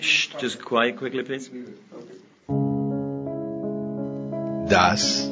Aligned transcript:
Shh, 0.00 0.30
just 0.38 0.64
quiet 0.64 0.96
quickly, 0.96 1.22
please. 1.22 1.50
Das 4.68 5.30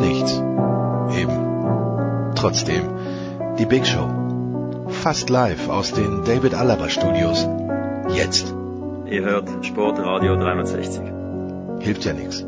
Nichts. 0.00 0.51
Trotzdem, 2.42 2.88
die 3.56 3.66
Big 3.66 3.86
Show. 3.86 4.88
Fast 4.88 5.30
live 5.30 5.68
aus 5.68 5.92
den 5.92 6.24
David 6.24 6.54
Alaba 6.54 6.88
Studios. 6.88 7.46
Jetzt. 8.08 8.52
Ihr 9.06 9.22
hört 9.22 9.64
Sportradio 9.64 10.34
360. 10.34 11.02
Hilft 11.78 12.04
ja 12.04 12.12
nichts. 12.12 12.44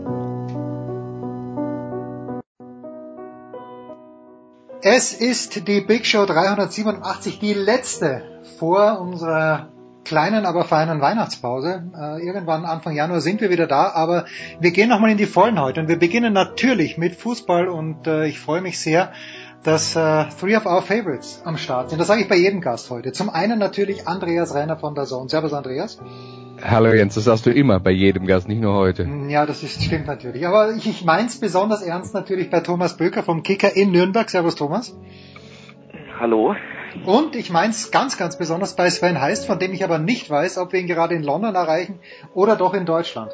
Es 4.83 5.13
ist 5.13 5.69
die 5.69 5.81
Big 5.81 6.07
Show 6.07 6.27
387, 6.27 7.39
die 7.39 7.55
letzte 7.55 8.25
vor 8.59 9.01
unserer 9.01 9.69
kleinen, 10.05 10.45
aber 10.45 10.65
feinen 10.65 11.01
Weihnachtspause. 11.01 11.85
Äh, 11.97 12.27
irgendwann 12.27 12.65
Anfang 12.65 12.95
Januar 12.95 13.21
sind 13.21 13.41
wir 13.41 13.51
wieder 13.51 13.69
da, 13.69 13.93
aber 13.95 14.27
wir 14.59 14.71
gehen 14.71 14.89
nochmal 14.89 15.11
in 15.11 15.19
die 15.19 15.27
Vollen 15.27 15.61
heute 15.61 15.81
und 15.81 15.89
wir 15.89 15.99
beginnen 15.99 16.33
natürlich 16.33 16.99
mit 16.99 17.15
Fußball 17.15 17.69
und 17.69 18.09
äh, 18.09 18.27
ich 18.27 18.39
freue 18.39 18.61
mich 18.61 18.79
sehr, 18.79 19.13
dass 19.65 19.97
äh, 19.97 20.27
Three 20.39 20.57
of 20.57 20.67
Our 20.67 20.83
Favorites 20.83 21.43
am 21.45 21.57
Start 21.57 21.91
sind. 21.91 21.99
Das 21.99 22.09
sage 22.09 22.21
ich 22.21 22.29
bei 22.29 22.37
jedem 22.37 22.61
Gast 22.61 22.91
heute. 22.91 23.13
Zum 23.13 23.31
einen 23.31 23.59
natürlich 23.59 24.07
Andreas 24.07 24.55
Reiner 24.55 24.77
von 24.77 24.95
der 24.95 25.05
Zone. 25.05 25.29
Servus 25.29 25.53
Andreas. 25.53 25.99
Hallo 26.63 26.93
Jens, 26.93 27.15
das 27.15 27.25
sagst 27.25 27.47
du 27.47 27.51
immer 27.51 27.81
bei 27.81 27.91
jedem 27.91 28.27
Gast, 28.27 28.47
nicht 28.47 28.61
nur 28.61 28.75
heute. 28.75 29.09
Ja, 29.29 29.45
das 29.45 29.63
ist, 29.63 29.83
stimmt 29.83 30.07
natürlich. 30.07 30.47
Aber 30.47 30.73
ich, 30.73 30.87
ich 30.87 31.05
meins 31.05 31.41
besonders 31.41 31.83
ernst 31.83 32.15
natürlich 32.15 32.51
bei 32.51 32.61
Thomas 32.61 32.97
Böker 32.97 33.23
vom 33.23 33.43
Kicker 33.43 33.75
in 33.75 33.91
Nürnberg. 33.91 34.31
Servus 34.31 34.55
Thomas. 34.55 34.97
Hallo. 36.21 36.55
Und 37.07 37.35
ich 37.35 37.51
meins 37.51 37.91
ganz, 37.91 38.17
ganz 38.19 38.39
besonders 38.39 38.77
bei 38.77 38.89
Sven 38.89 39.21
Heist, 39.21 39.47
von 39.47 39.59
dem 39.59 39.73
ich 39.73 39.83
aber 39.83 39.99
nicht 39.99 40.31
weiß, 40.31 40.59
ob 40.59 40.73
wir 40.73 40.81
ihn 40.81 40.87
gerade 40.87 41.15
in 41.15 41.23
London 41.23 41.55
erreichen 41.55 41.99
oder 42.35 42.55
doch 42.55 42.75
in 42.75 42.87
Deutschland. 42.87 43.33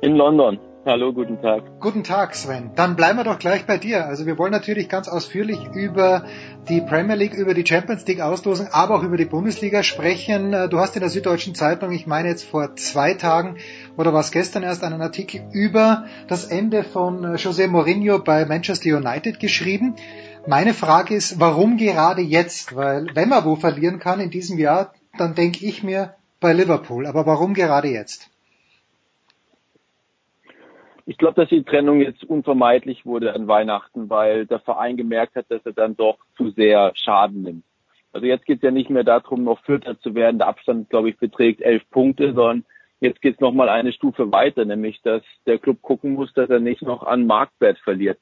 In 0.00 0.14
London. 0.14 0.58
Hallo, 0.90 1.12
guten 1.12 1.40
Tag. 1.40 1.78
Guten 1.78 2.02
Tag, 2.02 2.34
Sven. 2.34 2.72
Dann 2.74 2.96
bleiben 2.96 3.16
wir 3.16 3.22
doch 3.22 3.38
gleich 3.38 3.64
bei 3.64 3.78
dir. 3.78 4.06
Also 4.06 4.26
wir 4.26 4.38
wollen 4.38 4.50
natürlich 4.50 4.88
ganz 4.88 5.06
ausführlich 5.06 5.60
über 5.72 6.24
die 6.68 6.80
Premier 6.80 7.14
League, 7.14 7.34
über 7.34 7.54
die 7.54 7.64
Champions 7.64 8.04
League 8.08 8.20
Auslosung, 8.20 8.66
aber 8.72 8.96
auch 8.96 9.04
über 9.04 9.16
die 9.16 9.24
Bundesliga 9.24 9.84
sprechen. 9.84 10.50
Du 10.50 10.80
hast 10.80 10.96
in 10.96 11.00
der 11.00 11.08
Süddeutschen 11.08 11.54
Zeitung, 11.54 11.92
ich 11.92 12.08
meine 12.08 12.26
jetzt 12.26 12.42
vor 12.42 12.74
zwei 12.74 13.14
Tagen 13.14 13.58
oder 13.96 14.12
war 14.12 14.18
es 14.18 14.32
gestern 14.32 14.64
erst, 14.64 14.82
einen 14.82 15.00
Artikel 15.00 15.42
über 15.52 16.06
das 16.26 16.46
Ende 16.46 16.82
von 16.82 17.24
José 17.36 17.68
Mourinho 17.68 18.18
bei 18.18 18.44
Manchester 18.44 18.96
United 18.96 19.38
geschrieben. 19.38 19.94
Meine 20.48 20.74
Frage 20.74 21.14
ist, 21.14 21.38
warum 21.38 21.76
gerade 21.76 22.22
jetzt? 22.22 22.74
Weil 22.74 23.06
wenn 23.14 23.28
man 23.28 23.44
wo 23.44 23.54
verlieren 23.54 24.00
kann 24.00 24.18
in 24.18 24.30
diesem 24.30 24.58
Jahr, 24.58 24.92
dann 25.16 25.36
denke 25.36 25.64
ich 25.64 25.84
mir 25.84 26.16
bei 26.40 26.52
Liverpool. 26.52 27.06
Aber 27.06 27.26
warum 27.26 27.54
gerade 27.54 27.86
jetzt? 27.86 28.29
Ich 31.10 31.18
glaube, 31.18 31.34
dass 31.40 31.48
die 31.48 31.64
Trennung 31.64 32.00
jetzt 32.00 32.22
unvermeidlich 32.22 33.04
wurde 33.04 33.34
an 33.34 33.48
Weihnachten, 33.48 34.08
weil 34.08 34.46
der 34.46 34.60
Verein 34.60 34.96
gemerkt 34.96 35.34
hat, 35.34 35.46
dass 35.48 35.60
er 35.66 35.72
dann 35.72 35.96
doch 35.96 36.18
zu 36.36 36.50
sehr 36.50 36.92
Schaden 36.94 37.42
nimmt. 37.42 37.64
Also 38.12 38.28
jetzt 38.28 38.46
geht 38.46 38.58
es 38.58 38.62
ja 38.62 38.70
nicht 38.70 38.90
mehr 38.90 39.02
darum, 39.02 39.42
noch 39.42 39.60
Vierter 39.64 39.98
zu 39.98 40.14
werden. 40.14 40.38
Der 40.38 40.46
Abstand, 40.46 40.88
glaube 40.88 41.10
ich, 41.10 41.18
beträgt 41.18 41.62
elf 41.62 41.82
Punkte, 41.90 42.32
sondern 42.32 42.64
jetzt 43.00 43.20
geht 43.22 43.34
es 43.34 43.40
nochmal 43.40 43.68
eine 43.68 43.92
Stufe 43.92 44.30
weiter, 44.30 44.64
nämlich 44.64 45.02
dass 45.02 45.24
der 45.46 45.58
Club 45.58 45.82
gucken 45.82 46.12
muss, 46.12 46.32
dass 46.34 46.48
er 46.48 46.60
nicht 46.60 46.82
noch 46.82 47.02
an 47.02 47.26
Marktwert 47.26 47.80
verliert. 47.80 48.20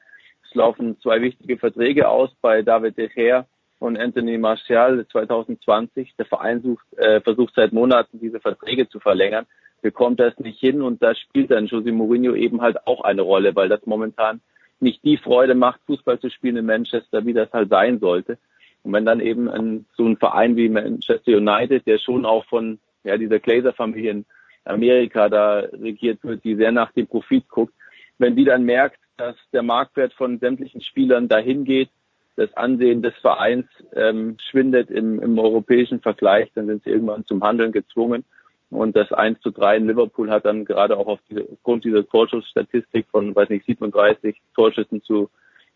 Es 0.48 0.54
laufen 0.54 0.98
zwei 1.02 1.20
wichtige 1.20 1.58
Verträge 1.58 2.08
aus 2.08 2.30
bei 2.40 2.62
David 2.62 2.96
De 2.96 3.08
Gea 3.08 3.44
und 3.80 3.98
Anthony 3.98 4.38
Martial 4.38 5.06
2020. 5.08 6.14
Der 6.16 6.24
Verein 6.24 6.62
sucht, 6.62 6.86
äh, 6.96 7.20
versucht 7.20 7.52
seit 7.54 7.74
Monaten, 7.74 8.18
diese 8.18 8.40
Verträge 8.40 8.88
zu 8.88 8.98
verlängern 8.98 9.44
bekommt 9.82 10.20
das 10.20 10.38
nicht 10.38 10.58
hin 10.58 10.82
und 10.82 11.02
da 11.02 11.14
spielt 11.14 11.50
dann 11.50 11.66
José 11.66 11.92
Mourinho 11.92 12.34
eben 12.34 12.60
halt 12.60 12.86
auch 12.86 13.02
eine 13.02 13.22
Rolle, 13.22 13.54
weil 13.54 13.68
das 13.68 13.86
momentan 13.86 14.40
nicht 14.80 15.02
die 15.04 15.16
Freude 15.16 15.54
macht, 15.54 15.80
Fußball 15.86 16.20
zu 16.20 16.30
spielen 16.30 16.56
in 16.56 16.66
Manchester, 16.66 17.24
wie 17.24 17.32
das 17.32 17.52
halt 17.52 17.68
sein 17.70 17.98
sollte. 17.98 18.38
Und 18.82 18.92
wenn 18.92 19.04
dann 19.04 19.20
eben 19.20 19.48
ein, 19.48 19.86
so 19.96 20.06
ein 20.06 20.16
Verein 20.16 20.56
wie 20.56 20.68
Manchester 20.68 21.32
United, 21.32 21.86
der 21.86 21.98
schon 21.98 22.24
auch 22.24 22.44
von 22.46 22.78
ja, 23.04 23.16
dieser 23.16 23.38
Glazer-Familie 23.38 24.10
in 24.10 24.26
Amerika 24.64 25.28
da 25.28 25.58
regiert 25.58 26.22
wird, 26.22 26.44
die 26.44 26.54
sehr 26.54 26.72
nach 26.72 26.92
dem 26.92 27.06
Profit 27.06 27.48
guckt, 27.48 27.74
wenn 28.18 28.36
die 28.36 28.44
dann 28.44 28.64
merkt, 28.64 29.00
dass 29.16 29.36
der 29.52 29.62
Marktwert 29.62 30.12
von 30.12 30.38
sämtlichen 30.38 30.80
Spielern 30.80 31.28
dahin 31.28 31.64
geht, 31.64 31.90
das 32.36 32.52
Ansehen 32.56 33.02
des 33.02 33.14
Vereins 33.16 33.66
ähm, 33.94 34.36
schwindet 34.50 34.90
im, 34.90 35.20
im 35.20 35.38
europäischen 35.38 36.00
Vergleich, 36.00 36.50
dann 36.54 36.66
sind 36.66 36.84
sie 36.84 36.90
irgendwann 36.90 37.26
zum 37.26 37.42
Handeln 37.42 37.72
gezwungen. 37.72 38.24
Und 38.70 38.96
das 38.96 39.12
1 39.12 39.40
zu 39.40 39.50
3 39.50 39.78
in 39.78 39.86
Liverpool 39.86 40.30
hat 40.30 40.44
dann 40.44 40.64
gerade 40.64 40.96
auch 40.96 41.06
auf 41.06 41.20
aufgrund 41.52 41.84
dieser 41.84 42.06
Torschussstatistik 42.06 43.06
von, 43.10 43.34
weiß 43.34 43.48
nicht, 43.48 43.64
37 43.64 44.40
Torschüssen 44.54 45.02
zu, 45.02 45.30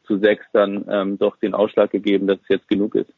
zu 0.04 0.19
6 0.19 0.44
dann 0.53 0.84
ähm, 0.88 1.19
doch 1.19 1.36
den 1.36 1.54
Ausschlag 1.54 1.91
gegeben, 1.91 2.26
dass 2.26 2.38
es 2.42 2.48
jetzt 2.48 2.69
genug 2.69 2.94
ist. 2.94 3.10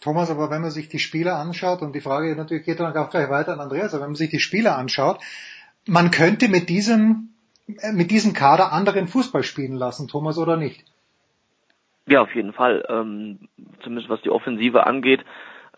Thomas, 0.00 0.30
aber 0.30 0.50
wenn 0.50 0.62
man 0.62 0.70
sich 0.70 0.88
die 0.88 0.98
Spieler 0.98 1.36
anschaut, 1.36 1.82
und 1.82 1.94
die 1.94 2.00
Frage 2.00 2.34
natürlich 2.34 2.64
geht 2.64 2.80
dann 2.80 2.96
auch 2.96 3.10
gleich 3.10 3.28
weiter 3.28 3.52
an 3.52 3.60
Andreas, 3.60 3.92
aber 3.92 4.04
wenn 4.04 4.10
man 4.10 4.16
sich 4.16 4.30
die 4.30 4.40
Spieler 4.40 4.78
anschaut, 4.78 5.20
man 5.86 6.10
könnte 6.10 6.48
mit 6.48 6.70
diesem, 6.70 7.30
äh, 7.66 7.92
mit 7.92 8.10
diesem 8.10 8.32
Kader 8.32 8.72
anderen 8.72 9.08
Fußball 9.08 9.42
spielen 9.42 9.74
lassen, 9.74 10.08
Thomas, 10.08 10.38
oder 10.38 10.56
nicht? 10.56 10.84
Ja, 12.06 12.22
auf 12.22 12.34
jeden 12.34 12.54
Fall. 12.54 12.84
Ähm, 12.88 13.48
zumindest 13.82 14.08
was 14.08 14.22
die 14.22 14.30
Offensive 14.30 14.86
angeht. 14.86 15.20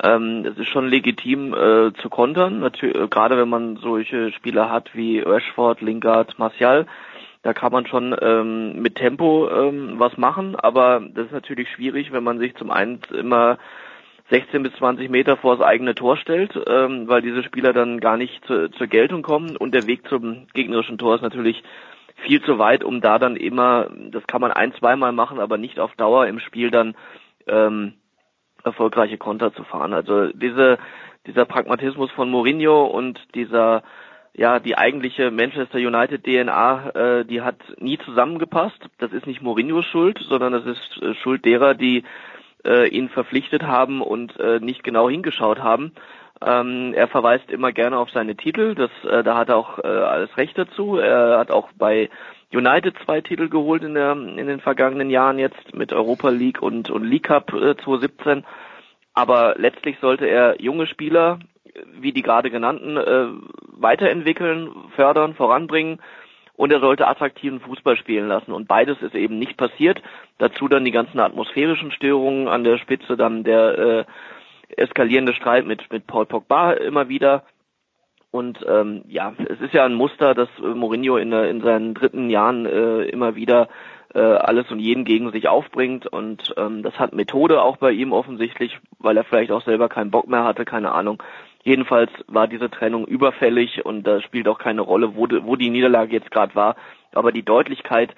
Ähm, 0.03 0.45
es 0.45 0.59
ist 0.59 0.69
schon 0.69 0.89
legitim 0.89 1.55
äh, 1.55 1.93
zu 2.03 2.09
kontern, 2.11 2.59
natürlich, 2.61 2.97
äh, 2.97 3.07
gerade 3.09 3.39
wenn 3.39 3.49
man 3.49 3.77
solche 3.77 4.33
Spieler 4.33 4.69
hat 4.71 4.91
wie 4.95 5.21
Rashford, 5.21 5.81
Lingard, 5.81 6.39
Martial. 6.39 6.87
Da 7.43 7.53
kann 7.53 7.73
man 7.73 7.87
schon 7.87 8.15
ähm, 8.21 8.81
mit 8.83 8.97
Tempo 8.97 9.49
ähm, 9.49 9.95
was 9.99 10.17
machen, 10.17 10.55
aber 10.57 11.03
das 11.15 11.27
ist 11.27 11.33
natürlich 11.33 11.69
schwierig, 11.71 12.13
wenn 12.13 12.23
man 12.25 12.39
sich 12.39 12.55
zum 12.57 12.71
einen 12.71 13.01
immer 13.13 13.59
16 14.31 14.63
bis 14.63 14.73
20 14.75 15.11
Meter 15.11 15.37
vor 15.37 15.57
das 15.57 15.67
eigene 15.67 15.95
Tor 15.95 16.17
stellt, 16.17 16.53
ähm, 16.67 17.09
weil 17.09 17.23
diese 17.23 17.43
Spieler 17.43 17.73
dann 17.73 18.01
gar 18.01 18.17
nicht 18.17 18.45
zu, 18.47 18.71
zur 18.71 18.87
Geltung 18.87 19.23
kommen 19.23 19.57
und 19.57 19.75
der 19.75 19.87
Weg 19.87 20.09
zum 20.09 20.47
gegnerischen 20.55 20.99
Tor 20.99 21.17
ist 21.17 21.23
natürlich 21.23 21.63
viel 22.25 22.43
zu 22.43 22.59
weit, 22.59 22.85
um 22.85 23.01
da 23.01 23.19
dann 23.19 23.37
immer, 23.37 23.89
das 24.11 24.27
kann 24.27 24.41
man 24.41 24.53
ein, 24.53 24.73
zweimal 24.75 25.13
machen, 25.13 25.39
aber 25.39 25.59
nicht 25.59 25.79
auf 25.79 25.95
Dauer 25.97 26.27
im 26.27 26.39
Spiel 26.39 26.71
dann 26.71 26.95
ähm, 27.47 27.95
erfolgreiche 28.65 29.19
Konter 29.19 29.53
zu 29.55 29.65
fahren. 29.65 29.93
Also 29.93 30.29
diese, 30.29 30.79
dieser 31.27 31.45
Pragmatismus 31.45 32.11
von 32.13 32.31
Mourinho 32.31 32.85
und 32.87 33.21
dieser 33.35 33.83
ja, 34.35 34.61
die 34.61 34.79
eigentliche 34.79 35.31
Manchester 35.31 35.79
United 35.79 36.25
DNA, 36.25 36.91
äh, 36.95 37.25
die 37.25 37.43
hat 37.43 37.57
nie 37.79 37.99
zusammengepasst. 37.99 38.79
Das 38.99 39.13
ist 39.13 39.27
nicht 39.27 39.43
Mourinhos 39.43 39.85
Schuld, 39.85 40.19
sondern 40.27 40.53
das 40.53 40.65
ist 40.65 41.03
äh, 41.03 41.15
Schuld 41.15 41.45
derer, 41.45 41.75
die 41.75 42.05
äh, 42.65 42.89
ihn 42.89 43.09
verpflichtet 43.11 43.63
haben 43.63 44.01
und 44.01 44.39
äh, 44.41 44.59
nicht 44.61 44.85
genau 44.85 45.11
hingeschaut 45.11 45.59
haben. 45.59 45.93
Ähm, 46.45 46.93
er 46.95 47.09
verweist 47.09 47.51
immer 47.51 47.73
gerne 47.73 47.99
auf 47.99 48.11
seine 48.11 48.35
Titel, 48.35 48.75
das, 48.75 48.91
äh, 49.05 49.23
da 49.23 49.37
hat 49.37 49.49
er 49.51 49.57
auch 49.57 49.79
äh, 49.79 49.87
alles 49.87 50.37
Recht 50.37 50.57
dazu. 50.57 50.97
Er 50.97 51.39
hat 51.39 51.51
auch 51.51 51.69
bei 51.77 52.09
United 52.53 52.97
zwei 53.05 53.21
Titel 53.21 53.49
geholt 53.49 53.83
in, 53.83 53.95
der, 53.95 54.13
in 54.13 54.47
den 54.47 54.61
vergangenen 54.61 55.11
Jahren 55.11 55.39
jetzt 55.39 55.75
mit 55.75 55.93
Europa 55.93 56.29
League 56.29 56.61
und, 56.63 56.91
und 56.91 57.05
League 57.05 57.25
Cup 57.25 57.53
äh, 57.53 57.77
2017. 57.77 58.45
Aber 59.15 59.55
letztlich 59.59 59.97
sollte 60.01 60.27
er 60.27 60.61
junge 60.61 60.87
Spieler, 60.87 61.39
wie 61.99 62.13
die 62.13 62.23
gerade 62.23 62.51
genannten, 62.51 62.97
äh, 62.97 63.27
weiterentwickeln, 63.73 64.71
fördern, 64.95 65.35
voranbringen 65.35 66.01
und 66.57 66.73
er 66.73 66.81
sollte 66.81 67.09
attraktiven 67.09 67.61
Fußball 67.61 67.97
spielen 67.97 68.29
lassen. 68.29 68.53
Und 68.53 68.69
beides 68.69 69.01
ist 69.03 69.15
eben 69.15 69.39
nicht 69.39 69.57
passiert. 69.57 70.03
Dazu 70.39 70.69
dann 70.69 70.85
die 70.85 70.91
ganzen 70.91 71.21
atmosphärischen 71.21 71.91
Störungen 71.93 72.49
an 72.49 72.65
der 72.65 72.79
Spitze, 72.79 73.17
dann 73.17 73.45
der 73.45 73.79
äh, 73.79 74.05
eskalierende 74.77 75.35
Streit 75.35 75.67
mit, 75.67 75.91
mit 75.91 76.07
Paul 76.07 76.27
Pogba 76.27 76.73
immer 76.73 77.09
wieder. 77.09 77.45
Und 78.33 78.65
ähm, 78.67 79.03
ja, 79.07 79.35
es 79.49 79.61
ist 79.61 79.75
ja 79.75 79.85
ein 79.85 79.95
Muster, 79.95 80.35
dass 80.35 80.49
Mourinho 80.59 81.19
in, 81.19 81.33
in 81.33 81.61
seinen 81.61 81.93
dritten 81.93 82.31
Jahren 82.31 82.65
äh, 82.67 83.03
immer 83.03 83.37
wieder 83.37 83.69
äh, 84.15 84.21
alles 84.21 84.71
und 84.71 84.79
jeden 84.79 85.05
gegen 85.05 85.31
sich 85.33 85.49
aufbringt 85.49 86.07
und 86.07 86.55
ähm, 86.57 86.83
das 86.83 86.99
hat 86.99 87.13
Methode 87.13 87.63
auch 87.63 87.77
bei 87.77 87.93
ihm 87.93 88.13
offensichtlich, 88.13 88.79
weil 88.99 89.17
er 89.17 89.25
vielleicht 89.25 89.53
auch 89.53 89.63
selber 89.63 89.89
keinen 89.89 90.11
Bock 90.11 90.29
mehr 90.29 90.45
hatte, 90.45 90.65
keine 90.65 90.93
Ahnung. 90.93 91.23
Jedenfalls 91.63 92.11
war 92.27 92.49
diese 92.49 92.71
Trennung 92.71 93.07
überfällig 93.07 93.85
und 93.85 94.07
da 94.07 94.21
spielt 94.21 94.49
auch 94.49 94.59
keine 94.59 94.81
Rolle, 94.81 95.15
wo, 95.15 95.27
de, 95.27 95.45
wo 95.45 95.57
die 95.57 95.71
Niederlage 95.71 96.13
jetzt 96.13 96.31
gerade 96.31 96.55
war. 96.55 96.77
Aber 97.13 97.33
die 97.33 97.45
Deutlichkeit 97.45 98.15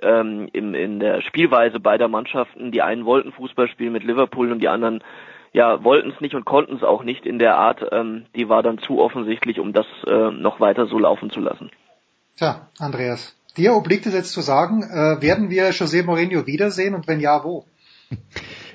ähm, 0.00 0.48
im, 0.52 0.74
in 0.74 0.98
der 0.98 1.20
Spielweise 1.22 1.78
beider 1.78 2.08
Mannschaften, 2.08 2.72
die 2.72 2.82
einen 2.82 3.04
wollten 3.04 3.32
Fußball 3.32 3.68
spielen 3.68 3.92
mit 3.92 4.04
Liverpool 4.04 4.50
und 4.50 4.60
die 4.60 4.68
anderen 4.68 5.02
ja 5.52 5.82
wollten 5.84 6.10
es 6.10 6.20
nicht 6.20 6.34
und 6.34 6.44
konnten 6.44 6.76
es 6.76 6.82
auch 6.82 7.02
nicht 7.02 7.26
in 7.26 7.38
der 7.38 7.56
Art, 7.56 7.84
ähm, 7.92 8.26
die 8.36 8.48
war 8.48 8.62
dann 8.62 8.78
zu 8.78 8.98
offensichtlich, 9.00 9.60
um 9.60 9.72
das 9.72 9.86
äh, 10.06 10.30
noch 10.30 10.60
weiter 10.60 10.86
so 10.86 10.98
laufen 10.98 11.30
zu 11.30 11.40
lassen. 11.40 11.70
Tja, 12.36 12.68
Andreas, 12.78 13.36
dir 13.56 13.74
obliegt 13.74 14.06
es 14.06 14.14
jetzt 14.14 14.32
zu 14.32 14.40
sagen, 14.40 14.82
äh, 14.82 15.20
werden 15.22 15.50
wir 15.50 15.70
José 15.70 16.04
Mourinho 16.04 16.46
wiedersehen 16.46 16.94
und 16.94 17.08
wenn 17.08 17.20
ja, 17.20 17.42
wo? 17.44 17.64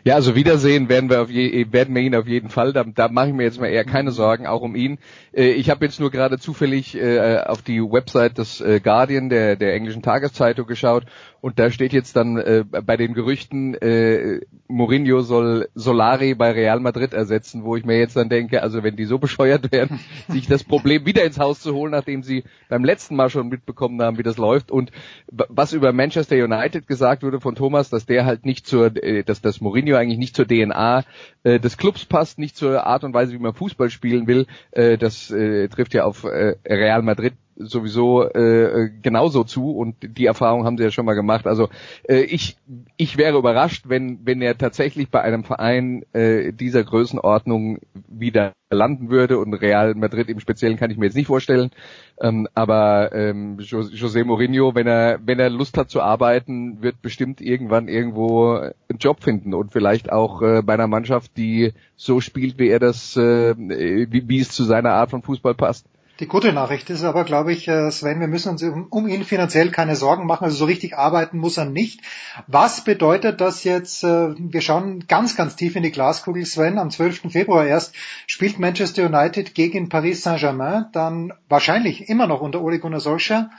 Ja, 0.05 0.15
also 0.15 0.35
Wiedersehen 0.35 0.89
werden 0.89 1.09
wir, 1.09 1.21
auf 1.21 1.29
je, 1.29 1.71
werden 1.71 1.95
wir 1.95 2.01
ihn 2.01 2.13
auf 2.13 2.27
jeden 2.27 2.49
Fall. 2.49 2.73
Da, 2.73 2.83
da 2.83 3.07
mache 3.07 3.27
ich 3.27 3.33
mir 3.33 3.43
jetzt 3.43 3.61
mal 3.61 3.67
eher 3.67 3.85
keine 3.85 4.11
Sorgen, 4.11 4.47
auch 4.47 4.61
um 4.61 4.75
ihn. 4.75 4.99
Äh, 5.31 5.51
ich 5.51 5.69
habe 5.69 5.85
jetzt 5.85 6.01
nur 6.01 6.11
gerade 6.11 6.37
zufällig 6.37 6.95
äh, 6.95 7.39
auf 7.39 7.61
die 7.61 7.79
Website 7.79 8.37
des 8.37 8.59
äh, 8.59 8.81
Guardian, 8.81 9.29
der, 9.29 9.55
der 9.55 9.73
englischen 9.73 10.01
Tageszeitung, 10.01 10.67
geschaut 10.67 11.05
und 11.44 11.60
da 11.60 11.72
steht 11.72 11.92
jetzt 11.92 12.16
dann 12.16 12.38
äh, 12.38 12.63
bei 12.63 12.95
den 12.95 13.13
Gerüchten, 13.13 13.74
äh, 13.74 14.40
Mourinho 14.69 15.19
soll 15.24 15.68
Solari 15.75 16.36
bei 16.36 16.51
Real 16.51 16.80
Madrid 16.80 17.12
ersetzen, 17.12 17.66
wo 17.66 17.75
ich 17.75 17.84
mir 17.84 18.00
jetzt 18.00 18.16
dann 18.16 18.30
denke, 18.30 18.63
also 18.63 18.81
wenn 18.81 18.95
die 18.95 19.04
so 19.04 19.19
bescheuert 19.19 19.69
wären, 19.74 20.00
sich 20.30 20.48
das 20.48 20.63
Problem 20.63 21.06
wieder 21.06 21.25
ins 21.25 21.40
Haus 21.40 21.60
zu 21.60 21.74
holen, 21.74 21.92
nachdem 21.92 22.24
sie 22.24 22.45
beim 22.69 22.86
letzten 22.86 23.18
Mal 23.18 23.30
schon 23.30 23.50
mitbekommen 23.50 24.01
haben, 24.01 24.18
wie 24.18 24.24
das 24.24 24.38
läuft. 24.38 24.72
Und 24.72 24.94
was 25.28 25.74
über 25.74 25.92
Manchester 25.92 26.38
United 26.38 26.88
gesagt 26.88 27.24
wurde 27.24 27.42
von 27.42 27.56
Thomas, 27.56 27.90
dass 27.90 28.06
der 28.06 28.24
halt 28.24 28.45
nicht 28.45 28.66
zur, 28.66 28.95
äh, 29.04 29.25
dass 29.25 29.42
das 29.42 29.60
Mourinho 29.60 29.98
eigentlich 29.98 30.19
nicht 30.19 30.38
zur 30.38 30.48
DNA 30.48 31.04
äh, 31.44 31.60
des 31.60 31.75
Clubs 31.75 32.06
passt, 32.06 32.40
nicht 32.40 32.56
zur 32.56 32.88
Art 32.88 33.04
und 33.04 33.13
Weise, 33.13 33.34
wie 33.34 33.40
man 33.40 33.54
Fußball 33.54 33.90
spielen 33.90 34.28
will, 34.28 34.48
äh, 34.72 34.98
das 34.98 35.30
äh, 35.30 35.68
trifft 35.68 35.94
ja 35.94 36.06
auf 36.06 36.24
äh, 36.24 36.56
Real 36.66 37.01
Madrid 37.01 37.34
sowieso 37.55 38.23
äh, 38.23 38.89
genauso 39.01 39.44
zu 39.44 39.71
und 39.71 39.95
die 40.01 40.25
Erfahrung 40.25 40.65
haben 40.65 40.77
sie 40.77 40.83
ja 40.83 40.91
schon 40.91 41.05
mal 41.05 41.13
gemacht. 41.13 41.47
Also 41.47 41.69
äh, 42.07 42.21
ich 42.21 42.57
ich 42.97 43.17
wäre 43.17 43.38
überrascht, 43.38 43.85
wenn 43.88 44.19
wenn 44.25 44.41
er 44.41 44.57
tatsächlich 44.57 45.09
bei 45.09 45.21
einem 45.21 45.44
Verein 45.44 46.03
äh, 46.13 46.51
dieser 46.53 46.83
Größenordnung 46.83 47.79
wieder 48.07 48.53
landen 48.69 49.09
würde 49.09 49.38
und 49.38 49.53
Real 49.53 49.94
Madrid 49.95 50.29
im 50.29 50.39
Speziellen 50.39 50.77
kann 50.77 50.91
ich 50.91 50.97
mir 50.97 51.05
jetzt 51.05 51.15
nicht 51.15 51.27
vorstellen. 51.27 51.71
Ähm, 52.19 52.47
aber 52.53 53.11
ähm, 53.13 53.57
José 53.59 54.23
Mourinho, 54.23 54.75
wenn 54.75 54.88
er 54.88 55.19
wenn 55.23 55.39
er 55.39 55.49
Lust 55.49 55.77
hat 55.77 55.89
zu 55.89 56.01
arbeiten, 56.01 56.81
wird 56.81 57.01
bestimmt 57.01 57.41
irgendwann 57.41 57.88
irgendwo 57.88 58.53
einen 58.56 58.99
Job 58.99 59.23
finden 59.23 59.53
und 59.53 59.71
vielleicht 59.71 60.11
auch 60.11 60.41
äh, 60.41 60.61
bei 60.63 60.73
einer 60.73 60.88
Mannschaft, 60.88 61.38
die 61.38 61.73
so 61.95 62.19
spielt, 62.21 62.57
wie 62.59 62.69
er 62.69 62.79
das, 62.79 63.15
äh, 63.15 63.56
wie, 63.57 64.27
wie 64.27 64.39
es 64.39 64.49
zu 64.49 64.63
seiner 64.63 64.94
Art 64.94 65.11
von 65.11 65.21
Fußball 65.21 65.56
passt. 65.56 65.88
Die 66.19 66.27
gute 66.27 66.54
Nachricht 66.54 66.92
ist 66.92 67.04
aber, 67.04 67.24
glaube 67.24 67.54
ich, 67.54 67.68
äh, 67.68 67.89
Sven, 67.89 68.19
wir 68.19 68.27
müssen 68.27 68.50
uns 68.50 68.62
um, 68.62 69.07
ihn 69.07 69.24
finanziell 69.24 69.71
keine 69.71 69.95
Sorgen 69.95 70.27
machen. 70.27 70.44
Also 70.44 70.57
so 70.57 70.65
richtig 70.65 70.95
arbeiten 70.95 71.39
muss 71.39 71.57
er 71.57 71.65
nicht. 71.65 72.01
Was 72.45 72.83
bedeutet 72.83 73.42
das 73.42 73.63
jetzt? 73.63 74.04
Äh, 74.04 74.36
wir 74.38 74.62
schauen 74.62 75.07
ganz, 75.07 75.36
ganz 75.36 75.56
tief 75.56 75.75
in 75.75 75.81
die 75.81 75.92
Glaskugel, 75.92 76.45
Sven. 76.45 76.77
Am 76.77 76.92
12. 76.92 77.31
Februar 77.31 77.65
erst 77.65 77.95
spielt 78.27 78.60
Manchester 78.60 79.07
United 79.07 79.56
gegen 79.56 79.89
Paris 79.89 80.21
Saint-Germain, 80.21 80.86
dann 80.92 81.33
wahrscheinlich 81.50 82.07
immer 82.10 82.27
noch 82.27 82.42
unter 82.42 82.62
Ole 82.62 82.77
Gunnar 82.77 83.00
Solskjaer. 83.00 83.50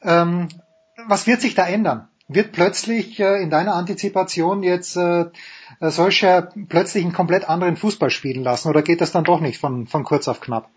Ähm, 0.00 0.48
was 1.06 1.26
wird 1.26 1.42
sich 1.42 1.54
da 1.54 1.66
ändern? 1.66 2.08
Wird 2.26 2.52
plötzlich 2.52 3.20
äh, 3.20 3.42
in 3.42 3.50
deiner 3.50 3.74
Antizipation 3.74 4.62
jetzt 4.62 4.98
Solskjaer 5.78 6.48
plötzlich 6.70 7.04
einen 7.04 7.12
komplett 7.12 7.50
anderen 7.50 7.76
Fußball 7.76 8.08
spielen 8.08 8.44
lassen 8.44 8.70
oder 8.70 8.80
geht 8.80 9.02
das 9.02 9.12
dann 9.12 9.24
doch 9.24 9.40
nicht 9.40 9.58
von, 9.58 9.86
von 9.86 10.04
kurz 10.04 10.26
auf 10.26 10.40
knapp? 10.40 10.70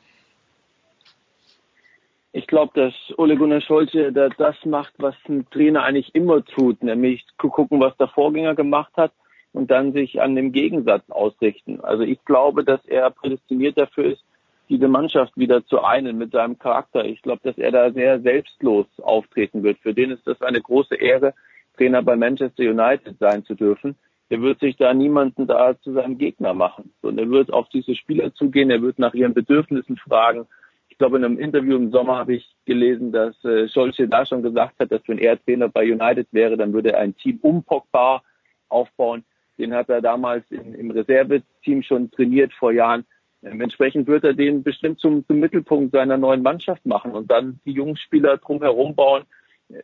Ich 2.38 2.48
glaube, 2.48 2.74
dass 2.76 2.94
Ole 3.18 3.38
Gunnar 3.38 3.62
Scholze 3.62 4.12
da 4.12 4.28
das 4.28 4.58
macht, 4.66 4.94
was 4.98 5.16
ein 5.30 5.50
Trainer 5.52 5.84
eigentlich 5.84 6.14
immer 6.14 6.44
tut, 6.44 6.84
nämlich 6.84 7.26
gucken, 7.38 7.80
was 7.80 7.96
der 7.96 8.10
Vorgänger 8.10 8.56
gemacht 8.56 8.92
hat 8.98 9.14
und 9.54 9.72
dann 9.72 9.94
sich 9.94 10.20
an 10.20 10.36
dem 10.36 10.52
Gegensatz 10.52 11.10
ausrichten. 11.10 11.80
Also 11.80 12.04
ich 12.04 12.20
glaube, 12.26 12.66
dass 12.66 12.84
er 12.88 13.10
prädestiniert 13.10 13.78
dafür 13.78 14.12
ist, 14.12 14.26
diese 14.68 14.90
Mannschaft 14.90 15.32
wieder 15.38 15.66
zu 15.66 15.82
einen 15.82 16.18
mit 16.18 16.34
seinem 16.34 16.60
Charakter. 16.60 17.06
Ich 17.06 17.22
glaube, 17.22 17.40
dass 17.46 17.58
er 17.58 17.72
da 17.72 17.90
sehr 17.94 18.20
selbstlos 18.20 18.88
auftreten 19.02 19.64
wird. 19.64 19.78
Für 19.80 19.94
den 19.94 20.12
ist 20.12 20.28
das 20.28 20.42
eine 20.42 20.60
große 20.60 20.96
Ehre, 20.96 21.34
Trainer 21.78 22.04
bei 22.04 22.18
Manchester 22.18 22.64
United 22.64 23.18
sein 23.18 23.46
zu 23.46 23.56
dürfen. 23.56 23.96
Er 24.28 24.42
wird 24.42 24.60
sich 24.60 24.76
da 24.76 24.94
niemanden 24.94 25.48
da 25.48 25.80
zu 25.80 25.94
seinem 25.94 26.18
Gegner 26.18 26.54
machen. 26.54 26.92
Und 27.02 27.18
er 27.18 27.30
wird 27.30 27.54
auf 27.54 27.70
diese 27.70 27.96
Spieler 27.96 28.34
zugehen, 28.34 28.72
er 28.72 28.82
wird 28.82 29.00
nach 29.00 29.14
ihren 29.14 29.34
Bedürfnissen 29.34 29.96
fragen 29.96 30.48
ich 30.96 31.00
glaube, 31.00 31.18
in 31.18 31.26
einem 31.26 31.40
Interview 31.40 31.76
im 31.76 31.92
Sommer 31.92 32.16
habe 32.16 32.36
ich 32.36 32.56
gelesen, 32.64 33.12
dass 33.12 33.44
äh, 33.44 33.68
Scholze 33.68 34.08
da 34.08 34.26
schon 34.26 34.42
gesagt 34.42 34.80
hat, 34.80 34.94
dass 34.94 35.02
wenn 35.08 35.18
er 35.18 35.38
Trainer 35.44 35.68
bei 35.68 35.92
United 35.92 36.26
wäre, 36.32 36.56
dann 36.56 36.72
würde 36.72 36.94
er 36.94 37.02
ein 37.02 37.18
Team 37.18 37.38
um 37.42 37.64
Pogba 37.66 38.24
aufbauen. 38.70 39.26
Den 39.58 39.74
hat 39.74 39.90
er 39.90 40.02
damals 40.02 40.50
in, 40.52 40.74
im 40.74 40.92
Reserveteam 40.92 41.84
schon 41.84 42.12
trainiert 42.12 42.54
vor 42.54 42.72
Jahren. 42.72 43.04
Ähm, 43.44 43.60
entsprechend 43.60 44.08
wird 44.08 44.24
er 44.24 44.34
den 44.34 44.64
bestimmt 44.64 45.02
zum, 45.02 45.28
zum 45.28 45.38
Mittelpunkt 45.38 45.92
seiner 45.92 46.16
neuen 46.16 46.42
Mannschaft 46.42 46.86
machen 46.86 47.12
und 47.12 47.30
dann 47.30 47.60
die 47.66 47.74
jungen 47.74 47.98
Spieler 47.98 48.38
drumherum 48.38 48.96
bauen. 48.96 49.24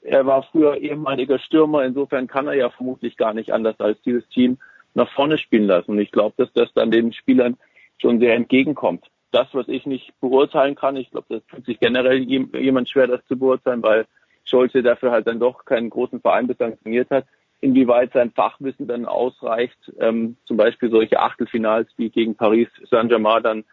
Er 0.03 0.25
war 0.25 0.43
früher 0.43 0.77
ehemaliger 0.77 1.39
Stürmer, 1.39 1.83
insofern 1.83 2.27
kann 2.27 2.47
er 2.47 2.53
ja 2.53 2.69
vermutlich 2.69 3.17
gar 3.17 3.33
nicht 3.33 3.51
anders 3.51 3.77
als 3.81 4.01
dieses 4.03 4.25
Team 4.29 4.59
nach 4.93 5.11
vorne 5.11 5.37
spielen 5.37 5.65
lassen. 5.65 5.91
Und 5.91 5.99
ich 5.99 6.11
glaube, 6.11 6.35
dass 6.37 6.53
das 6.53 6.71
dann 6.71 6.89
den 6.89 7.11
Spielern 7.11 7.57
schon 7.97 8.21
sehr 8.21 8.33
entgegenkommt 8.33 9.10
das, 9.31 9.47
was 9.53 9.67
ich 9.67 9.85
nicht 9.85 10.13
beurteilen 10.19 10.75
kann. 10.75 10.97
Ich 10.97 11.11
glaube, 11.11 11.27
das 11.29 11.45
tut 11.47 11.65
sich 11.65 11.79
generell 11.79 12.17
jemand 12.17 12.89
schwer, 12.89 13.07
das 13.07 13.25
zu 13.27 13.37
beurteilen, 13.37 13.81
weil 13.81 14.05
Scholze 14.43 14.83
dafür 14.83 15.11
halt 15.11 15.27
dann 15.27 15.39
doch 15.39 15.65
keinen 15.65 15.89
großen 15.89 16.21
Verein 16.21 16.47
bislang 16.47 16.77
trainiert 16.81 17.09
hat. 17.09 17.25
Inwieweit 17.61 18.11
sein 18.13 18.31
Fachwissen 18.31 18.87
dann 18.87 19.05
ausreicht, 19.05 19.77
ähm, 19.99 20.35
zum 20.45 20.57
Beispiel 20.57 20.89
solche 20.89 21.19
Achtelfinals 21.19 21.89
wie 21.97 22.09
gegen 22.09 22.35
Paris 22.35 22.67
Saint-Germain 22.89 23.43
dann 23.43 23.63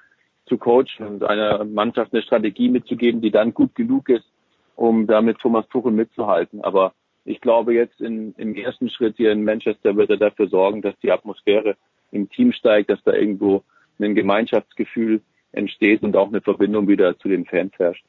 zu 0.46 0.58
coachen 0.58 1.06
und 1.06 1.24
einer 1.24 1.64
Mannschaft 1.64 2.12
eine 2.12 2.22
Strategie 2.22 2.68
mitzugeben, 2.68 3.20
die 3.20 3.30
dann 3.30 3.54
gut 3.54 3.74
genug 3.74 4.08
ist, 4.08 4.26
um 4.76 5.06
damit 5.06 5.38
Thomas 5.38 5.66
Tuchel 5.68 5.92
mitzuhalten. 5.92 6.62
Aber 6.62 6.92
ich 7.24 7.40
glaube 7.40 7.74
jetzt 7.74 8.00
in, 8.00 8.34
im 8.36 8.54
ersten 8.54 8.90
Schritt 8.90 9.16
hier 9.16 9.32
in 9.32 9.44
Manchester 9.44 9.96
wird 9.96 10.10
er 10.10 10.16
dafür 10.18 10.48
sorgen, 10.48 10.82
dass 10.82 10.98
die 11.02 11.10
Atmosphäre 11.10 11.76
im 12.10 12.28
Team 12.30 12.52
steigt, 12.52 12.90
dass 12.90 13.02
da 13.04 13.12
irgendwo 13.12 13.62
ein 14.00 14.14
Gemeinschaftsgefühl 14.14 15.20
entsteht 15.52 16.02
und 16.02 16.16
auch 16.16 16.28
eine 16.28 16.40
Verbindung 16.40 16.88
wieder 16.88 17.18
zu 17.18 17.28
den 17.28 17.44
Fans 17.46 17.72
herrscht. 17.78 18.04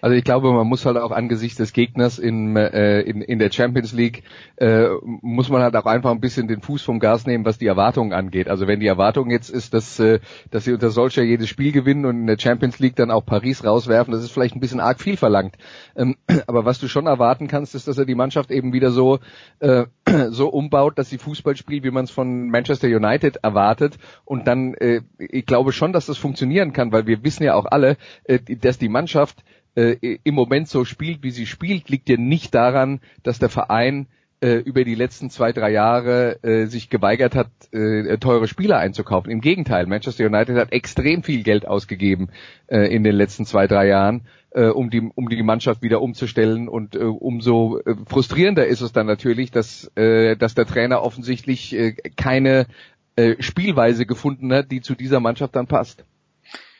Also 0.00 0.16
ich 0.16 0.24
glaube, 0.24 0.52
man 0.52 0.66
muss 0.66 0.86
halt 0.86 0.96
auch 0.96 1.10
angesichts 1.10 1.58
des 1.58 1.72
Gegners 1.72 2.18
in, 2.18 2.56
äh, 2.56 3.00
in, 3.00 3.22
in 3.22 3.38
der 3.38 3.50
Champions 3.50 3.92
League, 3.92 4.22
äh, 4.56 4.88
muss 5.02 5.48
man 5.48 5.62
halt 5.62 5.76
auch 5.76 5.86
einfach 5.86 6.10
ein 6.10 6.20
bisschen 6.20 6.48
den 6.48 6.60
Fuß 6.60 6.82
vom 6.82 7.00
Gas 7.00 7.26
nehmen, 7.26 7.44
was 7.44 7.58
die 7.58 7.66
Erwartungen 7.66 8.12
angeht. 8.12 8.48
Also 8.48 8.66
wenn 8.66 8.80
die 8.80 8.86
Erwartung 8.86 9.30
jetzt 9.30 9.50
ist, 9.50 9.74
dass, 9.74 9.98
äh, 9.98 10.20
dass 10.50 10.64
sie 10.64 10.72
unter 10.72 10.90
solcher 10.90 11.22
jedes 11.22 11.48
Spiel 11.48 11.72
gewinnen 11.72 12.04
und 12.04 12.20
in 12.20 12.26
der 12.26 12.38
Champions 12.38 12.78
League 12.78 12.96
dann 12.96 13.10
auch 13.10 13.24
Paris 13.24 13.64
rauswerfen, 13.64 14.12
das 14.12 14.22
ist 14.22 14.30
vielleicht 14.30 14.54
ein 14.54 14.60
bisschen 14.60 14.80
arg 14.80 15.00
viel 15.00 15.16
verlangt. 15.16 15.56
Ähm, 15.96 16.16
aber 16.46 16.64
was 16.64 16.78
du 16.78 16.88
schon 16.88 17.06
erwarten 17.06 17.48
kannst, 17.48 17.74
ist, 17.74 17.88
dass 17.88 17.98
er 17.98 18.06
die 18.06 18.14
Mannschaft 18.14 18.50
eben 18.50 18.72
wieder 18.72 18.90
so, 18.90 19.18
äh, 19.60 19.84
so 20.30 20.48
umbaut, 20.48 20.98
dass 20.98 21.10
sie 21.10 21.18
Fußball 21.18 21.56
spielt, 21.56 21.84
wie 21.84 21.90
man 21.90 22.04
es 22.04 22.10
von 22.10 22.48
Manchester 22.48 22.88
United 22.88 23.38
erwartet. 23.42 23.98
Und 24.24 24.46
dann, 24.46 24.74
äh, 24.74 25.02
ich 25.18 25.46
glaube 25.46 25.72
schon, 25.72 25.92
dass 25.92 26.06
das 26.06 26.18
funktionieren 26.18 26.72
kann, 26.72 26.92
weil 26.92 27.06
wir 27.06 27.24
wissen 27.24 27.42
ja 27.42 27.54
auch 27.54 27.66
alle, 27.66 27.96
äh, 28.24 28.38
dass 28.38 28.78
die 28.78 28.88
Mannschaft 28.88 29.42
äh, 29.78 30.18
im 30.24 30.34
Moment 30.34 30.68
so 30.68 30.84
spielt, 30.84 31.22
wie 31.22 31.30
sie 31.30 31.46
spielt, 31.46 31.88
liegt 31.88 32.08
ja 32.08 32.16
nicht 32.16 32.54
daran, 32.54 33.00
dass 33.22 33.38
der 33.38 33.48
Verein 33.48 34.08
äh, 34.40 34.56
über 34.56 34.84
die 34.84 34.94
letzten 34.94 35.30
zwei, 35.30 35.52
drei 35.52 35.70
Jahre 35.70 36.42
äh, 36.42 36.66
sich 36.66 36.90
geweigert 36.90 37.34
hat, 37.34 37.50
äh, 37.72 38.18
teure 38.18 38.48
Spieler 38.48 38.78
einzukaufen. 38.78 39.30
Im 39.30 39.40
Gegenteil, 39.40 39.86
Manchester 39.86 40.26
United 40.26 40.56
hat 40.56 40.72
extrem 40.72 41.22
viel 41.22 41.42
Geld 41.42 41.66
ausgegeben 41.66 42.30
äh, 42.66 42.92
in 42.94 43.04
den 43.04 43.14
letzten 43.14 43.44
zwei, 43.44 43.66
drei 43.66 43.86
Jahren, 43.86 44.22
äh, 44.50 44.66
um, 44.66 44.90
die, 44.90 45.00
um 45.14 45.28
die 45.28 45.42
Mannschaft 45.42 45.82
wieder 45.82 46.02
umzustellen. 46.02 46.68
Und 46.68 46.94
äh, 46.94 46.98
umso 46.98 47.78
äh, 47.78 47.94
frustrierender 48.06 48.66
ist 48.66 48.80
es 48.80 48.92
dann 48.92 49.06
natürlich, 49.06 49.50
dass, 49.50 49.90
äh, 49.96 50.36
dass 50.36 50.54
der 50.54 50.66
Trainer 50.66 51.02
offensichtlich 51.02 51.74
äh, 51.74 51.92
keine 52.16 52.66
äh, 53.16 53.36
Spielweise 53.40 54.06
gefunden 54.06 54.52
hat, 54.52 54.70
die 54.70 54.80
zu 54.80 54.94
dieser 54.94 55.20
Mannschaft 55.20 55.56
dann 55.56 55.66
passt. 55.66 56.04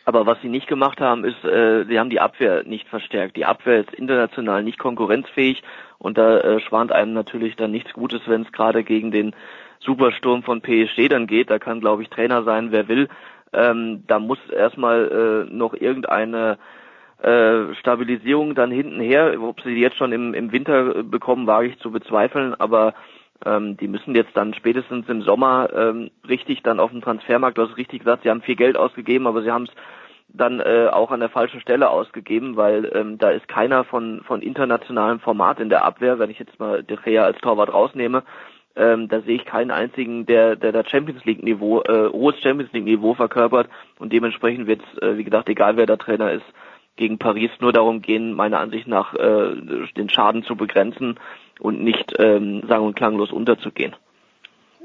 Aber 0.09 0.25
was 0.25 0.41
sie 0.41 0.49
nicht 0.49 0.69
gemacht 0.69 1.03
haben, 1.03 1.23
ist, 1.23 1.45
äh, 1.45 1.85
sie 1.85 1.99
haben 1.99 2.09
die 2.09 2.19
Abwehr 2.19 2.63
nicht 2.65 2.89
verstärkt. 2.89 3.37
Die 3.37 3.45
Abwehr 3.45 3.81
ist 3.81 3.93
international 3.93 4.63
nicht 4.63 4.79
konkurrenzfähig 4.79 5.63
und 5.99 6.17
da 6.17 6.39
äh, 6.39 6.61
schwant 6.61 6.93
einem 6.93 7.13
natürlich 7.13 7.57
dann 7.57 7.73
nichts 7.73 7.93
Gutes, 7.93 8.23
wenn 8.25 8.41
es 8.41 8.51
gerade 8.51 8.85
gegen 8.85 9.11
den 9.11 9.37
Supersturm 9.81 10.43
von 10.45 10.63
PSG 10.63 11.11
dann 11.11 11.27
geht, 11.27 11.51
da 11.51 11.59
kann 11.59 11.81
glaube 11.81 12.03
ich 12.03 12.09
Trainer 12.09 12.43
sein, 12.43 12.73
wer 12.73 12.89
will. 12.89 13.11
Ähm, 13.53 14.05
da 14.07 14.19
muss 14.19 14.39
erstmal 14.49 15.47
äh, 15.51 15.55
noch 15.55 15.75
irgendeine 15.75 16.57
äh, 17.23 17.75
Stabilisierung 17.75 18.55
dann 18.55 18.71
hinten 18.71 19.01
her, 19.01 19.35
ob 19.39 19.61
sie 19.61 19.75
die 19.75 19.83
jetzt 19.83 19.99
schon 19.99 20.13
im, 20.13 20.33
im 20.33 20.53
Winter 20.53 21.03
bekommen, 21.03 21.47
wage 21.47 21.69
ich 21.69 21.79
zu 21.81 21.91
bezweifeln, 21.91 22.55
aber 22.59 22.95
ähm, 23.45 23.77
die 23.77 23.89
müssen 23.89 24.15
jetzt 24.15 24.35
dann 24.35 24.55
spätestens 24.55 25.07
im 25.11 25.21
Sommer 25.21 25.69
ähm, 25.75 26.11
richtig 26.27 26.63
dann 26.63 26.81
auf 26.81 26.93
dem 26.93 27.03
Transfermarkt, 27.03 27.59
du 27.59 27.63
hast 27.63 27.77
richtig 27.77 27.99
gesagt, 28.01 28.23
sie 28.23 28.31
haben 28.31 28.41
viel 28.41 28.57
Geld 28.57 28.79
ausgegeben, 28.79 29.27
aber 29.27 29.43
sie 29.43 29.51
haben 29.51 29.65
es 29.65 29.73
dann 30.29 30.61
äh, 30.61 30.89
auch 30.93 31.11
an 31.11 31.21
der 31.21 31.31
falschen 31.31 31.61
Stelle 31.61 31.91
ausgegeben, 31.91 32.57
weil 32.57 32.91
ähm, 32.95 33.19
da 33.19 33.31
ist 33.31 33.49
keiner 33.49 33.85
von 33.85 34.23
von 34.25 34.43
internationalem 34.43 35.21
Format 35.21 35.61
in 35.61 35.71
der 35.71 35.85
Abwehr, 35.85 36.19
wenn 36.19 36.31
ich 36.31 36.39
jetzt 36.39 36.59
mal 36.61 36.83
De 36.83 36.99
Gea 37.03 37.25
als 37.25 37.39
Torwart 37.39 37.73
rausnehme, 37.73 38.23
ähm, 38.77 39.09
da 39.09 39.21
sehe 39.21 39.37
ich 39.37 39.45
keinen 39.45 39.71
einzigen, 39.71 40.27
der 40.27 40.57
der, 40.57 40.73
der 40.73 40.85
Champions 40.85 41.25
League 41.25 41.43
Niveau, 41.43 41.81
äh, 41.83 42.11
hohes 42.11 42.39
Champions 42.41 42.73
League 42.73 42.85
Niveau 42.85 43.15
verkörpert 43.15 43.69
und 43.99 44.13
dementsprechend 44.13 44.67
wird 44.67 44.83
es, 44.83 45.03
äh, 45.03 45.17
wie 45.17 45.25
gesagt, 45.25 45.49
egal 45.49 45.77
wer 45.77 45.87
der 45.87 45.99
Trainer 45.99 46.33
ist, 46.33 46.47
gegen 46.97 47.19
Paris 47.19 47.51
nur 47.61 47.73
darum 47.73 48.03
gehen, 48.03 48.35
meiner 48.35 48.59
Ansicht 48.59 48.87
nach 48.87 49.15
äh, 49.15 49.55
den 49.97 50.11
Schaden 50.11 50.43
zu 50.43 50.57
begrenzen 50.57 51.19
und 51.59 51.83
nicht 51.83 52.15
ähm, 52.19 52.63
sang- 52.69 52.83
und 52.83 52.97
klanglos 52.97 53.33
unterzugehen. 53.33 53.95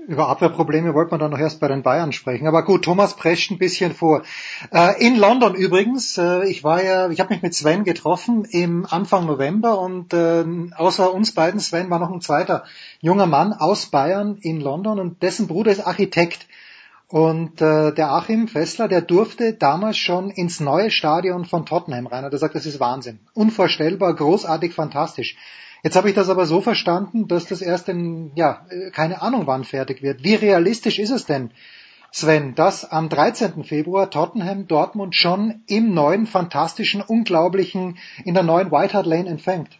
Über 0.07 0.27
Abwehrprobleme 0.27 0.93
wollte 0.93 1.12
man 1.12 1.19
dann 1.19 1.31
noch 1.31 1.39
erst 1.39 1.60
bei 1.62 1.67
den 1.69 1.81
Bayern 1.81 2.12
sprechen. 2.12 2.48
Aber 2.48 2.63
gut, 2.63 2.83
Thomas 2.83 3.15
prescht 3.15 3.51
ein 3.51 3.57
bisschen 3.57 3.93
vor. 3.93 4.24
Äh, 4.72 5.05
in 5.05 5.15
London 5.15 5.55
übrigens, 5.55 6.17
äh, 6.17 6.45
ich 6.48 6.63
war 6.63 6.83
ja, 6.83 7.10
ich 7.10 7.19
habe 7.19 7.33
mich 7.33 7.41
mit 7.41 7.53
Sven 7.53 7.83
getroffen 7.86 8.45
im 8.45 8.86
Anfang 8.86 9.25
November 9.25 9.79
und 9.79 10.13
äh, 10.13 10.43
außer 10.75 11.13
uns 11.13 11.33
beiden, 11.33 11.60
Sven, 11.60 11.89
war 11.89 12.00
noch 12.00 12.12
ein 12.12 12.22
zweiter 12.22 12.65
junger 13.00 13.27
Mann 13.27 13.53
aus 13.53 13.86
Bayern 13.86 14.38
in 14.41 14.60
London 14.60 15.00
und 15.00 15.24
dessen 15.24 15.48
Bruder 15.48 15.72
ist 15.72 15.86
Architekt. 15.86 16.48
Und 17.07 17.62
äh, 17.62 17.93
der 17.93 18.12
Achim 18.12 18.48
Fessler, 18.48 18.88
der 18.88 19.01
durfte 19.01 19.53
damals 19.53 19.98
schon 19.98 20.31
ins 20.31 20.60
neue 20.60 20.89
Stadion 20.89 21.45
von 21.45 21.65
Tottenham 21.65 22.07
rein. 22.07 22.25
Und 22.25 22.33
er 22.33 22.39
sagt, 22.39 22.55
das 22.55 22.65
ist 22.65 22.79
Wahnsinn. 22.79 23.19
Unvorstellbar, 23.33 24.15
großartig, 24.15 24.74
fantastisch. 24.74 25.38
Jetzt 25.83 25.97
habe 25.97 26.07
ich 26.07 26.15
das 26.15 26.29
aber 26.29 26.45
so 26.45 26.61
verstanden, 26.61 27.27
dass 27.27 27.47
das 27.47 27.61
erst 27.61 27.89
in, 27.89 28.31
ja, 28.35 28.65
keine 28.93 29.21
Ahnung 29.21 29.47
wann 29.47 29.65
fertig 29.65 30.01
wird. 30.01 30.23
Wie 30.23 30.35
realistisch 30.35 30.97
ist 30.97 31.11
es 31.11 31.25
denn, 31.25 31.51
Sven, 32.09 32.55
dass 32.55 32.89
am 32.89 33.09
13. 33.09 33.63
Februar 33.63 34.09
Tottenham 34.09 34.67
Dortmund 34.67 35.15
schon 35.15 35.63
im 35.67 35.93
neuen, 35.93 36.25
fantastischen, 36.25 37.01
unglaublichen, 37.01 37.97
in 38.23 38.33
der 38.33 38.43
neuen 38.43 38.71
White 38.71 38.93
Hart 38.93 39.07
Lane 39.07 39.27
empfängt? 39.27 39.77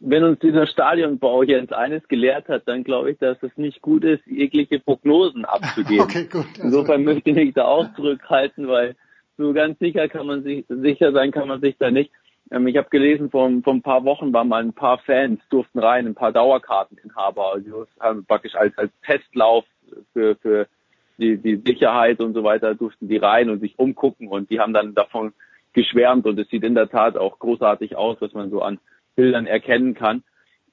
Wenn 0.00 0.24
uns 0.24 0.40
dieser 0.40 0.66
Stadionbau 0.66 1.42
jetzt 1.42 1.72
eines 1.72 2.06
gelehrt 2.08 2.48
hat, 2.48 2.62
dann 2.66 2.84
glaube 2.84 3.12
ich, 3.12 3.18
dass 3.18 3.42
es 3.42 3.56
nicht 3.56 3.80
gut 3.82 4.04
ist, 4.04 4.26
jegliche 4.26 4.80
Prognosen 4.80 5.44
abzugeben. 5.44 6.00
okay, 6.04 6.24
gut. 6.24 6.46
Also 6.56 6.62
Insofern 6.64 7.04
möchte 7.04 7.30
ich 7.30 7.36
mich 7.36 7.54
da 7.54 7.64
auch 7.64 7.86
zurückhalten, 7.94 8.66
weil 8.68 8.96
so 9.38 9.52
ganz 9.54 9.78
sicher 9.78 10.08
kann 10.08 10.26
man 10.26 10.42
sich, 10.42 10.66
sicher 10.68 11.12
sein 11.12 11.30
kann 11.30 11.48
man 11.48 11.60
sich 11.60 11.76
da 11.78 11.90
nicht. 11.90 12.10
Ähm, 12.50 12.66
ich 12.66 12.76
habe 12.76 12.88
gelesen, 12.90 13.30
vor, 13.30 13.50
vor 13.62 13.74
ein 13.74 13.82
paar 13.82 14.04
Wochen 14.04 14.32
waren 14.32 14.48
mal 14.48 14.62
ein 14.62 14.72
paar 14.72 14.98
Fans, 14.98 15.40
durften 15.50 15.78
rein, 15.78 16.06
ein 16.06 16.14
paar 16.14 16.32
Dauerkarteninhaber, 16.32 17.52
also 17.54 17.86
haben 17.98 18.24
praktisch 18.24 18.54
als, 18.54 18.76
als 18.76 18.90
Testlauf 19.04 19.64
für, 20.12 20.36
für 20.36 20.66
die, 21.18 21.36
die 21.36 21.56
Sicherheit 21.64 22.20
und 22.20 22.34
so 22.34 22.42
weiter, 22.42 22.74
durften 22.74 23.08
die 23.08 23.18
rein 23.18 23.50
und 23.50 23.60
sich 23.60 23.78
umgucken 23.78 24.28
und 24.28 24.50
die 24.50 24.60
haben 24.60 24.72
dann 24.72 24.94
davon 24.94 25.32
geschwärmt 25.72 26.26
und 26.26 26.38
es 26.38 26.48
sieht 26.48 26.64
in 26.64 26.74
der 26.74 26.88
Tat 26.88 27.16
auch 27.16 27.38
großartig 27.38 27.96
aus, 27.96 28.16
was 28.20 28.32
man 28.32 28.50
so 28.50 28.62
an 28.62 28.78
Bildern 29.14 29.46
erkennen 29.46 29.94
kann. 29.94 30.24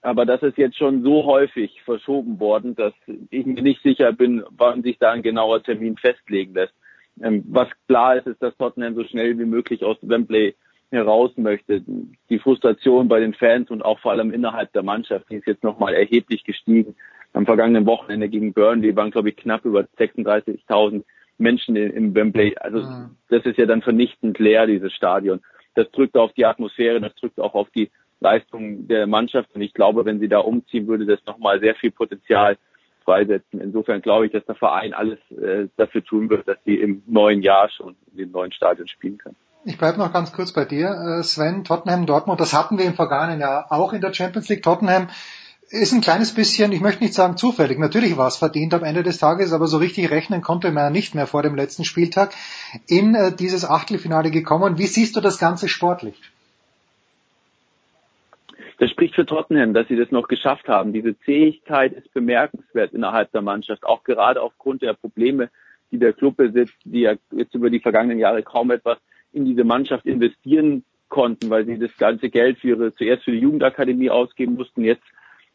Aber 0.01 0.25
das 0.25 0.41
ist 0.41 0.57
jetzt 0.57 0.77
schon 0.77 1.03
so 1.03 1.25
häufig 1.25 1.81
verschoben 1.84 2.39
worden, 2.39 2.75
dass 2.75 2.93
ich 3.29 3.46
mir 3.46 3.62
nicht 3.62 3.81
sicher 3.84 4.13
bin, 4.13 4.43
wann 4.51 4.84
sich 4.84 4.98
da 5.00 5.12
ein 5.12 5.24
genauer 5.24 5.63
Termin 5.63 5.98
festlegen 5.98 6.53
lässt. 6.53 6.74
Ähm, 7.22 7.43
was 7.50 7.67
klar 7.88 8.15
ist, 8.15 8.27
ist, 8.27 8.41
dass 8.41 8.55
Tottenham 8.57 8.96
so 8.96 9.03
schnell 9.03 9.38
wie 9.38 9.46
möglich 9.46 9.84
aus 9.84 9.98
Wembley 10.01 10.55
heraus 10.91 11.32
möchte. 11.36 11.84
Die 12.29 12.39
Frustration 12.39 13.08
bei 13.08 13.20
den 13.20 13.34
Fans 13.34 13.70
und 13.70 13.84
auch 13.84 14.00
vor 14.00 14.12
allem 14.12 14.32
innerhalb 14.32 14.72
der 14.74 14.84
Mannschaft, 14.84 15.29
die 15.29 15.36
ist 15.36 15.48
jetzt 15.48 15.63
nochmal 15.63 15.94
erheblich 15.94 16.44
gestiegen. 16.44 16.96
Am 17.34 17.46
vergangenen 17.46 17.86
Wochenende 17.86 18.29
gegen 18.29 18.53
Burnley 18.53 18.96
waren, 18.96 19.12
glaube 19.12 19.29
ich, 19.29 19.36
knapp 19.36 19.65
über 19.65 19.82
36.000 19.98 21.03
Menschen 21.38 21.75
im 21.75 22.15
Wembley. 22.15 22.56
Also 22.60 22.79
mhm. 22.79 23.17
das 23.29 23.46
ist 23.46 23.58
ja 23.58 23.65
dann 23.65 23.82
vernichtend 23.82 24.39
leer, 24.39 24.65
dieses 24.65 24.94
Stadion. 24.94 25.41
Das 25.75 25.89
drückt 25.91 26.17
auf 26.17 26.34
die 26.34 26.46
Atmosphäre, 26.46 27.00
das 27.00 27.13
drückt 27.15 27.39
auch 27.39 27.53
auf 27.53 27.70
die 27.70 27.91
Leistung 28.20 28.88
der 28.88 29.06
Mannschaft. 29.06 29.53
Und 29.53 29.62
ich 29.62 29.74
glaube, 29.74 30.06
wenn 30.06 30.20
sie 30.20 30.29
da 30.29 30.39
umziehen, 30.39 30.88
würde 30.88 31.06
das 31.06 31.24
nochmal 31.25 31.60
sehr 31.60 31.75
viel 31.75 31.91
Potenzial 31.91 32.58
freisetzen. 33.03 33.62
Insofern 33.62 34.01
glaube 34.01 34.25
ich, 34.25 34.32
dass 34.32 34.46
der 34.46 34.56
Verein 34.56 34.94
alles 34.94 35.20
äh, 35.32 35.67
dafür 35.77 36.03
tun 36.03 36.29
wird, 36.29 36.48
dass 36.48 36.58
sie 36.65 36.75
im 36.75 37.03
neuen 37.06 37.41
Jahr 37.41 37.70
schon 37.70 37.96
in 38.12 38.17
dem 38.17 38.32
neuen 38.32 38.51
Stadion 38.51 38.88
spielen 38.88 39.17
können. 39.17 39.38
Ich 39.67 39.77
bleibe 39.77 39.97
noch 39.97 40.13
ganz 40.13 40.31
kurz 40.31 40.53
bei 40.53 40.63
dir, 40.63 40.91
äh, 40.91 41.24
Sven. 41.24 41.65
Tottenham, 41.65 42.05
Dortmund, 42.05 42.39
das 42.39 42.53
hatten 42.53 42.77
wir 42.77 42.86
im 42.86 42.93
vergangenen 42.93 43.41
Jahr 43.41 43.69
auch 43.69 43.91
in 43.91 44.00
der 44.00 44.13
Champions 44.13 44.47
League. 44.47 44.63
Tottenham 44.63 45.09
ist 45.69 45.91
ein 45.91 46.00
kleines 46.00 46.33
bisschen, 46.33 46.71
ich 46.71 46.79
möchte 46.79 47.03
nicht 47.03 47.13
sagen 47.13 47.36
zufällig, 47.36 47.77
natürlich 47.77 48.15
war 48.15 48.29
es 48.29 48.38
verdient 48.38 48.74
am 48.74 48.86
Ende 48.86 49.03
des 49.03 49.17
Tages, 49.17 49.51
aber 49.51 49.67
so 49.67 49.75
richtig 49.75 50.09
rechnen 50.09 50.41
konnte 50.41 50.71
man 50.71 50.86
ja 50.86 50.89
nicht 50.89 51.15
mehr 51.15 51.27
vor 51.27 51.43
dem 51.43 51.55
letzten 51.55 51.83
Spieltag 51.83 52.33
in 52.88 53.13
äh, 53.13 53.36
dieses 53.36 53.69
Achtelfinale 53.69 54.31
gekommen. 54.31 54.77
Wie 54.77 54.88
siehst 54.88 55.17
du 55.17 55.19
das 55.19 55.38
Ganze 55.38 55.67
sportlich? 55.67 56.15
Das 58.79 58.89
spricht 58.89 59.15
für 59.15 59.25
Tottenham, 59.25 59.74
dass 59.74 59.89
sie 59.89 59.97
das 59.97 60.12
noch 60.12 60.29
geschafft 60.29 60.69
haben. 60.69 60.93
Diese 60.93 61.19
Zähigkeit 61.25 61.91
ist 61.91 62.13
bemerkenswert 62.13 62.93
innerhalb 62.93 63.33
der 63.33 63.41
Mannschaft, 63.41 63.83
auch 63.83 64.05
gerade 64.05 64.41
aufgrund 64.41 64.81
der 64.81 64.93
Probleme, 64.93 65.50
die 65.91 66.00
der 66.00 66.13
Club 66.13 66.38
besitzt, 66.38 66.77
die 66.86 67.01
ja 67.01 67.15
jetzt 67.31 67.53
über 67.53 67.69
die 67.69 67.81
vergangenen 67.81 68.17
Jahre 68.17 68.43
kaum 68.43 68.71
etwas 68.71 68.97
in 69.38 69.46
diese 69.46 69.63
Mannschaft 69.63 70.06
investieren 70.06 70.84
konnten, 71.10 71.50
weil 71.50 71.65
sie 71.65 71.79
das 71.79 71.96
ganze 71.98 72.29
Geld 72.29 72.60
für 72.60 72.70
ihre, 72.70 72.94
zuerst 72.94 73.24
für 73.24 73.32
die 73.32 73.39
Jugendakademie 73.39 74.10
ausgeben 74.10 74.56
mussten, 74.56 74.84
jetzt 74.84 75.06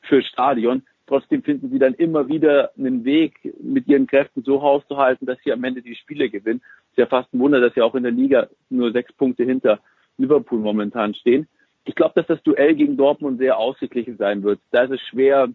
für 0.00 0.22
Stadion. 0.22 0.82
Trotzdem 1.06 1.42
finden 1.42 1.70
sie 1.70 1.78
dann 1.78 1.94
immer 1.94 2.28
wieder 2.28 2.70
einen 2.78 3.04
Weg, 3.04 3.52
mit 3.60 3.86
ihren 3.86 4.06
Kräften 4.06 4.42
so 4.42 4.62
hauszuhalten, 4.62 5.26
dass 5.26 5.38
sie 5.44 5.52
am 5.52 5.62
Ende 5.64 5.82
die 5.82 5.94
Spiele 5.94 6.30
gewinnen. 6.30 6.62
ist 6.90 6.98
ja 6.98 7.06
fast 7.06 7.32
ein 7.34 7.40
Wunder, 7.40 7.60
dass 7.60 7.74
sie 7.74 7.82
auch 7.82 7.94
in 7.94 8.04
der 8.04 8.12
Liga 8.12 8.48
nur 8.70 8.92
sechs 8.92 9.12
Punkte 9.12 9.44
hinter 9.44 9.80
Liverpool 10.16 10.60
momentan 10.60 11.14
stehen. 11.14 11.48
Ich 11.84 11.94
glaube, 11.96 12.14
dass 12.14 12.28
das 12.28 12.42
Duell 12.44 12.74
gegen 12.74 12.96
Dortmund 12.96 13.38
sehr 13.38 13.58
ausgeglichen 13.58 14.16
sein 14.16 14.42
wird. 14.42 14.60
Da 14.70 14.84
ist 14.84 14.92
es 14.92 15.00
schwer, 15.00 15.48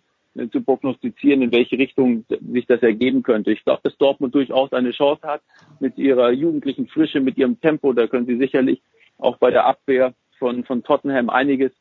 zu 0.51 0.61
prognostizieren, 0.61 1.41
in 1.41 1.51
welche 1.51 1.77
Richtung 1.77 2.25
sich 2.51 2.65
das 2.65 2.81
ergeben 2.81 3.23
könnte. 3.23 3.51
Ich 3.51 3.63
glaube, 3.63 3.81
dass 3.83 3.97
Dortmund 3.97 4.35
durchaus 4.35 4.71
eine 4.73 4.91
Chance 4.91 5.27
hat 5.27 5.41
mit 5.79 5.97
ihrer 5.97 6.31
jugendlichen 6.31 6.87
Frische, 6.87 7.19
mit 7.19 7.37
ihrem 7.37 7.59
Tempo. 7.59 7.93
Da 7.93 8.07
können 8.07 8.25
sie 8.25 8.37
sicherlich 8.37 8.81
auch 9.17 9.37
bei 9.37 9.51
der 9.51 9.65
Abwehr 9.65 10.13
von, 10.37 10.63
von 10.63 10.83
Tottenham 10.83 11.29
einiges 11.29 11.71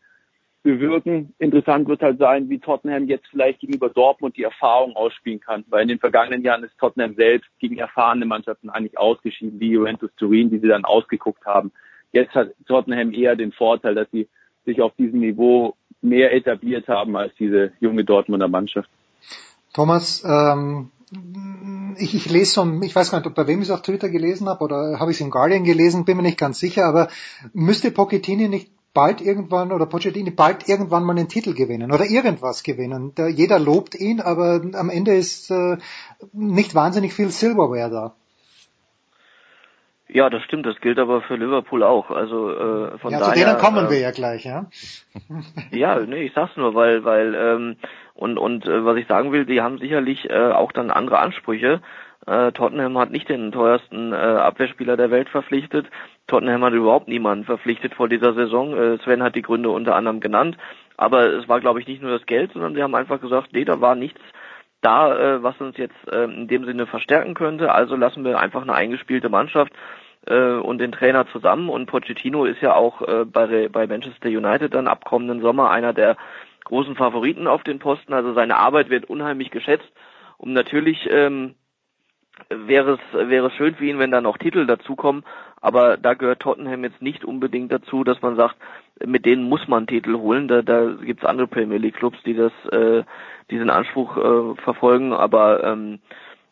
bewirken. 0.62 1.32
Interessant 1.38 1.86
wird 1.86 2.02
halt 2.02 2.18
sein, 2.18 2.50
wie 2.50 2.58
Tottenham 2.58 3.06
jetzt 3.06 3.28
vielleicht 3.28 3.60
gegenüber 3.60 3.88
Dortmund 3.88 4.36
die 4.36 4.42
Erfahrung 4.42 4.96
ausspielen 4.96 5.38
kann, 5.38 5.64
weil 5.68 5.82
in 5.82 5.88
den 5.88 6.00
vergangenen 6.00 6.42
Jahren 6.42 6.64
ist 6.64 6.76
Tottenham 6.78 7.14
selbst 7.14 7.48
gegen 7.60 7.78
erfahrene 7.78 8.26
Mannschaften 8.26 8.68
eigentlich 8.70 8.98
ausgeschieden, 8.98 9.60
wie 9.60 9.70
Juventus 9.70 10.10
Turin, 10.16 10.50
die 10.50 10.58
sie 10.58 10.68
dann 10.68 10.84
ausgeguckt 10.84 11.46
haben. 11.46 11.70
Jetzt 12.12 12.34
hat 12.34 12.52
Tottenham 12.66 13.12
eher 13.12 13.36
den 13.36 13.52
Vorteil, 13.52 13.94
dass 13.94 14.10
sie 14.10 14.28
sich 14.64 14.82
auf 14.82 14.92
diesem 14.96 15.20
Niveau 15.20 15.76
mehr 16.08 16.32
etabliert 16.32 16.88
haben 16.88 17.16
als 17.16 17.32
diese 17.38 17.72
junge 17.80 18.04
Dortmunder 18.04 18.48
Mannschaft. 18.48 18.88
Thomas, 19.72 20.24
ähm, 20.24 20.90
ich, 21.98 22.14
ich 22.14 22.30
lese 22.30 22.52
so, 22.52 22.80
ich 22.82 22.94
weiß 22.94 23.10
gar 23.10 23.20
nicht, 23.20 23.34
bei 23.34 23.46
wem 23.46 23.60
ich 23.60 23.68
es 23.68 23.70
auf 23.70 23.82
Twitter 23.82 24.08
gelesen 24.08 24.48
habe 24.48 24.64
oder 24.64 24.98
habe 24.98 25.10
ich 25.10 25.18
es 25.18 25.20
im 25.20 25.30
Guardian 25.30 25.64
gelesen, 25.64 26.04
bin 26.04 26.16
mir 26.16 26.22
nicht 26.22 26.38
ganz 26.38 26.58
sicher, 26.58 26.84
aber 26.86 27.08
müsste 27.52 27.90
Pochettini 27.90 28.48
nicht 28.48 28.70
bald 28.92 29.20
irgendwann 29.20 29.72
oder 29.72 29.84
Pochettini 29.86 30.30
bald 30.30 30.68
irgendwann 30.68 31.04
mal 31.04 31.16
einen 31.16 31.28
Titel 31.28 31.52
gewinnen 31.52 31.92
oder 31.92 32.06
irgendwas 32.06 32.62
gewinnen. 32.62 33.12
Da, 33.14 33.28
jeder 33.28 33.58
lobt 33.58 33.94
ihn, 33.94 34.20
aber 34.20 34.62
am 34.72 34.88
Ende 34.88 35.14
ist 35.14 35.50
äh, 35.50 35.76
nicht 36.32 36.74
wahnsinnig 36.74 37.12
viel 37.12 37.30
Silverware 37.30 37.90
da. 37.90 38.14
Ja, 40.08 40.30
das 40.30 40.42
stimmt. 40.42 40.66
Das 40.66 40.80
gilt 40.80 40.98
aber 40.98 41.22
für 41.22 41.36
Liverpool 41.36 41.82
auch. 41.82 42.10
Also 42.10 42.50
äh, 42.50 42.98
von 42.98 43.10
ja, 43.12 43.18
daher. 43.18 43.34
Zu 43.34 43.40
denen 43.40 43.58
kommen 43.58 43.86
äh, 43.86 43.90
wir 43.90 43.98
ja 43.98 44.10
gleich, 44.12 44.44
ja. 44.44 44.66
ja, 45.72 45.98
nee, 46.00 46.22
ich 46.22 46.32
sag's 46.32 46.56
nur, 46.56 46.74
weil 46.74 47.04
weil 47.04 47.34
ähm, 47.34 47.76
und 48.14 48.38
und 48.38 48.66
äh, 48.66 48.84
was 48.84 48.96
ich 48.96 49.06
sagen 49.08 49.32
will, 49.32 49.46
die 49.46 49.60
haben 49.60 49.78
sicherlich 49.78 50.30
äh, 50.30 50.52
auch 50.52 50.72
dann 50.72 50.90
andere 50.90 51.18
Ansprüche. 51.18 51.80
Äh, 52.26 52.52
Tottenham 52.52 52.98
hat 52.98 53.10
nicht 53.10 53.28
den 53.28 53.52
teuersten 53.52 54.12
äh, 54.12 54.16
Abwehrspieler 54.16 54.96
der 54.96 55.10
Welt 55.10 55.28
verpflichtet. 55.28 55.86
Tottenham 56.26 56.64
hat 56.64 56.72
überhaupt 56.72 57.08
niemanden 57.08 57.44
verpflichtet 57.44 57.94
vor 57.94 58.08
dieser 58.08 58.34
Saison. 58.34 58.76
Äh, 58.76 58.98
Sven 58.98 59.22
hat 59.22 59.36
die 59.36 59.42
Gründe 59.42 59.70
unter 59.70 59.94
anderem 59.94 60.20
genannt. 60.20 60.56
Aber 60.96 61.26
es 61.34 61.48
war, 61.48 61.60
glaube 61.60 61.80
ich, 61.80 61.86
nicht 61.86 62.02
nur 62.02 62.10
das 62.10 62.26
Geld, 62.26 62.52
sondern 62.52 62.74
sie 62.74 62.82
haben 62.82 62.94
einfach 62.94 63.20
gesagt, 63.20 63.52
nee, 63.52 63.64
da 63.64 63.80
war 63.80 63.94
nichts 63.94 64.20
da, 64.86 65.16
äh, 65.18 65.42
was 65.42 65.60
uns 65.60 65.76
jetzt 65.76 65.96
äh, 66.12 66.24
in 66.24 66.46
dem 66.46 66.64
Sinne 66.64 66.86
verstärken 66.86 67.34
könnte. 67.34 67.72
Also 67.72 67.96
lassen 67.96 68.24
wir 68.24 68.38
einfach 68.38 68.62
eine 68.62 68.74
eingespielte 68.74 69.28
Mannschaft 69.28 69.72
äh, 70.26 70.52
und 70.52 70.78
den 70.78 70.92
Trainer 70.92 71.26
zusammen. 71.32 71.68
Und 71.68 71.86
Pochettino 71.86 72.44
ist 72.44 72.62
ja 72.62 72.74
auch 72.74 73.02
äh, 73.02 73.24
bei, 73.24 73.68
bei 73.68 73.86
Manchester 73.88 74.28
United 74.28 74.74
dann 74.74 74.86
ab 74.86 75.04
kommenden 75.04 75.40
Sommer 75.40 75.70
einer 75.70 75.92
der 75.92 76.16
großen 76.64 76.94
Favoriten 76.94 77.48
auf 77.48 77.64
den 77.64 77.80
Posten. 77.80 78.12
Also 78.12 78.32
seine 78.32 78.56
Arbeit 78.56 78.88
wird 78.88 79.10
unheimlich 79.10 79.50
geschätzt. 79.50 79.90
Und 80.38 80.52
natürlich 80.52 81.08
ähm, 81.10 81.56
wäre 82.48 82.98
es 82.98 83.28
wäre 83.28 83.48
es 83.48 83.54
schön 83.54 83.74
für 83.74 83.86
ihn, 83.86 83.98
wenn 83.98 84.12
da 84.12 84.20
noch 84.20 84.38
Titel 84.38 84.66
dazukommen. 84.66 85.24
Aber 85.60 85.96
da 85.96 86.14
gehört 86.14 86.40
Tottenham 86.40 86.84
jetzt 86.84 87.02
nicht 87.02 87.24
unbedingt 87.24 87.72
dazu, 87.72 88.04
dass 88.04 88.22
man 88.22 88.36
sagt, 88.36 88.56
mit 89.04 89.24
denen 89.24 89.48
muss 89.48 89.66
man 89.66 89.86
Titel 89.86 90.14
holen. 90.14 90.46
Da, 90.46 90.62
da 90.62 90.92
gibt 90.92 91.22
es 91.22 91.28
andere 91.28 91.48
Premier 91.48 91.78
League 91.78 91.96
Clubs, 91.96 92.18
die 92.24 92.34
das 92.34 92.52
äh, 92.70 93.02
diesen 93.50 93.70
Anspruch 93.70 94.16
äh, 94.16 94.54
verfolgen. 94.62 95.12
Aber 95.12 95.64
ähm, 95.64 96.00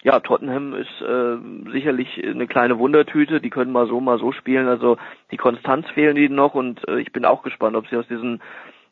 ja, 0.02 0.20
Tottenham 0.20 0.74
ist 0.74 1.00
äh, 1.00 1.70
sicherlich 1.72 2.22
eine 2.22 2.46
kleine 2.46 2.78
Wundertüte. 2.78 3.40
Die 3.40 3.50
können 3.50 3.72
mal 3.72 3.86
so, 3.86 4.00
mal 4.00 4.18
so 4.18 4.32
spielen. 4.32 4.68
Also 4.68 4.98
die 5.30 5.38
Konstanz 5.38 5.88
fehlen 5.90 6.16
ihnen 6.16 6.34
noch 6.34 6.54
und 6.54 6.86
äh, 6.88 7.00
ich 7.00 7.12
bin 7.12 7.24
auch 7.24 7.42
gespannt, 7.42 7.74
ob 7.74 7.88
sie 7.88 7.96
aus 7.96 8.06
diesen 8.06 8.42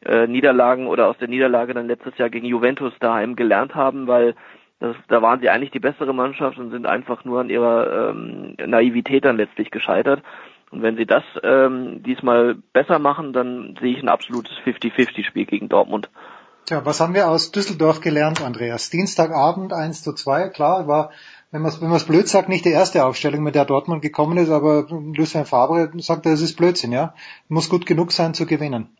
äh, 0.04 0.26
Niederlagen 0.26 0.86
oder 0.86 1.08
aus 1.08 1.18
der 1.18 1.28
Niederlage 1.28 1.74
dann 1.74 1.86
letztes 1.86 2.16
Jahr 2.18 2.30
gegen 2.30 2.46
Juventus 2.46 2.92
daheim 2.98 3.36
gelernt 3.36 3.74
haben, 3.74 4.06
weil 4.06 4.34
das, 4.80 4.96
da 5.08 5.22
waren 5.22 5.40
sie 5.40 5.48
eigentlich 5.48 5.70
die 5.70 5.78
bessere 5.78 6.12
Mannschaft 6.12 6.58
und 6.58 6.70
sind 6.70 6.86
einfach 6.86 7.24
nur 7.24 7.40
an 7.40 7.50
ihrer 7.50 8.10
ähm, 8.10 8.56
Naivität 8.66 9.24
dann 9.24 9.36
letztlich 9.36 9.70
gescheitert. 9.70 10.22
Und 10.72 10.82
wenn 10.82 10.96
sie 10.96 11.06
das 11.06 11.22
ähm, 11.42 12.02
diesmal 12.02 12.56
besser 12.72 12.98
machen, 12.98 13.32
dann 13.32 13.76
sehe 13.80 13.92
ich 13.92 14.02
ein 14.02 14.08
absolutes 14.08 14.52
50-50-Spiel 14.64 15.44
gegen 15.44 15.68
Dortmund. 15.68 16.08
Tja, 16.64 16.84
was 16.84 17.00
haben 17.00 17.14
wir 17.14 17.28
aus 17.28 17.50
Düsseldorf 17.50 18.00
gelernt, 18.00 18.40
Andreas? 18.40 18.88
Dienstagabend 18.88 19.72
1 19.72 20.02
zu 20.04 20.12
2, 20.12 20.48
klar, 20.50 20.86
war, 20.86 21.10
wenn 21.50 21.60
man 21.60 21.72
es 21.72 21.80
wenn 21.80 21.98
blöd 22.06 22.28
sagt, 22.28 22.48
nicht 22.48 22.64
die 22.64 22.70
erste 22.70 23.04
Aufstellung, 23.04 23.42
mit 23.42 23.56
der 23.56 23.64
Dortmund 23.64 24.00
gekommen 24.00 24.38
ist, 24.38 24.48
aber 24.48 24.86
Lucien 24.88 25.44
Fabre 25.44 25.90
sagt, 25.98 26.24
das 26.24 26.40
ist 26.40 26.56
Blödsinn, 26.56 26.92
ja. 26.92 27.14
Muss 27.48 27.68
gut 27.68 27.84
genug 27.84 28.12
sein 28.12 28.32
zu 28.32 28.46
gewinnen. 28.46 28.96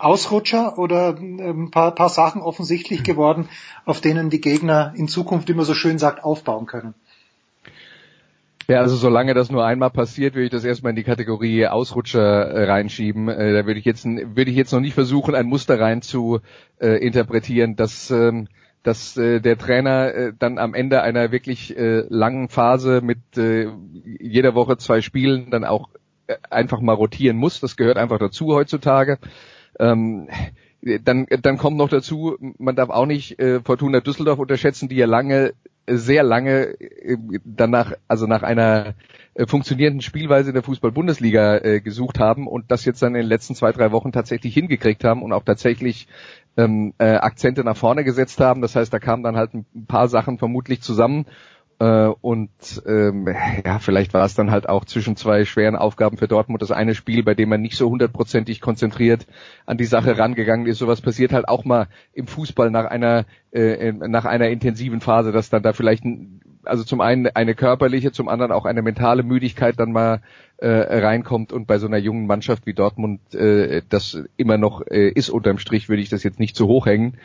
Ausrutscher 0.00 0.78
oder 0.78 1.16
ein 1.16 1.38
ähm, 1.38 1.70
paar, 1.70 1.94
paar 1.94 2.08
Sachen 2.08 2.42
offensichtlich 2.42 3.04
geworden, 3.04 3.48
auf 3.84 4.00
denen 4.00 4.28
die 4.28 4.40
Gegner 4.40 4.92
in 4.96 5.06
Zukunft, 5.06 5.48
wie 5.48 5.54
man 5.54 5.64
so 5.64 5.74
schön 5.74 5.98
sagt, 5.98 6.24
aufbauen 6.24 6.66
können? 6.66 6.94
Ja, 8.70 8.78
also 8.82 8.94
solange 8.94 9.34
das 9.34 9.50
nur 9.50 9.66
einmal 9.66 9.90
passiert, 9.90 10.34
würde 10.34 10.44
ich 10.44 10.50
das 10.52 10.62
erstmal 10.62 10.90
in 10.90 10.96
die 10.96 11.02
Kategorie 11.02 11.66
Ausrutscher 11.66 12.20
äh, 12.20 12.70
reinschieben. 12.70 13.28
Äh, 13.28 13.52
da 13.52 13.66
würde 13.66 13.80
ich 13.80 13.84
jetzt 13.84 14.04
würde 14.04 14.48
ich 14.48 14.56
jetzt 14.56 14.72
noch 14.72 14.78
nicht 14.78 14.94
versuchen, 14.94 15.34
ein 15.34 15.46
Muster 15.46 15.80
rein 15.80 16.02
zu 16.02 16.38
äh, 16.80 17.04
interpretieren, 17.04 17.74
dass 17.74 18.12
ähm, 18.12 18.46
dass 18.84 19.16
äh, 19.16 19.40
der 19.40 19.58
Trainer 19.58 20.14
äh, 20.14 20.32
dann 20.38 20.58
am 20.58 20.74
Ende 20.74 21.02
einer 21.02 21.32
wirklich 21.32 21.76
äh, 21.76 22.04
langen 22.10 22.48
Phase 22.48 23.00
mit 23.00 23.18
äh, 23.36 23.66
jeder 24.20 24.54
Woche 24.54 24.76
zwei 24.76 25.00
Spielen 25.00 25.50
dann 25.50 25.64
auch 25.64 25.88
äh, 26.28 26.36
einfach 26.48 26.80
mal 26.80 26.92
rotieren 26.92 27.38
muss. 27.38 27.58
Das 27.58 27.76
gehört 27.76 27.96
einfach 27.96 28.20
dazu 28.20 28.54
heutzutage. 28.54 29.18
Ähm, 29.80 30.28
dann, 30.82 31.26
dann 31.42 31.58
kommt 31.58 31.76
noch 31.76 31.88
dazu, 31.88 32.36
man 32.58 32.76
darf 32.76 32.90
auch 32.90 33.06
nicht 33.06 33.38
äh, 33.38 33.60
Fortuna 33.60 34.00
Düsseldorf 34.00 34.38
unterschätzen, 34.38 34.88
die 34.88 34.96
ja 34.96 35.06
lange, 35.06 35.52
sehr 35.86 36.22
lange 36.22 36.80
äh, 36.80 37.16
danach, 37.44 37.92
also 38.08 38.26
nach 38.26 38.42
einer 38.42 38.94
äh, 39.34 39.46
funktionierenden 39.46 40.00
Spielweise 40.00 40.50
in 40.50 40.54
der 40.54 40.62
Fußball-Bundesliga 40.62 41.58
äh, 41.58 41.80
gesucht 41.80 42.18
haben 42.18 42.46
und 42.46 42.70
das 42.70 42.84
jetzt 42.84 43.02
dann 43.02 43.14
in 43.14 43.22
den 43.22 43.28
letzten 43.28 43.54
zwei, 43.54 43.72
drei 43.72 43.92
Wochen 43.92 44.12
tatsächlich 44.12 44.54
hingekriegt 44.54 45.04
haben 45.04 45.22
und 45.22 45.32
auch 45.32 45.44
tatsächlich 45.44 46.08
ähm, 46.56 46.94
äh, 46.98 47.16
Akzente 47.16 47.62
nach 47.62 47.76
vorne 47.76 48.04
gesetzt 48.04 48.40
haben. 48.40 48.62
Das 48.62 48.74
heißt, 48.74 48.92
da 48.92 48.98
kamen 48.98 49.22
dann 49.22 49.36
halt 49.36 49.54
ein 49.54 49.66
paar 49.86 50.08
Sachen 50.08 50.38
vermutlich 50.38 50.80
zusammen 50.80 51.26
äh, 51.26 51.30
und 51.84 52.50
ähm, 52.86 53.26
ja, 53.64 53.78
vielleicht 53.78 54.12
war 54.12 54.24
es 54.24 54.34
dann 54.34 54.50
halt 54.50 54.68
auch 54.68 54.84
zwischen 54.84 55.16
zwei 55.16 55.44
schweren 55.44 55.76
Aufgaben 55.76 56.18
für 56.18 56.28
Dortmund 56.28 56.60
das 56.60 56.72
eine 56.72 56.94
Spiel, 56.94 57.22
bei 57.22 57.34
dem 57.34 57.48
man 57.48 57.62
nicht 57.62 57.76
so 57.76 57.88
hundertprozentig 57.88 58.60
konzentriert 58.60 59.26
an 59.64 59.78
die 59.78 59.86
Sache 59.86 60.18
rangegangen 60.18 60.66
ist. 60.66 60.78
Sowas 60.78 61.00
passiert 61.00 61.32
halt 61.32 61.48
auch 61.48 61.64
mal 61.64 61.88
im 62.12 62.26
Fußball 62.26 62.70
nach 62.70 62.84
einer 62.84 63.24
äh, 63.52 63.92
nach 63.92 64.26
einer 64.26 64.48
intensiven 64.48 65.00
Phase, 65.00 65.32
dass 65.32 65.48
dann 65.48 65.62
da 65.62 65.72
vielleicht 65.72 66.04
also 66.64 66.84
zum 66.84 67.00
einen 67.00 67.26
eine 67.28 67.54
körperliche, 67.54 68.12
zum 68.12 68.28
anderen 68.28 68.52
auch 68.52 68.64
eine 68.64 68.82
mentale 68.82 69.22
Müdigkeit 69.22 69.78
dann 69.78 69.92
mal 69.92 70.20
äh, 70.58 70.68
reinkommt 70.68 71.52
und 71.52 71.66
bei 71.66 71.78
so 71.78 71.86
einer 71.86 71.96
jungen 71.98 72.26
Mannschaft 72.26 72.66
wie 72.66 72.74
Dortmund 72.74 73.34
äh, 73.34 73.82
das 73.88 74.22
immer 74.36 74.58
noch 74.58 74.82
äh, 74.86 75.08
ist 75.08 75.30
unterm 75.30 75.58
Strich, 75.58 75.88
würde 75.88 76.02
ich 76.02 76.10
das 76.10 76.22
jetzt 76.22 76.38
nicht 76.38 76.56
zu 76.56 76.66
hoch 76.66 76.86
hängen. 76.86 77.16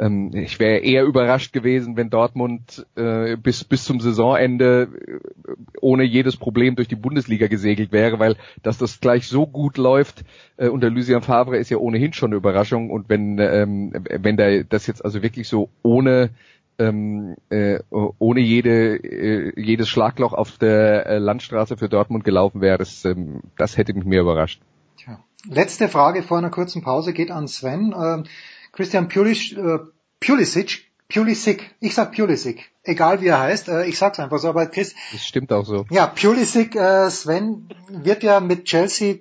Ähm, 0.00 0.30
ich 0.32 0.58
wäre 0.58 0.78
eher 0.78 1.04
überrascht 1.04 1.52
gewesen, 1.52 1.96
wenn 1.96 2.08
Dortmund 2.08 2.86
äh, 2.96 3.36
bis 3.36 3.64
bis 3.64 3.84
zum 3.84 4.00
Saisonende 4.00 4.88
äh, 5.06 5.52
ohne 5.80 6.04
jedes 6.04 6.38
Problem 6.38 6.74
durch 6.74 6.88
die 6.88 6.96
Bundesliga 6.96 7.48
gesegelt 7.48 7.92
wäre, 7.92 8.18
weil 8.18 8.36
dass 8.62 8.78
das 8.78 9.00
gleich 9.00 9.28
so 9.28 9.46
gut 9.46 9.76
läuft 9.76 10.24
äh, 10.56 10.68
unter 10.68 10.88
Lucien 10.88 11.20
Favre 11.20 11.58
ist 11.58 11.68
ja 11.68 11.76
ohnehin 11.76 12.14
schon 12.14 12.30
eine 12.30 12.36
Überraschung 12.36 12.90
und 12.90 13.10
wenn 13.10 13.38
ähm, 13.38 13.92
wenn 14.08 14.38
da 14.38 14.62
das 14.62 14.86
jetzt 14.86 15.04
also 15.04 15.22
wirklich 15.22 15.48
so 15.48 15.68
ohne 15.82 16.30
ähm, 16.78 17.36
äh, 17.50 17.80
ohne 17.90 18.40
jede 18.40 18.96
äh, 18.96 19.60
jedes 19.60 19.90
Schlagloch 19.90 20.32
auf 20.32 20.56
der 20.56 21.06
äh, 21.06 21.18
Landstraße 21.18 21.76
für 21.76 21.90
Dortmund 21.90 22.24
gelaufen 22.24 22.62
wäre, 22.62 22.78
das, 22.78 23.04
ähm, 23.04 23.42
das 23.58 23.76
hätte 23.76 23.92
mich 23.92 24.06
mehr 24.06 24.22
überrascht. 24.22 24.62
Tja. 24.96 25.20
Letzte 25.46 25.88
Frage 25.88 26.22
vor 26.22 26.38
einer 26.38 26.50
kurzen 26.50 26.82
Pause 26.82 27.12
geht 27.12 27.30
an 27.30 27.48
Sven. 27.48 27.94
Ähm, 27.94 28.24
Christian 28.72 29.08
Pulis, 29.08 29.52
äh, 29.52 29.78
Pulisic, 30.20 30.90
Pulisic, 31.12 31.74
ich 31.80 31.94
sag 31.94 32.14
Pulisic, 32.14 32.70
egal 32.84 33.20
wie 33.20 33.26
er 33.26 33.40
heißt, 33.40 33.68
äh, 33.68 33.86
ich 33.86 33.98
sag's 33.98 34.20
einfach 34.20 34.38
so, 34.38 34.48
aber 34.48 34.66
Chris. 34.66 34.94
Das 35.12 35.24
stimmt 35.24 35.52
auch 35.52 35.64
so. 35.64 35.86
Ja, 35.90 36.06
Pulisic, 36.06 36.76
äh, 36.76 37.10
Sven, 37.10 37.68
wird 37.88 38.22
ja 38.22 38.40
mit 38.40 38.64
Chelsea 38.64 39.16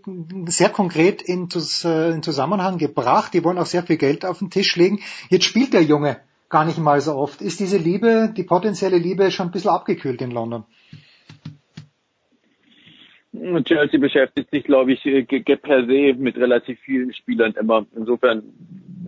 sehr 0.45 0.69
konkret 0.69 1.21
in, 1.21 1.49
äh, 1.83 2.11
in 2.11 2.21
Zusammenhang 2.23 2.77
gebracht. 2.77 3.33
Die 3.33 3.43
wollen 3.43 3.57
auch 3.57 3.65
sehr 3.65 3.83
viel 3.83 3.97
Geld 3.97 4.23
auf 4.25 4.39
den 4.39 4.51
Tisch 4.51 4.75
legen. 4.75 4.99
Jetzt 5.29 5.45
spielt 5.45 5.73
der 5.73 5.83
Junge 5.83 6.17
gar 6.49 6.65
nicht 6.65 6.77
mal 6.77 7.01
so 7.01 7.15
oft. 7.15 7.41
Ist 7.41 7.59
diese 7.59 7.77
Liebe, 7.77 8.31
die 8.35 8.43
potenzielle 8.43 8.97
Liebe 8.97 9.31
schon 9.31 9.47
ein 9.47 9.51
bisschen 9.51 9.71
abgekühlt 9.71 10.21
in 10.21 10.31
London? 10.31 10.65
Chelsea 13.63 13.99
beschäftigt 13.99 14.49
sich, 14.51 14.63
glaube 14.63 14.93
ich, 14.93 15.03
per 15.03 15.85
se 15.85 16.13
mit 16.17 16.35
relativ 16.37 16.79
vielen 16.79 17.13
Spielern 17.13 17.53
immer. 17.59 17.85
Insofern 17.95 18.43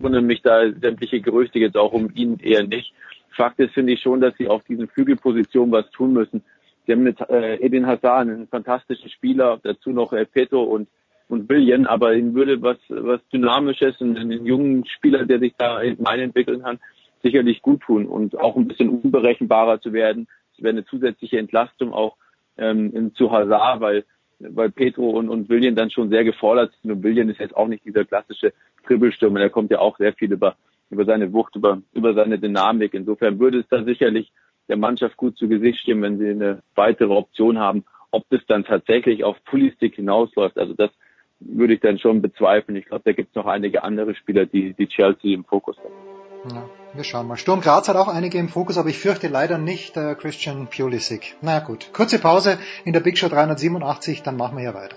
wundern 0.02 0.26
mich 0.26 0.42
da 0.42 0.70
sämtliche 0.72 1.20
Gerüchte 1.20 1.58
jetzt 1.58 1.76
auch 1.76 1.92
um 1.92 2.10
ihn 2.14 2.38
eher 2.42 2.64
nicht. 2.64 2.92
Fakt 3.30 3.58
ist, 3.60 3.74
finde 3.74 3.92
ich 3.94 4.00
schon, 4.00 4.20
dass 4.20 4.36
sie 4.36 4.48
auf 4.48 4.62
diesen 4.64 4.88
Flügelpositionen 4.88 5.72
was 5.72 5.90
tun 5.90 6.12
müssen. 6.12 6.42
Sie 6.86 6.92
haben 6.92 7.02
mit 7.02 7.20
äh, 7.20 7.56
Edin 7.56 7.86
Hassan 7.86 8.30
einen 8.30 8.48
fantastischen 8.48 9.10
Spieler, 9.10 9.60
dazu 9.62 9.90
noch 9.90 10.12
äh, 10.12 10.26
Peto 10.26 10.62
und 10.62 10.88
und 11.28 11.48
William, 11.48 11.86
aber 11.86 12.14
ihm 12.14 12.34
würde 12.34 12.60
was 12.60 12.76
was 12.88 13.20
Dynamisches, 13.32 14.00
einen, 14.02 14.18
einen 14.18 14.44
jungen 14.44 14.84
Spieler, 14.84 15.24
der 15.24 15.38
sich 15.38 15.54
da 15.56 15.80
entwickeln 15.80 16.62
kann, 16.62 16.78
sicherlich 17.22 17.62
gut 17.62 17.80
tun 17.80 18.06
und 18.06 18.38
auch 18.38 18.56
ein 18.56 18.68
bisschen 18.68 18.90
unberechenbarer 18.90 19.80
zu 19.80 19.94
werden. 19.94 20.28
Es 20.54 20.62
wäre 20.62 20.72
eine 20.72 20.84
zusätzliche 20.84 21.38
Entlastung 21.38 21.94
auch 21.94 22.16
ähm, 22.58 23.12
zu 23.14 23.32
Hazard, 23.32 23.80
weil 23.80 24.04
weil 24.40 24.70
Petro 24.70 25.10
und, 25.10 25.28
und 25.28 25.48
William 25.48 25.74
dann 25.74 25.90
schon 25.90 26.10
sehr 26.10 26.24
gefordert 26.24 26.72
sind 26.82 26.90
und 26.90 27.02
William 27.02 27.30
ist 27.30 27.40
jetzt 27.40 27.56
auch 27.56 27.68
nicht 27.68 27.84
dieser 27.84 28.04
klassische 28.04 28.52
Dribbelstürmer, 28.82 29.38
der 29.38 29.50
kommt 29.50 29.70
ja 29.70 29.78
auch 29.78 29.98
sehr 29.98 30.12
viel 30.12 30.32
über 30.32 30.56
über 30.90 31.04
seine 31.06 31.32
Wucht, 31.32 31.56
über 31.56 31.80
über 31.92 32.14
seine 32.14 32.38
Dynamik. 32.38 32.94
Insofern 32.94 33.38
würde 33.38 33.60
es 33.60 33.68
da 33.68 33.82
sicherlich 33.84 34.32
der 34.68 34.76
Mannschaft 34.76 35.16
gut 35.16 35.36
zu 35.36 35.48
Gesicht 35.48 35.80
stehen, 35.80 36.02
wenn 36.02 36.18
sie 36.18 36.30
eine 36.30 36.62
weitere 36.74 37.12
Option 37.12 37.58
haben. 37.58 37.84
Ob 38.10 38.28
das 38.28 38.40
dann 38.46 38.64
tatsächlich 38.64 39.24
auf 39.24 39.36
Pulisic 39.44 39.94
hinausläuft, 39.94 40.58
also 40.58 40.74
das 40.74 40.90
würde 41.40 41.74
ich 41.74 41.80
dann 41.80 41.98
schon 41.98 42.22
bezweifeln. 42.22 42.76
Ich 42.76 42.86
glaube, 42.86 43.02
da 43.04 43.12
gibt 43.12 43.30
es 43.30 43.34
noch 43.34 43.46
einige 43.46 43.82
andere 43.82 44.14
Spieler, 44.14 44.46
die, 44.46 44.74
die 44.74 44.86
Chelsea 44.86 45.34
im 45.34 45.44
Fokus 45.44 45.76
haben. 45.78 46.54
Ja. 46.54 46.68
Wir 46.94 47.04
schauen 47.04 47.26
mal. 47.26 47.36
Sturm 47.36 47.60
Graz 47.60 47.88
hat 47.88 47.96
auch 47.96 48.08
einige 48.08 48.38
im 48.38 48.48
Fokus, 48.48 48.76
aber 48.76 48.88
ich 48.88 48.98
fürchte 48.98 49.28
leider 49.28 49.58
nicht 49.58 49.96
äh, 49.96 50.14
Christian 50.14 50.68
Pulisic. 50.68 51.36
Na 51.40 51.60
gut. 51.60 51.90
Kurze 51.92 52.18
Pause 52.18 52.58
in 52.84 52.92
der 52.92 53.00
Big 53.00 53.16
Show 53.16 53.28
387, 53.28 54.22
dann 54.22 54.36
machen 54.36 54.56
wir 54.56 54.62
hier 54.62 54.74
weiter. 54.74 54.96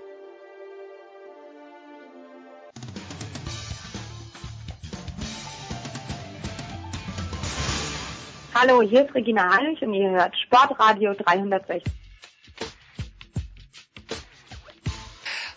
Hallo, 8.58 8.82
hier 8.82 9.06
ist 9.06 9.14
Regina 9.14 9.54
Heinrich 9.54 9.82
und 9.82 9.94
ihr 9.94 10.12
hört 10.12 10.34
Sportradio 10.38 11.14
360. 11.14 11.84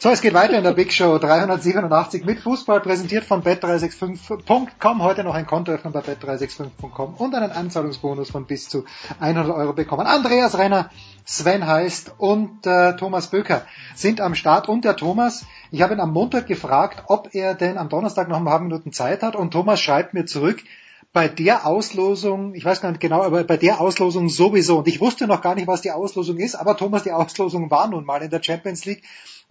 So, 0.01 0.09
es 0.09 0.21
geht 0.21 0.35
weiter 0.35 0.59
in 0.59 0.65
der 0.65 0.73
Big 0.73 0.93
Show 0.93 1.17
387 1.17 2.25
mit 2.25 2.41
Fußball, 2.41 2.81
präsentiert 2.81 3.23
von 3.23 3.45
bet365.com. 3.45 5.01
Heute 5.01 5.23
noch 5.23 5.37
ein 5.37 5.47
Konto 5.47 5.71
öffnen 5.71 5.93
bei 5.93 6.01
bet365.com 6.01 7.15
und 7.15 7.35
einen 7.37 7.53
Anzahlungsbonus 7.53 8.33
von 8.33 8.47
bis 8.47 8.69
zu 8.69 8.85
100 9.21 9.49
Euro 9.49 9.75
bekommen. 9.75 10.09
Andreas 10.09 10.59
Renner, 10.59 10.91
Sven 11.25 11.69
Heist 11.69 12.15
und 12.19 12.67
äh, 12.67 12.97
Thomas 12.97 13.29
Böker 13.29 13.63
sind 13.95 14.21
am 14.21 14.35
Start. 14.35 14.69
Und 14.69 14.85
der 14.85 14.97
Thomas, 14.97 15.47
ich 15.71 15.83
habe 15.83 15.95
ihn 15.95 16.01
am 16.01 16.13
Montag 16.13 16.49
gefragt, 16.49 17.05
ob 17.07 17.33
er 17.33 17.55
denn 17.55 17.79
am 17.79 17.89
Donnerstag 17.89 18.29
noch 18.29 18.39
ein 18.39 18.45
paar 18.45 18.59
Minuten 18.59 18.93
Zeit 18.93 19.23
hat 19.23 19.37
und 19.37 19.53
Thomas 19.53 19.81
schreibt 19.81 20.15
mir 20.15 20.27
zurück, 20.27 20.65
bei 21.13 21.29
der 21.29 21.67
Auslosung, 21.67 22.55
ich 22.55 22.65
weiß 22.65 22.81
gar 22.81 22.91
nicht 22.91 23.01
genau, 23.01 23.23
aber 23.23 23.45
bei 23.45 23.57
der 23.57 23.81
Auslosung 23.81 24.29
sowieso, 24.29 24.79
und 24.79 24.89
ich 24.89 25.01
wusste 25.01 25.27
noch 25.27 25.43
gar 25.43 25.55
nicht, 25.55 25.67
was 25.67 25.81
die 25.81 25.91
Auslosung 25.91 26.37
ist, 26.37 26.55
aber 26.55 26.77
Thomas, 26.77 27.03
die 27.03 27.13
Auslosung 27.13 27.71
war 27.71 27.89
nun 27.89 28.05
mal 28.05 28.23
in 28.23 28.31
der 28.31 28.43
Champions 28.43 28.85
League, 28.85 29.03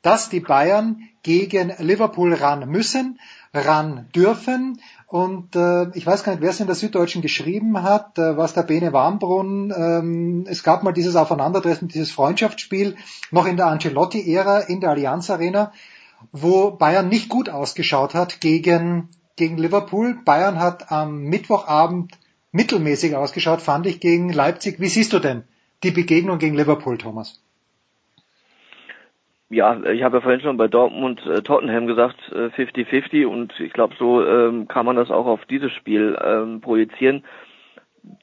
dass 0.02 0.30
die 0.30 0.40
Bayern 0.40 1.02
gegen 1.24 1.74
Liverpool 1.80 2.34
ran 2.34 2.70
müssen, 2.70 3.20
ran 3.54 4.08
dürfen. 4.16 4.80
Und 5.08 5.56
äh, 5.56 5.90
ich 5.96 6.06
weiß 6.06 6.24
gar 6.24 6.34
nicht, 6.34 6.42
wer 6.42 6.52
es 6.52 6.60
in 6.60 6.68
der 6.68 6.76
Süddeutschen 6.76 7.22
geschrieben 7.22 7.82
hat, 7.82 8.18
äh, 8.18 8.38
was 8.38 8.54
der 8.54 8.64
Bene 8.64 8.94
Warmbrunn. 8.94 9.74
Ähm, 9.76 10.46
es 10.48 10.64
gab 10.64 10.84
mal 10.84 10.92
dieses 10.92 11.16
Aufeinandertreffen, 11.16 11.88
dieses 11.88 12.12
Freundschaftsspiel 12.12 12.96
noch 13.32 13.48
in 13.48 13.58
der 13.58 13.68
Ancelotti-Ära 13.68 14.60
in 14.60 14.82
der 14.82 14.92
Allianz 14.92 15.30
Arena, 15.30 15.72
wo 16.32 16.72
Bayern 16.72 17.10
nicht 17.10 17.30
gut 17.30 17.50
ausgeschaut 17.50 18.14
hat 18.14 18.40
gegen, 18.40 19.10
gegen 19.38 19.58
Liverpool. 19.58 20.18
Bayern 20.26 20.60
hat 20.60 20.92
am 20.92 21.24
Mittwochabend 21.24 22.12
mittelmäßig 22.52 23.16
ausgeschaut, 23.16 23.62
fand 23.62 23.88
ich, 23.88 24.00
gegen 24.00 24.34
Leipzig. 24.34 24.80
Wie 24.80 24.88
siehst 24.88 25.14
du 25.14 25.20
denn 25.20 25.44
die 25.84 25.92
Begegnung 25.92 26.40
gegen 26.40 26.56
Liverpool, 26.56 26.98
Thomas? 26.98 27.42
Ja, 29.50 29.82
ich 29.86 30.04
habe 30.04 30.18
ja 30.18 30.22
vorhin 30.22 30.42
schon 30.42 30.58
bei 30.58 30.68
Dortmund 30.68 31.26
äh, 31.26 31.42
Tottenham 31.42 31.88
gesagt, 31.88 32.18
50-50 32.34 33.14
äh, 33.14 33.26
und 33.26 33.58
ich 33.62 33.72
glaube, 33.72 33.96
so 33.98 34.26
ähm, 34.26 34.68
kann 34.68 34.86
man 34.86 34.98
das 34.98 35.10
auch 35.10 35.26
auf 35.26 35.46
dieses 35.46 35.72
Spiel 35.72 36.18
ähm, 36.22 36.60
projizieren. 36.60 37.24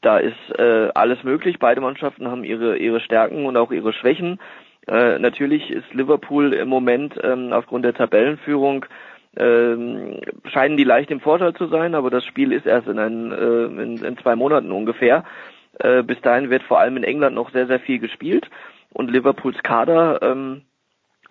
Da 0.02 0.18
ist 0.18 0.36
äh, 0.58 0.90
alles 0.94 1.22
möglich. 1.24 1.58
Beide 1.58 1.80
Mannschaften 1.80 2.28
haben 2.28 2.44
ihre 2.44 2.76
ihre 2.76 3.00
Stärken 3.00 3.46
und 3.46 3.56
auch 3.56 3.70
ihre 3.70 3.94
Schwächen. 3.94 4.38
Äh, 4.86 5.18
natürlich 5.18 5.70
ist 5.70 5.94
Liverpool 5.94 6.52
im 6.52 6.68
Moment 6.68 7.14
ähm, 7.22 7.52
aufgrund 7.52 7.86
der 7.86 7.94
Tabellenführung 7.94 8.84
ähm, 9.36 10.20
scheinen 10.46 10.76
die 10.76 10.84
leicht 10.84 11.10
im 11.10 11.20
Vorteil 11.20 11.54
zu 11.54 11.66
sein, 11.66 11.94
aber 11.94 12.10
das 12.10 12.24
Spiel 12.24 12.52
ist 12.52 12.66
erst 12.66 12.88
in, 12.88 12.98
ein, 12.98 13.32
äh, 13.32 13.64
in, 13.82 14.04
in 14.04 14.18
zwei 14.18 14.36
Monaten 14.36 14.72
ungefähr. 14.72 15.24
Äh, 15.78 16.02
bis 16.02 16.20
dahin 16.20 16.50
wird 16.50 16.62
vor 16.62 16.78
allem 16.78 16.96
in 16.96 17.04
England 17.04 17.34
noch 17.34 17.50
sehr 17.50 17.66
sehr 17.66 17.80
viel 17.80 17.98
gespielt 17.98 18.48
und 18.92 19.10
Liverpools 19.10 19.62
Kader 19.62 20.20
ähm, 20.22 20.62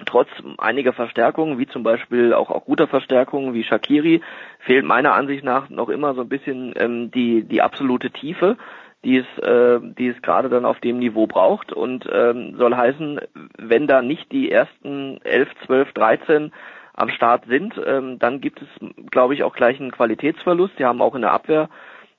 trotz 0.06 0.28
einiger 0.58 0.94
Verstärkungen, 0.94 1.58
wie 1.60 1.68
zum 1.68 1.84
Beispiel 1.84 2.34
auch, 2.34 2.50
auch 2.50 2.66
guter 2.66 2.88
Verstärkungen 2.88 3.54
wie 3.54 3.64
Shakiri, 3.64 4.22
fehlt 4.60 4.86
meiner 4.86 5.14
Ansicht 5.14 5.44
nach 5.44 5.70
noch 5.70 5.90
immer 5.90 6.14
so 6.14 6.22
ein 6.22 6.30
bisschen 6.30 6.74
ähm, 6.78 7.12
die, 7.12 7.44
die 7.44 7.62
absolute 7.62 8.12
Tiefe, 8.12 8.58
die 9.04 9.18
es, 9.18 9.26
äh, 9.40 10.08
es 10.10 10.22
gerade 10.22 10.50
dann 10.50 10.66
auf 10.66 10.80
dem 10.80 11.00
Niveau 11.00 11.28
braucht 11.28 11.74
und 11.74 12.08
ähm, 12.12 12.56
soll 12.58 12.76
heißen, 12.76 13.20
wenn 13.58 13.88
da 13.88 14.02
nicht 14.02 14.32
die 14.32 14.52
ersten 14.52 15.20
11, 15.24 15.50
12, 15.66 15.94
13 15.94 16.52
am 16.94 17.10
Start 17.10 17.46
sind, 17.48 17.74
ähm, 17.86 18.20
dann 18.20 18.40
gibt 18.40 18.62
es, 18.62 18.68
glaube 19.10 19.34
ich, 19.34 19.44
auch 19.44 19.56
gleich 19.56 19.80
einen 19.80 19.92
Qualitätsverlust. 19.92 20.76
Sie 20.78 20.86
haben 20.86 21.02
auch 21.02 21.16
in 21.16 21.22
der 21.22 21.32
Abwehr 21.32 21.70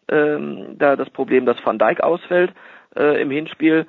ähm, 0.08 0.76
da 0.78 0.96
das 0.96 1.10
Problem, 1.10 1.46
dass 1.46 1.64
Van 1.64 1.78
Dijk 1.78 2.02
ausfällt 2.02 2.52
äh, 2.96 3.20
im 3.20 3.30
Hinspiel. 3.30 3.86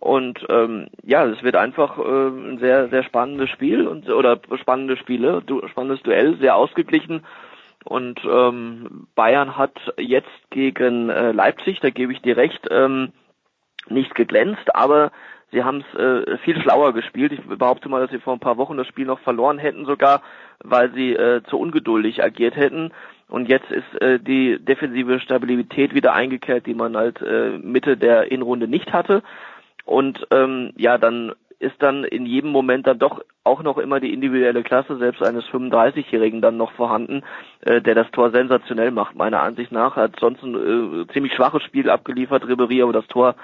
Und 0.00 0.46
ähm, 0.48 0.88
ja, 1.02 1.26
es 1.26 1.42
wird 1.42 1.56
einfach 1.56 1.98
äh, 1.98 2.28
ein 2.28 2.58
sehr, 2.58 2.88
sehr 2.88 3.02
spannendes 3.02 3.50
Spiel 3.50 3.88
und 3.88 4.08
oder 4.08 4.38
spannende 4.60 4.96
Spiele, 4.96 5.42
du, 5.44 5.66
spannendes 5.66 6.02
Duell, 6.02 6.36
sehr 6.36 6.54
ausgeglichen. 6.54 7.24
Und 7.84 8.20
ähm, 8.24 9.08
Bayern 9.16 9.56
hat 9.56 9.74
jetzt 9.96 10.50
gegen 10.50 11.10
äh, 11.10 11.32
Leipzig, 11.32 11.80
da 11.80 11.90
gebe 11.90 12.12
ich 12.12 12.22
dir 12.22 12.36
recht, 12.36 12.68
ähm, 12.70 13.12
nicht 13.88 14.14
geglänzt, 14.14 14.74
aber 14.74 15.10
sie 15.50 15.64
haben 15.64 15.84
es 15.92 15.98
äh, 15.98 16.38
viel 16.38 16.60
schlauer 16.60 16.92
gespielt. 16.92 17.32
Ich 17.32 17.40
behaupte 17.40 17.88
mal, 17.88 18.00
dass 18.00 18.10
sie 18.10 18.20
vor 18.20 18.34
ein 18.34 18.40
paar 18.40 18.56
Wochen 18.56 18.76
das 18.76 18.86
Spiel 18.86 19.06
noch 19.06 19.20
verloren 19.20 19.58
hätten 19.58 19.86
sogar, 19.86 20.22
weil 20.62 20.92
sie 20.92 21.12
äh, 21.14 21.42
zu 21.44 21.58
ungeduldig 21.58 22.22
agiert 22.22 22.56
hätten. 22.56 22.92
Und 23.28 23.48
jetzt 23.48 23.70
ist 23.70 24.00
äh, 24.00 24.18
die 24.18 24.58
defensive 24.58 25.20
Stabilität 25.20 25.94
wieder 25.94 26.14
eingekehrt, 26.14 26.66
die 26.66 26.74
man 26.74 26.96
halt 26.96 27.20
äh, 27.20 27.58
Mitte 27.58 27.96
der 27.96 28.22
Hinrunde 28.22 28.68
nicht 28.68 28.92
hatte. 28.92 29.22
Und 29.84 30.26
ähm, 30.30 30.72
ja, 30.76 30.98
dann 30.98 31.32
ist 31.60 31.76
dann 31.80 32.04
in 32.04 32.24
jedem 32.24 32.52
Moment 32.52 32.86
dann 32.86 32.98
doch 32.98 33.22
auch 33.42 33.62
noch 33.62 33.78
immer 33.78 34.00
die 34.00 34.12
individuelle 34.12 34.62
Klasse 34.62 34.96
selbst 34.98 35.22
eines 35.22 35.44
35-Jährigen 35.46 36.40
dann 36.40 36.56
noch 36.56 36.72
vorhanden, 36.72 37.22
äh, 37.62 37.80
der 37.80 37.94
das 37.94 38.10
Tor 38.12 38.30
sensationell 38.30 38.90
macht, 38.90 39.16
meiner 39.16 39.42
Ansicht 39.42 39.72
nach. 39.72 39.96
Hat 39.96 40.20
sonst 40.20 40.42
ein 40.42 40.54
äh, 40.54 41.12
ziemlich 41.12 41.34
schwaches 41.34 41.62
Spiel 41.62 41.90
abgeliefert, 41.90 42.46
Ribery, 42.46 42.82
aber 42.82 42.92
das 42.92 43.06
Tor 43.08 43.34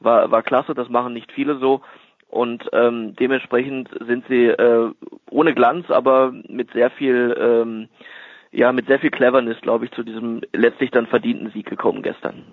war, 0.00 0.30
war 0.30 0.42
klasse, 0.42 0.74
das 0.74 0.88
machen 0.88 1.12
nicht 1.12 1.32
viele 1.32 1.58
so. 1.58 1.82
Und 2.28 2.68
ähm, 2.72 3.16
dementsprechend 3.16 3.88
sind 4.06 4.24
sie 4.28 4.46
äh, 4.46 4.92
ohne 5.30 5.54
Glanz, 5.54 5.90
aber 5.90 6.32
mit 6.46 6.72
sehr 6.72 6.90
viel 6.90 7.34
ähm, 7.38 7.88
ja, 8.50 8.72
mit 8.72 8.86
sehr 8.86 8.98
viel 8.98 9.10
Cleverness, 9.10 9.60
glaube 9.60 9.84
ich, 9.84 9.92
zu 9.92 10.02
diesem 10.02 10.40
letztlich 10.52 10.90
dann 10.90 11.06
verdienten 11.06 11.50
Sieg 11.52 11.66
gekommen 11.66 12.02
gestern. 12.02 12.44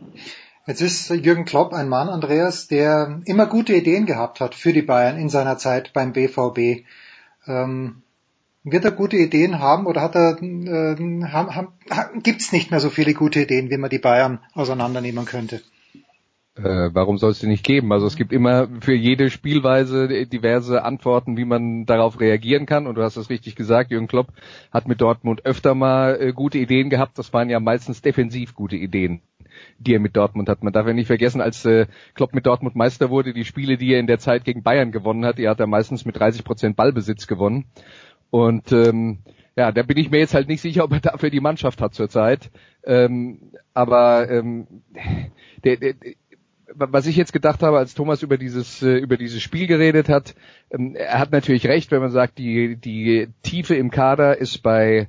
Jetzt 0.67 0.81
ist 0.81 1.09
Jürgen 1.09 1.45
Klopp 1.45 1.73
ein 1.73 1.89
Mann, 1.89 2.09
Andreas, 2.09 2.67
der 2.67 3.21
immer 3.25 3.45
gute 3.45 3.73
Ideen 3.73 4.05
gehabt 4.05 4.39
hat 4.39 4.55
für 4.55 4.73
die 4.73 4.81
Bayern 4.81 5.17
in 5.17 5.29
seiner 5.29 5.57
Zeit 5.57 5.93
beim 5.93 6.11
BVB. 6.11 6.85
Ähm, 7.47 8.01
wird 8.63 8.83
er 8.83 8.91
gute 8.91 9.15
Ideen 9.15 9.59
haben 9.59 9.85
oder 9.85 10.01
hat 10.01 10.15
er, 10.15 10.41
äh, 10.41 10.95
gibt 12.23 12.41
es 12.41 12.51
nicht 12.51 12.71
mehr 12.71 12.79
so 12.79 12.89
viele 12.89 13.13
gute 13.13 13.41
Ideen, 13.41 13.69
wie 13.69 13.77
man 13.77 13.91
die 13.91 13.99
Bayern 13.99 14.39
auseinandernehmen 14.53 15.25
könnte? 15.25 15.61
Äh, 16.57 16.89
warum 16.93 17.17
soll 17.17 17.31
es 17.31 17.39
die 17.39 17.47
nicht 17.47 17.65
geben? 17.65 17.91
Also 17.91 18.07
es 18.07 18.15
gibt 18.15 18.31
immer 18.31 18.69
für 18.79 18.93
jede 18.93 19.29
Spielweise 19.29 20.25
diverse 20.25 20.83
Antworten, 20.83 21.35
wie 21.35 21.43
man 21.43 21.85
darauf 21.85 22.19
reagieren 22.21 22.65
kann. 22.65 22.87
Und 22.87 22.95
du 22.95 23.03
hast 23.03 23.17
es 23.17 23.29
richtig 23.29 23.55
gesagt, 23.55 23.91
Jürgen 23.91 24.07
Klopp 24.07 24.27
hat 24.71 24.87
mit 24.87 25.01
Dortmund 25.01 25.45
öfter 25.45 25.75
mal 25.75 26.17
äh, 26.19 26.31
gute 26.31 26.57
Ideen 26.57 26.89
gehabt. 26.89 27.19
Das 27.19 27.33
waren 27.33 27.49
ja 27.49 27.59
meistens 27.59 28.01
defensiv 28.01 28.53
gute 28.53 28.77
Ideen 28.77 29.21
die 29.79 29.93
er 29.93 29.99
mit 29.99 30.15
Dortmund 30.15 30.49
hat. 30.49 30.63
Man 30.63 30.73
darf 30.73 30.87
ja 30.87 30.93
nicht 30.93 31.07
vergessen, 31.07 31.39
als 31.41 31.63
äh, 31.65 31.87
Klopp 32.13 32.33
mit 32.33 32.45
Dortmund 32.45 32.75
Meister 32.75 33.09
wurde, 33.09 33.33
die 33.33 33.45
Spiele, 33.45 33.77
die 33.77 33.93
er 33.93 33.99
in 33.99 34.07
der 34.07 34.19
Zeit 34.19 34.43
gegen 34.43 34.63
Bayern 34.63 34.91
gewonnen 34.91 35.25
hat, 35.25 35.37
die 35.37 35.47
hat 35.47 35.59
er 35.59 35.67
meistens 35.67 36.03
mit 36.03 36.19
30 36.19 36.43
Prozent 36.43 36.75
Ballbesitz 36.75 37.27
gewonnen. 37.27 37.65
Und 38.31 38.71
ähm, 38.71 39.19
ja, 39.55 39.71
da 39.71 39.83
bin 39.83 39.97
ich 39.97 40.11
mir 40.11 40.19
jetzt 40.19 40.33
halt 40.33 40.49
nicht 40.49 40.61
sicher, 40.61 40.83
ob 40.83 40.91
er 40.91 40.99
dafür 40.99 41.29
die 41.29 41.39
Mannschaft 41.39 41.81
hat 41.81 41.93
zurzeit. 41.93 42.51
Ähm, 42.83 43.51
aber 43.73 44.29
ähm, 44.29 44.67
der, 45.63 45.77
der, 45.77 45.93
was 46.77 47.07
ich 47.07 47.15
jetzt 47.15 47.33
gedacht 47.33 47.63
habe, 47.63 47.77
als 47.77 47.93
Thomas 47.93 48.21
über 48.21 48.37
dieses 48.37 48.81
äh, 48.81 48.97
über 48.97 49.17
dieses 49.17 49.41
Spiel 49.41 49.67
geredet 49.67 50.09
hat, 50.09 50.35
ähm, 50.69 50.95
er 50.95 51.19
hat 51.19 51.31
natürlich 51.31 51.67
recht, 51.67 51.91
wenn 51.91 52.01
man 52.01 52.11
sagt, 52.11 52.37
die 52.37 52.75
die 52.75 53.29
Tiefe 53.43 53.75
im 53.75 53.91
Kader 53.91 54.37
ist 54.37 54.61
bei 54.61 55.07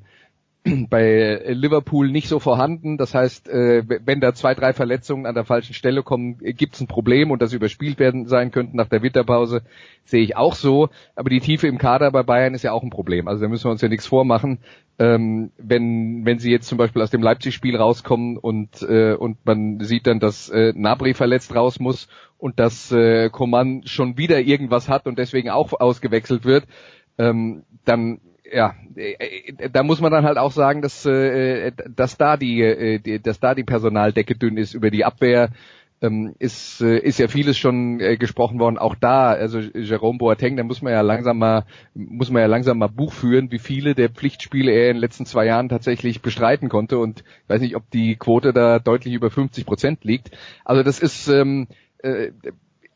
bei 0.90 1.42
Liverpool 1.46 2.11
nicht 2.11 2.29
so 2.29 2.38
vorhanden. 2.38 2.98
Das 2.98 3.14
heißt, 3.14 3.48
äh, 3.48 3.85
wenn 4.05 4.20
da 4.20 4.35
zwei, 4.35 4.55
drei 4.55 4.72
Verletzungen 4.72 5.26
an 5.26 5.35
der 5.35 5.44
falschen 5.44 5.74
Stelle 5.74 6.02
kommen, 6.02 6.38
gibt 6.38 6.74
es 6.74 6.81
ein 6.81 6.87
Problem 6.87 7.31
und 7.31 7.42
das 7.42 7.52
überspielt 7.52 7.98
werden 7.98 8.26
sein 8.26 8.50
könnten 8.50 8.76
nach 8.76 8.88
der 8.88 9.02
Winterpause, 9.02 9.62
sehe 10.05 10.22
ich 10.22 10.37
auch 10.37 10.55
so. 10.55 10.88
Aber 11.14 11.31
die 11.31 11.40
Tiefe 11.40 11.68
im 11.68 11.79
Kader 11.79 12.11
bei 12.11 12.22
Bayern 12.22 12.55
ist 12.55 12.62
ja 12.62 12.72
auch 12.72 12.83
ein 12.83 12.90
Problem. 12.90 13.29
Also 13.29 13.42
da 13.42 13.48
müssen 13.48 13.64
wir 13.64 13.70
uns 13.70 13.83
ja 13.83 13.88
nichts 13.88 14.07
vormachen. 14.07 14.59
Ähm, 14.98 15.50
wenn, 15.59 16.24
wenn 16.24 16.38
sie 16.38 16.50
jetzt 16.50 16.68
zum 16.68 16.79
Beispiel 16.79 17.02
aus 17.02 17.11
dem 17.11 17.22
Leipzig-Spiel 17.22 17.76
rauskommen 17.76 18.38
und, 18.38 18.83
äh, 18.83 19.14
und 19.14 19.44
man 19.44 19.81
sieht 19.81 20.07
dann, 20.07 20.20
dass 20.20 20.48
äh, 20.48 20.72
Nabri 20.74 21.12
verletzt 21.14 21.55
raus 21.55 21.79
muss 21.79 22.09
und 22.38 22.59
dass 22.59 22.90
äh, 22.92 23.29
Coman 23.31 23.83
schon 23.85 24.16
wieder 24.16 24.40
irgendwas 24.40 24.88
hat 24.88 25.07
und 25.07 25.18
deswegen 25.18 25.50
auch 25.50 25.79
ausgewechselt 25.79 26.44
wird, 26.44 26.64
ähm, 27.18 27.64
dann 27.85 28.20
ja, 28.52 28.74
äh, 28.94 29.68
da 29.70 29.82
muss 29.82 30.00
man 30.00 30.12
dann 30.12 30.24
halt 30.24 30.38
auch 30.38 30.52
sagen, 30.52 30.82
dass, 30.82 31.04
äh, 31.06 31.72
dass 31.94 32.16
da 32.16 32.35
äh, 32.35 32.98
die, 32.98 33.20
dass 33.22 33.40
da 33.40 33.54
die 33.54 33.64
Personaldecke 33.64 34.35
dünn 34.35 34.56
ist 34.56 34.74
über 34.74 34.90
die 34.90 35.04
Abwehr. 35.04 35.50
Ähm, 36.02 36.35
ist, 36.38 36.82
ist 36.82 37.18
ja 37.18 37.26
vieles 37.26 37.56
schon 37.56 37.96
gesprochen 37.96 38.59
worden. 38.59 38.76
Auch 38.76 38.94
da, 38.94 39.28
also 39.30 39.61
Jerome 39.61 40.18
Boateng, 40.18 40.59
da 40.59 40.62
muss 40.62 40.82
man 40.82 40.92
ja 40.92 41.00
langsam 41.00 41.38
mal, 41.38 41.64
muss 41.94 42.30
man 42.30 42.42
ja 42.42 42.48
langsam 42.48 42.76
mal 42.76 42.88
Buch 42.88 43.14
führen, 43.14 43.50
wie 43.50 43.59
viele 43.59 43.94
der 43.94 44.11
Pflichtspiele 44.11 44.70
er 44.70 44.90
in 44.90 44.96
den 44.96 45.00
letzten 45.00 45.24
zwei 45.24 45.46
Jahren 45.46 45.70
tatsächlich 45.70 46.20
bestreiten 46.20 46.68
konnte. 46.68 46.98
Und 46.98 47.20
ich 47.20 47.48
weiß 47.48 47.62
nicht, 47.62 47.76
ob 47.76 47.90
die 47.90 48.16
Quote 48.16 48.52
da 48.52 48.78
deutlich 48.78 49.14
über 49.14 49.30
50 49.30 49.64
Prozent 49.64 50.04
liegt. 50.04 50.37
Also 50.66 50.82
das 50.82 50.98
ist, 50.98 51.28
ähm, 51.28 51.66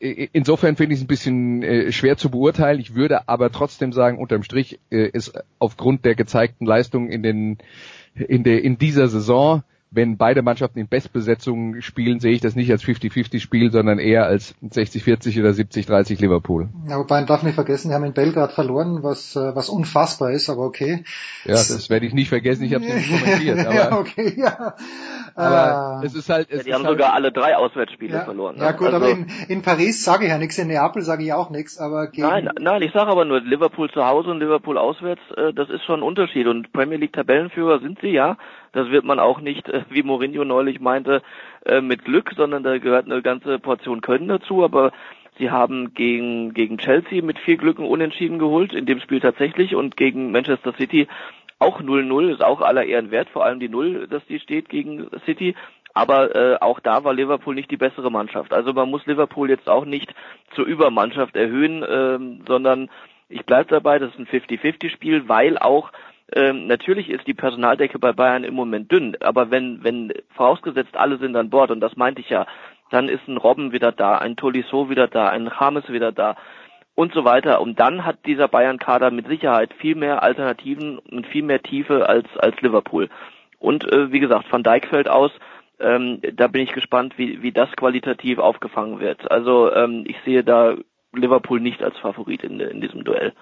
insofern 0.01 0.75
finde 0.75 0.93
ich 0.93 0.99
es 0.99 1.03
ein 1.03 1.07
bisschen 1.07 1.61
äh, 1.63 1.91
schwer 1.91 2.17
zu 2.17 2.31
beurteilen. 2.31 2.79
Ich 2.79 2.95
würde 2.95 3.27
aber 3.29 3.51
trotzdem 3.51 3.93
sagen, 3.93 4.17
unterm 4.17 4.43
Strich 4.43 4.79
äh, 4.89 5.07
ist 5.07 5.33
aufgrund 5.59 6.05
der 6.05 6.15
gezeigten 6.15 6.65
Leistung 6.65 7.09
in 7.09 7.21
den 7.21 7.57
in 8.15 8.43
der 8.43 8.63
in 8.63 8.77
dieser 8.77 9.07
Saison, 9.07 9.63
wenn 9.91 10.17
beide 10.17 10.41
Mannschaften 10.41 10.79
in 10.79 10.87
Bestbesetzung 10.87 11.81
spielen, 11.81 12.21
sehe 12.21 12.31
ich 12.31 12.39
das 12.39 12.55
nicht 12.55 12.71
als 12.71 12.83
50-50 12.83 13.41
Spiel, 13.41 13.71
sondern 13.71 13.99
eher 13.99 14.25
als 14.25 14.55
60-40 14.63 15.39
oder 15.41 15.49
70-30 15.49 16.21
Liverpool. 16.21 16.69
Ja, 16.87 16.97
wobei 16.97 17.17
man 17.17 17.27
darf 17.27 17.43
nicht 17.43 17.55
vergessen, 17.55 17.89
wir 17.89 17.95
haben 17.95 18.05
in 18.05 18.13
Belgrad 18.13 18.53
verloren, 18.53 19.03
was 19.03 19.35
äh, 19.35 19.53
was 19.53 19.67
unfassbar 19.67 20.31
ist, 20.31 20.49
aber 20.49 20.61
okay. 20.61 21.03
Ja, 21.43 21.53
das 21.53 21.89
werde 21.89 22.05
ich 22.05 22.13
nicht 22.13 22.29
vergessen, 22.29 22.63
ich 22.63 22.73
habe 22.73 22.85
es 22.85 22.93
nicht 22.93 23.09
kommentiert. 23.09 23.59
Aber 23.65 23.75
ja, 23.75 23.97
okay, 23.97 24.33
ja. 24.37 24.75
Aber 25.35 26.01
äh, 26.01 26.05
es 26.05 26.15
ist 26.15 26.29
halt. 26.29 26.49
Es 26.49 26.59
ja, 26.59 26.63
die 26.63 26.69
ist 26.69 26.75
haben 26.75 26.85
halt, 26.85 26.97
sogar 26.97 27.13
alle 27.13 27.31
drei 27.31 27.55
Auswärtsspiele 27.55 28.13
ja, 28.13 28.23
verloren. 28.23 28.55
Ja 28.57 28.71
ne? 28.71 28.77
gut, 28.77 28.87
also, 28.87 28.97
aber 28.97 29.09
in, 29.09 29.27
in 29.47 29.61
Paris 29.61 30.03
sage 30.03 30.25
ich 30.25 30.29
ja 30.29 30.37
nichts, 30.37 30.57
in 30.57 30.67
Neapel 30.67 31.01
sage 31.01 31.23
ich 31.23 31.33
auch 31.33 31.49
nichts, 31.49 31.77
aber 31.77 32.07
gegen... 32.07 32.27
Nein, 32.27 32.49
nein, 32.59 32.81
ich 32.81 32.93
sage 32.93 33.11
aber 33.11 33.25
nur, 33.25 33.41
Liverpool 33.41 33.89
zu 33.91 34.05
Hause 34.05 34.29
und 34.29 34.39
Liverpool 34.39 34.77
auswärts, 34.77 35.21
äh, 35.35 35.53
das 35.53 35.69
ist 35.69 35.83
schon 35.83 35.99
ein 35.99 36.03
Unterschied. 36.03 36.47
Und 36.47 36.71
Premier 36.71 36.97
League 36.97 37.13
Tabellenführer 37.13 37.79
sind 37.79 37.99
sie 38.01 38.09
ja. 38.09 38.37
Das 38.73 38.89
wird 38.89 39.03
man 39.03 39.19
auch 39.19 39.41
nicht, 39.41 39.67
äh, 39.69 39.83
wie 39.89 40.03
Mourinho 40.03 40.45
neulich 40.45 40.79
meinte, 40.79 41.21
äh, 41.65 41.81
mit 41.81 42.05
Glück, 42.05 42.31
sondern 42.35 42.63
da 42.63 42.77
gehört 42.77 43.05
eine 43.05 43.21
ganze 43.21 43.59
Portion 43.59 44.01
Können 44.01 44.27
dazu. 44.27 44.63
Aber 44.63 44.91
Sie 45.37 45.49
haben 45.49 45.93
gegen, 45.93 46.53
gegen 46.53 46.77
Chelsea 46.77 47.23
mit 47.23 47.39
viel 47.39 47.57
Glück 47.57 47.79
ein 47.79 47.85
Unentschieden 47.85 48.39
geholt, 48.39 48.73
in 48.73 48.85
dem 48.85 48.99
Spiel 48.99 49.19
tatsächlich, 49.19 49.75
und 49.75 49.97
gegen 49.97 50.31
Manchester 50.31 50.73
City 50.73 51.07
auch 51.59 51.79
0-0, 51.79 52.31
ist 52.31 52.43
auch 52.43 52.61
aller 52.61 52.85
Ehren 52.85 53.11
wert, 53.11 53.29
vor 53.29 53.45
allem 53.45 53.59
die 53.59 53.69
0, 53.69 54.07
dass 54.07 54.25
die 54.25 54.39
steht 54.39 54.69
gegen 54.69 55.07
City. 55.25 55.55
Aber 55.93 56.35
äh, 56.35 56.57
auch 56.59 56.79
da 56.79 57.03
war 57.03 57.13
Liverpool 57.13 57.53
nicht 57.53 57.69
die 57.69 57.77
bessere 57.77 58.11
Mannschaft. 58.11 58.53
Also 58.53 58.73
man 58.73 58.89
muss 58.89 59.05
Liverpool 59.05 59.49
jetzt 59.49 59.69
auch 59.69 59.85
nicht 59.85 60.13
zur 60.55 60.65
Übermannschaft 60.65 61.35
erhöhen, 61.35 61.85
ähm, 61.87 62.41
sondern 62.47 62.89
ich 63.29 63.45
bleibe 63.45 63.69
dabei, 63.69 63.99
das 63.99 64.11
ist 64.11 64.19
ein 64.19 64.27
50-50-Spiel, 64.27 65.27
weil 65.27 65.57
auch 65.57 65.91
ähm, 66.33 66.67
natürlich 66.67 67.09
ist 67.09 67.27
die 67.27 67.33
Personaldecke 67.33 67.99
bei 67.99 68.13
Bayern 68.13 68.43
im 68.43 68.53
Moment 68.53 68.91
dünn, 68.91 69.15
aber 69.21 69.51
wenn, 69.51 69.83
wenn 69.83 70.13
vorausgesetzt 70.35 70.95
alle 70.95 71.17
sind 71.17 71.35
an 71.35 71.49
Bord, 71.49 71.71
und 71.71 71.79
das 71.79 71.95
meinte 71.95 72.21
ich 72.21 72.29
ja, 72.29 72.45
dann 72.89 73.09
ist 73.09 73.27
ein 73.27 73.37
Robben 73.37 73.71
wieder 73.71 73.91
da, 73.91 74.17
ein 74.17 74.35
Tolisso 74.35 74.89
wieder 74.89 75.07
da, 75.07 75.29
ein 75.29 75.49
James 75.59 75.89
wieder 75.89 76.11
da 76.11 76.35
und 76.93 77.13
so 77.13 77.23
weiter. 77.25 77.61
Und 77.61 77.79
dann 77.79 78.05
hat 78.05 78.25
dieser 78.25 78.47
Bayern-Kader 78.47 79.11
mit 79.11 79.27
Sicherheit 79.27 79.73
viel 79.73 79.95
mehr 79.95 80.23
Alternativen 80.23 80.99
und 80.99 81.25
viel 81.27 81.43
mehr 81.43 81.61
Tiefe 81.61 82.07
als, 82.07 82.27
als 82.37 82.59
Liverpool. 82.61 83.09
Und 83.59 83.91
äh, 83.91 84.11
wie 84.11 84.19
gesagt, 84.19 84.51
Van 84.51 84.63
Dijk 84.63 84.87
fällt 84.87 85.07
aus. 85.07 85.31
Ähm, 85.79 86.21
da 86.33 86.47
bin 86.47 86.61
ich 86.61 86.73
gespannt, 86.73 87.17
wie, 87.17 87.41
wie 87.41 87.51
das 87.51 87.71
qualitativ 87.71 88.39
aufgefangen 88.39 88.99
wird. 88.99 89.31
Also 89.31 89.73
ähm, 89.73 90.03
ich 90.05 90.17
sehe 90.25 90.43
da 90.43 90.75
Liverpool 91.13 91.59
nicht 91.59 91.81
als 91.83 91.97
Favorit 91.97 92.43
in, 92.43 92.59
in 92.59 92.81
diesem 92.81 93.03
Duell. 93.03 93.33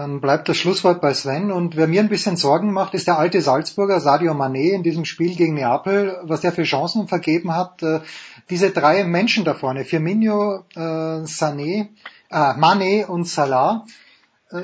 Dann 0.00 0.22
bleibt 0.22 0.48
das 0.48 0.56
Schlusswort 0.56 1.02
bei 1.02 1.12
Sven. 1.12 1.52
Und 1.52 1.76
wer 1.76 1.86
mir 1.86 2.00
ein 2.00 2.08
bisschen 2.08 2.38
Sorgen 2.38 2.72
macht, 2.72 2.94
ist 2.94 3.06
der 3.06 3.18
alte 3.18 3.42
Salzburger 3.42 4.00
Sadio 4.00 4.32
Mané 4.32 4.70
in 4.70 4.82
diesem 4.82 5.04
Spiel 5.04 5.36
gegen 5.36 5.52
Neapel, 5.52 6.18
was 6.22 6.40
der 6.40 6.52
für 6.52 6.62
Chancen 6.62 7.06
vergeben 7.06 7.54
hat. 7.54 7.82
Äh, 7.82 8.00
diese 8.48 8.70
drei 8.70 9.04
Menschen 9.04 9.44
da 9.44 9.52
vorne, 9.52 9.84
Firmino, 9.84 10.64
äh, 10.74 10.78
Sané, 10.78 11.88
äh, 12.30 12.34
Mané 12.34 13.04
und 13.04 13.28
Salah, 13.28 13.84
äh, 14.50 14.62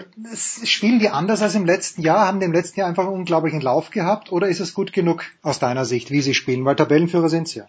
spielen 0.65 1.01
die 1.01 1.11
anders 1.11 1.43
als 1.43 1.55
im 1.55 1.67
letzten 1.67 2.01
Jahr? 2.01 2.27
Haben 2.27 2.41
die 2.41 2.47
im 2.47 2.55
letzten 2.55 2.81
Jahr 2.81 2.89
einfach 2.89 3.05
einen 3.05 3.17
unglaublichen 3.17 3.61
Lauf 3.61 3.91
gehabt? 3.91 4.33
Oder 4.33 4.49
ist 4.49 4.61
es 4.61 4.73
gut 4.73 4.95
genug 4.95 5.23
aus 5.43 5.59
deiner 5.59 5.85
Sicht, 5.85 6.11
wie 6.11 6.23
sie 6.23 6.33
spielen? 6.33 6.65
Weil 6.65 6.77
Tabellenführer 6.77 7.29
sind 7.29 7.47
sie 7.47 7.59
ja. 7.59 7.67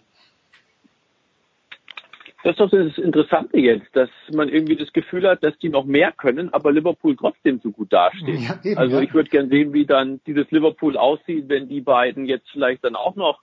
Das 2.44 2.52
ist 2.52 2.60
doch 2.60 2.70
das 2.70 2.96
Interessante 2.98 3.58
jetzt, 3.58 3.88
dass 3.94 4.08
man 4.32 4.48
irgendwie 4.48 4.76
das 4.76 4.92
Gefühl 4.92 5.28
hat, 5.28 5.42
dass 5.42 5.58
die 5.58 5.68
noch 5.68 5.84
mehr 5.84 6.12
können, 6.12 6.52
aber 6.52 6.70
Liverpool 6.70 7.16
trotzdem 7.16 7.60
so 7.62 7.72
gut 7.72 7.92
dasteht. 7.92 8.40
Ja, 8.40 8.58
eben, 8.62 8.78
also 8.78 9.00
ich 9.00 9.12
würde 9.12 9.28
gern 9.28 9.48
sehen, 9.48 9.72
wie 9.72 9.86
dann 9.86 10.20
dieses 10.24 10.48
Liverpool 10.52 10.96
aussieht, 10.96 11.48
wenn 11.48 11.68
die 11.68 11.80
beiden 11.80 12.26
jetzt 12.26 12.48
vielleicht 12.52 12.84
dann 12.84 12.94
auch 12.94 13.16
noch 13.16 13.40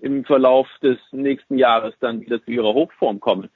im 0.00 0.24
Verlauf 0.24 0.66
des 0.82 0.98
nächsten 1.12 1.56
Jahres 1.56 1.94
dann 2.00 2.20
wieder 2.20 2.42
zu 2.42 2.50
ihrer 2.50 2.74
Hochform 2.74 3.20
kommen. 3.20 3.48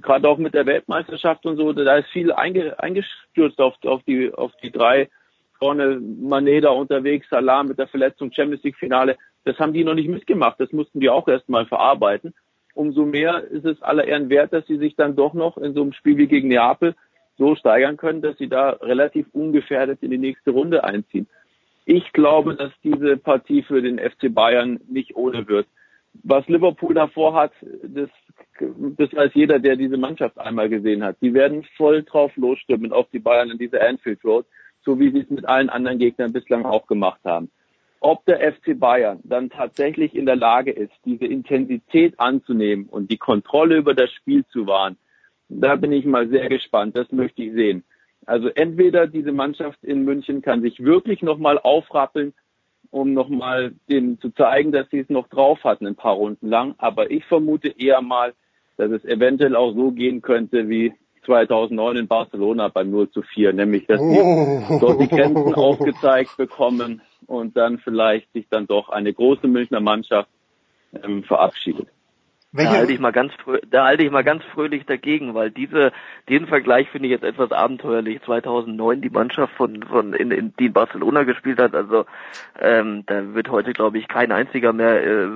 Gerade 0.00 0.26
auch 0.26 0.38
mit 0.38 0.54
der 0.54 0.64
Weltmeisterschaft 0.64 1.44
und 1.44 1.56
so, 1.56 1.74
da 1.74 1.96
ist 1.96 2.08
viel 2.08 2.32
einge, 2.32 2.78
eingestürzt 2.80 3.60
auf, 3.60 3.74
auf 3.84 4.02
die 4.04 4.32
auf 4.32 4.52
die 4.62 4.70
drei 4.70 5.10
vorne 5.58 6.00
Maneda 6.00 6.70
unterwegs, 6.70 7.26
Salah 7.28 7.62
mit 7.62 7.78
der 7.78 7.88
Verletzung, 7.88 8.32
Champions 8.32 8.62
League 8.62 8.76
Finale. 8.76 9.18
Das 9.44 9.58
haben 9.58 9.74
die 9.74 9.84
noch 9.84 9.94
nicht 9.94 10.08
mitgemacht. 10.08 10.58
Das 10.58 10.72
mussten 10.72 11.00
die 11.00 11.10
auch 11.10 11.28
erstmal 11.28 11.66
verarbeiten 11.66 12.32
umso 12.74 13.04
mehr 13.04 13.44
ist 13.44 13.64
es 13.64 13.82
aller 13.82 14.04
Ehren 14.04 14.30
wert, 14.30 14.52
dass 14.52 14.66
sie 14.66 14.78
sich 14.78 14.96
dann 14.96 15.16
doch 15.16 15.34
noch 15.34 15.58
in 15.58 15.74
so 15.74 15.82
einem 15.82 15.92
Spiel 15.92 16.16
wie 16.16 16.26
gegen 16.26 16.48
Neapel 16.48 16.94
so 17.38 17.54
steigern 17.56 17.96
können, 17.96 18.22
dass 18.22 18.36
sie 18.38 18.48
da 18.48 18.70
relativ 18.70 19.26
ungefährdet 19.32 20.02
in 20.02 20.10
die 20.10 20.18
nächste 20.18 20.50
Runde 20.50 20.84
einziehen. 20.84 21.26
Ich 21.86 22.12
glaube, 22.12 22.54
dass 22.54 22.72
diese 22.84 23.16
Partie 23.16 23.62
für 23.62 23.82
den 23.82 23.98
FC 23.98 24.32
Bayern 24.32 24.78
nicht 24.88 25.16
ohne 25.16 25.48
wird. 25.48 25.66
Was 26.22 26.46
Liverpool 26.48 26.94
davor 26.94 27.34
hat, 27.34 27.52
das, 27.82 28.10
das 28.58 29.12
weiß 29.14 29.30
jeder, 29.34 29.58
der 29.58 29.76
diese 29.76 29.96
Mannschaft 29.96 30.38
einmal 30.38 30.68
gesehen 30.68 31.02
hat. 31.02 31.16
Die 31.22 31.32
werden 31.32 31.64
voll 31.76 32.02
drauf 32.02 32.32
losstimmen 32.36 32.92
auf 32.92 33.08
die 33.12 33.18
Bayern 33.18 33.50
in 33.50 33.58
dieser 33.58 33.86
Anfield 33.86 34.22
Road, 34.24 34.44
so 34.84 34.98
wie 34.98 35.10
sie 35.10 35.20
es 35.20 35.30
mit 35.30 35.48
allen 35.48 35.70
anderen 35.70 35.98
Gegnern 35.98 36.32
bislang 36.32 36.64
auch 36.64 36.86
gemacht 36.86 37.20
haben. 37.24 37.50
Ob 38.00 38.24
der 38.24 38.40
FC 38.52 38.78
Bayern 38.78 39.20
dann 39.24 39.50
tatsächlich 39.50 40.14
in 40.14 40.24
der 40.24 40.36
Lage 40.36 40.70
ist, 40.70 40.92
diese 41.04 41.26
Intensität 41.26 42.18
anzunehmen 42.18 42.86
und 42.86 43.10
die 43.10 43.18
Kontrolle 43.18 43.76
über 43.76 43.94
das 43.94 44.10
Spiel 44.10 44.44
zu 44.46 44.66
wahren, 44.66 44.96
da 45.50 45.76
bin 45.76 45.92
ich 45.92 46.06
mal 46.06 46.28
sehr 46.28 46.48
gespannt. 46.48 46.96
Das 46.96 47.12
möchte 47.12 47.42
ich 47.42 47.52
sehen. 47.52 47.84
Also 48.24 48.48
entweder 48.48 49.06
diese 49.06 49.32
Mannschaft 49.32 49.82
in 49.84 50.04
München 50.04 50.40
kann 50.40 50.62
sich 50.62 50.82
wirklich 50.82 51.20
nochmal 51.20 51.58
aufrappeln, 51.58 52.32
um 52.90 53.12
nochmal 53.12 53.72
dem 53.90 54.18
zu 54.20 54.30
zeigen, 54.30 54.72
dass 54.72 54.88
sie 54.90 55.00
es 55.00 55.10
noch 55.10 55.28
drauf 55.28 55.62
hatten, 55.64 55.86
ein 55.86 55.96
paar 55.96 56.14
Runden 56.14 56.48
lang. 56.48 56.74
Aber 56.78 57.10
ich 57.10 57.24
vermute 57.26 57.68
eher 57.68 58.00
mal, 58.00 58.32
dass 58.78 58.90
es 58.90 59.04
eventuell 59.04 59.56
auch 59.56 59.74
so 59.74 59.90
gehen 59.90 60.22
könnte 60.22 60.70
wie 60.70 60.94
2009 61.26 61.96
in 61.96 62.08
Barcelona 62.08 62.68
beim 62.68 62.90
0 62.90 63.10
zu 63.10 63.22
4, 63.22 63.52
nämlich 63.52 63.86
dass 63.86 64.00
sie 64.00 64.20
oh. 64.20 64.78
dort 64.80 65.00
die 65.00 65.08
Grenzen 65.08 65.54
aufgezeigt 65.54 66.36
bekommen 66.38 67.02
und 67.30 67.56
dann 67.56 67.78
vielleicht 67.78 68.32
sich 68.32 68.46
dann 68.50 68.66
doch 68.66 68.88
eine 68.88 69.12
große 69.12 69.46
Münchner 69.46 69.80
Mannschaft 69.80 70.28
ähm, 71.02 71.22
verabschiedet. 71.22 71.86
Da 72.52 72.68
halte 72.68 72.92
ich 72.92 72.98
mal 72.98 73.12
ganz 73.12 73.32
da 73.70 73.84
halte 73.84 74.02
ich 74.02 74.10
mal 74.10 74.24
ganz 74.24 74.42
fröhlich 74.52 74.84
dagegen, 74.84 75.34
weil 75.34 75.52
diese 75.52 75.92
den 76.28 76.48
Vergleich 76.48 76.88
finde 76.88 77.06
ich 77.06 77.12
jetzt 77.12 77.22
etwas 77.22 77.52
abenteuerlich. 77.52 78.20
2009 78.24 79.00
die 79.00 79.10
Mannschaft 79.10 79.54
von 79.54 79.84
von 79.84 80.14
in, 80.14 80.32
in 80.32 80.52
die 80.58 80.66
in 80.66 80.72
Barcelona 80.72 81.22
gespielt 81.22 81.60
hat, 81.60 81.76
also 81.76 82.06
ähm, 82.58 83.04
da 83.06 83.34
wird 83.34 83.48
heute 83.48 83.72
glaube 83.72 83.98
ich 83.98 84.08
kein 84.08 84.32
einziger 84.32 84.72
mehr 84.72 85.00
äh, 85.00 85.28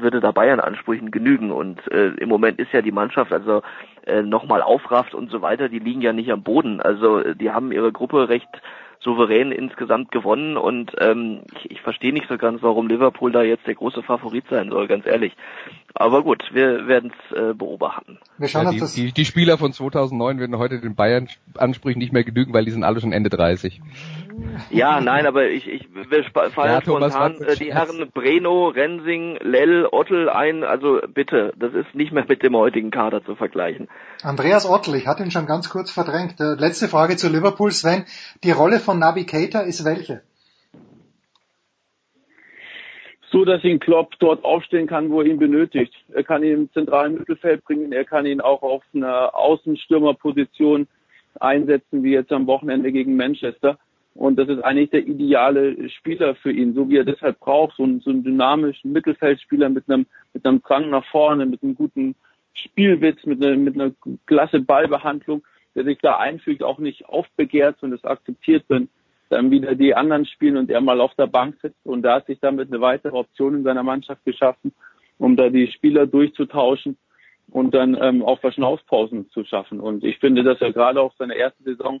würde 0.00 0.20
da 0.20 0.30
Bayern 0.30 0.60
Ansprüchen 0.60 1.10
genügen 1.10 1.50
und 1.50 1.80
äh, 1.90 2.10
im 2.10 2.28
Moment 2.28 2.60
ist 2.60 2.72
ja 2.72 2.82
die 2.82 2.92
Mannschaft 2.92 3.32
also 3.32 3.62
äh, 4.06 4.22
nochmal 4.22 4.62
aufrafft 4.62 5.14
und 5.14 5.32
so 5.32 5.42
weiter, 5.42 5.68
die 5.68 5.80
liegen 5.80 6.02
ja 6.02 6.12
nicht 6.12 6.30
am 6.30 6.44
Boden, 6.44 6.80
also 6.80 7.34
die 7.34 7.50
haben 7.50 7.72
ihre 7.72 7.90
Gruppe 7.90 8.28
recht 8.28 8.62
souverän 9.00 9.50
insgesamt 9.50 10.10
gewonnen 10.10 10.56
und 10.56 10.92
ähm, 10.98 11.40
ich, 11.56 11.70
ich 11.70 11.80
verstehe 11.80 12.12
nicht 12.12 12.28
so 12.28 12.36
ganz, 12.36 12.62
warum 12.62 12.86
Liverpool 12.86 13.32
da 13.32 13.42
jetzt 13.42 13.66
der 13.66 13.74
große 13.74 14.02
Favorit 14.02 14.44
sein 14.50 14.68
soll, 14.68 14.88
ganz 14.88 15.06
ehrlich. 15.06 15.32
Aber 15.94 16.22
gut, 16.22 16.42
wir 16.52 16.86
werden 16.86 17.12
es 17.12 17.36
äh, 17.36 17.54
beobachten. 17.54 18.18
Wir 18.38 18.48
schauen 18.48 18.66
ja, 18.66 18.70
die, 18.72 18.80
das 18.80 18.94
die, 18.94 19.12
die 19.12 19.24
Spieler 19.24 19.58
von 19.58 19.72
2009 19.72 20.38
werden 20.38 20.58
heute 20.58 20.80
den 20.80 20.94
Bayern-Ansprüchen 20.94 21.98
nicht 21.98 22.12
mehr 22.12 22.24
genügen, 22.24 22.52
weil 22.52 22.64
die 22.64 22.70
sind 22.70 22.84
alle 22.84 23.00
schon 23.00 23.12
Ende 23.12 23.30
30. 23.30 23.80
Ja, 24.70 25.00
nein, 25.00 25.26
aber 25.26 25.48
ich, 25.48 25.66
ich 25.66 25.88
wir 25.92 26.24
fallen 26.50 26.72
ja, 26.72 26.80
spontan 26.82 27.40
äh, 27.42 27.56
die 27.56 27.74
Herren 27.74 28.10
Breno, 28.12 28.68
Rensing, 28.68 29.38
Lell, 29.40 29.86
Ottel 29.90 30.28
ein. 30.28 30.64
Also 30.64 31.00
bitte, 31.12 31.52
das 31.58 31.74
ist 31.74 31.94
nicht 31.94 32.12
mehr 32.12 32.24
mit 32.28 32.42
dem 32.42 32.56
heutigen 32.56 32.90
Kader 32.90 33.24
zu 33.24 33.34
vergleichen. 33.34 33.88
Andreas 34.22 34.68
Ottel, 34.68 34.94
ich 34.94 35.06
hatte 35.06 35.22
ihn 35.22 35.30
schon 35.30 35.46
ganz 35.46 35.70
kurz 35.70 35.90
verdrängt. 35.90 36.40
Äh, 36.40 36.54
letzte 36.54 36.88
Frage 36.88 37.16
zu 37.16 37.28
Liverpool, 37.28 37.70
Sven. 37.72 38.04
Die 38.44 38.50
Rolle 38.50 38.78
von 38.80 38.89
Navigator 38.94 39.62
ist 39.62 39.84
welche? 39.84 40.22
so 43.30 43.44
dass 43.44 43.62
ihn 43.64 43.78
Klopp 43.78 44.18
dort 44.18 44.44
aufstellen 44.44 44.86
kann, 44.86 45.10
wo 45.10 45.20
er 45.20 45.26
ihn 45.26 45.38
benötigt. 45.38 45.94
Er 46.12 46.24
kann 46.24 46.42
ihn 46.42 46.52
im 46.52 46.72
zentralen 46.72 47.14
Mittelfeld 47.14 47.64
bringen, 47.64 47.92
er 47.92 48.04
kann 48.04 48.26
ihn 48.26 48.40
auch 48.40 48.62
auf 48.62 48.82
einer 48.92 49.34
Außenstürmerposition 49.34 50.88
einsetzen, 51.38 52.02
wie 52.02 52.12
jetzt 52.12 52.32
am 52.32 52.46
Wochenende 52.46 52.90
gegen 52.90 53.16
Manchester. 53.16 53.78
Und 54.14 54.36
das 54.36 54.48
ist 54.48 54.62
eigentlich 54.62 54.90
der 54.90 55.06
ideale 55.06 55.88
Spieler 55.90 56.34
für 56.34 56.50
ihn, 56.50 56.74
so 56.74 56.90
wie 56.90 56.96
er 56.96 57.04
deshalb 57.04 57.38
braucht, 57.38 57.76
so 57.76 57.84
einen, 57.84 58.00
so 58.00 58.10
einen 58.10 58.24
dynamischen 58.24 58.92
Mittelfeldspieler 58.92 59.68
mit 59.68 59.88
einem, 59.88 60.06
mit 60.34 60.44
einem 60.44 60.60
Drang 60.62 60.90
nach 60.90 61.04
vorne, 61.06 61.46
mit 61.46 61.62
einem 61.62 61.76
guten 61.76 62.16
Spielwitz, 62.52 63.24
mit 63.24 63.42
einer, 63.42 63.56
mit 63.56 63.76
einer 63.76 63.92
klasse 64.26 64.60
Ballbehandlung, 64.60 65.42
der 65.74 65.84
sich 65.84 65.98
da 65.98 66.16
einfügt, 66.16 66.62
auch 66.62 66.78
nicht 66.78 67.06
aufbegehrt 67.08 67.82
und 67.82 67.92
es 67.92 68.04
akzeptiert, 68.04 68.64
wenn 68.68 68.88
dann 69.28 69.50
wieder 69.50 69.74
die 69.76 69.94
anderen 69.94 70.26
spielen 70.26 70.56
und 70.56 70.70
er 70.70 70.80
mal 70.80 71.00
auf 71.00 71.14
der 71.14 71.28
Bank 71.28 71.56
sitzt. 71.62 71.78
Und 71.84 72.02
da 72.02 72.16
hat 72.16 72.26
sich 72.26 72.40
damit 72.40 72.68
eine 72.68 72.80
weitere 72.80 73.16
Option 73.16 73.54
in 73.54 73.62
seiner 73.62 73.84
Mannschaft 73.84 74.24
geschaffen, 74.24 74.72
um 75.18 75.36
da 75.36 75.48
die 75.48 75.68
Spieler 75.68 76.06
durchzutauschen 76.06 76.96
und 77.50 77.74
dann 77.74 77.96
ähm, 78.00 78.22
auch 78.22 78.40
Verschnaufpausen 78.40 79.30
zu 79.30 79.44
schaffen. 79.44 79.80
Und 79.80 80.04
ich 80.04 80.18
finde, 80.18 80.42
dass 80.42 80.60
er 80.60 80.72
gerade 80.72 81.00
auch 81.00 81.14
seine 81.16 81.36
erste 81.36 81.62
Saison 81.62 82.00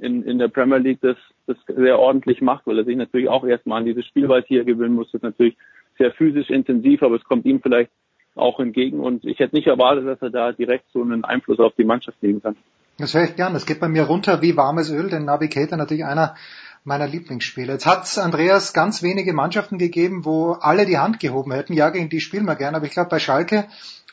in, 0.00 0.22
in 0.24 0.38
der 0.38 0.48
Premier 0.48 0.78
League 0.78 1.00
das, 1.00 1.16
das 1.46 1.56
sehr 1.66 1.98
ordentlich 1.98 2.42
macht, 2.42 2.66
weil 2.66 2.78
er 2.78 2.84
sich 2.84 2.96
natürlich 2.96 3.28
auch 3.28 3.46
erstmal 3.46 3.80
an 3.80 3.86
dieses 3.86 4.06
Spielweit 4.06 4.46
hier 4.46 4.64
gewinnen 4.64 4.94
muss. 4.94 5.06
Das 5.06 5.20
ist 5.20 5.22
natürlich 5.22 5.56
sehr 5.98 6.12
physisch 6.12 6.50
intensiv, 6.50 7.02
aber 7.02 7.16
es 7.16 7.24
kommt 7.24 7.46
ihm 7.46 7.60
vielleicht 7.62 7.90
auch 8.34 8.60
entgegen. 8.60 9.00
Und 9.00 9.24
ich 9.24 9.38
hätte 9.38 9.54
nicht 9.54 9.66
erwartet, 9.66 10.06
dass 10.06 10.20
er 10.20 10.30
da 10.30 10.52
direkt 10.52 10.84
so 10.92 11.00
einen 11.00 11.24
Einfluss 11.24 11.58
auf 11.58 11.74
die 11.74 11.84
Mannschaft 11.84 12.22
nehmen 12.22 12.42
kann. 12.42 12.56
Das 12.98 13.14
höre 13.14 13.24
ich 13.24 13.36
gern. 13.36 13.54
Das 13.54 13.66
geht 13.66 13.80
bei 13.80 13.88
mir 13.88 14.04
runter 14.04 14.40
wie 14.42 14.56
warmes 14.56 14.90
Öl, 14.90 15.10
denn 15.10 15.24
Navigator 15.24 15.76
natürlich 15.76 16.04
einer 16.04 16.34
meiner 16.84 17.06
Lieblingsspiele. 17.06 17.72
Jetzt 17.72 17.86
hat 17.86 18.16
Andreas 18.16 18.72
ganz 18.72 19.02
wenige 19.02 19.32
Mannschaften 19.32 19.76
gegeben, 19.76 20.24
wo 20.24 20.52
alle 20.52 20.86
die 20.86 20.98
Hand 20.98 21.18
gehoben 21.18 21.52
hätten. 21.52 21.72
Ja, 21.72 21.90
gegen 21.90 22.08
die 22.08 22.20
spielen 22.20 22.46
wir 22.46 22.54
gern, 22.54 22.74
aber 22.74 22.86
ich 22.86 22.92
glaube 22.92 23.10
bei 23.10 23.18
Schalke, 23.18 23.66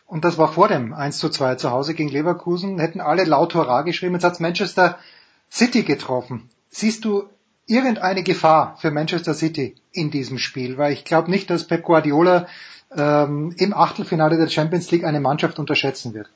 und 0.05 0.25
das 0.25 0.37
war 0.37 0.51
vor 0.51 0.67
dem 0.67 0.93
1 0.93 1.17
zu 1.17 1.29
2 1.29 1.55
zu 1.55 1.71
Hause 1.71 1.93
gegen 1.93 2.09
Leverkusen, 2.09 2.79
hätten 2.79 2.99
alle 2.99 3.23
laut 3.23 3.55
Hurra 3.55 3.83
geschrieben. 3.83 4.15
Jetzt 4.15 4.23
hat 4.23 4.39
Manchester 4.39 4.97
City 5.51 5.83
getroffen. 5.83 6.49
Siehst 6.69 7.05
du 7.05 7.29
irgendeine 7.67 8.23
Gefahr 8.23 8.75
für 8.79 8.91
Manchester 8.91 9.33
City 9.33 9.75
in 9.91 10.11
diesem 10.11 10.39
Spiel? 10.39 10.77
Weil 10.77 10.93
ich 10.93 11.05
glaube 11.05 11.31
nicht, 11.31 11.49
dass 11.49 11.67
Pep 11.67 11.83
Guardiola 11.83 12.47
ähm, 12.95 13.53
im 13.57 13.73
Achtelfinale 13.73 14.37
der 14.37 14.49
Champions 14.49 14.91
League 14.91 15.05
eine 15.05 15.19
Mannschaft 15.19 15.59
unterschätzen 15.59 16.13
wird. 16.13 16.29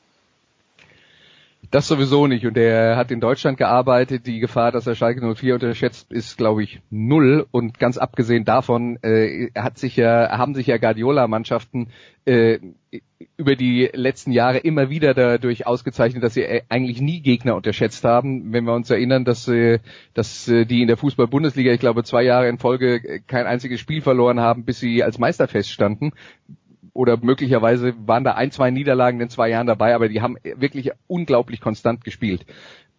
Das 1.70 1.88
sowieso 1.88 2.28
nicht. 2.28 2.46
Und 2.46 2.58
er 2.58 2.96
hat 2.96 3.12
in 3.12 3.20
Deutschland 3.20 3.58
gearbeitet. 3.58 4.26
Die 4.26 4.40
Gefahr, 4.40 4.72
dass 4.72 4.88
er 4.88 4.96
Schalke 4.96 5.22
04 5.36 5.56
unterschätzt, 5.56 6.12
ist, 6.12 6.38
glaube 6.38 6.64
ich, 6.64 6.82
null. 6.90 7.46
Und 7.52 7.78
ganz 7.78 7.98
abgesehen 7.98 8.46
davon 8.46 8.98
äh, 9.04 9.50
hat 9.54 9.78
sich 9.78 9.98
ja, 9.98 10.38
haben 10.38 10.56
sich 10.56 10.68
ja 10.68 10.78
Guardiola-Mannschaften 10.78 11.90
äh, 12.24 12.60
über 13.36 13.56
die 13.56 13.90
letzten 13.92 14.32
Jahre 14.32 14.60
immer 14.60 14.90
wieder 14.90 15.14
dadurch 15.14 15.68
ausgezeichnet, 15.68 16.24
dass 16.24 16.36
sie 16.36 16.44
äh, 16.44 16.62
eigentlich 16.70 17.02
nie 17.02 17.20
Gegner 17.20 17.56
unterschätzt 17.56 18.06
haben. 18.06 18.54
Wenn 18.54 18.64
wir 18.64 18.74
uns 18.74 18.90
erinnern, 18.90 19.26
dass, 19.26 19.48
äh, 19.50 19.80
dass 20.14 20.48
äh, 20.48 20.66
die 20.66 20.82
in 20.82 20.88
der 20.88 20.98
Fußball-Bundesliga, 20.98 21.74
ich 21.74 21.82
glaube, 21.82 22.06
zwei 22.06 22.24
Jahre 22.24 22.48
in 22.48 22.60
Folge 22.60 23.22
kein 23.28 23.46
einziges 23.46 23.82
Spiel 23.82 24.02
verloren 24.02 24.40
haben, 24.40 24.64
bis 24.64 24.80
sie 24.80 25.04
als 25.04 25.20
Meister 25.20 25.50
feststanden 25.50 26.14
oder 26.98 27.18
möglicherweise 27.22 27.94
waren 28.06 28.24
da 28.24 28.34
ein, 28.34 28.52
zwei 28.52 28.72
Niederlagen 28.72 29.22
in 29.22 29.30
zwei 29.30 29.50
Jahren 29.50 29.68
dabei, 29.68 29.94
aber 29.94 30.10
die 30.10 30.22
haben 30.22 30.38
wirklich 30.44 30.92
unglaublich 31.06 31.62
konstant 31.62 32.04
gespielt. 32.04 32.46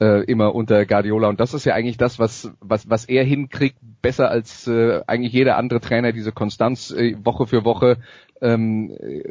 Äh, 0.01 0.23
immer 0.27 0.55
unter 0.55 0.87
Guardiola 0.87 1.29
und 1.29 1.41
das 1.41 1.55
ist 1.55 1.65
ja 1.65 1.75
eigentlich 1.75 1.97
das, 1.97 2.21
was 2.21 2.53
was 2.61 2.89
was 2.89 3.07
er 3.07 3.25
hinkriegt, 3.25 3.77
besser 4.01 4.31
als 4.31 4.69
äh, 4.69 5.03
eigentlich 5.09 5.33
jeder 5.33 5.57
andere 5.57 5.81
Trainer 5.81 6.13
diese 6.13 6.31
Konstanz 6.31 6.93
äh, 6.93 7.17
Woche 7.25 7.49
für 7.49 7.65
Woche 7.65 7.97
ähm, 8.41 8.93
äh, 8.93 9.25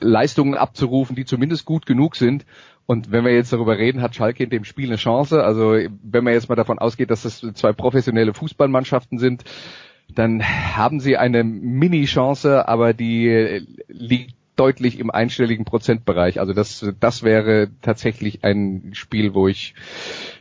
Leistungen 0.00 0.56
abzurufen, 0.56 1.14
die 1.14 1.24
zumindest 1.24 1.64
gut 1.64 1.86
genug 1.86 2.16
sind. 2.16 2.44
Und 2.86 3.12
wenn 3.12 3.24
wir 3.24 3.32
jetzt 3.32 3.52
darüber 3.52 3.78
reden, 3.78 4.02
hat 4.02 4.16
Schalke 4.16 4.42
in 4.42 4.50
dem 4.50 4.64
Spiel 4.64 4.88
eine 4.88 4.96
Chance. 4.96 5.44
Also 5.44 5.78
wenn 6.02 6.24
man 6.24 6.32
jetzt 6.32 6.48
mal 6.48 6.56
davon 6.56 6.80
ausgeht, 6.80 7.10
dass 7.10 7.22
das 7.22 7.40
zwei 7.54 7.72
professionelle 7.72 8.34
Fußballmannschaften 8.34 9.18
sind, 9.18 9.44
dann 10.08 10.42
haben 10.42 11.00
sie 11.00 11.16
eine 11.16 11.44
Mini-Chance, 11.44 12.68
aber 12.68 12.94
die 12.94 13.66
liegt 13.88 14.34
deutlich 14.56 14.98
im 14.98 15.10
einstelligen 15.10 15.64
Prozentbereich. 15.64 16.40
Also 16.40 16.52
das, 16.52 16.84
das 17.00 17.22
wäre 17.22 17.70
tatsächlich 17.82 18.44
ein 18.44 18.90
Spiel, 18.94 19.34
wo 19.34 19.48
ich 19.48 19.74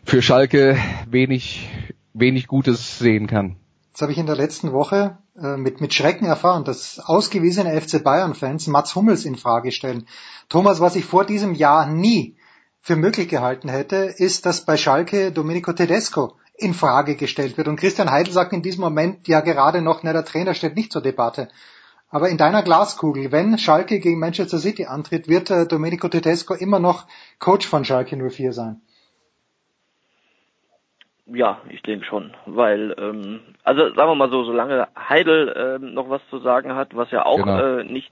für 0.03 0.21
Schalke 0.21 0.77
wenig, 1.09 1.69
wenig 2.13 2.47
Gutes 2.47 2.99
sehen 2.99 3.27
kann. 3.27 3.55
Das 3.91 4.01
habe 4.01 4.11
ich 4.11 4.17
in 4.17 4.25
der 4.25 4.35
letzten 4.35 4.71
Woche 4.71 5.17
äh, 5.39 5.55
mit, 5.55 5.79
mit 5.81 5.93
Schrecken 5.93 6.25
erfahren, 6.25 6.63
dass 6.63 6.99
ausgewiesene 6.99 7.79
FC 7.79 8.03
Bayern-Fans 8.03 8.67
Mats 8.67 8.95
Hummels 8.95 9.25
in 9.25 9.35
Frage 9.35 9.71
stellen. 9.71 10.07
Thomas, 10.49 10.79
was 10.79 10.95
ich 10.95 11.05
vor 11.05 11.25
diesem 11.25 11.53
Jahr 11.53 11.87
nie 11.87 12.35
für 12.81 12.95
möglich 12.95 13.29
gehalten 13.29 13.69
hätte, 13.69 13.95
ist, 14.17 14.45
dass 14.45 14.65
bei 14.65 14.77
Schalke 14.77 15.31
Domenico 15.31 15.73
Tedesco 15.73 16.37
in 16.55 16.73
Frage 16.73 17.15
gestellt 17.15 17.57
wird. 17.57 17.67
Und 17.67 17.79
Christian 17.79 18.11
Heidel 18.11 18.33
sagt 18.33 18.53
in 18.53 18.61
diesem 18.61 18.81
Moment 18.81 19.27
ja 19.27 19.41
gerade 19.41 19.81
noch, 19.81 20.03
na, 20.03 20.13
der 20.13 20.25
Trainer 20.25 20.53
steht 20.53 20.75
nicht 20.75 20.91
zur 20.91 21.01
Debatte. 21.01 21.49
Aber 22.09 22.29
in 22.29 22.37
deiner 22.37 22.61
Glaskugel, 22.61 23.31
wenn 23.31 23.57
Schalke 23.57 23.99
gegen 23.99 24.19
Manchester 24.19 24.59
City 24.59 24.85
antritt, 24.85 25.27
wird 25.27 25.49
äh, 25.49 25.65
Domenico 25.65 26.07
Tedesco 26.09 26.53
immer 26.53 26.79
noch 26.79 27.07
Coach 27.39 27.67
von 27.67 27.85
Schalke 27.85 28.15
04 28.15 28.53
sein. 28.53 28.81
Ja, 31.25 31.61
ich 31.69 31.81
denke 31.81 32.05
schon, 32.05 32.35
weil 32.45 32.93
ähm, 32.99 33.39
also 33.63 33.93
sagen 33.95 34.09
wir 34.09 34.15
mal 34.15 34.29
so, 34.29 34.43
solange 34.43 34.87
Heidel 34.95 35.79
ähm, 35.81 35.93
noch 35.93 36.09
was 36.09 36.21
zu 36.29 36.39
sagen 36.39 36.75
hat, 36.75 36.95
was 36.95 37.09
ja 37.11 37.25
auch 37.25 37.37
genau. 37.37 37.77
äh, 37.79 37.83
nicht 37.85 38.11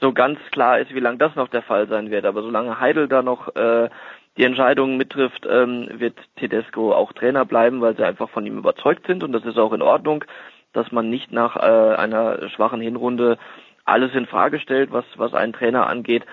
so 0.00 0.12
ganz 0.12 0.38
klar 0.50 0.78
ist, 0.78 0.94
wie 0.94 1.00
lange 1.00 1.18
das 1.18 1.34
noch 1.34 1.48
der 1.48 1.62
Fall 1.62 1.88
sein 1.88 2.10
wird, 2.10 2.26
aber 2.26 2.42
solange 2.42 2.78
Heidel 2.78 3.08
da 3.08 3.22
noch 3.22 3.56
äh, 3.56 3.88
die 4.36 4.44
Entscheidung 4.44 4.96
mittrifft, 4.96 5.46
ähm, 5.48 5.88
wird 5.92 6.16
Tedesco 6.36 6.92
auch 6.92 7.12
Trainer 7.12 7.44
bleiben, 7.44 7.80
weil 7.80 7.96
sie 7.96 8.04
einfach 8.04 8.30
von 8.30 8.46
ihm 8.46 8.58
überzeugt 8.58 9.06
sind 9.06 9.22
und 9.22 9.32
das 9.32 9.44
ist 9.44 9.58
auch 9.58 9.72
in 9.72 9.82
Ordnung, 9.82 10.24
dass 10.72 10.90
man 10.90 11.10
nicht 11.10 11.32
nach 11.32 11.56
äh, 11.56 11.96
einer 11.96 12.48
schwachen 12.48 12.80
Hinrunde 12.80 13.38
alles 13.84 14.14
in 14.14 14.26
Frage 14.26 14.58
stellt, 14.58 14.92
was 14.92 15.04
was 15.16 15.34
einen 15.34 15.52
Trainer 15.52 15.86
angeht. 15.86 16.24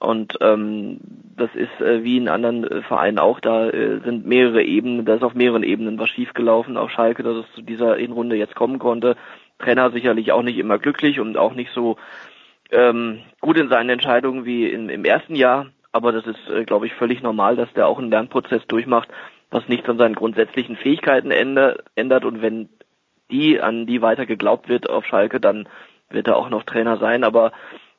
Und 0.00 0.38
ähm, 0.40 0.98
das 1.36 1.50
ist 1.54 1.80
äh, 1.80 2.04
wie 2.04 2.18
in 2.18 2.28
anderen 2.28 2.64
äh, 2.64 2.82
Vereinen 2.82 3.18
auch, 3.18 3.40
da 3.40 3.68
äh, 3.68 3.98
sind 4.04 4.26
mehrere 4.26 4.62
Ebenen, 4.62 5.04
da 5.04 5.14
ist 5.14 5.24
auf 5.24 5.34
mehreren 5.34 5.64
Ebenen 5.64 5.98
was 5.98 6.08
schiefgelaufen 6.10 6.76
auf 6.76 6.90
Schalke, 6.90 7.24
dass 7.24 7.36
es 7.36 7.52
zu 7.54 7.62
dieser 7.62 7.96
Hinrunde 7.96 8.36
jetzt 8.36 8.54
kommen 8.54 8.78
konnte. 8.78 9.16
Trainer 9.58 9.90
sicherlich 9.90 10.30
auch 10.30 10.42
nicht 10.42 10.58
immer 10.58 10.78
glücklich 10.78 11.18
und 11.18 11.36
auch 11.36 11.54
nicht 11.54 11.72
so 11.72 11.96
ähm, 12.70 13.22
gut 13.40 13.56
in 13.56 13.68
seinen 13.68 13.90
Entscheidungen 13.90 14.44
wie 14.44 14.68
in, 14.68 14.88
im 14.88 15.04
ersten 15.04 15.34
Jahr 15.34 15.66
aber 15.92 16.12
das 16.12 16.26
ist, 16.26 16.48
äh, 16.48 16.64
glaube 16.64 16.86
ich, 16.86 16.94
völlig 16.94 17.22
normal, 17.22 17.56
dass 17.56 17.72
der 17.74 17.86
auch 17.86 17.98
einen 17.98 18.10
Lernprozess 18.10 18.66
durchmacht, 18.66 19.08
was 19.50 19.68
nichts 19.68 19.88
an 19.88 19.98
seinen 19.98 20.14
grundsätzlichen 20.14 20.76
Fähigkeiten 20.76 21.30
ändert. 21.30 22.24
Und 22.24 22.42
wenn 22.42 22.68
die 23.30 23.60
an 23.60 23.86
die 23.86 24.02
weiter 24.02 24.26
geglaubt 24.26 24.68
wird 24.68 24.88
auf 24.88 25.06
Schalke, 25.06 25.40
dann 25.40 25.68
wird 26.10 26.28
er 26.28 26.36
auch 26.36 26.50
noch 26.50 26.64
Trainer 26.64 26.96
sein, 26.98 27.24
aber 27.24 27.52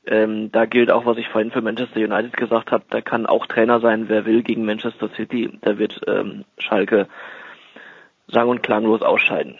ähm, 0.05 0.51
da 0.51 0.65
gilt 0.65 0.91
auch, 0.91 1.05
was 1.05 1.17
ich 1.17 1.27
vorhin 1.27 1.51
für 1.51 1.61
Manchester 1.61 1.99
United 1.99 2.35
gesagt 2.35 2.71
habe, 2.71 2.85
da 2.89 3.01
kann 3.01 3.25
auch 3.25 3.45
Trainer 3.45 3.79
sein, 3.79 4.09
wer 4.09 4.25
will 4.25 4.41
gegen 4.41 4.65
Manchester 4.65 5.09
City, 5.15 5.59
da 5.61 5.77
wird 5.77 6.01
ähm, 6.07 6.45
Schalke 6.57 7.07
sang- 8.27 8.49
und 8.49 8.63
klanglos 8.63 9.01
ausscheiden. 9.01 9.55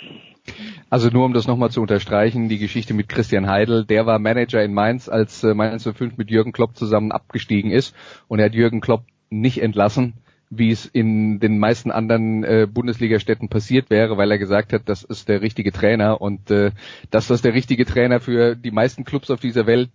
Also 0.90 1.10
nur 1.10 1.26
um 1.26 1.34
das 1.34 1.48
nochmal 1.48 1.72
zu 1.72 1.82
unterstreichen, 1.82 2.50
die 2.50 2.58
Geschichte 2.58 2.94
mit 2.94 3.10
Christian 3.10 3.48
Heidel, 3.48 3.86
der 3.86 4.06
war 4.06 4.20
Manager 4.20 4.64
in 4.64 4.74
Mainz, 4.74 5.10
als 5.10 5.44
äh, 5.44 5.54
Mainz 5.54 5.84
05 5.84 6.18
mit 6.18 6.30
Jürgen 6.32 6.52
Klopp 6.52 6.76
zusammen 6.76 7.12
abgestiegen 7.12 7.72
ist. 7.72 7.96
Und 8.28 8.40
er 8.40 8.46
hat 8.46 8.56
Jürgen 8.56 8.82
Klopp 8.82 9.04
nicht 9.30 9.62
entlassen, 9.62 10.14
wie 10.50 10.72
es 10.72 10.86
in 10.86 11.40
den 11.40 11.60
meisten 11.60 11.92
anderen 11.92 12.44
äh, 12.44 12.68
Bundesliga-Städten 12.72 13.50
passiert 13.50 13.90
wäre, 13.90 14.18
weil 14.18 14.32
er 14.32 14.40
gesagt 14.40 14.74
hat, 14.74 14.84
das 14.86 15.04
ist 15.04 15.30
der 15.30 15.42
richtige 15.42 15.72
Trainer. 15.72 16.22
Und 16.22 16.50
äh, 16.50 16.72
dass 17.12 17.28
das 17.28 17.42
der 17.42 17.54
richtige 17.54 17.86
Trainer 17.86 18.20
für 18.20 18.56
die 18.56 18.72
meisten 18.72 19.04
Clubs 19.04 19.30
auf 19.30 19.40
dieser 19.40 19.68
Welt 19.68 19.90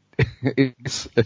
ist, 0.84 1.16
äh, 1.16 1.24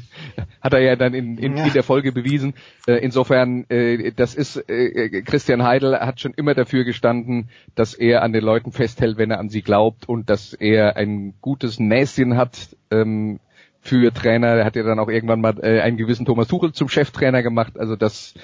hat 0.60 0.72
er 0.72 0.80
ja 0.80 0.96
dann 0.96 1.14
in, 1.14 1.38
in, 1.38 1.56
ja. 1.56 1.66
in 1.66 1.72
der 1.72 1.82
Folge 1.82 2.12
bewiesen. 2.12 2.54
Äh, 2.86 2.94
insofern, 2.96 3.64
äh, 3.68 4.12
das 4.12 4.34
ist 4.34 4.56
äh, 4.68 5.22
Christian 5.22 5.62
Heidel 5.62 5.98
hat 5.98 6.20
schon 6.20 6.34
immer 6.34 6.54
dafür 6.54 6.84
gestanden, 6.84 7.48
dass 7.74 7.94
er 7.94 8.22
an 8.22 8.32
den 8.32 8.44
Leuten 8.44 8.72
festhält, 8.72 9.18
wenn 9.18 9.30
er 9.30 9.38
an 9.38 9.48
sie 9.48 9.62
glaubt 9.62 10.08
und 10.08 10.30
dass 10.30 10.52
er 10.54 10.96
ein 10.96 11.34
gutes 11.40 11.78
Näschen 11.78 12.36
hat. 12.36 12.76
Ähm, 12.90 13.40
für 13.80 14.12
Trainer, 14.12 14.48
er 14.48 14.64
hat 14.64 14.76
ja 14.76 14.82
dann 14.82 14.98
auch 14.98 15.08
irgendwann 15.08 15.40
mal 15.40 15.54
äh, 15.62 15.80
einen 15.80 15.96
gewissen 15.96 16.26
Thomas 16.26 16.48
Tuchel 16.48 16.72
zum 16.72 16.88
Cheftrainer 16.88 17.42
gemacht. 17.42 17.78
Also 17.78 17.96
das 17.96 18.34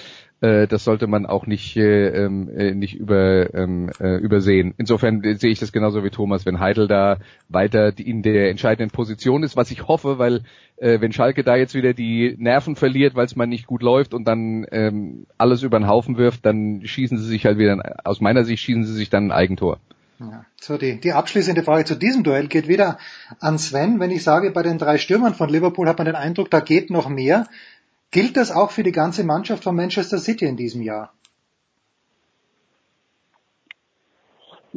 äh, 0.44 0.66
das 0.68 0.84
sollte 0.84 1.06
man 1.06 1.24
auch 1.24 1.46
nicht, 1.46 1.76
äh, 1.76 2.08
ähm, 2.08 2.50
äh, 2.54 2.74
nicht 2.74 2.94
über, 2.94 3.54
ähm, 3.54 3.90
äh, 3.98 4.18
übersehen. 4.18 4.74
Insofern 4.76 5.22
sehe 5.38 5.50
ich 5.50 5.58
das 5.58 5.72
genauso 5.72 6.04
wie 6.04 6.10
Thomas, 6.10 6.44
wenn 6.44 6.60
Heidel 6.60 6.86
da 6.86 7.16
weiter 7.48 7.98
in 7.98 8.22
der 8.22 8.50
entscheidenden 8.50 8.90
Position 8.90 9.42
ist, 9.42 9.56
was 9.56 9.70
ich 9.70 9.88
hoffe, 9.88 10.18
weil 10.18 10.42
äh, 10.76 11.00
wenn 11.00 11.12
Schalke 11.12 11.44
da 11.44 11.56
jetzt 11.56 11.74
wieder 11.74 11.94
die 11.94 12.34
Nerven 12.38 12.76
verliert, 12.76 13.14
weil 13.14 13.24
es 13.24 13.36
mal 13.36 13.46
nicht 13.46 13.66
gut 13.66 13.82
läuft 13.82 14.12
und 14.12 14.28
dann 14.28 14.66
ähm, 14.70 15.26
alles 15.38 15.62
über 15.62 15.78
den 15.78 15.88
Haufen 15.88 16.18
wirft, 16.18 16.44
dann 16.44 16.82
schießen 16.84 17.16
sie 17.16 17.26
sich 17.26 17.46
halt 17.46 17.56
wieder, 17.56 17.78
aus 18.04 18.20
meiner 18.20 18.44
Sicht 18.44 18.62
schießen 18.62 18.84
sie 18.84 18.94
sich 18.94 19.08
dann 19.08 19.28
ein 19.28 19.32
Eigentor. 19.32 19.78
Ja, 20.20 20.44
so 20.60 20.78
die, 20.78 21.00
die 21.00 21.12
abschließende 21.12 21.64
Frage 21.64 21.84
zu 21.84 21.96
diesem 21.96 22.22
Duell 22.22 22.46
geht 22.46 22.68
wieder 22.68 22.98
an 23.40 23.58
Sven. 23.58 23.98
Wenn 23.98 24.12
ich 24.12 24.22
sage, 24.22 24.52
bei 24.52 24.62
den 24.62 24.78
drei 24.78 24.98
Stürmern 24.98 25.34
von 25.34 25.48
Liverpool 25.48 25.88
hat 25.88 25.98
man 25.98 26.06
den 26.06 26.14
Eindruck, 26.14 26.50
da 26.50 26.60
geht 26.60 26.90
noch 26.90 27.08
mehr. 27.08 27.46
Gilt 28.14 28.36
das 28.36 28.52
auch 28.52 28.70
für 28.70 28.84
die 28.84 28.92
ganze 28.92 29.24
Mannschaft 29.24 29.64
von 29.64 29.74
Manchester 29.74 30.18
City 30.18 30.44
in 30.44 30.56
diesem 30.56 30.82
Jahr? 30.82 31.12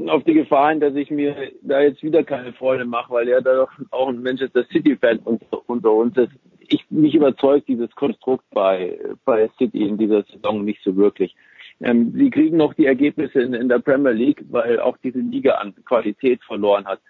Auf 0.08 0.24
die 0.24 0.34
Gefahr 0.34 0.72
hin, 0.72 0.80
dass 0.80 0.96
ich 0.96 1.12
mir 1.12 1.52
da 1.62 1.82
jetzt 1.82 2.02
wieder 2.02 2.24
keine 2.24 2.54
Freude 2.54 2.86
mache, 2.86 3.14
weil 3.14 3.30
ja 3.30 3.40
da 3.40 3.54
doch 3.54 3.72
auch 3.92 4.10
ein 4.10 4.24
Manchester 4.24 4.64
City-Fan 4.72 5.20
unter, 5.20 5.70
unter 5.70 5.92
uns 5.92 6.18
ist. 6.18 6.32
Ich, 6.68 6.84
mich 6.90 7.14
überzeugt 7.14 7.68
dieses 7.68 7.92
Konstrukt 7.92 8.44
bei, 8.50 9.00
bei 9.24 9.52
City 9.60 9.88
in 9.88 10.00
dieser 10.00 10.24
Saison 10.24 10.66
nicht 10.66 10.82
so 10.84 10.96
wirklich. 10.96 11.36
Ähm, 11.80 12.14
sie 12.16 12.32
kriegen 12.32 12.58
noch 12.58 12.74
die 12.74 12.88
Ergebnisse 12.88 13.40
in, 13.40 13.54
in 13.54 13.70
der 13.70 13.80
Premier 13.80 14.14
League, 14.14 14.46
weil 14.50 14.80
auch 14.80 14.98
diese 14.98 15.20
Liga 15.20 15.54
an 15.56 15.76
Qualität 15.86 16.44
verloren 16.44 16.86
hat. 16.86 17.02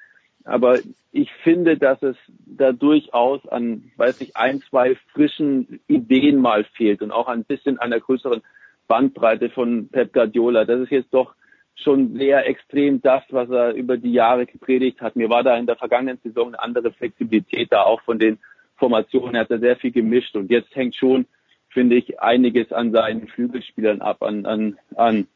Aber 0.47 0.79
ich 1.12 1.29
finde, 1.43 1.77
dass 1.77 2.01
es 2.01 2.15
da 2.45 2.71
durchaus 2.71 3.45
an, 3.49 3.91
weiß 3.97 4.21
ich, 4.21 4.38
ein, 4.38 4.62
zwei 4.62 4.95
frischen 5.13 5.81
Ideen 5.88 6.39
mal 6.39 6.63
fehlt 6.63 7.01
und 7.01 7.12
auch 7.12 7.27
ein 7.27 7.43
bisschen 7.43 7.77
der 7.77 7.99
größeren 7.99 8.41
Bandbreite 8.88 9.49
von 9.49 9.89
Pep 9.89 10.13
Guardiola. 10.13 10.63
Das 10.63 10.79
ist 10.79 10.91
jetzt 10.91 11.13
doch 11.13 11.36
schon 11.75 12.17
sehr 12.17 12.47
extrem 12.47 13.01
das, 13.01 13.23
was 13.29 13.49
er 13.49 13.73
über 13.73 13.97
die 13.97 14.13
Jahre 14.13 14.45
gepredigt 14.45 15.01
hat. 15.01 15.17
Mir 15.17 15.29
war 15.29 15.43
da 15.43 15.57
in 15.57 15.65
der 15.65 15.75
vergangenen 15.75 16.19
Saison 16.23 16.47
eine 16.47 16.63
andere 16.63 16.91
Flexibilität 16.93 17.71
da, 17.71 17.83
auch 17.83 18.02
von 18.04 18.17
den 18.17 18.39
Formationen. 18.77 19.35
Er 19.35 19.41
hat 19.41 19.52
da 19.52 19.58
sehr 19.58 19.75
viel 19.75 19.91
gemischt 19.91 20.35
und 20.37 20.50
jetzt 20.50 20.73
hängt 20.75 20.95
schon, 20.95 21.25
finde 21.69 21.98
ich, 21.98 22.21
einiges 22.21 22.71
an 22.71 22.93
seinen 22.93 23.27
Flügelspielern 23.27 24.02
ab, 24.02 24.23
an, 24.23 24.45
an, 24.45 24.79
an 24.95 25.27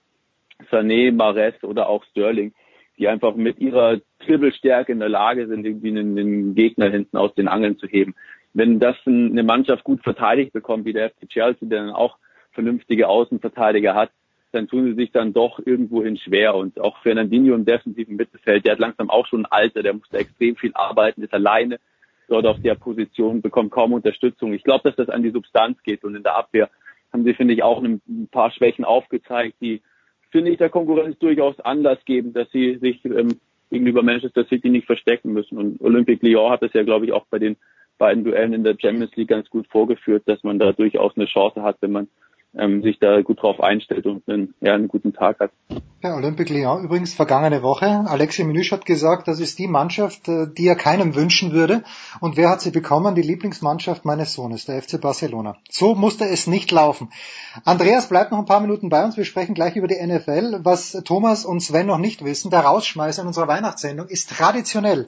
Sané, 0.72 1.12
Mares 1.12 1.62
oder 1.64 1.89
auch 1.89 2.05
Sterling 2.05 2.53
die 3.02 3.08
einfach 3.08 3.36
mit 3.36 3.60
ihrer 3.60 3.99
Dribbelstärke 4.20 4.91
in 4.91 4.99
der 4.99 5.10
Lage 5.10 5.47
sind, 5.47 5.66
irgendwie 5.66 5.89
einen, 5.89 6.18
einen 6.18 6.56
Gegner 6.56 6.88
hinten 6.88 7.18
aus 7.18 7.34
den 7.34 7.47
Angeln 7.47 7.80
zu 7.80 7.88
heben. 7.88 8.14
Wenn 8.54 8.80
das 8.80 8.95
eine 9.08 9.41
Mannschaft 9.41 9.84
gut 9.84 10.04
verteidigt 10.04 10.54
bekommt, 10.54 10.86
wie 10.86 10.93
der 10.93 11.10
FC 11.10 11.28
Chelsea, 11.28 11.68
der 11.68 11.86
dann 11.86 11.95
auch 11.95 12.18
vernünftige 12.52 13.08
Außenverteidiger 13.08 13.95
hat, 13.95 14.12
dann 14.52 14.68
tun 14.68 14.86
sie 14.86 14.93
sich 14.93 15.12
dann 15.12 15.34
doch 15.34 15.60
irgendwohin 15.66 16.16
schwer. 16.18 16.54
Und 16.54 16.80
auch 16.80 17.02
Fernandinho 17.02 17.56
im 17.56 17.66
defensiven 17.66 18.18
Mittelfeld, 18.18 18.66
der 18.66 18.74
hat 18.74 18.80
langsam 18.80 19.10
auch 19.10 19.26
schon 19.26 19.45
ein 19.45 19.52
Alter, 19.52 19.82
der 19.82 19.93
muss 19.93 20.10
da 20.12 20.20
extrem 20.20 20.56
viel 20.56 20.72
arbeiten, 20.76 21.24
ist 21.24 21.34
alleine 21.34 21.80
dort 22.28 22.45
auf 22.45 22.62
der 22.62 22.76
Position, 22.76 23.41
bekommt 23.41 23.72
kaum 23.72 23.93
Unterstützung. 23.93 24.54
Ich 24.54 24.64
glaube, 24.64 24.88
dass 24.88 24.95
das 24.95 25.10
an 25.10 25.24
die 25.24 25.32
Substanz 25.32 25.82
geht 25.82 26.04
und 26.04 26.16
in 26.16 26.24
der 26.24 26.36
Abwehr 26.36 26.70
haben 27.12 27.24
sie, 27.24 27.34
finde 27.34 27.56
ich, 27.56 27.64
auch 27.64 27.82
ein 27.82 28.30
paar 28.30 28.52
Schwächen 28.52 28.86
aufgezeigt, 28.86 29.56
die, 29.60 29.82
finde 30.32 30.52
ich, 30.52 30.58
der 30.58 30.70
Konkurrenz 30.70 31.18
durchaus 31.20 31.60
Anlass 31.60 32.04
geben, 32.06 32.34
dass 32.34 32.50
sie 32.52 32.78
sich 32.78 33.04
ähm, 33.06 33.40
gegenüber 33.70 34.04
Manchester 34.04 34.46
City 34.46 34.70
nicht 34.70 34.86
verstecken 34.86 35.34
müssen. 35.34 35.58
Und 35.58 35.82
Olympique 35.82 36.26
Lyon 36.26 36.52
hat 36.52 36.64
es 36.64 36.74
ja, 36.74 36.84
glaube 36.84 37.06
ich, 37.06 37.14
auch 37.14 37.26
bei 37.30 37.40
den 37.40 37.58
beiden 37.98 38.24
Duellen 38.24 38.54
in 38.54 38.64
der 38.64 38.76
Champions 38.80 39.16
League 39.16 39.30
ganz 39.30 39.50
gut 39.50 39.68
vorgeführt, 39.68 40.24
dass 40.26 40.44
man 40.44 40.60
da 40.60 40.72
durchaus 40.72 41.16
eine 41.16 41.26
Chance 41.26 41.62
hat, 41.62 41.78
wenn 41.82 41.92
man 41.92 42.08
ähm, 42.58 42.82
sich 42.82 42.99
da 42.99 43.22
gut 43.22 43.41
drauf 43.41 43.62
einstellt 43.62 44.06
und 44.06 44.28
einen, 44.28 44.54
ja, 44.60 44.74
einen 44.74 44.88
guten 44.88 45.14
Tag 45.14 45.39
hat. 45.39 45.52
Ja, 46.04 46.16
Olympique 46.16 46.54
Lyon 46.54 46.84
übrigens 46.84 47.14
vergangene 47.14 47.64
Woche. 47.64 47.86
Alexi 47.86 48.43
Menüsch 48.43 48.72
hat 48.72 48.86
gesagt, 48.86 49.28
das 49.28 49.39
ist 49.39 49.60
die 49.60 49.68
Mannschaft, 49.68 50.28
äh, 50.28 50.47
die 50.47 50.68
er 50.68 50.76
keinem 50.76 51.16
wünschen 51.16 51.54
würde. 51.54 51.84
Und 52.20 52.38
wer 52.38 52.49
hat 52.49 52.62
sie 52.62 52.72
bekommen? 52.72 53.16
Die 53.16 53.22
Lieblingsmannschaft 53.22 54.04
meines 54.04 54.34
Sohnes, 54.34 54.66
der 54.66 54.82
FC 54.82 54.99
Barcelona. 54.99 55.58
So 55.70 55.95
musste 55.95 56.26
es 56.26 56.47
nicht 56.47 56.72
laufen. 56.72 57.10
Andreas 57.64 58.10
bleibt 58.10 58.32
noch 58.32 58.39
ein 58.39 58.45
paar 58.45 58.62
Minuten 58.62 58.89
bei 58.89 59.04
uns. 59.06 59.16
Wir 59.16 59.26
sprechen 59.26 59.54
gleich 59.54 59.76
über 59.76 59.88
die 59.88 60.06
NFL. 60.06 60.60
Was 60.64 60.91
Thomas 61.06 61.45
und 61.45 61.62
Sven 61.62 61.88
noch 61.88 61.99
nicht 61.99 62.26
wissen, 62.26 62.52
der 62.52 62.62
Rausschmeißer 62.62 63.22
in 63.22 63.28
unserer 63.28 63.47
Weihnachtssendung 63.47 64.08
ist 64.08 64.30
traditionell 64.30 65.08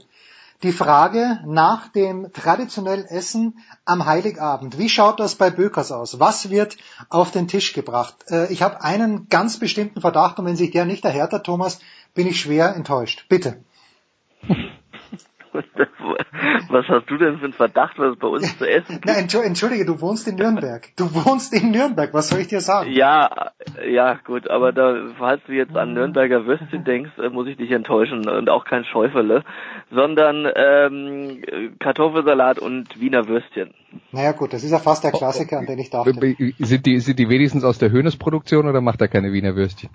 die 0.63 0.71
Frage 0.71 1.39
nach 1.45 1.89
dem 1.89 2.31
traditionellen 2.31 3.05
Essen 3.05 3.59
am 3.85 4.05
Heiligabend. 4.05 4.77
Wie 4.77 4.89
schaut 4.89 5.19
das 5.19 5.35
bei 5.35 5.49
Bökers 5.49 5.91
aus? 5.91 6.19
Was 6.19 6.49
wird 6.49 6.77
auf 7.09 7.31
den 7.31 7.47
Tisch 7.47 7.73
gebracht? 7.73 8.15
Äh, 8.29 8.51
ich 8.51 8.61
habe 8.61 8.81
einen 8.81 9.27
ganz 9.29 9.59
bestimmten 9.59 10.01
Verdacht 10.01 10.39
und 10.39 10.45
wenn 10.45 10.55
sich 10.55 10.71
der 10.71 10.85
nicht 10.85 11.03
erhärtet, 11.05 11.45
Thomas, 11.45 11.79
bin 12.13 12.27
ich 12.27 12.39
schwer 12.39 12.75
enttäuscht. 12.75 13.25
Bitte. 13.29 13.63
Was 16.69 16.87
hast 16.87 17.09
du 17.09 17.17
denn 17.17 17.37
für 17.37 17.45
einen 17.45 17.53
Verdacht, 17.53 17.97
was 17.97 18.13
es 18.13 18.19
bei 18.19 18.27
uns 18.27 18.57
zu 18.57 18.67
essen 18.67 19.01
gibt? 19.01 19.05
Na, 19.33 19.43
entschuldige, 19.43 19.85
du 19.85 20.01
wohnst 20.01 20.27
in 20.27 20.35
Nürnberg. 20.35 20.89
Du 20.95 21.13
wohnst 21.13 21.53
in 21.53 21.71
Nürnberg, 21.71 22.13
was 22.13 22.29
soll 22.29 22.39
ich 22.39 22.47
dir 22.47 22.61
sagen? 22.61 22.91
Ja, 22.91 23.51
ja, 23.87 24.19
gut, 24.25 24.49
aber 24.49 24.71
da, 24.71 25.09
falls 25.17 25.41
du 25.45 25.53
jetzt 25.53 25.75
an 25.75 25.93
Nürnberger 25.93 26.45
Würstchen 26.45 26.83
denkst, 26.83 27.11
äh, 27.19 27.29
muss 27.29 27.47
ich 27.47 27.57
dich 27.57 27.71
enttäuschen 27.71 28.27
und 28.27 28.49
auch 28.49 28.65
kein 28.65 28.85
Schäufele, 28.85 29.43
sondern 29.91 30.47
ähm, 30.55 31.43
Kartoffelsalat 31.79 32.59
und 32.59 32.99
Wiener 32.99 33.27
Würstchen. 33.27 33.73
Naja 34.11 34.31
gut, 34.31 34.53
das 34.53 34.63
ist 34.63 34.71
ja 34.71 34.79
fast 34.79 35.03
der 35.03 35.11
Klassiker, 35.11 35.59
an 35.59 35.65
den 35.65 35.77
ich 35.77 35.89
dachte. 35.89 36.13
Sind 36.59 36.85
die, 36.85 36.99
sind 36.99 37.19
die 37.19 37.29
wenigstens 37.29 37.63
aus 37.63 37.77
der 37.77 37.91
Höhnes-Produktion 37.91 38.67
oder 38.67 38.81
macht 38.81 39.01
er 39.01 39.07
keine 39.07 39.31
Wiener 39.31 39.55
Würstchen? 39.55 39.89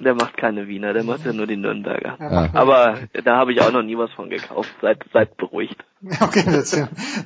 Der 0.00 0.14
macht 0.14 0.38
keine 0.38 0.66
Wiener, 0.66 0.94
der 0.94 1.04
macht 1.04 1.26
ja 1.26 1.32
nur 1.32 1.46
die 1.46 1.58
Nürnberger. 1.58 2.16
Ja. 2.18 2.48
Aber 2.54 2.98
da 3.22 3.36
habe 3.36 3.52
ich 3.52 3.60
auch 3.60 3.70
noch 3.70 3.82
nie 3.82 3.98
was 3.98 4.10
von 4.12 4.30
gekauft. 4.30 4.74
Seid, 4.80 5.04
seid 5.12 5.36
beruhigt. 5.36 5.76
Okay, 6.22 6.42
das, 6.46 6.70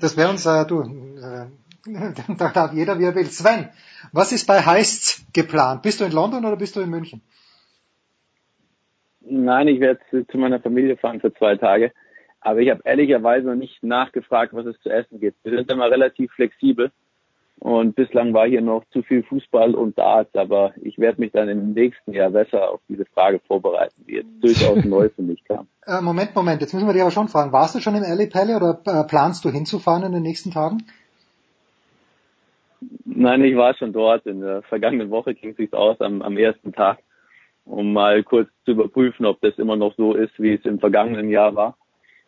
das 0.01 0.17
wäre 0.17 0.31
uns, 0.31 0.45
äh, 0.45 0.67
du, 0.67 0.83
äh, 0.83 1.47
da 2.37 2.49
darf 2.49 2.73
jeder 2.73 2.99
wie 2.99 3.05
er 3.05 3.15
will. 3.15 3.27
Sven, 3.27 3.69
was 4.13 4.33
ist 4.33 4.47
bei 4.47 4.61
Heists 4.61 5.25
geplant? 5.33 5.83
Bist 5.83 6.01
du 6.01 6.05
in 6.05 6.13
London 6.13 6.45
oder 6.45 6.57
bist 6.57 6.75
du 6.75 6.81
in 6.81 6.91
München? 6.91 7.23
Nein, 9.21 9.69
ich 9.69 9.81
werde 9.81 10.01
zu 10.31 10.37
meiner 10.37 10.61
Familie 10.61 10.97
fahren 10.97 11.21
für 11.21 11.33
zwei 11.33 11.57
Tage. 11.57 11.93
Aber 12.41 12.59
ich 12.61 12.71
habe 12.71 12.83
ehrlicherweise 12.85 13.47
noch 13.47 13.55
nicht 13.55 13.83
nachgefragt, 13.83 14.53
was 14.53 14.67
es 14.67 14.79
zu 14.81 14.91
essen 14.91 15.21
gibt. 15.21 15.43
Wir 15.45 15.57
sind 15.57 15.71
immer 15.71 15.91
relativ 15.91 16.31
flexibel. 16.33 16.91
Und 17.65 17.97
bislang 17.97 18.35
war 18.35 18.47
hier 18.47 18.61
noch 18.61 18.85
zu 18.91 19.03
viel 19.03 19.23
Fußball 19.23 19.75
und 19.75 19.97
Darts, 19.97 20.35
aber 20.35 20.75
ich 20.83 20.99
werde 20.99 21.19
mich 21.19 21.33
dann 21.33 21.49
im 21.49 21.73
nächsten 21.73 22.13
Jahr 22.13 22.29
besser 22.29 22.71
auf 22.71 22.81
diese 22.91 23.07
Frage 23.07 23.41
vorbereiten, 23.47 24.05
die 24.07 24.17
jetzt 24.17 24.29
durchaus 24.43 24.85
neu 24.85 25.09
für 25.09 25.23
mich 25.23 25.43
kam. 25.45 25.67
Äh, 25.87 26.03
Moment, 26.03 26.35
Moment, 26.35 26.61
jetzt 26.61 26.75
müssen 26.75 26.87
wir 26.87 26.93
dich 26.93 27.01
aber 27.01 27.11
schon 27.11 27.29
fragen, 27.29 27.53
warst 27.53 27.75
du 27.75 27.81
schon 27.81 27.95
im 27.95 28.03
Alley 28.03 28.27
Pally 28.27 28.55
oder 28.55 28.83
äh, 28.85 29.09
planst 29.09 29.47
du 29.47 29.49
hinzufahren 29.49 30.03
in 30.03 30.13
den 30.13 30.23
nächsten 30.23 30.51
Tagen? 30.51 30.85
Nein, 33.07 33.43
ich 33.43 33.57
war 33.57 33.75
schon 33.75 33.95
dort. 33.95 34.27
In 34.27 34.43
der 34.43 34.61
vergangenen 34.65 35.09
Woche 35.09 35.33
ging 35.33 35.53
es 35.53 35.57
sich 35.57 35.73
aus 35.73 35.99
am, 36.03 36.21
am 36.21 36.37
ersten 36.37 36.75
Tag, 36.75 36.99
um 37.65 37.95
mal 37.95 38.23
kurz 38.25 38.51
zu 38.67 38.73
überprüfen, 38.73 39.25
ob 39.25 39.41
das 39.41 39.57
immer 39.57 39.77
noch 39.77 39.97
so 39.97 40.13
ist, 40.13 40.39
wie 40.39 40.53
es 40.53 40.67
im 40.67 40.81
vergangenen 40.81 41.31
Jahr 41.31 41.55
war. 41.55 41.79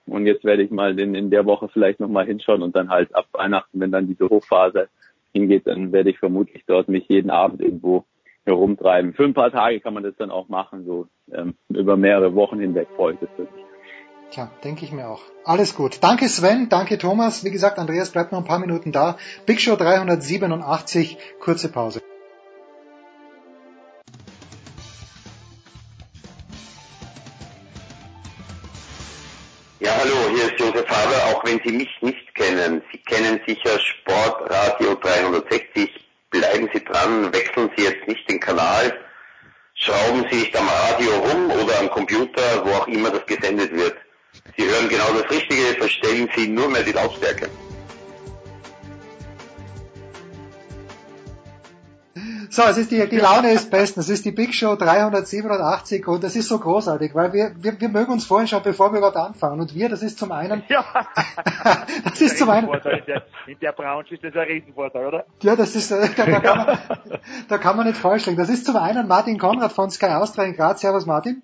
Und 0.07 0.25
jetzt 0.25 0.45
werde 0.45 0.63
ich 0.63 0.71
mal 0.71 0.99
in, 0.99 1.15
in 1.15 1.29
der 1.29 1.45
Woche 1.45 1.69
vielleicht 1.69 2.01
nochmal 2.01 2.25
hinschauen 2.25 2.63
und 2.63 2.75
dann 2.75 2.89
halt 2.89 3.15
ab 3.15 3.27
Weihnachten, 3.33 3.79
wenn 3.81 3.93
dann 3.93 4.07
diese 4.07 4.31
Hochphase 4.31 4.89
hingeht, 5.37 5.67
dann 5.67 5.93
werde 5.93 6.11
ich 6.11 6.19
vermutlich 6.19 6.65
dort 6.67 6.89
mich 6.89 7.07
jeden 7.09 7.31
Abend 7.31 7.61
irgendwo 7.61 8.05
herumtreiben. 8.45 9.13
Für 9.15 9.25
ein 9.25 9.35
paar 9.35 9.51
Tage 9.51 9.81
kann 9.81 9.95
man 9.95 10.03
das 10.03 10.15
dann 10.17 10.31
auch 10.31 10.49
machen, 10.49 10.85
so 10.85 11.07
ähm, 11.33 11.55
über 11.69 11.97
mehrere 11.97 12.35
Wochen 12.35 12.61
hinweg 12.61 12.89
ich 12.91 13.19
das 13.21 13.29
wirklich. 13.37 13.65
Tja, 14.31 14.51
denke 14.65 14.85
ich 14.85 14.93
mir 14.93 15.09
auch. 15.09 15.23
Alles 15.45 15.77
gut. 15.77 15.99
Danke 16.03 16.29
Sven, 16.29 16.69
danke 16.69 16.99
Thomas. 16.99 17.45
Wie 17.45 17.51
gesagt, 17.51 17.79
Andreas 17.79 18.11
bleibt 18.11 18.33
noch 18.33 18.41
ein 18.41 18.45
paar 18.45 18.59
Minuten 18.59 18.93
da. 18.93 19.17
Big 19.47 19.61
Show 19.61 19.77
387, 19.77 21.19
kurze 21.39 21.71
Pause. 21.71 22.01
Ja, 29.79 29.91
hallo, 29.95 30.35
hier 30.35 30.47
ist 30.47 30.59
Josef 30.59 30.89
Haber, 30.89 31.25
auch 31.27 31.45
wenn 31.45 31.61
Sie 31.63 31.71
mich 31.71 31.91
nicht 32.01 32.35
kennen. 32.35 32.83
Sie 32.91 32.97
kennen 32.97 33.39
sicher 33.47 33.79
Sportradio 33.79 34.95
360. 34.95 35.91
Bleiben 36.31 36.71
Sie 36.73 36.83
dran, 36.83 37.31
wechseln 37.35 37.71
Sie 37.77 37.85
jetzt 37.85 38.09
nicht 38.09 38.27
den 38.31 38.41
Kanal, 38.41 38.99
schrauben 39.75 40.25
Sie 40.31 40.39
nicht 40.39 40.57
am 40.57 40.67
Radio 40.67 41.11
rum 41.17 41.51
oder 41.51 41.79
am 41.79 41.91
Computer, 41.91 42.65
wo 42.65 42.71
auch 42.71 42.89
immer 42.89 43.11
das 43.11 43.27
gesendet 43.27 43.71
wird. 43.73 43.97
Sie 44.57 44.65
hören 44.65 44.89
genau 44.89 45.13
das 45.13 45.31
Richtige, 45.31 45.79
verstellen 45.79 46.31
Sie 46.35 46.49
nur 46.49 46.71
mehr 46.71 46.83
die 46.83 46.93
Lautstärke. 46.93 47.51
So, 52.51 52.63
es 52.63 52.79
ist 52.79 52.91
die, 52.91 53.09
die 53.09 53.19
Laune 53.19 53.53
ist 53.53 53.71
besten. 53.71 54.01
Es 54.01 54.09
ist 54.09 54.25
die 54.25 54.31
Big 54.31 54.55
Show 54.55 54.77
387 54.77 56.07
und 56.07 56.23
das 56.25 56.37
ist 56.37 56.49
so 56.49 56.59
großartig, 56.59 57.15
weil 57.15 57.33
wir, 57.33 57.53
wir, 57.57 57.81
wir 57.81 57.89
mögen 57.89 58.13
uns 58.13 58.27
vorhin 58.27 58.49
schon, 58.49 58.63
bevor 58.63 58.93
wir 58.93 58.99
überhaupt 58.99 59.17
anfangen. 59.17 59.61
Und 59.61 59.75
wir, 59.75 59.89
das 59.89 60.03
ist 60.03 60.19
zum 60.19 60.33
einen. 60.33 60.63
Ja. 60.69 60.85
das 62.05 62.21
ist 62.21 62.39
zum 62.39 62.51
einen. 62.51 62.69
In 62.69 62.81
der, 63.07 63.23
in 63.47 63.59
der 63.61 63.73
Branche 63.73 64.15
ist 64.15 64.25
das 64.25 64.35
ein 64.35 64.49
Riesenvorteil, 64.49 65.07
oder? 65.07 65.25
Ja, 65.43 65.57
das 65.57 65.77
ist, 65.77 65.91
äh, 65.91 66.09
da, 66.17 66.27
da, 66.27 66.41
kann 66.41 66.59
man, 66.59 66.79
da 67.49 67.59
kann 67.59 67.77
man 67.77 67.87
nicht 67.87 67.99
falsch 67.99 68.27
liegen. 68.27 68.39
Das 68.39 68.49
ist 68.49 68.67
zum 68.67 68.77
einen 68.77 69.09
Martin 69.09 69.39
Konrad 69.39 69.73
von 69.73 69.91
Sky 69.91 70.07
Austria 70.07 70.45
in 70.45 70.57
Graz. 70.57 70.81
Servus 70.81 71.07
Martin. 71.07 71.43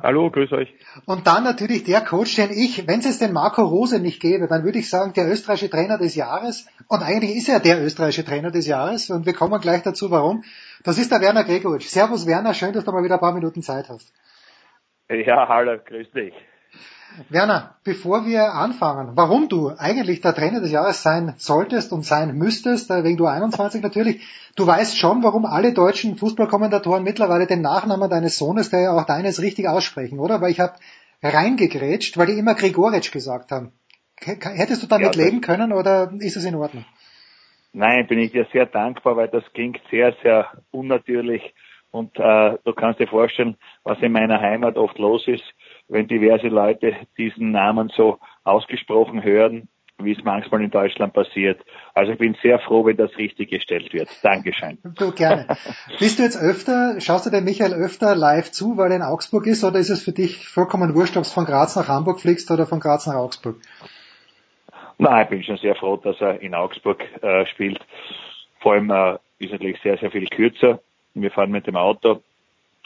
Hallo, 0.00 0.30
grüß 0.30 0.52
euch. 0.52 0.72
Und 1.06 1.26
dann 1.26 1.42
natürlich 1.42 1.82
der 1.82 2.00
Coach, 2.02 2.36
den 2.36 2.50
ich, 2.50 2.86
wenn 2.86 3.00
es 3.00 3.06
jetzt 3.06 3.20
den 3.20 3.32
Marco 3.32 3.62
Rose 3.62 3.98
nicht 3.98 4.20
gäbe, 4.20 4.46
dann 4.46 4.62
würde 4.62 4.78
ich 4.78 4.88
sagen, 4.88 5.12
der 5.12 5.28
österreichische 5.28 5.70
Trainer 5.70 5.98
des 5.98 6.14
Jahres. 6.14 6.68
Und 6.86 7.02
eigentlich 7.02 7.36
ist 7.36 7.48
er 7.48 7.58
der 7.58 7.82
österreichische 7.82 8.24
Trainer 8.24 8.52
des 8.52 8.66
Jahres. 8.66 9.10
Und 9.10 9.26
wir 9.26 9.32
kommen 9.32 9.60
gleich 9.60 9.82
dazu, 9.82 10.10
warum. 10.12 10.44
Das 10.84 10.98
ist 10.98 11.10
der 11.10 11.20
Werner 11.20 11.42
Gregoritsch. 11.42 11.88
Servus 11.88 12.26
Werner, 12.26 12.54
schön, 12.54 12.72
dass 12.72 12.84
du 12.84 12.92
mal 12.92 13.02
wieder 13.02 13.14
ein 13.16 13.20
paar 13.20 13.34
Minuten 13.34 13.62
Zeit 13.62 13.88
hast. 13.88 14.12
Ja, 15.08 15.48
hallo, 15.48 15.78
grüß 15.84 16.10
dich. 16.12 16.34
Werner, 17.28 17.74
bevor 17.84 18.26
wir 18.26 18.54
anfangen, 18.54 19.16
warum 19.16 19.48
du 19.48 19.70
eigentlich 19.76 20.20
der 20.20 20.34
Trainer 20.34 20.60
des 20.60 20.70
Jahres 20.70 21.02
sein 21.02 21.34
solltest 21.36 21.92
und 21.92 22.04
sein 22.04 22.36
müsstest, 22.36 22.90
äh, 22.90 23.04
wegen 23.04 23.16
du 23.16 23.26
21 23.26 23.82
natürlich, 23.82 24.22
du 24.56 24.66
weißt 24.66 24.96
schon, 24.96 25.22
warum 25.22 25.44
alle 25.44 25.72
deutschen 25.72 26.16
Fußballkommentatoren 26.16 27.02
mittlerweile 27.02 27.46
den 27.46 27.62
Nachnamen 27.62 28.08
deines 28.08 28.38
Sohnes, 28.38 28.70
der 28.70 28.80
ja 28.80 28.92
auch 28.92 29.04
deines, 29.04 29.42
richtig 29.42 29.68
aussprechen, 29.68 30.18
oder? 30.18 30.40
Weil 30.40 30.50
ich 30.50 30.60
habe 30.60 30.74
reingegrätscht, 31.22 32.16
weil 32.16 32.26
die 32.26 32.38
immer 32.38 32.54
Gregoritsch 32.54 33.12
gesagt 33.12 33.50
haben. 33.50 33.72
Hättest 34.20 34.82
du 34.82 34.86
damit 34.86 35.16
ja, 35.16 35.24
leben 35.24 35.40
können 35.40 35.72
oder 35.72 36.12
ist 36.18 36.36
es 36.36 36.44
in 36.44 36.54
Ordnung? 36.54 36.84
Nein, 37.72 38.06
bin 38.06 38.18
ich 38.18 38.32
dir 38.32 38.46
sehr 38.52 38.66
dankbar, 38.66 39.16
weil 39.16 39.28
das 39.28 39.44
klingt 39.52 39.80
sehr, 39.90 40.14
sehr 40.22 40.46
unnatürlich 40.70 41.54
und 41.90 42.18
äh, 42.18 42.58
du 42.64 42.72
kannst 42.74 43.00
dir 43.00 43.06
vorstellen, 43.06 43.56
was 43.84 43.98
in 44.00 44.12
meiner 44.12 44.40
Heimat 44.40 44.76
oft 44.76 44.98
los 44.98 45.26
ist 45.26 45.44
wenn 45.88 46.06
diverse 46.06 46.48
Leute 46.48 46.94
diesen 47.16 47.50
Namen 47.50 47.90
so 47.94 48.18
ausgesprochen 48.44 49.22
hören, 49.22 49.68
wie 50.00 50.12
es 50.12 50.22
manchmal 50.22 50.62
in 50.62 50.70
Deutschland 50.70 51.12
passiert. 51.12 51.60
Also 51.92 52.12
ich 52.12 52.18
bin 52.18 52.36
sehr 52.40 52.60
froh, 52.60 52.84
wenn 52.84 52.96
das 52.96 53.16
richtig 53.18 53.50
gestellt 53.50 53.92
wird. 53.92 54.08
Dankeschön. 54.22 54.78
Du, 54.96 55.10
gerne. 55.12 55.46
Bist 55.98 56.18
du 56.18 56.22
jetzt 56.22 56.40
öfter, 56.40 57.00
schaust 57.00 57.26
du 57.26 57.30
den 57.30 57.44
Michael 57.44 57.72
öfter 57.72 58.14
live 58.14 58.52
zu, 58.52 58.76
weil 58.76 58.92
er 58.92 58.96
in 58.98 59.02
Augsburg 59.02 59.46
ist, 59.46 59.64
oder 59.64 59.78
ist 59.78 59.90
es 59.90 60.04
für 60.04 60.12
dich 60.12 60.46
vollkommen 60.46 60.94
wurscht, 60.94 61.16
ob 61.16 61.24
es 61.24 61.32
von 61.32 61.46
Graz 61.46 61.74
nach 61.74 61.88
Hamburg 61.88 62.20
fliegst 62.20 62.50
oder 62.50 62.66
von 62.66 62.78
Graz 62.78 63.06
nach 63.06 63.16
Augsburg? 63.16 63.56
Nein, 64.98 65.24
ich 65.24 65.30
bin 65.30 65.42
schon 65.42 65.56
sehr 65.58 65.74
froh, 65.74 65.96
dass 65.96 66.20
er 66.20 66.40
in 66.42 66.54
Augsburg 66.54 67.02
äh, 67.22 67.46
spielt. 67.46 67.80
Vor 68.60 68.74
allem 68.74 68.90
äh, 68.90 69.18
ist 69.38 69.52
natürlich 69.52 69.80
sehr, 69.82 69.98
sehr 69.98 70.10
viel 70.10 70.26
kürzer. 70.26 70.80
Wir 71.14 71.30
fahren 71.30 71.50
mit 71.50 71.66
dem 71.66 71.76
Auto 71.76 72.22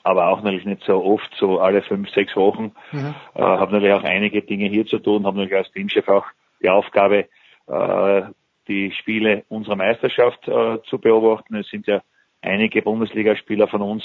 aber 0.03 0.29
auch 0.29 0.43
natürlich 0.43 0.67
nicht 0.67 0.83
so 0.85 1.05
oft, 1.05 1.31
so 1.37 1.61
alle 1.61 1.83
fünf, 1.83 2.11
sechs 2.11 2.37
Wochen. 2.37 2.73
Mhm. 2.93 3.15
Äh, 3.35 3.43
habe 3.43 3.73
natürlich 3.73 3.95
auch 3.95 4.05
einige 4.05 4.43
Dinge 4.43 4.69
hier 4.69 4.87
zu 4.87 4.99
tun, 4.99 5.27
habe 5.27 5.39
natürlich 5.39 5.59
als 5.59 5.73
Teamchef 5.73 6.09
auch 6.09 6.27
die 6.63 6.69
Aufgabe, 6.69 7.29
äh, 7.69 8.23
die 8.69 8.93
Spiele 8.93 9.45
unserer 9.49 9.77
Meisterschaft 9.77 10.47
äh, 10.49 10.83
zu 10.85 10.99
beobachten. 10.99 11.57
Es 11.57 11.69
sind 11.69 11.87
ja 11.87 12.03
einige 12.41 12.83
Bundesligaspieler 12.83 13.69
von 13.69 13.83
uns 13.83 14.05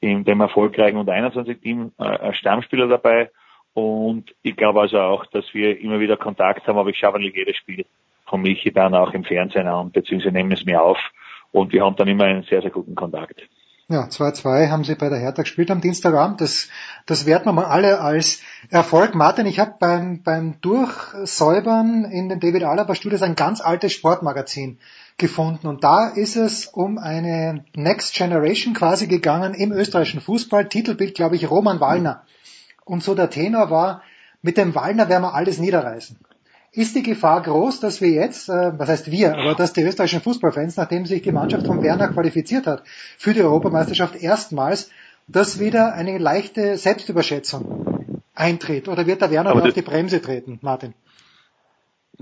in 0.00 0.24
dem 0.24 0.40
erfolgreichen 0.40 0.96
unter 0.96 1.12
21 1.12 1.60
Team 1.60 1.92
äh, 1.98 2.32
Stammspieler 2.32 2.88
dabei. 2.88 3.30
Und 3.72 4.34
ich 4.42 4.56
glaube 4.56 4.80
also 4.80 4.98
auch, 4.98 5.26
dass 5.26 5.44
wir 5.52 5.78
immer 5.80 6.00
wieder 6.00 6.16
Kontakt 6.16 6.66
haben, 6.66 6.78
aber 6.78 6.90
ich 6.90 6.98
schaue 6.98 7.14
eigentlich 7.14 7.36
jedes 7.36 7.56
Spiel 7.56 7.84
von 8.26 8.42
Michi 8.42 8.72
dann 8.72 8.94
auch 8.94 9.12
im 9.12 9.24
Fernsehen 9.24 9.66
an, 9.66 9.90
beziehungsweise 9.90 10.32
nehmen 10.32 10.52
es 10.52 10.64
mir 10.64 10.82
auf. 10.82 10.98
Und 11.52 11.72
wir 11.72 11.84
haben 11.84 11.96
dann 11.96 12.08
immer 12.08 12.24
einen 12.24 12.44
sehr, 12.44 12.62
sehr 12.62 12.70
guten 12.70 12.94
Kontakt. 12.94 13.42
Ja, 13.90 14.04
2-2 14.04 14.70
haben 14.70 14.84
sie 14.84 14.94
bei 14.94 15.08
der 15.08 15.18
Hertha 15.18 15.42
gespielt 15.42 15.68
am 15.68 15.80
Dienstagabend. 15.80 16.40
Das, 16.40 16.68
das 17.06 17.26
werten 17.26 17.46
wir 17.46 17.52
mal 17.52 17.64
alle 17.64 18.00
als 18.00 18.38
Erfolg. 18.68 19.16
Martin, 19.16 19.46
ich 19.46 19.58
habe 19.58 19.74
beim, 19.80 20.22
beim 20.22 20.60
Durchsäubern 20.60 22.04
in 22.04 22.28
den 22.28 22.38
David 22.38 22.62
Alaba 22.62 22.94
Studios 22.94 23.22
ein 23.22 23.34
ganz 23.34 23.60
altes 23.60 23.92
Sportmagazin 23.92 24.78
gefunden. 25.18 25.66
Und 25.66 25.82
da 25.82 26.06
ist 26.06 26.36
es 26.36 26.66
um 26.66 26.98
eine 26.98 27.64
Next 27.74 28.14
Generation 28.14 28.74
quasi 28.74 29.08
gegangen 29.08 29.54
im 29.54 29.72
österreichischen 29.72 30.20
Fußball. 30.20 30.68
Titelbild, 30.68 31.16
glaube 31.16 31.34
ich, 31.34 31.50
Roman 31.50 31.80
Wallner. 31.80 32.22
Und 32.84 33.02
so 33.02 33.16
der 33.16 33.28
Tenor 33.28 33.70
war, 33.70 34.02
mit 34.40 34.56
dem 34.56 34.76
Wallner 34.76 35.08
werden 35.08 35.24
wir 35.24 35.34
alles 35.34 35.58
niederreißen. 35.58 36.16
Ist 36.72 36.94
die 36.94 37.02
Gefahr 37.02 37.42
groß, 37.42 37.80
dass 37.80 38.00
wir 38.00 38.10
jetzt, 38.10 38.48
äh, 38.48 38.78
was 38.78 38.88
heißt 38.88 39.10
wir, 39.10 39.36
aber 39.36 39.54
dass 39.54 39.72
die 39.72 39.82
österreichischen 39.82 40.22
Fußballfans, 40.22 40.76
nachdem 40.76 41.04
sich 41.04 41.22
die 41.22 41.32
Mannschaft 41.32 41.66
von 41.66 41.82
Werner 41.82 42.08
qualifiziert 42.08 42.66
hat 42.68 42.84
für 43.18 43.34
die 43.34 43.42
Europameisterschaft 43.42 44.14
erstmals, 44.14 44.90
dass 45.26 45.58
wieder 45.58 45.94
eine 45.94 46.18
leichte 46.18 46.76
Selbstüberschätzung 46.76 48.22
eintritt? 48.34 48.86
Oder 48.88 49.06
wird 49.06 49.20
der 49.20 49.30
Werner 49.32 49.54
auf 49.54 49.72
die 49.72 49.82
Bremse 49.82 50.22
treten, 50.22 50.58
Martin? 50.62 50.94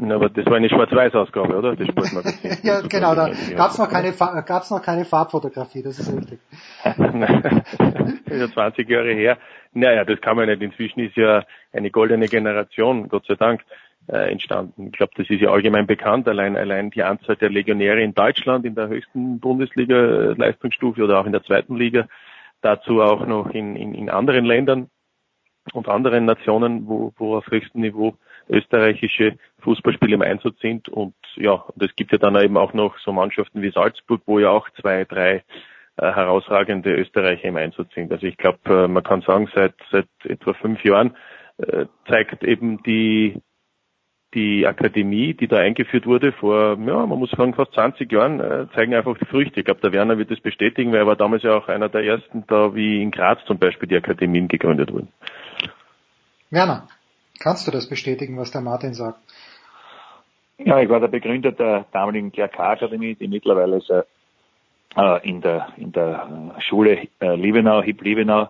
Na, 0.01 0.15
aber 0.15 0.29
das 0.29 0.47
war 0.47 0.55
eine 0.55 0.69
Schwarz-Weiß-Ausgabe, 0.69 1.57
oder? 1.57 1.75
Das 1.75 1.89
Sportmagazin. 1.89 2.59
ja, 2.63 2.81
genau, 2.83 3.17
da 3.17 3.31
gab's 3.57 3.79
noch 3.79 3.91
keine, 3.91 4.13
gab's 4.13 4.71
noch 4.71 4.81
keine 4.81 5.05
Farbfotografie, 5.05 5.83
das 5.83 5.99
ist 5.99 6.17
richtig. 6.17 6.39
ja 8.31 8.49
20 8.49 8.89
Jahre 8.89 9.13
her. 9.13 9.39
Naja, 9.73 10.05
das 10.05 10.21
kann 10.21 10.37
man 10.37 10.49
nicht. 10.49 10.63
Inzwischen 10.63 11.01
ist 11.01 11.17
ja 11.17 11.45
eine 11.73 11.91
goldene 11.91 12.29
Generation, 12.29 13.09
Gott 13.09 13.27
sei 13.27 13.35
Dank 13.35 13.63
äh, 14.07 14.31
entstanden. 14.31 14.87
Ich 14.87 14.93
glaube, 14.93 15.13
das 15.17 15.29
ist 15.29 15.41
ja 15.41 15.51
allgemein 15.51 15.89
bekannt. 15.89 16.29
Allein, 16.29 16.57
allein 16.57 16.91
die 16.91 17.03
Anzahl 17.03 17.35
der 17.35 17.51
Legionäre 17.51 18.01
in 18.01 18.15
Deutschland 18.15 18.65
in 18.65 18.77
der 18.77 18.87
höchsten 18.87 19.41
Bundesliga-Leistungsstufe 19.41 21.03
oder 21.03 21.19
auch 21.19 21.27
in 21.27 21.33
der 21.33 21.43
zweiten 21.43 21.77
Liga. 21.77 22.07
Dazu 22.61 23.03
auch 23.03 23.27
noch 23.27 23.51
in, 23.51 23.75
in, 23.75 23.95
in 23.95 24.11
anderen 24.11 24.45
Ländern 24.45 24.91
und 25.73 25.89
anderen 25.89 26.25
Nationen, 26.25 26.87
wo, 26.87 27.13
wo 27.17 27.37
auf 27.37 27.47
höchstem 27.51 27.81
Niveau 27.81 28.15
österreichische 28.49 29.39
Fußballspiele 29.61 30.15
im 30.15 30.23
Einsatz 30.23 30.59
sind. 30.61 30.89
Und 30.89 31.15
ja, 31.37 31.53
und 31.53 31.83
es 31.83 31.95
gibt 31.97 32.13
ja 32.13 32.19
dann 32.19 32.37
eben 32.37 32.57
auch 32.57 32.73
noch 32.73 32.99
so 32.99 33.13
Mannschaften 33.13 33.63
wie 33.63 33.71
Salzburg, 33.71 34.23
wo 34.27 34.39
ja 34.39 34.51
auch 34.51 34.69
zwei, 34.81 35.05
drei 35.05 35.45
äh, 35.97 36.13
herausragende 36.13 36.95
Österreicher 36.95 37.45
im 37.49 37.57
Einsatz 37.57 37.93
sind. 37.95 38.13
Also 38.13 38.27
ich 38.27 38.37
glaube, 38.37 38.59
äh, 38.67 38.89
man 38.89 39.03
kann 39.03 39.23
sagen, 39.23 39.49
seit, 39.55 39.75
seit 39.91 40.09
etwa 40.25 40.53
fünf 40.55 40.83
Jahren 40.85 41.17
äh, 41.59 41.87
zeigt 42.07 42.45
eben 42.45 42.83
die 42.83 43.41
die 44.35 44.67
Akademie, 44.67 45.35
die 45.35 45.49
da 45.49 45.57
eingeführt 45.57 46.07
wurde 46.07 46.33
vor, 46.33 46.79
ja, 46.79 47.07
man 47.07 47.19
muss 47.19 47.31
sagen, 47.31 47.55
fast 47.55 47.73
20 47.73 48.13
Jahren, 48.13 48.41
äh, 48.41 48.67
zeigen 48.75 48.95
einfach 48.95 49.17
die 49.17 49.25
Früchte. 49.25 49.61
Ich 49.61 49.65
glaube, 49.65 49.81
der 49.81 49.93
Werner 49.93 50.19
wird 50.19 50.31
das 50.31 50.41
bestätigen, 50.41 50.93
weil 50.93 51.01
er 51.01 51.07
war 51.07 51.17
damals 51.17 51.43
ja 51.43 51.57
auch 51.57 51.69
einer 51.69 51.89
der 51.89 52.05
ersten 52.05 52.45
da, 52.47 52.75
wie 52.75 53.03
in 53.03 53.11
Graz 53.11 53.39
zum 53.47 53.59
Beispiel 53.59 53.89
die 53.89 53.97
Akademien 53.97 54.49
gegründet 54.49 54.93
wurden. 54.93 55.09
Werner, 56.51 56.87
kannst 57.39 57.67
du 57.67 57.71
das 57.71 57.89
bestätigen, 57.89 58.37
was 58.37 58.51
der 58.51 58.61
Martin 58.61 58.95
sagt? 58.95 59.19
Ja, 60.59 60.81
ich 60.81 60.89
war 60.89 61.01
der 61.01 61.09
Begründer 61.09 61.53
der 61.53 61.87
damaligen 61.93 62.33
GRK-Akademie, 62.33 63.15
die 63.15 63.29
mittlerweile 63.29 63.77
ist, 63.77 63.91
äh, 63.91 65.29
in 65.29 65.41
der, 65.41 65.69
in 65.77 65.93
der 65.93 66.57
Schule 66.59 67.09
äh, 67.21 67.35
Liebenau, 67.37 67.83
HIP 67.83 68.03
Liebenau, 68.03 68.49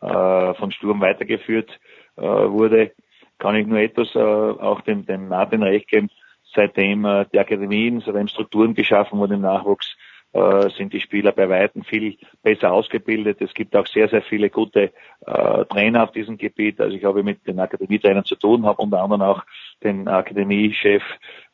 äh, 0.00 0.54
von 0.54 0.72
Sturm 0.72 1.00
weitergeführt 1.00 1.78
äh, 2.16 2.22
wurde 2.22 2.92
kann 3.38 3.56
ich 3.56 3.66
nur 3.66 3.78
etwas 3.78 4.14
äh, 4.14 4.18
auch 4.18 4.80
dem, 4.82 5.06
dem 5.06 5.28
Martin 5.28 5.62
recht 5.62 5.88
geben. 5.88 6.08
Seitdem 6.54 7.04
äh, 7.04 7.26
die 7.32 7.38
Akademien, 7.38 8.00
seitdem 8.00 8.28
Strukturen 8.28 8.74
geschaffen 8.74 9.18
wurden 9.18 9.34
im 9.34 9.40
Nachwuchs, 9.42 9.96
äh, 10.34 10.68
sind 10.70 10.92
die 10.92 11.00
Spieler 11.00 11.30
bei 11.30 11.48
Weitem 11.48 11.84
viel 11.84 12.16
besser 12.42 12.72
ausgebildet. 12.72 13.40
Es 13.40 13.54
gibt 13.54 13.76
auch 13.76 13.86
sehr, 13.86 14.08
sehr 14.08 14.22
viele 14.22 14.50
gute 14.50 14.92
äh, 15.26 15.64
Trainer 15.66 16.02
auf 16.02 16.10
diesem 16.10 16.36
Gebiet. 16.36 16.80
Also 16.80 16.96
ich 16.96 17.04
habe 17.04 17.22
mit 17.22 17.46
den 17.46 17.60
Akademietrainern 17.60 18.24
zu 18.24 18.34
tun, 18.34 18.66
habe 18.66 18.82
unter 18.82 19.00
anderem 19.00 19.22
auch 19.22 19.44
den 19.84 20.08
Akademiechef 20.08 21.04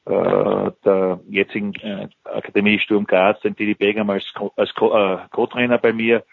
äh, 0.06 0.70
der 0.82 1.20
jetzigen 1.28 1.74
äh, 1.74 2.08
Akademie 2.24 2.78
Sturm 2.78 3.06
Graz, 3.06 3.38
den 3.40 3.54
Didi 3.54 3.74
Begam 3.74 4.08
als, 4.08 4.32
als 4.56 4.70
äh, 4.70 5.28
Co-Trainer 5.30 5.76
bei 5.76 5.92
mir 5.92 6.24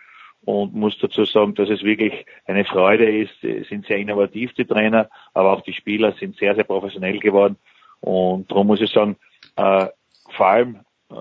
und 0.45 0.73
muss 0.73 0.97
dazu 0.99 1.25
sagen, 1.25 1.53
dass 1.53 1.69
es 1.69 1.83
wirklich 1.83 2.25
eine 2.45 2.63
Freude 2.63 3.09
ist. 3.23 3.33
Sie 3.41 3.63
sind 3.63 3.85
sehr 3.87 3.97
innovativ, 3.97 4.53
die 4.53 4.63
Trainer, 4.63 5.09
aber 5.33 5.51
auch 5.51 5.61
die 5.61 5.73
Spieler 5.73 6.13
sind 6.13 6.37
sehr, 6.37 6.55
sehr 6.55 6.63
professionell 6.63 7.19
geworden. 7.19 7.57
Und 7.99 8.49
darum 8.49 8.67
muss 8.67 8.79
ich 8.79 8.91
sagen, 8.91 9.17
äh, 9.57 9.87
vor 10.29 10.47
allem 10.47 10.79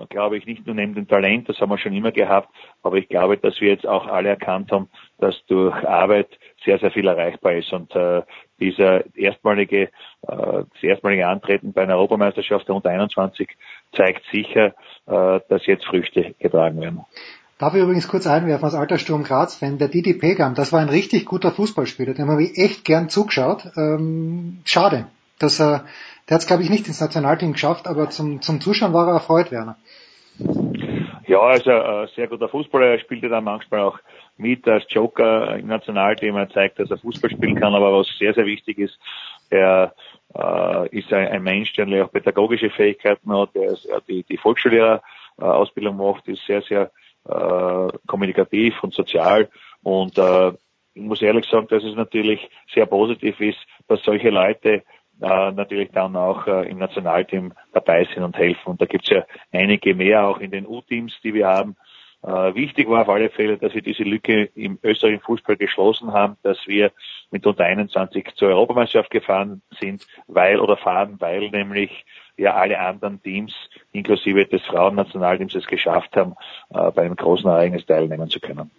glaube 0.09 0.37
ich 0.37 0.45
nicht 0.45 0.65
nur 0.65 0.75
neben 0.75 0.95
dem 0.95 1.07
Talent, 1.07 1.47
das 1.47 1.59
haben 1.59 1.69
wir 1.69 1.77
schon 1.77 1.93
immer 1.93 2.11
gehabt, 2.11 2.49
aber 2.83 2.97
ich 2.97 3.07
glaube, 3.07 3.37
dass 3.37 3.59
wir 3.61 3.69
jetzt 3.69 3.87
auch 3.87 4.07
alle 4.07 4.29
erkannt 4.29 4.71
haben, 4.71 4.89
dass 5.17 5.35
durch 5.47 5.75
Arbeit 5.85 6.27
sehr, 6.65 6.79
sehr 6.79 6.91
viel 6.91 7.07
erreichbar 7.07 7.53
ist. 7.53 7.71
Und 7.71 7.95
äh, 7.95 8.23
dieser 8.59 9.03
erstmalige, 9.15 9.83
äh, 9.83 9.89
das 10.27 10.83
erstmalige 10.83 11.27
Antreten 11.27 11.73
bei 11.73 11.83
einer 11.83 11.95
Europameisterschaft 11.95 12.67
der 12.67 12.75
unter 12.75 12.89
21 12.89 13.49
zeigt 13.93 14.23
sicher, 14.31 14.73
äh, 15.05 15.39
dass 15.47 15.65
jetzt 15.65 15.85
Früchte 15.85 16.35
getragen 16.39 16.81
werden. 16.81 17.05
Darf 17.57 17.73
ich 17.73 17.81
übrigens 17.81 18.07
kurz 18.07 18.27
einwerfen, 18.27 18.65
als 18.65 18.75
alter 18.75 18.99
Sturm 18.99 19.23
Graz-Fan, 19.23 19.79
der 19.79 19.87
Didi 19.87 20.13
Pegam, 20.13 20.53
das 20.53 20.71
war 20.71 20.79
ein 20.79 20.89
richtig 20.89 21.25
guter 21.25 21.51
Fußballspieler, 21.51 22.13
den 22.13 22.29
habe 22.29 22.43
ich 22.43 22.57
echt 22.57 22.85
gern 22.85 23.09
zugeschaut. 23.09 23.65
Ähm, 23.75 24.59
schade, 24.63 25.07
dass 25.39 25.59
er, 25.59 25.85
der 26.29 26.35
hat 26.35 26.41
es 26.41 26.47
glaube 26.47 26.63
ich 26.63 26.69
nicht 26.69 26.87
ins 26.87 27.01
Nationalteam 27.01 27.53
geschafft, 27.53 27.87
aber 27.87 28.09
zum, 28.09 28.41
zum 28.41 28.61
Zuschauen 28.61 28.93
war 28.93 29.07
er 29.07 29.15
erfreut, 29.15 29.51
Werner. 29.51 29.77
Ja, 31.27 31.41
also 31.41 31.71
ein 31.71 32.07
sehr 32.15 32.27
guter 32.27 32.47
Fußballer, 32.47 32.85
er 32.87 32.99
spielte 32.99 33.27
dann 33.27 33.43
manchmal 33.43 33.81
auch 33.81 33.99
mit 34.37 34.67
als 34.67 34.85
Joker 34.87 35.57
im 35.57 35.67
Nationalteam, 35.67 36.35
er 36.35 36.49
zeigt, 36.49 36.79
dass 36.79 36.91
er 36.91 36.97
Fußball 36.99 37.31
spielen 37.31 37.59
kann, 37.59 37.73
aber 37.73 37.91
was 37.91 38.07
sehr, 38.17 38.33
sehr 38.33 38.45
wichtig 38.45 38.77
ist, 38.77 38.97
er 39.49 39.93
äh, 40.35 40.97
ist 40.97 41.11
ein, 41.11 41.27
ein 41.27 41.43
Mensch, 41.43 41.73
der 41.73 42.05
auch 42.05 42.11
pädagogische 42.11 42.69
Fähigkeiten 42.69 43.31
hat, 43.35 43.55
der 43.55 43.71
ist, 43.71 43.87
die, 44.07 44.23
die 44.23 44.37
Volksschullehrerausbildung 44.37 45.97
macht, 45.97 46.27
ist 46.27 46.45
sehr, 46.45 46.61
sehr 46.61 46.91
äh, 47.27 47.97
kommunikativ 48.07 48.81
und 48.83 48.93
sozial. 48.93 49.49
Und 49.83 50.17
äh, 50.17 50.49
ich 50.93 51.03
muss 51.03 51.21
ehrlich 51.21 51.45
sagen, 51.45 51.67
dass 51.69 51.83
es 51.83 51.95
natürlich 51.95 52.49
sehr 52.73 52.85
positiv 52.85 53.39
ist, 53.39 53.59
dass 53.87 54.03
solche 54.03 54.29
Leute 54.29 54.83
äh, 55.21 55.51
natürlich 55.51 55.91
dann 55.91 56.15
auch 56.15 56.47
äh, 56.47 56.69
im 56.69 56.77
Nationalteam 56.77 57.53
dabei 57.73 58.07
sind 58.13 58.23
und 58.23 58.37
helfen. 58.37 58.69
Und 58.69 58.81
da 58.81 58.85
gibt 58.85 59.05
es 59.05 59.09
ja 59.09 59.25
einige 59.51 59.95
mehr 59.95 60.27
auch 60.27 60.39
in 60.39 60.51
den 60.51 60.67
U-Teams, 60.67 61.13
die 61.23 61.33
wir 61.33 61.47
haben. 61.47 61.75
Äh, 62.23 62.55
wichtig 62.55 62.89
war 62.89 63.03
auf 63.03 63.09
alle 63.09 63.29
Fälle, 63.29 63.57
dass 63.57 63.73
wir 63.73 63.81
diese 63.81 64.03
Lücke 64.03 64.45
im 64.55 64.79
österreichischen 64.81 65.23
Fußball 65.23 65.55
geschlossen 65.55 66.13
haben, 66.13 66.37
dass 66.43 66.57
wir 66.65 66.91
mit 67.31 67.45
unter 67.45 67.63
21 67.63 68.33
zur 68.35 68.49
Europameisterschaft 68.49 69.11
gefahren 69.11 69.61
sind, 69.79 70.05
weil 70.27 70.59
oder 70.59 70.77
fahren, 70.77 71.17
weil 71.19 71.49
nämlich 71.51 72.05
ja 72.35 72.55
alle 72.55 72.79
anderen 72.79 73.21
Teams, 73.21 73.53
inklusive 73.91 74.45
des 74.45 74.63
Frauennationalteams, 74.65 75.55
es 75.55 75.67
geschafft 75.67 76.15
haben, 76.15 76.33
äh, 76.71 76.91
bei 76.91 77.03
einem 77.03 77.15
großen 77.15 77.49
Ereignis 77.49 77.85
teilnehmen 77.85 78.29
zu 78.29 78.39
können. 78.39 78.71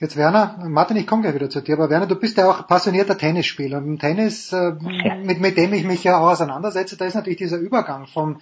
Jetzt 0.00 0.16
Werner, 0.16 0.58
Martin, 0.68 0.96
ich 0.96 1.06
komme 1.06 1.22
gleich 1.22 1.36
wieder 1.36 1.48
zu 1.48 1.60
dir, 1.60 1.74
aber 1.74 1.88
Werner, 1.88 2.06
du 2.06 2.16
bist 2.16 2.36
ja 2.36 2.50
auch 2.50 2.66
passionierter 2.66 3.16
Tennisspieler. 3.16 3.78
Und 3.78 3.86
im 3.86 3.98
Tennis, 3.98 4.52
äh, 4.52 4.72
mit, 5.22 5.40
mit 5.40 5.56
dem 5.56 5.72
ich 5.72 5.84
mich 5.84 6.02
ja 6.02 6.18
auch 6.18 6.30
auseinandersetze, 6.30 6.96
da 6.96 7.04
ist 7.04 7.14
natürlich 7.14 7.38
dieser 7.38 7.58
Übergang 7.58 8.06
vom 8.08 8.40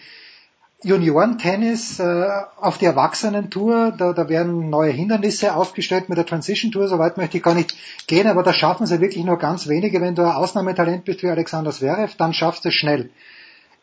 Juniorentennis 0.82 2.00
äh, 2.00 2.26
auf 2.58 2.78
die 2.78 2.86
Erwachsenentour, 2.86 3.92
da, 3.92 4.14
da 4.14 4.28
werden 4.30 4.70
neue 4.70 4.90
Hindernisse 4.90 5.54
aufgestellt 5.54 6.08
mit 6.08 6.18
der 6.18 6.26
Transition 6.26 6.72
Tour, 6.72 6.88
soweit 6.88 7.18
möchte 7.18 7.36
ich 7.36 7.42
gar 7.42 7.54
nicht 7.54 7.76
gehen, 8.08 8.26
aber 8.26 8.42
da 8.42 8.52
schaffen 8.52 8.86
sie 8.86 9.00
wirklich 9.00 9.24
nur 9.24 9.38
ganz 9.38 9.68
wenige. 9.68 10.00
Wenn 10.00 10.14
du 10.14 10.22
ein 10.22 10.34
Ausnahmetalent 10.34 11.04
bist 11.04 11.22
wie 11.22 11.28
Alexander 11.28 11.70
Zverev, 11.70 12.16
dann 12.16 12.32
schaffst 12.32 12.64
du 12.64 12.70
es 12.70 12.74
schnell. 12.74 13.10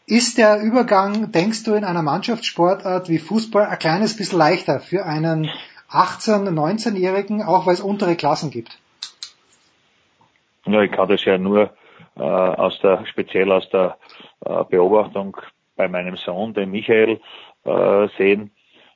Ist 0.07 0.39
der 0.39 0.59
Übergang, 0.59 1.31
denkst 1.31 1.63
du, 1.63 1.75
in 1.75 1.83
einer 1.83 2.01
Mannschaftssportart 2.01 3.09
wie 3.09 3.19
Fußball 3.19 3.67
ein 3.67 3.77
kleines 3.77 4.17
bisschen 4.17 4.39
leichter 4.39 4.79
für 4.79 5.05
einen 5.05 5.47
18-, 5.91 6.49
19-Jährigen, 6.49 7.43
auch 7.43 7.65
weil 7.65 7.73
es 7.73 7.81
untere 7.81 8.15
Klassen 8.15 8.51
gibt? 8.51 8.77
Ja, 10.65 10.81
ich 10.81 10.91
kann 10.91 11.09
das 11.09 11.23
ja 11.25 11.37
nur 11.37 11.71
äh, 12.15 12.21
aus 12.21 12.79
der, 12.81 13.05
speziell 13.07 13.51
aus 13.51 13.67
der 13.69 13.97
äh, 14.45 14.63
Beobachtung 14.65 15.37
bei 15.75 15.87
meinem 15.87 16.15
Sohn, 16.17 16.53
dem 16.53 16.71
Michael, 16.71 17.19
äh, 17.63 18.07
sehen. 18.17 18.51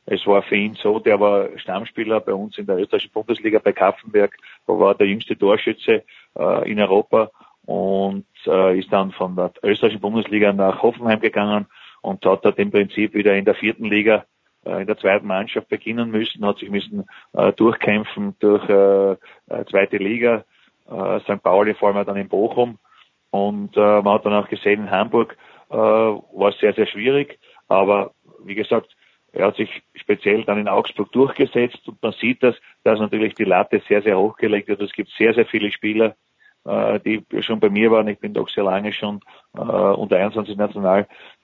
Es 0.05 0.27
war 0.27 0.41
für 0.43 0.55
ihn 0.55 0.75
so, 0.75 0.99
der 0.99 1.19
war 1.19 1.57
Stammspieler 1.57 2.19
bei 2.19 2.33
uns 2.33 2.57
in 2.57 2.65
der 2.65 2.77
österreichischen 2.77 3.13
Bundesliga 3.13 3.59
bei 3.59 3.71
Kaffenberg, 3.71 4.35
war 4.67 4.95
der 4.95 5.07
jüngste 5.07 5.37
Torschütze 5.37 6.03
äh, 6.37 6.69
in 6.69 6.79
Europa 6.79 7.31
und 7.65 8.25
äh, 8.45 8.77
ist 8.77 8.91
dann 8.91 9.11
von 9.11 9.35
der 9.35 9.53
österreichischen 9.63 10.01
Bundesliga 10.01 10.51
nach 10.51 10.83
Hoffenheim 10.83 11.21
gegangen 11.21 11.67
und 12.01 12.25
hat 12.25 12.43
dort 12.43 12.59
im 12.59 12.71
Prinzip 12.71 13.13
wieder 13.13 13.33
in 13.35 13.45
der 13.45 13.55
vierten 13.55 13.85
Liga 13.85 14.25
in 14.65 14.87
der 14.87 14.97
zweiten 14.97 15.27
Mannschaft 15.27 15.69
beginnen 15.69 16.11
müssen, 16.11 16.45
hat 16.45 16.59
sich 16.59 16.69
müssen 16.69 17.05
äh, 17.33 17.51
durchkämpfen 17.53 18.35
durch 18.39 18.67
äh, 18.69 19.11
äh 19.11 19.65
zweite 19.69 19.97
Liga, 19.97 20.45
äh, 20.89 21.19
St. 21.21 21.41
Pauli 21.43 21.73
vor 21.73 21.89
allem 21.93 22.05
dann 22.05 22.17
in 22.17 22.29
Bochum 22.29 22.77
und 23.31 23.75
äh, 23.75 24.01
man 24.01 24.13
hat 24.13 24.25
dann 24.25 24.33
auch 24.33 24.47
gesehen 24.47 24.81
in 24.81 24.91
Hamburg 24.91 25.37
äh, 25.69 25.75
war 25.75 26.49
es 26.49 26.59
sehr, 26.59 26.73
sehr 26.73 26.85
schwierig, 26.85 27.39
aber 27.67 28.11
wie 28.43 28.55
gesagt, 28.55 28.95
er 29.33 29.47
hat 29.47 29.55
sich 29.55 29.81
speziell 29.95 30.43
dann 30.43 30.59
in 30.59 30.67
Augsburg 30.67 31.11
durchgesetzt 31.11 31.87
und 31.87 32.01
man 32.03 32.13
sieht 32.13 32.43
das, 32.43 32.55
dass 32.83 32.99
natürlich 32.99 33.33
die 33.33 33.45
Latte 33.45 33.81
sehr, 33.87 34.03
sehr 34.03 34.17
hoch 34.17 34.37
gelegt 34.37 34.67
wird. 34.67 34.81
Es 34.81 34.93
gibt 34.93 35.09
sehr, 35.17 35.33
sehr 35.33 35.47
viele 35.47 35.71
Spieler, 35.71 36.15
äh, 36.65 36.99
die 36.99 37.25
schon 37.41 37.59
bei 37.59 37.69
mir 37.69 37.89
waren. 37.89 38.07
Ich 38.07 38.19
bin 38.19 38.35
doch 38.35 38.47
sehr 38.49 38.63
lange 38.63 38.93
schon 38.93 39.21
äh, 39.57 39.61
unter 39.61 40.17
21 40.17 40.55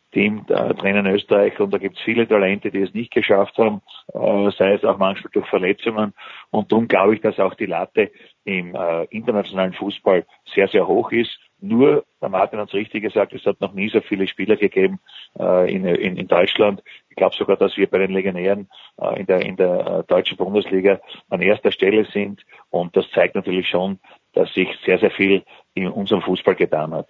Nationalteam 0.10 0.45
äh, 0.49 0.74
Trainer 0.76 0.99
in 0.99 1.07
Österreich 1.07 1.60
und 1.60 1.74
da 1.74 1.78
gibt 1.78 1.97
es 1.97 2.03
viele 2.03 2.28
Talente, 2.28 2.72
die 2.72 2.82
es 2.82 2.93
nicht 2.93 3.12
geschafft 3.12 3.57
haben, 3.57 3.82
äh, 4.14 4.51
sei 4.57 4.74
es 4.74 4.84
auch 4.84 4.97
manchmal 4.97 5.32
durch 5.34 5.47
Verletzungen. 5.47 6.14
Und 6.51 6.72
darum 6.72 6.88
glaube 6.88 7.16
ich, 7.16 7.22
dass 7.22 7.39
auch 7.39 7.53
die 7.55 7.66
Latte 7.66 8.12
im 8.43 8.76
äh, 8.76 9.05
internationalen 9.05 9.74
Fußball 9.74 10.26
sehr, 10.53 10.68
sehr 10.68 10.88
hoch 10.88 11.12
ist. 11.12 11.38
Nur, 11.62 12.05
der 12.22 12.30
Martin 12.30 12.60
hat 12.60 12.70
es 12.70 12.74
richtig 12.74 13.03
gesagt, 13.03 13.34
es 13.34 13.45
hat 13.45 13.60
noch 13.60 13.74
nie 13.74 13.89
so 13.89 13.99
viele 13.99 14.28
Spieler 14.28 14.55
gegeben 14.55 14.99
äh, 15.38 15.72
in, 15.72 15.86
in, 15.86 16.16
in 16.16 16.28
Deutschland. 16.28 16.82
Ich 17.10 17.18
glaube 17.18 17.36
sogar, 17.36 17.57
dass 17.57 17.76
wir 17.76 17.88
bei 17.88 17.97
den 17.97 18.12
Legionären 18.12 18.70
äh, 18.99 19.20
in 19.20 19.26
der, 19.26 19.41
in 19.41 19.57
der 19.57 19.88
äh, 19.88 20.03
deutschen 20.07 20.38
Bundesliga 20.38 21.01
an 21.30 21.41
erster 21.41 21.72
Stelle 21.72 22.05
sind. 22.05 22.45
Und 22.70 22.95
das 22.95 23.12
zeigt 23.12 23.36
natürlich 23.36 23.68
schon, 23.68 23.99
dass 24.34 24.53
sich 24.53 24.70
sehr, 24.86 24.99
sehr 24.99 25.12
viel 25.12 25.43
in 25.74 25.89
unserem 25.89 26.22
Fußball 26.22 26.55
getan 26.55 26.93
hat. 26.93 27.10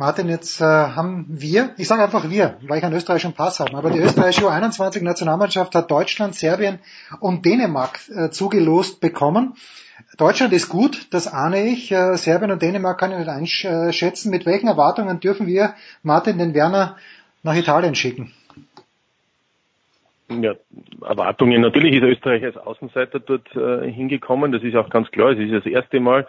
Martin, 0.00 0.30
jetzt 0.30 0.62
äh, 0.62 0.64
haben 0.64 1.26
wir, 1.28 1.74
ich 1.76 1.86
sage 1.86 2.02
einfach 2.02 2.30
wir, 2.30 2.56
weil 2.62 2.78
ich 2.78 2.84
einen 2.84 2.96
österreichischen 2.96 3.34
Pass 3.34 3.60
habe, 3.60 3.76
aber 3.76 3.90
die 3.90 3.98
österreichische 3.98 4.46
U21-Nationalmannschaft 4.46 5.74
hat 5.74 5.90
Deutschland, 5.90 6.34
Serbien 6.34 6.78
und 7.20 7.44
Dänemark 7.44 8.00
äh, 8.08 8.30
zugelost 8.30 9.02
bekommen. 9.02 9.56
Deutschland 10.16 10.54
ist 10.54 10.70
gut, 10.70 11.12
das 11.12 11.28
ahne 11.30 11.68
ich. 11.68 11.92
Äh, 11.92 12.16
Serbien 12.16 12.50
und 12.50 12.62
Dänemark 12.62 12.98
kann 12.98 13.12
ich 13.12 13.18
nicht 13.18 13.28
einschätzen. 13.28 14.30
Mit 14.30 14.46
welchen 14.46 14.68
Erwartungen 14.68 15.20
dürfen 15.20 15.46
wir 15.46 15.74
Martin 16.02 16.38
den 16.38 16.54
Werner 16.54 16.96
nach 17.42 17.54
Italien 17.54 17.94
schicken? 17.94 18.32
Ja, 20.30 20.54
Erwartungen. 21.02 21.60
Natürlich 21.60 21.96
ist 21.96 22.04
Österreich 22.04 22.42
als 22.44 22.56
Außenseiter 22.56 23.20
dort 23.20 23.54
äh, 23.54 23.90
hingekommen. 23.90 24.50
Das 24.50 24.62
ist 24.62 24.76
auch 24.76 24.88
ganz 24.88 25.10
klar. 25.10 25.32
Es 25.32 25.38
ist 25.38 25.52
das 25.52 25.66
erste 25.66 26.00
Mal. 26.00 26.26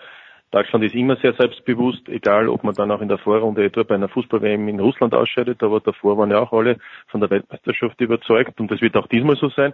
Deutschland 0.51 0.83
ist 0.83 0.95
immer 0.95 1.15
sehr 1.17 1.33
selbstbewusst, 1.33 2.09
egal 2.09 2.49
ob 2.49 2.63
man 2.63 2.75
dann 2.75 2.91
auch 2.91 3.01
in 3.01 3.07
der 3.07 3.17
Vorrunde 3.17 3.63
etwa 3.63 3.83
bei 3.83 3.95
einer 3.95 4.09
Fußball-WM 4.09 4.67
in 4.67 4.79
Russland 4.79 5.13
ausscheidet, 5.13 5.63
aber 5.63 5.79
davor 5.79 6.17
waren 6.17 6.31
ja 6.31 6.39
auch 6.39 6.51
alle 6.51 6.77
von 7.07 7.21
der 7.21 7.29
Weltmeisterschaft 7.29 7.99
überzeugt 8.01 8.59
und 8.59 8.69
das 8.69 8.81
wird 8.81 8.95
auch 8.97 9.07
diesmal 9.07 9.37
so 9.37 9.49
sein. 9.49 9.73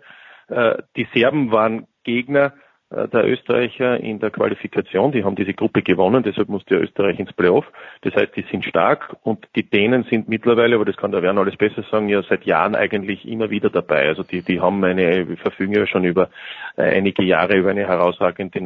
Äh, 0.49 0.77
die 0.95 1.07
Serben 1.13 1.51
waren 1.51 1.87
Gegner, 2.03 2.53
äh, 2.89 3.07
der 3.09 3.27
Österreicher 3.27 3.99
in 3.99 4.19
der 4.19 4.29
Qualifikation. 4.29 5.11
Die 5.11 5.25
haben 5.25 5.35
diese 5.35 5.53
Gruppe 5.53 5.81
gewonnen, 5.81 6.23
deshalb 6.23 6.47
musste 6.47 6.75
Österreich 6.75 7.19
ins 7.19 7.33
Playoff. 7.33 7.65
Das 8.01 8.13
heißt, 8.15 8.33
die 8.35 8.45
sind 8.49 8.63
stark 8.63 9.17
und 9.23 9.45
die 9.57 9.69
Dänen 9.69 10.03
sind 10.09 10.29
mittlerweile, 10.29 10.75
aber 10.75 10.85
das 10.85 10.95
kann 10.95 11.11
der 11.11 11.21
Werner 11.21 11.41
alles 11.41 11.57
besser 11.57 11.83
sagen, 11.91 12.07
ja 12.07 12.23
seit 12.23 12.45
Jahren 12.45 12.75
eigentlich 12.75 13.27
immer 13.27 13.49
wieder 13.49 13.69
dabei. 13.69 14.07
Also 14.07 14.23
die, 14.23 14.41
die 14.41 14.61
haben 14.61 14.81
eine, 14.85 15.35
verfügen 15.35 15.73
ja 15.73 15.85
schon 15.85 16.05
über 16.05 16.29
äh, 16.77 16.83
einige 16.83 17.23
Jahre 17.23 17.57
über 17.57 17.71
eine 17.71 17.85
herausragende 17.85 18.61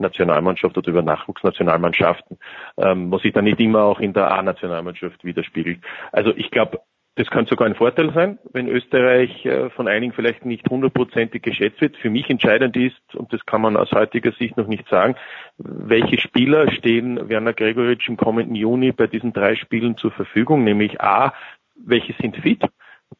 Nachwuchsnationalmannschaft 0.00 0.76
oder 0.76 0.88
über 0.88 1.02
Nachwuchsnationalmannschaften, 1.02 2.38
ähm, 2.78 3.10
was 3.12 3.22
sich 3.22 3.32
dann 3.32 3.44
nicht 3.44 3.60
immer 3.60 3.82
auch 3.84 4.00
in 4.00 4.12
der 4.12 4.30
A-Nationalmannschaft 4.30 5.24
widerspiegelt. 5.24 5.80
Also 6.12 6.32
ich 6.36 6.50
glaube, 6.50 6.80
das 7.16 7.28
kann 7.28 7.46
sogar 7.46 7.66
ein 7.66 7.74
Vorteil 7.74 8.12
sein, 8.14 8.38
wenn 8.52 8.68
Österreich 8.68 9.44
äh, 9.44 9.68
von 9.70 9.88
einigen 9.88 10.12
vielleicht 10.12 10.46
nicht 10.46 10.68
hundertprozentig 10.70 11.42
geschätzt 11.42 11.80
wird. 11.80 11.96
Für 11.96 12.08
mich 12.08 12.30
entscheidend 12.30 12.76
ist, 12.76 13.14
und 13.14 13.32
das 13.32 13.44
kann 13.44 13.60
man 13.60 13.76
aus 13.76 13.92
heutiger 13.92 14.32
Sicht 14.32 14.56
noch 14.56 14.68
nicht 14.68 14.88
sagen, 14.88 15.16
welche 15.58 16.18
Spieler 16.18 16.70
stehen 16.72 17.28
Werner 17.28 17.52
Gregoritsch 17.52 18.08
im 18.08 18.16
kommenden 18.16 18.54
Juni 18.54 18.92
bei 18.92 19.06
diesen 19.06 19.32
drei 19.32 19.56
Spielen 19.56 19.96
zur 19.96 20.12
Verfügung, 20.12 20.64
nämlich 20.64 21.00
A, 21.00 21.34
welche 21.76 22.14
sind 22.14 22.36
fit, 22.36 22.62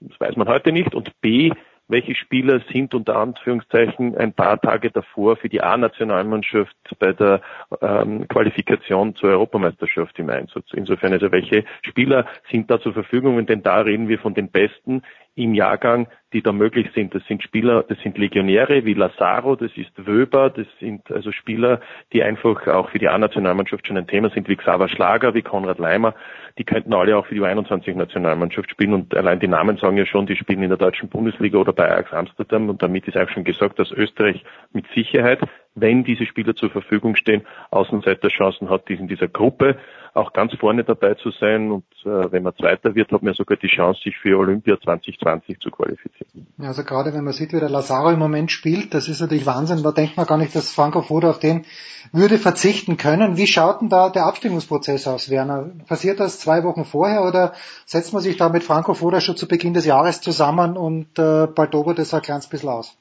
das 0.01 0.21
weiß 0.21 0.37
man 0.37 0.49
heute 0.49 0.73
nicht, 0.73 0.95
und 0.95 1.21
B, 1.21 1.51
welche 1.91 2.15
Spieler 2.15 2.61
sind 2.73 2.95
unter 2.95 3.17
Anführungszeichen 3.17 4.17
ein 4.17 4.33
paar 4.33 4.61
Tage 4.61 4.91
davor 4.91 5.37
für 5.37 5.49
die 5.49 5.61
A-Nationalmannschaft 5.61 6.77
bei 6.99 7.13
der 7.13 7.41
ähm, 7.81 8.29
Qualifikation 8.29 9.15
zur 9.17 9.31
Europameisterschaft 9.31 10.19
im 10.19 10.31
Einsatz. 10.31 10.67
Insofern 10.73 11.13
also 11.13 11.33
welche 11.33 11.65
Spieler 11.83 12.27
sind 12.51 12.71
da 12.71 12.81
zur 12.81 12.93
Verfügung, 12.93 13.45
denn 13.47 13.63
da 13.63 13.81
reden 13.81 14.09
wir 14.09 14.19
von 14.19 14.35
den 14.35 14.51
Besten 14.51 15.03
im 15.35 15.55
Jahrgang, 15.55 16.09
die 16.33 16.43
da 16.43 16.53
möglich 16.53 16.89
sind. 16.95 17.15
Das 17.15 17.25
sind 17.27 17.43
Spieler, 17.43 17.83
das 17.83 17.99
sind 18.01 18.19
Legionäre 18.19 18.85
wie 18.85 18.95
Lazaro, 18.95 19.57
das 19.57 19.71
ist 19.77 19.91
Wöber, 19.97 20.51
das 20.51 20.67
sind 20.79 21.11
also 21.11 21.33
Spieler, 21.33 21.81
die 22.13 22.23
einfach 22.23 22.67
auch 22.67 22.91
für 22.91 22.99
die 22.99 23.09
A-Nationalmannschaft 23.09 23.87
schon 23.87 23.97
ein 23.97 24.07
Thema 24.07 24.31
sind, 24.31 24.49
wie 24.49 24.57
Xaver 24.57 24.89
Schlager, 24.89 25.35
wie 25.35 25.43
Konrad 25.43 25.79
Leimer. 25.79 26.15
Die 26.59 26.65
könnten 26.65 26.95
alle 26.95 27.17
auch 27.17 27.27
für 27.27 27.35
die 27.35 27.41
U21-Nationalmannschaft 27.41 28.71
spielen 28.71 28.93
und 28.93 29.15
allein 29.15 29.41
die 29.41 29.49
Namen 29.49 29.77
sagen 29.77 29.97
ja 29.97 30.07
schon, 30.07 30.27
die 30.27 30.37
spielen 30.37 30.63
in 30.63 30.69
der 30.69 30.79
deutschen 30.79 31.09
Bundesliga 31.09 31.59
oder 31.59 31.73
bei 31.73 31.91
Ajax 31.91 32.13
Amsterdam 32.13 32.69
und 32.69 32.83
damit 32.83 33.09
ist 33.09 33.17
auch 33.17 33.29
schon 33.29 33.45
gesagt, 33.45 33.79
dass 33.79 33.91
Österreich 33.91 34.45
mit 34.73 34.87
Sicherheit, 34.95 35.41
wenn 35.75 36.05
diese 36.05 36.27
Spieler 36.27 36.55
zur 36.55 36.71
Verfügung 36.71 37.17
stehen, 37.17 37.43
Außenseiterchancen 37.71 38.69
hat, 38.69 38.89
die 38.89 38.95
in 38.95 39.09
dieser 39.09 39.29
Gruppe 39.29 39.77
auch 40.15 40.33
ganz 40.33 40.53
vorne 40.55 40.85
dabei 40.85 41.15
zu 41.15 41.31
sein. 41.31 41.71
Und 41.71 41.85
äh, 42.05 42.33
wenn 42.33 42.43
man 42.43 42.55
Zweiter 42.57 42.95
wird, 42.95 43.13
hat 43.13 43.23
man 43.23 43.35
sogar 43.35 43.57
die 43.57 43.69
Chance, 43.69 44.01
sich 44.03 44.17
für 44.17 44.39
Olympia 44.39 44.79
2020 44.81 45.59
zu 45.61 45.71
qualifizieren. 45.71 46.47
Also 46.59 46.85
gerade 46.85 47.13
wenn 47.13 47.25
man 47.25 47.33
sieht, 47.33 47.53
wie 47.53 47.61
der 47.61 47.69
Lazaro 47.69 48.11
im 48.11 48.19
Moment 48.19 48.51
spielt, 48.51 48.95
das 48.95 49.09
ist 49.09 49.21
natürlich 49.21 49.47
Wahnsinn. 49.47 49.83
Da 49.83 49.93
denkt 49.93 50.17
man 50.17 50.27
gar 50.27 50.39
nicht, 50.39 50.55
dass 50.55 50.73
Franco 50.73 51.03
Foda 51.03 51.31
auf 51.31 51.39
den 51.39 51.65
würde 52.13 52.39
verzichten 52.39 52.97
können. 52.97 53.37
Wie 53.37 53.47
schaut 53.47 53.81
denn 53.81 53.89
da 53.89 54.11
der 54.11 54.27
Abstimmungsprozess 54.27 55.07
aus, 55.07 55.31
Werner? 55.31 55.71
Passiert 55.87 56.21
das 56.21 56.41
zwei 56.41 56.65
Wochen 56.65 56.85
vorher 56.85 57.23
oder 57.23 57.55
setzt 57.87 58.13
man 58.13 58.23
sich 58.23 58.37
da 58.37 58.49
mit 58.49 58.65
Franco 58.65 58.95
Foda 58.95 59.21
schon 59.21 59.37
zu 59.37 59.47
Beginn 59.47 59.75
des 59.75 59.87
Jahres 59.87 60.21
zusammen 60.21 60.77
und 60.77 61.19
äh, 61.19 61.47
bald 61.47 61.75
obert 61.75 61.99
das 61.99 62.15
ein 62.15 62.23
kleines 62.23 62.49
bisschen 62.49 62.69
aus? 62.69 62.97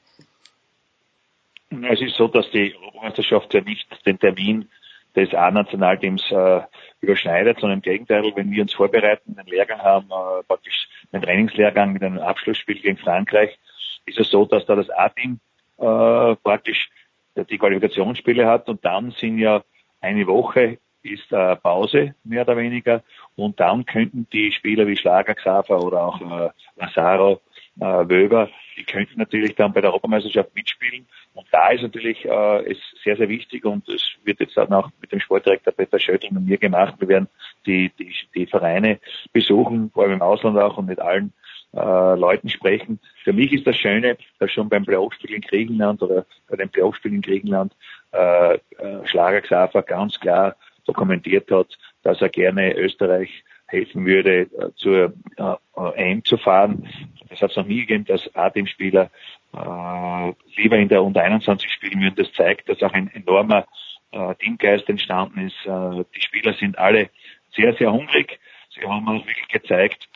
Es 1.70 2.00
ist 2.00 2.16
so, 2.16 2.26
dass 2.26 2.50
die 2.50 2.74
Europameisterschaft 2.74 3.54
ja 3.54 3.60
nicht 3.60 3.86
den 4.04 4.18
Termin 4.18 4.68
des 5.16 5.34
A-Nationalteams 5.34 6.30
äh, 6.30 6.60
überschneidet, 7.00 7.58
sondern 7.60 7.78
im 7.78 7.82
Gegenteil, 7.82 8.32
wenn 8.34 8.50
wir 8.50 8.62
uns 8.62 8.72
vorbereiten, 8.72 9.36
einen 9.38 9.48
Lehrgang 9.48 9.80
haben, 9.80 10.06
äh, 10.06 10.42
praktisch 10.44 10.88
einen 11.12 11.22
Trainingslehrgang 11.22 11.92
mit 11.92 12.02
einem 12.02 12.18
Abschlussspiel 12.18 12.80
gegen 12.80 12.98
Frankreich, 12.98 13.58
ist 14.06 14.18
es 14.18 14.30
so, 14.30 14.44
dass 14.44 14.66
da 14.66 14.76
das 14.76 14.90
A-Team 14.90 15.40
äh, 15.78 16.36
praktisch 16.36 16.90
die 17.36 17.58
Qualifikationsspiele 17.58 18.46
hat 18.46 18.68
und 18.68 18.84
dann 18.84 19.12
sind 19.12 19.38
ja 19.38 19.62
eine 20.00 20.26
Woche 20.26 20.78
ist 21.02 21.32
äh, 21.32 21.56
Pause, 21.56 22.14
mehr 22.24 22.42
oder 22.42 22.56
weniger, 22.56 23.02
und 23.36 23.58
dann 23.60 23.86
könnten 23.86 24.26
die 24.32 24.52
Spieler 24.52 24.86
wie 24.86 24.96
Schlager, 24.96 25.34
Xaver 25.34 25.82
oder 25.82 26.02
auch 26.02 26.20
äh, 26.20 26.50
Lazaro, 26.76 27.40
äh, 27.80 27.84
Wöber, 27.84 28.50
die 28.76 28.84
könnten 28.84 29.18
natürlich 29.18 29.54
dann 29.54 29.72
bei 29.72 29.80
der 29.80 29.90
Europameisterschaft 29.90 30.54
mitspielen 30.54 31.06
und 31.40 31.46
da 31.52 31.70
ist 31.70 31.82
natürlich 31.82 32.24
äh, 32.26 32.70
ist 32.70 32.82
sehr, 33.02 33.16
sehr 33.16 33.30
wichtig 33.30 33.64
und 33.64 33.88
es 33.88 34.02
wird 34.24 34.40
jetzt 34.40 34.58
dann 34.58 34.72
auch 34.74 34.90
mit 35.00 35.10
dem 35.10 35.20
Sportdirektor 35.20 35.72
Peter 35.72 35.98
Schöttl 35.98 36.28
und 36.28 36.44
mir 36.44 36.58
gemacht. 36.58 36.96
Wir 36.98 37.08
werden 37.08 37.28
die, 37.64 37.90
die, 37.98 38.12
die 38.34 38.46
Vereine 38.46 39.00
besuchen, 39.32 39.90
vor 39.90 40.04
allem 40.04 40.12
im 40.12 40.22
Ausland 40.22 40.58
auch 40.58 40.76
und 40.76 40.84
mit 40.84 41.00
allen 41.00 41.32
äh, 41.72 41.78
Leuten 41.78 42.50
sprechen. 42.50 43.00
Für 43.24 43.32
mich 43.32 43.54
ist 43.54 43.66
das 43.66 43.76
Schöne, 43.76 44.18
dass 44.38 44.52
schon 44.52 44.68
beim 44.68 44.84
Playoff-Spiel 44.84 45.34
in 45.34 45.40
Griechenland 45.40 46.02
oder 46.02 46.26
bei 46.46 46.56
dem 46.56 46.68
Playoff-Spiel 46.68 47.14
in 47.14 47.22
Griechenland 47.22 47.74
äh, 48.12 48.54
äh, 48.54 48.58
Schlager 49.04 49.40
Xaver 49.40 49.82
ganz 49.82 50.20
klar 50.20 50.56
dokumentiert 50.84 51.50
hat, 51.50 51.78
dass 52.02 52.20
er 52.20 52.28
gerne 52.28 52.76
Österreich 52.76 53.44
helfen 53.66 54.04
würde, 54.04 54.42
äh, 54.42 54.74
zur 54.76 55.14
äh, 55.36 55.56
EM 55.94 56.22
zu 56.22 56.36
fahren. 56.36 56.86
Es 57.30 57.40
hat 57.40 57.52
es 57.52 57.56
noch 57.56 57.66
nie 57.66 57.80
gegeben, 57.80 58.04
dass 58.04 58.34
A-Team-Spieler 58.34 59.10
äh, 59.54 60.32
lieber 60.56 60.78
in 60.78 60.88
der 60.88 61.02
Unter 61.02 61.22
21 61.22 61.70
spielen 61.72 62.00
würden. 62.00 62.16
Das 62.16 62.32
zeigt, 62.32 62.68
dass 62.68 62.82
auch 62.82 62.92
ein 62.92 63.10
enormer 63.14 63.66
äh, 64.12 64.34
Teamgeist 64.36 64.88
entstanden 64.88 65.46
ist. 65.46 65.66
Äh, 65.66 66.04
die 66.14 66.20
Spieler 66.20 66.54
sind 66.54 66.78
alle 66.78 67.10
sehr, 67.54 67.74
sehr 67.74 67.92
hungrig. 67.92 68.38
Sie 68.74 68.86
haben 68.86 69.08
auch 69.08 69.26
wirklich 69.26 69.48
gezeigt, 69.48 70.08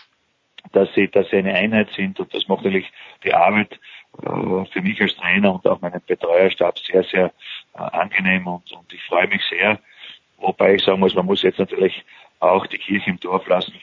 dass 0.72 0.92
sie, 0.94 1.08
dass 1.08 1.28
sie 1.30 1.36
eine 1.36 1.54
Einheit 1.54 1.90
sind 1.90 2.18
und 2.20 2.32
das 2.34 2.48
macht 2.48 2.64
natürlich 2.64 2.90
die 3.24 3.34
Arbeit 3.34 3.78
äh, 4.22 4.64
für 4.72 4.82
mich 4.82 5.00
als 5.00 5.14
Trainer 5.16 5.54
und 5.54 5.66
auch 5.66 5.80
meinen 5.80 6.00
Betreuerstab 6.06 6.78
sehr, 6.78 7.04
sehr 7.04 7.32
äh, 7.74 7.78
angenehm 7.78 8.46
und, 8.46 8.70
und 8.72 8.92
ich 8.92 9.02
freue 9.02 9.28
mich 9.28 9.42
sehr. 9.50 9.78
Wobei 10.38 10.74
ich 10.74 10.84
sagen 10.84 11.00
muss, 11.00 11.14
man 11.14 11.26
muss 11.26 11.42
jetzt 11.42 11.58
natürlich 11.58 12.04
auch 12.40 12.66
die 12.66 12.78
Kirche 12.78 13.10
im 13.10 13.20
Dorf 13.20 13.46
lassen. 13.46 13.74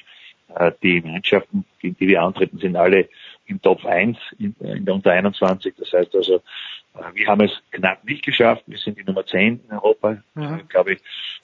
Äh, 0.56 0.72
die 0.82 1.02
Mannschaften, 1.02 1.66
gegen 1.80 1.97
die 1.97 2.08
wir 2.08 2.22
antreten, 2.22 2.58
sind 2.58 2.76
alle 2.76 3.10
im 3.46 3.62
Top 3.62 3.86
1 3.86 4.18
in, 4.39 4.56
in 4.60 4.86
der 4.86 4.96
Unter 4.96 5.12
21. 5.12 5.76
Das 5.78 5.92
heißt 5.94 6.16
also, 6.16 6.36
äh, 6.96 7.14
wir 7.14 7.28
haben 7.28 7.42
es 7.42 7.52
knapp 7.72 8.04
nicht 8.04 8.24
geschafft. 8.24 8.64
Wir 8.68 8.78
sind 8.78 8.98
die 8.98 9.04
Nummer 9.04 9.26
10 9.26 9.62
in 9.66 9.72
Europa, 9.72 10.22
mhm. 10.36 10.68
glaube 10.70 10.94
ich, 10.94 11.00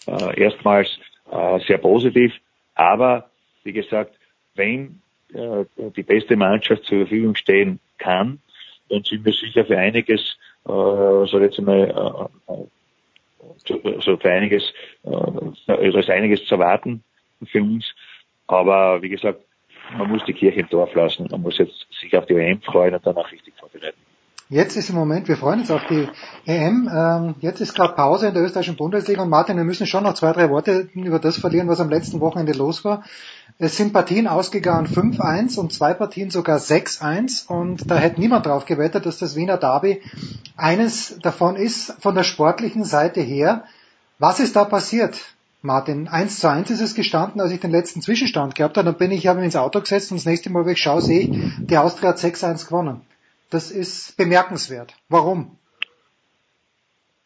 äh, 0.07 0.41
erstmals 0.41 0.99
äh, 1.31 1.59
sehr 1.59 1.77
positiv. 1.77 2.33
Aber 2.75 3.29
wie 3.63 3.73
gesagt, 3.73 4.15
wenn 4.55 5.01
äh, 5.33 5.65
die 5.95 6.03
beste 6.03 6.35
Mannschaft 6.35 6.85
zur 6.85 6.99
Verfügung 6.99 7.35
stehen 7.35 7.79
kann, 7.97 8.39
dann 8.89 9.03
sind 9.03 9.25
wir 9.25 9.33
sicher 9.33 9.65
für 9.65 9.77
einiges, 9.77 10.37
äh, 10.65 10.69
so 10.69 11.39
jetzt 11.39 11.59
mal, 11.61 12.29
äh, 12.47 12.53
äh, 12.53 13.99
so 13.99 14.17
für 14.17 14.31
einiges, 14.31 14.73
äh, 15.03 15.09
also 15.67 15.97
ist 15.97 16.09
einiges 16.09 16.45
zu 16.45 16.55
erwarten 16.55 17.03
für 17.45 17.61
uns. 17.61 17.93
Aber 18.47 19.01
wie 19.01 19.09
gesagt, 19.09 19.41
man 19.95 20.09
muss 20.09 20.23
die 20.25 20.33
Kirche 20.33 20.61
im 20.61 20.69
Dorf 20.69 20.93
lassen. 20.93 21.27
Man 21.29 21.41
muss 21.41 21.57
jetzt 21.57 21.87
sich 22.01 22.15
auf 22.17 22.25
die 22.25 22.35
WM 22.35 22.61
freuen 22.61 22.95
und 22.95 23.05
dann 23.05 23.15
auch 23.15 23.31
richtig 23.31 23.53
vorbereiten. 23.59 23.97
Jetzt 24.49 24.77
ist 24.77 24.89
im 24.89 24.95
Moment, 24.95 25.27
wir 25.27 25.35
freuen 25.35 25.59
uns 25.59 25.71
auf 25.71 25.85
die 25.89 26.07
EM. 26.45 26.89
Ähm, 26.89 27.35
jetzt 27.41 27.59
ist 27.59 27.75
gerade 27.75 27.95
Pause 27.95 28.29
in 28.29 28.33
der 28.33 28.43
österreichischen 28.43 28.77
Bundesliga 28.77 29.21
und 29.21 29.29
Martin, 29.29 29.57
wir 29.57 29.65
müssen 29.65 29.85
schon 29.85 30.03
noch 30.03 30.13
zwei, 30.13 30.31
drei 30.31 30.49
Worte 30.49 30.87
über 30.93 31.19
das 31.19 31.37
verlieren, 31.37 31.67
was 31.67 31.81
am 31.81 31.89
letzten 31.89 32.21
Wochenende 32.21 32.53
los 32.53 32.85
war. 32.85 33.03
Es 33.59 33.75
sind 33.75 33.91
Partien 33.91 34.25
ausgegangen 34.25 34.87
5-1 34.87 35.59
und 35.59 35.73
zwei 35.73 35.93
Partien 35.93 36.29
sogar 36.29 36.59
6-1 36.59 37.47
und 37.47 37.91
da 37.91 37.95
hätte 37.97 38.21
niemand 38.21 38.45
drauf 38.45 38.63
gewettet, 38.63 39.05
dass 39.05 39.17
das 39.17 39.35
Wiener 39.35 39.57
Derby 39.57 40.01
eines 40.55 41.19
davon 41.19 41.57
ist 41.57 42.01
von 42.01 42.15
der 42.15 42.23
sportlichen 42.23 42.85
Seite 42.85 43.19
her. 43.19 43.65
Was 44.17 44.39
ist 44.39 44.55
da 44.55 44.63
passiert? 44.63 45.36
Martin, 45.61 46.07
1 46.07 46.39
zu 46.39 46.49
1 46.49 46.69
ist 46.69 46.81
es 46.81 46.95
gestanden, 46.95 47.41
als 47.41 47.51
ich 47.51 47.59
den 47.59 47.71
letzten 47.71 48.01
Zwischenstand 48.01 48.55
gehabt 48.55 48.77
habe. 48.77 48.85
Dann 48.85 48.97
bin 48.97 49.11
ich, 49.11 49.27
habe 49.27 49.43
ins 49.43 49.55
Auto 49.55 49.79
gesetzt 49.79 50.11
und 50.11 50.17
das 50.17 50.25
nächste 50.25 50.51
Mal, 50.51 50.65
wenn 50.65 50.73
ich 50.73 50.81
schaue, 50.81 51.01
sehe 51.01 51.21
ich, 51.21 51.29
die 51.59 51.77
Austria 51.77 52.09
hat 52.09 52.17
6-1 52.17 52.67
gewonnen. 52.67 53.01
Das 53.49 53.71
ist 53.71 54.17
bemerkenswert. 54.17 54.93
Warum? 55.09 55.57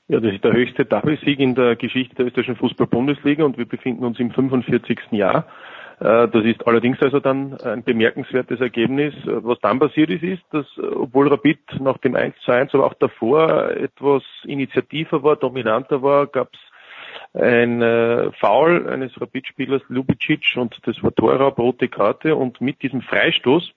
Ja, 0.07 0.19
das 0.19 0.33
ist 0.33 0.43
der 0.43 0.53
höchste 0.53 0.85
Doublesieg 0.85 1.39
in 1.39 1.55
der 1.55 1.75
Geschichte 1.75 2.15
der 2.15 2.25
österreichischen 2.25 2.57
Fußball-Bundesliga 2.57 3.43
und 3.43 3.57
wir 3.57 3.65
befinden 3.65 4.03
uns 4.03 4.19
im 4.19 4.31
45. 4.31 4.99
Jahr. 5.11 5.45
Äh, 5.99 6.27
das 6.27 6.43
ist 6.45 6.67
allerdings 6.67 7.01
also 7.01 7.19
dann 7.19 7.57
ein 7.61 7.83
bemerkenswertes 7.83 8.59
Ergebnis. 8.59 9.13
Was 9.25 9.59
dann 9.61 9.79
passiert 9.79 10.09
ist, 10.09 10.23
ist, 10.23 10.43
dass 10.51 10.65
obwohl 10.77 11.27
Rapid 11.27 11.59
nach 11.79 11.97
dem 11.99 12.15
1 12.15 12.35
zu 12.43 12.51
1, 12.51 12.73
aber 12.73 12.87
auch 12.87 12.93
davor 12.95 13.69
etwas 13.71 14.23
initiativer 14.43 15.23
war, 15.23 15.35
dominanter 15.35 16.01
war, 16.01 16.27
gab 16.27 16.49
es 16.53 16.59
ein 17.33 17.81
äh, 17.81 18.31
Foul 18.33 18.89
eines 18.89 19.19
Rapid-Spielers 19.19 19.83
Lubicic 19.87 20.57
und 20.57 20.77
das 20.83 21.01
war 21.01 21.13
Torraub, 21.15 21.57
rote 21.57 21.87
Karte 21.87 22.35
und 22.35 22.61
mit 22.61 22.81
diesem 22.81 23.01
Freistoß 23.01 23.73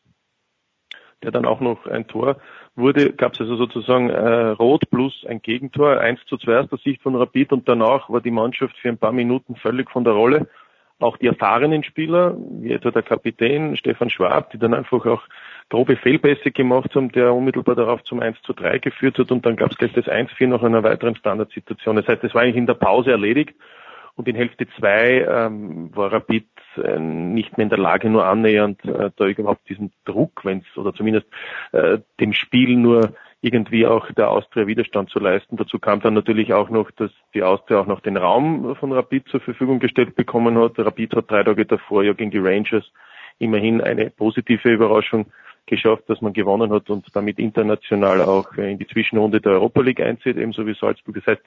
der 1.25 1.33
dann 1.33 1.47
auch 1.47 1.61
noch 1.61 1.87
ein 1.87 2.07
Tor 2.07 2.37
wurde, 2.77 3.13
gab 3.13 3.33
es 3.33 3.41
also 3.41 3.57
sozusagen 3.57 4.11
äh, 4.11 4.49
Rot 4.51 4.89
plus 4.91 5.25
ein 5.29 5.41
Gegentor, 5.43 5.99
1 5.99 6.21
zu 6.27 6.37
2 6.37 6.61
aus 6.61 6.69
der 6.69 6.79
Sicht 6.79 7.03
von 7.03 7.17
Rapid. 7.17 7.53
Und 7.53 7.69
danach 7.69 8.11
war 8.11 8.21
die 8.21 8.31
Mannschaft 8.31 8.77
für 8.77 8.89
ein 8.89 8.99
paar 8.99 9.13
Minuten 9.13 9.57
völlig 9.57 9.91
von 9.91 10.05
der 10.05 10.13
Rolle. 10.13 10.49
Auch 11.01 11.17
die 11.17 11.27
erfahrenen 11.27 11.83
Spieler, 11.83 12.37
wie 12.61 12.73
etwa 12.73 12.91
der 12.91 13.03
Kapitän 13.03 13.77
Stefan 13.77 14.11
Schwab, 14.11 14.51
die 14.51 14.59
dann 14.59 14.75
einfach 14.75 15.05
auch 15.07 15.23
grobe 15.71 15.97
Fehlpässe 15.97 16.51
gemacht 16.51 16.95
haben, 16.95 17.11
der 17.13 17.35
unmittelbar 17.35 17.75
darauf 17.75 18.03
zum 18.05 18.21
1 18.21 18.41
zu 18.43 18.53
3 18.53 18.79
geführt 18.79 19.19
hat 19.19 19.33
und 19.33 19.45
dann 19.45 19.57
gab 19.57 19.71
es 19.71 19.79
gleich 19.79 19.93
das 19.93 20.07
1-4 20.07 20.47
nach 20.47 20.63
einer 20.63 20.83
weiteren 20.83 21.17
Standardsituation. 21.17 21.97
Das 21.97 22.07
heißt, 22.07 22.23
das 22.23 22.35
war 22.35 22.43
eigentlich 22.43 22.57
in 22.57 22.67
der 22.67 22.75
Pause 22.75 23.11
erledigt 23.11 23.55
und 24.17 24.29
in 24.29 24.37
Hälfte 24.37 24.69
2 24.79 25.27
ähm, 25.29 25.91
war 25.97 26.13
Rapid 26.13 26.47
äh, 26.77 26.99
nicht 26.99 27.57
mehr 27.57 27.65
in 27.65 27.71
der 27.71 27.79
Lage, 27.79 28.09
nur 28.09 28.27
annähernd 28.27 28.85
äh, 28.85 29.11
da 29.17 29.27
überhaupt 29.27 29.69
diesen 29.69 29.93
Druck, 30.05 30.45
wenn 30.45 30.59
es 30.59 30.77
oder 30.77 30.95
zumindest 30.95 31.27
äh, 31.73 31.99
dem 32.21 32.33
Spiel 32.33 32.77
nur 32.77 33.15
irgendwie 33.41 33.87
auch 33.87 34.11
der 34.13 34.31
Austria 34.31 34.67
Widerstand 34.67 35.11
zu 35.11 35.19
leisten. 35.19 35.57
Dazu 35.57 35.79
kam 35.79 36.01
dann 36.01 36.15
natürlich 36.15 36.55
auch 36.55 36.71
noch, 36.71 36.91
dass 36.93 37.11
die 37.35 37.43
Austria 37.43 37.79
auch 37.79 37.87
noch 37.87 38.01
den 38.01 38.17
Raum 38.17 38.75
von 38.77 38.93
Rapid 38.93 39.29
zur 39.29 39.41
Verfügung 39.41 39.81
gestellt 39.81 40.17
bekommen 40.17 40.57
hat. 40.59 40.79
Rapid 40.79 41.15
hat 41.15 41.31
drei 41.31 41.43
Tage 41.43 41.67
davor 41.67 42.05
ja 42.05 42.15
gegen 42.15 42.31
die 42.31 42.39
Rangers 42.39 42.91
immerhin 43.39 43.81
eine 43.83 44.11
positive 44.11 44.71
Überraschung 44.71 45.27
geschafft, 45.67 46.05
dass 46.09 46.21
man 46.21 46.33
gewonnen 46.33 46.73
hat 46.73 46.91
und 46.91 47.07
damit 47.15 47.39
international 47.39 48.23
auch 48.23 48.53
in 48.55 48.79
die 48.79 48.87
Zwischenrunde 48.87 49.41
der 49.41 49.53
Europa 49.53 49.81
League 49.81 50.01
einzieht, 50.01 50.37
ebenso 50.37 50.67
wie 50.67 50.75
Salzburg. 50.75 51.15
Das 51.17 51.27
heißt, 51.27 51.43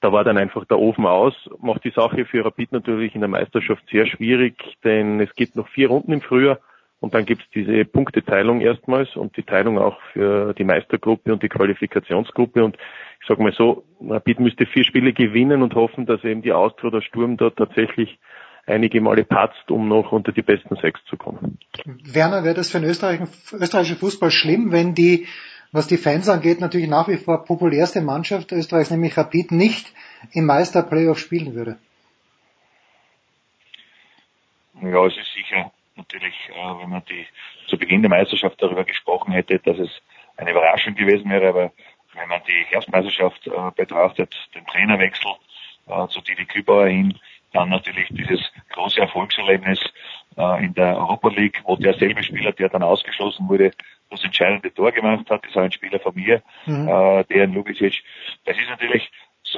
da 0.00 0.12
war 0.12 0.24
dann 0.24 0.38
einfach 0.38 0.64
der 0.66 0.78
Ofen 0.78 1.06
aus. 1.06 1.34
Macht 1.60 1.84
die 1.84 1.90
Sache 1.90 2.24
für 2.24 2.44
Rapid 2.44 2.72
natürlich 2.72 3.14
in 3.14 3.20
der 3.20 3.28
Meisterschaft 3.28 3.84
sehr 3.90 4.06
schwierig, 4.06 4.54
denn 4.84 5.20
es 5.20 5.34
gibt 5.34 5.56
noch 5.56 5.68
vier 5.68 5.88
Runden 5.88 6.12
im 6.12 6.20
Frühjahr 6.20 6.58
und 7.02 7.14
dann 7.14 7.24
gibt 7.26 7.42
es 7.42 7.50
diese 7.50 7.84
Punkteteilung 7.84 8.60
erstmals 8.60 9.16
und 9.16 9.36
die 9.36 9.42
Teilung 9.42 9.76
auch 9.76 10.00
für 10.12 10.54
die 10.54 10.62
Meistergruppe 10.62 11.32
und 11.32 11.42
die 11.42 11.48
Qualifikationsgruppe. 11.48 12.62
Und 12.64 12.76
ich 13.20 13.26
sage 13.26 13.42
mal 13.42 13.52
so, 13.52 13.84
Rapid 14.00 14.38
müsste 14.38 14.66
vier 14.66 14.84
Spiele 14.84 15.12
gewinnen 15.12 15.62
und 15.62 15.74
hoffen, 15.74 16.06
dass 16.06 16.22
eben 16.22 16.42
die 16.42 16.52
Austria 16.52 16.90
oder 16.90 17.02
Sturm 17.02 17.36
dort 17.36 17.56
tatsächlich 17.56 18.20
einige 18.66 19.00
Male 19.00 19.24
patzt, 19.24 19.70
um 19.70 19.88
noch 19.88 20.12
unter 20.12 20.32
die 20.32 20.42
besten 20.42 20.76
sechs 20.76 21.00
zu 21.06 21.16
kommen. 21.16 21.58
Werner, 21.84 22.44
wäre 22.44 22.54
das 22.54 22.70
für 22.70 22.80
den 22.80 22.88
österreichischen, 22.88 23.96
Fußball 23.96 24.30
schlimm, 24.30 24.72
wenn 24.72 24.94
die, 24.94 25.26
was 25.72 25.86
die 25.86 25.96
Fans 25.96 26.28
angeht, 26.28 26.60
natürlich 26.60 26.88
nach 26.88 27.08
wie 27.08 27.16
vor 27.16 27.44
populärste 27.44 28.00
Mannschaft 28.00 28.52
Österreichs, 28.52 28.90
nämlich 28.90 29.16
Rapid, 29.16 29.52
nicht 29.52 29.92
im 30.32 30.46
Meister-Playoff 30.46 31.18
spielen 31.18 31.54
würde? 31.54 31.78
Ja, 34.80 35.06
es 35.06 35.16
ist 35.16 35.32
sicher 35.34 35.72
natürlich, 35.96 36.34
äh, 36.50 36.80
wenn 36.80 36.90
man 36.90 37.02
die 37.08 37.26
zu 37.68 37.78
Beginn 37.78 38.02
der 38.02 38.10
Meisterschaft 38.10 38.60
darüber 38.60 38.84
gesprochen 38.84 39.32
hätte, 39.32 39.58
dass 39.58 39.78
es 39.78 39.90
eine 40.36 40.50
Überraschung 40.50 40.94
gewesen 40.94 41.30
wäre, 41.30 41.48
aber 41.48 41.72
wenn 42.14 42.28
man 42.28 42.42
die 42.46 42.64
Herbstmeisterschaft 42.70 43.46
äh, 43.46 43.70
betrachtet, 43.76 44.34
den 44.54 44.66
Trainerwechsel 44.66 45.32
äh, 45.86 46.06
zu 46.08 46.20
Didi 46.20 46.44
Kübauer 46.46 46.88
hin, 46.88 47.18
dann 47.52 47.68
natürlich 47.68 48.08
dieses 48.10 48.40
große 48.70 49.00
Erfolgserlebnis 49.00 49.80
äh, 50.36 50.64
in 50.64 50.74
der 50.74 50.96
Europa 50.96 51.28
League, 51.28 51.62
wo 51.64 51.76
derselbe 51.76 52.22
Spieler, 52.22 52.52
der 52.52 52.68
dann 52.68 52.82
ausgeschlossen 52.82 53.48
wurde, 53.48 53.72
das 54.10 54.24
entscheidende 54.24 54.72
Tor 54.72 54.92
gemacht 54.92 55.28
hat. 55.30 55.44
Das 55.46 55.54
war 55.54 55.64
ein 55.64 55.72
Spieler 55.72 56.00
von 56.00 56.14
mir, 56.14 56.42
mhm. 56.66 56.88
äh, 56.88 57.24
der 57.24 57.46
Lubicic. 57.46 58.02
Das 58.44 58.56
ist 58.56 58.68
natürlich, 58.68 59.10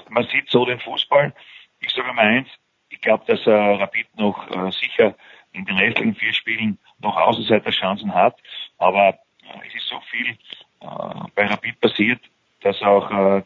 man 0.08 0.24
sieht 0.24 0.50
so 0.50 0.64
den 0.64 0.80
Fußball. 0.80 1.32
Ich 1.80 1.92
sage 1.92 2.12
mal 2.12 2.26
eins, 2.26 2.48
ich 2.88 3.00
glaube, 3.00 3.24
dass 3.26 3.46
äh, 3.46 3.50
Rapid 3.50 4.16
noch 4.16 4.50
äh, 4.50 4.70
sicher 4.70 5.14
in 5.52 5.64
den 5.64 5.76
restlichen 5.76 6.14
vier 6.14 6.32
Spielen 6.32 6.78
noch 7.00 7.16
Außenseiterchancen 7.16 8.14
hat. 8.14 8.36
Aber 8.78 9.10
äh, 9.10 9.66
es 9.68 9.74
ist 9.74 9.88
so 9.88 10.00
viel 10.10 10.30
äh, 10.80 11.28
bei 11.34 11.46
Rapid 11.46 11.80
passiert, 11.80 12.20
dass 12.62 12.80
auch 12.82 13.10
äh, 13.10 13.42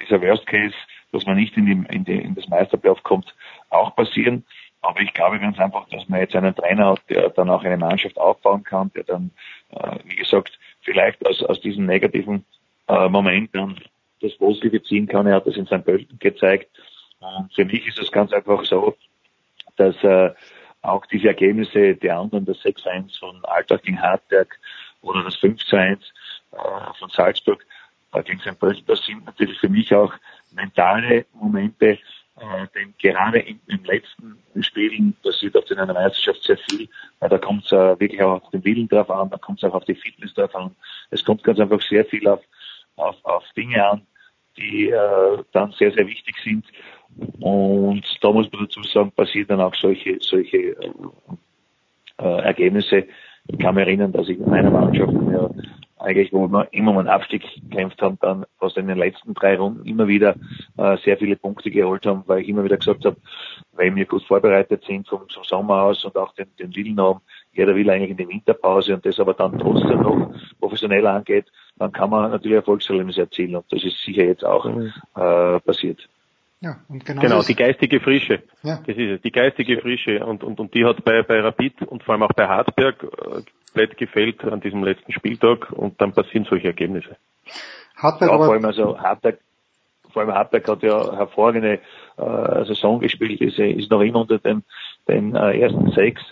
dieser 0.00 0.20
Worst 0.22 0.46
Case 0.46 0.74
dass 1.12 1.26
man 1.26 1.36
nicht 1.36 1.56
in, 1.56 1.66
die, 1.66 1.94
in, 1.94 2.04
die, 2.04 2.18
in 2.18 2.34
das 2.34 2.48
Meisterplayoff 2.48 3.02
kommt, 3.02 3.34
auch 3.68 3.94
passieren. 3.94 4.44
Aber 4.82 5.00
ich 5.00 5.12
glaube 5.12 5.38
ganz 5.38 5.58
einfach, 5.58 5.88
dass 5.90 6.08
man 6.08 6.20
jetzt 6.20 6.34
einen 6.34 6.54
Trainer 6.54 6.90
hat, 6.90 7.02
der 7.08 7.28
dann 7.30 7.50
auch 7.50 7.64
eine 7.64 7.76
Mannschaft 7.76 8.18
aufbauen 8.18 8.62
kann, 8.62 8.90
der 8.94 9.04
dann, 9.04 9.30
äh, 9.70 9.98
wie 10.04 10.16
gesagt, 10.16 10.58
vielleicht 10.80 11.24
aus, 11.26 11.42
aus 11.42 11.60
diesem 11.60 11.86
negativen 11.86 12.44
äh, 12.88 13.08
Moment 13.08 13.54
dann 13.54 13.78
das 14.20 14.36
Positive 14.36 14.82
ziehen 14.82 15.06
kann. 15.06 15.26
Er 15.26 15.36
hat 15.36 15.46
das 15.46 15.56
in 15.56 15.66
seinem 15.66 15.82
Bölten 15.82 16.18
gezeigt. 16.18 16.70
Und 17.20 17.52
für 17.54 17.64
mich 17.64 17.86
ist 17.86 17.98
es 17.98 18.10
ganz 18.10 18.32
einfach 18.32 18.64
so, 18.64 18.96
dass 19.76 20.02
äh, 20.02 20.30
auch 20.82 21.04
diese 21.06 21.28
Ergebnisse 21.28 21.94
der 21.94 22.18
anderen, 22.18 22.46
das 22.46 22.58
6-1 22.58 23.18
von 23.18 23.44
Alltag 23.44 23.82
gegen 23.82 24.00
Hartberg 24.00 24.58
oder 25.02 25.22
das 25.24 25.36
5-1 25.36 25.98
äh, 26.52 26.56
von 26.98 27.10
Salzburg 27.10 27.64
äh, 28.12 28.22
gegen 28.22 28.40
St. 28.40 28.58
Pölten, 28.58 28.84
das 28.86 29.04
sind 29.04 29.24
natürlich 29.24 29.58
für 29.58 29.68
mich 29.68 29.94
auch 29.94 30.12
mentale 30.52 31.26
Momente, 31.34 31.98
äh, 32.40 32.66
denn 32.74 32.94
gerade 32.98 33.40
im, 33.40 33.60
im 33.66 33.84
letzten 33.84 34.38
Spielen 34.62 35.14
passiert 35.22 35.56
auf 35.56 35.70
einer 35.70 35.92
Meisterschaft 35.92 36.42
sehr 36.42 36.58
viel. 36.58 36.88
Weil 37.18 37.28
da 37.28 37.38
kommt 37.38 37.66
es 37.66 37.72
äh, 37.72 38.00
wirklich 38.00 38.22
auch 38.22 38.42
auf 38.42 38.50
den 38.50 38.64
Willen 38.64 38.88
drauf 38.88 39.10
an, 39.10 39.30
da 39.30 39.36
kommt 39.36 39.62
es 39.62 39.68
auch 39.68 39.74
auf 39.74 39.84
die 39.84 39.94
Fitness 39.94 40.34
drauf 40.34 40.54
an. 40.54 40.74
Es 41.10 41.24
kommt 41.24 41.44
ganz 41.44 41.60
einfach 41.60 41.80
sehr 41.82 42.04
viel 42.04 42.26
auf, 42.28 42.40
auf, 42.96 43.16
auf 43.24 43.44
Dinge 43.56 43.84
an, 43.86 44.02
die 44.56 44.88
äh, 44.88 45.44
dann 45.52 45.72
sehr, 45.72 45.92
sehr 45.92 46.06
wichtig 46.06 46.36
sind. 46.42 46.64
Und 47.40 48.04
da 48.20 48.32
muss 48.32 48.50
man 48.52 48.64
dazu 48.64 48.82
sagen, 48.84 49.12
passieren 49.12 49.48
dann 49.48 49.60
auch 49.60 49.74
solche, 49.74 50.18
solche 50.20 50.56
äh, 50.56 50.92
äh, 52.18 52.42
Ergebnisse. 52.42 53.06
Ich 53.48 53.58
kann 53.58 53.74
mich 53.74 53.86
erinnern, 53.86 54.12
dass 54.12 54.28
ich 54.28 54.38
in 54.38 54.48
meiner 54.48 54.70
Mannschaft 54.70 55.12
ja, 55.32 55.50
eigentlich, 56.00 56.32
wo 56.32 56.48
wir 56.48 56.68
immer 56.72 56.92
um 56.92 56.98
einen 56.98 57.08
Abstieg 57.08 57.42
gekämpft 57.68 58.00
haben, 58.02 58.18
dann 58.20 58.46
in 58.76 58.86
den 58.88 58.98
letzten 58.98 59.34
drei 59.34 59.56
Runden 59.56 59.86
immer 59.86 60.08
wieder 60.08 60.34
äh, 60.76 60.96
sehr 60.98 61.16
viele 61.18 61.36
Punkte 61.36 61.70
geholt 61.70 62.06
haben, 62.06 62.24
weil 62.26 62.40
ich 62.40 62.48
immer 62.48 62.64
wieder 62.64 62.76
gesagt 62.76 63.04
habe, 63.04 63.16
weil 63.72 63.94
wir 63.94 64.06
gut 64.06 64.24
vorbereitet 64.24 64.84
sind 64.86 65.08
vom, 65.08 65.28
vom 65.28 65.44
Sommer 65.44 65.82
aus 65.82 66.04
und 66.04 66.16
auch 66.16 66.34
den, 66.34 66.48
den 66.58 66.74
Willen 66.74 67.00
haben, 67.00 67.20
jeder 67.52 67.74
will 67.74 67.90
eigentlich 67.90 68.10
in 68.10 68.16
die 68.16 68.28
Winterpause 68.28 68.94
und 68.94 69.04
das 69.04 69.20
aber 69.20 69.34
dann 69.34 69.58
trotzdem 69.58 70.02
noch 70.02 70.32
professionell 70.58 71.06
angeht, 71.06 71.46
dann 71.78 71.92
kann 71.92 72.10
man 72.10 72.30
natürlich 72.30 72.56
Erfolgserlebnisse 72.56 73.22
erzielen 73.22 73.56
und 73.56 73.66
das 73.70 73.82
ist 73.84 73.98
sicher 74.04 74.24
jetzt 74.24 74.44
auch 74.44 74.64
mhm. 74.64 74.92
äh, 75.16 75.60
passiert. 75.60 76.08
Ja, 76.62 76.76
und 76.88 77.06
genau, 77.06 77.22
genau 77.22 77.42
die 77.42 77.54
geistige 77.54 78.00
Frische. 78.00 78.42
Ja. 78.62 78.82
Das 78.86 78.96
ist 78.96 79.10
es, 79.16 79.22
die 79.22 79.32
geistige 79.32 79.80
Frische. 79.80 80.24
Und, 80.26 80.44
und, 80.44 80.60
und 80.60 80.74
die 80.74 80.84
hat 80.84 81.02
bei, 81.04 81.22
bei 81.22 81.40
Rapid 81.40 81.82
und 81.82 82.02
vor 82.02 82.12
allem 82.12 82.22
auch 82.22 82.34
bei 82.34 82.46
Hartberg, 82.46 83.02
äh, 83.02 83.42
komplett 83.70 83.96
gefällt 83.96 84.44
an 84.44 84.60
diesem 84.60 84.82
letzten 84.82 85.12
Spieltag 85.12 85.70
und 85.72 86.00
dann 86.00 86.12
passieren 86.12 86.46
solche 86.48 86.68
Ergebnisse. 86.68 87.16
Hartberg 87.96 88.30
ja, 88.30 88.36
vor 88.36 88.52
allem 88.52 88.64
also 88.64 88.98
Hartberg, 88.98 89.38
vor 90.12 90.22
allem 90.22 90.34
Hartberg 90.34 90.68
hat 90.68 90.82
ja 90.82 91.16
hervorragende 91.16 91.80
äh, 92.16 92.64
Saison 92.64 93.00
gespielt, 93.00 93.40
ist, 93.40 93.58
ist 93.58 93.90
noch 93.90 94.00
immer 94.00 94.20
unter 94.20 94.38
den, 94.38 94.64
den 95.08 95.34
äh, 95.36 95.60
ersten 95.60 95.90
sechs, 95.92 96.22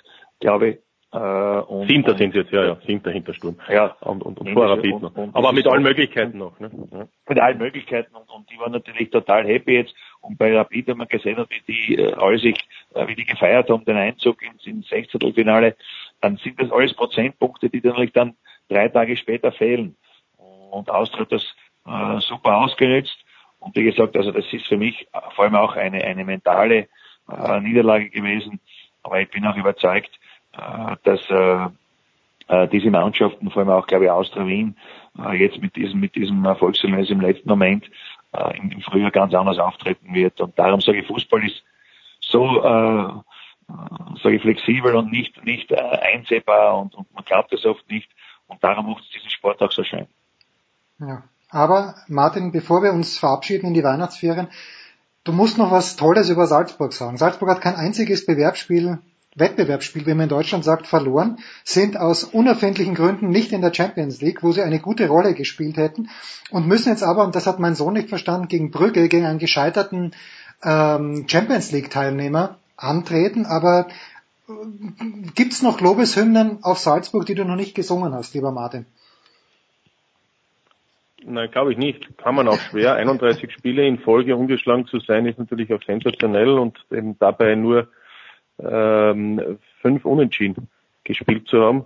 glaube 0.41 0.68
ich. 0.68 0.79
Äh, 1.11 1.18
und, 1.18 1.89
Siebter 1.89 2.18
sind 2.18 2.33
sie 2.33 2.41
jetzt, 2.41 2.53
ja, 2.53 2.64
ja, 2.64 2.76
Siebter 2.87 3.11
hinter 3.11 3.33
Sturm. 3.33 3.57
Ja. 3.68 3.97
Und, 4.01 4.22
und, 4.22 4.39
und 4.41 4.53
vor 4.53 4.68
Rapid 4.68 5.01
noch. 5.01 5.12
Aber 5.33 5.53
mit 5.53 5.66
allen 5.66 5.83
Möglichkeiten 5.83 6.37
noch, 6.37 6.59
ne? 6.61 6.70
Ja. 6.93 7.09
Mit 7.29 7.41
allen 7.41 7.59
Möglichkeiten 7.59 8.14
und, 8.14 8.29
und 8.29 8.51
die 8.51 8.59
waren 8.59 8.72
natürlich 8.72 9.11
total 9.11 9.47
happy 9.47 9.72
jetzt. 9.72 9.95
Und 10.21 10.39
bei 10.39 10.57
Rapid, 10.57 10.89
wenn 10.89 10.99
man 10.99 11.09
gesehen 11.09 11.45
wie 11.49 11.73
die 11.73 11.97
äh, 11.97 12.39
sich, 12.39 12.57
äh, 12.95 13.07
wie 13.07 13.14
die 13.14 13.25
gefeiert 13.25 13.71
haben, 13.71 13.85
den 13.85 13.97
Einzug 13.97 14.43
ins, 14.43 14.66
ins 14.66 14.89
Sechzehntelfinale, 14.89 15.77
dann 16.21 16.37
sind 16.37 16.61
das 16.61 16.71
alles 16.71 16.95
Prozentpunkte, 16.95 17.71
die 17.71 17.81
dann 17.81 17.93
natürlich 17.93 18.12
dann 18.12 18.35
drei 18.69 18.89
Tage 18.89 19.16
später 19.16 19.53
fehlen. 19.53 19.97
Und 20.71 20.91
Austria 20.91 21.23
hat 21.23 21.33
das 21.33 21.55
äh, 21.87 22.21
super 22.21 22.59
ausgenutzt. 22.59 23.16
Und 23.61 23.75
wie 23.77 23.85
gesagt, 23.85 24.16
also 24.16 24.31
das 24.31 24.53
ist 24.53 24.66
für 24.66 24.77
mich 24.77 25.09
vor 25.35 25.45
allem 25.45 25.55
auch 25.55 25.77
eine, 25.77 26.05
eine 26.05 26.25
mentale 26.25 26.89
äh, 27.31 27.61
Niederlage 27.61 28.11
gewesen. 28.11 28.61
Aber 29.03 29.21
ich 29.21 29.31
bin 29.31 29.47
auch 29.47 29.57
überzeugt, 29.57 30.11
äh, 30.53 30.97
dass 31.05 31.21
äh, 31.31 31.69
äh, 32.49 32.69
diese 32.69 32.91
Mannschaften, 32.91 33.51
vor 33.51 33.61
allem 33.61 33.71
auch, 33.71 33.87
glaube 33.87 34.05
ich, 34.05 34.11
Austria 34.11 34.47
Wien, 34.47 34.77
äh, 35.19 35.37
jetzt 35.37 35.61
mit 35.61 35.77
diesem, 35.77 36.01
mit 36.01 36.14
diesem 36.14 36.45
Erfolgserlebnis 36.45 37.11
im 37.11 37.21
letzten 37.21 37.49
Moment 37.49 37.85
äh, 38.33 38.57
im, 38.59 38.81
Frühjahr 38.83 39.11
ganz 39.11 39.35
anders 39.35 39.59
auftreten 39.59 40.14
wird. 40.14 40.41
Und 40.41 40.59
darum 40.59 40.81
sage 40.81 41.01
ich, 41.01 41.07
Fußball 41.07 41.45
ist 41.47 41.62
so, 42.20 42.62
äh, 42.62 43.12
sage 44.22 44.37
ich, 44.37 44.43
flexibel 44.43 44.95
und 44.97 45.11
nicht, 45.11 45.45
nicht 45.45 45.70
äh, 45.70 45.76
einsehbar 45.76 46.79
und, 46.79 46.95
und 46.95 47.12
man 47.14 47.24
glaubt 47.24 47.53
es 47.53 47.64
oft 47.64 47.89
nicht. 47.91 48.11
Und 48.47 48.62
darum 48.64 48.91
macht 48.91 49.05
es 49.05 49.11
diesen 49.11 49.31
Sport 49.31 49.61
auch 49.62 49.72
so 49.72 49.85
schön. 49.85 50.07
Ja. 50.99 51.22
Aber 51.51 51.95
Martin, 52.09 52.53
bevor 52.53 52.83
wir 52.83 52.93
uns 52.93 53.18
verabschieden 53.18 53.68
in 53.68 53.74
die 53.74 53.85
Weihnachtsferien, 53.85 54.49
du 55.24 55.33
musst 55.33 55.57
noch 55.57 55.70
was 55.70 55.97
Tolles 55.97 56.29
über 56.29 56.47
Salzburg 56.47 56.93
sagen. 56.93 57.16
Salzburg 57.16 57.51
hat 57.51 57.61
kein 57.62 57.76
einziges 57.76 58.26
Bewerbsspiel, 58.26 58.99
Wettbewerbsspiel, 59.39 60.07
wie 60.07 60.14
man 60.14 60.24
in 60.24 60.28
Deutschland 60.28 60.64
sagt, 60.64 60.86
verloren, 60.86 61.39
sind 61.64 61.99
aus 61.99 62.24
unerfindlichen 62.24 62.95
Gründen 62.95 63.28
nicht 63.28 63.53
in 63.53 63.61
der 63.61 63.74
Champions 63.74 64.20
League, 64.20 64.43
wo 64.43 64.53
sie 64.53 64.62
eine 64.62 64.80
gute 64.80 65.09
Rolle 65.09 65.34
gespielt 65.34 65.76
hätten 65.76 66.09
und 66.51 66.66
müssen 66.66 66.91
jetzt 66.91 67.03
aber, 67.03 67.24
und 67.24 67.34
das 67.34 67.47
hat 67.47 67.59
mein 67.59 67.74
Sohn 67.74 67.95
nicht 67.95 68.09
verstanden, 68.09 68.49
gegen 68.49 68.70
Brügge, 68.70 69.09
gegen 69.09 69.26
einen 69.26 69.39
gescheiterten 69.39 70.12
ähm, 70.64 71.26
Champions 71.28 71.72
League 71.72 71.91
Teilnehmer 71.91 72.59
antreten. 72.76 73.47
Aber 73.47 73.89
äh, 74.49 74.53
gibt's 75.34 75.62
noch 75.62 75.80
Lobeshymnen 75.80 76.62
auf 76.62 76.78
Salzburg, 76.78 77.26
die 77.26 77.34
du 77.34 77.45
noch 77.45 77.57
nicht 77.57 77.74
gesungen 77.74 78.14
hast, 78.14 78.34
lieber 78.34 78.53
Martin? 78.53 78.86
Nein, 81.24 81.51
glaube 81.51 81.72
ich 81.72 81.78
nicht. 81.78 82.16
Kann 82.18 82.34
man 82.34 82.49
auch 82.49 82.59
schwer. 82.59 82.95
31 82.95 83.53
Spiele 83.53 83.86
in 83.86 83.99
Folge 83.99 84.36
ungeschlagen 84.36 84.86
zu 84.86 85.01
sein, 85.01 85.26
ist 85.26 85.39
natürlich 85.39 85.72
auch 85.72 85.82
sensationell 85.82 86.51
und 86.51 86.78
eben 86.91 87.18
dabei 87.18 87.55
nur 87.55 87.89
ähm, 88.59 89.59
fünf 89.80 90.04
Unentschieden 90.04 90.68
gespielt 91.04 91.48
zu 91.48 91.62
haben. 91.62 91.84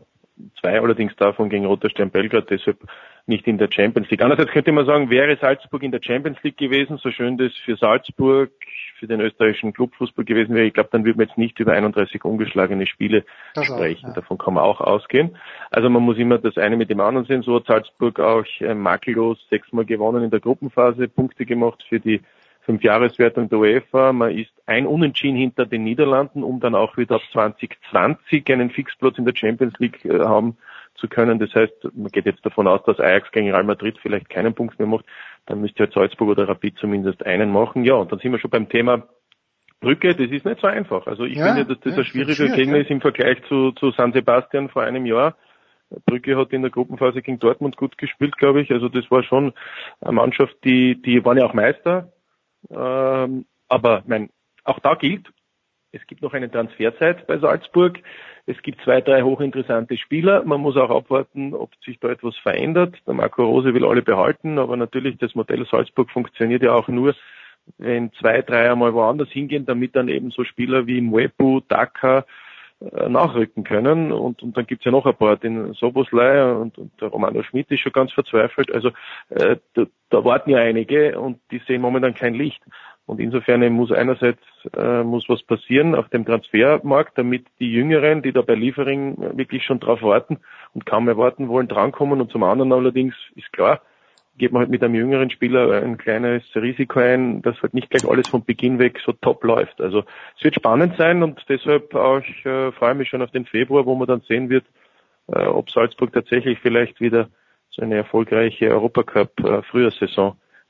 Zwei 0.61 0.81
allerdings 0.81 1.15
davon 1.17 1.51
gegen 1.51 1.67
Roter 1.67 1.91
Stern 1.91 2.11
Belgrad, 2.11 2.51
deshalb 2.51 2.79
nicht 3.27 3.47
in 3.47 3.59
der 3.59 3.69
Champions 3.71 4.11
League. 4.11 4.23
Andererseits 4.23 4.53
könnte 4.53 4.73
man 4.73 4.87
sagen, 4.87 5.11
wäre 5.11 5.37
Salzburg 5.37 5.83
in 5.83 5.93
der 5.93 6.01
Champions 6.03 6.43
League 6.43 6.57
gewesen, 6.57 6.97
so 6.97 7.11
schön 7.11 7.37
das 7.37 7.53
für 7.65 7.77
Salzburg, 7.77 8.51
für 8.99 9.07
den 9.07 9.21
österreichischen 9.21 9.73
Clubfußball 9.73 10.25
gewesen 10.25 10.55
wäre, 10.55 10.67
ich 10.67 10.75
glaube, 10.75 10.89
dann 10.93 11.05
würde 11.05 11.19
man 11.19 11.29
jetzt 11.29 11.39
nicht 11.39 11.59
über 11.61 11.73
31 11.73 12.25
ungeschlagene 12.25 12.87
Spiele 12.87 13.25
das 13.55 13.67
sprechen. 13.67 14.07
Auch, 14.07 14.09
ja. 14.09 14.15
Davon 14.15 14.39
kann 14.39 14.55
man 14.55 14.65
auch 14.65 14.81
ausgehen. 14.81 15.37
Also 15.71 15.89
man 15.91 16.03
muss 16.03 16.19
immer 16.19 16.39
das 16.39 16.57
eine 16.57 16.77
mit 16.77 16.91
dem 16.91 17.01
anderen 17.01 17.27
sehen. 17.27 17.43
So 17.43 17.57
hat 17.57 17.67
Salzburg 17.67 18.19
auch 18.19 18.45
äh, 18.61 18.75
makellos 18.75 19.39
sechsmal 19.51 19.85
gewonnen 19.85 20.25
in 20.25 20.31
der 20.31 20.41
Gruppenphase, 20.41 21.09
Punkte 21.09 21.47
gemacht 21.47 21.85
für 21.89 22.01
die 22.01 22.21
Fünfjahreswertung 22.63 23.49
der 23.49 23.59
UEFA. 23.59 24.13
Man 24.13 24.37
ist 24.37 24.53
ein 24.67 24.87
Unentschieden 24.87 25.37
hinter 25.37 25.67
den 25.67 25.85
Niederlanden, 25.85 26.43
um 26.43 26.61
dann 26.61 26.75
auch 26.75 26.97
wieder 26.97 27.17
ab 27.17 27.23
2020 27.33 28.51
einen 28.51 28.71
Fixplatz 28.71 29.19
in 29.19 29.25
der 29.25 29.35
Champions 29.37 29.79
League 29.79 30.05
äh, 30.05 30.21
haben 30.21 30.57
zu 30.95 31.09
können. 31.09 31.39
Das 31.39 31.55
heißt, 31.55 31.89
man 31.95 32.11
geht 32.13 32.27
jetzt 32.27 32.45
davon 32.45 32.69
aus, 32.69 32.83
dass 32.85 33.01
Ajax 33.01 33.31
gegen 33.33 33.51
Real 33.51 33.65
Madrid 33.65 33.99
vielleicht 34.01 34.29
keinen 34.29 34.55
Punkt 34.55 34.79
mehr 34.79 34.89
macht. 34.89 35.05
Dann 35.47 35.61
müsste 35.61 35.85
halt 35.85 35.93
Salzburg 35.93 36.31
oder 36.31 36.49
Rapid 36.49 36.79
zumindest 36.79 37.27
einen 37.27 37.51
machen. 37.51 37.85
Ja, 37.85 37.95
und 37.95 38.13
dann 38.13 38.21
sind 38.21 38.33
wir 38.33 38.39
schon 38.39 38.51
beim 38.51 38.69
Thema 38.69 39.09
Brücke. 39.81 40.15
Das 40.15 40.31
ist 40.31 40.45
nicht 40.45 40.61
so 40.61 40.67
einfach. 40.69 41.07
Also 41.07 41.25
ich 41.25 41.39
ja, 41.39 41.47
finde, 41.47 41.67
dass 41.67 41.81
das 41.81 41.95
ja, 41.95 41.99
ein 41.99 42.05
schwieriger 42.05 42.49
Gegner 42.55 42.77
ja. 42.77 42.83
ist 42.83 42.91
im 42.91 43.01
Vergleich 43.01 43.39
zu, 43.49 43.73
zu 43.73 43.91
San 43.93 44.13
Sebastian 44.13 44.69
vor 44.69 44.83
einem 44.83 45.07
Jahr. 45.07 45.35
Brücke 46.07 46.37
hat 46.37 46.53
in 46.53 46.63
der 46.63 46.71
Gruppenphase 46.71 47.21
gegen 47.23 47.39
Dortmund 47.39 47.77
gut 47.77 47.99
gespielt, 47.99 48.37
glaube 48.39 48.63
ich. 48.63 48.71
Also 48.71 48.89
das 48.89 49.11
war 49.11 49.23
schon 49.23 49.53
eine 50.01 50.13
Mannschaft, 50.13 50.57
die, 50.65 51.01
die 51.03 51.25
waren 51.25 51.37
ja 51.37 51.45
auch 51.45 51.55
Meister. 51.55 52.13
Ähm, 52.71 53.47
aber 53.69 54.03
mein, 54.07 54.31
auch 54.65 54.79
da 54.81 54.95
gilt, 54.95 55.29
es 55.93 56.07
gibt 56.07 56.23
noch 56.23 56.33
eine 56.33 56.51
Transferzeit 56.51 57.27
bei 57.27 57.39
Salzburg. 57.39 57.99
Es 58.47 58.61
gibt 58.63 58.83
zwei, 58.83 59.03
drei 59.03 59.23
hochinteressante 59.23 59.99
Spieler. 59.99 60.43
Man 60.45 60.61
muss 60.61 60.77
auch 60.77 60.91
abwarten, 60.91 61.55
ob 61.55 61.71
sich 61.85 62.01
da 62.01 62.09
etwas 62.09 62.37
verändert. 62.39 62.97
Der 63.07 63.15
Marco 63.15 63.45
Rose 63.45 63.75
will 63.75 63.85
alle 63.85 64.03
behalten, 64.03 64.59
aber 64.59 64.77
natürlich 64.77 65.19
das 65.19 65.35
Modell 65.35 65.67
Salzburg 65.71 66.11
funktioniert 66.11 66.63
ja 66.63 66.73
auch 66.73 66.89
nur, 66.89 67.15
wenn 67.77 68.11
zwei, 68.15 68.41
drei 68.41 68.71
einmal 68.71 68.95
woanders 68.95 69.29
hingehen, 69.29 69.67
damit 69.67 69.95
dann 69.95 70.09
eben 70.09 70.31
so 70.31 70.45
Spieler 70.45 70.87
wie 70.87 71.01
Mwepu, 71.01 71.61
Daka 71.69 72.25
nachrücken 73.09 73.65
können. 73.65 74.13
Und, 74.13 74.43
und 74.43 74.57
dann 74.57 74.67
gibt's 74.67 74.85
ja 74.85 74.91
noch 74.91 75.07
ein 75.07 75.15
paar, 75.15 75.37
den 75.37 75.73
Soboslei 75.75 76.53
und, 76.53 76.79
und 76.79 77.01
der 77.01 77.09
Romano 77.09 77.43
Schmidt 77.43 77.71
ist 77.71 77.81
schon 77.81 77.93
ganz 77.93 78.13
verzweifelt. 78.13 78.73
Also 78.73 78.91
äh, 79.31 79.57
da, 79.75 79.85
da 80.11 80.25
warten 80.25 80.51
ja 80.51 80.59
einige 80.59 81.19
und 81.19 81.39
die 81.51 81.61
sehen 81.67 81.83
momentan 81.83 82.15
kein 82.15 82.35
Licht. 82.35 82.63
Und 83.07 83.21
insofern 83.21 83.69
muss 83.73 83.91
einerseits 83.91 84.43
äh, 84.77 85.03
muss 85.03 85.29
was 85.29 85.43
passieren 85.43 85.95
auf 85.95 86.09
dem 86.09 86.25
Transfermarkt, 86.25 87.19
damit 87.19 87.47
die 87.59 87.73
Jüngeren, 87.73 88.23
die 88.23 88.33
da 88.33 88.43
bei 88.43 88.55
Liefering 88.55 89.37
wirklich 89.37 89.65
schon 89.65 89.81
drauf 89.81 90.03
warten 90.03 90.39
und 90.73 90.87
kaum 90.87 91.07
mehr 91.07 91.17
warten 91.17 91.49
wollen, 91.49 91.69
drankommen. 91.69 92.21
Und 92.21 92.31
zum 92.31 92.45
anderen 92.45 92.73
allerdings 92.73 93.15
ist 93.35 93.53
klar, 93.53 93.81
geht 94.39 94.53
man 94.53 94.61
halt 94.61 94.71
mit 94.71 94.83
einem 94.83 94.95
jüngeren 94.95 95.31
Spieler 95.31 95.83
ein 95.83 95.99
kleines 95.99 96.43
Risiko 96.55 97.01
ein, 97.01 97.43
dass 97.43 97.61
halt 97.63 97.75
nicht 97.75 97.91
gleich 97.91 98.07
alles 98.09 98.29
von 98.29 98.45
Beginn 98.45 98.79
weg 98.79 99.01
so 99.05 99.13
top 99.13 99.45
läuft. 99.45 99.81
Also 99.81 100.05
es 100.37 100.45
wird 100.45 100.55
spannend 100.55 100.95
sein 100.97 101.23
und 101.23 101.45
deshalb 101.49 101.95
auch 101.95 102.23
äh, 102.45 102.73
freue 102.73 102.95
mich 102.95 103.09
schon 103.09 103.23
auf 103.23 103.31
den 103.31 103.45
Februar, 103.45 103.87
wo 103.87 103.95
man 103.95 104.09
dann 104.09 104.23
sehen 104.23 104.49
wird, 104.49 104.65
äh, 105.29 105.45
ob 105.45 105.71
Salzburg 105.71 106.13
tatsächlich 106.13 106.59
vielleicht 106.61 107.01
wieder 107.01 107.29
so 107.71 107.83
eine 107.83 107.97
erfolgreiche 107.97 108.71
Europacup 108.71 109.41
äh, 109.41 109.63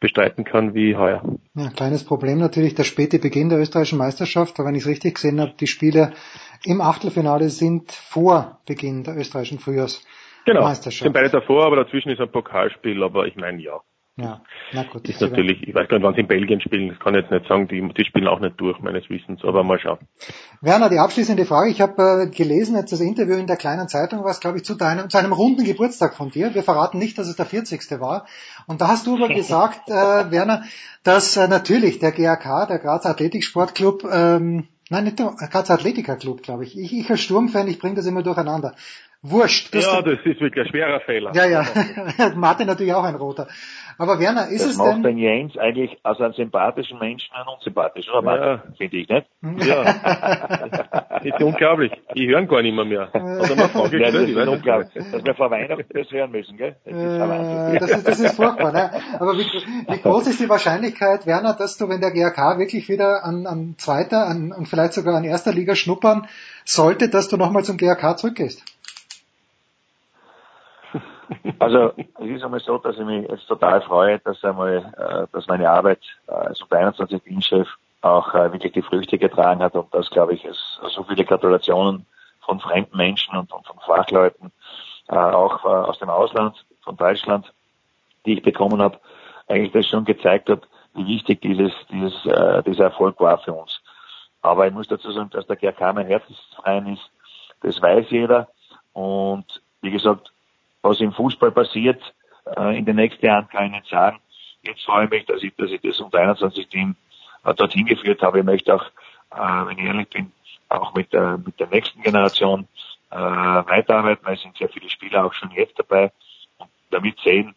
bestreiten 0.01 0.45
kann 0.45 0.75
wie 0.75 0.97
heuer. 0.97 1.23
Ja, 1.55 1.71
kleines 1.71 2.05
Problem 2.05 2.39
natürlich 2.39 2.75
der 2.75 2.83
späte 2.83 3.21
Beginn 3.21 3.49
der 3.49 3.61
österreichischen 3.61 3.99
Meisterschaft, 3.99 4.59
aber 4.59 4.69
wenn 4.69 4.75
ich 4.75 4.83
es 4.83 4.89
richtig 4.89 5.15
gesehen 5.15 5.41
habe, 5.41 5.55
die 5.59 5.69
Spiele 5.69 6.13
im 6.65 6.81
Achtelfinale 6.81 7.49
sind 7.51 7.93
vor 7.93 8.61
Beginn 8.67 9.05
der 9.05 9.17
österreichischen 9.17 9.61
Frühjahrsmeisterschaft. 9.61 10.32
Genau, 10.45 10.73
sind 10.75 11.13
beide 11.13 11.31
davor, 11.31 11.67
aber 11.67 11.77
dazwischen 11.77 12.11
ist 12.11 12.21
ein 12.21 12.31
Pokalspiel, 12.31 13.03
aber 13.03 13.27
ich 13.27 13.37
meine 13.37 13.61
ja. 13.61 13.81
Ja, 14.17 14.43
na 14.73 14.83
gut. 14.83 15.09
Ist 15.09 15.23
natürlich, 15.23 15.67
ich 15.67 15.75
weiß 15.75 15.89
gar 15.89 15.97
nicht, 15.97 16.05
wann 16.05 16.15
sie 16.15 16.21
in 16.21 16.29
Belgien 16.29 16.61
spielen, 16.61 16.91
das 16.91 16.99
kann 16.99 17.15
ich 17.15 17.23
jetzt 17.23 17.31
nicht 17.31 17.49
sagen, 17.49 17.67
die, 17.67 17.81
die 17.95 18.05
spielen 18.05 18.29
auch 18.29 18.41
nicht 18.41 18.61
durch, 18.61 18.79
meines 18.81 19.09
Wissens, 19.09 19.41
aber 19.43 19.65
mal 19.65 19.81
schauen. 19.81 20.01
Werner, 20.61 20.91
die 20.91 20.99
abschließende 20.99 21.47
Frage. 21.47 21.71
Ich 21.71 21.81
habe 21.81 22.27
äh, 22.27 22.31
gelesen 22.31 22.77
jetzt 22.77 22.93
das 22.93 23.01
Interview 23.01 23.37
in 23.37 23.47
der 23.47 23.57
kleinen 23.57 23.89
Zeitung, 23.89 24.23
was 24.23 24.41
glaube 24.41 24.59
ich 24.59 24.65
zu 24.65 24.75
deinem, 24.75 25.09
zu 25.09 25.17
einem 25.17 25.33
runden 25.33 25.65
Geburtstag 25.65 26.15
von 26.15 26.31
dir. 26.31 26.55
Wir 26.55 26.63
verraten 26.63 26.99
nicht, 26.99 27.17
dass 27.17 27.27
es 27.27 27.37
der 27.37 27.47
40. 27.47 27.81
war. 28.01 28.27
Und 28.67 28.83
da 28.83 28.89
hast 28.89 29.07
du 29.07 29.17
aber 29.17 29.29
gesagt, 29.35 29.89
äh, 29.89 30.31
Werner, 30.31 30.65
dass 31.05 31.39
äh, 31.39 31.49
natürlich 31.49 31.99
der 31.99 32.13
GAK, 32.13 32.69
der 32.69 32.81
Grazer 32.81 33.11
Athletiksportclub, 33.11 34.05
ähm, 34.13 34.69
Nein, 34.91 35.05
nicht 35.05 35.21
der 35.21 35.31
Grazer 35.51 35.73
Athletiker 35.73 36.17
Club, 36.17 36.43
glaube 36.43 36.65
ich. 36.65 36.79
ich. 36.79 36.93
Ich 36.93 37.11
als 37.11 37.23
Sturmfan, 37.23 37.67
ich 37.67 37.79
bringe 37.79 37.95
das 37.95 38.05
immer 38.05 38.23
durcheinander. 38.23 38.75
Wurscht. 39.25 39.73
Ja, 39.73 40.03
das 40.03 40.19
ist 40.25 40.41
wirklich 40.41 40.67
ein 40.67 40.71
schwerer 40.71 40.99
Fehler. 41.01 41.31
Ja, 41.33 41.47
ja. 41.47 41.65
Martin 42.35 42.67
natürlich 42.67 42.93
auch 42.93 43.05
ein 43.05 43.15
roter. 43.15 43.47
Aber 43.97 44.19
Werner, 44.19 44.49
ist 44.49 44.65
das 44.65 44.73
es 44.73 44.79
macht 44.79 44.97
denn... 44.97 45.03
den 45.03 45.19
Jens 45.19 45.57
eigentlich 45.57 45.97
aus 46.03 46.21
einem 46.21 46.33
sympathischen 46.33 46.99
Menschen 46.99 47.33
einen 47.33 47.47
unsympathischen, 47.47 48.13
oder 48.13 48.23
Martin? 48.23 48.49
Ja. 48.49 48.63
Finde 48.77 48.97
ich, 48.97 49.09
nicht? 49.09 49.27
Ja. 49.65 49.85
das 49.85 51.25
ist 51.25 51.41
unglaublich. 51.41 51.93
Ich 52.15 52.27
höre 52.27 52.45
gar 52.47 52.63
nicht 52.63 52.75
mehr 52.75 52.85
mehr. 52.85 53.11
Oder 53.15 53.55
mal 53.55 53.69
Frage 53.69 54.01
ja, 54.01 54.11
das 54.11 54.23
ist 54.23 54.37
unglaublich. 54.37 55.05
Dass 55.13 55.25
wir 55.25 55.35
vor 55.37 55.51
Weihnachten 55.53 55.87
das 55.95 56.11
hören 56.11 56.33
müssen, 56.33 56.57
gell? 56.57 56.75
Das 56.85 56.93
ist, 56.93 57.75
äh, 57.75 57.79
das 57.79 57.91
ist, 57.91 58.09
das 58.09 58.21
ist 58.21 58.35
furchtbar, 58.35 58.73
ne? 58.73 58.91
Aber 59.21 59.35
wie, 59.35 59.45
wie 59.45 60.01
groß 60.01 60.27
ist 60.27 60.41
die 60.41 60.49
Wahrscheinlichkeit, 60.49 61.27
Werner, 61.27 61.55
dass 61.55 61.79
du, 61.79 61.89
wenn 61.89 62.01
der 62.01 62.11
GAK 62.11 62.59
wirklich 62.59 62.89
wieder 62.89 63.25
an, 63.25 63.47
an 63.47 63.77
zweiter 63.79 64.27
an, 64.27 64.51
und 64.51 64.67
vielleicht 64.67 64.95
sogar 64.95 65.15
an 65.15 65.23
erster 65.23 65.53
Liga 65.53 65.77
schnuppern 65.77 66.27
sollte, 66.65 67.09
dass 67.09 67.29
du 67.29 67.37
nochmal 67.37 67.63
zum 67.63 67.77
GAK 67.77 68.19
zurückgehst? 68.19 68.65
Also 71.59 71.93
es 71.97 72.29
ist 72.29 72.45
einmal 72.45 72.61
so, 72.61 72.79
dass 72.79 72.99
ich 72.99 73.05
mich 73.05 73.29
jetzt 73.29 73.47
total 73.47 73.81
freue, 73.83 74.19
dass 74.21 74.43
einmal, 74.45 74.93
äh, 74.97 75.27
dass 75.33 75.47
meine 75.47 75.71
Arbeit 75.71 76.01
äh, 76.27 76.33
als 76.33 76.61
unter 76.63 76.79
21 76.79 77.23
Dienstchef 77.23 77.69
auch 78.01 78.35
äh, 78.35 78.53
wirklich 78.53 78.73
die 78.73 78.83
Früchte 78.83 79.19
getragen 79.19 79.63
hat 79.63 79.75
und 79.75 79.93
dass, 79.95 80.11
glaube 80.11 80.35
ich, 80.35 80.45
es 80.45 80.59
so 80.95 81.05
viele 81.05 81.25
Gratulationen 81.25 82.07
von 82.41 82.61
fremden 82.61 82.97
Menschen 82.97 83.37
und, 83.37 83.53
und 83.53 83.67
von 83.67 83.79
Fachleuten, 83.87 84.53
äh, 85.09 85.15
auch 85.15 85.65
äh, 85.65 85.69
aus 85.69 85.99
dem 85.99 86.11
Ausland, 86.11 86.65
von 86.83 86.97
Deutschland, 86.97 87.53
die 88.27 88.35
ich 88.35 88.43
bekommen 88.43 88.83
habe, 88.83 88.99
eigentlich 89.47 89.73
das 89.73 89.87
schon 89.87 90.05
gezeigt 90.05 90.49
hat, 90.49 90.63
wie 90.95 91.07
wichtig 91.07 91.41
dieses, 91.41 91.73
dieses, 91.91 92.27
äh, 92.27 92.63
dieser 92.65 92.85
Erfolg 92.85 93.21
war 93.21 93.39
für 93.39 93.53
uns. 93.53 93.81
Aber 94.43 94.67
ich 94.67 94.73
muss 94.73 94.89
dazu 94.89 95.11
sagen, 95.13 95.31
dass 95.31 95.47
der 95.47 95.57
GRK 95.57 95.93
mein 95.93 96.07
Herzensverein 96.07 96.95
ist, 96.95 97.11
das 97.61 97.81
weiß 97.81 98.07
jeder. 98.11 98.49
Und 98.93 99.63
wie 99.81 99.93
gesagt, 99.93 100.32
was 100.83 101.01
im 101.01 101.13
Fußball 101.13 101.53
passiert, 101.53 102.01
äh, 102.57 102.77
in 102.77 102.85
den 102.85 102.97
nächsten 102.97 103.25
Jahren 103.25 103.49
kann 103.49 103.67
ich 103.67 103.73
nicht 103.73 103.87
sagen. 103.87 104.19
Jetzt 104.63 104.85
freue 104.85 105.05
ich 105.05 105.11
mich, 105.11 105.25
dass 105.27 105.43
ich, 105.43 105.55
dass 105.57 105.71
ich 105.71 105.81
das 105.81 106.01
unter 106.01 106.19
21 106.19 106.69
Team 106.69 106.97
äh, 107.45 107.55
dorthin 107.55 107.87
geführt 107.87 108.23
habe. 108.23 108.41
Ich 108.41 108.45
möchte 108.45 108.75
auch, 108.75 108.85
äh, 109.31 109.67
wenn 109.67 109.79
ich 109.79 109.85
ehrlich 109.85 110.09
bin, 110.09 110.33
auch 110.69 110.95
mit 110.95 111.13
der, 111.13 111.39
mit 111.39 111.59
der 111.59 111.69
nächsten 111.69 112.03
Generation 112.03 112.67
äh, 113.11 113.17
weiterarbeiten, 113.17 114.27
es 114.29 114.43
sind 114.43 114.57
sehr 114.57 114.69
viele 114.69 114.89
Spieler 114.89 115.25
auch 115.25 115.33
schon 115.35 115.51
jetzt 115.53 115.79
dabei 115.79 116.13
und 116.59 116.71
damit 116.91 117.19
sehen, 117.21 117.55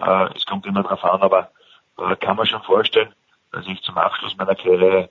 äh, 0.00 0.28
es 0.34 0.44
kommt 0.44 0.66
immer 0.66 0.82
darauf 0.82 1.04
an, 1.04 1.22
aber 1.22 1.50
äh, 1.98 2.16
kann 2.16 2.36
man 2.36 2.46
schon 2.46 2.62
vorstellen, 2.62 3.14
dass 3.52 3.66
ich 3.66 3.80
zum 3.82 3.96
Abschluss 3.96 4.36
meiner 4.36 4.54
Karriere 4.54 5.08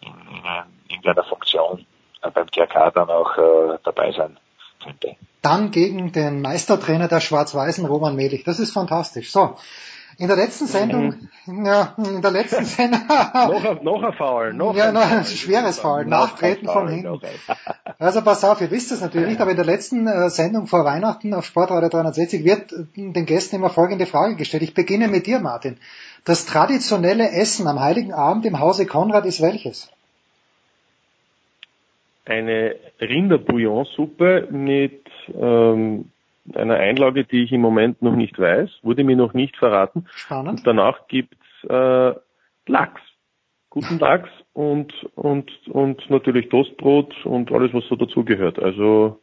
in, 0.00 0.08
in, 0.08 0.44
in 0.88 0.90
irgendeiner 0.90 1.24
Funktion 1.24 1.84
äh, 2.22 2.30
beim 2.30 2.50
TRK 2.50 2.90
dann 2.92 3.10
auch 3.10 3.36
äh, 3.36 3.78
dabei 3.82 4.12
sein 4.12 4.38
könnte. 4.82 5.16
Dann 5.42 5.70
gegen 5.70 6.12
den 6.12 6.42
Meistertrainer 6.42 7.08
der 7.08 7.20
Schwarz-Weißen, 7.20 7.84
Roman 7.86 8.16
Melich. 8.16 8.44
Das 8.44 8.60
ist 8.60 8.72
fantastisch. 8.72 9.32
So. 9.32 9.56
In 10.18 10.28
der 10.28 10.36
letzten 10.36 10.66
Sendung, 10.66 11.14
mhm. 11.46 11.64
ja, 11.64 11.94
in 11.96 12.20
der 12.20 12.30
letzten 12.30 12.66
Sendung. 12.66 13.00
noch, 13.08 13.64
ein, 13.64 13.78
noch 13.82 14.02
ein 14.02 14.12
Foul, 14.12 14.52
noch 14.52 14.76
ja, 14.76 14.88
ein 14.88 14.94
noch 14.94 15.10
ein 15.10 15.24
schweres 15.24 15.78
Foul, 15.78 16.04
Nachtreten 16.04 16.68
von 16.68 16.88
hinten. 16.88 17.20
Also 17.98 18.22
pass 18.22 18.44
auf, 18.44 18.60
ihr 18.62 18.70
wisst 18.70 18.92
es 18.92 19.02
natürlich 19.02 19.28
nicht, 19.28 19.40
aber 19.40 19.50
in 19.50 19.58
der 19.58 19.66
letzten 19.66 20.06
äh, 20.06 20.30
Sendung 20.30 20.66
vor 20.66 20.86
Weihnachten 20.86 21.34
auf 21.34 21.44
Sportradio 21.44 21.88
360 21.88 22.44
wird 22.44 22.72
äh, 22.72 22.84
den 22.96 23.26
Gästen 23.26 23.56
immer 23.56 23.70
folgende 23.70 24.06
Frage 24.06 24.36
gestellt. 24.36 24.62
Ich 24.62 24.74
beginne 24.74 25.08
mit 25.08 25.26
dir, 25.26 25.38
Martin. 25.38 25.78
Das 26.24 26.46
traditionelle 26.46 27.30
Essen 27.30 27.66
am 27.66 27.80
Heiligen 27.80 28.12
Abend 28.12 28.44
im 28.46 28.58
Hause 28.58 28.86
Konrad 28.86 29.26
ist 29.26 29.40
welches? 29.40 29.90
Eine 32.24 32.76
Rinderbouillonsuppe 33.00 34.48
mit 34.50 35.08
ähm, 35.34 36.10
einer 36.54 36.76
Einlage, 36.76 37.24
die 37.24 37.44
ich 37.44 37.52
im 37.52 37.60
Moment 37.60 38.02
noch 38.02 38.16
nicht 38.16 38.38
weiß, 38.38 38.70
wurde 38.82 39.04
mir 39.04 39.16
noch 39.16 39.34
nicht 39.34 39.56
verraten. 39.56 40.06
Spannend. 40.10 40.60
Und 40.60 40.66
danach 40.66 41.06
gibt's 41.08 41.36
äh, 41.68 42.14
Lachs, 42.66 43.00
guten 43.68 43.98
Lachs 44.00 44.30
und 44.52 44.92
und 45.14 45.50
und 45.68 46.10
natürlich 46.10 46.48
Toastbrot 46.48 47.14
und 47.24 47.52
alles, 47.52 47.72
was 47.72 47.84
so 47.88 47.96
dazugehört. 47.96 48.58
Also 48.58 49.20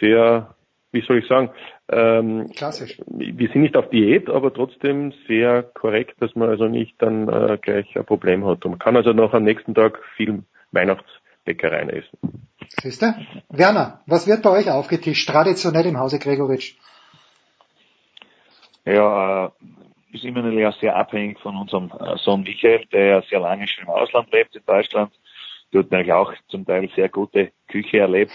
sehr, 0.00 0.54
wie 0.90 1.02
soll 1.02 1.18
ich 1.18 1.26
sagen, 1.26 1.50
ähm, 1.90 2.50
klassisch. 2.56 3.00
Wir 3.06 3.48
sind 3.48 3.62
nicht 3.62 3.76
auf 3.76 3.90
Diät, 3.90 4.28
aber 4.28 4.52
trotzdem 4.52 5.12
sehr 5.26 5.62
korrekt, 5.62 6.16
dass 6.20 6.34
man 6.34 6.48
also 6.48 6.66
nicht 6.66 7.00
dann 7.00 7.28
äh, 7.28 7.58
gleich 7.60 7.96
ein 7.96 8.04
Problem 8.04 8.44
hat. 8.46 8.64
Und 8.64 8.72
man 8.72 8.78
kann 8.78 8.96
also 8.96 9.12
noch 9.12 9.34
am 9.34 9.44
nächsten 9.44 9.74
Tag 9.74 10.00
viel 10.16 10.42
Weihnachtsbäckereien 11.42 11.90
essen. 11.90 12.48
Siehste? 12.80 13.14
Werner, 13.48 14.00
was 14.06 14.26
wird 14.26 14.42
bei 14.42 14.50
euch 14.50 14.70
aufgetischt, 14.70 15.28
traditionell 15.28 15.86
im 15.86 15.98
Hause 15.98 16.18
Gregoritsch? 16.18 16.76
Ja, 18.84 19.46
äh, 19.46 19.50
ist 20.12 20.24
immer 20.24 20.42
natürlich 20.42 20.66
auch 20.66 20.80
sehr 20.80 20.96
abhängig 20.96 21.38
von 21.40 21.56
unserem 21.56 21.92
äh, 21.98 22.16
Sohn 22.18 22.42
Michael, 22.42 22.86
der 22.92 23.06
ja 23.06 23.22
sehr 23.22 23.40
lange 23.40 23.66
schon 23.68 23.84
im 23.84 23.90
Ausland 23.90 24.32
lebt, 24.32 24.56
in 24.56 24.62
Deutschland. 24.66 25.12
Dort 25.70 25.90
natürlich 25.90 26.12
auch 26.12 26.32
zum 26.48 26.66
Teil 26.66 26.88
sehr 26.94 27.08
gute 27.08 27.52
Küche 27.68 27.98
erlebt. 27.98 28.32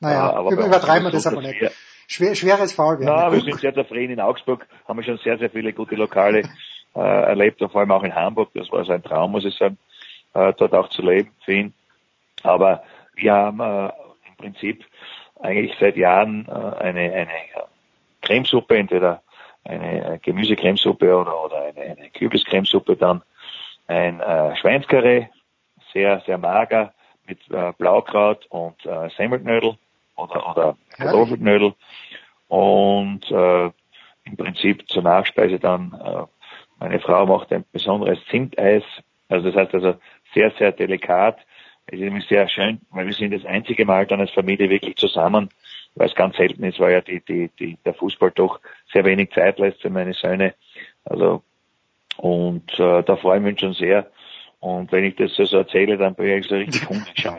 Naja, 0.00 0.30
äh, 0.30 0.34
aber 0.34 0.50
übertreiben 0.50 1.04
wir 1.04 1.12
das 1.12 1.26
aber 1.26 1.40
nicht. 1.40 1.70
Schwer, 2.06 2.34
schweres 2.34 2.72
Foul. 2.74 2.98
Na, 3.00 3.32
wir 3.32 3.40
sind 3.40 3.60
sehr 3.60 3.74
zufrieden. 3.74 4.14
In 4.14 4.20
Augsburg 4.20 4.66
haben 4.86 4.98
wir 4.98 5.04
schon 5.04 5.18
sehr, 5.18 5.38
sehr 5.38 5.50
viele 5.50 5.72
gute 5.72 5.94
Lokale 5.94 6.42
äh, 6.94 7.00
erlebt, 7.00 7.62
und 7.62 7.72
vor 7.72 7.80
allem 7.80 7.92
auch 7.92 8.02
in 8.02 8.14
Hamburg. 8.14 8.50
Das 8.54 8.70
war 8.70 8.84
so 8.84 8.92
ein 8.92 9.02
Traum, 9.02 9.32
muss 9.32 9.46
ich 9.46 9.56
sagen, 9.56 9.78
äh, 10.34 10.52
dort 10.58 10.74
auch 10.74 10.88
zu 10.90 11.00
leben 11.00 11.30
für 11.44 11.52
ihn. 11.52 11.74
Aber 12.44 12.82
wir 13.14 13.32
haben 13.32 13.60
äh, 13.60 13.86
im 14.28 14.36
Prinzip 14.38 14.84
eigentlich 15.40 15.74
seit 15.80 15.96
Jahren 15.96 16.46
äh, 16.46 16.52
eine, 16.52 17.12
eine 17.12 17.28
Cremesuppe, 18.22 18.76
entweder 18.76 19.22
eine 19.64 20.18
Gemüsecremesuppe 20.22 21.16
oder, 21.16 21.44
oder 21.44 21.62
eine, 21.62 21.80
eine 21.80 22.10
Kürbiscremesuppe, 22.10 22.96
dann 22.96 23.22
ein 23.86 24.20
äh, 24.20 24.56
Schweinskarree, 24.56 25.28
sehr, 25.92 26.20
sehr 26.26 26.38
mager, 26.38 26.92
mit 27.26 27.38
äh, 27.50 27.72
Blaukraut 27.78 28.46
und 28.50 28.84
äh, 28.84 29.08
Semmelknödel 29.16 29.76
oder, 30.16 30.50
oder 30.50 30.76
Kartoffelknödel. 30.96 31.74
Und 32.48 33.30
äh, 33.30 33.70
im 34.24 34.36
Prinzip 34.36 34.88
zur 34.88 35.02
Nachspeise 35.02 35.58
dann 35.58 35.92
äh, 36.04 36.24
meine 36.80 37.00
Frau 37.00 37.24
macht 37.24 37.52
ein 37.52 37.64
besonderes 37.72 38.18
Zimteis, 38.30 38.82
also 39.28 39.50
das 39.50 39.56
heißt 39.56 39.74
also 39.74 39.94
sehr, 40.34 40.50
sehr 40.58 40.72
delikat, 40.72 41.38
es 41.86 41.94
ist 41.94 42.00
nämlich 42.00 42.26
sehr 42.28 42.48
schön, 42.48 42.80
weil 42.90 43.06
wir 43.06 43.12
sind 43.12 43.32
das 43.32 43.44
einzige 43.44 43.84
Mal 43.84 44.06
dann 44.06 44.20
als 44.20 44.30
Familie 44.30 44.70
wirklich 44.70 44.96
zusammen, 44.96 45.50
weil 45.94 46.08
es 46.08 46.14
ganz 46.14 46.36
selten 46.36 46.64
ist, 46.64 46.80
weil 46.80 46.92
ja 46.92 47.00
die, 47.00 47.20
die, 47.20 47.50
die, 47.58 47.78
der 47.84 47.94
Fußball 47.94 48.32
doch 48.34 48.60
sehr 48.92 49.04
wenig 49.04 49.32
Zeit 49.32 49.58
lässt 49.58 49.82
für 49.82 49.90
meine 49.90 50.14
Söhne. 50.14 50.54
Also 51.04 51.42
und 52.16 52.70
äh, 52.78 53.02
da 53.02 53.16
freue 53.16 53.38
ich 53.38 53.44
mich 53.44 53.60
schon 53.60 53.74
sehr. 53.74 54.10
Und 54.60 54.92
wenn 54.92 55.04
ich 55.04 55.16
das 55.16 55.32
so, 55.34 55.58
erzähle, 55.58 55.98
dann 55.98 56.14
bin 56.14 56.26
ich 56.26 56.48
so 56.48 56.54
richtig 56.54 56.88
hungrig 56.88 57.20
schon, 57.20 57.36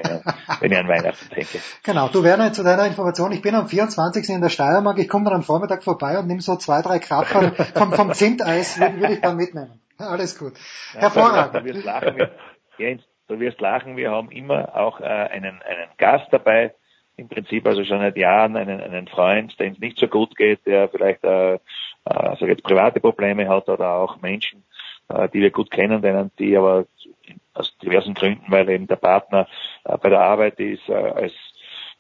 wenn 0.60 0.72
ich 0.72 0.78
an 0.78 0.88
Weihnachten 0.88 1.28
denke. 1.34 1.60
Genau, 1.82 2.08
du 2.08 2.24
Werner, 2.24 2.54
zu 2.54 2.64
deiner 2.64 2.86
Information, 2.86 3.32
ich 3.32 3.42
bin 3.42 3.56
am 3.56 3.68
24. 3.68 4.30
in 4.30 4.42
der 4.42 4.50
Steiermark, 4.50 5.00
ich 5.00 5.10
komme 5.10 5.26
dann 5.26 5.34
am 5.34 5.42
Vormittag 5.42 5.84
vorbei 5.84 6.20
und 6.20 6.28
nehme 6.28 6.42
so 6.42 6.56
zwei, 6.58 6.84
drei 6.84 7.00
Krapfen 7.00 7.54
vom, 7.76 7.94
vom 7.94 8.14
Zinteis, 8.14 8.80
würde, 8.80 9.14
ich 9.14 9.22
dann 9.22 9.38
mitnehmen. 9.38 9.82
Alles 9.98 10.38
gut. 10.38 10.54
Hervorragend. 10.94 11.56
Ja, 11.56 11.60
du 11.62 11.66
wirst 11.66 11.86
lachen, 11.86 12.28
Jens, 12.78 13.02
du 13.28 13.40
wirst 13.40 13.62
lachen, 13.62 13.98
wir 13.98 14.12
haben 14.12 14.32
immer 14.32 14.76
auch 14.76 15.00
äh, 15.00 15.04
einen, 15.04 15.62
einen 15.62 15.90
Gast 15.98 16.28
dabei, 16.32 16.74
im 17.18 17.30
Prinzip 17.30 17.66
also 17.66 17.84
schon 17.86 18.00
seit 18.00 18.18
Jahren 18.18 18.58
einen, 18.58 18.82
einen 18.82 19.08
Freund, 19.08 19.58
dem 19.60 19.74
es 19.74 19.80
nicht 19.80 19.98
so 19.98 20.08
gut 20.08 20.36
geht, 20.36 20.66
der 20.66 20.90
vielleicht 20.90 21.24
äh, 21.24 21.60
also 22.04 22.46
jetzt 22.46 22.64
private 22.64 23.00
Probleme 23.00 23.48
hat 23.48 23.70
oder 23.70 23.94
auch 23.94 24.22
Menschen, 24.22 24.64
äh, 25.10 25.30
die 25.30 25.42
wir 25.42 25.52
gut 25.52 25.72
kennen, 25.72 26.02
denen 26.02 26.32
die 26.38 26.58
aber 26.58 26.86
aus 27.54 27.78
diversen 27.78 28.14
Gründen, 28.14 28.52
weil 28.52 28.70
eben 28.70 28.88
der 28.88 28.98
Partner 28.98 29.48
äh, 29.86 29.98
bei 29.98 30.10
der 30.10 30.22
Arbeit 30.22 30.60
ist, 30.60 30.88
äh, 30.90 30.94
als 30.94 31.34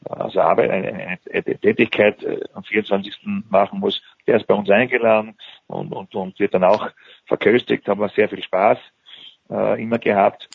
also 0.10 0.42
Arbeit, 0.42 0.70
eine, 0.70 0.88
eine, 0.90 1.20
eine 1.32 1.60
Tätigkeit 1.60 2.22
äh, 2.24 2.42
am 2.54 2.64
24. 2.64 3.18
machen 3.50 3.80
muss, 3.80 4.02
der 4.28 4.36
ist 4.38 4.48
bei 4.48 4.54
uns 4.54 4.70
eingeladen 4.70 5.36
und, 5.68 5.92
und, 5.94 6.14
und 6.14 6.40
wird 6.40 6.54
dann 6.54 6.64
auch 6.64 6.90
verköstigt, 7.26 7.88
haben 7.88 8.02
wir 8.02 8.10
sehr 8.10 8.30
viel 8.30 8.44
Spaß 8.44 8.78
äh, 9.50 9.82
immer 9.82 9.98
gehabt. 9.98 10.50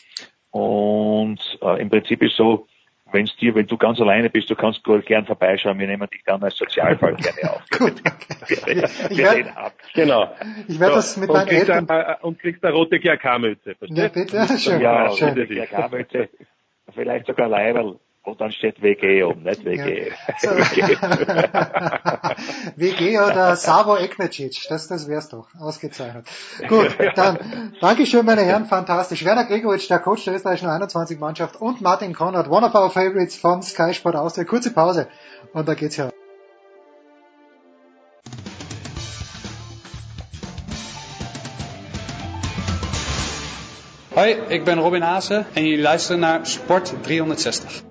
Und 0.51 1.41
äh, 1.63 1.81
im 1.81 1.91
Prinzip 1.91 2.23
ist 2.23 2.37
so, 2.37 2.67
wenn 3.13 3.25
es 3.25 3.37
dir, 3.37 3.55
wenn 3.55 3.67
du 3.67 3.77
ganz 3.77 4.01
alleine 4.01 4.31
bist, 4.31 4.51
du 4.51 4.55
kannst 4.55 4.83
gern 5.07 5.27
vorbeischauen, 5.27 5.79
wir 5.79 5.87
nehmen 5.87 6.09
dich 6.11 6.23
dann 6.25 6.43
als 6.43 6.57
Sozialfall 6.57 7.17
gerne 7.17 7.51
auf. 7.53 7.63
Gut, 7.71 7.95
okay. 8.01 8.57
wir, 8.67 8.67
wir, 8.77 9.17
wir 9.17 9.25
werd, 9.25 9.57
ab. 9.57 9.73
Genau. 9.95 10.33
Ich 10.69 10.79
werde 10.79 10.93
so, 10.93 10.99
das 10.99 11.17
mit 11.17 11.29
meinen 11.29 11.49
Eltern... 11.49 11.89
Ein, 11.89 12.17
und 12.23 12.39
kriegst 12.39 12.65
eine 12.65 12.75
rote 12.75 13.01
GRK-Mütze. 13.01 13.77
Ja, 13.81 14.09
bitte, 14.09 14.37
ja, 14.37 14.47
schön. 14.59 14.81
Ja, 14.81 15.11
schön. 15.11 15.29
rote 15.31 15.47
GRK-Mütze, 15.47 16.29
vielleicht 16.95 17.27
sogar 17.27 17.49
Leiberl. 17.49 17.99
Und 18.23 18.39
dann 18.39 18.53
steht 18.53 18.83
WG 18.83 19.23
oben, 19.23 19.45
nicht 19.45 19.65
WG. 19.65 20.11
Ja. 20.11 20.15
So. 20.39 20.51
WG 22.77 23.19
oder 23.27 23.57
Savo 23.57 23.97
Ekmecic, 23.97 24.67
das, 24.69 24.89
das 24.89 25.09
wär's 25.09 25.31
doch. 25.31 25.49
Ausgezeichnet. 25.59 26.27
Gut, 26.69 26.97
dann 27.15 27.73
Dankeschön, 27.81 28.27
meine 28.27 28.43
Herren, 28.43 28.67
fantastisch. 28.67 29.25
Werner 29.25 29.45
Gregoritsch, 29.45 29.89
der 29.89 30.01
Coach 30.01 30.25
der 30.25 30.35
österreichischen 30.35 30.69
21-Mannschaft 30.69 31.57
und 31.61 31.81
Martin 31.81 32.13
Konrad, 32.13 32.49
one 32.49 32.67
of 32.67 32.75
our 32.75 32.91
favorites 32.91 33.37
von 33.37 33.63
Sky 33.63 33.95
Sport 33.95 34.17
Austria. 34.17 34.45
Kurze 34.45 34.73
Pause 34.73 35.09
und 35.55 35.67
da 35.67 35.75
geht's 35.75 35.97
ja. 35.97 36.11
Hoi, 44.15 44.37
ik 44.49 44.65
ben 44.65 44.79
Robin 44.79 45.03
Haase 45.03 45.45
en 45.55 45.63
jullie 45.65 45.83
luisteren 45.83 46.21
naar 46.21 46.47
Sport 46.47 46.93
360. 47.03 47.89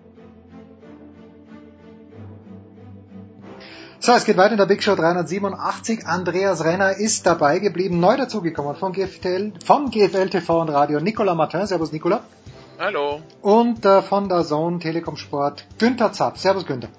So, 4.10 4.16
es 4.16 4.26
geht 4.26 4.38
weiter 4.38 4.54
in 4.54 4.58
der 4.58 4.66
Big 4.66 4.82
Show 4.82 4.96
387. 4.96 6.08
Andreas 6.08 6.64
Renner 6.64 6.98
ist 6.98 7.28
dabei 7.28 7.60
geblieben, 7.60 8.00
neu 8.00 8.18
dazugekommen 8.18 8.76
von 8.76 8.92
GFL, 8.92 9.54
von 9.64 9.92
GFL 9.92 10.32
TV 10.32 10.62
und 10.62 10.70
Radio 10.70 11.00
Nicolas 11.00 11.36
Martin. 11.36 11.68
Servus 11.68 11.92
Nicolas. 11.92 12.22
Hallo. 12.80 13.22
Und 13.44 13.86
äh, 13.86 14.02
von 14.02 14.28
der 14.28 14.44
Zone 14.44 14.80
Telekom 14.80 15.16
Sport 15.16 15.68
Günther 15.78 16.12
Zapp. 16.12 16.40
Servus 16.40 16.66
Günther. 16.66 16.90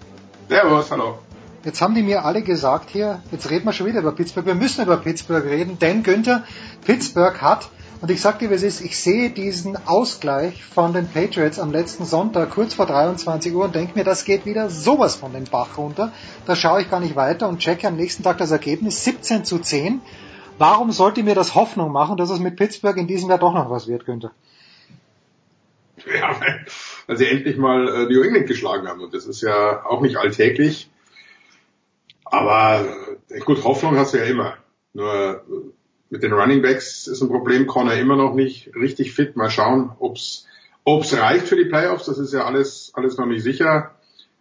Servus, 0.48 0.88
hallo. 0.92 1.18
Jetzt 1.64 1.82
haben 1.82 1.96
die 1.96 2.04
mir 2.04 2.24
alle 2.24 2.42
gesagt 2.42 2.90
hier, 2.90 3.20
jetzt 3.32 3.50
reden 3.50 3.64
wir 3.64 3.72
schon 3.72 3.88
wieder 3.88 4.02
über 4.02 4.12
Pittsburgh. 4.12 4.46
Wir 4.46 4.54
müssen 4.54 4.84
über 4.84 4.98
Pittsburgh 4.98 5.44
reden, 5.44 5.80
denn 5.80 6.04
Günther, 6.04 6.44
Pittsburgh 6.86 7.42
hat 7.42 7.70
Und 8.00 8.10
ich 8.10 8.22
sag 8.22 8.38
dir, 8.38 8.48
wie 8.48 8.54
es 8.54 8.62
ist, 8.62 8.80
ich 8.80 8.98
sehe 8.98 9.28
diesen 9.28 9.76
Ausgleich 9.86 10.64
von 10.64 10.94
den 10.94 11.06
Patriots 11.06 11.58
am 11.58 11.70
letzten 11.70 12.06
Sonntag 12.06 12.50
kurz 12.50 12.72
vor 12.72 12.86
23 12.86 13.52
Uhr 13.52 13.64
und 13.64 13.74
denke 13.74 13.98
mir, 13.98 14.04
das 14.04 14.24
geht 14.24 14.46
wieder 14.46 14.70
sowas 14.70 15.16
von 15.16 15.34
den 15.34 15.44
Bach 15.44 15.76
runter. 15.76 16.10
Da 16.46 16.56
schaue 16.56 16.80
ich 16.80 16.90
gar 16.90 17.00
nicht 17.00 17.14
weiter 17.14 17.46
und 17.46 17.58
checke 17.58 17.86
am 17.86 17.96
nächsten 17.96 18.22
Tag 18.22 18.38
das 18.38 18.52
Ergebnis 18.52 19.04
17 19.04 19.44
zu 19.44 19.58
10. 19.58 20.00
Warum 20.56 20.92
sollte 20.92 21.22
mir 21.22 21.34
das 21.34 21.54
Hoffnung 21.54 21.92
machen, 21.92 22.16
dass 22.16 22.30
es 22.30 22.38
mit 22.38 22.56
Pittsburgh 22.56 22.96
in 22.96 23.06
diesem 23.06 23.28
Jahr 23.28 23.38
doch 23.38 23.52
noch 23.52 23.70
was 23.70 23.86
wird, 23.86 24.06
Günther? 24.06 24.32
Ja, 26.06 26.34
weil 27.06 27.16
sie 27.18 27.26
endlich 27.26 27.58
mal 27.58 27.86
äh, 27.86 28.12
New 28.12 28.22
England 28.22 28.46
geschlagen 28.46 28.88
haben. 28.88 29.02
Und 29.02 29.12
das 29.12 29.26
ist 29.26 29.42
ja 29.42 29.84
auch 29.84 30.00
nicht 30.00 30.16
alltäglich. 30.16 30.90
Aber 32.24 32.86
äh, 33.28 33.40
gut, 33.40 33.62
Hoffnung 33.64 33.98
hast 33.98 34.14
du 34.14 34.18
ja 34.18 34.24
immer. 34.24 34.54
Nur 34.94 35.12
äh, 35.12 35.36
mit 36.10 36.22
den 36.22 36.32
Running 36.32 36.60
Backs 36.60 37.06
ist 37.06 37.22
ein 37.22 37.28
Problem, 37.28 37.66
Connor 37.66 37.94
immer 37.94 38.16
noch 38.16 38.34
nicht 38.34 38.74
richtig 38.74 39.12
fit. 39.12 39.36
Mal 39.36 39.50
schauen, 39.50 39.92
ob's 39.98 40.46
ob's 40.84 41.16
reicht 41.16 41.46
für 41.46 41.56
die 41.56 41.66
Playoffs. 41.66 42.06
Das 42.06 42.18
ist 42.18 42.32
ja 42.32 42.44
alles 42.44 42.90
alles 42.94 43.16
noch 43.16 43.26
nicht 43.26 43.42
sicher. 43.42 43.92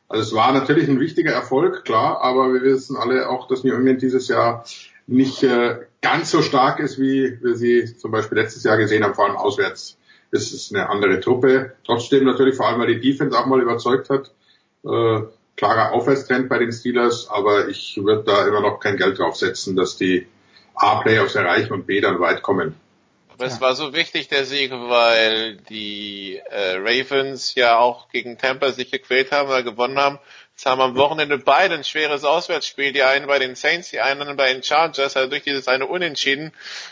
Also 0.07 0.23
es 0.23 0.33
war 0.33 0.51
natürlich 0.51 0.89
ein 0.89 0.99
wichtiger 0.99 1.31
Erfolg, 1.31 1.85
klar, 1.85 2.21
aber 2.21 2.51
wir 2.51 2.63
wissen 2.63 2.97
alle 2.97 3.29
auch, 3.29 3.47
dass 3.47 3.63
New 3.63 3.75
England 3.75 4.01
dieses 4.01 4.27
Jahr 4.27 4.65
nicht 5.05 5.43
äh, 5.43 5.85
ganz 6.01 6.31
so 6.31 6.41
stark 6.41 6.79
ist, 6.79 6.99
wie 6.99 7.37
wir 7.41 7.55
sie 7.55 7.85
zum 7.97 8.11
Beispiel 8.11 8.39
letztes 8.39 8.63
Jahr 8.63 8.77
gesehen 8.77 9.03
haben, 9.03 9.13
vor 9.13 9.25
allem 9.25 9.37
auswärts. 9.37 9.97
Es 10.31 10.51
ist 10.51 10.73
eine 10.73 10.89
andere 10.89 11.19
Truppe. 11.19 11.73
Trotzdem 11.85 12.25
natürlich 12.25 12.55
vor 12.55 12.67
allem, 12.67 12.79
weil 12.79 12.95
die 12.95 12.99
Defense 12.99 13.37
auch 13.37 13.45
mal 13.45 13.61
überzeugt 13.61 14.09
hat. 14.09 14.31
Äh, 14.83 15.27
klarer 15.55 15.91
Aufwärtstrend 15.91 16.49
bei 16.49 16.57
den 16.57 16.71
Steelers, 16.71 17.27
aber 17.29 17.67
ich 17.67 17.99
würde 18.01 18.23
da 18.23 18.47
immer 18.47 18.61
noch 18.61 18.79
kein 18.79 18.97
Geld 18.97 19.19
drauf 19.19 19.35
setzen, 19.35 19.75
dass 19.75 19.97
die 19.97 20.25
A-Playoffs 20.79 21.35
erreichen 21.35 21.73
und 21.73 21.85
B 21.85 22.01
dann 22.01 22.19
weit 22.19 22.41
kommen. 22.41 22.75
Aber 23.39 23.45
es 23.45 23.61
war 23.61 23.73
so 23.73 23.93
wichtig, 23.93 24.27
der 24.27 24.43
Sieg, 24.43 24.71
weil 24.71 25.55
die 25.69 26.41
äh, 26.49 26.75
Ravens 26.75 27.55
ja 27.55 27.77
auch 27.77 28.09
gegen 28.09 28.37
Tampa 28.37 28.73
sich 28.73 28.91
gequält 28.91 29.31
haben 29.31 29.47
oder 29.47 29.63
gewonnen 29.63 29.97
haben. 29.97 30.19
Jetzt 30.59 30.65
haben 30.65 30.81
am 30.81 30.97
Wochenende 30.97 31.37
beide 31.37 31.75
ein 31.75 31.85
schweres 31.85 32.25
Auswärtsspiel, 32.25 32.91
die 32.91 33.01
einen 33.01 33.27
bei 33.27 33.39
den 33.39 33.55
Saints, 33.55 33.91
die 33.91 34.01
anderen 34.01 34.35
bei 34.35 34.51
den 34.51 34.61
Chargers. 34.61 35.15
Also 35.15 35.29
durch 35.29 35.43
dieses 35.43 35.69
eine 35.69 35.85
Unentschieden 35.85 36.51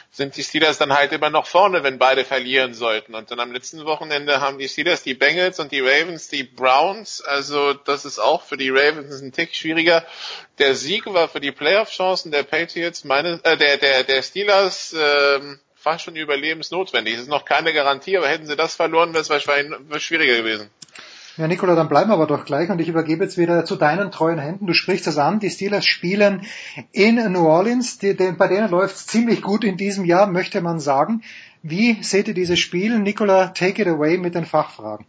sind 0.10 0.38
die 0.38 0.44
Steelers 0.44 0.78
dann 0.78 0.94
halt 0.94 1.12
immer 1.12 1.30
noch 1.30 1.48
vorne, 1.48 1.84
wenn 1.84 1.98
beide 1.98 2.24
verlieren 2.24 2.74
sollten. 2.74 3.14
Und 3.14 3.30
dann 3.30 3.42
am 3.42 3.52
letzten 3.52 3.84
Wochenende 3.84 4.40
haben 4.40 4.58
die 4.58 4.70
Steelers 4.70 5.04
die 5.04 5.16
Bengals 5.16 5.60
und 5.60 5.74
die 5.74 5.82
Ravens 5.82 6.30
die 6.30 6.44
Browns. 6.44 7.20
Also 7.20 7.74
das 7.74 8.06
ist 8.06 8.20
auch 8.20 8.44
für 8.44 8.56
die 8.56 8.70
Ravens 8.70 9.22
ein 9.22 9.34
Tick 9.34 9.54
schwieriger. 9.54 10.06
Der 10.60 10.74
Sieg 10.74 11.06
war 11.08 11.28
für 11.28 11.42
die 11.42 11.52
Playoff-Chancen 11.52 12.32
der 12.32 12.44
Patriots, 12.44 13.04
meine, 13.04 13.42
äh, 13.44 13.58
der, 13.58 13.76
der, 13.76 14.06
der 14.06 14.22
Steelers, 14.22 14.96
ähm, 14.98 15.60
fast 15.76 16.06
schon 16.06 16.16
überlebensnotwendig. 16.16 17.16
Es 17.16 17.22
ist 17.24 17.30
noch 17.30 17.44
keine 17.44 17.74
Garantie, 17.74 18.16
aber 18.16 18.30
hätten 18.30 18.48
sie 18.48 18.56
das 18.56 18.76
verloren, 18.76 19.12
wäre 19.12 19.24
es 19.24 19.30
wahrscheinlich 19.30 20.02
schwieriger 20.02 20.38
gewesen. 20.38 20.70
Ja, 21.38 21.48
Nicola, 21.48 21.76
dann 21.76 21.88
bleiben 21.88 22.10
wir 22.10 22.16
aber 22.16 22.26
doch 22.26 22.46
gleich 22.46 22.72
und 22.72 22.80
ich 22.80 22.88
übergebe 22.88 23.24
jetzt 23.24 23.38
wieder 23.38 23.64
zu 23.64 23.76
deinen 23.76 24.12
treuen 24.12 24.40
Händen. 24.40 24.66
Du 24.66 24.74
sprichst 24.74 25.06
das 25.06 25.20
an, 25.20 25.40
die 25.40 25.52
Steelers 25.52 25.86
spielen 25.86 26.48
in 26.92 27.32
New 27.32 27.46
Orleans, 27.46 28.00
die, 28.00 28.18
die, 28.18 28.32
bei 28.32 28.48
denen 28.48 28.72
läuft 28.72 28.96
es 28.96 29.06
ziemlich 29.06 29.44
gut 29.44 29.64
in 29.64 29.78
diesem 29.78 30.04
Jahr, 30.04 30.26
möchte 30.26 30.62
man 30.62 30.80
sagen. 30.80 31.24
Wie 31.62 32.02
seht 32.02 32.28
ihr 32.28 32.34
dieses 32.34 32.58
Spiel? 32.58 32.98
Nicola, 32.98 33.48
take 33.50 33.84
it 33.84 33.88
away 33.88 34.18
mit 34.18 34.34
den 34.34 34.46
Fachfragen. 34.46 35.06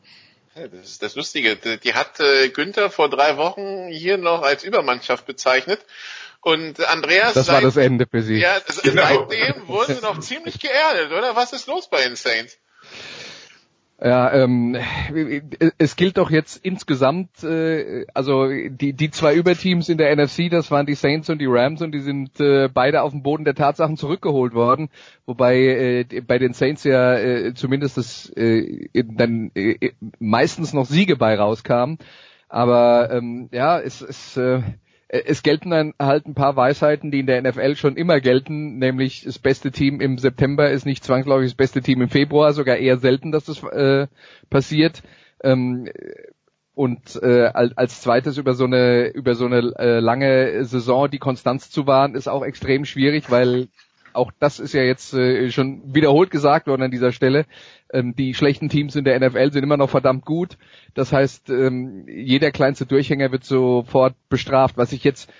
Das 0.54 0.90
ist 0.90 1.02
das 1.02 1.14
Lustige. 1.14 1.56
Die 1.56 1.94
hat 1.94 2.20
äh, 2.20 2.48
Günther 2.50 2.90
vor 2.90 3.08
drei 3.08 3.36
Wochen 3.36 3.88
hier 3.88 4.18
noch 4.18 4.42
als 4.42 4.64
Übermannschaft 4.64 5.24
bezeichnet. 5.24 5.80
Und 6.40 6.84
Andreas. 6.88 7.34
Das 7.34 7.48
war 7.48 7.60
das 7.60 7.76
Ende 7.76 8.06
für 8.06 8.22
sie. 8.22 8.38
Ja, 8.38 8.58
genau. 8.82 9.02
seitdem 9.02 9.68
wurden 9.68 9.94
sie 9.94 10.02
noch 10.02 10.20
ziemlich 10.20 10.58
geerdet, 10.58 11.12
oder? 11.12 11.36
Was 11.36 11.52
ist 11.52 11.68
los 11.68 11.88
bei 11.88 12.02
den 12.02 12.16
Saints? 12.16 12.58
Ja, 14.00 14.32
ähm, 14.32 14.76
es 15.78 15.96
gilt 15.96 16.18
doch 16.18 16.30
jetzt 16.30 16.64
insgesamt, 16.64 17.42
äh, 17.42 18.06
also 18.14 18.46
die, 18.46 18.92
die 18.92 19.10
zwei 19.10 19.34
Überteams 19.34 19.88
in 19.88 19.98
der 19.98 20.14
NFC, 20.14 20.48
das 20.48 20.70
waren 20.70 20.86
die 20.86 20.94
Saints 20.94 21.28
und 21.30 21.40
die 21.40 21.48
Rams 21.48 21.82
und 21.82 21.90
die 21.90 22.00
sind 22.00 22.38
äh, 22.38 22.68
beide 22.72 23.02
auf 23.02 23.10
den 23.10 23.24
Boden 23.24 23.44
der 23.44 23.56
Tatsachen 23.56 23.96
zurückgeholt 23.96 24.54
worden, 24.54 24.88
wobei 25.26 26.04
äh, 26.08 26.20
bei 26.20 26.38
den 26.38 26.52
Saints 26.52 26.84
ja 26.84 27.16
äh, 27.16 27.54
zumindest 27.54 27.96
das, 27.96 28.30
äh, 28.36 28.88
dann 28.94 29.50
äh, 29.56 29.90
meistens 30.20 30.72
noch 30.72 30.86
Siege 30.86 31.16
bei 31.16 31.34
rauskamen. 31.34 31.98
Aber 32.48 33.10
ähm, 33.10 33.48
ja, 33.50 33.80
es, 33.80 34.36
äh, 34.36 34.42
äh, 34.58 34.62
es 35.08 35.42
gelten 35.42 35.70
dann 35.70 35.94
halt 35.98 36.26
ein 36.26 36.34
paar 36.34 36.56
Weisheiten, 36.56 37.10
die 37.10 37.20
in 37.20 37.26
der 37.26 37.40
NFL 37.42 37.76
schon 37.76 37.96
immer 37.96 38.20
gelten, 38.20 38.78
nämlich 38.78 39.24
das 39.24 39.38
beste 39.38 39.70
Team 39.70 40.00
im 40.00 40.18
September 40.18 40.70
ist 40.70 40.84
nicht 40.84 41.02
zwangsläufig 41.02 41.50
das 41.50 41.56
beste 41.56 41.80
Team 41.80 42.02
im 42.02 42.10
Februar, 42.10 42.52
sogar 42.52 42.76
eher 42.76 42.98
selten, 42.98 43.32
dass 43.32 43.46
das 43.46 43.62
äh, 43.62 44.06
passiert. 44.50 45.02
Ähm, 45.42 45.88
und 46.74 47.20
äh, 47.22 47.46
als 47.46 48.02
zweites 48.02 48.38
über 48.38 48.54
so 48.54 48.64
eine 48.64 49.08
über 49.08 49.34
so 49.34 49.46
eine 49.46 49.74
äh, 49.78 49.98
lange 49.98 50.64
Saison 50.64 51.10
die 51.10 51.18
Konstanz 51.18 51.70
zu 51.70 51.86
wahren, 51.86 52.14
ist 52.14 52.28
auch 52.28 52.44
extrem 52.44 52.84
schwierig, 52.84 53.30
weil 53.30 53.68
auch 54.12 54.30
das 54.38 54.60
ist 54.60 54.74
ja 54.74 54.82
jetzt 54.82 55.14
äh, 55.14 55.50
schon 55.50 55.94
wiederholt 55.94 56.30
gesagt 56.30 56.66
worden 56.66 56.82
an 56.82 56.90
dieser 56.90 57.12
Stelle. 57.12 57.46
Ähm, 57.92 58.14
die 58.14 58.34
schlechten 58.34 58.68
Teams 58.68 58.96
in 58.96 59.04
der 59.04 59.18
NFL 59.18 59.52
sind 59.52 59.62
immer 59.62 59.76
noch 59.76 59.90
verdammt 59.90 60.24
gut. 60.24 60.58
Das 60.94 61.12
heißt, 61.12 61.50
ähm, 61.50 62.06
jeder 62.08 62.50
kleinste 62.50 62.86
Durchhänger 62.86 63.32
wird 63.32 63.44
sofort 63.44 64.14
bestraft. 64.28 64.76
Was 64.76 64.92
ich 64.92 65.04
jetzt, 65.04 65.32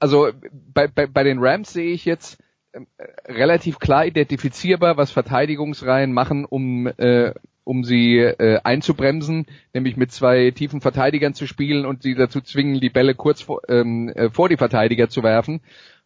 also 0.00 0.30
bei, 0.52 0.86
bei, 0.86 1.06
bei 1.06 1.22
den 1.22 1.38
Rams 1.38 1.72
sehe 1.72 1.92
ich 1.92 2.04
jetzt 2.04 2.38
ähm, 2.72 2.86
relativ 3.26 3.78
klar 3.78 4.06
identifizierbar, 4.06 4.96
was 4.96 5.10
Verteidigungsreihen 5.10 6.12
machen, 6.12 6.44
um 6.44 6.86
äh, 6.86 7.32
um 7.64 7.82
sie 7.82 8.18
äh, 8.18 8.60
einzubremsen, 8.62 9.46
nämlich 9.72 9.96
mit 9.96 10.12
zwei 10.12 10.50
tiefen 10.50 10.82
Verteidigern 10.82 11.32
zu 11.32 11.46
spielen 11.46 11.86
und 11.86 12.02
sie 12.02 12.14
dazu 12.14 12.42
zwingen, 12.42 12.78
die 12.78 12.90
Bälle 12.90 13.14
kurz 13.14 13.40
vor, 13.40 13.62
ähm, 13.68 14.10
äh, 14.10 14.28
vor 14.28 14.50
die 14.50 14.58
Verteidiger 14.58 15.08
zu 15.08 15.22
werfen 15.22 15.62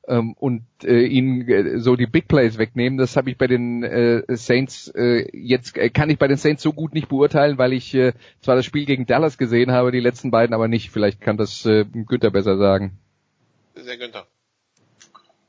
ähm, 0.09 0.33
und 0.33 0.65
äh, 0.83 1.05
ihnen 1.05 1.47
äh, 1.49 1.79
so 1.79 1.95
die 1.95 2.07
Big 2.07 2.27
Plays 2.27 2.59
wegnehmen. 2.59 2.99
Das 2.99 3.17
habe 3.17 3.31
ich 3.31 3.39
bei 3.39 3.47
den 3.47 3.83
äh, 3.83 4.23
Saints 4.29 4.89
äh, 4.95 5.29
jetzt 5.33 5.77
äh, 5.77 5.91
kann 5.91 6.11
ich 6.11 6.19
bei 6.19 6.27
den 6.27 6.39
Saints 6.39 6.63
so 6.63 6.73
gut 6.73 6.95
nicht 6.95 7.09
beurteilen, 7.09 7.59
weil 7.59 7.73
ich 7.73 7.95
äh, 7.95 8.15
zwar 8.41 8.57
das 8.57 8.65
Spiel 8.65 8.87
gegen 8.87 9.07
Dallas 9.07 9.39
gesehen 9.39 9.71
habe, 9.71 9.93
die 9.93 10.01
letzten 10.01 10.31
beiden 10.31 10.55
aber 10.55 10.67
nicht. 10.67 10.91
Vielleicht 10.91 11.21
kann 11.21 11.37
das 11.37 11.65
äh, 11.67 11.85
Günther 11.85 12.31
besser 12.31 12.57
sagen. 12.57 12.99
Sehr 13.75 13.99
Günther. 13.99 14.27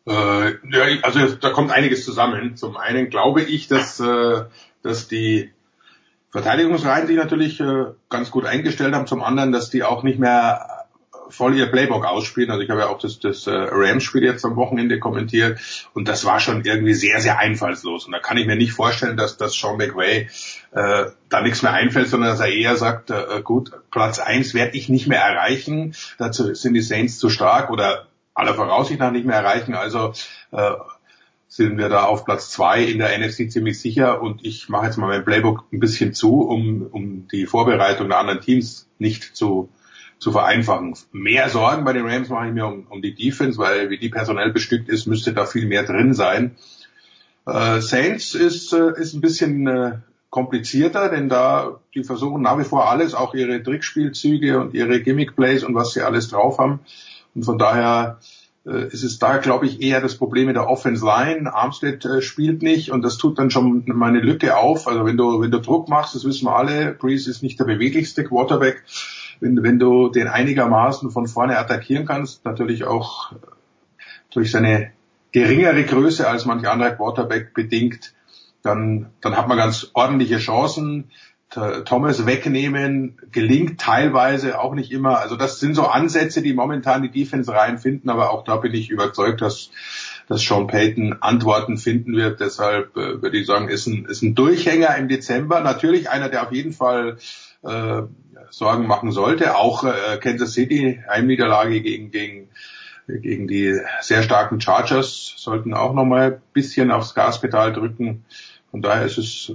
Äh, 0.05 0.51
ja, 0.71 1.01
also 1.03 1.35
da 1.35 1.51
kommt 1.51 1.71
einiges 1.71 2.03
zusammen. 2.03 2.55
Zum 2.55 2.77
einen 2.77 3.09
glaube 3.09 3.41
ich, 3.41 3.67
dass, 3.67 3.99
äh, 3.99 4.43
dass 4.83 5.07
die 5.07 5.51
Verteidigungsreihen 6.31 7.07
sich 7.07 7.17
natürlich 7.17 7.59
äh, 7.59 7.85
ganz 8.09 8.31
gut 8.31 8.45
eingestellt 8.45 8.93
haben. 8.93 9.07
Zum 9.07 9.23
anderen, 9.23 9.51
dass 9.51 9.69
die 9.69 9.83
auch 9.83 10.03
nicht 10.03 10.19
mehr 10.19 10.87
voll 11.29 11.55
ihr 11.55 11.67
Playbook 11.67 12.05
ausspielen. 12.05 12.51
Also 12.51 12.63
ich 12.63 12.69
habe 12.69 12.81
ja 12.81 12.87
auch 12.87 12.99
das, 12.99 13.19
das 13.19 13.47
äh, 13.47 13.51
Rams-Spiel 13.51 14.23
jetzt 14.23 14.45
am 14.45 14.55
Wochenende 14.55 14.99
kommentiert 14.99 15.59
und 15.93 16.07
das 16.07 16.25
war 16.25 16.39
schon 16.39 16.65
irgendwie 16.65 16.93
sehr, 16.93 17.21
sehr 17.21 17.39
einfallslos. 17.39 18.05
Und 18.05 18.11
da 18.11 18.19
kann 18.19 18.37
ich 18.37 18.47
mir 18.47 18.55
nicht 18.55 18.73
vorstellen, 18.73 19.17
dass, 19.17 19.37
dass 19.37 19.53
Sean 19.53 19.77
McVay 19.77 20.29
äh, 20.71 21.05
da 21.29 21.41
nichts 21.41 21.61
mehr 21.61 21.73
einfällt, 21.73 22.09
sondern 22.09 22.31
dass 22.31 22.39
er 22.39 22.51
eher 22.51 22.75
sagt, 22.75 23.11
äh, 23.11 23.41
gut, 23.43 23.71
Platz 23.91 24.19
eins 24.19 24.53
werde 24.53 24.77
ich 24.77 24.89
nicht 24.89 25.07
mehr 25.07 25.21
erreichen, 25.21 25.95
dazu 26.17 26.53
sind 26.53 26.73
die 26.73 26.81
Saints 26.81 27.19
zu 27.19 27.29
stark 27.29 27.69
oder 27.69 28.07
aller 28.33 28.53
Voraussicht 28.53 28.99
nach 28.99 29.11
nicht 29.11 29.25
mehr 29.25 29.37
erreichen. 29.37 29.75
Also 29.75 30.13
äh, 30.51 30.71
sind 31.47 31.77
wir 31.77 31.89
da 31.89 32.03
auf 32.03 32.25
Platz 32.25 32.51
zwei 32.51 32.83
in 32.83 32.99
der 32.99 33.17
NFC 33.17 33.51
ziemlich 33.51 33.81
sicher 33.81 34.21
und 34.21 34.45
ich 34.45 34.69
mache 34.69 34.85
jetzt 34.85 34.97
mal 34.97 35.07
mein 35.07 35.25
Playbook 35.25 35.65
ein 35.73 35.79
bisschen 35.79 36.13
zu, 36.13 36.41
um, 36.41 36.83
um 36.83 37.27
die 37.27 37.47
Vorbereitung 37.47 38.07
der 38.07 38.19
anderen 38.19 38.41
Teams 38.41 38.87
nicht 38.99 39.35
zu 39.35 39.69
zu 40.19 40.31
vereinfachen. 40.31 40.95
Mehr 41.11 41.49
Sorgen 41.49 41.85
bei 41.85 41.93
den 41.93 42.05
Rams 42.05 42.29
mache 42.29 42.47
ich 42.47 42.53
mir 42.53 42.67
um, 42.67 42.87
um 42.89 43.01
die 43.01 43.15
Defense, 43.15 43.57
weil 43.57 43.89
wie 43.89 43.97
die 43.97 44.09
personell 44.09 44.51
bestückt 44.51 44.89
ist, 44.89 45.07
müsste 45.07 45.33
da 45.33 45.45
viel 45.45 45.65
mehr 45.65 45.83
drin 45.83 46.13
sein. 46.13 46.55
Äh, 47.45 47.81
Saints 47.81 48.35
ist, 48.35 48.73
äh, 48.73 48.99
ist 48.99 49.13
ein 49.13 49.21
bisschen 49.21 49.65
äh, 49.67 49.91
komplizierter, 50.29 51.09
denn 51.09 51.29
da 51.29 51.79
die 51.95 52.03
versuchen 52.03 52.41
nach 52.41 52.59
wie 52.59 52.63
vor 52.65 52.89
alles, 52.89 53.15
auch 53.15 53.33
ihre 53.33 53.63
Trickspielzüge 53.63 54.59
und 54.59 54.73
ihre 54.73 55.01
Gimmick-Plays 55.01 55.63
und 55.63 55.73
was 55.73 55.93
sie 55.93 56.01
alles 56.01 56.27
drauf 56.27 56.59
haben. 56.59 56.81
Und 57.33 57.45
von 57.45 57.57
daher 57.57 58.19
äh, 58.65 58.87
ist 58.89 59.03
es 59.03 59.19
da, 59.19 59.37
glaube 59.37 59.65
ich, 59.65 59.81
eher 59.81 60.01
das 60.01 60.15
Problem 60.15 60.47
mit 60.47 60.55
der 60.55 60.69
Offense 60.69 61.03
Line. 61.05 61.51
Armstead 61.53 62.03
äh, 62.05 62.21
spielt 62.21 62.61
nicht 62.61 62.91
und 62.91 63.01
das 63.03 63.17
tut 63.17 63.39
dann 63.39 63.49
schon 63.49 63.83
mal 63.87 64.09
eine 64.09 64.19
Lücke 64.19 64.57
auf. 64.57 64.87
Also 64.87 65.05
wenn 65.05 65.17
du, 65.17 65.41
wenn 65.41 65.51
du 65.51 65.59
Druck 65.59 65.89
machst, 65.89 66.13
das 66.13 66.25
wissen 66.25 66.45
wir 66.45 66.55
alle, 66.55 66.93
Breeze 66.93 67.29
ist 67.29 67.41
nicht 67.41 67.59
der 67.59 67.65
beweglichste 67.65 68.23
Quarterback 68.23 68.83
wenn, 69.39 69.63
wenn 69.63 69.79
du 69.79 70.09
den 70.09 70.27
einigermaßen 70.27 71.11
von 71.11 71.27
vorne 71.27 71.57
attackieren 71.57 72.05
kannst, 72.05 72.45
natürlich 72.45 72.85
auch 72.85 73.33
durch 74.31 74.51
seine 74.51 74.91
geringere 75.31 75.83
Größe 75.83 76.27
als 76.27 76.45
manch 76.45 76.67
anderer 76.67 76.91
Quarterback 76.91 77.53
bedingt, 77.53 78.13
dann, 78.61 79.07
dann 79.21 79.37
hat 79.37 79.47
man 79.47 79.57
ganz 79.57 79.91
ordentliche 79.93 80.37
Chancen. 80.37 81.11
Thomas 81.85 82.27
wegnehmen 82.27 83.17
gelingt 83.31 83.81
teilweise 83.81 84.59
auch 84.59 84.75
nicht 84.75 84.91
immer. 84.91 85.19
Also 85.19 85.35
das 85.35 85.59
sind 85.59 85.73
so 85.73 85.87
Ansätze, 85.87 86.43
die 86.43 86.53
momentan 86.53 87.01
die 87.01 87.09
Defense 87.09 87.51
reinfinden, 87.51 88.11
aber 88.11 88.31
auch 88.31 88.43
da 88.43 88.57
bin 88.57 88.73
ich 88.75 88.91
überzeugt, 88.91 89.41
dass, 89.41 89.71
dass 90.27 90.41
Sean 90.41 90.67
Payton 90.67 91.17
Antworten 91.21 91.77
finden 91.77 92.15
wird. 92.15 92.39
Deshalb 92.39 92.95
äh, 92.95 93.23
würde 93.23 93.35
ich 93.35 93.47
sagen, 93.47 93.67
ist 93.67 93.87
ein, 93.87 94.05
ist 94.05 94.21
ein 94.21 94.35
Durchhänger 94.35 94.95
im 94.97 95.07
Dezember. 95.07 95.61
Natürlich 95.61 96.11
einer, 96.11 96.29
der 96.29 96.43
auf 96.43 96.51
jeden 96.51 96.71
Fall 96.71 97.17
äh, 97.63 98.03
Sorgen 98.49 98.87
machen 98.87 99.11
sollte. 99.11 99.55
Auch 99.55 99.83
äh, 99.83 100.17
Kansas 100.19 100.53
City, 100.53 101.01
Heimniederlage 101.07 101.81
gegen, 101.81 102.11
gegen, 102.11 102.49
gegen 103.07 103.47
die 103.47 103.79
sehr 104.01 104.23
starken 104.23 104.61
Chargers, 104.61 105.33
sollten 105.37 105.73
auch 105.73 105.93
nochmal 105.93 106.33
ein 106.33 106.41
bisschen 106.53 106.91
aufs 106.91 107.13
Gaspedal 107.13 107.73
drücken. 107.73 108.25
Von 108.71 108.81
daher 108.81 109.05
ist 109.05 109.17
es 109.17 109.51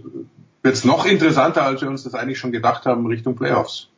jetzt 0.65 0.85
noch 0.85 1.07
interessanter, 1.07 1.63
als 1.63 1.83
wir 1.83 1.89
uns 1.89 2.05
das 2.05 2.15
eigentlich 2.15 2.39
schon 2.39 2.53
gedacht 2.53 2.87
haben, 2.87 3.07
Richtung 3.07 3.37
Playoffs. 3.37 3.91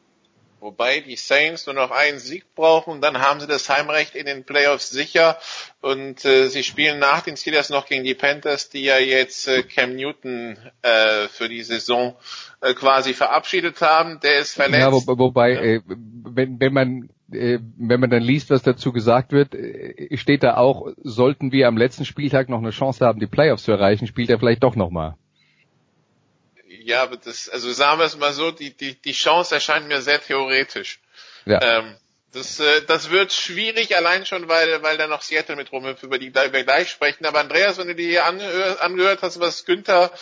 Wobei 0.66 0.98
die 0.98 1.14
Saints 1.14 1.66
nur 1.66 1.76
noch 1.76 1.92
einen 1.92 2.18
Sieg 2.18 2.52
brauchen, 2.56 3.00
dann 3.00 3.20
haben 3.20 3.38
sie 3.38 3.46
das 3.46 3.68
Heimrecht 3.68 4.16
in 4.16 4.26
den 4.26 4.42
Playoffs 4.42 4.90
sicher 4.90 5.38
und 5.80 6.24
äh, 6.24 6.48
sie 6.48 6.64
spielen 6.64 6.98
nach 6.98 7.20
den 7.20 7.36
Steelers 7.36 7.70
noch 7.70 7.86
gegen 7.86 8.02
die 8.02 8.14
Panthers, 8.14 8.68
die 8.68 8.82
ja 8.82 8.98
jetzt 8.98 9.46
äh, 9.46 9.62
Cam 9.62 9.94
Newton 9.94 10.58
äh, 10.82 11.28
für 11.28 11.48
die 11.48 11.62
Saison 11.62 12.16
äh, 12.62 12.74
quasi 12.74 13.14
verabschiedet 13.14 13.80
haben. 13.80 14.18
Der 14.24 14.40
ist 14.40 14.54
verletzt. 14.54 14.80
Ja, 14.80 14.90
wo, 14.90 15.06
wobei, 15.06 15.52
ja. 15.52 15.60
äh, 15.60 15.80
wenn, 15.86 16.58
wenn 16.58 16.72
man 16.72 17.10
äh, 17.30 17.60
wenn 17.78 18.00
man 18.00 18.10
dann 18.10 18.24
liest, 18.24 18.50
was 18.50 18.64
dazu 18.64 18.92
gesagt 18.92 19.30
wird, 19.30 19.54
äh, 19.54 20.16
steht 20.16 20.42
da 20.42 20.56
auch, 20.56 20.88
sollten 20.96 21.52
wir 21.52 21.68
am 21.68 21.76
letzten 21.76 22.04
Spieltag 22.04 22.48
noch 22.48 22.58
eine 22.58 22.70
Chance 22.70 23.06
haben, 23.06 23.20
die 23.20 23.28
Playoffs 23.28 23.62
zu 23.62 23.70
erreichen, 23.70 24.08
spielt 24.08 24.30
er 24.30 24.40
vielleicht 24.40 24.64
doch 24.64 24.74
nochmal. 24.74 25.14
Ja, 26.86 27.02
aber 27.02 27.16
das, 27.16 27.48
also 27.48 27.72
sagen 27.72 27.98
wir 27.98 28.04
es 28.04 28.16
mal 28.16 28.32
so, 28.32 28.52
die, 28.52 28.70
die, 28.70 28.94
die 28.94 29.12
Chance 29.12 29.56
erscheint 29.56 29.88
mir 29.88 30.02
sehr 30.02 30.22
theoretisch. 30.22 31.00
Ja. 31.44 31.60
Ähm, 31.60 31.96
das, 32.30 32.60
äh, 32.60 32.82
das 32.82 33.10
wird 33.10 33.32
schwierig, 33.32 33.96
allein 33.96 34.24
schon, 34.24 34.46
weil, 34.46 34.84
weil 34.84 34.96
da 34.96 35.08
noch 35.08 35.22
Seattle 35.22 35.56
mit 35.56 35.72
rumhüpft, 35.72 36.04
über 36.04 36.20
die 36.20 36.32
wir 36.32 36.48
gleich 36.62 36.88
sprechen. 36.88 37.26
Aber 37.26 37.40
Andreas, 37.40 37.76
wenn 37.78 37.88
du 37.88 37.96
dir 37.96 38.06
hier 38.06 38.24
angehört, 38.24 38.80
angehört 38.80 39.22
hast, 39.22 39.40
was 39.40 39.64
Günther 39.64 40.12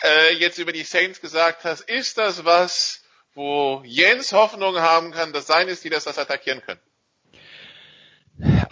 äh, 0.00 0.34
jetzt 0.34 0.58
über 0.58 0.70
die 0.70 0.84
Saints 0.84 1.20
gesagt 1.20 1.64
hast, 1.64 1.80
ist 1.80 2.18
das 2.18 2.44
was, 2.44 3.02
wo 3.34 3.82
Jens 3.84 4.32
Hoffnung 4.32 4.78
haben 4.78 5.10
kann, 5.10 5.32
dass 5.32 5.48
seine 5.48 5.74
Steelers 5.74 6.04
das 6.04 6.18
attackieren 6.18 6.62
können? 6.62 6.80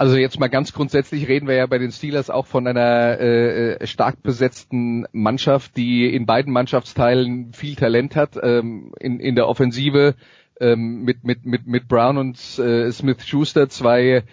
Also 0.01 0.16
jetzt 0.16 0.40
mal 0.40 0.48
ganz 0.48 0.72
grundsätzlich 0.72 1.28
reden 1.28 1.47
wir 1.47 1.56
ja 1.56 1.66
bei 1.66 1.77
den 1.77 1.93
Steelers 1.93 2.31
auch 2.31 2.47
von 2.47 2.66
einer 2.66 3.20
äh, 3.20 3.72
äh, 3.72 3.86
stark 3.86 4.22
besetzten 4.22 5.05
Mannschaft, 5.12 5.77
die 5.77 6.06
in 6.06 6.24
beiden 6.24 6.55
Mannschaftsteilen 6.55 7.52
viel 7.52 7.77
Talent 7.77 8.16
hat. 8.16 8.39
Ähm, 8.43 8.94
in, 8.98 9.20
in 9.20 9.35
der 9.35 9.47
Offensive 9.47 10.14
ähm, 10.59 11.02
mit, 11.02 11.22
mit, 11.24 11.44
mit, 11.44 11.66
mit 11.66 11.86
Brown 11.86 12.16
und 12.16 12.39
äh, 12.59 12.90
Smith 12.90 13.27
Schuster 13.27 13.68
zwei 13.68 14.24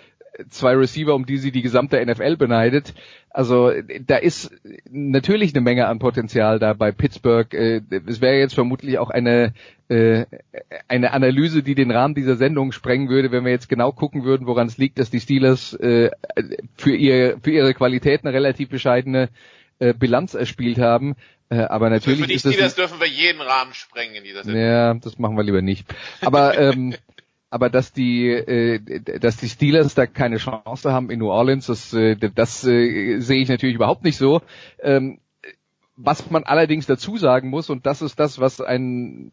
zwei 0.49 0.73
Receiver, 0.73 1.15
um 1.15 1.25
die 1.25 1.37
sie 1.37 1.51
die 1.51 1.61
gesamte 1.61 2.03
NFL 2.03 2.37
beneidet. 2.37 2.93
Also 3.29 3.71
da 4.05 4.17
ist 4.17 4.51
natürlich 4.89 5.53
eine 5.53 5.61
Menge 5.61 5.87
an 5.87 5.99
Potenzial 5.99 6.59
da 6.59 6.73
bei 6.73 6.91
Pittsburgh. 6.91 7.53
Äh, 7.53 7.81
es 8.07 8.21
wäre 8.21 8.37
jetzt 8.37 8.55
vermutlich 8.55 8.97
auch 8.99 9.09
eine 9.09 9.53
äh, 9.89 10.25
eine 10.87 11.13
Analyse, 11.13 11.63
die 11.63 11.75
den 11.75 11.91
Rahmen 11.91 12.15
dieser 12.15 12.35
Sendung 12.35 12.71
sprengen 12.71 13.09
würde, 13.09 13.31
wenn 13.31 13.45
wir 13.45 13.51
jetzt 13.51 13.69
genau 13.69 13.91
gucken 13.91 14.23
würden, 14.23 14.47
woran 14.47 14.67
es 14.67 14.77
liegt, 14.77 14.99
dass 14.99 15.09
die 15.09 15.19
Steelers 15.19 15.73
äh, 15.73 16.11
für 16.75 16.95
ihr 16.95 17.37
für 17.41 17.51
ihre 17.51 17.73
Qualitäten 17.73 18.27
eine 18.27 18.35
relativ 18.35 18.69
bescheidene 18.69 19.29
Bilanz 19.99 20.33
erspielt 20.33 20.79
haben. 20.79 21.15
Aber 21.49 21.91
natürlich 21.91 22.21
für 22.21 22.27
die 22.27 22.39
Steelers 22.39 22.73
dürfen 22.73 22.99
wir 22.99 23.07
jeden 23.07 23.41
Rahmen 23.41 23.75
sprengen 23.75 24.15
in 24.15 24.23
dieser 24.23 24.43
Sendung. 24.43 24.59
Ja, 24.59 24.95
das 24.95 25.19
machen 25.19 25.37
wir 25.37 25.43
lieber 25.43 25.61
nicht. 25.61 25.85
Aber 26.21 26.57
ähm, 26.57 26.95
aber 27.49 27.69
dass 27.69 27.94
die, 27.94 28.30
äh, 28.30 29.19
dass 29.19 29.38
die 29.38 29.49
Steelers 29.49 29.95
da 29.95 30.06
keine 30.06 30.38
Chance 30.38 30.91
haben 30.91 31.10
in 31.10 31.19
New 31.19 31.30
Orleans, 31.30 31.68
das, 31.68 31.94
äh, 31.94 32.15
das 32.15 32.65
äh, 32.65 33.19
sehe 33.19 33.41
ich 33.41 33.49
natürlich 33.49 33.76
überhaupt 33.76 34.03
nicht 34.03 34.18
so. 34.18 34.41
Ähm, 34.82 35.19
was 35.95 36.30
man 36.30 36.44
allerdings 36.44 36.86
dazu 36.86 37.18
sagen 37.18 37.49
muss, 37.49 37.69
und 37.69 37.86
das 37.86 38.02
ist 38.02 38.19
das, 38.19 38.40
was 38.40 38.61
ein 38.61 39.32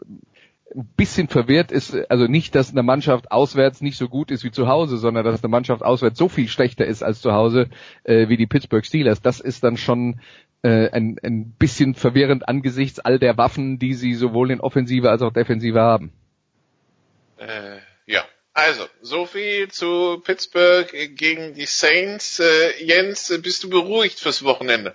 bisschen 0.97 1.29
verwirrt 1.29 1.71
ist, 1.71 1.95
also 2.11 2.27
nicht, 2.27 2.55
dass 2.55 2.71
eine 2.71 2.83
Mannschaft 2.83 3.31
auswärts 3.31 3.83
nicht 3.83 3.99
so 3.99 4.09
gut 4.09 4.31
ist 4.31 4.45
wie 4.45 4.51
zu 4.51 4.67
Hause, 4.67 4.97
sondern 4.97 5.25
dass 5.25 5.45
eine 5.45 5.51
Mannschaft 5.51 5.83
auswärts 5.83 6.19
so 6.19 6.29
viel 6.29 6.49
schlechter 6.49 6.87
ist 6.87 7.03
als 7.03 7.21
zu 7.21 7.33
Hause 7.33 7.69
äh, 8.05 8.29
wie 8.29 8.39
die 8.39 8.47
Pittsburgh 8.47 8.85
Steelers. 8.85 9.21
Das 9.21 9.41
ist 9.41 9.63
dann 9.63 9.77
schon 9.77 10.21
äh, 10.63 10.89
ein, 10.91 11.19
ein 11.23 11.51
bisschen 11.51 11.95
verwirrend 11.95 12.49
angesichts 12.49 12.99
all 12.99 13.19
der 13.19 13.37
Waffen, 13.37 13.79
die 13.79 13.93
sie 13.93 14.15
sowohl 14.15 14.51
in 14.51 14.61
Offensive 14.61 15.11
als 15.11 15.21
auch 15.21 15.33
Defensive 15.33 15.81
haben. 15.81 16.13
Äh 17.37 17.79
also, 18.55 18.87
so 19.03 19.27
viel 19.27 19.69
zu 19.69 20.23
Pittsburgh 20.25 20.91
gegen 21.17 21.55
die 21.55 21.67
Saints. 21.67 22.39
Äh, 22.39 22.85
Jens, 22.85 23.33
bist 23.43 23.65
du 23.65 23.69
beruhigt 23.69 24.21
fürs 24.21 24.45
Wochenende? 24.45 24.95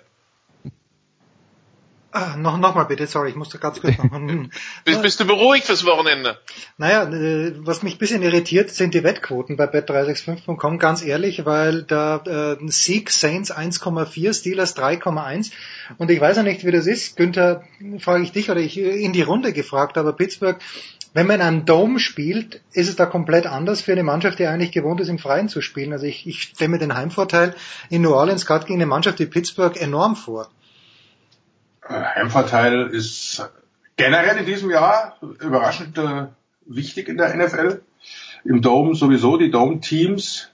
Ah, 2.12 2.36
noch, 2.36 2.58
noch 2.58 2.74
mal 2.74 2.84
bitte, 2.84 3.06
sorry, 3.06 3.30
ich 3.30 3.36
musste 3.36 3.58
ganz 3.58 3.80
kurz 3.80 3.96
noch. 3.98 4.10
Hm. 4.10 4.50
bist, 4.84 5.02
bist 5.02 5.20
du 5.20 5.26
beruhigt 5.26 5.66
fürs 5.66 5.84
Wochenende? 5.86 6.38
Naja, 6.76 7.04
äh, 7.04 7.52
was 7.58 7.82
mich 7.82 7.94
ein 7.94 7.98
bisschen 7.98 8.22
irritiert, 8.22 8.70
sind 8.70 8.94
die 8.94 9.04
Wettquoten 9.04 9.56
bei 9.56 9.66
bet365.com, 9.66 10.78
ganz 10.78 11.04
ehrlich, 11.04 11.44
weil 11.46 11.84
da 11.84 12.56
äh, 12.60 12.68
Sieg 12.68 13.10
Saints 13.10 13.52
1,4, 13.52 14.34
Steelers 14.34 14.76
3,1 14.76 15.52
und 15.98 16.10
ich 16.10 16.20
weiß 16.20 16.38
ja 16.38 16.42
nicht, 16.42 16.64
wie 16.64 16.72
das 16.72 16.86
ist. 16.86 17.16
Günther, 17.16 17.62
frage 17.98 18.24
ich 18.24 18.32
dich 18.32 18.50
oder 18.50 18.60
ich 18.60 18.76
in 18.76 19.12
die 19.12 19.22
Runde 19.22 19.52
gefragt, 19.52 19.96
aber 19.96 20.12
Pittsburgh 20.12 20.58
wenn 21.12 21.26
man 21.26 21.36
in 21.36 21.46
einem 21.46 21.64
Dome 21.66 21.98
spielt, 21.98 22.60
ist 22.72 22.88
es 22.88 22.96
da 22.96 23.06
komplett 23.06 23.46
anders 23.46 23.80
für 23.80 23.92
eine 23.92 24.02
Mannschaft, 24.02 24.38
die 24.38 24.46
eigentlich 24.46 24.72
gewohnt 24.72 25.00
ist, 25.00 25.08
im 25.08 25.18
Freien 25.18 25.48
zu 25.48 25.60
spielen. 25.60 25.92
Also 25.92 26.06
ich, 26.06 26.26
ich 26.26 26.42
stelle 26.42 26.70
mir 26.70 26.78
den 26.78 26.94
Heimvorteil 26.94 27.54
in 27.88 28.02
New 28.02 28.12
Orleans 28.12 28.46
gerade 28.46 28.66
gegen 28.66 28.78
eine 28.78 28.86
Mannschaft 28.86 29.18
wie 29.18 29.26
Pittsburgh 29.26 29.80
enorm 29.80 30.14
vor. 30.14 30.48
Heimvorteil 31.88 32.86
ist 32.88 33.50
generell 33.96 34.38
in 34.38 34.46
diesem 34.46 34.70
Jahr 34.70 35.18
überraschend 35.20 35.98
äh, 35.98 36.26
wichtig 36.66 37.08
in 37.08 37.16
der 37.16 37.36
NFL. 37.36 37.82
Im 38.44 38.62
Dome 38.62 38.94
sowieso, 38.94 39.36
die 39.36 39.50
Dome-Teams 39.50 40.50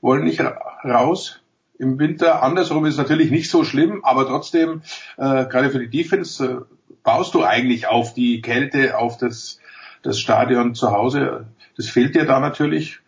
wollen 0.00 0.24
nicht 0.24 0.40
raus 0.84 1.40
im 1.78 1.98
Winter. 1.98 2.42
Andersrum 2.42 2.84
ist 2.84 2.94
es 2.94 2.98
natürlich 2.98 3.30
nicht 3.30 3.50
so 3.50 3.64
schlimm, 3.64 4.04
aber 4.04 4.26
trotzdem, 4.26 4.82
äh, 5.16 5.46
gerade 5.46 5.70
für 5.70 5.78
die 5.78 5.88
Defense, 5.88 6.44
äh, 6.44 6.74
baust 7.02 7.34
du 7.34 7.44
eigentlich 7.44 7.86
auf 7.86 8.14
die 8.14 8.40
Kälte, 8.40 8.98
auf 8.98 9.16
das 9.16 9.58
das 10.04 10.20
Stadion 10.20 10.74
zu 10.74 10.92
Hause, 10.92 11.46
das 11.76 11.88
fehlt 11.88 12.14
dir 12.14 12.26
da 12.26 12.38
natürlich. 12.38 13.00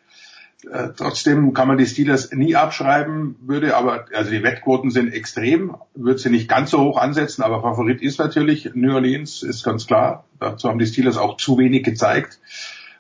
Äh, 0.70 0.89
trotzdem 0.97 1.52
kann 1.52 1.68
man 1.68 1.78
die 1.78 1.86
Steelers 1.86 2.32
nie 2.32 2.56
abschreiben, 2.56 3.36
würde 3.40 3.77
aber, 3.77 4.06
also 4.14 4.31
die 4.31 4.43
Wettquoten 4.43 4.90
sind 4.90 5.12
extrem, 5.12 5.77
würde 5.94 6.18
sie 6.18 6.31
nicht 6.31 6.48
ganz 6.48 6.70
so 6.70 6.81
hoch 6.81 6.97
ansetzen, 6.97 7.43
aber 7.43 7.60
Favorit 7.60 8.02
ist 8.02 8.18
natürlich 8.18 8.70
New 8.74 8.94
Orleans, 8.94 9.43
ist 9.43 9.62
ganz 9.62 9.86
klar. 9.86 10.24
Dazu 10.40 10.68
haben 10.68 10.78
die 10.78 10.86
Steelers 10.86 11.18
auch 11.18 11.36
zu 11.36 11.59
wenig 11.59 11.85
gezeigt. 11.85 12.40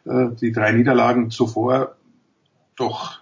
Äh, 0.04 0.28
die 0.40 0.52
drei 0.52 0.72
Niederlagen 0.72 1.30
zuvor 1.30 1.96
doch 2.76 3.18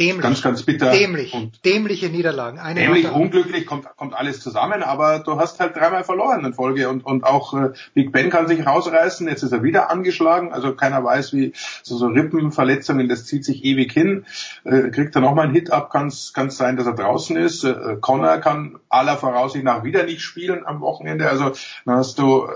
Dämlich. 0.00 0.22
Ganz, 0.22 0.40
ganz 0.40 0.62
bitter. 0.62 0.90
Dämlich. 0.92 1.34
Und 1.34 1.62
Dämliche 1.66 2.08
Niederlagen. 2.08 2.58
Eine 2.58 2.80
dämlich, 2.80 3.10
unglücklich, 3.10 3.66
kommt, 3.66 3.86
kommt 3.96 4.14
alles 4.14 4.40
zusammen, 4.40 4.82
aber 4.82 5.18
du 5.18 5.38
hast 5.38 5.60
halt 5.60 5.76
dreimal 5.76 6.04
verloren 6.04 6.42
in 6.42 6.54
Folge 6.54 6.88
und, 6.88 7.04
und 7.04 7.22
auch 7.22 7.52
äh, 7.52 7.72
Big 7.92 8.10
Ben 8.10 8.30
kann 8.30 8.48
sich 8.48 8.66
rausreißen, 8.66 9.28
jetzt 9.28 9.42
ist 9.42 9.52
er 9.52 9.62
wieder 9.62 9.90
angeschlagen, 9.90 10.54
also 10.54 10.74
keiner 10.74 11.04
weiß, 11.04 11.34
wie 11.34 11.52
so, 11.82 11.98
so 11.98 12.06
Rippenverletzungen, 12.06 13.10
das 13.10 13.26
zieht 13.26 13.44
sich 13.44 13.62
ewig 13.62 13.92
hin, 13.92 14.24
äh, 14.64 14.88
kriegt 14.88 15.14
er 15.14 15.20
nochmal 15.20 15.44
einen 15.44 15.54
Hit 15.54 15.70
ab, 15.70 15.90
kann 15.90 16.06
es 16.08 16.32
sein, 16.32 16.78
dass 16.78 16.86
er 16.86 16.94
draußen 16.94 17.36
ist, 17.36 17.64
äh, 17.64 17.96
Connor 18.00 18.38
kann 18.38 18.78
aller 18.88 19.18
Voraussicht 19.18 19.64
nach 19.64 19.84
wieder 19.84 20.04
nicht 20.04 20.22
spielen 20.22 20.64
am 20.64 20.80
Wochenende, 20.80 21.28
also 21.28 21.52
dann 21.84 21.96
hast 21.96 22.18
du 22.18 22.48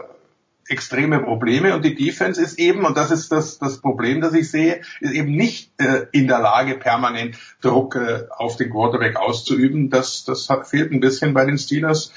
extreme 0.68 1.20
Probleme 1.20 1.74
und 1.74 1.84
die 1.84 1.94
Defense 1.94 2.40
ist 2.40 2.58
eben, 2.58 2.84
und 2.84 2.96
das 2.96 3.10
ist 3.10 3.30
das, 3.32 3.58
das 3.58 3.78
Problem, 3.78 4.20
das 4.20 4.34
ich 4.34 4.50
sehe, 4.50 4.80
ist 5.00 5.12
eben 5.12 5.36
nicht 5.36 5.70
äh, 5.78 6.06
in 6.12 6.26
der 6.26 6.40
Lage, 6.40 6.76
permanent 6.76 7.36
Druck 7.60 7.96
äh, 7.96 8.24
auf 8.30 8.56
den 8.56 8.70
Quarterback 8.70 9.16
auszuüben. 9.16 9.90
Das, 9.90 10.24
das 10.24 10.48
hat, 10.48 10.66
fehlt 10.66 10.92
ein 10.92 11.00
bisschen 11.00 11.34
bei 11.34 11.44
den 11.44 11.58
Steelers. 11.58 12.12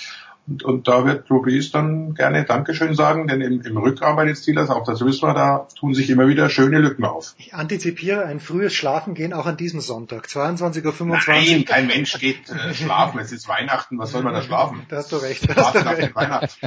Und, 0.47 0.63
und 0.63 0.87
da 0.87 1.05
wird 1.05 1.29
Drew 1.29 1.41
Brees 1.41 1.71
dann 1.71 2.13
gerne 2.13 2.45
Dankeschön 2.45 2.95
sagen, 2.95 3.27
denn 3.27 3.41
im, 3.41 3.61
im 3.61 3.77
Rückraum 3.77 4.15
bei 4.15 4.25
den 4.25 4.35
Steelers, 4.35 4.69
auch 4.69 4.85
das 4.85 5.03
wissen 5.03 5.27
wir, 5.27 5.33
da 5.33 5.67
tun 5.77 5.93
sich 5.93 6.09
immer 6.09 6.27
wieder 6.27 6.49
schöne 6.49 6.79
Lücken 6.79 7.03
auf. 7.03 7.35
Ich 7.37 7.53
antizipiere 7.53 8.23
ein 8.25 8.39
frühes 8.39 8.73
Schlafengehen 8.73 9.33
auch 9.33 9.45
an 9.45 9.57
diesem 9.57 9.81
Sonntag, 9.81 10.27
22.25 10.27 11.01
Uhr. 11.01 11.19
Nein, 11.27 11.65
kein 11.65 11.87
Mensch 11.87 12.17
geht 12.19 12.49
äh, 12.49 12.73
schlafen, 12.73 13.19
es 13.19 13.33
ist 13.33 13.49
Weihnachten, 13.49 13.99
was 13.99 14.11
soll 14.11 14.23
man 14.23 14.33
da 14.33 14.41
schlafen? 14.41 14.85
Da 14.87 14.97
hast 14.97 15.11
du 15.11 15.17
recht. 15.17 15.47
Da 15.49 15.73
hast 15.73 15.75
du 15.75 15.85
recht. 15.85 16.59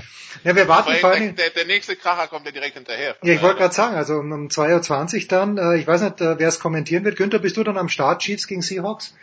Ja, 0.44 0.56
wir 0.56 0.68
warten 0.68 0.94
vor 1.00 1.10
allem, 1.10 1.34
der, 1.36 1.50
der, 1.50 1.66
nächste 1.66 1.96
Kracher 1.96 2.28
kommt 2.28 2.46
ja 2.46 2.52
direkt 2.52 2.74
hinterher. 2.74 3.16
Ja, 3.22 3.32
ich 3.34 3.42
wollte 3.42 3.58
gerade 3.58 3.74
sagen, 3.74 3.96
also 3.96 4.14
um, 4.14 4.32
um 4.32 4.48
2.20 4.48 5.22
Uhr 5.22 5.28
dann, 5.28 5.58
äh, 5.58 5.76
ich 5.76 5.86
weiß 5.86 6.02
nicht, 6.02 6.20
äh, 6.20 6.38
wer 6.38 6.48
es 6.48 6.60
kommentieren 6.60 7.04
wird. 7.04 7.16
Günther, 7.16 7.38
bist 7.38 7.56
du 7.56 7.64
dann 7.64 7.76
am 7.76 7.88
Start, 7.88 8.22
Chiefs 8.22 8.46
gegen 8.46 8.62
Seahawks? 8.62 9.14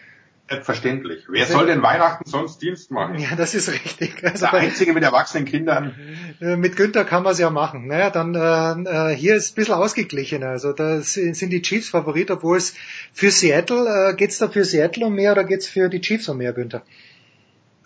Selbstverständlich. 0.49 1.25
Wer 1.27 1.45
soll 1.45 1.67
denn 1.67 1.81
Weihnachten 1.81 2.29
sonst 2.29 2.61
Dienst 2.61 2.89
machen? 2.89 3.19
Ja, 3.19 3.35
das 3.35 3.53
ist 3.53 3.69
richtig. 3.69 4.23
Also 4.23 4.45
Der 4.45 4.53
Einzige 4.53 4.93
mit 4.93 5.03
erwachsenen 5.03 5.45
Kindern. 5.45 5.93
Äh, 6.39 6.55
mit 6.55 6.77
Günther 6.77 7.03
kann 7.03 7.23
man 7.23 7.33
es 7.33 7.39
ja 7.39 7.49
machen. 7.49 7.87
Naja, 7.87 8.09
dann 8.09 8.33
äh, 8.33 9.11
äh, 9.11 9.15
hier 9.15 9.35
ist 9.35 9.51
ein 9.51 9.55
bisschen 9.55 9.73
ausgeglichener. 9.73 10.47
Also 10.47 10.71
da 10.71 11.01
sind 11.01 11.49
die 11.49 11.61
Chiefs 11.61 11.89
Favorit, 11.89 12.31
obwohl 12.31 12.57
es 12.57 12.75
für 13.11 13.29
Seattle, 13.29 14.11
äh, 14.11 14.15
geht's 14.15 14.37
da 14.37 14.47
für 14.47 14.63
Seattle 14.63 15.07
um 15.07 15.15
mehr 15.15 15.33
oder 15.33 15.43
geht's 15.43 15.67
für 15.67 15.89
die 15.89 15.99
Chiefs 15.99 16.29
um 16.29 16.37
mehr, 16.37 16.53
Günther? 16.53 16.83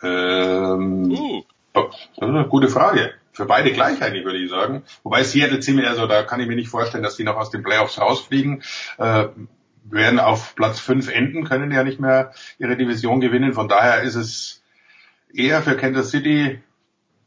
Ähm, 0.04 1.12
uh. 1.12 1.44
Das 1.74 1.86
ist 1.96 2.22
eine 2.22 2.48
gute 2.48 2.68
Frage. 2.68 3.14
Für 3.34 3.46
beide 3.46 3.72
gleich 3.72 4.02
eigentlich, 4.02 4.26
würde 4.26 4.40
ich 4.40 4.50
sagen. 4.50 4.84
Wobei 5.04 5.24
Seattle 5.24 5.62
ziemlich, 5.62 5.88
also 5.88 6.06
da 6.06 6.24
kann 6.24 6.42
ich 6.42 6.48
mir 6.48 6.56
nicht 6.56 6.70
vorstellen, 6.70 7.04
dass 7.04 7.16
die 7.16 7.24
noch 7.24 7.38
aus 7.38 7.50
den 7.50 7.64
Playoffs 7.64 8.00
rausfliegen. 8.00 8.62
Äh, 8.98 9.28
werden 9.84 10.20
auf 10.20 10.56
Platz 10.56 10.80
5 10.80 11.10
enden, 11.10 11.44
können 11.44 11.72
ja 11.72 11.84
nicht 11.84 12.00
mehr 12.00 12.34
ihre 12.60 12.78
Division 12.78 13.22
gewinnen. 13.22 13.54
Von 13.54 13.68
daher 13.68 14.02
ist 14.02 14.16
es 14.16 14.62
eher 15.34 15.62
für 15.62 15.76
Kansas 15.76 16.12
City, 16.12 16.62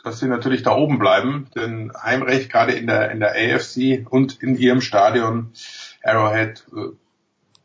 dass 0.03 0.21
sie 0.21 0.29
natürlich 0.29 0.63
da 0.63 0.77
oben 0.77 0.99
bleiben. 0.99 1.49
Denn 1.55 1.93
Heimrecht 2.01 2.51
gerade 2.51 2.73
in 2.73 2.87
der, 2.87 3.11
in 3.11 3.21
der 3.21 3.33
AFC 3.33 4.07
und 4.09 4.43
in 4.43 4.57
ihrem 4.57 4.81
Stadion 4.81 5.53
Arrowhead, 6.03 6.65
äh, 6.77 6.95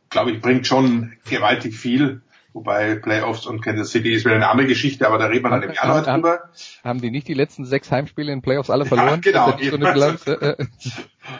glaube 0.09 0.31
ich, 0.31 0.41
bringt 0.41 0.65
schon 0.65 1.13
gewaltig 1.29 1.75
viel. 1.75 2.21
Wobei 2.51 2.95
Playoffs 2.95 3.45
und 3.45 3.61
Kansas 3.61 3.91
City 3.91 4.11
ist 4.11 4.25
wieder 4.25 4.35
eine 4.35 4.49
andere 4.49 4.65
Geschichte, 4.65 5.05
aber 5.07 5.19
da 5.19 5.27
reden 5.27 5.43
wir 5.43 5.51
dann 5.51 5.61
im 5.61 5.71
Januar 5.71 6.01
drüber. 6.01 6.49
Haben 6.83 6.99
die 6.99 7.11
nicht 7.11 7.27
die 7.27 7.35
letzten 7.35 7.63
sechs 7.63 7.91
Heimspiele 7.91 8.31
in 8.31 8.41
Playoffs 8.41 8.69
alle 8.71 8.85
verloren? 8.85 9.21
Ja, 9.29 9.51
genau. 9.51 10.17
So 10.17 10.35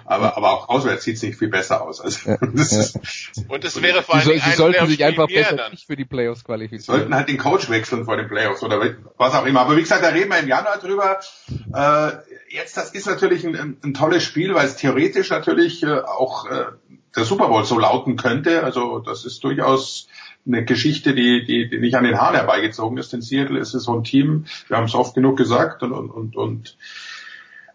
aber, 0.06 0.38
aber 0.38 0.52
auch 0.52 0.69
auswärts 0.69 1.03
sieht 1.03 1.15
es 1.15 1.23
nicht 1.23 1.40
viel 1.40 1.48
besser 1.48 1.81
aus. 1.81 1.99
Also, 1.99 2.30
ja, 2.30 2.38
ja. 2.41 3.45
Und 3.48 3.64
es 3.65 3.81
wäre 3.81 4.03
vor 4.03 4.15
allem 4.15 4.23
Sie, 4.26 4.38
Sie 4.38 4.52
sollten 4.52 4.86
sich 4.88 5.03
einfach 5.03 5.27
besser 5.27 5.56
dann. 5.56 5.72
nicht 5.72 5.88
für 5.88 5.95
die 5.95 6.06
Playoffs 6.06 6.44
qualifizieren. 6.44 6.99
Sollten 6.99 7.15
halt 7.15 7.27
den 7.27 7.38
Coach 7.38 7.69
wechseln 7.69 8.06
vor 8.06 8.18
den 8.18 8.27
Playoffs 8.27 8.61
oder 8.61 8.80
was 9.18 9.34
auch 9.34 9.45
immer. 9.45 9.61
Aber 9.61 9.76
wie 9.77 9.81
gesagt, 9.81 10.03
da 10.03 10.10
reden 10.10 10.30
wir 10.30 10.40
im 10.40 10.48
Januar 10.48 10.77
drüber. 10.77 11.19
Äh, 11.73 12.11
jetzt, 12.53 12.77
das 12.77 12.91
ist 12.91 13.07
natürlich 13.07 13.45
ein, 13.45 13.56
ein, 13.56 13.77
ein 13.84 13.94
tolles 13.95 14.23
Spiel, 14.23 14.53
weil 14.53 14.68
es 14.68 14.76
theoretisch 14.76 15.31
natürlich 15.31 15.81
äh, 15.81 16.02
auch 16.02 16.45
äh, 16.49 16.65
der 17.15 17.23
Super 17.23 17.48
Bowl 17.48 17.64
so 17.64 17.80
lauten 17.80 18.15
könnte. 18.15 18.64
Also 18.64 18.99
das 18.99 19.26
ist 19.26 19.44
durchaus 19.44 20.07
eine 20.49 20.65
Geschichte, 20.65 21.13
die, 21.13 21.45
die, 21.45 21.69
die 21.69 21.80
nicht 21.80 21.95
an 21.95 22.03
den 22.03 22.17
Haaren 22.17 22.35
herbeigezogen 22.35 22.97
ist. 22.97 23.13
In 23.13 23.21
Seattle 23.21 23.59
ist 23.59 23.73
es 23.73 23.84
so 23.84 23.95
ein 23.95 24.03
Team, 24.03 24.45
wir 24.67 24.77
haben 24.77 24.85
es 24.85 24.95
oft 24.95 25.15
genug 25.15 25.38
gesagt 25.38 25.84
und, 25.84 25.93
und, 25.93 26.09
und, 26.09 26.35
und 26.35 26.77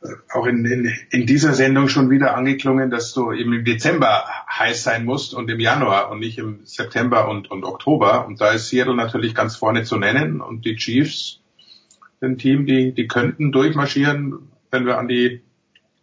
äh, 0.02 0.08
auch 0.32 0.46
in, 0.46 0.64
in, 0.64 0.92
in 1.10 1.26
dieser 1.26 1.54
Sendung 1.54 1.88
schon 1.88 2.10
wieder 2.10 2.36
angeklungen, 2.36 2.90
dass 2.90 3.14
du 3.14 3.32
eben 3.32 3.52
im 3.52 3.64
Dezember 3.64 4.24
heiß 4.50 4.82
sein 4.82 5.04
musst 5.04 5.34
und 5.34 5.50
im 5.50 5.60
Januar 5.60 6.10
und 6.10 6.18
nicht 6.18 6.38
im 6.38 6.60
September 6.64 7.28
und, 7.28 7.50
und 7.50 7.64
Oktober. 7.64 8.26
Und 8.26 8.40
da 8.40 8.50
ist 8.50 8.68
Seattle 8.68 8.96
natürlich 8.96 9.34
ganz 9.34 9.56
vorne 9.56 9.84
zu 9.84 9.96
nennen 9.96 10.40
und 10.40 10.64
die 10.64 10.76
Chiefs 10.76 11.40
ein 12.20 12.38
Team, 12.38 12.66
die, 12.66 12.92
die 12.92 13.06
könnten 13.06 13.52
durchmarschieren, 13.52 14.48
wenn 14.70 14.86
wir 14.86 14.98
an 14.98 15.08
die 15.08 15.42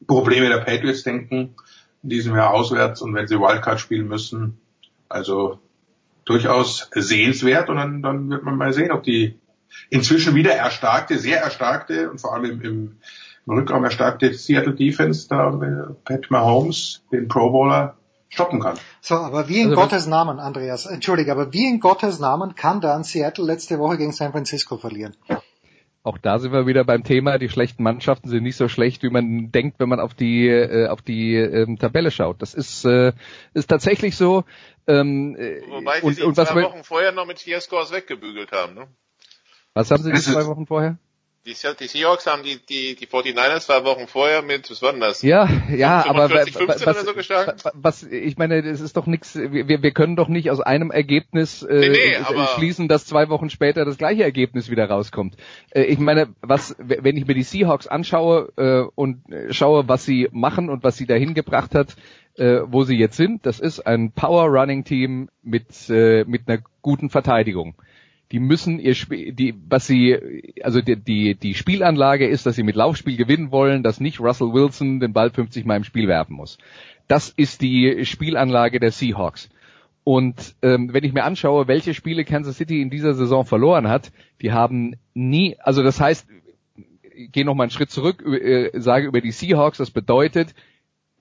Probleme 0.07 0.49
der 0.49 0.59
Patriots 0.59 1.03
denken, 1.03 1.55
in 2.03 2.09
diesem 2.09 2.35
Jahr 2.35 2.53
auswärts 2.53 3.01
und 3.01 3.13
wenn 3.13 3.27
sie 3.27 3.39
Wildcard 3.39 3.79
spielen 3.79 4.07
müssen. 4.07 4.59
Also 5.09 5.59
durchaus 6.31 6.89
sehenswert 6.93 7.69
und 7.69 7.77
dann, 7.77 8.01
dann 8.01 8.29
wird 8.29 8.43
man 8.43 8.57
mal 8.57 8.73
sehen, 8.73 8.91
ob 8.91 9.03
die 9.03 9.39
inzwischen 9.89 10.35
wieder 10.35 10.53
erstarkte, 10.53 11.17
sehr 11.17 11.41
erstarkte 11.41 12.09
und 12.09 12.19
vor 12.19 12.33
allem 12.33 12.45
im, 12.45 12.61
im, 12.61 12.97
im 13.45 13.53
Rückraum 13.53 13.83
erstarkte 13.83 14.33
Seattle 14.33 14.75
Defense 14.75 15.27
da 15.27 15.49
äh, 15.49 15.93
Pat 16.03 16.29
Mahomes, 16.29 17.03
den 17.11 17.27
Pro 17.27 17.51
Bowler, 17.51 17.95
stoppen 18.29 18.61
kann. 18.61 18.77
So, 19.01 19.15
aber 19.15 19.49
wie 19.49 19.61
in 19.61 19.69
also, 19.69 19.81
Gottes 19.81 20.07
Namen, 20.07 20.39
Andreas, 20.39 20.85
entschuldige, 20.85 21.31
aber 21.31 21.53
wie 21.53 21.67
in 21.67 21.79
Gottes 21.79 22.19
Namen 22.19 22.55
kann 22.55 22.81
dann 22.81 23.03
Seattle 23.03 23.45
letzte 23.45 23.77
Woche 23.77 23.97
gegen 23.97 24.13
San 24.13 24.31
Francisco 24.31 24.77
verlieren? 24.77 25.15
Auch 26.03 26.17
da 26.17 26.39
sind 26.39 26.51
wir 26.51 26.65
wieder 26.65 26.83
beim 26.83 27.03
Thema, 27.03 27.37
die 27.37 27.49
schlechten 27.49 27.83
Mannschaften 27.83 28.27
sind 28.27 28.41
nicht 28.41 28.55
so 28.55 28.67
schlecht, 28.67 29.03
wie 29.03 29.11
man 29.11 29.51
denkt, 29.51 29.79
wenn 29.79 29.87
man 29.87 29.99
auf 29.99 30.15
die 30.15 30.47
äh, 30.47 30.87
auf 30.87 31.03
die 31.03 31.35
ähm, 31.35 31.77
Tabelle 31.77 32.09
schaut. 32.09 32.41
Das 32.41 32.55
ist 32.55 32.85
äh, 32.85 33.13
ist 33.53 33.67
tatsächlich 33.67 34.17
so. 34.17 34.43
Ähm, 34.87 35.35
Wobei 35.69 35.99
sie 35.99 36.05
und, 36.07 36.21
und 36.21 36.35
zwei 36.35 36.55
was 36.55 36.63
Wochen 36.63 36.83
vorher 36.83 37.11
noch 37.11 37.27
mit 37.27 37.39
vier 37.39 37.61
Scores 37.61 37.91
weggebügelt 37.91 38.51
haben. 38.51 38.73
Ne? 38.73 38.87
Was 39.75 39.91
haben 39.91 40.01
sie 40.01 40.11
die 40.11 40.19
zwei 40.19 40.47
Wochen 40.47 40.65
vorher? 40.65 40.97
Die, 41.43 41.55
die 41.79 41.87
Seahawks 41.87 42.27
haben 42.27 42.43
die, 42.43 42.59
die, 42.69 42.95
die 42.95 43.07
49ers 43.07 43.61
zwei 43.61 43.83
Wochen 43.83 44.07
vorher 44.07 44.43
mit, 44.43 44.69
was 44.69 44.83
war 44.83 44.91
denn 44.91 45.01
das? 45.01 45.23
Ja, 45.23 45.49
ja, 45.75 46.03
45, 46.03 46.55
aber 46.55 46.73
15 46.73 46.87
was, 46.87 47.63
so 47.63 47.69
was, 47.73 48.03
ich 48.03 48.37
meine, 48.37 48.61
das 48.61 48.79
ist 48.79 48.95
doch 48.95 49.07
nichts, 49.07 49.35
wir, 49.35 49.81
wir 49.81 49.91
können 49.91 50.15
doch 50.15 50.27
nicht 50.27 50.51
aus 50.51 50.61
einem 50.61 50.91
Ergebnis 50.91 51.63
äh, 51.63 51.89
nee, 51.89 51.89
nee, 51.89 52.45
schließen, 52.55 52.87
dass 52.87 53.07
zwei 53.07 53.29
Wochen 53.29 53.49
später 53.49 53.85
das 53.85 53.97
gleiche 53.97 54.21
Ergebnis 54.23 54.69
wieder 54.69 54.87
rauskommt. 54.87 55.35
Äh, 55.71 55.85
ich 55.85 55.97
meine, 55.97 56.27
was, 56.41 56.75
wenn 56.77 57.17
ich 57.17 57.25
mir 57.25 57.33
die 57.33 57.41
Seahawks 57.41 57.87
anschaue 57.87 58.53
äh, 58.57 58.91
und 58.93 59.23
schaue, 59.49 59.87
was 59.87 60.05
sie 60.05 60.29
machen 60.31 60.69
und 60.69 60.83
was 60.83 60.97
sie 60.97 61.07
dahin 61.07 61.33
gebracht 61.33 61.73
hat, 61.73 61.95
äh, 62.37 62.59
wo 62.67 62.83
sie 62.83 62.97
jetzt 62.97 63.17
sind, 63.17 63.47
das 63.47 63.59
ist 63.59 63.79
ein 63.79 64.11
Power-Running-Team 64.11 65.29
mit, 65.41 65.89
äh, 65.89 66.23
mit 66.25 66.47
einer 66.47 66.61
guten 66.83 67.09
Verteidigung 67.09 67.75
die 68.31 68.39
müssen 68.39 68.79
ihr 68.79 68.95
Spiel, 68.95 69.33
die, 69.33 69.53
was 69.67 69.87
sie, 69.87 70.53
also 70.63 70.81
die, 70.81 70.95
die, 70.95 71.35
die 71.35 71.53
Spielanlage 71.53 72.27
ist, 72.27 72.45
dass 72.45 72.55
sie 72.55 72.63
mit 72.63 72.75
Laufspiel 72.75 73.17
gewinnen 73.17 73.51
wollen, 73.51 73.83
dass 73.83 73.99
nicht 73.99 74.21
Russell 74.21 74.53
Wilson 74.53 74.99
den 74.99 75.13
Ball 75.13 75.29
50 75.29 75.65
Mal 75.65 75.77
im 75.77 75.83
Spiel 75.83 76.07
werfen 76.07 76.35
muss. 76.35 76.57
Das 77.07 77.29
ist 77.29 77.61
die 77.61 78.05
Spielanlage 78.05 78.79
der 78.79 78.91
Seahawks. 78.91 79.49
Und 80.03 80.55
ähm, 80.61 80.93
wenn 80.93 81.03
ich 81.03 81.13
mir 81.13 81.25
anschaue, 81.25 81.67
welche 81.67 81.93
Spiele 81.93 82.23
Kansas 82.23 82.57
City 82.57 82.81
in 82.81 82.89
dieser 82.89 83.13
Saison 83.13 83.45
verloren 83.45 83.89
hat, 83.89 84.11
die 84.41 84.51
haben 84.51 84.95
nie, 85.13 85.57
also 85.59 85.83
das 85.83 85.99
heißt, 85.99 86.25
ich 87.13 87.31
gehe 87.31 87.45
noch 87.45 87.53
mal 87.53 87.63
einen 87.63 87.71
Schritt 87.71 87.91
zurück, 87.91 88.25
äh, 88.25 88.71
sage 88.79 89.07
über 89.07 89.21
die 89.21 89.31
Seahawks, 89.31 89.77
das 89.77 89.91
bedeutet, 89.91 90.55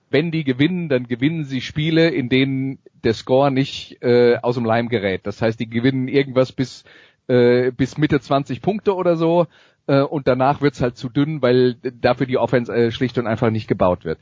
wenn 0.09 0.31
die 0.31 0.43
gewinnen, 0.43 0.89
dann 0.89 1.07
gewinnen 1.07 1.43
sie 1.43 1.61
Spiele, 1.61 2.09
in 2.09 2.29
denen 2.29 2.79
der 3.03 3.13
Score 3.13 3.51
nicht 3.51 4.01
äh, 4.01 4.37
aus 4.41 4.55
dem 4.55 4.65
Leim 4.65 4.89
gerät. 4.89 5.21
Das 5.25 5.41
heißt, 5.41 5.59
die 5.59 5.69
gewinnen 5.69 6.07
irgendwas 6.07 6.51
bis, 6.51 6.83
äh, 7.27 7.71
bis 7.71 7.97
Mitte 7.97 8.19
20 8.19 8.61
Punkte 8.61 8.95
oder 8.95 9.15
so 9.15 9.47
äh, 9.87 10.01
und 10.01 10.27
danach 10.27 10.61
wird's 10.61 10.81
halt 10.81 10.97
zu 10.97 11.09
dünn, 11.09 11.41
weil 11.41 11.75
dafür 11.75 12.27
die 12.27 12.37
Offense 12.37 12.73
äh, 12.73 12.91
schlicht 12.91 13.17
und 13.17 13.27
einfach 13.27 13.49
nicht 13.49 13.67
gebaut 13.67 14.05
wird, 14.05 14.19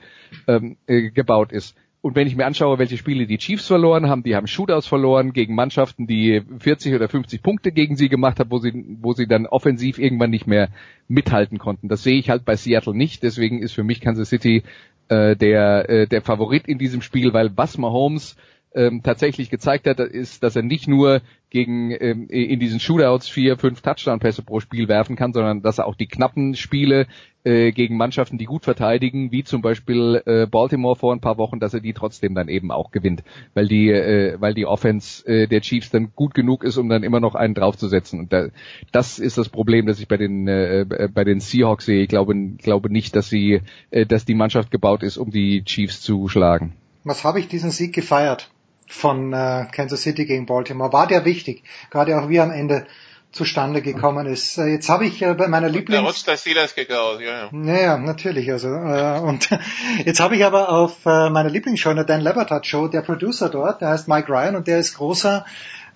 ähm, 0.47 0.77
äh, 0.88 1.11
gebaut 1.11 1.51
ist. 1.51 1.76
Und 2.01 2.15
wenn 2.15 2.27
ich 2.27 2.35
mir 2.38 2.45
anschaue, 2.45 2.80
welche 2.80 2.95
Spiele 2.95 3.27
die 3.27 3.38
Chiefs 3.38 3.68
verloren 3.68 4.07
haben, 4.07 4.23
die 4.23 4.34
haben 4.34 4.47
Shootouts 4.47 4.88
verloren 4.88 5.34
gegen 5.34 5.53
Mannschaften, 5.53 6.07
die 6.07 6.41
40 6.60 6.95
oder 6.95 7.10
50 7.10 7.43
Punkte 7.43 7.73
gegen 7.73 7.97
sie 7.97 8.07
gemacht 8.07 8.39
haben, 8.39 8.51
wo 8.51 8.60
sie, 8.60 8.97
wo 9.01 9.11
sie 9.11 9.27
dann 9.27 9.45
offensiv 9.45 9.99
irgendwann 9.99 10.30
nicht 10.30 10.47
mehr 10.47 10.69
mithalten 11.10 11.57
konnten. 11.57 11.89
Das 11.89 12.03
sehe 12.03 12.18
ich 12.18 12.30
halt 12.30 12.45
bei 12.45 12.56
Seattle 12.56 12.95
nicht. 12.95 13.22
Deswegen 13.22 13.61
ist 13.61 13.73
für 13.73 13.84
mich 13.84 13.99
Kansas 13.99 14.30
City 14.30 14.64
äh, 15.10 15.35
der, 15.35 15.89
äh, 15.89 16.07
der 16.07 16.22
Favorit 16.22 16.68
in 16.69 16.77
diesem 16.77 17.01
Spiel, 17.01 17.34
weil 17.34 17.57
was 17.57 17.77
Mahomes 17.77 18.38
ähm, 18.74 19.02
tatsächlich 19.04 19.50
gezeigt 19.50 19.88
hat, 19.88 20.00
ist, 20.00 20.44
dass 20.44 20.56
er 20.56 20.62
nicht 20.62 20.88
nur 20.88 21.22
gegen 21.50 21.91
ähm, 21.91 22.28
in 22.28 22.60
diesen 22.60 22.80
Shootouts 22.80 23.28
vier, 23.28 23.58
fünf 23.58 23.82
Touchdown-Pässe 23.82 24.44
pro 24.44 24.60
Spiel 24.60 24.88
werfen 24.88 25.16
kann, 25.16 25.34
sondern 25.34 25.64
dass 25.64 25.80
er 25.80 25.88
auch 25.88 25.96
die 25.96 26.08
knappen 26.08 26.56
Spiele 26.56 27.08
äh, 27.44 27.72
gegen 27.72 27.98
Mannschaften, 27.98 28.38
die 28.38 28.46
gut 28.46 28.66
verteidigen, 28.66 29.32
wie 29.32 29.44
zum 29.44 29.64
Beispiel 29.64 30.22
äh, 30.26 30.46
Baltimore 30.46 30.96
vor 30.96 31.14
ein 31.14 31.22
paar 31.22 31.38
Wochen, 31.40 31.60
dass 31.60 31.74
er 31.74 31.80
die 31.80 31.94
trotzdem 31.94 32.36
dann 32.36 32.50
eben 32.50 32.72
auch 32.72 32.91
gewinnt, 32.91 33.24
weil 33.56 33.68
die, 33.68 33.90
äh, 33.90 34.40
weil 34.40 34.54
die 34.54 34.68
Offense 34.68 35.26
äh, 35.26 35.48
der 35.48 35.62
Chiefs 35.62 35.90
dann 35.90 36.12
gut 36.16 36.36
genug 36.36 36.64
ist, 36.64 36.78
um 36.78 36.90
dann 36.90 37.02
immer 37.02 37.20
noch 37.20 37.34
einen 37.34 37.56
draufzusetzen. 37.56 38.20
Und 38.20 38.34
da, 38.34 38.50
das 38.91 39.18
ist 39.18 39.40
das 39.40 39.50
Problem, 39.50 39.88
das 39.88 40.00
ich 40.00 40.08
bei 40.08 40.18
den 40.18 40.48
äh, 40.48 41.10
bei 41.12 41.24
den 41.24 41.40
Seahawks 41.40 41.86
sehe. 41.86 42.04
Ich 42.04 42.10
glaube, 42.10 42.36
glaube 42.58 42.91
nicht, 42.91 43.16
dass 43.16 43.30
sie, 43.30 43.62
äh, 43.90 44.06
dass 44.06 44.26
die 44.26 44.36
Mannschaft 44.36 44.70
gebaut 44.70 45.02
ist, 45.02 45.18
um 45.18 45.32
die 45.32 45.64
Chiefs 45.64 46.02
zu 46.02 46.28
schlagen. 46.28 46.74
Was 47.04 47.24
habe 47.24 47.40
ich 47.40 47.48
diesen 47.48 47.72
Sieg 47.72 47.94
gefeiert? 47.94 48.52
Von 48.90 49.32
äh, 49.32 49.68
Kansas 49.72 50.02
City 50.02 50.26
gegen 50.26 50.45
Baltimore. 50.45 50.91
War 50.91 51.07
der 51.07 51.24
wichtig, 51.24 51.64
gerade 51.91 52.20
auch 52.20 52.28
wie 52.28 52.41
am 52.41 52.52
Ende 52.52 52.88
zustande 53.32 53.84
gekommen 53.84 54.26
ist. 54.26 54.57
Äh, 54.57 54.66
jetzt 54.68 54.90
habe 54.90 55.06
ich 55.06 55.22
äh, 55.22 55.36
bei 55.36 55.48
meiner 55.48 55.70
Lieblings... 55.70 56.02
Da 56.02 56.07
rutscht 56.07 56.28
der 56.28 56.38
Steelers-Kicker 56.38 57.02
aus, 57.02 57.22
ja, 57.22 57.44
ja. 57.44 57.49
Naja, 57.52 57.98
natürlich. 57.99 58.52
Also, 58.52 58.70
äh, 58.70 59.20
und 59.20 59.49
jetzt 60.06 60.20
habe 60.20 60.36
ich 60.36 60.44
aber 60.44 60.70
auf 60.70 61.06
äh, 61.06 61.30
meiner 61.30 61.49
Lieblingsshow, 61.49 61.94
der 61.94 62.03
Dan 62.03 62.22
Lebertat 62.22 62.66
Show, 62.66 62.88
der 62.88 63.02
Producer 63.02 63.49
dort, 63.49 63.82
der 63.82 63.90
heißt 63.90 64.07
Mike 64.07 64.28
Ryan 64.28 64.56
und 64.56 64.68
der 64.68 64.80
ist 64.80 64.95
großer 64.95 65.45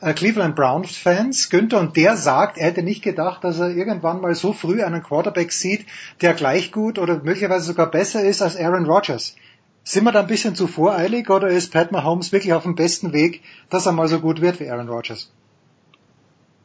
äh, 0.01 0.13
Cleveland 0.13 0.55
Browns 0.55 0.95
Fans, 0.95 1.49
Günther, 1.49 1.79
und 1.79 1.97
der 1.97 2.17
sagt, 2.17 2.59
er 2.59 2.67
hätte 2.67 2.83
nicht 2.83 3.03
gedacht, 3.03 3.43
dass 3.43 3.59
er 3.59 3.69
irgendwann 3.69 4.21
mal 4.21 4.35
so 4.35 4.53
früh 4.53 4.83
einen 4.83 5.01
Quarterback 5.01 5.51
sieht, 5.51 5.87
der 6.21 6.35
gleich 6.35 6.71
gut 6.71 6.99
oder 6.99 7.15
möglicherweise 7.15 7.65
sogar 7.65 7.89
besser 7.89 8.23
ist 8.23 8.43
als 8.43 8.55
Aaron 8.55 8.85
Rodgers. 8.85 9.35
Sind 9.83 10.05
wir 10.05 10.11
da 10.13 10.21
ein 10.21 10.27
bisschen 10.27 10.55
zu 10.55 10.67
voreilig 10.67 11.29
oder 11.29 11.49
ist 11.49 11.73
Pat 11.73 11.91
Mahomes 11.91 12.31
wirklich 12.31 12.53
auf 12.53 12.63
dem 12.63 12.75
besten 12.75 13.11
Weg, 13.11 13.43
dass 13.69 13.85
er 13.85 13.91
mal 13.91 14.07
so 14.07 14.19
gut 14.19 14.39
wird 14.39 14.59
wie 14.59 14.69
Aaron 14.69 14.87
Rodgers? 14.87 15.31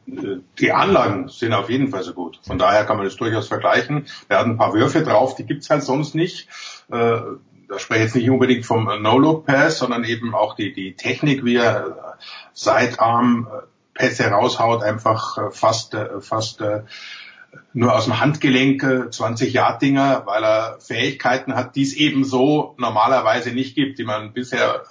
Die 0.07 0.71
Anlagen 0.71 1.27
sind 1.27 1.53
auf 1.53 1.69
jeden 1.69 1.89
Fall 1.89 2.03
so 2.03 2.13
gut. 2.13 2.39
Von 2.43 2.57
daher 2.57 2.85
kann 2.85 2.97
man 2.97 3.05
das 3.05 3.17
durchaus 3.17 3.47
vergleichen. 3.47 4.07
Er 4.27 4.39
hat 4.39 4.45
ein 4.45 4.57
paar 4.57 4.73
Würfe 4.73 5.03
drauf, 5.03 5.35
die 5.35 5.45
gibt's 5.45 5.69
halt 5.69 5.83
sonst 5.83 6.15
nicht. 6.15 6.47
Äh, 6.89 7.19
da 7.67 7.77
spreche 7.77 7.99
ich 7.99 8.05
jetzt 8.05 8.15
nicht 8.15 8.29
unbedingt 8.29 8.65
vom 8.65 8.85
No-Look-Pass, 8.85 9.77
sondern 9.77 10.03
eben 10.03 10.33
auch 10.33 10.55
die, 10.55 10.73
die 10.73 10.95
Technik, 10.95 11.45
wie 11.45 11.57
er 11.57 12.17
Seitarm 12.53 13.47
Pässe 13.93 14.27
raushaut, 14.27 14.81
einfach 14.81 15.51
fast, 15.51 15.95
fast 16.21 16.63
nur 17.73 17.95
aus 17.95 18.05
dem 18.05 18.19
Handgelenk 18.19 19.13
20 19.13 19.53
Yard 19.53 19.81
Dinger, 19.81 20.23
weil 20.25 20.43
er 20.43 20.77
Fähigkeiten 20.79 21.55
hat, 21.55 21.75
die 21.75 21.83
es 21.83 21.93
eben 21.93 22.23
so 22.23 22.75
normalerweise 22.77 23.51
nicht 23.51 23.75
gibt, 23.75 23.99
die 23.99 24.03
man 24.03 24.33
bisher 24.33 24.83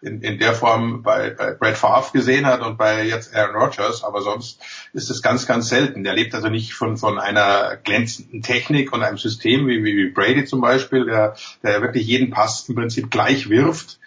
in, 0.00 0.22
in 0.22 0.38
der 0.38 0.54
Form 0.54 1.02
bei, 1.02 1.30
bei 1.30 1.52
Brad 1.52 1.76
Favre 1.76 2.12
gesehen 2.12 2.46
hat 2.46 2.62
und 2.62 2.78
bei 2.78 3.04
jetzt 3.04 3.34
Aaron 3.34 3.56
Rodgers, 3.56 4.02
aber 4.02 4.22
sonst 4.22 4.60
ist 4.92 5.10
es 5.10 5.22
ganz, 5.22 5.46
ganz 5.46 5.68
selten. 5.68 6.04
Der 6.04 6.14
lebt 6.14 6.34
also 6.34 6.48
nicht 6.48 6.72
von, 6.72 6.96
von 6.96 7.18
einer 7.18 7.76
glänzenden 7.76 8.42
Technik 8.42 8.92
und 8.92 9.02
einem 9.02 9.18
System 9.18 9.66
wie, 9.66 9.84
wie, 9.84 9.96
wie 9.96 10.10
Brady 10.10 10.44
zum 10.44 10.60
Beispiel, 10.60 11.04
der, 11.04 11.36
der 11.62 11.82
wirklich 11.82 12.06
jeden 12.06 12.30
Pass 12.30 12.68
im 12.68 12.74
Prinzip 12.74 13.10
gleich 13.10 13.50
wirft 13.50 13.98
äh, 13.98 13.99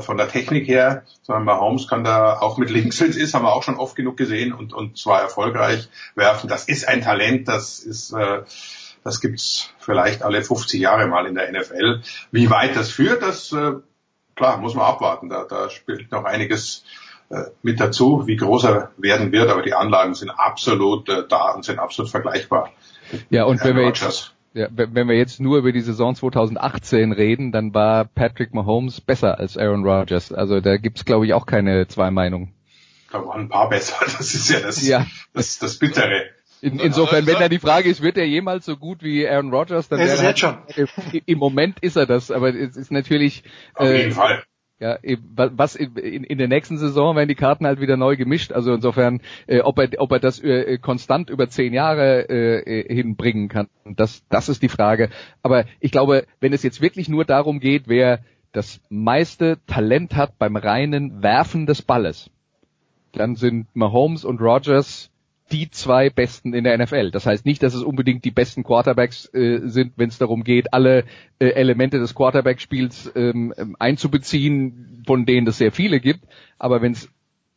von 0.00 0.16
der 0.16 0.28
Technik 0.28 0.66
her, 0.66 1.04
sondern 1.22 1.44
Mahomes 1.44 1.86
kann 1.86 2.02
da 2.02 2.38
auch 2.40 2.58
mit 2.58 2.70
links, 2.70 3.00
wenn 3.00 3.10
es 3.10 3.16
ist, 3.16 3.34
haben 3.34 3.44
wir 3.44 3.52
auch 3.52 3.62
schon 3.62 3.76
oft 3.76 3.96
genug 3.96 4.16
gesehen 4.16 4.52
und, 4.52 4.72
und 4.72 4.98
zwar 4.98 5.20
erfolgreich 5.20 5.88
werfen. 6.14 6.48
Das 6.48 6.64
ist 6.64 6.88
ein 6.88 7.02
Talent, 7.02 7.48
das 7.48 7.80
ist, 7.80 8.12
äh, 8.12 8.42
das 9.04 9.20
gibt's 9.20 9.70
vielleicht 9.78 10.22
alle 10.22 10.42
50 10.42 10.80
Jahre 10.80 11.06
mal 11.06 11.26
in 11.26 11.34
der 11.34 11.50
NFL. 11.52 12.02
Wie 12.32 12.50
weit 12.50 12.74
das 12.76 12.90
führt, 12.90 13.22
das 13.22 13.52
äh, 13.52 13.74
klar, 14.34 14.58
muss 14.58 14.74
man 14.74 14.86
abwarten. 14.86 15.28
Da, 15.28 15.44
da 15.44 15.70
spielt 15.70 16.10
noch 16.12 16.24
einiges 16.24 16.84
äh, 17.30 17.44
mit 17.62 17.80
dazu, 17.80 18.26
wie 18.26 18.36
groß 18.36 18.64
er 18.64 18.90
werden 18.96 19.32
wird, 19.32 19.50
aber 19.50 19.62
die 19.62 19.74
Anlagen 19.74 20.14
sind 20.14 20.30
absolut 20.30 21.08
äh, 21.08 21.26
da 21.28 21.52
und 21.52 21.64
sind 21.64 21.78
absolut 21.78 22.10
vergleichbar. 22.10 22.72
Ja, 23.30 23.44
und 23.44 23.62
wenn 23.64 23.76
wir 23.76 23.86
jetzt, 23.86 24.35
ja, 24.56 24.68
wenn 24.70 25.06
wir 25.06 25.16
jetzt 25.16 25.38
nur 25.38 25.58
über 25.58 25.70
die 25.70 25.82
Saison 25.82 26.14
2018 26.14 27.12
reden, 27.12 27.52
dann 27.52 27.74
war 27.74 28.06
Patrick 28.06 28.54
Mahomes 28.54 29.02
besser 29.02 29.38
als 29.38 29.58
Aaron 29.58 29.84
Rodgers. 29.84 30.32
Also 30.32 30.60
da 30.60 30.78
gibt's 30.78 31.04
glaube 31.04 31.26
ich 31.26 31.34
auch 31.34 31.44
keine 31.44 31.86
zwei 31.88 32.10
Meinungen. 32.10 32.54
Da 33.12 33.24
waren 33.24 33.42
ein 33.42 33.48
paar 33.50 33.68
besser. 33.68 33.96
Das 34.18 34.34
ist 34.34 34.48
ja 34.48 34.60
das, 34.60 34.86
ja. 34.86 35.06
das, 35.34 35.58
das 35.58 35.78
Bittere. 35.78 36.24
In, 36.62 36.80
insofern, 36.80 37.26
wenn 37.26 37.38
da 37.38 37.50
die 37.50 37.58
Frage 37.58 37.90
ist, 37.90 38.00
wird 38.00 38.16
er 38.16 38.26
jemals 38.26 38.64
so 38.64 38.78
gut 38.78 39.02
wie 39.02 39.28
Aaron 39.28 39.52
Rodgers, 39.52 39.88
dann 39.88 40.00
ist 40.00 40.14
es 40.14 40.22
jetzt 40.22 40.40
schon. 40.40 40.56
Im 41.26 41.38
Moment 41.38 41.80
ist 41.80 41.96
er 41.96 42.06
das, 42.06 42.30
aber 42.30 42.54
es 42.54 42.76
ist 42.76 42.90
natürlich. 42.90 43.44
Auf 43.74 43.88
jeden 43.88 44.10
äh, 44.10 44.14
Fall. 44.14 44.42
Ja, 44.78 44.98
was 45.02 45.74
in, 45.74 45.94
in 45.96 46.36
der 46.36 46.48
nächsten 46.48 46.76
Saison 46.76 47.16
werden 47.16 47.30
die 47.30 47.34
Karten 47.34 47.66
halt 47.66 47.80
wieder 47.80 47.96
neu 47.96 48.14
gemischt. 48.16 48.52
Also 48.52 48.74
insofern, 48.74 49.22
äh, 49.46 49.60
ob 49.60 49.78
er 49.78 49.88
ob 49.98 50.12
er 50.12 50.18
das 50.18 50.38
äh, 50.40 50.76
konstant 50.76 51.30
über 51.30 51.48
zehn 51.48 51.72
Jahre 51.72 52.28
äh, 52.28 52.94
hinbringen 52.94 53.48
kann, 53.48 53.68
das 53.84 54.22
das 54.28 54.50
ist 54.50 54.62
die 54.62 54.68
Frage. 54.68 55.08
Aber 55.42 55.64
ich 55.80 55.92
glaube, 55.92 56.26
wenn 56.40 56.52
es 56.52 56.62
jetzt 56.62 56.82
wirklich 56.82 57.08
nur 57.08 57.24
darum 57.24 57.58
geht, 57.58 57.88
wer 57.88 58.20
das 58.52 58.82
meiste 58.90 59.58
Talent 59.66 60.14
hat 60.14 60.38
beim 60.38 60.56
reinen 60.56 61.22
Werfen 61.22 61.64
des 61.64 61.80
Balles, 61.80 62.30
dann 63.12 63.34
sind 63.34 63.74
Mahomes 63.74 64.26
und 64.26 64.42
Rodgers 64.42 65.10
die 65.52 65.70
zwei 65.70 66.10
besten 66.10 66.54
in 66.54 66.64
der 66.64 66.76
NFL. 66.76 67.10
Das 67.10 67.26
heißt 67.26 67.46
nicht, 67.46 67.62
dass 67.62 67.74
es 67.74 67.82
unbedingt 67.82 68.24
die 68.24 68.30
besten 68.30 68.64
Quarterbacks 68.64 69.32
äh, 69.32 69.60
sind, 69.64 69.92
wenn 69.96 70.08
es 70.08 70.18
darum 70.18 70.42
geht, 70.42 70.72
alle 70.72 71.04
äh, 71.38 71.48
Elemente 71.48 71.98
des 71.98 72.14
Quarterback-Spiels 72.14 73.12
ähm, 73.14 73.76
einzubeziehen, 73.78 75.04
von 75.06 75.24
denen 75.24 75.46
es 75.46 75.58
sehr 75.58 75.72
viele 75.72 76.00
gibt. 76.00 76.24
Aber 76.58 76.82
wenn 76.82 76.92
es 76.92 77.08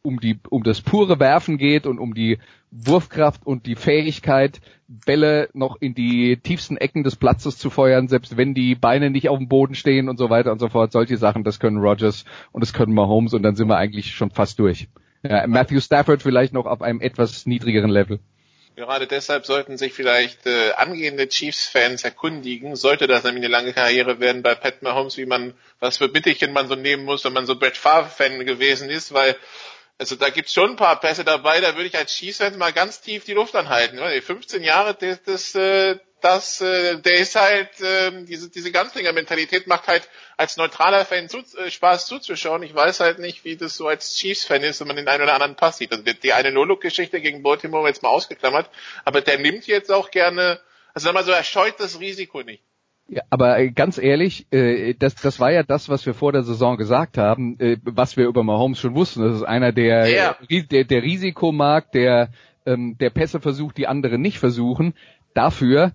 um 0.02 0.20
die 0.20 0.40
um 0.49 0.64
das 0.64 0.82
pure 0.82 1.20
Werfen 1.20 1.57
geht 1.57 1.86
und 1.86 1.99
um 1.99 2.14
die 2.14 2.38
Wurfkraft 2.72 3.45
und 3.45 3.66
die 3.66 3.76
Fähigkeit, 3.76 4.61
Bälle 4.88 5.49
noch 5.53 5.78
in 5.80 5.94
die 5.94 6.38
tiefsten 6.38 6.78
Ecken 6.78 7.03
des 7.03 7.16
Platzes 7.16 7.57
zu 7.57 7.70
feuern, 7.70 8.07
selbst 8.07 8.38
wenn 8.38 8.53
die 8.53 8.76
Beine 8.76 9.10
nicht 9.10 9.30
auf 9.30 9.38
dem 9.38 9.48
Boden 9.48 9.76
stehen 9.76 10.10
und 10.10 10.18
so 10.18 10.30
weiter 10.30 10.52
und 10.52 10.60
so 10.60 10.70
fort. 10.70 10.91
Solche 10.91 11.18
Sachen, 11.18 11.44
das 11.44 11.60
können 11.60 11.78
Rogers 11.78 12.26
und 12.52 12.61
das 12.61 12.74
können 12.74 12.94
Mahomes 12.94 13.34
und 13.34 13.44
dann 13.44 13.56
sind 13.56 13.68
wir 13.68 13.78
eigentlich 13.78 14.14
schon 14.14 14.32
fast 14.32 14.60
durch. 14.60 14.88
Ja, 15.23 15.45
Matthew 15.47 15.81
Stafford 15.81 16.21
vielleicht 16.21 16.53
noch 16.53 16.65
auf 16.65 16.81
einem 16.81 17.01
etwas 17.01 17.45
niedrigeren 17.45 17.89
Level. 17.89 18.19
Gerade 18.75 19.07
deshalb 19.07 19.45
sollten 19.45 19.77
sich 19.77 19.91
vielleicht 19.93 20.45
äh, 20.45 20.71
angehende 20.77 21.27
Chiefs-Fans 21.27 22.05
erkundigen, 22.05 22.77
sollte 22.77 23.07
das 23.07 23.25
nämlich 23.25 23.43
eine 23.43 23.51
lange 23.51 23.73
Karriere 23.73 24.21
werden 24.21 24.41
bei 24.41 24.55
Pat 24.55 24.81
Mahomes, 24.81 25.17
wie 25.17 25.25
man, 25.25 25.53
was 25.81 25.97
für 25.97 26.07
Bitterchen 26.07 26.53
man 26.53 26.69
so 26.69 26.75
nehmen 26.75 27.03
muss, 27.03 27.25
wenn 27.25 27.33
man 27.33 27.45
so 27.45 27.57
Brett 27.57 27.75
Favre-Fan 27.75 28.45
gewesen 28.45 28.89
ist, 28.89 29.13
weil 29.13 29.35
also 29.99 30.15
da 30.15 30.30
gibt's 30.30 30.53
schon 30.53 30.71
ein 30.71 30.76
paar 30.77 30.99
Pässe 30.99 31.26
dabei, 31.26 31.59
da 31.59 31.76
würde 31.76 31.88
ich 31.88 31.97
als 31.97 32.13
Chiefs-Fan 32.13 32.57
mal 32.57 32.71
ganz 32.71 33.01
tief 33.01 33.26
die 33.26 33.34
Luft 33.34 33.55
anhalten. 33.55 33.99
15 33.99 34.63
Jahre, 34.63 34.95
das, 34.95 35.21
das, 35.23 35.55
äh, 35.55 35.97
das, 36.21 36.61
äh, 36.61 36.97
der 36.99 37.15
ist 37.15 37.35
halt, 37.35 37.81
äh, 37.81 38.23
diese, 38.23 38.49
diese 38.49 38.71
Ganzlinger-Mentalität 38.71 39.67
macht 39.67 39.88
halt 39.88 40.07
als 40.38 40.55
neutraler 40.55 41.03
Fan 41.03 41.27
zu, 41.27 41.39
äh, 41.57 41.69
Spaß 41.69 42.07
zuzuschauen. 42.07 42.63
Ich 42.63 42.73
weiß 42.73 43.01
halt 43.01 43.19
nicht, 43.19 43.43
wie 43.43 43.57
das 43.57 43.76
so 43.76 43.89
als 43.89 44.15
Chiefs-Fan 44.15 44.63
ist, 44.63 44.80
wenn 44.80 44.88
man 44.88 44.95
den 44.95 45.07
einen 45.09 45.23
oder 45.23 45.34
anderen 45.34 45.57
Pass 45.57 45.77
sieht. 45.77 45.91
Also 45.91 46.03
die, 46.03 46.34
eine 46.34 46.49
Lolo-Geschichte 46.49 47.19
gegen 47.19 47.43
Baltimore 47.43 47.88
jetzt 47.88 48.01
mal 48.01 48.09
ausgeklammert, 48.09 48.69
aber 49.03 49.19
der 49.19 49.38
nimmt 49.38 49.67
jetzt 49.67 49.91
auch 49.91 50.11
gerne, 50.11 50.61
also 50.93 51.05
sag 51.05 51.13
mal 51.13 51.26
so, 51.26 51.31
er 51.31 51.43
scheut 51.43 51.77
das 51.80 51.99
Risiko 51.99 52.41
nicht. 52.41 52.63
Ja, 53.10 53.23
aber 53.30 53.60
äh, 53.60 53.72
ganz 53.72 53.98
ehrlich, 53.98 54.45
äh, 54.52 54.94
das, 54.94 55.15
das 55.15 55.40
war 55.40 55.52
ja 55.52 55.64
das, 55.64 55.90
was 55.90 56.06
wir 56.06 56.14
vor 56.14 56.31
der 56.31 56.44
Saison 56.44 56.77
gesagt 56.77 57.18
haben, 57.18 57.60
äh, 57.60 57.77
was 57.84 58.18
wir 58.18 58.27
über 58.27 58.44
Mahomes 58.44 58.80
schon 58.80 58.94
wussten. 58.94 59.23
Das 59.23 59.36
ist 59.36 59.44
einer, 59.44 59.72
der, 59.72 60.07
ja. 60.10 60.36
der, 60.49 60.84
der 60.84 61.03
Risiko 61.03 61.52
mag, 61.52 61.91
der, 61.91 62.30
ähm, 62.65 62.98
der 62.99 63.10
Pässe 63.10 63.40
versucht, 63.40 63.77
die 63.77 63.88
andere 63.88 64.19
nicht 64.19 64.38
versuchen. 64.38 64.94
Dafür 65.34 65.94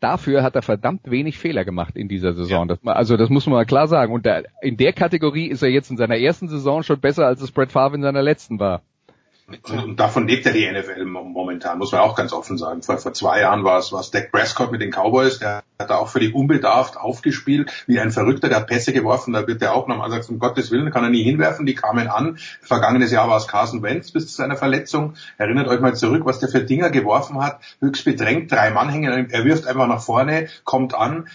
dafür 0.00 0.42
hat 0.42 0.54
er 0.54 0.62
verdammt 0.62 1.10
wenig 1.10 1.38
Fehler 1.38 1.64
gemacht 1.64 1.96
in 1.96 2.08
dieser 2.08 2.34
Saison. 2.34 2.68
Ja. 2.68 2.76
Das, 2.76 2.96
also 2.96 3.16
das 3.16 3.30
muss 3.30 3.46
man 3.46 3.54
mal 3.54 3.66
klar 3.66 3.88
sagen. 3.88 4.12
Und 4.12 4.26
da, 4.26 4.42
in 4.60 4.76
der 4.76 4.92
Kategorie 4.92 5.46
ist 5.46 5.62
er 5.62 5.70
jetzt 5.70 5.90
in 5.90 5.96
seiner 5.96 6.18
ersten 6.18 6.48
Saison 6.48 6.82
schon 6.82 7.00
besser, 7.00 7.26
als 7.26 7.40
es 7.40 7.50
Brett 7.50 7.72
Favre 7.72 7.96
in 7.96 8.02
seiner 8.02 8.22
letzten 8.22 8.60
war. 8.60 8.82
Und 9.46 10.00
davon 10.00 10.28
lebt 10.28 10.46
ja 10.46 10.52
die 10.52 10.70
NFL 10.70 11.04
momentan, 11.04 11.78
muss 11.78 11.92
man 11.92 12.00
auch 12.00 12.14
ganz 12.14 12.32
offen 12.32 12.56
sagen. 12.58 12.82
Vor, 12.82 12.98
vor 12.98 13.12
zwei 13.12 13.40
Jahren 13.40 13.64
war 13.64 13.78
es, 13.78 13.92
war 13.92 14.00
es 14.00 14.10
Dak 14.10 14.30
Prescott 14.30 14.70
mit 14.70 14.80
den 14.80 14.90
Cowboys, 14.90 15.40
der 15.40 15.62
hat 15.78 15.90
da 15.90 15.96
auch 15.96 16.08
völlig 16.08 16.34
unbedarft 16.34 16.96
aufgespielt, 16.96 17.70
wie 17.86 17.98
ein 17.98 18.12
Verrückter, 18.12 18.48
der 18.48 18.58
hat 18.58 18.66
Pässe 18.68 18.92
geworfen, 18.92 19.32
da 19.32 19.46
wird 19.46 19.60
er 19.60 19.74
auch 19.74 19.88
nochmal 19.88 20.10
sagt, 20.10 20.28
um 20.30 20.38
Gottes 20.38 20.70
Willen 20.70 20.90
kann 20.90 21.04
er 21.04 21.10
nie 21.10 21.22
hinwerfen, 21.22 21.66
die 21.66 21.74
kamen 21.74 22.08
an. 22.08 22.38
Vergangenes 22.60 23.10
Jahr 23.10 23.28
war 23.28 23.36
es 23.36 23.48
Carson 23.48 23.82
Wentz 23.82 24.12
bis 24.12 24.28
zu 24.28 24.34
seiner 24.34 24.56
Verletzung. 24.56 25.14
Erinnert 25.38 25.68
euch 25.68 25.80
mal 25.80 25.94
zurück, 25.94 26.24
was 26.24 26.38
der 26.38 26.48
für 26.48 26.62
Dinger 26.62 26.90
geworfen 26.90 27.42
hat, 27.42 27.60
höchst 27.80 28.04
bedrängt, 28.04 28.52
drei 28.52 28.70
Mann 28.70 28.88
hängen, 28.88 29.30
er 29.30 29.44
wirft 29.44 29.66
einfach 29.66 29.88
nach 29.88 30.02
vorne, 30.02 30.48
kommt 30.64 30.94
an, 30.94 31.28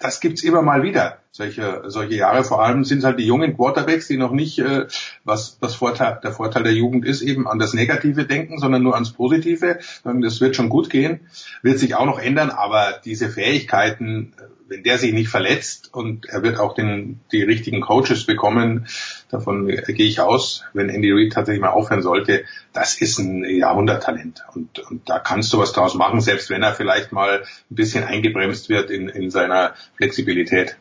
das 0.00 0.20
gibt's 0.20 0.42
immer 0.42 0.62
mal 0.62 0.82
wieder. 0.82 1.18
Solche, 1.30 1.82
solche 1.86 2.14
Jahre, 2.14 2.42
vor 2.42 2.64
allem 2.64 2.84
sind 2.84 2.98
es 2.98 3.04
halt 3.04 3.18
die 3.18 3.26
jungen 3.26 3.56
Quarterbacks, 3.56 4.08
die 4.08 4.16
noch 4.16 4.32
nicht, 4.32 4.58
äh, 4.58 4.86
was, 5.24 5.58
was 5.60 5.74
Vorteil, 5.74 6.18
der 6.22 6.32
Vorteil 6.32 6.64
der 6.64 6.72
Jugend 6.72 7.04
ist, 7.04 7.22
eben 7.22 7.46
an 7.46 7.58
das 7.58 7.74
Negative 7.74 8.24
denken, 8.24 8.58
sondern 8.58 8.82
nur 8.82 8.94
ans 8.94 9.12
Positive. 9.12 9.78
Das 10.04 10.40
wird 10.40 10.56
schon 10.56 10.68
gut 10.68 10.90
gehen, 10.90 11.20
wird 11.62 11.78
sich 11.78 11.94
auch 11.94 12.06
noch 12.06 12.18
ändern, 12.18 12.50
aber 12.50 13.00
diese 13.04 13.28
Fähigkeiten, 13.28 14.32
wenn 14.68 14.82
der 14.82 14.98
sich 14.98 15.12
nicht 15.12 15.28
verletzt 15.28 15.94
und 15.94 16.26
er 16.26 16.42
wird 16.42 16.58
auch 16.58 16.74
den, 16.74 17.20
die 17.30 17.42
richtigen 17.42 17.80
Coaches 17.80 18.24
bekommen, 18.24 18.86
davon 19.28 19.66
gehe 19.66 20.06
ich 20.06 20.20
aus, 20.20 20.64
wenn 20.72 20.88
Andy 20.88 21.12
Reid 21.12 21.32
tatsächlich 21.32 21.60
mal 21.60 21.70
aufhören 21.70 22.02
sollte, 22.02 22.44
das 22.72 23.00
ist 23.00 23.18
ein 23.18 23.44
Jahrhunderttalent. 23.44 24.44
Und, 24.54 24.78
und 24.78 25.08
da 25.08 25.18
kannst 25.18 25.52
du 25.52 25.58
was 25.58 25.72
draus 25.72 25.94
machen, 25.94 26.20
selbst 26.20 26.50
wenn 26.50 26.62
er 26.62 26.74
vielleicht 26.74 27.12
mal 27.12 27.42
ein 27.42 27.74
bisschen 27.74 28.04
eingebremst 28.04 28.68
wird 28.68 28.90
in, 28.90 29.08
in 29.08 29.30
seiner 29.30 29.74
Flexibilität. 29.96 30.76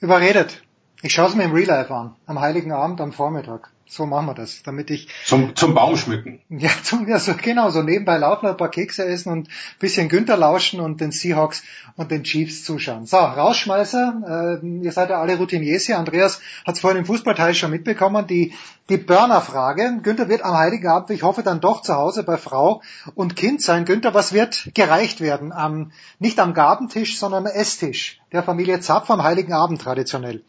Überredet. 0.00 0.62
Ich 1.00 1.12
schaue 1.12 1.28
es 1.28 1.36
mir 1.36 1.44
im 1.44 1.52
Real 1.52 1.68
Life 1.68 1.94
an, 1.94 2.16
am 2.26 2.40
Heiligen 2.40 2.72
Abend 2.72 3.00
am 3.00 3.12
Vormittag. 3.12 3.70
So 3.86 4.04
machen 4.04 4.26
wir 4.26 4.34
das, 4.34 4.62
damit 4.64 4.90
ich 4.90 5.08
zum 5.24 5.54
zum 5.54 5.74
Baum 5.74 5.96
schmücken. 5.96 6.40
Ja, 6.50 6.70
zum 6.82 7.08
ja 7.08 7.20
so 7.20 7.34
genau 7.40 7.70
so 7.70 7.82
nebenbei 7.82 8.18
laufen, 8.18 8.46
ein 8.46 8.56
paar 8.56 8.70
Kekse 8.70 9.06
essen 9.06 9.32
und 9.32 9.48
bisschen 9.78 10.08
Günther 10.08 10.36
lauschen 10.36 10.80
und 10.80 11.00
den 11.00 11.12
Seahawks 11.12 11.62
und 11.96 12.10
den 12.10 12.24
Chiefs 12.24 12.64
zuschauen. 12.64 13.06
So, 13.06 13.16
Rausschmeißer, 13.16 14.60
äh, 14.62 14.66
ihr 14.66 14.92
seid 14.92 15.10
ja 15.10 15.20
alle 15.20 15.38
Routiniers 15.38 15.86
hier. 15.86 15.98
Andreas 15.98 16.40
hat 16.66 16.74
es 16.74 16.80
vorhin 16.80 16.98
im 16.98 17.06
Fußballteil 17.06 17.54
schon 17.54 17.70
mitbekommen, 17.70 18.26
die 18.26 18.52
die 18.90 18.98
Burner-Frage. 18.98 20.00
Günther 20.02 20.28
wird 20.28 20.42
am 20.42 20.56
Heiligen 20.56 20.88
Abend, 20.88 21.10
ich 21.10 21.22
hoffe 21.22 21.42
dann 21.42 21.60
doch 21.60 21.80
zu 21.80 21.94
Hause 21.94 22.24
bei 22.24 22.36
Frau 22.36 22.82
und 23.14 23.36
Kind 23.36 23.62
sein. 23.62 23.84
Günther, 23.84 24.14
was 24.14 24.32
wird 24.32 24.70
gereicht 24.74 25.20
werden? 25.20 25.52
Am, 25.52 25.92
nicht 26.18 26.40
am 26.40 26.54
Gabentisch, 26.54 27.18
sondern 27.18 27.46
am 27.46 27.52
Esstisch 27.52 28.20
der 28.32 28.42
Familie 28.42 28.80
Zapf 28.80 29.08
am 29.10 29.22
Heiligen 29.22 29.52
Abend 29.52 29.80
traditionell. 29.80 30.42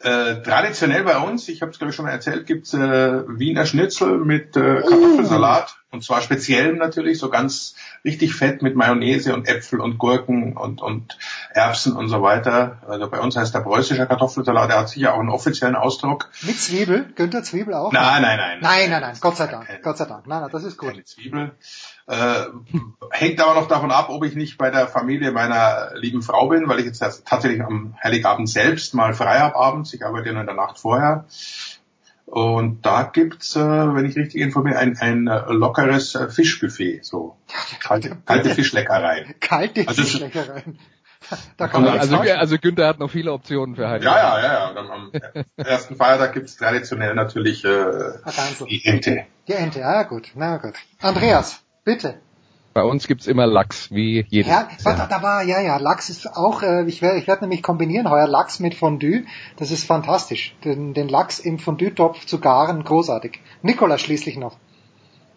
Äh, 0.00 0.42
traditionell 0.42 1.02
bei 1.02 1.18
uns, 1.18 1.48
ich 1.48 1.60
habe 1.60 1.72
es 1.72 1.78
glaube 1.78 1.90
ich 1.90 1.96
schon 1.96 2.04
mal 2.04 2.12
erzählt, 2.12 2.46
gibt's 2.46 2.72
äh, 2.72 2.78
Wiener 3.26 3.66
Schnitzel 3.66 4.18
mit 4.18 4.56
äh, 4.56 4.82
Kartoffelsalat 4.82 5.74
oh. 5.74 5.96
und 5.96 6.04
zwar 6.04 6.22
speziell 6.22 6.74
natürlich, 6.74 7.18
so 7.18 7.30
ganz 7.30 7.74
richtig 8.04 8.32
fett 8.36 8.62
mit 8.62 8.76
Mayonnaise 8.76 9.34
und 9.34 9.48
Äpfel 9.48 9.80
und 9.80 9.98
Gurken 9.98 10.56
und, 10.56 10.80
und 10.80 11.18
Erbsen 11.50 11.96
und 11.96 12.08
so 12.08 12.22
weiter. 12.22 12.78
Also 12.86 13.10
bei 13.10 13.18
uns 13.18 13.36
heißt 13.36 13.52
der 13.52 13.60
preußischer 13.60 14.06
Kartoffelsalat, 14.06 14.70
der 14.70 14.78
hat 14.78 14.88
sicher 14.88 15.14
auch 15.14 15.18
einen 15.18 15.30
offiziellen 15.30 15.74
Ausdruck. 15.74 16.30
Mit 16.42 16.60
Zwiebel? 16.60 17.12
Günther 17.16 17.42
Zwiebel 17.42 17.74
auch? 17.74 17.90
Nein, 17.90 18.22
nein, 18.22 18.38
nein. 18.38 18.58
Nein, 18.60 18.90
nein, 18.90 19.00
nein, 19.00 19.16
Gott 19.20 19.36
sei 19.36 19.48
Dank, 19.48 19.66
Gott 19.82 19.98
sei 19.98 20.04
Dank. 20.04 20.28
Nein, 20.28 20.42
nein, 20.42 20.50
das 20.52 20.62
ist 20.62 20.76
gut. 20.76 20.90
Keine 20.90 21.04
Zwiebel. 21.04 21.50
Äh, 22.08 22.44
hängt 23.10 23.40
aber 23.40 23.54
noch 23.60 23.68
davon 23.68 23.90
ab, 23.90 24.08
ob 24.08 24.24
ich 24.24 24.34
nicht 24.34 24.56
bei 24.56 24.70
der 24.70 24.86
Familie 24.88 25.30
meiner 25.30 25.90
lieben 25.94 26.22
Frau 26.22 26.48
bin, 26.48 26.66
weil 26.68 26.78
ich 26.80 26.86
jetzt 26.86 27.00
tatsächlich 27.26 27.62
am 27.62 27.94
Heiligabend 28.02 28.48
selbst 28.48 28.94
mal 28.94 29.12
frei 29.12 29.38
habe 29.40 29.56
abends. 29.56 29.92
Ich 29.92 30.04
arbeite 30.04 30.32
nur 30.32 30.40
in 30.40 30.46
der 30.46 30.56
Nacht 30.56 30.78
vorher. 30.78 31.26
Und 32.26 32.84
da 32.84 33.04
gibt's, 33.04 33.56
äh, 33.56 33.60
wenn 33.60 34.04
ich 34.04 34.16
richtig 34.16 34.40
informiere, 34.42 34.78
ein, 34.78 34.96
ein 34.98 35.26
äh, 35.28 35.50
lockeres 35.50 36.14
äh, 36.14 36.28
Fischbuffet, 36.28 37.00
so 37.02 37.36
kalte, 37.80 38.16
kalte 38.26 38.50
Fischleckereien. 38.50 39.34
Kalte 39.40 39.86
Also 39.88 40.02
es- 40.02 40.10
Fischleckereien. 40.10 40.78
Da 41.56 41.66
kann 41.68 41.82
man 41.82 41.98
Also, 41.98 42.16
also 42.16 42.58
Günther 42.58 42.86
hat 42.86 43.00
noch 43.00 43.10
viele 43.10 43.32
Optionen 43.32 43.74
für 43.76 43.88
Heidi. 43.88 44.04
Ja, 44.04 44.16
ja, 44.16 44.42
ja, 44.42 44.72
ja. 44.72 44.76
Am, 44.90 45.12
ersten 45.56 45.96
Feiertag 45.96 46.32
gibt's 46.32 46.56
traditionell 46.56 47.14
natürlich 47.14 47.64
äh, 47.64 47.68
Ganzel. 48.24 48.66
die 48.68 48.84
Ente. 48.84 49.24
Die 49.48 49.52
Ente, 49.54 49.80
ja 49.80 50.04
gut, 50.04 50.30
na 50.36 50.58
gut. 50.58 50.74
Andreas, 51.02 51.60
bitte. 51.88 52.10
Bei 52.74 52.82
uns 52.84 53.08
gibt's 53.08 53.26
immer 53.26 53.46
Lachs, 53.46 53.90
wie 53.90 54.24
jedes 54.28 54.46
Ja, 54.48 54.68
Jahr. 54.84 54.96
da, 54.98 55.06
da 55.06 55.22
war, 55.22 55.42
ja, 55.42 55.60
ja, 55.60 55.78
Lachs 55.78 56.10
ist 56.10 56.26
auch, 56.36 56.62
äh, 56.62 56.84
ich 56.86 57.00
werde 57.02 57.18
ich 57.18 57.26
werd 57.26 57.40
nämlich 57.40 57.62
kombinieren 57.62 58.08
heuer 58.10 58.28
Lachs 58.28 58.60
mit 58.60 58.74
Fondue. 58.74 59.24
Das 59.56 59.70
ist 59.70 59.84
fantastisch. 59.84 60.54
Den, 60.64 60.92
den 60.94 61.08
Lachs 61.08 61.38
im 61.40 61.58
Fondue-Topf 61.58 62.26
zu 62.26 62.38
garen, 62.40 62.84
großartig. 62.84 63.40
Nikola 63.62 63.96
schließlich 63.98 64.36
noch. 64.36 64.56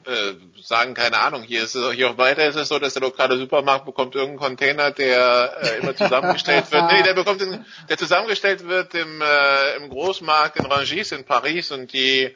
äh, 0.06 0.34
sagen, 0.62 0.94
keine 0.94 1.18
Ahnung, 1.20 1.44
hier 1.44 1.64
ist 1.64 1.76
es, 1.76 1.94
hier 1.94 2.10
auch 2.10 2.18
weiter 2.18 2.46
ist 2.48 2.56
es 2.56 2.68
so, 2.70 2.80
dass 2.80 2.94
der 2.94 3.04
lokale 3.04 3.38
Supermarkt 3.38 3.86
bekommt 3.86 4.16
irgendeinen 4.16 4.40
Container, 4.50 4.92
der 4.92 5.54
äh, 5.62 5.80
immer 5.82 5.96
zusammengestellt 5.96 6.72
wird. 6.72 6.84
Nee, 6.92 7.04
der 7.04 7.14
bekommt 7.14 7.42
den, 7.42 7.66
der 7.90 7.98
zusammengestellt 7.98 8.68
wird 8.68 8.94
im, 8.96 9.22
äh, 9.22 9.76
im 9.78 9.90
Großmarkt 9.90 10.58
in 10.58 10.66
Rangis 10.66 11.12
in 11.12 11.24
Paris 11.24 11.72
und 11.72 11.94
die 11.94 12.36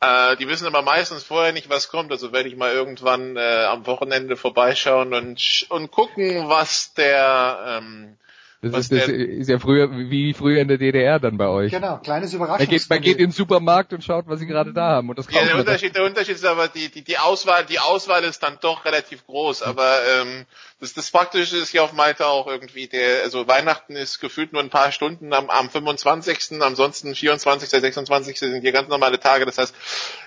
äh, 0.00 0.36
die 0.36 0.48
wissen 0.48 0.66
aber 0.66 0.82
meistens 0.82 1.24
vorher 1.24 1.52
nicht, 1.52 1.70
was 1.70 1.88
kommt. 1.88 2.12
Also 2.12 2.32
werde 2.32 2.48
ich 2.48 2.56
mal 2.56 2.72
irgendwann 2.72 3.36
äh, 3.36 3.64
am 3.64 3.86
Wochenende 3.86 4.36
vorbeischauen 4.36 5.14
und 5.14 5.66
und 5.68 5.90
gucken, 5.90 6.48
was 6.48 6.94
der 6.94 7.80
ähm, 7.80 8.16
Das, 8.60 8.72
ist, 8.72 8.90
das 8.90 9.06
der 9.06 9.14
ist 9.14 9.48
ja 9.48 9.60
früher, 9.60 9.88
wie 9.92 10.34
früher 10.34 10.60
in 10.60 10.66
der 10.66 10.78
DDR 10.78 11.20
dann 11.20 11.38
bei 11.38 11.46
euch. 11.46 11.70
Genau, 11.70 11.98
kleines 11.98 12.32
Man 12.32 12.58
geht, 12.66 12.90
man 12.90 13.00
geht 13.00 13.18
in 13.18 13.26
den 13.26 13.30
Supermarkt 13.30 13.92
und 13.92 14.02
schaut, 14.02 14.26
was 14.26 14.40
sie 14.40 14.46
gerade 14.46 14.72
da 14.72 14.88
haben. 14.94 15.08
Und 15.08 15.16
das 15.16 15.26
Ja, 15.30 15.42
der 15.42 15.50
dann. 15.50 15.60
Unterschied, 15.60 15.94
der 15.94 16.02
Unterschied 16.02 16.34
ist 16.34 16.44
aber 16.44 16.66
die, 16.66 16.88
die, 16.88 17.02
die 17.02 17.18
Auswahl, 17.18 17.64
die 17.66 17.78
Auswahl 17.78 18.24
ist 18.24 18.42
dann 18.42 18.58
doch 18.60 18.84
relativ 18.84 19.24
groß. 19.26 19.62
Aber 19.62 19.98
ähm, 20.20 20.44
das, 20.80 20.92
das 20.92 21.08
Praktische 21.08 21.56
ist 21.56 21.68
hier 21.68 21.84
auf 21.84 21.92
Malta 21.92 22.26
auch 22.26 22.48
irgendwie 22.48 22.88
der, 22.88 23.22
also 23.22 23.46
Weihnachten 23.46 23.94
ist 23.94 24.18
gefühlt 24.18 24.52
nur 24.52 24.60
ein 24.60 24.70
paar 24.70 24.90
Stunden 24.90 25.32
am, 25.32 25.50
am 25.50 25.70
25. 25.70 26.60
Ansonsten 26.60 27.14
24., 27.14 27.68
26. 27.68 28.40
sind 28.40 28.60
hier 28.62 28.72
ganz 28.72 28.88
normale 28.88 29.20
Tage. 29.20 29.46
Das 29.46 29.58
heißt, 29.58 29.72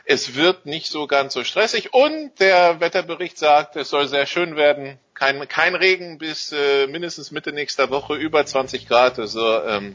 es 0.05 0.35
wird 0.35 0.65
nicht 0.65 0.89
so 0.89 1.05
ganz 1.05 1.33
so 1.33 1.43
stressig. 1.43 1.93
Und 1.93 2.39
der 2.39 2.79
Wetterbericht 2.79 3.37
sagt, 3.37 3.75
es 3.75 3.89
soll 3.89 4.07
sehr 4.07 4.25
schön 4.25 4.55
werden. 4.55 4.99
Kein, 5.21 5.47
kein 5.47 5.75
Regen 5.75 6.17
bis 6.17 6.51
äh, 6.51 6.87
mindestens 6.87 7.29
Mitte 7.29 7.53
nächster 7.53 7.91
Woche, 7.91 8.15
über 8.15 8.43
20 8.43 8.87
Grad. 8.87 9.19
Also 9.19 9.39
ähm, 9.65 9.93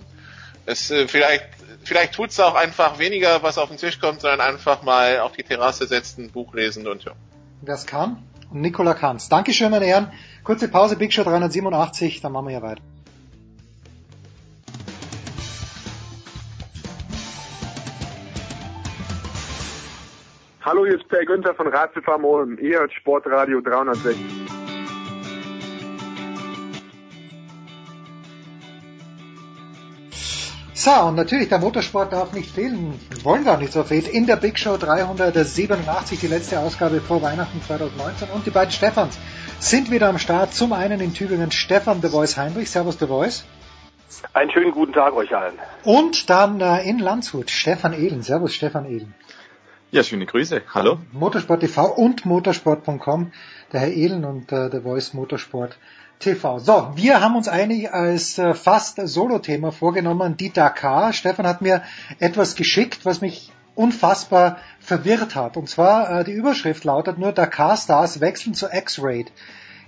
es 0.66 0.92
äh, 0.92 1.08
vielleicht 1.08 1.48
vielleicht 1.82 2.14
tut's 2.14 2.38
auch 2.38 2.54
einfach 2.54 3.00
weniger, 3.00 3.42
was 3.42 3.58
auf 3.58 3.68
den 3.68 3.76
Tisch 3.76 3.98
kommt, 3.98 4.20
sondern 4.20 4.40
einfach 4.40 4.84
mal 4.84 5.18
auf 5.18 5.32
die 5.32 5.42
Terrasse 5.42 5.88
setzen, 5.88 6.30
Buch 6.30 6.54
lesen 6.54 6.86
und 6.86 7.02
ja. 7.02 7.10
Es 7.66 7.86
kann. 7.86 8.22
Und 8.52 8.60
Nikola 8.60 8.94
kann's. 8.94 9.28
Dankeschön, 9.28 9.72
meine 9.72 9.86
Herren. 9.86 10.12
Kurze 10.44 10.68
Pause, 10.68 10.94
Big 10.94 11.12
Show 11.12 11.24
387, 11.24 12.20
dann 12.20 12.30
machen 12.30 12.46
wir 12.46 12.54
ja 12.54 12.62
weiter. 12.62 12.82
Hallo, 20.62 20.86
hier 20.86 20.94
ist 20.94 21.08
Per 21.08 21.24
Günther 21.24 21.56
von 21.56 21.66
Ratiofarm 21.66 22.24
Ulm. 22.24 22.58
Ihr 22.60 22.78
hört 22.78 22.92
Sportradio 22.92 23.60
360. 23.60 24.55
So, 30.86 30.92
und 30.92 31.16
natürlich, 31.16 31.48
der 31.48 31.58
Motorsport 31.58 32.12
darf 32.12 32.32
nicht 32.32 32.48
fehlen. 32.48 32.94
Wir 33.10 33.24
wollen 33.24 33.44
gar 33.44 33.58
nicht 33.58 33.72
so 33.72 33.82
fehlen. 33.82 34.06
In 34.06 34.28
der 34.28 34.36
Big 34.36 34.56
Show 34.56 34.76
387, 34.76 36.20
die 36.20 36.28
letzte 36.28 36.60
Ausgabe 36.60 37.00
vor 37.00 37.20
Weihnachten 37.22 37.60
2019. 37.60 38.28
Und 38.28 38.46
die 38.46 38.50
beiden 38.50 38.70
Stefans 38.70 39.18
sind 39.58 39.90
wieder 39.90 40.08
am 40.08 40.18
Start. 40.20 40.54
Zum 40.54 40.72
einen 40.72 41.00
in 41.00 41.12
Tübingen 41.12 41.50
Stefan 41.50 42.02
The 42.02 42.08
Voice 42.10 42.36
Heinrich. 42.36 42.70
Servus 42.70 43.00
The 43.00 43.08
Voice. 43.08 43.44
Einen 44.32 44.52
schönen 44.52 44.70
guten 44.70 44.92
Tag 44.92 45.14
euch 45.14 45.34
allen. 45.34 45.58
Und 45.82 46.30
dann 46.30 46.60
äh, 46.60 46.88
in 46.88 47.00
Landshut 47.00 47.50
Stefan 47.50 47.92
Ehlen. 47.92 48.22
Servus 48.22 48.54
Stefan 48.54 48.86
Ehlen. 48.88 49.12
Ja, 49.90 50.04
schöne 50.04 50.26
Grüße. 50.26 50.62
Hallo. 50.72 50.98
Motorsport 51.10 51.62
TV 51.62 51.92
und 51.96 52.24
motorsport.com. 52.24 53.32
Der 53.72 53.80
Herr 53.80 53.90
Ehlen 53.90 54.24
und 54.24 54.52
äh, 54.52 54.70
The 54.70 54.82
Voice 54.82 55.14
Motorsport 55.14 55.78
TV. 56.18 56.58
So, 56.58 56.92
wir 56.94 57.20
haben 57.20 57.36
uns 57.36 57.48
eigentlich 57.48 57.92
als 57.92 58.38
äh, 58.38 58.54
fast 58.54 59.00
Solo-Thema 59.02 59.72
vorgenommen, 59.72 60.36
die 60.36 60.52
Dakar. 60.52 61.12
Stefan 61.12 61.46
hat 61.46 61.60
mir 61.60 61.82
etwas 62.18 62.56
geschickt, 62.56 63.04
was 63.04 63.20
mich 63.20 63.52
unfassbar 63.74 64.58
verwirrt 64.80 65.34
hat. 65.34 65.56
Und 65.56 65.68
zwar, 65.68 66.20
äh, 66.20 66.24
die 66.24 66.32
Überschrift 66.32 66.84
lautet 66.84 67.18
nur 67.18 67.32
Dakar-Stars 67.32 68.20
wechseln 68.20 68.54
zu 68.54 68.68
X-Raid. 68.72 69.30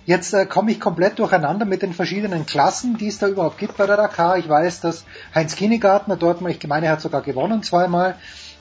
Jetzt 0.05 0.33
äh, 0.33 0.45
komme 0.45 0.71
ich 0.71 0.79
komplett 0.79 1.19
durcheinander 1.19 1.65
mit 1.65 1.81
den 1.81 1.93
verschiedenen 1.93 2.45
Klassen, 2.45 2.97
die 2.97 3.07
es 3.07 3.19
da 3.19 3.27
überhaupt 3.27 3.57
gibt 3.57 3.77
bei 3.77 3.85
der 3.85 3.97
Dakar. 3.97 4.37
Ich 4.37 4.47
weiß, 4.47 4.81
dass 4.81 5.05
Heinz 5.35 5.55
Kinnegartner 5.55 6.15
dort 6.15 6.41
ich 6.47 6.67
meine, 6.67 6.85
er 6.85 6.93
hat 6.93 7.01
sogar 7.01 7.21
gewonnen 7.21 7.63
zweimal, 7.63 8.15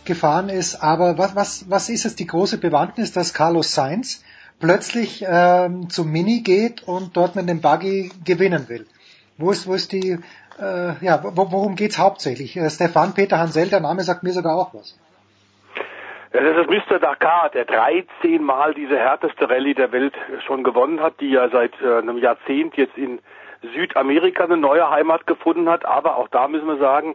gefahren 0.05 0.49
ist. 0.49 0.83
Aber 0.83 1.19
was, 1.19 1.35
was, 1.37 1.65
was 1.69 1.89
ist 1.89 2.05
jetzt 2.05 2.19
die 2.19 2.27
große 2.27 2.59
Bewandtnis, 2.59 3.13
dass 3.13 3.35
Carlos 3.35 3.73
Sainz 3.73 4.23
plötzlich 4.61 5.25
ähm, 5.27 5.91
zum 5.91 6.11
Mini 6.11 6.41
geht 6.41 6.87
und 6.87 7.17
dort 7.17 7.37
mit 7.37 7.49
dem 7.49 7.61
Buggy 7.61 8.11
gewinnen 8.25 8.69
will? 8.69 8.87
Wo 9.37 9.51
ist, 9.51 9.67
wo 9.67 9.75
ist 9.75 9.93
die, 9.93 10.19
äh, 10.61 11.05
ja, 11.05 11.23
wo, 11.23 11.53
worum 11.53 11.77
geht's 11.77 11.99
hauptsächlich? 11.99 12.57
Äh, 12.57 12.71
Stefan 12.71 13.15
Peter 13.15 13.39
Hansel, 13.39 13.69
der 13.69 13.81
Name 13.81 14.03
sagt 14.03 14.23
mir 14.23 14.33
sogar 14.33 14.57
auch 14.57 14.75
was. 14.75 14.99
Ja, 16.33 16.43
das 16.43 16.59
ist 16.59 16.71
Mr. 16.71 16.99
Dakar, 16.99 17.51
der 17.55 17.65
13 17.65 18.43
Mal 18.43 18.75
diese 18.75 18.99
härteste 18.99 19.49
Rallye 19.49 19.75
der 19.75 19.93
Welt 19.93 20.15
schon 20.47 20.63
gewonnen 20.63 21.01
hat, 21.01 21.21
die 21.21 21.31
ja 21.31 21.49
seit 21.49 21.73
äh, 21.81 21.99
einem 21.99 22.19
Jahrzehnt 22.19 22.77
jetzt 22.77 22.99
in 22.99 23.21
Südamerika 23.75 24.45
eine 24.45 24.57
neue 24.57 24.91
Heimat 24.91 25.27
gefunden 25.27 25.69
hat. 25.69 25.85
Aber 25.87 26.17
auch 26.17 26.29
da 26.29 26.49
müssen 26.49 26.67
wir 26.67 26.79
sagen, 26.79 27.15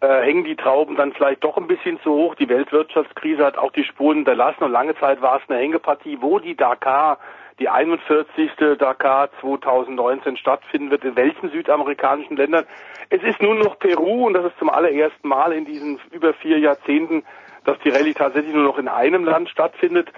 äh, 0.00 0.22
hängen 0.22 0.44
die 0.44 0.56
Trauben 0.56 0.96
dann 0.96 1.12
vielleicht 1.12 1.42
doch 1.42 1.56
ein 1.56 1.66
bisschen 1.66 2.00
zu 2.02 2.10
hoch. 2.10 2.34
Die 2.36 2.48
Weltwirtschaftskrise 2.48 3.44
hat 3.44 3.58
auch 3.58 3.72
die 3.72 3.84
Spuren 3.84 4.18
hinterlassen 4.18 4.64
und 4.64 4.72
lange 4.72 4.96
Zeit 4.96 5.20
war 5.20 5.40
es 5.42 5.50
eine 5.50 5.58
Hängepartie, 5.58 6.18
wo 6.20 6.38
die 6.38 6.56
Dakar, 6.56 7.18
die 7.58 7.68
41. 7.68 8.52
Dakar 8.78 9.30
2019 9.40 10.36
stattfinden 10.36 10.90
wird, 10.90 11.04
in 11.04 11.16
welchen 11.16 11.50
südamerikanischen 11.50 12.36
Ländern. 12.36 12.64
Es 13.10 13.22
ist 13.22 13.42
nun 13.42 13.58
noch 13.58 13.78
Peru 13.78 14.26
und 14.26 14.34
das 14.34 14.46
ist 14.46 14.58
zum 14.58 14.70
allerersten 14.70 15.26
Mal 15.26 15.52
in 15.52 15.64
diesen 15.64 15.98
über 16.12 16.32
vier 16.34 16.58
Jahrzehnten, 16.58 17.24
dass 17.64 17.78
die 17.80 17.90
Rallye 17.90 18.14
tatsächlich 18.14 18.54
nur 18.54 18.64
noch 18.64 18.78
in 18.78 18.86
einem 18.86 19.24
Land 19.24 19.48
stattfindet. 19.48 20.12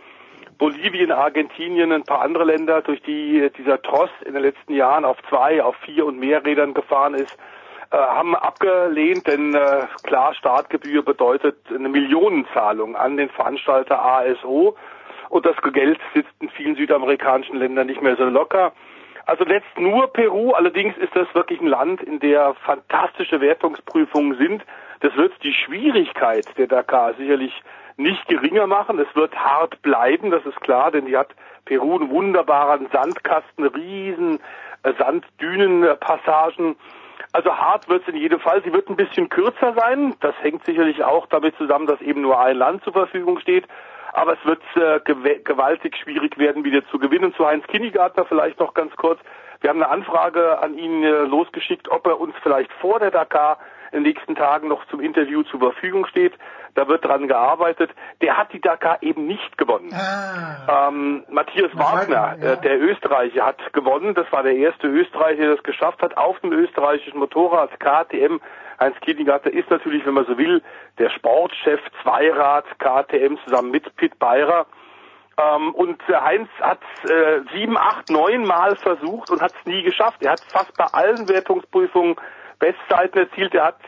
Bolivien, 0.58 1.10
Argentinien, 1.10 1.90
ein 1.90 2.04
paar 2.04 2.20
andere 2.20 2.44
Länder, 2.44 2.82
durch 2.82 3.00
die 3.00 3.50
dieser 3.56 3.80
Tross 3.80 4.10
in 4.26 4.34
den 4.34 4.42
letzten 4.42 4.74
Jahren 4.74 5.06
auf 5.06 5.16
zwei, 5.30 5.62
auf 5.62 5.74
vier 5.76 6.04
und 6.04 6.18
mehr 6.18 6.44
Rädern 6.44 6.74
gefahren 6.74 7.14
ist, 7.14 7.38
äh, 7.90 7.96
haben 7.96 8.34
abgelehnt, 8.36 9.26
denn 9.26 9.54
äh, 9.54 9.86
klar, 10.04 10.34
Startgebühr 10.34 11.04
bedeutet 11.04 11.56
eine 11.74 11.88
Millionenzahlung 11.88 12.96
an 12.96 13.16
den 13.16 13.30
Veranstalter 13.30 14.00
ASO 14.00 14.76
und 15.28 15.46
das 15.46 15.56
Geld 15.72 15.98
sitzt 16.14 16.32
in 16.40 16.50
vielen 16.50 16.76
südamerikanischen 16.76 17.56
Ländern 17.56 17.86
nicht 17.86 18.02
mehr 18.02 18.16
so 18.16 18.24
locker. 18.24 18.72
Also 19.26 19.44
letzt 19.44 19.78
nur 19.78 20.12
Peru, 20.12 20.52
allerdings 20.52 20.96
ist 20.98 21.14
das 21.14 21.32
wirklich 21.34 21.60
ein 21.60 21.66
Land, 21.66 22.02
in 22.02 22.18
der 22.18 22.54
fantastische 22.64 23.40
Wertungsprüfungen 23.40 24.36
sind. 24.36 24.64
Das 25.00 25.14
wird 25.16 25.32
die 25.44 25.52
Schwierigkeit 25.52 26.46
der 26.58 26.66
Dakar 26.66 27.14
sicherlich 27.14 27.62
nicht 27.96 28.26
geringer 28.28 28.66
machen. 28.66 28.98
Es 28.98 29.14
wird 29.14 29.36
hart 29.36 29.82
bleiben, 29.82 30.30
das 30.30 30.44
ist 30.46 30.60
klar, 30.60 30.90
denn 30.90 31.06
die 31.06 31.16
hat 31.16 31.30
Peru 31.64 31.96
einen 31.96 32.10
wunderbaren 32.10 32.88
Sandkasten, 32.92 33.66
riesen 33.66 34.40
äh, 34.82 34.92
Sanddünenpassagen. 34.98 36.76
Also 37.32 37.56
hart 37.56 37.88
wird 37.88 38.02
es 38.02 38.08
in 38.12 38.20
jedem 38.20 38.40
Fall. 38.40 38.62
Sie 38.64 38.72
wird 38.72 38.88
ein 38.88 38.96
bisschen 38.96 39.28
kürzer 39.28 39.74
sein. 39.74 40.14
Das 40.20 40.34
hängt 40.42 40.64
sicherlich 40.64 41.04
auch 41.04 41.26
damit 41.26 41.56
zusammen, 41.56 41.86
dass 41.86 42.00
eben 42.00 42.22
nur 42.22 42.40
ein 42.40 42.56
Land 42.56 42.82
zur 42.82 42.92
Verfügung 42.92 43.38
steht. 43.38 43.66
Aber 44.12 44.32
es 44.32 44.44
wird 44.44 44.62
äh, 44.74 44.98
gew 45.04 45.22
gewaltig 45.44 45.96
schwierig 45.96 46.36
werden, 46.38 46.64
wieder 46.64 46.84
zu 46.88 46.98
gewinnen. 46.98 47.32
Zu 47.34 47.46
Heinz 47.46 47.64
Kinnigartner 47.68 48.24
vielleicht 48.24 48.58
noch 48.58 48.74
ganz 48.74 48.94
kurz. 48.96 49.20
Wir 49.60 49.70
haben 49.70 49.80
eine 49.80 49.90
Anfrage 49.90 50.58
an 50.58 50.76
ihn 50.76 51.04
äh, 51.04 51.22
losgeschickt, 51.22 51.88
ob 51.88 52.06
er 52.06 52.18
uns 52.18 52.34
vielleicht 52.42 52.72
vor 52.80 52.98
der 52.98 53.12
Dakar 53.12 53.58
in 53.92 54.04
den 54.04 54.12
nächsten 54.12 54.34
Tagen 54.36 54.68
noch 54.68 54.86
zum 54.86 55.00
Interview 55.00 55.42
zur 55.44 55.60
Verfügung 55.60 56.06
steht. 56.06 56.32
Da 56.74 56.86
wird 56.86 57.04
dran 57.04 57.26
gearbeitet. 57.26 57.90
Der 58.20 58.36
hat 58.36 58.52
die 58.52 58.60
Dakar 58.60 59.02
eben 59.02 59.26
nicht 59.26 59.58
gewonnen. 59.58 59.92
Ah. 59.92 60.88
Ähm, 60.88 61.24
Matthias 61.28 61.76
Wagner, 61.76 62.36
äh, 62.40 62.56
der 62.60 62.80
Österreicher, 62.80 63.44
hat 63.44 63.72
gewonnen. 63.72 64.14
Das 64.14 64.30
war 64.30 64.42
der 64.42 64.56
erste 64.56 64.86
Österreicher, 64.86 65.42
der 65.42 65.56
das 65.56 65.64
geschafft 65.64 66.00
hat 66.02 66.16
auf 66.16 66.38
dem 66.40 66.52
österreichischen 66.52 67.18
Motorrad 67.18 67.70
KTM. 67.80 68.40
Heinz 68.78 68.96
Kietengarter 69.00 69.52
ist 69.52 69.68
natürlich, 69.70 70.06
wenn 70.06 70.14
man 70.14 70.26
so 70.26 70.38
will, 70.38 70.62
der 70.98 71.10
Sportchef 71.10 71.80
Zweirad 72.02 72.64
KTM 72.78 73.36
zusammen 73.44 73.70
mit 73.70 73.94
Pit 73.96 74.18
Beirer. 74.18 74.66
Ähm, 75.36 75.74
und 75.74 76.00
Heinz 76.08 76.48
hat 76.60 76.80
äh, 77.04 77.40
sieben, 77.52 77.76
acht, 77.76 78.10
neun 78.10 78.44
Mal 78.44 78.76
versucht 78.76 79.30
und 79.30 79.42
hat 79.42 79.52
es 79.58 79.66
nie 79.66 79.82
geschafft. 79.82 80.22
Er 80.22 80.32
hat 80.32 80.40
fast 80.48 80.76
bei 80.76 80.84
allen 80.84 81.28
Wertungsprüfungen 81.28 82.16
Bestzeiten 82.60 83.18
erzielt. 83.18 83.54
Er 83.54 83.64
hat 83.64 83.78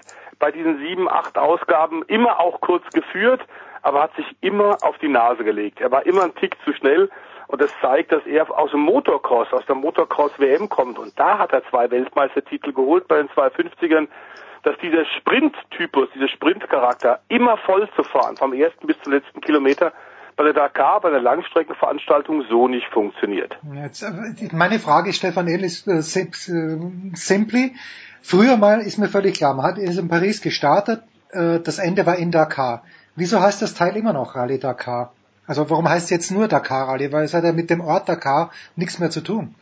bei 0.41 0.51
diesen 0.51 0.79
sieben, 0.79 1.09
acht 1.09 1.39
Ausgaben 1.39 2.03
immer 2.09 2.41
auch 2.41 2.61
kurz 2.61 2.85
geführt, 2.93 3.41
aber 3.83 4.03
hat 4.03 4.17
sich 4.17 4.27
immer 4.41 4.79
auf 4.83 4.99
die 4.99 5.09
Nase 5.09 5.45
gelegt. 5.45 5.81
Er 5.81 5.93
war 5.93 6.05
immer 6.05 6.25
ein 6.25 6.35
Tick 6.35 6.57
zu 6.65 6.73
schnell 6.73 7.09
und 7.47 7.61
das 7.61 7.71
zeigt, 7.81 8.11
dass 8.11 8.25
er 8.27 8.51
aus 8.51 8.71
dem 8.71 8.81
Motocross, 8.81 9.53
aus 9.53 9.65
der 9.67 9.77
Motocross-WM 9.77 10.69
kommt. 10.69 10.99
Und 10.99 11.13
da 11.19 11.39
hat 11.39 11.53
er 11.53 11.63
zwei 11.71 11.91
Weltmeistertitel 11.91 12.73
geholt 12.73 13.07
bei 13.07 13.19
den 13.19 13.29
250ern, 13.29 14.09
dass 14.63 14.77
dieser 14.79 15.05
Sprint-Typus, 15.19 16.09
dieser 16.15 16.29
Sprintcharakter, 16.29 17.21
immer 17.29 17.57
voll 17.59 17.89
zu 17.95 18.05
fahren, 18.05 18.37
vom 18.37 18.53
ersten 18.53 18.87
bis 18.87 18.97
zum 19.03 19.13
letzten 19.13 19.41
Kilometer, 19.41 19.93
bei 20.37 20.45
der 20.45 20.55
Dakar, 20.55 21.01
bei 21.01 21.11
der 21.11 21.21
Langstreckenveranstaltung 21.21 22.45
so 22.49 22.69
nicht 22.69 22.87
funktioniert. 22.89 23.59
Jetzt, 23.75 24.05
meine 24.53 24.79
Frage, 24.79 25.13
Stefan 25.13 25.47
Ehl, 25.47 25.63
ist 25.63 25.87
äh, 25.87 26.01
simply. 26.01 27.75
Früher 28.23 28.57
mal 28.57 28.81
ist 28.81 28.99
mir 28.99 29.09
völlig 29.09 29.35
klar, 29.35 29.55
man 29.55 29.67
hat 29.67 29.79
ist 29.79 29.99
in 29.99 30.09
Paris 30.09 30.41
gestartet, 30.41 31.03
äh, 31.31 31.59
das 31.61 31.79
Ende 31.79 32.07
war 32.07 32.17
in 32.17 32.31
Dakar. 32.31 32.85
Wieso 33.17 33.41
heißt 33.41 33.61
das 33.61 33.75
Teil 33.75 33.97
immer 33.97 34.13
noch 34.13 34.37
Rallye 34.37 34.59
Dakar? 34.59 35.13
Also 35.47 35.69
warum 35.69 35.89
heißt 35.89 36.05
es 36.05 36.11
jetzt 36.11 36.31
nur 36.31 36.49
Dakar 36.49 36.89
Rallye? 36.89 37.13
Weil 37.13 37.25
es 37.25 37.35
hat 37.35 37.45
ja 37.45 37.53
mit 37.53 37.69
dem 37.69 37.81
Ort 37.81 38.09
Dakar 38.09 38.53
nichts 38.77 38.99
mehr 38.99 39.11
zu 39.11 39.21
tun. 39.21 39.55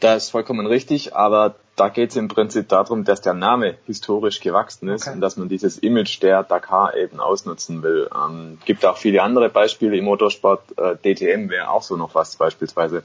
Das 0.00 0.24
ist 0.24 0.30
vollkommen 0.30 0.66
richtig, 0.66 1.16
aber 1.16 1.56
da 1.74 1.88
geht 1.88 2.10
es 2.10 2.16
im 2.16 2.28
Prinzip 2.28 2.68
darum, 2.68 3.04
dass 3.04 3.20
der 3.20 3.34
Name 3.34 3.76
historisch 3.86 4.40
gewachsen 4.40 4.88
ist 4.88 5.06
okay. 5.06 5.14
und 5.14 5.20
dass 5.20 5.36
man 5.36 5.48
dieses 5.48 5.78
Image 5.78 6.22
der 6.22 6.42
Dakar 6.44 6.96
eben 6.96 7.20
ausnutzen 7.20 7.82
will. 7.82 8.08
Ähm, 8.14 8.58
gibt 8.64 8.84
auch 8.84 8.96
viele 8.96 9.22
andere 9.22 9.48
Beispiele 9.48 9.96
im 9.96 10.04
Motorsport. 10.04 10.62
Äh, 10.78 10.96
DTM 10.96 11.50
wäre 11.50 11.70
auch 11.70 11.82
so 11.82 11.96
noch 11.96 12.14
was 12.14 12.36
beispielsweise. 12.36 13.02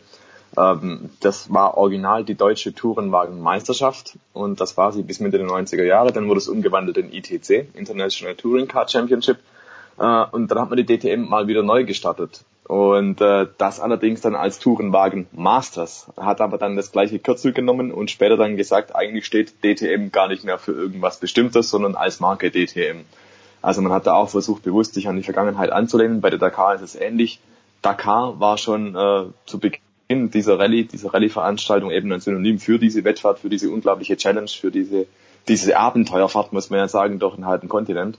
Ähm, 0.58 1.10
das 1.20 1.52
war 1.54 1.78
original 1.78 2.24
die 2.24 2.36
deutsche 2.36 2.74
Tourenwagenmeisterschaft 2.74 4.18
und 4.34 4.62
das 4.62 4.78
war 4.78 4.92
sie 4.92 5.04
bis 5.04 5.20
Mitte 5.20 5.38
der 5.38 5.48
90er 5.48 5.84
Jahre. 5.84 6.12
Dann 6.12 6.28
wurde 6.28 6.40
es 6.40 6.48
umgewandelt 6.48 6.98
in 6.98 7.12
ITC, 7.12 7.68
International 7.74 8.36
Touring 8.36 8.68
Car 8.68 8.88
Championship. 8.88 9.38
Äh, 9.98 10.26
und 10.32 10.50
dann 10.50 10.60
hat 10.60 10.70
man 10.70 10.78
die 10.78 10.86
DTM 10.86 11.28
mal 11.28 11.48
wieder 11.48 11.64
neu 11.64 11.84
gestartet. 11.84 12.44
Und 12.66 13.20
äh, 13.20 13.48
das 13.58 13.80
allerdings 13.80 14.22
dann 14.22 14.36
als 14.36 14.60
Tourenwagen 14.60 15.28
Masters. 15.34 16.08
Hat 16.16 16.40
aber 16.40 16.58
dann 16.58 16.76
das 16.76 16.92
gleiche 16.92 17.20
Kürzel 17.20 17.52
genommen 17.52 17.92
und 17.92 18.10
später 18.10 18.38
dann 18.38 18.56
gesagt, 18.56 18.96
eigentlich 18.96 19.26
steht 19.26 19.64
DTM 19.64 20.12
gar 20.12 20.28
nicht 20.28 20.44
mehr 20.44 20.58
für 20.58 20.72
irgendwas 20.72 21.18
Bestimmtes, 21.18 21.70
sondern 21.70 21.96
als 21.96 22.20
Marke 22.20 22.52
DTM. 22.52 23.02
Also 23.62 23.82
man 23.82 23.92
hat 23.92 24.08
da 24.08 24.14
auch 24.14 24.30
versucht, 24.30 24.64
bewusst 24.64 24.94
sich 24.94 25.08
an 25.08 25.16
die 25.16 25.24
Vergangenheit 25.24 25.72
anzulehnen. 25.72 26.22
Bei 26.22 26.30
der 26.30 26.40
Dakar 26.40 26.76
ist 26.76 26.82
es 26.82 26.96
ähnlich. 26.96 27.40
Dakar 27.82 28.40
war 28.40 28.58
schon 28.58 28.96
äh, 28.96 29.26
zu 29.46 29.60
Beginn 29.60 29.82
dieser 30.16 30.60
Rallye, 30.60 30.86
dieser 30.86 31.14
Rallye-Veranstaltung 31.14 31.92
eben 31.92 32.12
ein 32.12 32.20
Synonym 32.20 32.60
für 32.60 32.80
diese 32.80 33.04
Wettfahrt, 33.04 33.40
für 33.40 33.50
diese 33.50 33.70
unglaubliche 33.70 34.18
Challenge, 34.18 34.48
für 34.48 34.72
diese, 34.72 35.08
diese 35.48 35.78
Abenteuerfahrt, 35.78 36.54
muss 36.54 36.70
man 36.70 36.80
ja 36.80 36.88
sagen, 36.88 37.20
durch 37.20 37.36
einen 37.36 37.46
halben 37.46 37.70
Kontinent. 37.70 38.18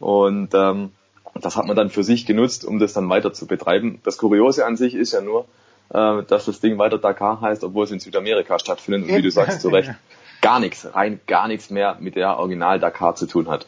Und 0.00 0.54
ähm, 0.54 0.90
das 1.34 1.56
hat 1.56 1.66
man 1.66 1.76
dann 1.76 1.90
für 1.90 2.04
sich 2.04 2.26
genutzt, 2.26 2.64
um 2.64 2.78
das 2.78 2.92
dann 2.92 3.08
weiter 3.08 3.32
zu 3.32 3.46
betreiben. 3.46 4.00
Das 4.04 4.18
Kuriose 4.18 4.64
an 4.64 4.76
sich 4.76 4.94
ist 4.94 5.12
ja 5.12 5.20
nur, 5.20 5.46
äh, 5.92 6.22
dass 6.22 6.46
das 6.46 6.60
Ding 6.60 6.78
weiter 6.78 6.98
Dakar 6.98 7.40
heißt, 7.40 7.64
obwohl 7.64 7.84
es 7.84 7.90
in 7.90 8.00
Südamerika 8.00 8.58
stattfindet 8.58 9.08
und 9.08 9.16
wie 9.16 9.22
du 9.22 9.30
sagst 9.30 9.60
zu 9.60 9.68
Recht, 9.68 9.90
gar 10.40 10.60
nichts, 10.60 10.86
rein 10.94 11.20
gar 11.26 11.48
nichts 11.48 11.70
mehr 11.70 11.96
mit 12.00 12.16
der 12.16 12.38
Original 12.38 12.78
Dakar 12.78 13.14
zu 13.14 13.26
tun 13.26 13.48
hat. 13.48 13.66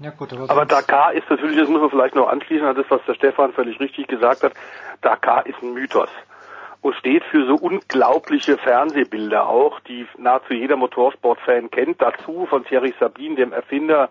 Ja, 0.00 0.10
gut, 0.10 0.32
aber, 0.32 0.50
aber 0.50 0.66
Dakar 0.66 1.12
ist 1.12 1.30
natürlich, 1.30 1.58
das 1.58 1.68
muss 1.68 1.80
man 1.80 1.90
vielleicht 1.90 2.16
noch 2.16 2.28
anschließen 2.28 2.66
an 2.66 2.74
das, 2.74 2.86
was 2.88 3.00
der 3.06 3.14
Stefan 3.14 3.52
völlig 3.52 3.78
richtig 3.78 4.08
gesagt 4.08 4.42
hat, 4.42 4.52
Dakar 5.00 5.46
ist 5.46 5.62
ein 5.62 5.74
Mythos 5.74 6.08
und 6.82 6.94
steht 6.96 7.24
für 7.24 7.46
so 7.46 7.54
unglaubliche 7.54 8.58
Fernsehbilder 8.58 9.48
auch, 9.48 9.80
die 9.80 10.06
nahezu 10.18 10.52
jeder 10.52 10.76
Motorsportfan 10.76 11.70
kennt. 11.70 12.02
Dazu 12.02 12.46
von 12.46 12.64
Thierry 12.64 12.92
Sabine, 12.98 13.36
dem 13.36 13.52
Erfinder 13.52 14.10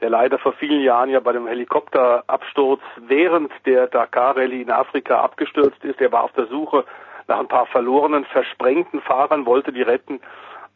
der 0.00 0.10
leider 0.10 0.38
vor 0.38 0.52
vielen 0.52 0.80
Jahren 0.80 1.10
ja 1.10 1.20
bei 1.20 1.32
dem 1.32 1.46
Helikopterabsturz 1.46 2.80
während 3.08 3.50
der 3.66 3.88
Dakar 3.88 4.36
Rallye 4.36 4.62
in 4.62 4.70
Afrika 4.70 5.20
abgestürzt 5.20 5.82
ist. 5.84 6.00
Er 6.00 6.12
war 6.12 6.24
auf 6.24 6.32
der 6.32 6.46
Suche 6.46 6.84
nach 7.26 7.38
ein 7.38 7.48
paar 7.48 7.66
verlorenen, 7.66 8.24
versprengten 8.24 9.00
Fahrern, 9.00 9.44
wollte 9.44 9.72
die 9.72 9.82
retten. 9.82 10.20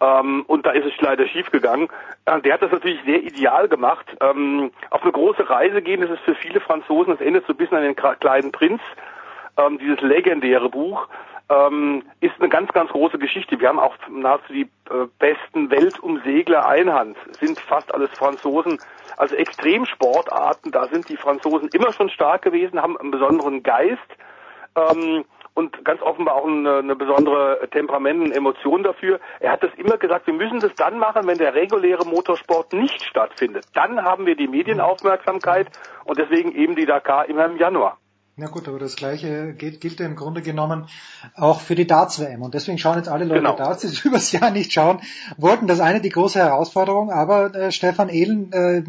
Ähm, 0.01 0.45
und 0.49 0.67
da 0.67 0.73
ist 0.73 0.87
es 0.87 1.01
leider 1.01 1.27
schiefgegangen. 1.27 1.89
Äh, 2.25 2.41
der 2.41 2.55
hat 2.55 2.63
das 2.63 2.73
natürlich 2.73 3.01
sehr 3.05 3.23
ideal 3.23 3.69
gemacht. 3.69 4.07
Ähm, 4.21 4.73
auf 4.91 5.03
eine 5.03 5.13
große 5.13 5.49
Reise 5.49 5.81
gehen, 5.83 6.01
das 6.01 6.11
ist 6.11 6.25
für 6.25 6.35
viele 6.35 6.61
Franzosen, 6.61 7.17
das 7.17 7.25
endet 7.25 7.47
so 7.47 7.53
ein 7.53 7.57
bisschen 7.57 7.77
an 7.77 7.85
den 7.85 7.97
kleinen 7.97 8.51
Prinz, 8.51 8.81
ähm, 9.57 9.79
dieses 9.79 10.01
legendäre 10.01 10.69
Buch 10.69 11.09
ähm, 11.49 12.05
ist 12.21 12.35
eine 12.39 12.49
ganz, 12.49 12.73
ganz 12.73 12.91
große 12.91 13.19
Geschichte. 13.19 13.59
Wir 13.61 13.69
haben 13.69 13.79
auch 13.79 13.97
nahezu 14.09 14.53
die 14.53 14.71
äh, 14.91 15.07
besten 15.19 15.71
Weltumsegler 15.71 16.67
Einhand, 16.67 17.17
sind 17.39 17.59
fast 17.59 17.93
alles 17.95 18.11
Franzosen. 18.11 18.79
Also 19.17 19.35
Extremsportarten, 19.37 20.73
da 20.73 20.87
sind 20.89 21.09
die 21.09 21.17
Franzosen 21.17 21.69
immer 21.73 21.93
schon 21.93 22.09
stark 22.09 22.43
gewesen, 22.43 22.81
haben 22.81 22.97
einen 22.97 23.11
besonderen 23.11 23.63
Geist 23.63 24.01
ähm, 24.77 25.25
und 25.55 25.85
ganz 25.85 26.01
offenbar 26.01 26.37
auch 26.37 26.47
eine, 26.47 26.79
eine 26.79 26.97
besondere 26.97 27.69
Temperament 27.71 28.23
und 28.23 28.33
Emotion 28.33 28.83
dafür. 28.83 29.21
Er 29.41 29.53
hat 29.53 29.63
das 29.63 29.75
immer 29.77 29.99
gesagt, 29.99 30.27
wir 30.27 30.35
müssen 30.35 30.61
das 30.61 30.75
dann 30.77 30.99
machen, 30.99 31.27
wenn 31.27 31.37
der 31.37 31.55
reguläre 31.55 32.07
Motorsport 32.07 32.73
nicht 32.73 33.03
stattfindet. 33.05 33.67
Dann 33.75 34.03
haben 34.03 34.25
wir 34.25 34.35
die 34.35 34.49
Medienaufmerksamkeit 34.49 35.69
und 36.05 36.19
deswegen 36.19 36.53
eben 36.53 36.75
die 36.75 36.87
Dakar 36.87 37.29
immer 37.29 37.45
im 37.45 37.59
Januar. 37.59 37.99
Na 38.35 38.47
gut, 38.47 38.67
aber 38.67 38.79
das 38.79 38.97
Gleiche 38.97 39.53
gilt, 39.53 39.83
gilt 39.83 40.01
ja 40.01 40.07
im 40.07 40.17
Grunde 40.17 40.41
genommen 40.41 40.87
auch 41.35 41.61
für 41.61 41.75
die 41.75 41.87
Darts-WM. 41.87 42.41
Und 42.41 42.55
deswegen 42.55 42.79
schauen 42.79 42.97
jetzt 42.97 43.09
alle 43.09 43.27
Leute 43.27 43.41
genau. 43.41 43.57
Darts, 43.57 43.83
die 43.83 43.95
übers 44.09 44.33
Jahr 44.33 44.51
nicht 44.51 44.73
schauen, 44.73 45.01
wollten 45.37 45.67
das 45.67 45.81
eine 45.81 46.01
die 46.01 46.09
große 46.09 46.39
Herausforderung. 46.39 47.11
Aber 47.11 47.55
äh, 47.55 47.73
Stefan 47.73 48.09
Ehlen 48.09 48.51
äh, 48.53 48.83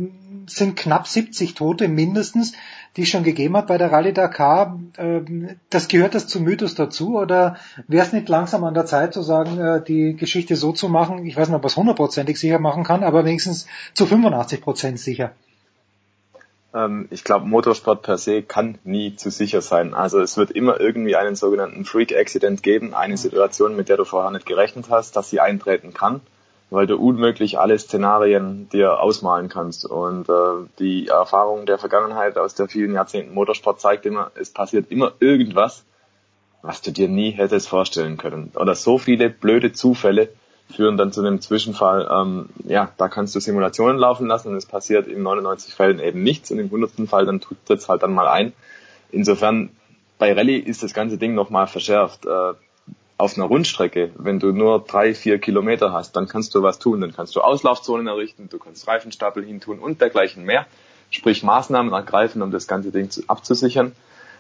sind 0.48 0.78
knapp 0.78 1.07
70 1.07 1.56
Tote 1.56 1.90
mindestens, 1.90 2.53
die 2.95 3.02
es 3.02 3.10
schon 3.10 3.24
gegeben 3.24 3.57
hat 3.57 3.68
bei 3.68 3.78
der 3.78 3.91
Rallye 3.91 4.14
Dakar. 4.14 4.80
Äh, 4.95 5.22
das 5.70 5.90
gehört 5.90 6.15
das 6.15 6.28
zum 6.28 6.44
Mythos 6.44 6.76
dazu? 6.76 7.18
Oder 7.18 7.57
wäre 7.90 8.06
es 8.06 8.14
nicht 8.14 8.30
langsam 8.30 8.64
an 8.64 8.74
der 8.74 8.86
Zeit 8.86 9.14
zu 9.14 9.24
sagen, 9.24 9.60
äh, 9.60 9.84
die 9.84 10.15
Geschichte 10.15 10.56
so 10.56 10.72
zu 10.72 10.88
machen? 10.88 11.26
Ich 11.26 11.36
weiß 11.36 11.49
nicht, 11.49 11.56
ob 11.57 11.64
man 11.64 11.70
es 11.70 11.76
hundertprozentig 11.76 12.40
sicher 12.40 12.60
machen 12.60 12.86
kann, 12.86 13.03
aber 13.03 13.26
wenigstens 13.26 13.68
zu 13.94 14.06
85 14.06 14.61
Prozent 14.61 14.99
sicher. 14.99 15.34
Ähm, 16.74 17.08
ich 17.12 17.24
glaube, 17.24 17.45
Motorsport 17.45 18.02
per 18.02 18.18
se 18.18 18.41
kann 18.41 18.78
nie 18.84 19.16
zu 19.16 19.30
sicher 19.30 19.62
sein. 19.62 19.94
Also 19.94 20.20
es 20.20 20.38
wird 20.38 20.52
immer 20.52 20.80
irgendwie 20.80 21.16
einen 21.16 21.36
sogenannten 21.36 21.86
Freak-Accident 21.86 22.64
geben, 22.64 22.94
eine 22.94 23.18
Situation, 23.18 23.76
mit 23.76 23.90
der 23.90 23.98
du 23.98 24.06
vorher 24.06 24.32
nicht 24.32 24.45
gerechnet 24.45 24.88
hast, 24.90 25.16
dass 25.16 25.30
sie 25.30 25.40
eintreten 25.40 25.94
kann, 25.94 26.22
weil 26.70 26.88
du 26.88 26.98
unmöglich 26.98 27.60
alle 27.60 27.78
Szenarien 27.78 28.70
dir 28.70 29.00
ausmalen 29.00 29.50
kannst. 29.50 29.86
Und 29.86 30.30
äh, 30.30 30.68
die 30.80 31.08
Erfahrung 31.08 31.66
der 31.66 31.78
Vergangenheit 31.78 32.38
aus 32.38 32.56
der 32.56 32.68
vielen 32.68 32.94
Jahrzehnten 32.94 33.34
Motorsport 33.34 33.80
zeigt 33.80 34.06
immer, 34.06 34.32
es 34.36 34.50
passiert 34.50 34.91
immer 34.91 35.14
irgendwas, 35.20 35.84
was 36.64 36.82
du 36.82 36.91
dir 36.91 37.10
nie 37.10 37.32
hättest 37.32 37.68
vorstellen 37.68 38.18
können. 38.18 38.52
Oder 38.56 38.74
so 38.74 38.98
viele 38.98 39.30
blöde 39.30 39.74
Zufälle, 39.74 40.30
führen 40.72 40.98
dann 40.98 41.11
zu 41.11 41.22
einem 41.22 41.41
Zwischenfall, 41.41 42.07
ähm, 42.11 42.49
ja, 42.65 42.91
da 42.98 43.07
kannst 43.07 43.35
du 43.35 43.40
Simulationen 43.40 43.98
laufen 43.98 44.27
lassen 44.27 44.49
und 44.49 44.56
es 44.56 44.65
passiert 44.65 45.07
in 45.07 45.22
99 45.23 45.73
Fällen 45.73 45.99
eben 45.99 46.23
nichts 46.23 46.52
und 46.52 46.60
im 46.60 46.65
100. 46.65 47.07
Fall 47.07 47.26
dann 47.26 47.41
tritt 47.41 47.57
es 47.69 47.90
halt 47.90 48.03
dann 48.03 48.14
mal 48.14 48.27
ein. 48.27 48.53
Insofern, 49.11 49.69
bei 50.18 50.34
Rallye 50.34 50.57
ist 50.57 50.84
das 50.84 50.94
ganze 50.94 51.18
Ding 51.18 51.35
nochmal 51.35 51.68
verschärft. 51.68 52.26
Äh, 52.26 52.53
auf 53.18 53.38
einer 53.38 53.45
Rundstrecke, 53.45 54.11
wenn 54.18 54.40
du 54.40 54.52
nur 54.52 54.84
drei, 54.84 55.14
vier 55.14 55.40
Kilometer 55.40 55.94
hast, 55.94 56.15
dann 56.15 56.27
kannst 56.27 56.56
du 56.56 56.64
was 56.64 56.80
tun. 56.80 56.99
Dann 56.99 57.14
kannst 57.14 57.35
du 57.35 57.41
Auslaufzonen 57.41 58.07
errichten, 58.07 58.49
du 58.49 58.57
kannst 58.57 58.88
Reifenstapel 58.88 59.45
hintun 59.45 59.80
und 59.80 60.02
dergleichen 60.02 60.44
mehr. 60.44 60.65
Sprich 61.10 61.44
Maßnahmen 61.44 61.94
ergreifen, 61.94 62.41
um 62.41 62.52
das 62.52 62.68
ganze 62.68 62.91
Ding 62.91 63.11
zu, 63.11 63.22
abzusichern. 63.27 63.94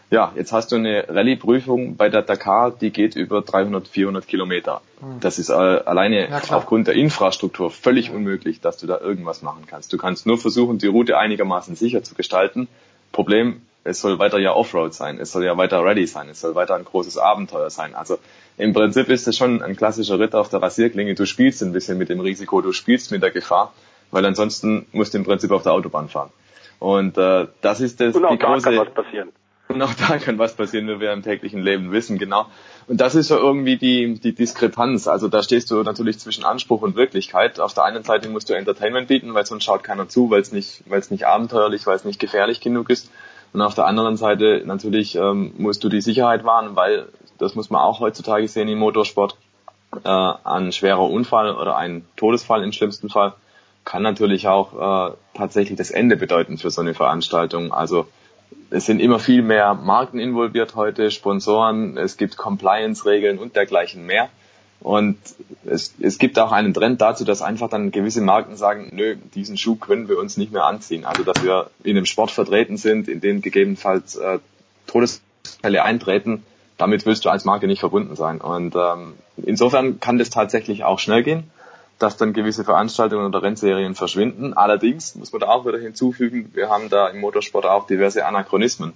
Ja, 0.09 0.31
jetzt 0.35 0.51
hast 0.51 0.71
du 0.71 0.75
eine 0.75 1.07
Rallye-Prüfung 1.09 1.95
bei 1.95 2.09
der 2.09 2.21
Dakar, 2.21 2.71
die 2.71 2.91
geht 2.91 3.15
über 3.15 3.41
300, 3.41 3.87
400 3.87 4.27
Kilometer. 4.27 4.81
Hm. 4.99 5.19
Das 5.21 5.39
ist 5.39 5.49
äh, 5.49 5.53
alleine 5.53 6.29
aufgrund 6.49 6.87
der 6.87 6.93
Infrastruktur 6.93 7.71
völlig 7.71 8.07
ja. 8.07 8.13
unmöglich, 8.13 8.61
dass 8.61 8.77
du 8.77 8.85
da 8.85 8.99
irgendwas 8.99 9.41
machen 9.41 9.63
kannst. 9.65 9.91
Du 9.91 9.97
kannst 9.97 10.25
nur 10.25 10.37
versuchen, 10.37 10.77
die 10.77 10.87
Route 10.87 11.17
einigermaßen 11.17 11.75
sicher 11.75 12.03
zu 12.03 12.13
gestalten. 12.13 12.67
Problem, 13.11 13.61
es 13.83 14.01
soll 14.01 14.19
weiter 14.19 14.39
ja 14.39 14.53
Offroad 14.53 14.93
sein, 14.93 15.19
es 15.19 15.31
soll 15.31 15.43
ja 15.43 15.57
weiter 15.57 15.79
Rallye 15.79 16.05
sein, 16.05 16.29
es 16.29 16.41
soll 16.41 16.55
weiter 16.55 16.75
ein 16.75 16.85
großes 16.85 17.17
Abenteuer 17.17 17.69
sein. 17.69 17.95
Also 17.95 18.17
im 18.57 18.73
Prinzip 18.73 19.09
ist 19.09 19.27
es 19.27 19.35
schon 19.35 19.61
ein 19.61 19.75
klassischer 19.75 20.19
Ritt 20.19 20.35
auf 20.35 20.49
der 20.49 20.61
Rasierklinge. 20.61 21.15
Du 21.15 21.25
spielst 21.25 21.61
ein 21.63 21.73
bisschen 21.73 21.97
mit 21.97 22.09
dem 22.09 22.19
Risiko, 22.19 22.61
du 22.61 22.71
spielst 22.71 23.11
mit 23.11 23.23
der 23.23 23.31
Gefahr, 23.31 23.73
weil 24.11 24.25
ansonsten 24.25 24.85
musst 24.91 25.13
du 25.13 25.17
im 25.17 25.23
Prinzip 25.23 25.51
auf 25.51 25.63
der 25.63 25.73
Autobahn 25.73 26.07
fahren. 26.07 26.29
Und 26.79 27.17
äh, 27.17 27.47
das 27.61 27.81
ist 27.81 27.99
das, 27.99 28.15
Und 28.15 28.25
auch 28.25 28.31
die 28.31 28.37
große. 28.37 28.63
Kann 28.63 28.77
was 28.77 28.93
passieren. 28.93 29.31
Und 29.69 29.81
auch 29.81 29.93
da 29.93 30.17
kann 30.17 30.37
was 30.37 30.55
passieren, 30.55 30.87
wie 30.87 30.99
wir 30.99 31.13
im 31.13 31.23
täglichen 31.23 31.61
Leben 31.61 31.91
wissen, 31.91 32.17
genau. 32.17 32.45
Und 32.87 32.99
das 32.99 33.15
ist 33.15 33.29
so 33.29 33.37
irgendwie 33.37 33.77
die, 33.77 34.19
die 34.19 34.35
Diskrepanz. 34.35 35.07
Also 35.07 35.29
da 35.29 35.41
stehst 35.41 35.71
du 35.71 35.81
natürlich 35.83 36.19
zwischen 36.19 36.43
Anspruch 36.43 36.81
und 36.81 36.95
Wirklichkeit. 36.95 37.59
Auf 37.59 37.73
der 37.73 37.85
einen 37.85 38.03
Seite 38.03 38.29
musst 38.29 38.49
du 38.49 38.53
Entertainment 38.53 39.07
bieten, 39.07 39.33
weil 39.33 39.45
sonst 39.45 39.63
schaut 39.63 39.83
keiner 39.83 40.09
zu, 40.09 40.29
weil 40.29 40.41
es 40.41 40.51
nicht, 40.51 40.83
weil 40.87 40.99
es 40.99 41.11
nicht 41.11 41.25
abenteuerlich, 41.25 41.87
weil 41.87 41.95
es 41.95 42.03
nicht 42.03 42.19
gefährlich 42.19 42.59
genug 42.59 42.89
ist. 42.89 43.09
Und 43.53 43.61
auf 43.61 43.73
der 43.73 43.85
anderen 43.85 44.17
Seite 44.17 44.63
natürlich 44.65 45.15
ähm, 45.15 45.53
musst 45.57 45.83
du 45.83 45.89
die 45.89 46.01
Sicherheit 46.01 46.43
wahren, 46.43 46.75
weil 46.75 47.07
das 47.37 47.55
muss 47.55 47.69
man 47.69 47.81
auch 47.81 47.99
heutzutage 47.99 48.47
sehen 48.47 48.67
im 48.67 48.79
Motorsport. 48.79 49.37
Äh, 50.03 50.09
ein 50.09 50.71
schwerer 50.71 51.09
Unfall 51.09 51.55
oder 51.55 51.77
ein 51.77 52.05
Todesfall 52.17 52.63
im 52.63 52.71
schlimmsten 52.71 53.09
Fall 53.09 53.33
kann 53.85 54.01
natürlich 54.01 54.47
auch 54.47 55.09
äh, 55.09 55.13
tatsächlich 55.35 55.77
das 55.77 55.91
Ende 55.91 56.17
bedeuten 56.17 56.57
für 56.57 56.71
so 56.71 56.81
eine 56.81 56.93
Veranstaltung. 56.93 57.71
Also 57.71 58.07
es 58.69 58.85
sind 58.85 58.99
immer 58.99 59.19
viel 59.19 59.41
mehr 59.41 59.73
Marken 59.73 60.19
involviert 60.19 60.75
heute, 60.75 61.11
Sponsoren, 61.11 61.97
es 61.97 62.17
gibt 62.17 62.37
Compliance-Regeln 62.37 63.37
und 63.37 63.55
dergleichen 63.55 64.05
mehr. 64.05 64.29
Und 64.79 65.17
es, 65.65 65.93
es 66.01 66.17
gibt 66.17 66.37
auch 66.37 66.51
einen 66.51 66.73
Trend 66.73 66.99
dazu, 66.99 67.23
dass 67.23 67.41
einfach 67.41 67.69
dann 67.69 67.91
gewisse 67.91 68.21
Marken 68.21 68.57
sagen, 68.57 68.89
nö, 68.91 69.15
diesen 69.33 69.57
Schuh 69.57 69.75
können 69.75 70.09
wir 70.09 70.19
uns 70.19 70.35
nicht 70.35 70.51
mehr 70.51 70.65
anziehen. 70.65 71.05
Also 71.05 71.23
dass 71.23 71.41
wir 71.41 71.69
in 71.83 71.95
einem 71.95 72.05
Sport 72.05 72.31
vertreten 72.31 72.75
sind, 72.75 73.07
in 73.07 73.21
dem 73.21 73.41
gegebenenfalls 73.41 74.17
äh, 74.17 74.39
Todesfälle 74.87 75.83
eintreten, 75.83 76.43
damit 76.77 77.05
willst 77.05 77.23
du 77.23 77.29
als 77.29 77.45
Marke 77.45 77.67
nicht 77.67 77.79
verbunden 77.79 78.17
sein. 78.17 78.41
Und 78.41 78.75
ähm, 78.75 79.13
insofern 79.37 80.01
kann 80.01 80.17
das 80.17 80.29
tatsächlich 80.29 80.83
auch 80.83 80.99
schnell 80.99 81.23
gehen, 81.23 81.49
dass 82.03 82.17
dann 82.17 82.33
gewisse 82.33 82.63
Veranstaltungen 82.63 83.25
oder 83.25 83.41
Rennserien 83.41 83.95
verschwinden. 83.95 84.53
Allerdings 84.53 85.15
muss 85.15 85.31
man 85.31 85.41
da 85.41 85.47
auch 85.47 85.65
wieder 85.65 85.79
hinzufügen, 85.79 86.51
wir 86.53 86.69
haben 86.69 86.89
da 86.89 87.07
im 87.07 87.19
Motorsport 87.21 87.65
auch 87.65 87.87
diverse 87.87 88.25
Anachronismen. 88.25 88.93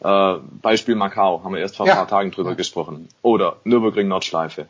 Äh, 0.00 0.34
Beispiel 0.62 0.94
Macau, 0.94 1.42
haben 1.42 1.54
wir 1.54 1.60
erst 1.60 1.76
vor 1.76 1.86
ja. 1.86 1.92
ein 1.92 1.98
paar 1.98 2.08
Tagen 2.08 2.30
drüber 2.30 2.54
gesprochen. 2.54 3.08
Oder 3.22 3.56
Nürburgring 3.64 4.08
Nordschleife 4.08 4.66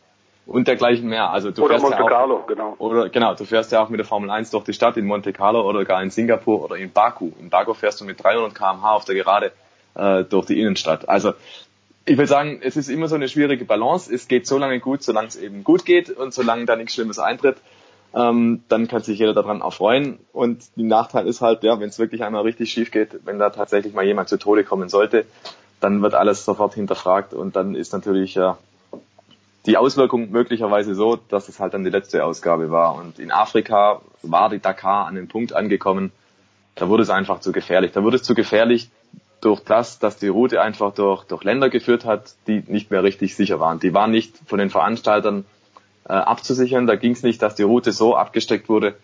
und 0.46 0.66
dergleichen 0.66 1.08
mehr. 1.08 1.30
Also 1.30 1.50
du 1.50 1.62
oder 1.62 1.74
fährst 1.74 1.84
Monte 1.84 1.98
ja 1.98 2.04
auch, 2.04 2.08
Carlo, 2.08 2.44
genau. 2.46 2.74
Oder 2.78 3.08
genau, 3.08 3.34
du 3.34 3.44
fährst 3.44 3.70
ja 3.72 3.82
auch 3.82 3.88
mit 3.88 3.98
der 3.98 4.06
Formel 4.06 4.30
1 4.30 4.50
durch 4.50 4.64
die 4.64 4.72
Stadt 4.72 4.96
in 4.96 5.06
Monte 5.06 5.32
Carlo 5.32 5.68
oder 5.68 5.84
gar 5.84 6.02
in 6.02 6.10
Singapur 6.10 6.64
oder 6.64 6.76
in 6.76 6.90
Baku. 6.90 7.30
In 7.38 7.50
Baku 7.50 7.74
fährst 7.74 8.00
du 8.00 8.04
mit 8.04 8.22
300 8.22 8.54
km/h 8.54 8.92
auf 8.92 9.04
der 9.04 9.14
Gerade 9.14 9.52
äh, 9.94 10.24
durch 10.24 10.46
die 10.46 10.60
Innenstadt. 10.60 11.08
Also 11.08 11.34
ich 12.04 12.18
will 12.18 12.26
sagen, 12.26 12.60
es 12.62 12.76
ist 12.76 12.88
immer 12.88 13.06
so 13.06 13.14
eine 13.14 13.28
schwierige 13.28 13.64
Balance. 13.64 14.12
Es 14.12 14.26
geht 14.26 14.46
so 14.46 14.58
lange 14.58 14.80
gut, 14.80 15.02
solange 15.02 15.28
es 15.28 15.36
eben 15.36 15.62
gut 15.62 15.84
geht 15.84 16.10
und 16.10 16.34
solange 16.34 16.64
da 16.64 16.74
nichts 16.74 16.94
Schlimmes 16.94 17.18
eintritt. 17.18 17.58
Ähm, 18.14 18.64
dann 18.68 18.88
kann 18.88 19.02
sich 19.02 19.18
jeder 19.18 19.34
daran 19.34 19.60
erfreuen. 19.60 20.18
Und 20.32 20.64
die 20.76 20.82
Nachteil 20.82 21.26
ist 21.26 21.40
halt, 21.40 21.62
ja, 21.62 21.78
wenn 21.78 21.88
es 21.88 21.98
wirklich 21.98 22.24
einmal 22.24 22.42
richtig 22.42 22.72
schief 22.72 22.90
geht, 22.90 23.20
wenn 23.24 23.38
da 23.38 23.50
tatsächlich 23.50 23.94
mal 23.94 24.04
jemand 24.04 24.28
zu 24.28 24.36
Tode 24.36 24.64
kommen 24.64 24.88
sollte, 24.88 25.26
dann 25.80 26.02
wird 26.02 26.14
alles 26.14 26.44
sofort 26.44 26.74
hinterfragt 26.74 27.32
und 27.32 27.56
dann 27.56 27.74
ist 27.74 27.92
natürlich 27.92 28.34
ja 28.34 28.58
die 29.66 29.76
Auswirkung 29.76 30.30
möglicherweise 30.30 30.94
so, 30.94 31.16
dass 31.16 31.48
es 31.48 31.60
halt 31.60 31.74
dann 31.74 31.84
die 31.84 31.90
letzte 31.90 32.24
Ausgabe 32.24 32.70
war. 32.70 32.96
Und 32.96 33.18
in 33.18 33.30
Afrika 33.30 34.00
war 34.22 34.50
die 34.50 34.58
Dakar 34.58 35.06
an 35.06 35.14
dem 35.14 35.28
Punkt 35.28 35.52
angekommen, 35.52 36.12
da 36.74 36.88
wurde 36.88 37.02
es 37.02 37.10
einfach 37.10 37.40
zu 37.40 37.52
gefährlich. 37.52 37.92
Da 37.92 38.02
wurde 38.02 38.16
es 38.16 38.22
zu 38.22 38.34
gefährlich 38.34 38.90
durch 39.40 39.60
das, 39.60 39.98
dass 39.98 40.16
die 40.16 40.28
Route 40.28 40.62
einfach 40.62 40.94
durch, 40.94 41.24
durch 41.24 41.44
Länder 41.44 41.68
geführt 41.68 42.04
hat, 42.04 42.34
die 42.46 42.62
nicht 42.66 42.90
mehr 42.90 43.02
richtig 43.02 43.36
sicher 43.36 43.60
waren. 43.60 43.80
Die 43.80 43.92
waren 43.92 44.10
nicht 44.10 44.34
von 44.46 44.58
den 44.58 44.70
Veranstaltern 44.70 45.44
äh, 46.10 46.14
abzusichern. 46.14 46.86
Da 46.86 46.96
ging 46.96 47.12
es 47.12 47.22
nicht, 47.22 47.40
dass 47.40 47.54
die 47.54 47.62
Route 47.62 47.92
so 47.92 48.16
abgesteckt 48.16 48.68
wurde, 48.68 48.96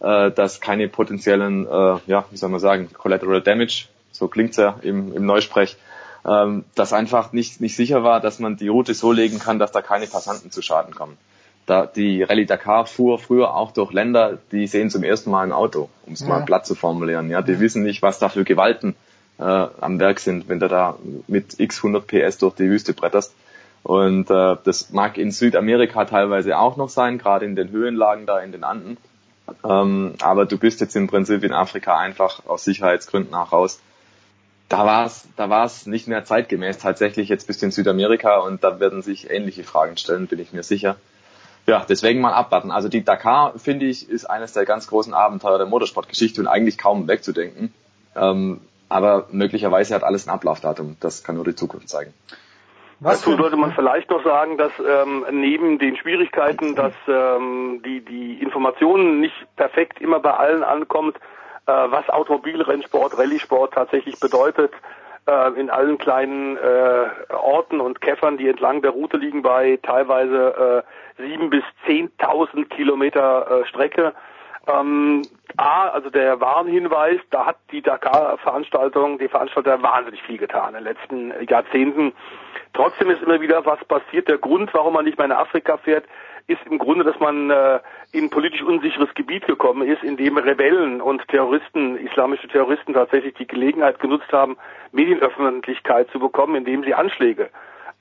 äh, 0.00 0.30
dass 0.30 0.60
keine 0.60 0.88
potenziellen, 0.88 1.66
äh, 1.66 1.98
ja, 2.06 2.24
wie 2.30 2.36
soll 2.36 2.50
man 2.50 2.60
sagen, 2.60 2.88
Collateral 2.92 3.42
Damage, 3.42 3.86
so 4.12 4.28
klingt's 4.28 4.58
ja 4.58 4.78
im, 4.82 5.12
im 5.12 5.26
Neusprech, 5.26 5.76
ähm, 6.24 6.64
dass 6.76 6.92
einfach 6.92 7.32
nicht, 7.32 7.60
nicht 7.60 7.74
sicher 7.74 8.04
war, 8.04 8.20
dass 8.20 8.38
man 8.38 8.56
die 8.56 8.68
Route 8.68 8.94
so 8.94 9.10
legen 9.10 9.40
kann, 9.40 9.58
dass 9.58 9.72
da 9.72 9.82
keine 9.82 10.06
Passanten 10.06 10.52
zu 10.52 10.62
Schaden 10.62 10.94
kommen. 10.94 11.18
Da, 11.66 11.86
die 11.86 12.22
Rallye 12.22 12.46
Dakar 12.46 12.86
fuhr 12.86 13.18
früher 13.18 13.54
auch 13.54 13.72
durch 13.72 13.92
Länder, 13.92 14.38
die 14.52 14.66
sehen 14.68 14.90
zum 14.90 15.02
ersten 15.02 15.30
Mal 15.30 15.42
ein 15.42 15.52
Auto, 15.52 15.88
um 16.06 16.12
es 16.12 16.20
ja. 16.20 16.28
mal 16.28 16.44
platt 16.44 16.66
zu 16.66 16.76
formulieren. 16.76 17.28
Ja, 17.30 17.42
die 17.42 17.58
wissen 17.58 17.82
nicht, 17.82 18.02
was 18.02 18.18
da 18.18 18.28
für 18.28 18.44
Gewalten 18.44 18.94
äh, 19.38 19.42
am 19.42 19.98
Werk 19.98 20.20
sind, 20.20 20.48
wenn 20.48 20.60
du 20.60 20.68
da 20.68 20.96
mit 21.26 21.58
x 21.58 21.78
100 21.78 22.06
PS 22.06 22.38
durch 22.38 22.54
die 22.54 22.68
Wüste 22.68 22.92
bretterst. 22.94 23.34
Und 23.82 24.30
äh, 24.30 24.56
das 24.64 24.90
mag 24.90 25.18
in 25.18 25.32
Südamerika 25.32 26.04
teilweise 26.04 26.58
auch 26.58 26.76
noch 26.76 26.88
sein, 26.88 27.18
gerade 27.18 27.44
in 27.44 27.56
den 27.56 27.70
Höhenlagen 27.70 28.26
da 28.26 28.38
in 28.38 28.52
den 28.52 28.64
Anden. 28.64 28.96
Ähm, 29.68 30.14
aber 30.22 30.46
du 30.46 30.56
bist 30.56 30.80
jetzt 30.80 30.94
im 30.94 31.08
Prinzip 31.08 31.42
in 31.42 31.52
Afrika 31.52 31.98
einfach 31.98 32.46
aus 32.46 32.64
Sicherheitsgründen 32.64 33.34
auch 33.34 33.52
raus 33.52 33.80
da 34.72 34.86
war 34.86 35.04
es 35.04 35.28
da 35.36 35.50
war's 35.50 35.86
nicht 35.86 36.08
mehr 36.08 36.24
zeitgemäß 36.24 36.78
tatsächlich 36.78 37.28
jetzt 37.28 37.46
bis 37.46 37.62
in 37.62 37.70
Südamerika 37.70 38.38
und 38.38 38.64
da 38.64 38.80
werden 38.80 39.02
sich 39.02 39.30
ähnliche 39.30 39.64
Fragen 39.64 39.98
stellen, 39.98 40.26
bin 40.26 40.38
ich 40.38 40.54
mir 40.54 40.62
sicher. 40.62 40.96
Ja, 41.66 41.84
deswegen 41.86 42.22
mal 42.22 42.32
abwarten. 42.32 42.70
Also 42.70 42.88
die 42.88 43.04
Dakar, 43.04 43.58
finde 43.58 43.86
ich, 43.86 44.08
ist 44.08 44.24
eines 44.24 44.54
der 44.54 44.64
ganz 44.64 44.86
großen 44.86 45.12
Abenteuer 45.12 45.58
der 45.58 45.66
Motorsportgeschichte 45.66 46.40
und 46.40 46.48
eigentlich 46.48 46.78
kaum 46.78 47.06
wegzudenken. 47.06 47.72
Ähm, 48.16 48.62
aber 48.88 49.28
möglicherweise 49.30 49.94
hat 49.94 50.02
alles 50.04 50.26
ein 50.26 50.30
Ablaufdatum. 50.30 50.96
Das 51.00 51.22
kann 51.22 51.36
nur 51.36 51.44
die 51.44 51.54
Zukunft 51.54 51.90
zeigen. 51.90 52.14
Was 53.02 53.20
Dazu 53.22 53.36
sollte 53.36 53.56
man 53.56 53.72
vielleicht 53.72 54.10
noch 54.10 54.22
sagen, 54.22 54.56
dass 54.58 54.70
ähm, 54.78 55.26
neben 55.32 55.80
den 55.80 55.96
Schwierigkeiten, 55.96 56.76
dass 56.76 56.92
ähm, 57.08 57.82
die, 57.84 58.00
die 58.00 58.40
Informationen 58.40 59.18
nicht 59.18 59.34
perfekt 59.56 60.00
immer 60.00 60.20
bei 60.20 60.32
allen 60.32 60.62
ankommt, 60.62 61.16
äh, 61.66 61.72
was 61.72 62.08
Automobilrennsport, 62.08 63.18
Rallye-Sport 63.18 63.74
tatsächlich 63.74 64.20
bedeutet 64.20 64.72
äh, 65.26 65.60
in 65.60 65.68
allen 65.68 65.98
kleinen 65.98 66.56
äh, 66.56 67.32
Orten 67.34 67.80
und 67.80 68.00
Käffern, 68.00 68.38
die 68.38 68.48
entlang 68.48 68.82
der 68.82 68.92
Route 68.92 69.16
liegen, 69.16 69.42
bei 69.42 69.80
teilweise 69.82 70.84
äh, 71.18 71.22
sieben 71.22 71.50
bis 71.50 71.64
zehntausend 71.86 72.70
Kilometer 72.70 73.62
äh, 73.62 73.66
Strecke. 73.66 74.14
Ähm, 74.66 75.22
A, 75.56 75.88
also 75.88 76.10
der 76.10 76.40
Warnhinweis, 76.40 77.20
da 77.30 77.46
hat 77.46 77.58
die 77.72 77.82
Dakar-Veranstaltung, 77.82 79.18
die 79.18 79.28
Veranstalter 79.28 79.82
wahnsinnig 79.82 80.22
viel 80.22 80.38
getan 80.38 80.74
in 80.74 80.74
den 80.74 80.84
letzten 80.84 81.48
Jahrzehnten. 81.48 82.12
Trotzdem 82.72 83.10
ist 83.10 83.22
immer 83.22 83.40
wieder 83.40 83.66
was 83.66 83.84
passiert. 83.84 84.28
Der 84.28 84.38
Grund, 84.38 84.72
warum 84.72 84.94
man 84.94 85.04
nicht 85.04 85.18
mehr 85.18 85.26
in 85.26 85.32
Afrika 85.32 85.76
fährt, 85.78 86.04
ist 86.46 86.60
im 86.68 86.78
Grunde, 86.78 87.04
dass 87.04 87.18
man 87.20 87.50
äh, 87.50 87.80
in 88.12 88.30
politisch 88.30 88.62
unsicheres 88.62 89.12
Gebiet 89.14 89.46
gekommen 89.46 89.86
ist, 89.86 90.02
in 90.02 90.16
dem 90.16 90.38
Rebellen 90.38 91.00
und 91.00 91.26
Terroristen, 91.28 91.96
islamische 91.98 92.48
Terroristen 92.48 92.94
tatsächlich 92.94 93.34
die 93.34 93.46
Gelegenheit 93.46 94.00
genutzt 94.00 94.32
haben, 94.32 94.56
Medienöffentlichkeit 94.92 96.10
zu 96.10 96.18
bekommen, 96.18 96.54
indem 96.54 96.82
sie 96.84 96.94
Anschläge 96.94 97.50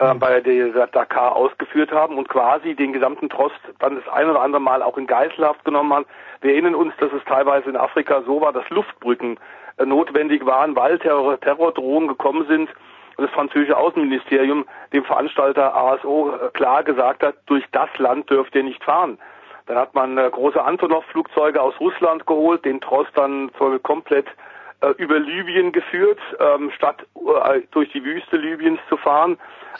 äh, 0.01 0.15
bei 0.15 0.41
der 0.41 0.87
Dakar 0.87 1.35
ausgeführt 1.35 1.91
haben 1.91 2.17
und 2.17 2.27
quasi 2.27 2.73
den 2.75 2.91
gesamten 2.91 3.29
Trost 3.29 3.59
dann 3.79 3.95
das 3.95 4.07
ein 4.07 4.27
oder 4.27 4.41
andere 4.41 4.61
Mal 4.61 4.81
auch 4.81 4.97
in 4.97 5.05
Geiselhaft 5.05 5.63
genommen 5.63 5.93
haben. 5.93 6.05
Wir 6.41 6.53
erinnern 6.53 6.73
uns, 6.73 6.93
dass 6.97 7.13
es 7.13 7.23
teilweise 7.25 7.69
in 7.69 7.77
Afrika 7.77 8.23
so 8.25 8.41
war, 8.41 8.51
dass 8.51 8.67
Luftbrücken 8.69 9.39
äh, 9.77 9.85
notwendig 9.85 10.43
waren, 10.45 10.75
weil 10.75 10.97
Terror 10.97 11.39
Terrordrohungen 11.39 12.07
gekommen 12.07 12.47
sind 12.47 12.69
und 13.17 13.25
das 13.25 13.31
französische 13.31 13.77
Außenministerium 13.77 14.65
dem 14.91 15.03
Veranstalter 15.05 15.75
ASO 15.75 16.33
äh, 16.33 16.49
klar 16.49 16.83
gesagt 16.83 17.21
hat, 17.21 17.35
durch 17.45 17.63
das 17.71 17.89
Land 17.99 18.27
dürft 18.29 18.55
ihr 18.55 18.63
nicht 18.63 18.83
fahren. 18.83 19.19
Dann 19.67 19.77
hat 19.77 19.93
man 19.93 20.15
große 20.15 20.61
Antonov-Flugzeuge 20.61 21.61
aus 21.61 21.79
Russland 21.79 22.25
geholt, 22.25 22.65
den 22.65 22.81
Trost 22.81 23.11
dann 23.13 23.51
komplett 23.83 24.25
äh, 24.25 24.31
über 24.97 25.19
Libyen 25.19 25.71
geführt, 25.71 26.19
ähm, 26.39 26.71
statt 26.75 27.05
äh, 27.15 27.61
durch 27.71 27.91
die 27.91 28.03
Wüste 28.03 28.37
Libyens 28.37 28.79
zu 28.89 28.97
fahren. 28.97 29.37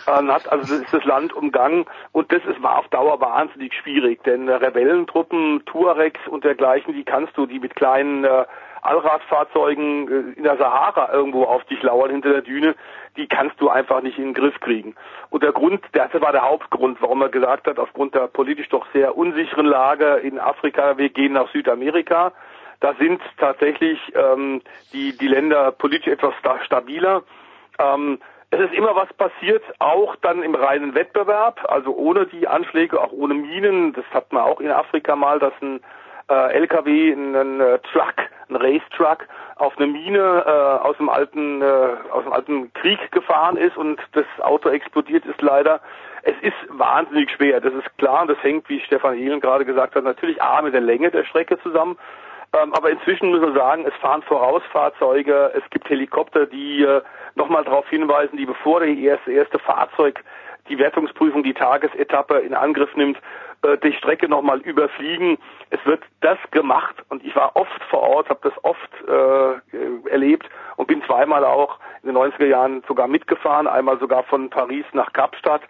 Ähm, 0.08 0.32
hat 0.32 0.50
also 0.52 0.74
das 0.74 0.84
ist 0.84 0.94
das 0.94 1.04
Land 1.06 1.34
umgangen 1.34 1.86
und 2.12 2.32
das 2.32 2.44
ist, 2.46 2.62
war 2.62 2.78
auf 2.78 2.88
Dauer 2.90 3.20
wahnsinnig 3.20 3.74
schwierig, 3.74 4.24
denn 4.24 4.48
äh, 4.48 4.54
Rebellentruppen, 4.54 5.64
Tuaregs 5.66 6.20
und 6.28 6.44
dergleichen, 6.44 6.94
die 6.94 7.04
kannst 7.04 7.36
du, 7.38 7.46
die 7.46 7.60
mit 7.60 7.76
kleinen 7.76 8.24
äh, 8.24 8.46
Allradfahrzeugen 8.82 10.08
äh, 10.08 10.38
in 10.38 10.44
der 10.44 10.58
Sahara 10.58 11.14
irgendwo 11.14 11.44
auf 11.44 11.64
dich 11.66 11.82
lauern 11.82 12.12
hinter 12.12 12.30
der 12.30 12.42
Düne, 12.42 12.76
die 13.18 13.28
kannst 13.28 13.60
du 13.60 13.70
einfach 13.70 14.02
nicht 14.02 14.18
in 14.18 14.26
den 14.26 14.34
Griff 14.34 14.60
kriegen. 14.60 14.96
Und 15.30 15.44
der 15.44 15.52
Grund, 15.52 15.82
das 15.92 16.10
war 16.22 16.32
der 16.32 16.44
Hauptgrund, 16.44 17.02
warum 17.02 17.22
er 17.22 17.30
gesagt 17.30 17.68
hat, 17.68 17.78
aufgrund 17.78 18.16
der 18.16 18.28
politisch 18.28 18.70
doch 18.70 18.86
sehr 18.94 19.18
unsicheren 19.18 19.66
Lage 19.66 20.16
in 20.24 20.40
Afrika, 20.40 20.98
wir 20.98 21.10
gehen 21.10 21.34
nach 21.34 21.52
Südamerika. 21.52 22.32
Da 22.82 22.96
sind 22.96 23.22
tatsächlich 23.38 24.00
ähm, 24.16 24.62
die, 24.92 25.18
die 25.18 25.28
Länder 25.28 25.72
politisch 25.72 26.12
etwas 26.12 26.34
stabiler. 26.66 27.24
Ähm, 27.80 28.20
es 28.50 28.60
ist 28.60 28.74
immer 28.74 28.96
was 28.96 29.12
passiert, 29.14 29.64
auch 29.80 30.16
dann 30.18 30.44
im 30.44 30.56
reinen 30.56 30.94
Wettbewerb, 30.94 31.64
also 31.72 31.96
ohne 31.96 32.26
die 32.26 32.48
Anschläge, 32.48 33.00
auch 33.00 33.14
ohne 33.14 33.34
Minen. 33.34 33.94
Das 33.94 34.04
hat 34.12 34.34
man 34.34 34.44
auch 34.44 34.60
in 34.60 34.72
Afrika 34.72 35.16
mal, 35.16 35.40
dass 35.40 35.54
ein 35.62 35.80
äh, 36.30 36.54
LKW, 36.54 37.14
ein, 37.14 37.36
ein 37.36 37.62
äh, 37.62 37.80
Truck, 37.92 38.16
ein 38.50 38.56
Race-Truck 38.56 39.28
auf 39.56 39.78
eine 39.78 39.88
Mine 39.88 40.44
äh, 40.46 40.50
aus 40.86 40.98
dem 40.98 41.08
alten 41.08 41.62
äh, 41.62 41.96
aus 42.12 42.24
dem 42.24 42.34
alten 42.34 42.74
Krieg 42.74 43.12
gefahren 43.12 43.58
ist 43.58 43.78
und 43.78 44.00
das 44.14 44.26
Auto 44.42 44.70
explodiert 44.70 45.26
ist 45.26 45.42
leider. 45.42 45.80
Es 46.24 46.36
ist 46.42 46.56
wahnsinnig 46.70 47.32
schwer, 47.32 47.62
das 47.62 47.74
ist 47.74 47.98
klar, 47.98 48.26
das 48.28 48.42
hängt, 48.44 48.68
wie 48.70 48.80
Stefan 48.82 49.18
Ehlen 49.18 49.40
gerade 49.40 49.66
gesagt 49.66 49.96
hat, 49.96 50.04
natürlich 50.04 50.42
A 50.42 50.62
mit 50.62 50.74
der 50.74 50.82
Länge 50.82 51.10
der 51.12 51.26
Strecke 51.26 51.60
zusammen. 51.62 51.98
Ähm, 52.54 52.74
aber 52.74 52.90
inzwischen 52.90 53.32
müssen 53.32 53.54
wir 53.54 53.54
sagen, 53.54 53.86
es 53.86 53.94
fahren 53.96 54.24
Vorausfahrzeuge, 54.24 55.54
es 55.56 55.64
gibt 55.70 55.90
Helikopter, 55.90 56.46
die 56.46 56.84
äh, 56.84 57.02
nochmal 57.36 57.64
darauf 57.64 57.88
hinweisen, 57.90 58.38
die 58.38 58.46
bevor 58.46 58.82
der 58.82 58.90
erste, 58.90 59.32
erste 59.32 59.58
Fahrzeug 59.60 60.22
die 60.68 60.78
Wertungsprüfung, 60.78 61.44
die 61.44 61.54
Tagesetappe 61.54 62.40
in 62.40 62.54
Angriff 62.54 62.94
nimmt, 62.96 63.18
äh, 63.64 63.78
die 63.78 63.94
Strecke 63.94 64.28
nochmal 64.28 64.60
überfliegen. 64.60 65.38
Es 65.70 65.80
wird 65.86 66.04
das 66.20 66.38
gemacht 66.52 66.96
und 67.10 67.24
ich 67.24 67.36
war 67.36 67.56
oft 67.56 67.84
vor 67.90 68.02
Ort, 68.02 68.30
habe 68.30 68.42
das 68.44 68.64
oft 68.64 68.90
äh, 69.08 70.10
erlebt 70.10 70.50
und 70.76 70.88
bin 70.88 71.02
zweimal 71.04 71.46
auch 71.46 71.80
in 72.04 72.10
den 72.10 72.18
90er 72.18 72.48
Jahren 72.48 72.84
sogar 72.88 73.08
mitgefahren, 73.08 73.68
einmal 73.68 73.98
sogar 74.00 74.24
von 74.24 74.50
Paris 74.50 74.86
nach 74.94 75.14
Kapstadt. 75.14 75.62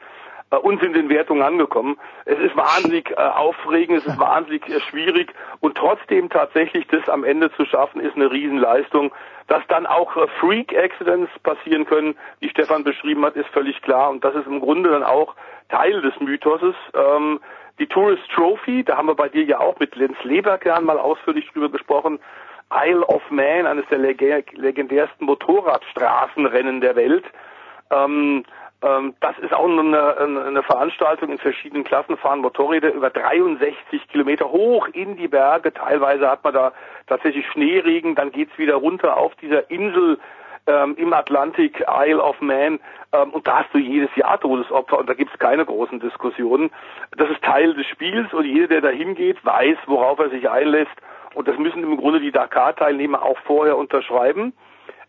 Und 0.58 0.82
sind 0.82 0.96
in 0.96 1.10
Wertungen 1.10 1.42
angekommen. 1.42 1.98
Es 2.26 2.38
ist 2.40 2.56
wahnsinnig 2.56 3.12
äh, 3.12 3.16
aufregend, 3.16 4.00
es 4.00 4.06
ist 4.06 4.20
wahnsinnig 4.20 4.68
äh, 4.68 4.80
schwierig 4.82 5.34
und 5.60 5.76
trotzdem 5.78 6.30
tatsächlich 6.30 6.88
das 6.88 7.08
am 7.10 7.24
Ende 7.24 7.52
zu 7.54 7.66
schaffen, 7.66 8.02
ist 8.02 8.16
eine 8.16 8.32
Riesenleistung. 8.32 9.12
Dass 9.48 9.66
dann 9.68 9.86
auch 9.86 10.16
äh, 10.18 10.28
Freak-Accidents 10.40 11.32
passieren 11.44 11.86
können, 11.86 12.16
wie 12.40 12.50
Stefan 12.50 12.84
beschrieben 12.84 13.26
hat, 13.26 13.36
ist 13.36 13.50
völlig 13.50 13.82
klar 13.82 14.10
und 14.10 14.24
das 14.24 14.36
ist 14.36 14.48
im 14.48 14.60
Grunde 14.60 14.90
dann 14.90 15.04
auch 15.04 15.36
Teil 15.70 16.02
des 16.02 16.20
Mythoses. 16.20 16.76
Ähm, 16.94 17.40
die 17.80 17.88
Tourist 17.88 18.24
Trophy, 18.36 18.84
da 18.84 18.98
haben 18.98 19.08
wir 19.08 19.16
bei 19.16 19.30
dir 19.30 19.44
ja 19.44 19.60
auch 19.60 19.80
mit 19.80 19.96
Lenz 19.96 20.18
Leberkern 20.24 20.84
mal 20.84 21.00
ausführlich 21.00 21.50
drüber 21.52 21.70
gesprochen. 21.70 22.20
Isle 22.74 23.06
of 23.08 23.22
Man, 23.30 23.66
eines 23.66 23.86
der 23.90 23.98
legendärsten 23.98 25.26
Motorradstraßenrennen 25.26 26.82
der 26.82 26.96
Welt. 26.96 27.26
Ähm, 27.90 28.44
das 28.82 29.38
ist 29.40 29.54
auch 29.54 29.70
eine, 29.70 30.18
eine, 30.18 30.64
Veranstaltung 30.64 31.30
in 31.30 31.38
verschiedenen 31.38 31.84
Klassen, 31.84 32.18
fahren 32.18 32.40
Motorräder 32.40 32.92
über 32.92 33.12
63 33.12 34.08
Kilometer 34.08 34.52
hoch 34.52 34.88
in 34.94 35.18
die 35.18 35.28
Berge. 35.28 35.72
Teilweise 35.72 36.28
hat 36.28 36.44
man 36.44 36.56
da 36.56 36.72
tatsächlich 37.06 37.46
Schneeregen, 37.48 38.16
dann 38.16 38.32
geht's 38.32 38.58
wieder 38.58 38.76
runter 38.76 39.18
auf 39.18 39.36
dieser 39.36 39.70
Insel 39.70 40.18
ähm, 40.66 40.96
im 40.98 41.14
Atlantik, 41.14 41.84
Isle 41.88 42.24
of 42.24 42.42
Man. 42.42 42.80
Ähm, 43.14 43.30
und 43.32 43.46
da 43.46 43.60
hast 43.60 43.74
du 43.74 43.78
jedes 43.78 44.10
Jahr 44.16 44.40
Todesopfer 44.40 44.98
und 44.98 45.08
da 45.08 45.14
gibt's 45.14 45.38
keine 45.38 45.66
großen 45.66 46.00
Diskussionen. 46.00 46.72
Das 47.16 47.30
ist 47.30 47.44
Teil 47.44 47.76
des 47.76 47.86
Spiels 47.86 48.34
und 48.34 48.46
jeder, 48.46 48.68
der 48.68 48.82
da 48.82 48.90
hingeht, 48.90 49.44
weiß, 49.46 49.78
worauf 49.86 50.18
er 50.20 50.30
sich 50.30 50.50
einlässt. 50.50 50.96
Und 51.36 51.48
das 51.48 51.58
müssen 51.58 51.84
im 51.84 51.98
Grunde 51.98 52.20
die 52.20 52.32
Dakar-Teilnehmer 52.32 53.22
auch 53.22 53.38
vorher 53.46 53.78
unterschreiben. 53.78 54.54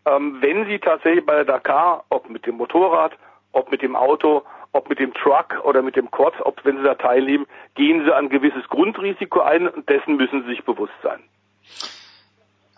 Ähm, 0.04 0.38
wenn 0.40 0.66
sie 0.66 0.78
tatsächlich 0.78 1.24
bei 1.24 1.36
der 1.36 1.44
Dakar, 1.44 2.04
ob 2.10 2.28
mit 2.28 2.46
dem 2.46 2.56
Motorrad 2.56 3.12
ob 3.52 3.70
mit 3.70 3.82
dem 3.82 3.96
Auto, 3.96 4.42
ob 4.72 4.88
mit 4.88 4.98
dem 4.98 5.12
Truck 5.14 5.64
oder 5.64 5.82
mit 5.82 5.96
dem 5.96 6.10
Quad, 6.10 6.34
ob 6.44 6.64
wenn 6.64 6.78
sie 6.78 6.82
da 6.82 6.94
teilnehmen, 6.94 7.46
gehen 7.74 8.04
sie 8.04 8.14
ein 8.14 8.28
gewisses 8.28 8.66
Grundrisiko 8.68 9.40
ein 9.40 9.68
und 9.68 9.88
dessen 9.88 10.16
müssen 10.16 10.42
sie 10.42 10.50
sich 10.50 10.64
bewusst 10.64 10.94
sein. 11.02 11.20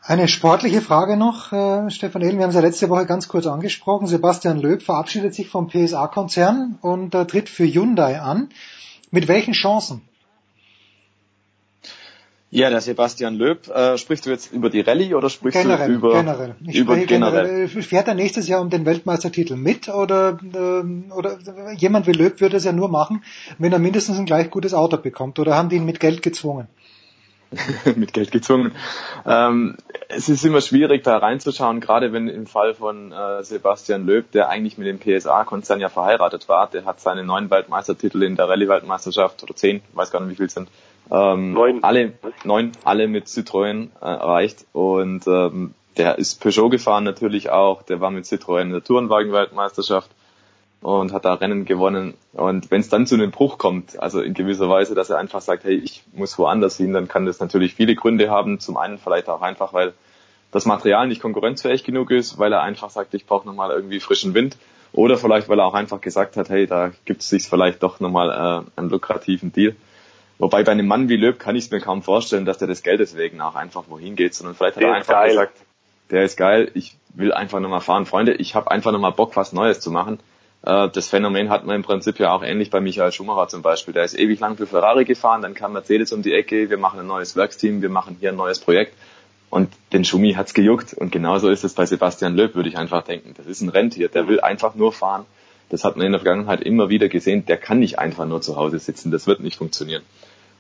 Eine 0.06 0.28
sportliche 0.28 0.82
Frage 0.82 1.16
noch, 1.16 1.51
äh, 1.52 1.88
Stefan 1.90 2.20
Ehlen. 2.20 2.36
Wir 2.36 2.42
haben 2.42 2.51
es 2.51 2.56
ja 2.56 2.60
letzte 2.60 2.90
Woche 2.90 3.06
ganz 3.06 3.26
kurz 3.26 3.46
angesprochen. 3.46 4.06
Sebastian 4.06 4.60
Löb 4.60 4.82
verabschiedet 4.82 5.32
sich 5.32 5.48
vom 5.48 5.68
PSA-Konzern 5.68 6.78
und 6.82 7.14
äh, 7.14 7.26
tritt 7.26 7.48
für 7.48 7.64
Hyundai 7.64 8.20
an. 8.20 8.51
Mit 9.10 9.28
welchen 9.28 9.55
Chancen? 9.55 10.02
Ja, 12.55 12.70
der 12.70 12.81
Sebastian 12.81 13.35
Löb. 13.35 13.66
Äh, 13.66 13.98
sprichst 13.98 14.26
du 14.26 14.31
jetzt 14.31 14.52
über 14.52 14.70
die 14.70 14.81
Rallye 14.81 15.14
oder 15.14 15.28
sprichst 15.28 15.60
generell, 15.60 15.89
du 15.89 15.94
über 15.94 16.12
generell? 16.12 16.55
Ich 16.64 16.76
über 16.76 16.97
generell. 16.97 17.66
generell. 17.66 17.82
Fährt 17.82 18.06
er 18.06 18.14
nächstes 18.14 18.47
Jahr 18.47 18.60
um 18.60 18.70
den 18.70 18.86
Weltmeistertitel 18.86 19.56
mit 19.56 19.89
oder 19.89 20.39
äh, 20.40 21.12
oder 21.12 21.36
jemand 21.76 22.06
wie 22.06 22.12
Löb 22.12 22.40
würde 22.40 22.56
es 22.56 22.64
ja 22.64 22.70
nur 22.70 22.89
machen, 22.89 23.24
wenn 23.59 23.72
er 23.72 23.81
mindestens 23.81 24.18
ein 24.18 24.26
gleich 24.26 24.51
gutes 24.51 24.72
Auto 24.72 24.98
bekommt 24.98 25.40
oder 25.40 25.56
haben 25.56 25.68
die 25.68 25.76
ihn 25.76 25.85
mit 25.85 25.98
Geld 25.98 26.22
gezwungen? 26.22 26.68
mit 27.97 28.12
Geld 28.12 28.31
gezwungen. 28.31 28.72
Ähm, 29.26 29.76
es 30.09 30.28
ist 30.28 30.44
immer 30.44 30.60
schwierig, 30.60 31.02
da 31.05 31.18
reinzuschauen, 31.18 31.81
gerade 31.81 32.12
wenn 32.12 32.28
im 32.28 32.47
Fall 32.47 32.74
von 32.74 33.12
äh, 33.12 33.43
Sebastian 33.43 34.06
Löb, 34.06 34.31
der 34.32 34.48
eigentlich 34.48 34.78
mit 34.78 34.86
dem 34.86 34.98
PSA-Konzern 34.98 35.81
ja 35.81 35.89
verheiratet 35.89 36.48
war, 36.48 36.68
der 36.68 36.85
hat 36.85 37.01
seine 37.01 37.24
neun 37.24 37.51
Weltmeistertitel 37.51 38.22
in 38.22 38.36
der 38.36 38.48
Rallye-Weltmeisterschaft 38.48 39.43
oder 39.43 39.55
zehn, 39.55 39.82
weiß 39.93 40.10
gar 40.10 40.20
nicht, 40.20 40.31
wie 40.31 40.36
viel 40.36 40.51
sind, 40.51 40.68
ähm, 41.10 41.52
neun. 41.52 41.85
Alle, 41.85 42.14
neun, 42.44 42.72
alle 42.85 43.09
mit 43.09 43.26
Citroën 43.26 43.89
äh, 44.01 44.05
erreicht. 44.05 44.66
Und 44.72 45.26
ähm, 45.26 45.74
der 45.97 46.18
ist 46.18 46.40
Peugeot 46.40 46.70
gefahren 46.70 47.05
natürlich 47.05 47.51
auch. 47.51 47.82
Der 47.82 48.01
war 48.01 48.10
mit 48.10 48.24
Citroën 48.24 48.62
in 48.62 48.70
der 48.70 48.82
Tourenwagen-Weltmeisterschaft 48.82 50.10
und 50.85 51.15
hat 51.15 51.24
da 51.24 51.32
Rennen 51.32 51.65
gewonnen. 51.65 52.12
Und 52.35 52.70
wenn 52.70 52.82
es 52.82 52.90
dann 52.90 53.06
zu 53.06 53.15
einem 53.15 53.31
Bruch 53.31 53.56
kommt, 53.56 53.98
also 53.98 54.20
in 54.20 54.35
gewisser 54.35 54.69
Weise, 54.69 54.94
dass 54.94 55.09
er 55.09 55.16
einfach 55.16 55.40
sagt, 55.40 55.65
hey, 55.65 55.77
ich 55.77 56.05
muss 56.12 56.39
woanders 56.39 56.77
hin, 56.77 56.93
dann 56.93 57.09
kann 57.09 57.24
das 57.24 57.40
natürlich 57.40 57.74
viele 57.74 57.94
Gründe 57.94 58.31
haben. 58.31 58.61
Zum 58.61 58.77
einen 58.77 58.98
vielleicht 58.98 59.31
auch 59.31 59.40
einfach, 59.40 59.73
weil 59.73 59.94
das 60.51 60.66
Material 60.66 61.09
nicht 61.09 61.23
konkurrenzfähig 61.23 61.85
genug 61.85 62.11
ist, 62.11 62.39
weil 62.39 62.52
er 62.52 62.61
einfach 62.61 62.90
sagt, 62.90 63.15
ich 63.15 63.24
brauche 63.24 63.47
nochmal 63.47 63.70
irgendwie 63.70 63.98
frischen 63.98 64.35
Wind. 64.35 64.59
Oder 64.93 65.16
vielleicht, 65.16 65.48
weil 65.48 65.59
er 65.59 65.65
auch 65.65 65.73
einfach 65.73 66.02
gesagt 66.02 66.36
hat, 66.36 66.51
hey, 66.51 66.66
da 66.66 66.90
gibt 67.06 67.23
es 67.23 67.31
sich 67.31 67.48
vielleicht 67.48 67.82
doch 67.82 67.98
nochmal 68.01 68.28
äh, 68.28 68.78
einen 68.78 68.90
lukrativen 68.90 69.55
Deal. 69.55 69.74
Wobei 70.36 70.65
bei 70.65 70.73
einem 70.73 70.86
Mann 70.86 71.09
wie 71.09 71.16
Löb 71.16 71.39
kann 71.39 71.56
ich 71.56 71.65
es 71.65 71.70
mir 71.70 71.81
kaum 71.81 72.02
vorstellen, 72.02 72.44
dass 72.44 72.59
der 72.59 72.69
das 72.69 72.82
Geld 72.82 73.01
deswegen 73.01 73.40
auch 73.40 73.55
einfach 73.55 73.85
wohin 73.89 74.16
geht, 74.16 74.35
sondern 74.35 74.55
vielleicht 74.55 74.77
hat 74.77 74.82
der 74.82 74.90
er 74.90 74.97
einfach 74.97 75.15
geil. 75.15 75.31
gesagt, 75.31 75.56
der 76.11 76.24
ist 76.24 76.36
geil, 76.36 76.70
ich 76.74 76.94
will 77.15 77.32
einfach 77.32 77.61
nochmal 77.61 77.81
fahren. 77.81 78.05
Freunde, 78.05 78.35
ich 78.35 78.55
habe 78.55 78.70
einfach 78.70 78.93
nochmal 78.93 79.12
Bock, 79.12 79.35
was 79.35 79.55
Neues 79.55 79.81
zu 79.81 79.90
machen. 79.90 80.19
Äh, 80.65 80.89
das 80.89 81.09
Phänomen 81.09 81.51
hat 81.51 81.66
man 81.66 81.77
im 81.77 81.82
Prinzip 81.82 82.19
ja 82.19 82.32
auch 82.32 82.43
ähnlich 82.43 82.70
bei 82.70 82.81
Michael 82.81 83.12
Schumacher 83.12 83.49
zum 83.49 83.62
Beispiel. 83.62 83.95
Der 83.95 84.05
ist 84.05 84.19
ewig 84.19 84.41
lang 84.41 84.57
für 84.57 84.66
Ferrari 84.66 85.05
gefahren, 85.05 85.43
dann 85.43 85.55
kam 85.55 85.73
Mercedes 85.73 86.12
um 86.12 86.23
die 86.23 86.32
Ecke, 86.32 86.70
wir 86.70 86.78
machen 86.78 87.01
ein 87.01 87.07
neues 87.07 87.36
Werksteam, 87.36 87.82
wir 87.82 87.91
machen 87.91 88.16
hier 88.19 88.31
ein 88.31 88.36
neues 88.36 88.59
Projekt. 88.59 88.95
Und 89.51 89.70
den 89.93 90.05
Schumi 90.05 90.32
hat's 90.32 90.53
gejuckt. 90.53 90.95
Und 90.95 91.12
genauso 91.12 91.49
ist 91.49 91.62
es 91.62 91.74
bei 91.74 91.86
Sebastian 91.86 92.35
Löb, 92.35 92.57
würde 92.57 92.69
ich 92.69 92.77
einfach 92.77 93.05
denken. 93.05 93.35
Das 93.36 93.47
ist 93.47 93.61
ein 93.61 93.69
Rentier, 93.69 94.09
der 94.09 94.27
will 94.27 94.41
einfach 94.41 94.74
nur 94.74 94.93
fahren. 94.93 95.27
Das 95.69 95.85
hat 95.85 95.97
man 95.97 96.07
in 96.07 96.12
der 96.12 96.20
Vergangenheit 96.20 96.61
immer 96.61 96.89
wieder 96.89 97.09
gesehen. 97.09 97.47
Der 97.47 97.57
kann 97.57 97.78
nicht 97.78 97.99
einfach 97.99 98.27
nur 98.27 98.41
zu 98.41 98.57
Hause 98.57 98.81
sitzen. 98.81 99.12
Das 99.12 99.28
wird 99.28 99.41
nicht 99.41 99.57
funktionieren. 99.57 100.03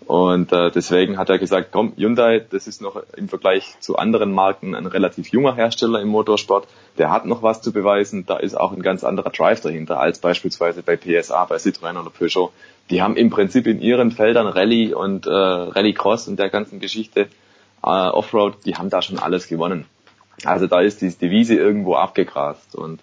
Und 0.06 0.52
äh, 0.52 0.70
deswegen 0.70 1.16
hat 1.16 1.30
er 1.30 1.38
gesagt, 1.38 1.68
komm, 1.72 1.94
Hyundai, 1.96 2.44
das 2.50 2.66
ist 2.66 2.82
noch 2.82 3.02
im 3.16 3.28
Vergleich 3.28 3.74
zu 3.80 3.96
anderen 3.96 4.32
Marken 4.32 4.74
ein 4.74 4.86
relativ 4.86 5.28
junger 5.28 5.54
Hersteller 5.54 6.00
im 6.00 6.08
Motorsport. 6.08 6.68
Der 6.98 7.10
hat 7.10 7.24
noch 7.24 7.42
was 7.42 7.62
zu 7.62 7.72
beweisen. 7.72 8.26
Da 8.26 8.36
ist 8.36 8.54
auch 8.54 8.72
ein 8.72 8.82
ganz 8.82 9.02
anderer 9.02 9.30
Drive 9.30 9.62
dahinter 9.62 9.98
als 9.98 10.18
beispielsweise 10.18 10.82
bei 10.82 10.96
PSA, 10.96 11.46
bei 11.46 11.56
Citroën 11.56 11.98
oder 11.98 12.10
Peugeot. 12.10 12.52
Die 12.90 13.00
haben 13.00 13.16
im 13.16 13.30
Prinzip 13.30 13.66
in 13.66 13.80
ihren 13.80 14.10
Feldern 14.10 14.46
Rallye 14.46 14.92
und 14.92 15.26
äh, 15.26 15.30
Rallycross 15.30 16.28
und 16.28 16.38
der 16.38 16.50
ganzen 16.50 16.80
Geschichte 16.80 17.28
äh, 17.82 17.86
Offroad, 17.86 18.58
die 18.66 18.74
haben 18.76 18.90
da 18.90 19.00
schon 19.00 19.18
alles 19.18 19.48
gewonnen. 19.48 19.86
Also 20.44 20.66
da 20.66 20.80
ist 20.80 21.00
die 21.00 21.10
Devise 21.10 21.54
irgendwo 21.54 21.94
abgegrast. 21.94 22.74
Und 22.74 23.00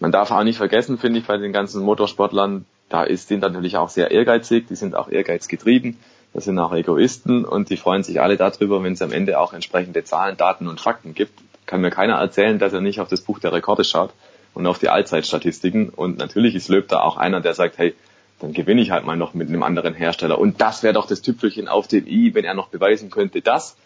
man 0.00 0.12
darf 0.12 0.30
auch 0.30 0.44
nicht 0.44 0.58
vergessen, 0.58 0.98
finde 0.98 1.20
ich, 1.20 1.26
bei 1.26 1.38
den 1.38 1.52
ganzen 1.52 1.82
Motorsportlern, 1.82 2.66
da 2.88 3.04
ist, 3.04 3.28
sind 3.28 3.40
natürlich 3.40 3.78
auch 3.78 3.88
sehr 3.88 4.10
ehrgeizig, 4.10 4.66
die 4.66 4.74
sind 4.74 4.94
auch 4.94 5.08
ehrgeizgetrieben. 5.08 5.96
Das 6.34 6.44
sind 6.44 6.58
auch 6.58 6.72
Egoisten 6.72 7.44
und 7.44 7.68
die 7.68 7.76
freuen 7.76 8.02
sich 8.02 8.20
alle 8.20 8.36
darüber, 8.36 8.82
wenn 8.82 8.94
es 8.94 9.02
am 9.02 9.12
Ende 9.12 9.38
auch 9.38 9.52
entsprechende 9.52 10.02
Zahlen, 10.04 10.36
Daten 10.36 10.66
und 10.66 10.80
Fakten 10.80 11.14
gibt. 11.14 11.32
Kann 11.66 11.80
mir 11.80 11.90
keiner 11.90 12.14
erzählen, 12.14 12.58
dass 12.58 12.72
er 12.72 12.80
nicht 12.80 13.00
auf 13.00 13.08
das 13.08 13.20
Buch 13.20 13.38
der 13.38 13.52
Rekorde 13.52 13.84
schaut 13.84 14.10
und 14.54 14.66
auf 14.66 14.78
die 14.78 14.88
Allzeitstatistiken. 14.88 15.90
Und 15.90 16.18
natürlich 16.18 16.54
ist 16.54 16.68
Löb 16.68 16.88
da 16.88 17.00
auch 17.00 17.16
einer, 17.16 17.40
der 17.40 17.54
sagt, 17.54 17.78
hey, 17.78 17.94
dann 18.40 18.52
gewinne 18.52 18.80
ich 18.80 18.90
halt 18.90 19.04
mal 19.04 19.16
noch 19.16 19.34
mit 19.34 19.48
einem 19.48 19.62
anderen 19.62 19.94
Hersteller. 19.94 20.38
Und 20.38 20.60
das 20.60 20.82
wäre 20.82 20.94
doch 20.94 21.06
das 21.06 21.22
Tüpfelchen 21.22 21.68
auf 21.68 21.86
dem 21.86 22.06
i, 22.06 22.34
wenn 22.34 22.44
er 22.44 22.54
noch 22.54 22.68
beweisen 22.68 23.10
könnte, 23.10 23.40
dass. 23.40 23.76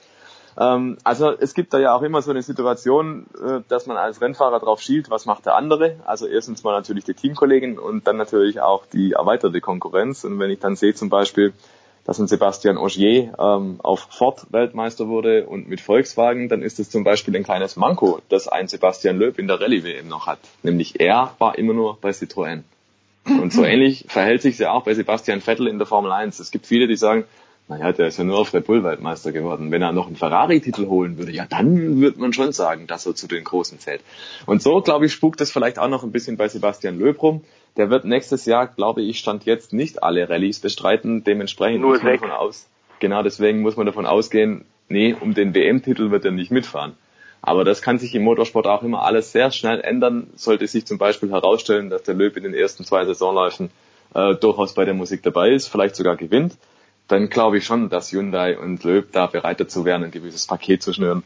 Ähm, 0.58 0.96
also 1.04 1.32
es 1.38 1.52
gibt 1.52 1.74
da 1.74 1.78
ja 1.78 1.94
auch 1.94 2.02
immer 2.02 2.22
so 2.22 2.30
eine 2.30 2.42
Situation, 2.42 3.26
äh, 3.38 3.60
dass 3.68 3.86
man 3.86 3.96
als 3.96 4.20
Rennfahrer 4.20 4.60
drauf 4.60 4.80
schielt, 4.80 5.10
was 5.10 5.26
macht 5.26 5.46
der 5.46 5.56
andere. 5.56 5.96
Also 6.06 6.26
erstens 6.26 6.64
mal 6.64 6.72
natürlich 6.72 7.04
die 7.04 7.14
Teamkollegen 7.14 7.78
und 7.78 8.06
dann 8.06 8.16
natürlich 8.16 8.60
auch 8.60 8.86
die 8.86 9.12
erweiterte 9.12 9.60
Konkurrenz. 9.60 10.24
Und 10.24 10.38
wenn 10.38 10.50
ich 10.50 10.60
dann 10.60 10.76
sehe 10.76 10.94
zum 10.94 11.10
Beispiel, 11.10 11.52
dass 12.06 12.20
ein 12.20 12.28
Sebastian 12.28 12.78
Ogier 12.78 13.34
ähm, 13.38 13.80
auf 13.82 14.06
Ford 14.10 14.46
Weltmeister 14.50 15.08
wurde 15.08 15.46
und 15.46 15.68
mit 15.68 15.80
Volkswagen, 15.80 16.48
dann 16.48 16.62
ist 16.62 16.78
es 16.78 16.88
zum 16.88 17.02
Beispiel 17.02 17.34
ein 17.36 17.42
kleines 17.42 17.76
Manko, 17.76 18.20
das 18.28 18.46
ein 18.46 18.68
Sebastian 18.68 19.18
Löb 19.18 19.38
in 19.38 19.48
der 19.48 19.60
Rallye 19.60 19.82
WM 19.82 20.08
noch 20.08 20.26
hat. 20.26 20.38
Nämlich 20.62 21.00
er 21.00 21.34
war 21.38 21.58
immer 21.58 21.74
nur 21.74 21.98
bei 22.00 22.10
Citroën. 22.10 22.62
Und 23.24 23.52
so 23.52 23.64
ähnlich 23.64 24.06
verhält 24.08 24.42
sich 24.42 24.56
ja 24.58 24.70
auch 24.70 24.84
bei 24.84 24.94
Sebastian 24.94 25.40
Vettel 25.40 25.66
in 25.66 25.78
der 25.78 25.86
Formel 25.86 26.12
1. 26.12 26.38
Es 26.38 26.52
gibt 26.52 26.66
viele, 26.66 26.86
die 26.86 26.96
sagen, 26.96 27.24
naja, 27.68 27.90
der 27.90 28.06
ist 28.06 28.18
ja 28.18 28.22
nur 28.22 28.38
auf 28.38 28.54
Red 28.54 28.66
Bull 28.66 28.84
Weltmeister 28.84 29.32
geworden. 29.32 29.72
Wenn 29.72 29.82
er 29.82 29.90
noch 29.90 30.06
einen 30.06 30.14
Ferrari-Titel 30.14 30.86
holen 30.86 31.18
würde, 31.18 31.32
ja, 31.32 31.46
dann 31.46 32.00
würde 32.00 32.20
man 32.20 32.32
schon 32.32 32.52
sagen, 32.52 32.86
dass 32.86 33.06
er 33.06 33.16
zu 33.16 33.26
den 33.26 33.42
Großen 33.42 33.80
zählt. 33.80 34.02
Und 34.46 34.62
so, 34.62 34.80
glaube 34.80 35.06
ich, 35.06 35.12
spukt 35.12 35.40
es 35.40 35.50
vielleicht 35.50 35.80
auch 35.80 35.88
noch 35.88 36.04
ein 36.04 36.12
bisschen 36.12 36.36
bei 36.36 36.46
Sebastian 36.46 36.96
Löb 36.96 37.20
rum. 37.20 37.42
Der 37.76 37.90
wird 37.90 38.04
nächstes 38.04 38.46
Jahr, 38.46 38.66
glaube 38.66 39.02
ich, 39.02 39.18
stand 39.18 39.44
jetzt 39.44 39.72
nicht 39.72 40.02
alle 40.02 40.28
Rallyes 40.28 40.60
bestreiten. 40.60 41.24
Dementsprechend 41.24 41.80
Nur 41.80 41.92
muss 41.92 42.02
man 42.02 42.12
davon 42.12 42.30
aus, 42.30 42.68
genau 43.00 43.22
deswegen 43.22 43.60
muss 43.60 43.76
man 43.76 43.86
davon 43.86 44.06
ausgehen, 44.06 44.64
nee, 44.88 45.14
um 45.18 45.34
den 45.34 45.54
WM-Titel 45.54 46.10
wird 46.10 46.24
er 46.24 46.30
nicht 46.30 46.50
mitfahren. 46.50 46.96
Aber 47.42 47.64
das 47.64 47.82
kann 47.82 47.98
sich 47.98 48.14
im 48.14 48.22
Motorsport 48.22 48.66
auch 48.66 48.82
immer 48.82 49.02
alles 49.02 49.30
sehr 49.32 49.50
schnell 49.52 49.80
ändern. 49.80 50.30
Sollte 50.34 50.66
sich 50.66 50.86
zum 50.86 50.98
Beispiel 50.98 51.30
herausstellen, 51.30 51.90
dass 51.90 52.02
der 52.02 52.14
Löb 52.14 52.36
in 52.36 52.42
den 52.42 52.54
ersten 52.54 52.84
zwei 52.84 53.04
Saisonläufen 53.04 53.70
äh, 54.14 54.34
durchaus 54.34 54.74
bei 54.74 54.84
der 54.84 54.94
Musik 54.94 55.22
dabei 55.22 55.50
ist, 55.50 55.68
vielleicht 55.68 55.96
sogar 55.96 56.16
gewinnt, 56.16 56.56
dann 57.08 57.28
glaube 57.28 57.58
ich 57.58 57.64
schon, 57.64 57.88
dass 57.88 58.10
Hyundai 58.10 58.58
und 58.58 58.82
Löb 58.82 59.12
da 59.12 59.26
bereit 59.26 59.60
dazu 59.60 59.84
wären, 59.84 60.02
ein 60.02 60.10
gewisses 60.10 60.46
Paket 60.46 60.82
zu 60.82 60.92
schnüren, 60.92 61.22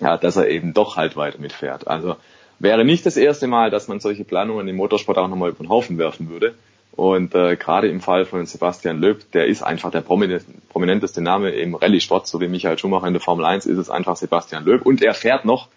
ja, 0.00 0.16
dass 0.16 0.36
er 0.36 0.48
eben 0.48 0.72
doch 0.72 0.96
halt 0.96 1.16
weiter 1.16 1.38
mitfährt. 1.38 1.86
Also 1.86 2.16
wäre 2.58 2.84
nicht 2.84 3.06
das 3.06 3.16
erste 3.16 3.46
Mal, 3.46 3.70
dass 3.70 3.88
man 3.88 4.00
solche 4.00 4.24
Planungen 4.24 4.68
im 4.68 4.76
Motorsport 4.76 5.18
auch 5.18 5.28
nochmal 5.28 5.50
über 5.50 5.64
den 5.64 5.68
Haufen 5.68 5.98
werfen 5.98 6.28
würde. 6.28 6.54
Und 6.92 7.34
äh, 7.34 7.54
gerade 7.56 7.88
im 7.88 8.00
Fall 8.00 8.24
von 8.24 8.44
Sebastian 8.46 9.00
Löb, 9.00 9.30
der 9.32 9.46
ist 9.46 9.62
einfach 9.62 9.92
der 9.92 10.00
prominenteste 10.00 11.20
Name 11.20 11.50
im 11.50 11.76
Rallye-Sport, 11.76 12.26
so 12.26 12.40
wie 12.40 12.48
Michael 12.48 12.76
Schumacher 12.76 13.06
in 13.06 13.12
der 13.12 13.22
Formel 13.22 13.44
1, 13.44 13.66
ist 13.66 13.78
es 13.78 13.88
einfach 13.88 14.16
Sebastian 14.16 14.64
Löb. 14.64 14.84
Und 14.84 15.00
er 15.00 15.14
fährt 15.14 15.44
noch. 15.44 15.68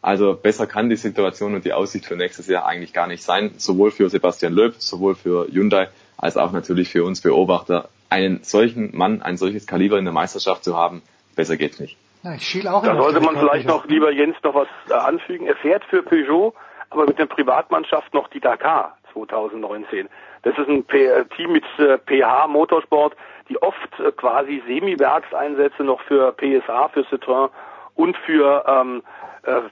Also 0.00 0.32
besser 0.32 0.66
kann 0.66 0.88
die 0.88 0.96
Situation 0.96 1.54
und 1.54 1.66
die 1.66 1.74
Aussicht 1.74 2.06
für 2.06 2.16
nächstes 2.16 2.46
Jahr 2.46 2.64
eigentlich 2.64 2.94
gar 2.94 3.06
nicht 3.06 3.22
sein, 3.22 3.50
sowohl 3.58 3.90
für 3.90 4.08
Sebastian 4.08 4.54
Löb, 4.54 4.76
sowohl 4.78 5.14
für 5.14 5.46
Hyundai, 5.52 5.88
als 6.16 6.38
auch 6.38 6.52
natürlich 6.52 6.88
für 6.88 7.04
uns 7.04 7.20
Beobachter. 7.20 7.90
Einen 8.08 8.42
solchen 8.42 8.96
Mann, 8.96 9.20
ein 9.20 9.36
solches 9.36 9.66
Kaliber 9.66 9.98
in 9.98 10.06
der 10.06 10.14
Meisterschaft 10.14 10.64
zu 10.64 10.74
haben, 10.74 11.02
besser 11.36 11.58
geht's 11.58 11.78
nicht. 11.78 11.98
Ja, 12.22 12.34
ich 12.34 12.42
schiel 12.42 12.68
auch 12.68 12.84
da 12.84 12.96
sollte 12.96 13.20
man 13.20 13.36
vielleicht 13.38 13.66
noch, 13.66 13.86
lieber 13.86 14.12
Jens, 14.12 14.36
noch 14.42 14.54
was 14.54 14.68
äh, 14.88 14.94
anfügen. 14.94 15.46
Er 15.46 15.56
fährt 15.56 15.84
für 15.84 16.02
Peugeot, 16.02 16.54
aber 16.90 17.06
mit 17.06 17.18
der 17.18 17.26
Privatmannschaft 17.26 18.12
noch 18.12 18.28
die 18.28 18.40
Dakar 18.40 18.98
2019. 19.12 20.08
Das 20.42 20.56
ist 20.58 20.68
ein 20.68 20.84
P 20.84 21.06
äh, 21.06 21.24
Team 21.36 21.52
mit 21.52 21.64
äh, 21.78 21.98
PH 21.98 22.48
Motorsport, 22.48 23.16
die 23.48 23.60
oft 23.62 23.98
äh, 23.98 24.12
quasi 24.12 24.62
Semi-Werkseinsätze 24.66 25.82
noch 25.82 26.00
für 26.02 26.32
PSA, 26.32 26.88
für 26.88 27.02
Citroën 27.02 27.50
und 27.94 28.16
für 28.18 28.64
ähm, 28.66 29.02
äh, 29.44 29.62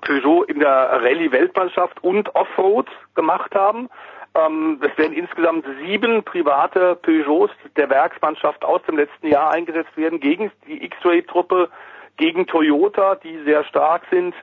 Peugeot 0.00 0.44
in 0.44 0.60
der 0.60 1.02
Rallye-Weltmannschaft 1.02 2.02
und 2.02 2.34
Offroad 2.34 2.88
gemacht 3.14 3.54
haben. 3.54 3.88
Ähm, 4.34 4.80
es 4.82 4.96
werden 4.98 5.12
insgesamt 5.14 5.64
sieben 5.80 6.22
private 6.22 6.96
Peugeots 6.96 7.54
der 7.76 7.88
Werksmannschaft 7.90 8.64
aus 8.64 8.82
dem 8.88 8.96
letzten 8.96 9.28
Jahr 9.28 9.50
eingesetzt 9.50 9.96
werden 9.96 10.20
gegen 10.20 10.50
die 10.66 10.84
X-Ray-Truppe, 10.84 11.70
gegen 12.18 12.46
Toyota, 12.46 13.14
die 13.14 13.42
sehr 13.44 13.64
stark 13.64 14.02
sind. 14.10 14.34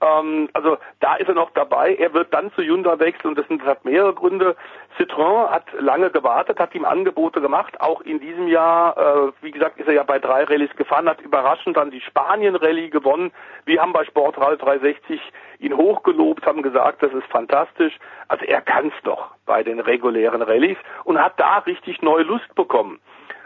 Ähm, 0.00 0.48
also 0.52 0.78
da 1.00 1.16
ist 1.16 1.28
er 1.28 1.34
noch 1.34 1.50
dabei. 1.50 1.94
Er 1.94 2.12
wird 2.14 2.32
dann 2.32 2.52
zu 2.52 2.62
Hyundai 2.62 2.98
wechseln 2.98 3.30
und 3.30 3.38
das, 3.38 3.46
sind, 3.48 3.60
das 3.60 3.68
hat 3.68 3.84
mehrere 3.84 4.14
Gründe. 4.14 4.56
Citroën 4.98 5.50
hat 5.50 5.64
lange 5.78 6.10
gewartet, 6.10 6.58
hat 6.58 6.74
ihm 6.74 6.84
Angebote 6.84 7.40
gemacht. 7.40 7.80
Auch 7.80 8.00
in 8.00 8.20
diesem 8.20 8.48
Jahr, 8.48 8.96
äh, 8.96 9.32
wie 9.42 9.50
gesagt, 9.50 9.78
ist 9.78 9.88
er 9.88 9.94
ja 9.94 10.02
bei 10.02 10.18
drei 10.18 10.44
Rallyes 10.44 10.74
gefahren, 10.76 11.08
hat 11.08 11.20
überraschend 11.20 11.76
dann 11.76 11.90
die 11.90 12.00
Spanien-Rallye 12.00 12.90
gewonnen. 12.90 13.32
Wir 13.64 13.80
haben 13.80 13.92
bei 13.92 14.04
Sportrad 14.04 14.62
360 14.62 15.20
ihn 15.58 15.76
hochgelobt, 15.76 16.46
haben 16.46 16.62
gesagt, 16.62 17.02
das 17.02 17.12
ist 17.12 17.26
fantastisch. 17.28 17.96
Also 18.28 18.44
er 18.44 18.60
kann 18.60 18.88
es 18.88 19.02
doch 19.02 19.30
bei 19.46 19.62
den 19.62 19.80
regulären 19.80 20.42
Rallyes 20.42 20.78
und 21.04 21.18
hat 21.18 21.34
da 21.38 21.58
richtig 21.58 22.02
neue 22.02 22.24
Lust 22.24 22.54
bekommen. 22.54 23.00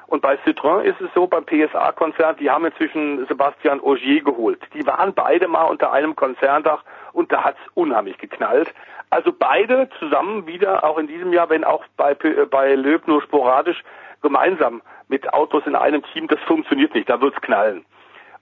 Und 0.09 0.23
bei 0.23 0.37
Citroën 0.37 0.81
ist 0.81 1.01
es 1.03 1.11
so, 1.15 1.27
beim 1.27 1.45
PSA-Konzern, 1.45 2.37
die 2.39 2.51
haben 2.51 2.65
inzwischen 2.65 3.27
Sebastian 3.27 3.79
Ogier 3.79 4.23
geholt. 4.23 4.59
Die 4.73 4.87
waren 4.87 5.13
beide 5.13 5.49
mal 5.49 5.65
unter 5.65 5.93
einem 5.93 6.17
Konzerndach 6.17 6.83
und 7.13 7.31
da 7.31 7.45
hat's 7.45 7.61
unheimlich 7.75 8.17
geknallt. 8.17 8.73
Also 9.11 9.33
beide 9.39 9.91
zusammen 9.99 10.47
wieder, 10.47 10.83
auch 10.83 10.97
in 10.97 11.09
diesem 11.09 11.33
Jahr, 11.35 11.51
wenn 11.51 11.63
auch 11.63 11.85
bei, 11.99 12.13
äh, 12.13 12.47
bei 12.47 12.75
Löb 12.75 13.07
nur 13.07 13.21
sporadisch, 13.21 13.83
gemeinsam 14.23 14.81
mit 15.09 15.33
Autos 15.35 15.67
in 15.67 15.77
einem 15.77 16.03
Team, 16.13 16.27
das 16.27 16.41
funktioniert 16.41 16.95
nicht, 16.95 17.09
da 17.09 17.21
wird's 17.21 17.41
knallen. 17.43 17.85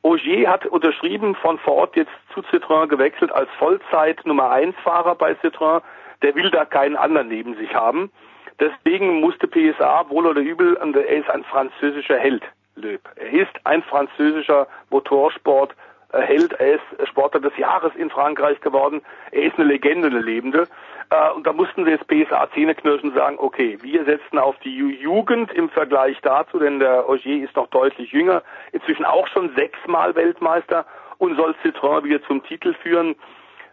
Ogier 0.03 0.49
hat 0.49 0.67
unterschrieben, 0.67 1.35
von 1.35 1.59
Ford 1.59 1.97
jetzt 1.97 2.13
zu 2.33 2.43
Citroën 2.43 2.87
gewechselt 2.87 3.33
als 3.33 3.51
Vollzeit 3.59 4.25
Nummer 4.25 4.51
1 4.51 4.77
Fahrer 4.85 5.17
bei 5.17 5.33
Citroën. 5.33 5.83
Der 6.23 6.35
will 6.37 6.51
da 6.51 6.65
keinen 6.65 6.97
anderen 6.97 7.27
neben 7.27 7.57
sich 7.57 7.75
haben. 7.75 8.13
Deswegen 8.59 9.21
musste 9.21 9.47
PSA 9.47 10.09
wohl 10.09 10.27
oder 10.27 10.41
übel, 10.41 10.75
und 10.75 10.97
er 10.97 11.09
ist 11.09 11.29
ein 11.29 11.45
französischer 11.45 12.17
Held, 12.17 12.43
Löb. 12.75 13.01
Er 13.17 13.33
ist 13.33 13.53
ein 13.65 13.83
französischer 13.83 14.67
Motorsport 14.91 15.75
Held, 16.13 16.53
er 16.55 16.75
ist 16.75 17.09
Sportler 17.09 17.41
des 17.41 17.57
Jahres 17.57 17.95
in 17.97 18.11
Frankreich 18.11 18.61
geworden, 18.61 19.03
er 19.33 19.43
ist 19.43 19.59
eine 19.59 19.69
Legende, 19.69 20.09
eine 20.09 20.21
lebende. 20.21 20.69
Äh, 21.11 21.33
und 21.33 21.47
da 21.47 21.53
mussten 21.53 21.85
sie 21.85 21.91
jetzt 21.91 22.07
PSA 22.07 22.49
Zähneknirschen 22.55 23.13
sagen, 23.13 23.37
okay, 23.39 23.79
wir 23.83 24.05
setzen 24.05 24.39
auf 24.39 24.57
die 24.61 24.77
Jugend 24.77 25.53
im 25.53 25.69
Vergleich 25.69 26.19
dazu, 26.23 26.59
denn 26.59 26.79
der 26.79 27.09
Ogier 27.09 27.45
ist 27.45 27.57
noch 27.57 27.69
deutlich 27.69 28.13
jünger, 28.13 28.43
inzwischen 28.73 29.05
auch 29.05 29.27
schon 29.29 29.55
sechsmal 29.55 30.15
Weltmeister 30.15 30.87
und 31.19 31.37
soll 31.37 31.55
Citroën 31.63 32.05
wieder 32.05 32.23
zum 32.23 32.43
Titel 32.45 32.75
führen. 32.75 33.17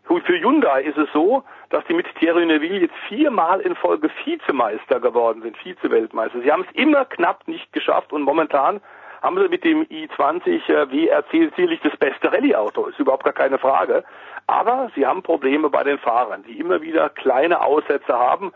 Für 0.06 0.40
Hyundai 0.40 0.84
ist 0.84 0.98
es 0.98 1.08
so, 1.14 1.44
dass 1.74 1.84
die 1.86 1.96
mit 1.96 2.06
Thierry 2.20 2.46
Neuville 2.46 2.82
jetzt 2.82 2.96
viermal 3.08 3.60
in 3.62 3.76
Folge 3.76 4.08
Vizemeister 4.24 5.00
geworden 5.00 5.42
sind, 5.42 5.58
Vize-Weltmeister. 5.58 6.42
Sie 6.42 6.52
haben 6.52 6.66
es 6.70 6.76
immer 6.76 7.04
knapp 7.06 7.48
nicht 7.48 7.74
geschafft 7.74 8.14
und 8.14 8.22
momentan 8.22 8.80
haben 9.24 9.42
sie 9.42 9.48
mit 9.48 9.64
dem 9.64 9.82
i20 9.86 10.70
äh, 10.70 10.92
WRC 10.92 11.52
sicherlich 11.56 11.80
das 11.82 11.98
beste 11.98 12.32
Rallye-Auto, 12.32 12.86
ist 12.86 13.00
überhaupt 13.00 13.24
gar 13.24 13.34
keine 13.34 13.58
Frage. 13.58 14.04
Aber 14.46 14.92
sie 14.94 15.08
haben 15.08 15.24
Probleme 15.24 15.72
bei 15.72 15.84
den 15.84 15.98
Fahrern, 15.98 16.44
die 16.44 16.60
immer 16.60 16.82
wieder 16.84 17.10
kleine 17.10 17.62
Aussätze 17.62 18.14
haben. 18.14 18.52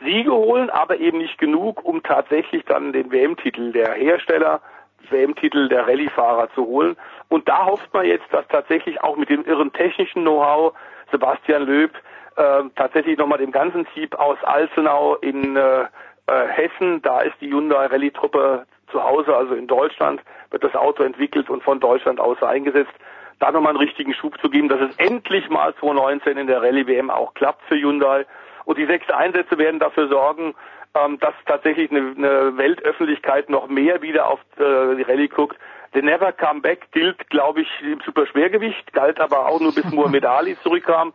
Siege 0.00 0.32
holen, 0.32 0.70
aber 0.70 0.98
eben 0.98 1.18
nicht 1.18 1.38
genug, 1.38 1.84
um 1.84 2.04
tatsächlich 2.04 2.64
dann 2.66 2.92
den 2.92 3.10
WM-Titel 3.10 3.72
der 3.72 3.94
Hersteller, 3.94 4.60
WM-Titel 5.08 5.68
der 5.68 5.88
Rallye-Fahrer 5.88 6.50
zu 6.54 6.64
holen. 6.66 6.96
Und 7.28 7.48
da 7.48 7.66
hofft 7.66 7.92
man 7.92 8.06
jetzt, 8.06 8.26
dass 8.30 8.46
tatsächlich 8.46 9.02
auch 9.02 9.16
mit 9.16 9.28
dem 9.28 9.44
irren 9.44 9.72
technischen 9.72 10.22
Know-how 10.22 10.72
Sebastian 11.10 11.64
Löb 11.64 11.90
äh, 12.36 12.62
tatsächlich 12.76 13.18
nochmal 13.18 13.38
dem 13.38 13.52
ganzen 13.52 13.86
Team 13.94 14.08
aus 14.16 14.38
Alzenau 14.42 15.16
in 15.16 15.56
äh, 15.56 15.84
äh, 16.26 16.46
Hessen, 16.48 17.02
da 17.02 17.20
ist 17.22 17.34
die 17.40 17.50
Hyundai 17.50 17.86
Rallye-Truppe 17.86 18.66
zu 18.90 19.02
Hause, 19.02 19.34
also 19.34 19.54
in 19.54 19.66
Deutschland, 19.66 20.20
wird 20.50 20.64
das 20.64 20.74
Auto 20.74 21.02
entwickelt 21.02 21.50
und 21.50 21.62
von 21.62 21.80
Deutschland 21.80 22.20
aus 22.20 22.42
eingesetzt. 22.42 22.92
Da 23.38 23.50
nochmal 23.50 23.70
einen 23.70 23.80
richtigen 23.80 24.14
Schub 24.14 24.38
zu 24.40 24.50
geben, 24.50 24.68
dass 24.68 24.80
es 24.80 24.96
endlich 24.96 25.48
mal 25.48 25.74
2019 25.76 26.36
in 26.36 26.46
der 26.46 26.62
Rallye-WM 26.62 27.10
auch 27.10 27.34
klappt 27.34 27.62
für 27.68 27.76
Hyundai. 27.76 28.26
Und 28.64 28.78
die 28.78 28.86
sechs 28.86 29.08
Einsätze 29.10 29.56
werden 29.58 29.80
dafür 29.80 30.08
sorgen, 30.08 30.54
ähm, 30.94 31.18
dass 31.20 31.34
tatsächlich 31.46 31.90
eine, 31.90 32.14
eine 32.16 32.56
Weltöffentlichkeit 32.56 33.48
noch 33.48 33.68
mehr 33.68 34.02
wieder 34.02 34.28
auf 34.28 34.40
äh, 34.58 34.96
die 34.96 35.02
Rallye 35.02 35.28
guckt. 35.28 35.56
The 35.94 36.02
Never 36.02 36.32
Come 36.32 36.60
Back 36.60 36.92
gilt, 36.92 37.30
glaube 37.30 37.62
ich, 37.62 37.68
im 37.82 38.00
Superschwergewicht, 38.04 38.92
galt 38.92 39.20
aber 39.20 39.46
auch 39.46 39.60
nur 39.60 39.74
bis 39.74 39.84
Muhammad 39.92 40.24
Ali 40.24 40.56
zurückkam. 40.62 41.12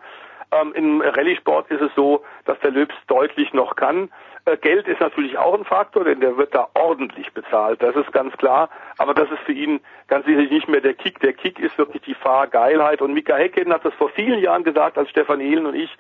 Ähm, 0.61 0.73
Im 0.73 1.01
Rallye-Sport 1.01 1.71
ist 1.71 1.81
es 1.81 1.91
so, 1.95 2.23
dass 2.45 2.59
der 2.59 2.71
Löbs 2.71 2.95
deutlich 3.07 3.53
noch 3.53 3.75
kann. 3.75 4.09
Äh, 4.45 4.57
Geld 4.57 4.87
ist 4.87 4.99
natürlich 4.99 5.37
auch 5.37 5.53
ein 5.53 5.65
Faktor, 5.65 6.03
denn 6.03 6.19
der 6.19 6.37
wird 6.37 6.53
da 6.53 6.69
ordentlich 6.73 7.33
bezahlt, 7.33 7.81
das 7.81 7.95
ist 7.95 8.11
ganz 8.11 8.35
klar. 8.37 8.69
Aber 8.97 9.13
das 9.13 9.29
ist 9.31 9.39
für 9.39 9.53
ihn 9.53 9.79
ganz 10.07 10.25
sicherlich 10.25 10.51
nicht 10.51 10.67
mehr 10.67 10.81
der 10.81 10.93
Kick. 10.93 11.19
Der 11.19 11.33
Kick 11.33 11.59
ist 11.59 11.77
wirklich 11.77 12.03
die 12.03 12.13
Fahrgeilheit. 12.13 13.01
Und 13.01 13.13
Mika 13.13 13.35
Häkkinen 13.35 13.73
hat 13.73 13.85
das 13.85 13.93
vor 13.95 14.09
vielen 14.09 14.39
Jahren 14.39 14.63
gesagt, 14.63 14.97
als 14.97 15.09
Stefan 15.09 15.41
Ehlen 15.41 15.65
und 15.65 15.75
ich 15.75 15.95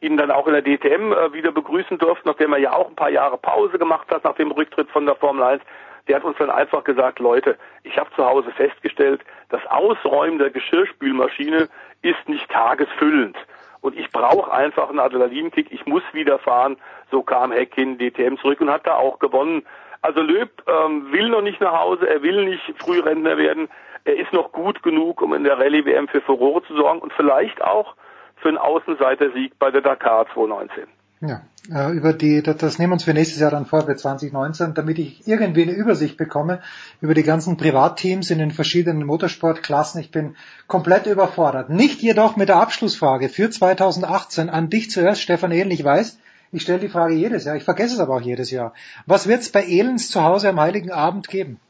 ihn 0.00 0.16
dann 0.16 0.30
auch 0.30 0.46
in 0.46 0.54
der 0.54 0.62
DTM 0.62 1.12
äh, 1.12 1.32
wieder 1.32 1.52
begrüßen 1.52 1.98
durften, 1.98 2.28
nachdem 2.28 2.54
er 2.54 2.58
ja 2.58 2.72
auch 2.72 2.88
ein 2.88 2.96
paar 2.96 3.10
Jahre 3.10 3.36
Pause 3.36 3.78
gemacht 3.78 4.08
hat 4.10 4.24
nach 4.24 4.34
dem 4.34 4.50
Rücktritt 4.50 4.90
von 4.90 5.04
der 5.04 5.14
Formel 5.14 5.42
1. 5.42 5.62
Der 6.08 6.16
hat 6.16 6.24
uns 6.24 6.38
dann 6.38 6.50
einfach 6.50 6.84
gesagt, 6.84 7.18
Leute, 7.18 7.58
ich 7.82 7.98
habe 7.98 8.10
zu 8.16 8.24
Hause 8.24 8.50
festgestellt, 8.52 9.20
das 9.50 9.60
Ausräumen 9.66 10.38
der 10.38 10.50
Geschirrspülmaschine 10.50 11.68
ist 12.00 12.28
nicht 12.28 12.48
tagesfüllend 12.50 13.36
und 13.80 13.98
ich 13.98 14.10
brauche 14.10 14.52
einfach 14.52 14.88
einen 14.88 14.98
Adrenalinkick, 14.98 15.72
ich 15.72 15.86
muss 15.86 16.02
wieder 16.12 16.38
fahren. 16.38 16.76
So 17.10 17.22
kam 17.22 17.52
Heckin 17.52 17.98
DTM 17.98 18.36
zurück 18.36 18.60
und 18.60 18.70
hat 18.70 18.86
da 18.86 18.96
auch 18.96 19.18
gewonnen. 19.18 19.62
Also 20.02 20.20
Löb 20.22 20.50
ähm, 20.66 21.12
will 21.12 21.28
noch 21.28 21.42
nicht 21.42 21.60
nach 21.60 21.78
Hause, 21.78 22.08
er 22.08 22.22
will 22.22 22.44
nicht 22.44 22.62
Frührentner 22.78 23.36
werden. 23.36 23.68
Er 24.04 24.16
ist 24.16 24.32
noch 24.32 24.52
gut 24.52 24.82
genug, 24.82 25.20
um 25.20 25.34
in 25.34 25.44
der 25.44 25.58
Rallye-WM 25.58 26.08
für 26.08 26.22
Furore 26.22 26.62
zu 26.64 26.74
sorgen 26.74 27.00
und 27.00 27.12
vielleicht 27.12 27.62
auch 27.62 27.94
für 28.36 28.48
einen 28.48 28.58
Außenseiter-Sieg 28.58 29.58
bei 29.58 29.70
der 29.70 29.82
Dakar 29.82 30.26
2019. 30.32 30.99
Ja, 31.20 31.42
äh, 31.70 31.92
über 31.92 32.14
die, 32.14 32.42
das 32.42 32.78
nehmen 32.78 32.92
wir 32.92 32.94
uns 32.94 33.04
für 33.04 33.12
nächstes 33.12 33.40
Jahr 33.40 33.50
dann 33.50 33.66
vor, 33.66 33.82
für 33.82 33.94
2019, 33.94 34.72
damit 34.72 34.98
ich 34.98 35.26
irgendwie 35.28 35.62
eine 35.62 35.72
Übersicht 35.72 36.16
bekomme 36.16 36.60
über 37.02 37.12
die 37.12 37.22
ganzen 37.22 37.58
Privatteams 37.58 38.30
in 38.30 38.38
den 38.38 38.50
verschiedenen 38.50 39.04
Motorsportklassen. 39.04 40.00
Ich 40.00 40.10
bin 40.10 40.34
komplett 40.66 41.06
überfordert. 41.06 41.68
Nicht 41.68 42.00
jedoch 42.00 42.36
mit 42.36 42.48
der 42.48 42.56
Abschlussfrage 42.56 43.28
für 43.28 43.50
2018 43.50 44.48
an 44.48 44.70
dich 44.70 44.90
zuerst, 44.90 45.20
Stefan 45.20 45.52
Ehlen. 45.52 45.70
Ich 45.70 45.84
weiß, 45.84 46.18
ich 46.52 46.62
stelle 46.62 46.80
die 46.80 46.88
Frage 46.88 47.14
jedes 47.14 47.44
Jahr, 47.44 47.56
ich 47.56 47.64
vergesse 47.64 47.94
es 47.94 48.00
aber 48.00 48.16
auch 48.16 48.22
jedes 48.22 48.50
Jahr. 48.50 48.72
Was 49.06 49.28
wird 49.28 49.42
es 49.42 49.52
bei 49.52 49.64
Ehlens 49.64 50.10
zu 50.10 50.24
Hause 50.24 50.48
am 50.48 50.58
Heiligen 50.58 50.90
Abend 50.90 51.28
geben? 51.28 51.60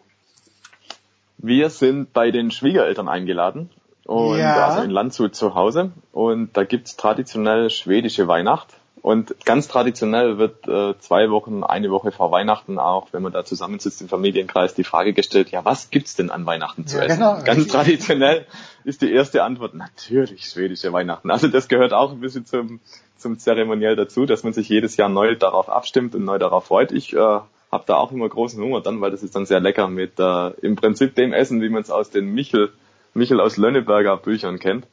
Wir 1.38 1.70
sind 1.70 2.12
bei 2.12 2.30
den 2.30 2.50
Schwiegereltern 2.50 3.08
eingeladen 3.08 3.70
und 4.04 4.38
ja. 4.38 4.66
also 4.66 4.82
in 4.82 4.90
Landshut 4.90 5.34
zu 5.34 5.54
Hause 5.54 5.90
und 6.12 6.56
da 6.56 6.64
gibt's 6.64 6.96
traditionell 6.96 7.68
schwedische 7.70 8.28
Weihnacht 8.28 8.79
und 9.02 9.34
ganz 9.46 9.66
traditionell 9.66 10.36
wird 10.36 10.68
äh, 10.68 10.98
zwei 10.98 11.30
Wochen, 11.30 11.64
eine 11.64 11.90
Woche 11.90 12.12
vor 12.12 12.30
Weihnachten 12.30 12.78
auch, 12.78 13.08
wenn 13.12 13.22
man 13.22 13.32
da 13.32 13.44
zusammensitzt 13.44 14.02
im 14.02 14.08
Familienkreis, 14.08 14.74
die 14.74 14.84
Frage 14.84 15.14
gestellt, 15.14 15.50
ja, 15.50 15.64
was 15.64 15.90
gibt's 15.90 16.16
denn 16.16 16.30
an 16.30 16.44
Weihnachten 16.44 16.86
zu 16.86 16.98
ja, 16.98 17.04
essen? 17.04 17.18
Genau. 17.18 17.42
Ganz 17.42 17.66
traditionell 17.68 18.46
ist 18.84 19.00
die 19.00 19.10
erste 19.10 19.42
Antwort, 19.42 19.74
natürlich 19.74 20.44
schwedische 20.44 20.92
Weihnachten. 20.92 21.30
Also 21.30 21.48
das 21.48 21.68
gehört 21.68 21.94
auch 21.94 22.12
ein 22.12 22.20
bisschen 22.20 22.44
zum, 22.44 22.80
zum 23.16 23.38
Zeremoniell 23.38 23.96
dazu, 23.96 24.26
dass 24.26 24.42
man 24.42 24.52
sich 24.52 24.68
jedes 24.68 24.96
Jahr 24.98 25.08
neu 25.08 25.34
darauf 25.34 25.70
abstimmt 25.70 26.14
und 26.14 26.24
neu 26.24 26.38
darauf 26.38 26.66
freut. 26.66 26.92
Ich 26.92 27.14
äh, 27.14 27.18
habe 27.18 27.84
da 27.86 27.96
auch 27.96 28.12
immer 28.12 28.28
großen 28.28 28.62
Hunger 28.62 28.82
dann, 28.82 29.00
weil 29.00 29.10
das 29.10 29.22
ist 29.22 29.34
dann 29.34 29.46
sehr 29.46 29.60
lecker 29.60 29.88
mit 29.88 30.18
äh, 30.18 30.50
im 30.60 30.76
Prinzip 30.76 31.14
dem 31.14 31.32
Essen, 31.32 31.62
wie 31.62 31.70
man 31.70 31.82
es 31.82 31.90
aus 31.90 32.10
den 32.10 32.26
Michel, 32.34 32.70
Michel 33.14 33.40
aus 33.40 33.56
Lönneberger 33.56 34.18
Büchern 34.18 34.58
kennt. 34.58 34.86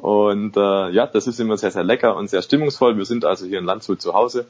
Und 0.00 0.56
äh, 0.56 0.88
ja, 0.90 1.06
das 1.06 1.26
ist 1.26 1.40
immer 1.40 1.58
sehr, 1.58 1.70
sehr 1.70 1.84
lecker 1.84 2.16
und 2.16 2.30
sehr 2.30 2.40
stimmungsvoll. 2.40 2.96
Wir 2.96 3.04
sind 3.04 3.26
also 3.26 3.44
hier 3.44 3.58
in 3.58 3.66
Landshut 3.66 4.00
zu 4.00 4.14
Hause 4.14 4.46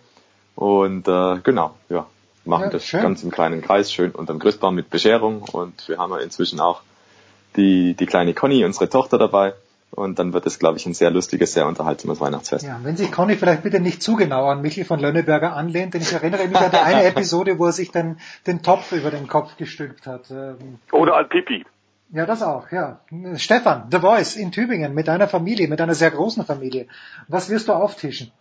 und 0.55 1.09
äh, 1.09 1.39
genau, 1.43 1.75
ja, 1.89 2.07
machen 2.45 2.65
ja, 2.65 2.71
das 2.71 2.85
schön. 2.85 3.03
ganz 3.03 3.25
im 3.25 3.33
kleinen 3.33 3.61
Kreis, 3.61 3.93
schön 3.93 4.13
unterm 4.13 4.39
Christbaum 4.39 4.77
mit 4.77 4.91
Bescherung 4.91 5.43
und 5.43 5.89
wir 5.89 5.99
haben 5.99 6.13
ja 6.13 6.19
inzwischen 6.19 6.61
auch 6.61 6.83
die, 7.57 7.95
die 7.95 8.07
kleine 8.07 8.33
Conny, 8.33 8.65
unsere 8.65 8.89
Tochter 8.89 9.19
dabei 9.19 9.55
Und 9.91 10.21
dann 10.21 10.33
wird 10.33 10.47
es, 10.47 10.61
glaube 10.61 10.79
ich, 10.79 10.87
ein 10.87 10.95
sehr 10.95 11.11
lustiges, 11.11 11.53
sehr 11.53 11.67
unterhaltsames 11.67 12.21
Weihnachtsfest. 12.21 12.65
Ja, 12.65 12.79
wenn 12.85 12.97
sich 12.97 13.11
Conny 13.11 13.35
vielleicht 13.35 13.65
bitte 13.65 13.81
nicht 13.81 14.05
zu 14.05 14.15
genau 14.15 14.47
an 14.47 14.63
Michel 14.63 14.85
von 14.85 15.01
Lönneberger 15.01 15.57
anlehnt, 15.57 15.95
denn 15.95 16.03
ich 16.03 16.13
erinnere 16.13 16.47
mich 16.47 16.57
an 16.57 16.71
eine 16.85 17.03
Episode, 17.03 17.59
wo 17.59 17.67
er 17.67 17.73
sich 17.73 17.91
dann 17.91 18.21
den 18.47 18.63
Topf 18.63 18.93
über 18.93 19.11
den 19.11 19.27
Kopf 19.27 19.57
gestülpt 19.57 20.07
hat. 20.07 20.31
Ähm, 20.31 20.79
Oder 20.93 21.17
an 21.17 21.29
Pipi. 21.29 21.65
Ja, 22.13 22.27
das 22.27 22.43
auch, 22.43 22.71
ja. 22.73 23.01
Stefan, 23.37 23.87
The 23.91 24.01
Voice 24.01 24.37
in 24.37 24.51
Tübingen 24.51 24.95
mit 24.95 25.07
deiner 25.07 25.29
Familie, 25.29 25.69
mit 25.69 25.81
einer 25.81 25.95
sehr 25.95 26.11
großen 26.11 26.45
Familie. 26.45 26.89
Was 27.29 27.49
wirst 27.51 27.69
du 27.69 27.73
auftischen? 27.73 28.33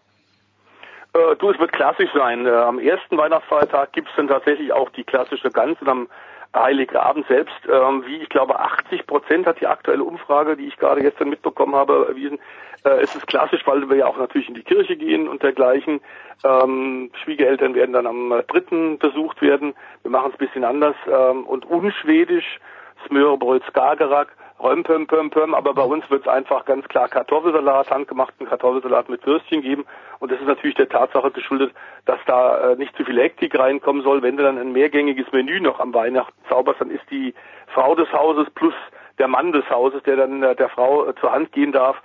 Äh, 1.14 1.36
du, 1.36 1.52
es 1.52 1.60
wird 1.60 1.72
klassisch 1.72 2.10
sein. 2.14 2.46
Äh, 2.46 2.50
am 2.50 2.80
ersten 2.80 3.18
Weihnachtsfeiertag 3.18 3.91
gibt's 3.94 4.12
dann 4.18 4.28
tatsächlich 4.28 4.74
auch 4.74 4.90
die 4.90 5.04
klassische 5.04 5.52
Gans 5.52 5.80
und 5.82 5.88
am 5.88 6.08
Heiligabend 6.56 7.28
selbst, 7.28 7.60
ähm, 7.72 8.04
wie 8.08 8.18
ich 8.18 8.30
glaube 8.30 8.60
80 8.60 9.06
Prozent 9.06 9.46
hat 9.46 9.62
die 9.62 9.68
aktuelle 9.68 10.04
Umfrage, 10.04 10.58
die 10.58 10.66
ich 10.66 10.78
gerade 10.78 11.02
gestern 11.02 11.30
mitbekommen 11.30 11.76
habe, 11.76 12.08
erwiesen. 12.10 12.40
Äh, 12.84 13.02
es 13.02 13.16
ist 13.16 13.28
klassisch, 13.28 13.62
weil 13.68 13.88
wir 13.88 13.98
ja 13.98 14.08
auch 14.08 14.18
natürlich 14.18 14.48
in 14.50 14.56
die 14.56 14.64
Kirche 14.64 14.96
gehen 14.96 15.28
und 15.28 15.44
dergleichen. 15.44 16.02
Ähm, 16.44 17.12
Schwiegereltern 17.24 17.76
werden 17.76 17.94
dann 17.94 18.08
am 18.08 18.34
dritten 18.48 18.98
besucht 18.98 19.44
werden. 19.44 19.76
Wir 20.02 20.10
machen 20.10 20.32
es 20.34 20.40
ein 20.40 20.46
bisschen 20.46 20.64
anders 20.64 20.96
ähm, 21.08 21.46
und 21.46 21.66
unschwedisch, 21.66 22.60
Smørbröd 23.08 23.64
Skagerrak 23.70 24.36
Römpöm, 24.62 25.08
pöm, 25.08 25.30
pöm, 25.30 25.54
aber 25.54 25.74
bei 25.74 25.84
uns 25.84 26.10
wird 26.10 26.24
es 26.24 26.28
einfach 26.28 26.66
ganz 26.66 26.86
klar 26.90 27.08
Kartoffelsalat, 27.08 27.90
handgemachten 27.90 28.46
Kartoffelsalat 28.46 29.08
mit 29.08 29.26
Würstchen 29.26 29.62
geben. 29.62 29.86
Und 30.20 30.32
das 30.32 30.42
ist 30.42 30.48
natürlich 30.48 30.76
der 30.76 30.90
Tatsache 30.90 31.32
geschuldet, 31.32 31.74
dass 32.06 32.20
da 32.26 32.72
äh, 32.72 32.76
nicht 32.76 32.94
zu 32.98 33.06
viel 33.06 33.18
Hektik 33.22 33.58
reinkommen 33.58 34.04
soll. 34.04 34.22
Wenn 34.22 34.36
du 34.36 34.44
dann 34.44 34.58
ein 34.58 34.74
mehrgängiges 34.74 35.32
Menü 35.32 35.62
noch 35.62 35.80
am 35.80 35.94
Weihnachten 35.94 36.38
zauberst, 36.50 36.82
dann 36.82 36.92
ist 36.92 37.10
die 37.10 37.34
Frau 37.74 37.96
des 37.96 38.12
Hauses 38.12 38.50
plus 38.50 38.74
der 39.18 39.30
Mann 39.30 39.54
des 39.54 39.70
Hauses, 39.70 40.04
der 40.04 40.18
dann 40.18 40.44
äh, 40.44 40.56
der 40.58 40.68
Frau 40.68 41.08
äh, 41.08 41.16
zur 41.16 41.32
Hand 41.32 41.54
gehen 41.54 41.72
darf, 41.72 41.96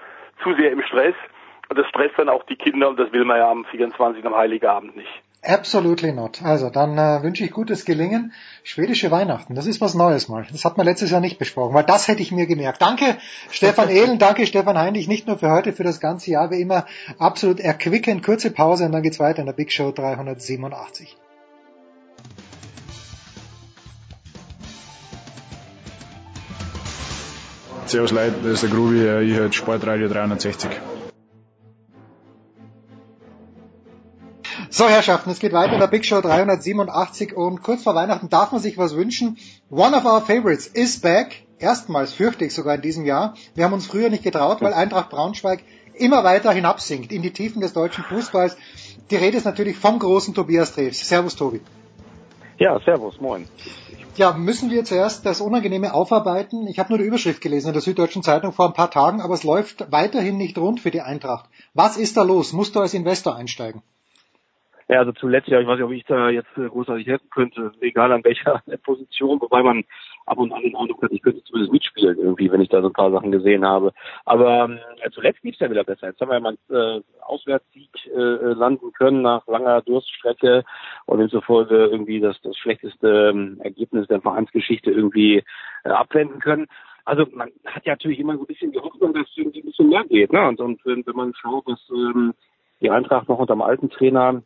zu 0.44 0.54
sehr 0.54 0.70
im 0.70 0.82
Stress. 0.82 1.16
Und 1.68 1.76
das 1.76 1.88
stresst 1.88 2.16
dann 2.18 2.28
auch 2.28 2.44
die 2.44 2.56
Kinder 2.56 2.88
und 2.88 3.00
das 3.00 3.12
will 3.12 3.24
man 3.24 3.38
ja 3.38 3.50
am 3.50 3.64
24. 3.64 4.24
am 4.24 4.36
Heiligabend 4.36 4.96
nicht. 4.96 5.23
Absolutely 5.44 6.12
not. 6.12 6.42
Also 6.42 6.70
dann 6.70 6.96
äh, 6.96 7.22
wünsche 7.22 7.44
ich 7.44 7.50
gutes 7.50 7.84
Gelingen. 7.84 8.32
Schwedische 8.62 9.10
Weihnachten, 9.10 9.54
das 9.54 9.66
ist 9.66 9.80
was 9.80 9.94
Neues 9.94 10.28
mal. 10.28 10.46
Das 10.50 10.64
hat 10.64 10.76
man 10.78 10.86
letztes 10.86 11.10
Jahr 11.10 11.20
nicht 11.20 11.38
besprochen, 11.38 11.74
weil 11.74 11.84
das 11.84 12.08
hätte 12.08 12.22
ich 12.22 12.32
mir 12.32 12.46
gemerkt. 12.46 12.80
Danke 12.80 13.18
Stefan 13.50 13.88
Ehlen, 13.90 14.18
danke 14.18 14.46
Stefan 14.46 14.78
Heinrich, 14.78 15.06
nicht 15.06 15.26
nur 15.26 15.38
für 15.38 15.50
heute, 15.50 15.72
für 15.72 15.84
das 15.84 16.00
ganze 16.00 16.30
Jahr, 16.30 16.50
wie 16.50 16.60
immer 16.60 16.86
absolut 17.18 17.60
erquickend. 17.60 18.24
Kurze 18.24 18.50
Pause 18.50 18.86
und 18.86 18.92
dann 18.92 19.02
geht's 19.02 19.20
weiter 19.20 19.40
in 19.40 19.46
der 19.46 19.52
Big 19.52 19.70
Show 19.70 19.92
387. 19.92 21.16
Servus 27.86 28.12
Leute, 28.12 28.34
das 28.42 28.52
ist 28.54 28.62
der 28.62 28.70
Grubi, 28.70 28.96
ich 28.96 29.36
höre 29.36 29.52
Sportradio 29.52 30.08
360. 30.08 30.70
So, 34.76 34.88
Herrschaften, 34.88 35.30
es 35.30 35.38
geht 35.38 35.52
weiter 35.52 35.74
in 35.74 35.78
der 35.78 35.86
Big 35.86 36.04
Show 36.04 36.20
387 36.20 37.36
und 37.36 37.62
kurz 37.62 37.84
vor 37.84 37.94
Weihnachten 37.94 38.28
darf 38.28 38.50
man 38.50 38.60
sich 38.60 38.76
was 38.76 38.96
wünschen. 38.96 39.38
One 39.70 39.96
of 39.96 40.04
our 40.04 40.20
favorites 40.20 40.66
is 40.66 41.00
back. 41.00 41.44
Erstmals 41.60 42.12
fürchte 42.12 42.44
ich 42.44 42.52
sogar 42.52 42.74
in 42.74 42.82
diesem 42.82 43.04
Jahr. 43.04 43.34
Wir 43.54 43.66
haben 43.66 43.72
uns 43.72 43.86
früher 43.86 44.10
nicht 44.10 44.24
getraut, 44.24 44.62
weil 44.62 44.74
Eintracht 44.74 45.10
Braunschweig 45.10 45.62
immer 45.94 46.24
weiter 46.24 46.50
hinabsinkt 46.50 47.12
in 47.12 47.22
die 47.22 47.32
Tiefen 47.32 47.60
des 47.60 47.72
deutschen 47.72 48.02
Fußballs. 48.02 48.56
Die 49.12 49.14
Rede 49.14 49.36
ist 49.36 49.44
natürlich 49.44 49.76
vom 49.76 50.00
großen 50.00 50.34
Tobias 50.34 50.72
Treves. 50.72 51.08
Servus, 51.08 51.36
Tobi. 51.36 51.60
Ja, 52.58 52.80
servus, 52.84 53.20
moin. 53.20 53.46
Ja, 54.16 54.32
müssen 54.32 54.72
wir 54.72 54.84
zuerst 54.84 55.24
das 55.24 55.40
Unangenehme 55.40 55.94
aufarbeiten? 55.94 56.66
Ich 56.66 56.80
habe 56.80 56.88
nur 56.88 56.98
die 56.98 57.04
Überschrift 57.04 57.40
gelesen 57.40 57.68
in 57.68 57.74
der 57.74 57.82
Süddeutschen 57.82 58.24
Zeitung 58.24 58.52
vor 58.52 58.66
ein 58.66 58.74
paar 58.74 58.90
Tagen, 58.90 59.20
aber 59.20 59.34
es 59.34 59.44
läuft 59.44 59.92
weiterhin 59.92 60.36
nicht 60.36 60.58
rund 60.58 60.80
für 60.80 60.90
die 60.90 61.02
Eintracht. 61.02 61.48
Was 61.74 61.96
ist 61.96 62.16
da 62.16 62.24
los? 62.24 62.52
Musst 62.52 62.74
du 62.74 62.80
als 62.80 62.92
Investor 62.92 63.36
einsteigen? 63.36 63.80
Ja, 64.88 64.98
also 64.98 65.12
zuletzt, 65.12 65.48
ja, 65.48 65.60
ich 65.60 65.66
weiß 65.66 65.76
nicht, 65.76 65.84
ob 65.84 65.92
ich 65.92 66.04
da 66.04 66.28
jetzt 66.28 66.56
äh, 66.58 66.68
großartig 66.68 67.06
helfen 67.06 67.30
könnte, 67.30 67.72
egal 67.80 68.12
an 68.12 68.22
welcher 68.22 68.62
Position, 68.82 69.40
wobei 69.40 69.62
man 69.62 69.84
ab 70.26 70.38
und 70.38 70.52
an 70.52 70.62
den 70.62 70.76
Eindruck 70.76 71.02
hat, 71.02 71.12
ich 71.12 71.22
könnte 71.22 71.42
zumindest 71.44 71.72
mitspielen 71.72 72.18
irgendwie, 72.18 72.50
wenn 72.52 72.60
ich 72.60 72.68
da 72.68 72.82
so 72.82 72.88
ein 72.88 72.92
paar 72.92 73.10
Sachen 73.10 73.32
gesehen 73.32 73.64
habe. 73.64 73.92
Aber 74.26 74.68
äh, 75.02 75.10
zuletzt 75.10 75.42
lief 75.42 75.54
es 75.54 75.60
ja 75.60 75.70
wieder 75.70 75.84
besser. 75.84 76.08
Jetzt 76.08 76.20
haben 76.20 76.28
wir 76.28 76.34
ja 76.34 76.40
mal 76.40 76.56
einen 76.68 77.00
äh, 77.00 77.02
Auswärtssieg 77.22 77.90
äh, 78.14 78.18
landen 78.18 78.92
können 78.92 79.22
nach 79.22 79.46
langer 79.46 79.80
Durststrecke 79.82 80.64
und 81.06 81.18
demzufolge 81.18 81.86
irgendwie 81.86 82.20
das, 82.20 82.38
das 82.42 82.56
schlechteste 82.58 83.30
ähm, 83.30 83.60
Ergebnis 83.62 84.06
der 84.08 84.20
Vereinsgeschichte 84.20 84.90
irgendwie 84.90 85.42
äh, 85.84 85.88
abwenden 85.88 86.40
können. 86.40 86.66
Also 87.06 87.26
man 87.32 87.50
hat 87.64 87.84
ja 87.86 87.92
natürlich 87.92 88.18
immer 88.18 88.36
so 88.36 88.42
ein 88.42 88.46
bisschen 88.46 88.72
die 88.72 88.80
Hoffnung, 88.80 89.14
dass 89.14 89.26
irgendwie 89.34 89.60
ein 89.60 89.66
bisschen 89.66 89.88
mehr 89.88 90.04
geht. 90.04 90.32
Ne? 90.32 90.46
Und, 90.46 90.60
und 90.60 90.84
wenn, 90.84 91.06
wenn 91.06 91.16
man 91.16 91.34
schaut, 91.34 91.64
was 91.66 91.80
ähm, 91.90 92.34
die 92.80 92.90
Eintracht 92.90 93.28
noch 93.28 93.38
unter 93.38 93.54
dem 93.54 93.62
alten 93.62 93.90
Trainer 93.90 94.42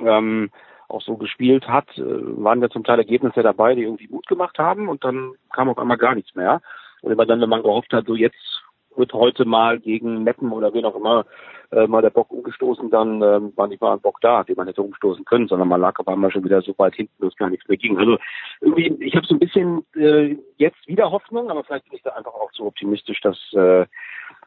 ähm, 0.00 0.50
auch 0.88 1.02
so 1.02 1.16
gespielt 1.16 1.68
hat, 1.68 1.86
äh, 1.98 2.02
waren 2.02 2.60
wir 2.60 2.70
zum 2.70 2.84
Teil 2.84 2.98
Ergebnisse 2.98 3.42
dabei, 3.42 3.74
die 3.74 3.82
irgendwie 3.82 4.08
Mut 4.08 4.26
gemacht 4.26 4.58
haben 4.58 4.88
und 4.88 5.04
dann 5.04 5.32
kam 5.52 5.68
auf 5.68 5.78
einmal 5.78 5.98
gar 5.98 6.14
nichts 6.14 6.34
mehr. 6.34 6.60
Und 7.02 7.12
immer 7.12 7.26
dann, 7.26 7.40
wenn 7.40 7.48
man 7.48 7.62
gehofft 7.62 7.92
hat, 7.92 8.06
so 8.06 8.14
jetzt 8.14 8.62
wird 8.96 9.12
heute 9.12 9.44
mal 9.44 9.80
gegen 9.80 10.22
Meppen 10.22 10.52
oder 10.52 10.72
wen 10.72 10.84
auch 10.84 10.94
immer 10.94 11.26
äh, 11.72 11.86
mal 11.86 12.02
der 12.02 12.10
Bock 12.10 12.30
umgestoßen, 12.30 12.90
dann 12.90 13.20
äh, 13.22 13.40
war 13.56 13.66
nicht 13.66 13.80
mal 13.80 13.94
ein 13.94 14.00
Bock 14.00 14.20
da, 14.20 14.44
den 14.44 14.56
man 14.56 14.66
hätte 14.66 14.82
umstoßen 14.82 15.24
können, 15.24 15.48
sondern 15.48 15.68
man 15.68 15.80
lag 15.80 15.98
auf 15.98 16.08
einmal 16.08 16.30
schon 16.30 16.44
wieder 16.44 16.62
so 16.62 16.74
weit 16.78 16.94
hinten, 16.94 17.24
dass 17.24 17.36
gar 17.36 17.50
nichts 17.50 17.68
mehr 17.68 17.76
ging. 17.76 17.98
Also 17.98 18.18
irgendwie, 18.60 18.94
ich 19.04 19.16
habe 19.16 19.26
so 19.26 19.34
ein 19.34 19.40
bisschen 19.40 19.84
äh, 19.96 20.36
jetzt 20.56 20.86
wieder 20.86 21.10
Hoffnung, 21.10 21.50
aber 21.50 21.64
vielleicht 21.64 21.86
bin 21.86 21.96
ich 21.96 22.02
da 22.02 22.10
einfach 22.10 22.34
auch 22.34 22.52
zu 22.52 22.64
optimistisch, 22.66 23.20
dass 23.20 23.38
äh, 23.54 23.86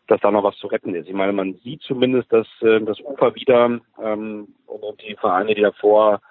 dass 0.07 0.21
da 0.21 0.31
noch 0.31 0.43
was 0.43 0.57
zu 0.57 0.67
retten 0.67 0.95
ist. 0.95 1.07
Ich 1.07 1.13
meine, 1.13 1.33
man 1.33 1.55
sieht 1.63 1.81
zumindest, 1.81 2.31
dass 2.31 2.47
äh, 2.61 2.79
das 2.81 2.99
Ufer 3.01 3.35
wieder 3.35 3.79
ähm, 4.01 4.47
und 4.65 5.01
die 5.01 5.15
Vereine, 5.15 5.53
die 5.53 5.61
davor 5.61 6.21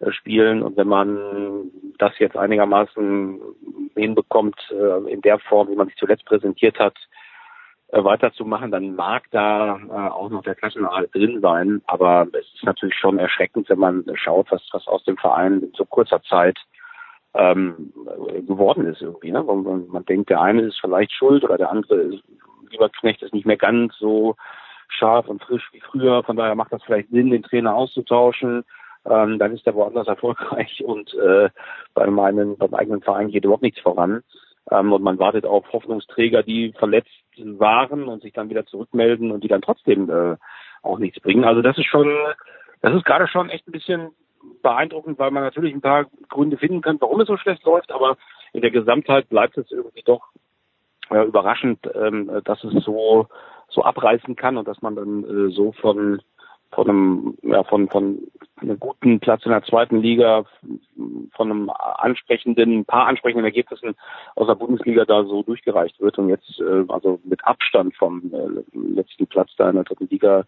äh, 0.00 0.12
spielen 0.12 0.62
und 0.62 0.76
wenn 0.76 0.88
man 0.88 1.70
das 1.98 2.12
jetzt 2.18 2.36
einigermaßen 2.36 3.40
hinbekommt, 3.94 4.56
äh, 4.70 5.10
in 5.10 5.20
der 5.22 5.38
Form, 5.38 5.68
wie 5.68 5.76
man 5.76 5.88
sich 5.88 5.96
zuletzt 5.96 6.24
präsentiert 6.24 6.78
hat, 6.78 6.96
äh, 7.88 8.02
weiterzumachen, 8.02 8.70
dann 8.70 8.96
mag 8.96 9.24
da 9.30 9.78
äh, 9.78 10.10
auch 10.10 10.28
noch 10.28 10.42
der 10.42 10.56
Klassenerhalt 10.56 11.14
drin 11.14 11.40
sein. 11.40 11.80
Aber 11.86 12.26
es 12.32 12.46
ist 12.54 12.64
natürlich 12.64 12.96
schon 12.96 13.18
erschreckend, 13.18 13.68
wenn 13.68 13.78
man 13.78 14.04
schaut, 14.14 14.50
was, 14.50 14.62
was 14.72 14.86
aus 14.88 15.04
dem 15.04 15.16
Verein 15.16 15.60
in 15.60 15.72
so 15.76 15.84
kurzer 15.84 16.20
Zeit 16.22 16.58
ähm, 17.34 17.92
geworden 18.46 18.86
ist 18.86 19.00
irgendwie. 19.00 19.30
Ne? 19.30 19.42
Man, 19.42 19.86
man 19.88 20.04
denkt, 20.06 20.30
der 20.30 20.40
eine 20.40 20.62
ist 20.62 20.80
vielleicht 20.80 21.12
schuld 21.12 21.44
oder 21.44 21.58
der 21.58 21.70
andere 21.70 21.96
ist 21.96 22.22
Lieberknecht 22.74 23.22
ist 23.22 23.34
nicht 23.34 23.46
mehr 23.46 23.56
ganz 23.56 23.96
so 23.98 24.36
scharf 24.88 25.28
und 25.28 25.42
frisch 25.42 25.68
wie 25.72 25.80
früher. 25.80 26.22
Von 26.22 26.36
daher 26.36 26.54
macht 26.54 26.72
das 26.72 26.82
vielleicht 26.82 27.10
Sinn, 27.10 27.30
den 27.30 27.42
Trainer 27.42 27.74
auszutauschen. 27.74 28.64
Ähm, 29.06 29.38
dann 29.38 29.52
ist 29.52 29.66
er 29.66 29.74
woanders 29.74 30.06
erfolgreich 30.06 30.82
und 30.86 31.12
äh, 31.14 31.50
bei 31.94 32.06
meinem, 32.06 32.56
beim 32.56 32.74
eigenen 32.74 33.02
Verein 33.02 33.28
geht 33.28 33.44
überhaupt 33.44 33.62
nichts 33.62 33.80
voran. 33.80 34.22
Ähm, 34.70 34.92
und 34.92 35.02
man 35.02 35.18
wartet 35.18 35.44
auf 35.44 35.70
Hoffnungsträger, 35.72 36.42
die 36.42 36.72
verletzt 36.78 37.10
waren 37.36 38.04
und 38.04 38.22
sich 38.22 38.32
dann 38.32 38.48
wieder 38.48 38.64
zurückmelden 38.64 39.30
und 39.30 39.44
die 39.44 39.48
dann 39.48 39.62
trotzdem 39.62 40.08
äh, 40.08 40.36
auch 40.82 40.98
nichts 40.98 41.20
bringen. 41.20 41.44
Also 41.44 41.62
das 41.62 41.76
ist 41.76 41.86
schon, 41.86 42.08
das 42.80 42.94
ist 42.94 43.04
gerade 43.04 43.28
schon 43.28 43.50
echt 43.50 43.66
ein 43.68 43.72
bisschen 43.72 44.10
beeindruckend, 44.62 45.18
weil 45.18 45.30
man 45.30 45.42
natürlich 45.42 45.74
ein 45.74 45.80
paar 45.80 46.06
Gründe 46.28 46.56
finden 46.56 46.80
kann, 46.80 47.00
warum 47.00 47.20
es 47.20 47.28
so 47.28 47.36
schlecht 47.36 47.64
läuft, 47.64 47.90
aber 47.92 48.16
in 48.52 48.62
der 48.62 48.70
Gesamtheit 48.70 49.28
bleibt 49.28 49.58
es 49.58 49.70
irgendwie 49.70 50.02
doch 50.02 50.28
äh, 51.14 51.24
überraschend, 51.24 51.78
ähm, 51.94 52.30
dass 52.44 52.62
es 52.64 52.84
so 52.84 53.28
so 53.68 53.82
abreißen 53.82 54.36
kann 54.36 54.56
und 54.56 54.68
dass 54.68 54.82
man 54.82 54.96
dann 54.96 55.24
äh, 55.24 55.50
so 55.52 55.72
von 55.72 56.20
von 56.72 56.88
einem 56.88 57.38
ja 57.42 57.62
von 57.64 57.88
von 57.88 58.18
einem 58.60 58.78
guten 58.78 59.20
Platz 59.20 59.44
in 59.44 59.52
der 59.52 59.62
zweiten 59.62 60.00
Liga 60.00 60.44
von 61.36 61.50
einem 61.50 61.70
ansprechenden 61.70 62.84
paar 62.84 63.06
ansprechenden 63.06 63.44
Ergebnissen 63.44 63.94
aus 64.34 64.46
der 64.46 64.54
Bundesliga 64.54 65.04
da 65.04 65.24
so 65.24 65.42
durchgereicht 65.42 66.00
wird 66.00 66.18
und 66.18 66.28
jetzt 66.28 66.60
äh, 66.60 66.84
also 66.88 67.20
mit 67.24 67.44
Abstand 67.44 67.94
vom 67.96 68.32
äh, 68.32 68.78
letzten 68.94 69.26
Platz 69.26 69.50
da 69.56 69.68
in 69.68 69.76
der 69.76 69.84
dritten 69.84 70.08
Liga 70.08 70.44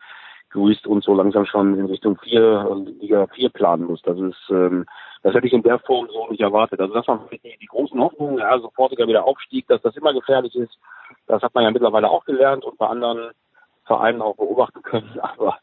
grüßt 0.50 0.86
und 0.86 1.04
so 1.04 1.14
langsam 1.14 1.46
schon 1.46 1.78
in 1.78 1.86
Richtung 1.86 2.18
vier 2.22 2.42
also 2.42 2.86
Liga 3.00 3.26
vier 3.28 3.50
planen 3.50 3.86
muss. 3.86 4.02
Das 4.02 4.18
ist 4.18 4.50
ähm, 4.50 4.86
das 5.22 5.34
hätte 5.34 5.46
ich 5.46 5.52
in 5.52 5.62
der 5.62 5.78
Form 5.80 6.08
so 6.10 6.28
nicht 6.28 6.40
erwartet. 6.40 6.80
Also 6.80 6.94
das 6.94 7.06
waren 7.08 7.20
die, 7.30 7.56
die 7.60 7.66
großen 7.66 7.98
Hoffnungen, 8.00 8.38
ja, 8.38 8.58
sofortiger 8.58 9.06
wieder 9.08 9.24
Aufstieg, 9.24 9.66
dass 9.68 9.82
das 9.82 9.96
immer 9.96 10.12
gefährlich 10.12 10.54
ist. 10.54 10.78
Das 11.26 11.42
hat 11.42 11.54
man 11.54 11.64
ja 11.64 11.70
mittlerweile 11.70 12.08
auch 12.08 12.24
gelernt 12.24 12.64
und 12.64 12.78
bei 12.78 12.86
anderen 12.86 13.30
Vereinen 13.84 14.22
auch 14.22 14.36
beobachten 14.36 14.82
können. 14.82 15.18
Aber 15.20 15.58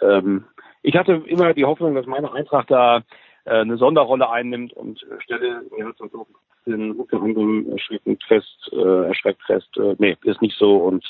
ähm, 0.00 0.44
ich 0.82 0.96
hatte 0.96 1.22
immer 1.26 1.54
die 1.54 1.64
Hoffnung, 1.64 1.94
dass 1.94 2.06
meine 2.06 2.32
Eintracht 2.32 2.70
da 2.70 3.02
äh, 3.44 3.60
eine 3.60 3.76
Sonderrolle 3.76 4.30
einnimmt 4.30 4.72
und 4.72 5.02
äh, 5.02 5.20
stelle 5.20 5.62
mir 5.76 5.88
jetzt 5.88 6.00
also 6.02 6.26
den 6.66 6.92
unter 6.92 7.22
anderem 7.22 7.70
erschreckend 7.72 8.22
fest, 8.24 8.70
äh, 8.72 9.06
erschreckt 9.06 9.42
fest, 9.44 9.68
äh, 9.78 9.94
nee, 9.98 10.16
ist 10.24 10.42
nicht 10.42 10.56
so 10.58 10.76
und 10.76 11.04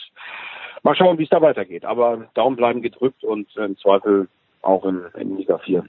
mal 0.83 0.95
schauen, 0.95 1.19
wie 1.19 1.25
es 1.25 1.31
da 1.31 1.43
weitergeht. 1.43 1.85
Aber 1.85 2.29
Daumen 2.35 2.57
bleiben 2.57 2.81
gedrückt 2.81 3.25
und 3.25 3.55
äh, 3.57 3.65
im 3.65 3.77
Zweifel 3.79 4.29
auch 4.63 4.85
in, 4.85 5.05
in 5.19 5.37
Liga 5.37 5.59
4. 5.59 5.85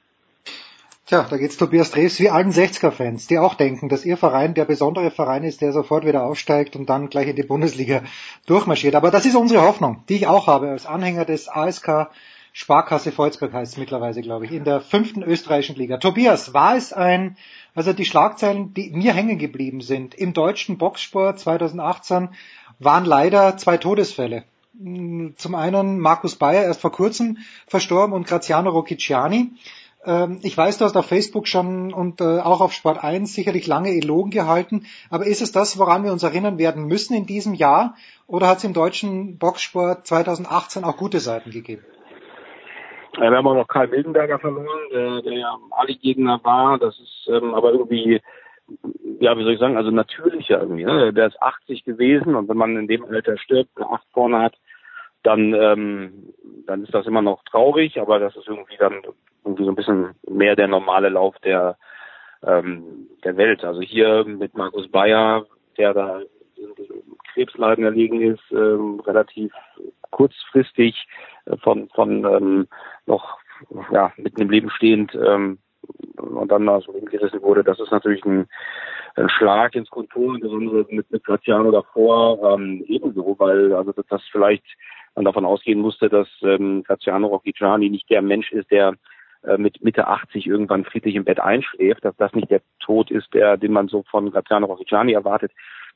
Tja, 1.10 1.26
da 1.28 1.38
geht's 1.38 1.58
Tobias 1.58 1.90
Dreves 1.90 2.20
wie 2.20 2.30
allen 2.30 2.52
60er-Fans, 2.52 3.26
die 3.26 3.40
auch 3.40 3.56
denken, 3.56 3.90
dass 3.90 4.06
ihr 4.06 4.16
Verein 4.16 4.54
der 4.54 4.66
besondere 4.66 5.10
Verein 5.10 5.44
ist, 5.44 5.60
der 5.60 5.74
sofort 5.74 6.06
wieder 6.06 6.22
aufsteigt 6.22 6.76
und 6.76 6.88
dann 6.88 7.10
gleich 7.10 7.28
in 7.28 7.36
die 7.36 7.42
Bundesliga 7.42 8.04
durchmarschiert. 8.46 8.94
Aber 8.94 9.10
das 9.10 9.26
ist 9.26 9.36
unsere 9.36 9.64
Hoffnung, 9.64 10.04
die 10.08 10.18
ich 10.18 10.28
auch 10.28 10.46
habe 10.46 10.70
als 10.70 10.86
Anhänger 10.86 11.26
des 11.26 11.50
ASK 11.50 12.12
Sparkasse 12.54 13.12
Volzberg 13.12 13.54
heißt 13.54 13.74
es 13.74 13.78
mittlerweile, 13.80 14.22
glaube 14.22 14.46
ich, 14.46 14.52
in 14.52 14.66
der 14.66 14.82
fünften 14.82 15.24
österreichischen 15.24 15.78
Liga. 15.78 15.98
Tobias, 15.98 16.54
war 16.54 16.76
es 16.76 16.94
ein, 16.94 17.38
also 17.74 17.92
die 17.92 18.06
Schlagzeilen, 18.06 18.76
die 18.76 18.92
mir 18.92 19.14
hängen 19.14 19.40
geblieben 19.40 19.82
sind, 19.82 20.14
im 20.14 20.34
deutschen 20.34 20.78
Boxsport 20.78 21.40
2018 21.40 22.30
waren 22.78 23.06
leider 23.06 23.58
zwei 23.58 23.78
Todesfälle. 23.78 24.44
Zum 24.74 25.56
einen 25.56 26.00
Markus 26.00 26.36
Bayer 26.36 26.66
erst 26.66 26.82
vor 26.82 26.92
kurzem 26.92 27.40
verstorben 27.66 28.14
und 28.14 28.28
Graziano 28.28 28.70
Rocchiciani. 28.70 29.54
Ähm, 30.06 30.40
ich 30.44 30.58
weiß, 30.58 30.78
du 30.78 30.86
hast 30.86 30.96
auf 30.96 31.08
Facebook 31.08 31.48
schon 31.48 31.94
und 31.94 32.22
äh, 32.22 32.40
auch 32.40 32.62
auf 32.62 32.74
Sport 32.74 33.04
1 33.04 33.34
sicherlich 33.34 33.68
lange 33.68 33.90
Elogen 33.90 34.32
gehalten, 34.32 34.86
aber 35.10 35.26
ist 35.26 35.42
es 35.42 35.52
das, 35.52 35.78
woran 35.78 36.04
wir 36.04 36.12
uns 36.12 36.24
erinnern 36.24 36.58
werden 36.58 36.86
müssen 36.86 37.16
in 37.16 37.26
diesem 37.26 37.54
Jahr 37.54 37.96
oder 38.28 38.48
hat 38.48 38.60
es 38.60 38.64
im 38.64 38.74
deutschen 38.74 39.38
Boxsport 39.38 40.08
2018 40.08 40.84
auch 40.84 40.98
gute 40.98 41.20
Seiten 41.20 41.52
gegeben? 41.52 41.84
Ja, 43.18 43.32
wir 43.32 43.38
haben 43.38 43.48
auch 43.48 43.56
noch 43.56 43.68
Karl 43.68 43.88
Mildenberger 43.88 44.40
verloren, 44.40 44.68
der, 44.94 45.22
der 45.22 45.34
ja 45.34 45.58
Ali-Gegner 45.72 46.40
war. 46.44 46.78
Das 46.78 46.98
ist 47.00 47.28
ähm, 47.30 47.54
aber 47.54 47.74
irgendwie, 47.74 48.22
ja, 49.20 49.38
wie 49.38 49.44
soll 49.44 49.54
ich 49.54 49.60
sagen, 49.60 49.76
also 49.76 49.92
natürlicher 49.92 50.62
irgendwie. 50.62 50.86
Ne? 50.86 51.12
Der 51.12 51.28
ist 51.28 51.42
80 51.42 51.84
gewesen 51.84 52.36
und 52.36 52.48
wenn 52.48 52.56
man 52.56 52.78
in 52.78 52.88
dem 52.88 53.04
Alter 53.04 53.38
stirbt, 53.38 53.72
eine 53.76 53.90
8 53.90 54.04
vorne 54.14 54.40
hat, 54.40 54.56
dann, 55.24 55.54
ähm, 55.54 56.34
dann 56.66 56.84
ist 56.84 56.94
das 56.94 57.08
immer 57.08 57.22
noch 57.22 57.44
traurig, 57.44 58.00
aber 58.00 58.20
das 58.20 58.36
ist 58.36 58.48
irgendwie 58.48 58.78
dann 58.78 59.02
irgendwie 59.44 59.64
so 59.64 59.72
ein 59.72 59.76
bisschen 59.76 60.10
mehr 60.28 60.56
der 60.56 60.68
normale 60.68 61.10
Lauf 61.10 61.38
der, 61.40 61.78
ähm, 62.44 63.08
der 63.24 63.38
Welt. 63.38 63.64
Also 63.64 63.82
hier 63.82 64.24
mit 64.26 64.56
Markus 64.56 64.90
Bayer, 64.90 65.46
der 65.78 65.94
da 65.94 66.22
Krebsleiden 67.34 67.84
erlegen 67.84 68.22
ist, 68.22 68.44
ähm, 68.52 69.00
relativ 69.02 69.52
kurzfristig 70.12 71.08
äh, 71.46 71.58
von, 71.58 71.90
von 71.90 72.26
ähm, 72.26 72.68
noch 73.06 73.38
ja, 73.92 74.12
mitten 74.18 74.42
im 74.42 74.50
Leben 74.50 74.70
stehend 74.70 75.14
ähm, 75.16 75.60
und 76.18 76.52
dann 76.52 76.68
aus 76.70 76.86
dem 76.86 76.96
Leben 76.96 77.08
gerissen 77.08 77.42
wurde, 77.42 77.64
das 77.64 77.80
ist 77.80 77.92
natürlich 77.92 78.24
ein, 78.26 78.48
ein 79.16 79.30
Schlag 79.30 79.76
ins 79.76 79.90
Kontor, 79.90 80.36
insbesondere 80.36 80.86
mit, 80.90 81.12
mit 81.12 81.24
Graziano 81.24 81.72
davor 81.72 82.54
ähm, 82.54 82.84
ebenso, 82.88 83.36
weil 83.40 83.74
also 83.74 83.92
das 83.92 84.22
vielleicht 84.32 84.66
man 85.16 85.26
davon 85.26 85.46
ausgehen 85.46 85.80
musste, 85.80 86.10
dass 86.10 86.28
ähm, 86.42 86.84
Graziano 86.84 87.28
Rocchigiani 87.28 87.90
nicht 87.90 88.10
der 88.10 88.22
Mensch 88.22 88.52
ist, 88.52 88.72
der 88.72 88.96
äh, 89.44 89.58
mit 89.58 89.84
Mitte 89.84 90.08
80 90.08 90.48
irgendwann 90.48 90.86
friedlich 90.86 91.16
im 91.16 91.24
Bett 91.24 91.40
einschläft, 91.40 92.04
dass 92.04 92.16
das 92.18 92.34
nicht 92.34 92.52
der 92.52 92.62
Tod 92.80 93.12
ist, 93.12 93.34
der, 93.34 93.58
den 93.58 93.72
man 93.72 93.88
so 93.88 94.04
von 94.04 94.32
Graziano 94.32 94.68
Rocchigiani 94.68 95.14
erwartet. 95.14 95.52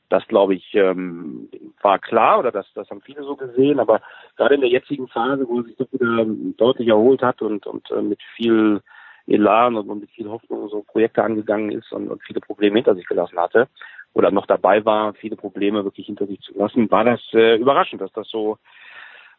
Das 0.08 0.26
glaube 0.28 0.54
ich 0.54 0.74
ähm, 0.74 1.48
war 1.80 1.98
klar 1.98 2.38
oder 2.38 2.52
das, 2.52 2.66
das 2.74 2.88
haben 2.90 3.00
viele 3.00 3.22
so 3.22 3.36
gesehen, 3.36 3.80
aber 3.80 4.00
gerade 4.36 4.54
in 4.54 4.60
der 4.60 4.70
jetzigen 4.70 5.08
Phase, 5.08 5.46
wo 5.48 5.58
er 5.58 5.64
sich 5.64 5.76
doch 5.76 5.92
wieder 5.92 6.24
deutlich 6.56 6.88
erholt 6.88 7.22
hat 7.22 7.42
und, 7.42 7.66
und 7.66 7.90
äh, 7.90 8.02
mit 8.02 8.20
viel 8.36 8.82
Elan 9.26 9.76
und, 9.76 9.88
und 9.88 10.00
mit 10.00 10.10
viel 10.10 10.28
Hoffnung 10.28 10.68
so 10.68 10.82
Projekte 10.82 11.22
angegangen 11.22 11.72
ist 11.72 11.92
und, 11.92 12.08
und 12.08 12.22
viele 12.22 12.40
Probleme 12.40 12.76
hinter 12.76 12.94
sich 12.94 13.06
gelassen 13.06 13.38
hatte 13.38 13.68
oder 14.12 14.30
noch 14.30 14.46
dabei 14.46 14.84
war, 14.84 15.14
viele 15.14 15.36
Probleme 15.36 15.84
wirklich 15.84 16.06
hinter 16.06 16.26
sich 16.26 16.40
zu 16.40 16.56
lassen, 16.56 16.90
war 16.90 17.04
das 17.04 17.20
äh, 17.32 17.56
überraschend, 17.56 18.00
dass 18.00 18.12
das 18.12 18.28
so 18.28 18.58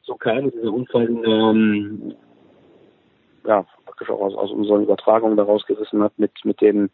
so 0.06 0.16
kam, 0.16 0.52
dieser 0.52 0.72
Unfall 0.72 1.10
ähm, 1.26 2.14
ja 3.46 3.66
praktisch 3.86 4.10
auch 4.10 4.22
aus, 4.22 4.36
aus 4.36 4.52
unseren 4.52 4.84
Übertragungen 4.84 5.38
daraus 5.38 5.66
gerissen 5.66 6.02
hat 6.04 6.18
mit 6.18 6.32
mit 6.44 6.62
den 6.62 6.90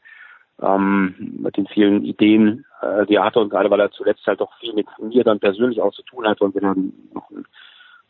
ähm, 0.61 1.15
mit 1.41 1.57
den 1.57 1.67
vielen 1.67 2.03
Ideen, 2.03 2.65
äh, 2.81 3.05
die 3.05 3.15
er 3.15 3.25
hatte 3.25 3.39
und 3.39 3.49
gerade 3.49 3.69
weil 3.69 3.79
er 3.79 3.91
zuletzt 3.91 4.25
halt 4.27 4.41
doch 4.41 4.53
viel 4.59 4.73
mit 4.73 4.87
mir 4.99 5.23
dann 5.23 5.39
persönlich 5.39 5.81
auch 5.81 5.93
zu 5.93 6.03
tun 6.03 6.27
hatte 6.27 6.43
und 6.43 6.53
wir 6.53 6.61
dann 6.61 6.93
noch 7.13 7.29
ein 7.31 7.45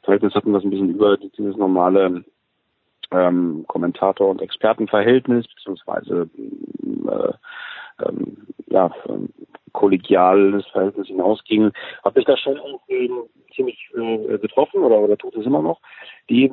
Verhältnis 0.03 0.33
hatten, 0.33 0.53
das 0.53 0.63
ein 0.63 0.71
bisschen 0.71 0.89
über 0.89 1.17
dieses 1.17 1.55
normale 1.55 2.23
ähm, 3.11 3.65
Kommentator- 3.67 4.29
und 4.29 4.41
Expertenverhältnis 4.41 5.47
beziehungsweise 5.47 6.29
äh, 7.07 7.33
ähm, 8.07 8.47
ja, 8.67 8.91
kollegiales 9.73 10.65
Verhältnis 10.67 11.07
hinausging, 11.07 11.71
habe 12.03 12.19
ich 12.19 12.25
da 12.25 12.37
schon 12.37 12.59
irgendwie 12.87 13.11
ziemlich 13.55 13.89
äh, 13.95 14.37
getroffen 14.37 14.83
oder, 14.83 14.99
oder 14.99 15.17
tut 15.17 15.35
es 15.35 15.45
immer 15.45 15.61
noch. 15.61 15.79
Die 16.29 16.51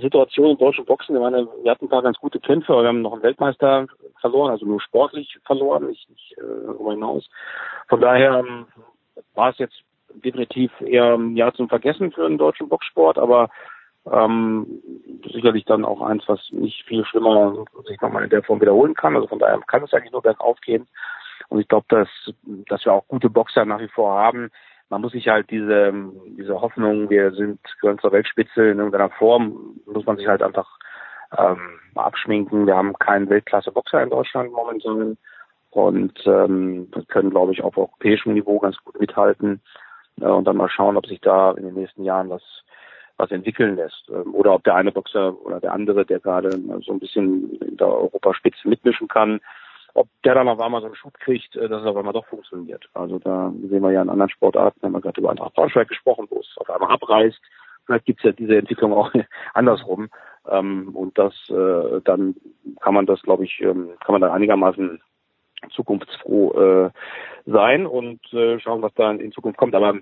Situation 0.00 0.50
im 0.50 0.58
deutschen 0.58 0.84
Boxen, 0.84 1.18
meine, 1.18 1.48
wir 1.62 1.70
hatten 1.70 1.86
ein 1.86 1.90
paar 1.90 2.02
ganz 2.02 2.18
gute 2.18 2.38
Kämpfe, 2.38 2.72
aber 2.72 2.82
wir 2.82 2.88
haben 2.88 3.02
noch 3.02 3.14
einen 3.14 3.22
Weltmeister 3.22 3.86
verloren, 4.20 4.50
also 4.50 4.66
nur 4.66 4.80
sportlich 4.80 5.38
verloren, 5.44 5.86
nicht, 5.88 6.08
nicht 6.10 6.32
äh, 6.36 6.66
darüber 6.66 6.92
hinaus. 6.92 7.28
Von 7.88 8.00
daher 8.00 8.40
ähm, 8.40 8.66
war 9.34 9.50
es 9.50 9.58
jetzt 9.58 9.80
definitiv 10.22 10.70
eher 10.80 11.14
ein 11.14 11.36
Jahr 11.36 11.54
zum 11.54 11.68
Vergessen 11.68 12.12
für 12.12 12.28
den 12.28 12.38
deutschen 12.38 12.68
Boxsport, 12.68 13.18
aber 13.18 13.48
ähm, 14.10 14.66
sicherlich 15.32 15.64
dann 15.64 15.84
auch 15.84 16.02
eins, 16.02 16.24
was 16.26 16.40
nicht 16.50 16.84
viel 16.84 17.04
schlimmer 17.04 17.64
sich 17.86 18.00
nochmal 18.00 18.24
in 18.24 18.30
der 18.30 18.42
Form 18.42 18.60
wiederholen 18.60 18.94
kann. 18.94 19.16
Also 19.16 19.28
von 19.28 19.38
daher 19.38 19.58
kann 19.66 19.82
es 19.82 19.92
eigentlich 19.92 20.12
nur 20.12 20.22
bergauf 20.22 20.60
gehen. 20.60 20.86
Und 21.48 21.60
ich 21.60 21.68
glaube, 21.68 21.86
dass, 21.88 22.08
dass 22.68 22.84
wir 22.84 22.92
auch 22.92 23.06
gute 23.08 23.30
Boxer 23.30 23.64
nach 23.64 23.80
wie 23.80 23.88
vor 23.88 24.12
haben, 24.12 24.50
man 24.90 25.00
muss 25.00 25.12
sich 25.12 25.28
halt 25.28 25.50
diese, 25.50 25.92
diese 26.38 26.60
Hoffnung, 26.60 27.08
wir 27.10 27.32
sind, 27.32 27.58
gehören 27.80 27.98
zur 27.98 28.12
Weltspitze 28.12 28.68
in 28.68 28.78
irgendeiner 28.78 29.10
Form, 29.10 29.80
muss 29.86 30.06
man 30.06 30.16
sich 30.16 30.26
halt 30.26 30.42
einfach 30.42 30.68
ähm, 31.36 31.80
abschminken. 31.94 32.66
Wir 32.66 32.76
haben 32.76 32.92
keinen 32.98 33.28
Weltklasse-Boxer 33.28 34.02
in 34.02 34.10
Deutschland 34.10 34.52
momentan 34.52 35.16
und 35.70 36.26
ähm, 36.26 36.88
können, 37.08 37.30
glaube 37.30 37.52
ich, 37.52 37.62
auf 37.62 37.76
europäischem 37.76 38.34
Niveau 38.34 38.60
ganz 38.60 38.76
gut 38.84 39.00
mithalten 39.00 39.60
äh, 40.20 40.26
und 40.26 40.44
dann 40.44 40.56
mal 40.56 40.68
schauen, 40.68 40.96
ob 40.96 41.06
sich 41.06 41.20
da 41.20 41.52
in 41.52 41.64
den 41.64 41.74
nächsten 41.74 42.04
Jahren 42.04 42.30
was 42.30 42.42
was 43.16 43.30
entwickeln 43.30 43.76
lässt 43.76 44.08
ähm, 44.08 44.34
oder 44.34 44.54
ob 44.54 44.64
der 44.64 44.74
eine 44.74 44.92
Boxer 44.92 45.40
oder 45.44 45.60
der 45.60 45.72
andere, 45.72 46.04
der 46.04 46.20
gerade 46.20 46.50
so 46.84 46.92
ein 46.92 46.98
bisschen 46.98 47.56
in 47.60 47.76
der 47.76 47.88
Europaspitze 47.88 48.68
mitmischen 48.68 49.08
kann, 49.08 49.40
ob 49.94 50.08
der 50.24 50.34
dann 50.34 50.48
auf 50.48 50.60
einmal 50.60 50.80
so 50.80 50.86
einen 50.86 50.96
Schub 50.96 51.14
kriegt, 51.14 51.56
äh, 51.56 51.68
dass 51.68 51.82
es 51.82 51.86
auf 51.86 51.96
einmal 51.96 52.12
doch 52.12 52.26
funktioniert. 52.26 52.88
Also 52.94 53.18
da 53.18 53.52
sehen 53.68 53.82
wir 53.82 53.92
ja 53.92 54.02
in 54.02 54.10
anderen 54.10 54.30
Sportarten, 54.30 54.82
haben 54.82 54.92
wir 54.92 55.00
gerade 55.00 55.20
über 55.20 55.30
Eintracht 55.30 55.54
Braunschweig 55.54 55.88
gesprochen, 55.88 56.26
wo 56.30 56.40
es 56.40 56.54
auf 56.58 56.68
einmal 56.68 56.90
abreißt. 56.90 57.40
Vielleicht 57.86 58.06
gibt 58.06 58.20
es 58.20 58.24
ja 58.24 58.32
diese 58.32 58.56
Entwicklung 58.56 58.92
auch 58.92 59.12
andersrum. 59.54 60.08
Ähm, 60.48 60.94
und 60.94 61.16
das 61.16 61.32
äh, 61.48 62.00
dann 62.04 62.34
kann 62.80 62.94
man 62.94 63.06
das, 63.06 63.22
glaube 63.22 63.44
ich, 63.44 63.60
ähm, 63.60 63.90
kann 64.04 64.12
man 64.12 64.20
dann 64.20 64.32
einigermaßen 64.32 65.00
zukunftsfroh 65.70 66.52
äh, 66.52 66.90
sein 67.46 67.86
und 67.86 68.20
äh, 68.32 68.58
schauen, 68.58 68.82
was 68.82 68.92
da 68.94 69.10
in 69.12 69.32
Zukunft 69.32 69.58
kommt. 69.58 69.74
Aber 69.74 69.94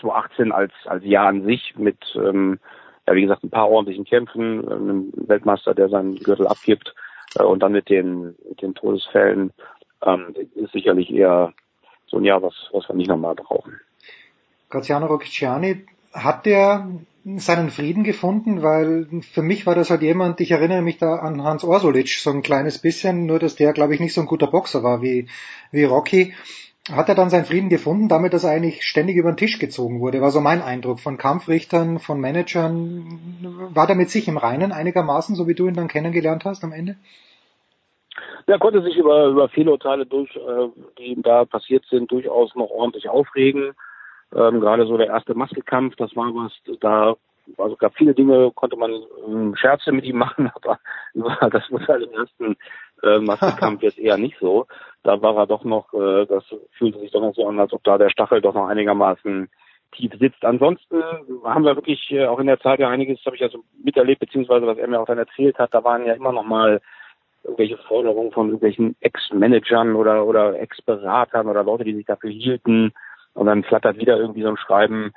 2018 0.00 0.52
als 0.52 0.72
als 0.86 1.04
Jahr 1.04 1.26
an 1.26 1.44
sich 1.44 1.74
mit 1.76 1.98
ähm, 2.16 2.58
ja 3.06 3.14
wie 3.14 3.22
gesagt 3.22 3.44
ein 3.44 3.50
paar 3.50 3.68
ordentlichen 3.68 4.04
Kämpfen, 4.04 4.68
einem 4.68 5.12
Weltmeister, 5.14 5.74
der 5.74 5.88
seinen 5.88 6.16
Gürtel 6.16 6.46
abgibt, 6.46 6.94
äh, 7.36 7.42
und 7.42 7.62
dann 7.62 7.72
mit 7.72 7.88
den, 7.88 8.34
mit 8.48 8.62
den 8.62 8.74
Todesfällen 8.74 9.52
ähm, 10.04 10.34
ist 10.54 10.72
sicherlich 10.72 11.10
eher 11.10 11.52
so 12.06 12.18
ein 12.18 12.24
Jahr, 12.24 12.42
was, 12.42 12.54
was 12.72 12.88
wir 12.88 12.96
nicht 12.96 13.08
nochmal 13.08 13.34
brauchen. 13.34 13.80
Graziano 14.70 15.06
Rocciani, 15.06 15.86
hat 16.12 16.46
der 16.46 16.88
seinen 17.24 17.70
Frieden 17.70 18.04
gefunden? 18.04 18.62
Weil 18.62 19.06
für 19.32 19.42
mich 19.42 19.66
war 19.66 19.74
das 19.74 19.90
halt 19.90 20.02
jemand, 20.02 20.40
ich 20.40 20.50
erinnere 20.50 20.82
mich 20.82 20.98
da 20.98 21.16
an 21.16 21.42
Hans 21.42 21.64
Orsulic 21.64 22.08
so 22.08 22.30
ein 22.30 22.42
kleines 22.42 22.78
bisschen, 22.78 23.26
nur 23.26 23.38
dass 23.38 23.56
der, 23.56 23.72
glaube 23.72 23.94
ich, 23.94 24.00
nicht 24.00 24.14
so 24.14 24.20
ein 24.20 24.26
guter 24.26 24.46
Boxer 24.46 24.82
war 24.82 25.02
wie, 25.02 25.28
wie 25.70 25.84
Rocky 25.84 26.34
hat 26.92 27.08
er 27.08 27.14
dann 27.14 27.30
seinen 27.30 27.46
Frieden 27.46 27.70
gefunden, 27.70 28.08
damit 28.08 28.34
dass 28.34 28.44
er 28.44 28.50
eigentlich 28.50 28.82
ständig 28.82 29.16
über 29.16 29.32
den 29.32 29.38
Tisch 29.38 29.58
gezogen 29.58 30.00
wurde, 30.00 30.20
war 30.20 30.30
so 30.30 30.40
mein 30.40 30.60
Eindruck 30.60 31.00
von 31.00 31.16
Kampfrichtern, 31.16 31.98
von 31.98 32.20
Managern. 32.20 33.70
War 33.72 33.86
der 33.86 33.96
mit 33.96 34.10
sich 34.10 34.28
im 34.28 34.36
Reinen 34.36 34.72
einigermaßen, 34.72 35.34
so 35.34 35.48
wie 35.48 35.54
du 35.54 35.66
ihn 35.66 35.74
dann 35.74 35.88
kennengelernt 35.88 36.44
hast 36.44 36.62
am 36.62 36.72
Ende? 36.72 36.96
Er 38.46 38.58
konnte 38.58 38.82
sich 38.82 38.96
über, 38.96 39.26
über 39.28 39.48
Fehlurteile 39.48 40.04
durch, 40.04 40.36
äh, 40.36 40.68
die 40.98 41.06
ihm 41.12 41.22
da 41.22 41.46
passiert 41.46 41.84
sind, 41.86 42.12
durchaus 42.12 42.54
noch 42.54 42.70
ordentlich 42.70 43.08
aufregen. 43.08 43.72
Ähm, 44.34 44.60
gerade 44.60 44.86
so 44.86 44.98
der 44.98 45.06
erste 45.06 45.34
Maskelkampf, 45.34 45.96
das 45.96 46.14
war 46.14 46.34
was, 46.34 46.52
da 46.80 47.16
also 47.58 47.76
gab 47.76 47.94
viele 47.96 48.14
Dinge, 48.14 48.50
konnte 48.54 48.76
man 48.76 48.92
ähm, 49.26 49.54
Scherze 49.56 49.92
mit 49.92 50.04
ihm 50.04 50.18
machen, 50.18 50.50
aber 50.54 50.78
das 51.50 51.68
muss 51.70 51.86
halt 51.88 52.02
im 52.02 52.12
ersten 52.12 52.56
äh, 53.04 53.18
Maskenkampf 53.20 53.82
jetzt 53.82 53.98
eher 53.98 54.16
nicht 54.16 54.36
so. 54.40 54.66
Da 55.02 55.20
war 55.20 55.36
er 55.36 55.46
doch 55.46 55.64
noch, 55.64 55.92
äh, 55.94 56.26
das 56.26 56.44
fühlte 56.72 56.98
sich 56.98 57.10
doch 57.10 57.20
noch 57.20 57.34
so 57.34 57.46
an, 57.46 57.60
als 57.60 57.72
ob 57.72 57.84
da 57.84 57.98
der 57.98 58.10
Stachel 58.10 58.40
doch 58.40 58.54
noch 58.54 58.68
einigermaßen 58.68 59.48
tief 59.92 60.12
sitzt. 60.18 60.44
Ansonsten 60.44 61.02
haben 61.44 61.64
wir 61.64 61.76
wirklich 61.76 62.10
äh, 62.10 62.26
auch 62.26 62.38
in 62.38 62.46
der 62.46 62.60
Zeit 62.60 62.80
ja 62.80 62.88
einiges, 62.88 63.24
habe 63.24 63.36
ich 63.36 63.42
also 63.42 63.58
miterlebt, 63.82 64.20
beziehungsweise 64.20 64.66
was 64.66 64.78
er 64.78 64.88
mir 64.88 65.00
auch 65.00 65.06
dann 65.06 65.18
erzählt 65.18 65.58
hat, 65.58 65.72
da 65.72 65.84
waren 65.84 66.06
ja 66.06 66.14
immer 66.14 66.32
noch 66.32 66.44
mal 66.44 66.80
irgendwelche 67.44 67.76
Forderungen 67.76 68.32
von 68.32 68.46
irgendwelchen 68.46 68.96
Ex-Managern 69.00 69.94
oder, 69.94 70.24
oder 70.26 70.58
Ex-Beratern 70.58 71.46
oder 71.46 71.62
Leute, 71.62 71.84
die 71.84 71.94
sich 71.94 72.06
dafür 72.06 72.30
hielten. 72.30 72.92
Und 73.34 73.46
dann 73.46 73.64
flattert 73.64 73.98
wieder 73.98 74.16
irgendwie 74.16 74.42
so 74.42 74.48
ein 74.48 74.56
Schreiben 74.56 75.12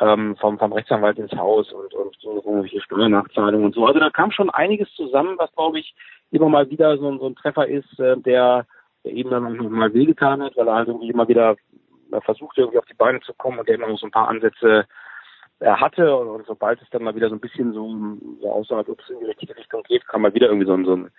ähm, 0.00 0.36
vom, 0.36 0.58
vom 0.58 0.72
Rechtsanwalt 0.72 1.18
ins 1.18 1.32
Haus 1.32 1.72
und, 1.72 1.92
und 1.94 2.16
so 2.20 2.36
irgendwelche 2.36 2.80
Steuernachzahlungen 2.80 3.66
und 3.66 3.74
so. 3.74 3.86
Also 3.86 4.00
da 4.00 4.10
kam 4.10 4.30
schon 4.30 4.50
einiges 4.50 4.92
zusammen, 4.94 5.36
was, 5.38 5.52
glaube 5.54 5.78
ich, 5.80 5.94
immer 6.34 6.48
mal 6.48 6.70
wieder 6.70 6.96
so, 6.98 7.16
so 7.18 7.26
ein 7.26 7.36
Treffer 7.36 7.66
ist, 7.66 7.98
äh, 7.98 8.16
der, 8.18 8.66
der 9.04 9.12
eben 9.12 9.30
dann 9.30 9.56
mal 9.70 9.92
wehgetan 9.94 10.42
hat, 10.42 10.56
weil 10.56 10.68
er 10.68 10.74
halt 10.74 10.88
irgendwie 10.88 11.10
immer 11.10 11.28
wieder 11.28 11.56
versucht, 12.24 12.58
irgendwie 12.58 12.78
auf 12.78 12.86
die 12.86 12.94
Beine 12.94 13.20
zu 13.20 13.34
kommen 13.34 13.58
und 13.58 13.68
der 13.68 13.76
immer 13.76 13.88
noch 13.88 13.98
so 13.98 14.06
ein 14.06 14.12
paar 14.12 14.28
Ansätze 14.28 14.86
er 15.60 15.80
hatte 15.80 16.16
und, 16.16 16.28
und 16.28 16.46
sobald 16.46 16.80
es 16.82 16.90
dann 16.90 17.02
mal 17.02 17.14
wieder 17.14 17.28
so 17.28 17.34
ein 17.34 17.40
bisschen 17.40 17.72
so, 17.72 17.88
so 18.40 18.50
aussah, 18.50 18.78
als 18.78 18.88
ob 18.88 19.00
es 19.00 19.10
in 19.10 19.20
die 19.20 19.26
richtige 19.26 19.56
Richtung 19.56 19.82
geht, 19.84 20.06
kam 20.06 20.22
mal 20.22 20.34
wieder 20.34 20.48
irgendwie 20.48 20.66
so 20.66 20.74
ein, 20.74 20.84
so 20.84 20.96
ein 20.96 21.10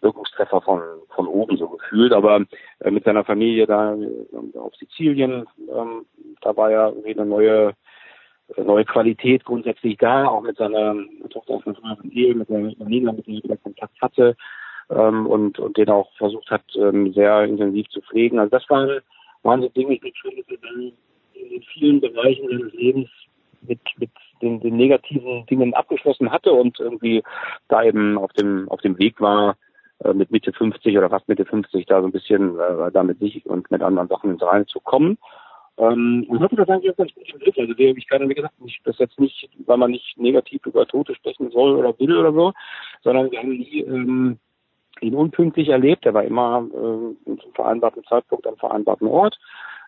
Wirkungstreffer 0.00 0.62
von, 0.62 0.82
von 1.14 1.26
oben 1.26 1.56
so 1.56 1.68
gefühlt. 1.68 2.12
Aber 2.12 2.44
äh, 2.80 2.90
mit 2.90 3.04
seiner 3.04 3.24
Familie 3.24 3.66
da 3.66 3.94
äh, 3.94 4.58
auf 4.58 4.74
Sizilien, 4.76 5.46
ähm, 5.70 6.06
da 6.40 6.56
war 6.56 6.70
ja 6.70 6.88
irgendwie 6.88 7.18
eine 7.18 7.26
neue 7.26 7.74
neue 8.56 8.84
Qualität 8.84 9.44
grundsätzlich 9.44 9.96
da, 9.98 10.26
auch 10.26 10.42
mit 10.42 10.56
seiner 10.56 10.96
Tochter 11.30 11.54
aus 11.54 11.66
einer 11.66 11.76
früheren 11.76 12.10
Ehe, 12.12 12.34
mit 12.34 12.48
der 12.48 12.58
Nina, 12.58 13.12
mit 13.12 13.26
der 13.26 13.50
er 13.50 13.56
Kontakt 13.58 14.00
hatte 14.00 14.36
ähm, 14.90 15.26
und, 15.26 15.58
und 15.58 15.76
den 15.76 15.88
auch 15.88 16.10
versucht 16.16 16.50
hat, 16.50 16.64
ähm, 16.76 17.12
sehr 17.12 17.44
intensiv 17.44 17.88
zu 17.88 18.00
pflegen. 18.02 18.38
Also 18.38 18.50
das 18.50 18.68
waren, 18.68 19.00
waren 19.42 19.62
so 19.62 19.68
Dinge, 19.68 19.94
ich 19.94 20.00
bin 20.00 20.12
schon 20.14 20.32
in 20.32 20.92
in 21.48 21.62
vielen 21.62 22.00
Bereichen 22.00 22.48
seines 22.48 22.72
Lebens 22.72 23.08
mit, 23.62 23.80
mit 23.98 24.10
den, 24.42 24.60
den 24.60 24.76
negativen 24.76 25.44
Dingen 25.46 25.74
abgeschlossen 25.74 26.30
hatte 26.30 26.52
und 26.52 26.78
irgendwie 26.80 27.22
da 27.68 27.82
eben 27.82 28.18
auf 28.18 28.32
dem, 28.32 28.68
auf 28.68 28.80
dem 28.80 28.98
Weg 28.98 29.20
war, 29.20 29.56
äh, 30.04 30.14
mit 30.14 30.30
Mitte 30.30 30.52
50 30.52 30.96
oder 30.96 31.10
fast 31.10 31.28
Mitte 31.28 31.44
50 31.44 31.86
da 31.86 32.00
so 32.00 32.08
ein 32.08 32.12
bisschen 32.12 32.58
äh, 32.58 32.90
da 32.90 33.02
mit 33.02 33.18
sich 33.18 33.44
und 33.46 33.70
mit 33.70 33.82
anderen 33.82 34.08
Sachen 34.08 34.30
ins 34.30 34.42
Reine 34.42 34.66
zu 34.66 34.80
kommen. 34.80 35.18
Ähm, 35.80 36.26
und 36.28 36.40
hatte 36.40 36.56
das 36.56 36.68
eigentlich 36.68 36.92
auch 36.92 36.96
ganz 36.96 37.14
gut 37.14 37.32
im 37.32 37.40
Griff. 37.40 37.56
Also 37.56 37.72
ich 37.76 38.08
kann, 38.08 38.28
wie 38.28 38.34
gesagt, 38.34 38.60
nicht, 38.60 38.80
das 38.84 38.98
jetzt 38.98 39.18
nicht, 39.18 39.48
weil 39.66 39.78
man 39.78 39.90
nicht 39.92 40.18
negativ 40.18 40.66
über 40.66 40.86
Tote 40.86 41.14
sprechen 41.14 41.50
soll 41.50 41.74
oder 41.74 41.98
will 41.98 42.16
oder 42.16 42.32
so, 42.32 42.52
sondern 43.02 43.30
wir 43.30 43.38
haben 43.38 43.56
nie 43.56 43.80
ähm, 43.80 44.38
ihn 45.00 45.14
unpünktlich 45.14 45.68
erlebt. 45.68 46.04
Er 46.04 46.12
war 46.12 46.24
immer 46.24 46.66
äh, 46.68 47.36
zum 47.36 47.52
vereinbarten 47.54 48.04
Zeitpunkt 48.04 48.46
am 48.46 48.56
vereinbarten 48.56 49.08
Ort. 49.08 49.38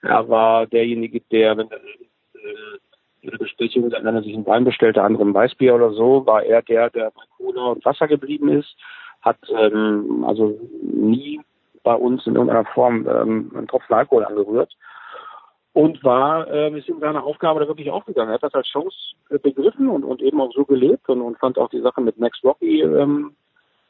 Er 0.01 0.27
war 0.31 0.66
derjenige, 0.66 1.20
der, 1.31 1.59
wenn 1.59 1.70
er 1.70 1.77
äh, 1.77 2.78
ihre 3.20 3.36
Besprechung, 3.36 3.93
wenn 3.93 4.06
einer 4.06 4.23
sich 4.23 4.35
einen 4.35 4.47
Wein 4.47 4.64
bestellt, 4.64 4.97
der 4.97 5.05
andere 5.05 5.24
ein 5.24 5.35
Weißbier 5.35 5.74
oder 5.74 5.93
so, 5.93 6.24
war 6.24 6.43
er 6.43 6.62
der, 6.62 6.89
der 6.89 7.10
bei 7.10 7.23
Cola 7.36 7.66
und 7.66 7.85
Wasser 7.85 8.09
geblieben 8.09 8.48
ist, 8.48 8.74
hat 9.20 9.36
ähm, 9.55 10.24
also 10.27 10.59
nie 10.81 11.39
bei 11.82 11.94
uns 11.94 12.27
in 12.27 12.35
irgendeiner 12.35 12.64
Form 12.64 13.06
ähm, 13.06 13.52
einen 13.55 13.69
Tropfen 13.69 13.94
Alkohol 13.94 14.24
angerührt 14.24 14.74
und 15.73 16.05
war 16.05 16.49
äh, 16.49 16.78
ist 16.78 16.89
in 16.89 17.01
seiner 17.01 17.24
Aufgabe 17.24 17.61
da 17.61 17.69
wirklich 17.69 17.90
aufgegangen. 17.90 18.31
Er 18.31 18.35
hat 18.35 18.43
das 18.43 18.55
als 18.55 18.69
Chance 18.69 18.97
äh, 19.31 19.39
begriffen 19.39 19.89
und, 19.89 20.05
und 20.05 20.20
eben 20.20 20.40
auch 20.40 20.53
so 20.53 20.65
gelebt 20.65 21.09
und, 21.09 21.23
und 21.23 21.39
fand 21.39 21.59
auch 21.59 21.70
die 21.70 21.81
Sache 21.81 22.01
mit 22.01 22.19
Max 22.19 22.39
Rocky 22.44 22.82
ähm, 22.82 23.35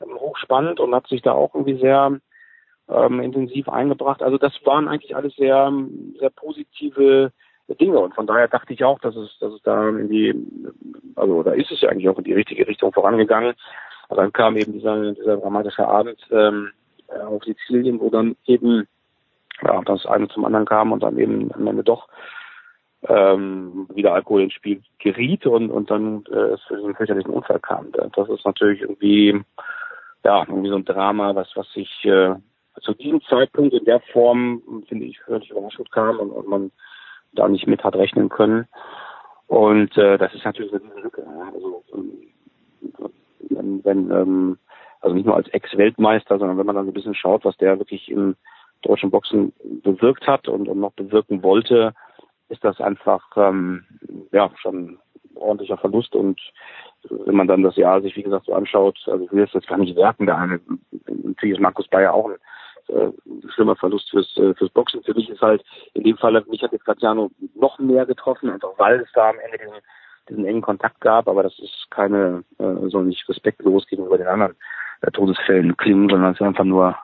hochspannend 0.01 0.81
und 0.81 0.95
hat 0.95 1.07
sich 1.09 1.23
da 1.23 1.33
auch 1.33 1.55
irgendwie 1.55 1.79
sehr 1.79 2.19
ähm, 2.89 3.21
intensiv 3.21 3.69
eingebracht. 3.69 4.23
Also 4.23 4.39
das 4.39 4.53
waren 4.65 4.89
eigentlich 4.89 5.17
alles 5.17 5.35
sehr, 5.37 5.73
sehr 6.19 6.31
positive 6.31 7.33
Dinge. 7.81 7.99
Und 7.99 8.15
von 8.15 8.27
daher 8.27 8.49
dachte 8.49 8.73
ich 8.73 8.85
auch, 8.85 8.99
dass 9.01 9.17
es, 9.17 9.37
dass 9.41 9.53
es 9.53 9.63
da 9.63 9.89
in 9.89 10.09
die, 10.09 10.35
also 11.17 11.43
da 11.43 11.53
ist 11.53 11.71
es 11.71 11.81
ja 11.81 11.89
eigentlich 11.89 12.09
auch 12.09 12.19
in 12.19 12.25
die 12.25 12.35
richtige 12.35 12.67
Richtung 12.67 12.93
vorangegangen. 12.93 13.55
Und 14.09 14.17
dann 14.17 14.33
kam 14.33 14.57
eben 14.57 14.73
dieser, 14.73 15.13
dieser 15.13 15.39
dramatische 15.39 15.87
Abend 15.87 16.19
ähm, 16.31 16.71
auf 17.09 17.45
Sizilien, 17.45 18.01
wo 18.01 18.11
dann 18.11 18.37
eben 18.47 18.87
ja, 19.65 19.81
das 19.85 20.07
eine 20.07 20.29
zum 20.29 20.45
anderen 20.45 20.67
kam 20.67 20.93
und 20.93 21.03
dann 21.03 21.19
eben 21.19 21.53
am 21.55 21.67
Ende 21.67 21.85
doch 21.85 22.09
ähm, 23.09 23.89
wieder 23.93 24.15
Alkohol 24.15 24.43
ins 24.43 24.53
Spiel 24.53 24.83
geriet 24.99 25.47
und, 25.47 25.71
und 25.71 25.91
dann 25.91 26.25
äh, 26.31 26.55
es 26.55 26.63
für 26.63 26.77
diesen 26.77 26.95
fürchterlichen 26.95 27.33
Unfall 27.33 27.61
kam. 27.61 27.91
Das 27.93 28.29
ist 28.29 28.45
natürlich 28.45 28.81
irgendwie 28.81 29.41
ja 30.25 30.45
irgendwie 30.47 30.69
so 30.69 30.77
ein 30.77 30.85
Drama, 30.85 31.35
was 31.35 31.51
was 31.57 31.71
sich 31.73 32.05
äh, 32.05 32.35
zu 32.81 32.95
diesem 32.95 33.21
Zeitpunkt 33.23 33.75
in 33.75 33.85
der 33.85 34.01
Form 34.13 34.63
finde 34.89 35.07
ich 35.07 35.21
völlig 35.21 35.51
überraschend 35.51 35.91
kam 35.91 36.19
und, 36.19 36.31
und 36.31 36.49
man 36.49 36.71
da 37.33 37.49
nicht 37.49 37.67
mit 37.67 37.83
hat 37.85 37.97
rechnen 37.97 38.29
können. 38.29 38.67
Und 39.47 39.97
äh, 39.99 40.17
das 40.17 40.33
ist 40.35 40.45
natürlich 40.45 40.73
eine 40.73 41.03
Lücke. 41.03 41.27
Also 41.53 41.85
wenn, 43.51 43.85
wenn 43.85 44.11
ähm, 44.11 44.59
also 45.01 45.15
nicht 45.15 45.27
nur 45.27 45.37
als 45.37 45.49
Ex-Weltmeister, 45.49 46.39
sondern 46.39 46.57
wenn 46.59 46.67
man 46.67 46.77
dann 46.77 46.87
so 46.87 46.91
ein 46.91 46.95
bisschen 46.95 47.15
schaut, 47.15 47.45
was 47.45 47.57
der 47.57 47.79
wirklich 47.79 48.09
im 48.11 48.37
deutschen 48.83 49.11
Boxen 49.11 49.53
bewirkt 49.83 50.27
hat 50.27 50.49
und, 50.49 50.69
und 50.69 50.81
noch 50.81 50.93
bewirken 50.93 51.43
wollte, 51.43 51.95
ist 52.49 52.63
das 52.65 52.81
einfach 52.81 53.25
ähm, 53.37 53.85
ja 54.33 54.51
schon 54.61 54.99
ordentlicher 55.35 55.79
Verlust 55.79 56.15
und 56.15 56.41
wenn 57.09 57.35
man 57.35 57.49
dann 57.49 57.63
das 57.63 57.77
Jahr 57.77 58.01
sich 58.03 58.17
wie 58.17 58.23
gesagt 58.23 58.47
so 58.47 58.55
anschaut, 58.55 58.99
also 59.07 59.25
ich 59.25 59.33
will 59.33 59.49
jetzt 59.53 59.67
gar 59.67 59.79
nicht 59.79 59.97
werten, 59.97 60.27
der 60.27 60.37
eine 60.37 60.61
natürlich 61.07 61.57
ist 61.57 61.63
Markus 61.63 61.89
Bayer 61.89 62.15
auch 62.15 62.29
ein 62.29 62.37
äh, 62.89 63.11
schlimmer 63.55 63.77
Verlust 63.77 64.11
fürs, 64.11 64.37
äh, 64.37 64.55
fürs 64.55 64.71
Boxen. 64.71 65.03
Für 65.03 65.15
mich 65.15 65.29
ist 65.29 65.41
halt 65.41 65.65
in 65.95 66.05
dem 66.05 66.17
Fall, 66.17 66.43
mich 66.49 66.63
hat 66.63 66.73
jetzt 66.73 66.85
Graziano 66.85 67.31
noch 67.55 67.79
mehr 67.79 68.07
getroffen, 68.07 68.51
einfach 68.51 68.73
weil 68.79 69.01
es 69.01 69.09
da 69.15 69.31
am 69.31 69.39
Ende 69.39 69.59
diesen, 69.59 69.81
diesen 70.29 70.47
engen 70.47 70.63
Kontakt 70.63 71.01
gab, 71.01 71.29
aber 71.29 71.43
das 71.43 71.59
ist 71.59 71.87
keine, 71.91 72.45
äh, 72.59 72.89
soll 72.89 73.05
nicht 73.05 73.29
respektlos 73.29 73.87
gegenüber 73.87 74.19
den 74.19 74.27
anderen 74.27 74.55
äh, 75.03 75.11
Todesfällen 75.11 75.77
klingen, 75.77 76.09
sondern 76.09 76.33
es 76.33 76.41
ist 76.41 76.47
einfach 76.47 76.65
nur, 76.65 76.97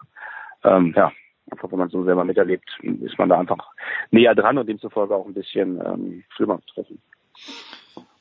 ähm, 0.65 0.93
ja, 0.97 1.13
einfach 1.51 1.71
wenn 1.71 1.79
man 1.79 1.89
so 1.89 2.05
selber 2.05 2.25
miterlebt, 2.25 2.69
ist 2.83 3.19
man 3.19 3.29
da 3.29 3.39
einfach 3.39 3.73
näher 4.11 4.35
dran 4.35 4.59
und 4.59 4.69
demzufolge 4.69 5.15
auch 5.15 5.27
ein 5.27 5.35
bisschen 5.35 5.81
ähm, 5.85 6.25
schlimmer 6.35 6.59
betroffen. 6.59 7.01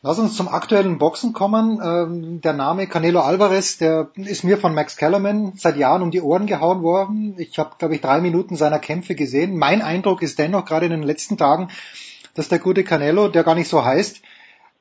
Lass 0.03 0.19
uns 0.19 0.37
zum 0.37 0.47
aktuellen 0.47 0.99
Boxen 0.99 1.33
kommen. 1.33 1.81
Ähm, 1.83 2.41
der 2.41 2.53
Name 2.53 2.87
Canelo 2.87 3.19
Alvarez, 3.19 3.77
der 3.77 4.11
ist 4.15 4.43
mir 4.43 4.57
von 4.57 4.73
Max 4.75 4.95
Kellerman 4.95 5.53
seit 5.55 5.75
Jahren 5.75 6.03
um 6.03 6.11
die 6.11 6.21
Ohren 6.21 6.45
gehauen 6.45 6.83
worden. 6.83 7.35
Ich 7.39 7.57
habe, 7.57 7.71
glaube 7.79 7.95
ich, 7.95 8.01
drei 8.01 8.21
Minuten 8.21 8.55
seiner 8.55 8.79
Kämpfe 8.79 9.15
gesehen. 9.15 9.57
Mein 9.57 9.81
Eindruck 9.81 10.21
ist 10.21 10.37
dennoch 10.37 10.65
gerade 10.65 10.85
in 10.85 10.91
den 10.91 11.03
letzten 11.03 11.35
Tagen, 11.35 11.69
dass 12.35 12.47
der 12.47 12.59
gute 12.59 12.83
Canelo, 12.83 13.27
der 13.27 13.43
gar 13.43 13.55
nicht 13.55 13.69
so 13.69 13.83
heißt, 13.83 14.21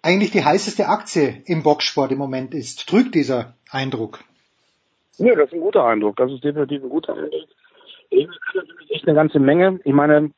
eigentlich 0.02 0.31
die 0.31 0.44
heißeste 0.44 0.86
Aktie 0.89 1.43
im 1.47 1.62
Boxsport 1.62 2.12
im 2.12 2.18
Moment 2.18 2.55
ist. 2.55 2.86
Trügt 2.86 3.14
dieser 3.14 3.55
Eindruck? 3.70 4.20
Ja, 5.16 5.35
das 5.35 5.47
ist 5.47 5.55
ein 5.55 5.60
guter 5.60 5.85
Eindruck. 5.85 6.16
Das 6.16 6.31
ist 6.31 6.44
definitiv 6.44 6.82
ein 6.82 6.90
guter 6.90 7.14
Eindruck. 7.14 7.48
Eben 8.11 8.33
kann 8.33 8.66
natürlich 8.66 8.91
echt 8.91 9.07
eine 9.07 9.15
ganze 9.15 9.39
Menge. 9.39 9.81
Ich 9.85 9.93
meine, 9.93 10.31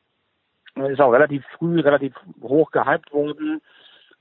ist 0.75 1.01
auch 1.01 1.11
relativ 1.11 1.43
früh, 1.57 1.79
relativ 1.79 2.13
hoch 2.41 2.71
gehypt 2.71 3.11
worden 3.11 3.61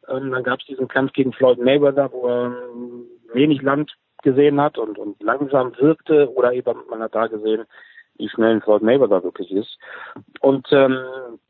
ähm, 0.09 0.31
dann 0.31 0.43
gab 0.43 0.61
es 0.61 0.66
diesen 0.66 0.89
Kampf 0.89 1.12
gegen 1.12 1.33
Floyd 1.33 1.59
Mayweather, 1.59 2.11
wo 2.12 2.27
er 2.29 2.47
ähm, 2.47 3.07
wenig 3.33 3.62
Land 3.62 3.95
gesehen 4.23 4.61
hat 4.61 4.79
und, 4.79 4.99
und 4.99 5.23
langsam 5.23 5.73
wirkte 5.79 6.33
oder 6.33 6.53
eben 6.53 6.77
man 6.91 7.03
hat 7.03 7.15
da 7.15 7.27
gesehen, 7.27 7.65
wie 8.16 8.29
schnell 8.29 8.61
Floyd 8.61 8.83
Mayweather 8.83 9.23
wirklich 9.23 9.53
ist. 9.53 9.79
Und 10.41 10.66
ähm, 10.73 10.99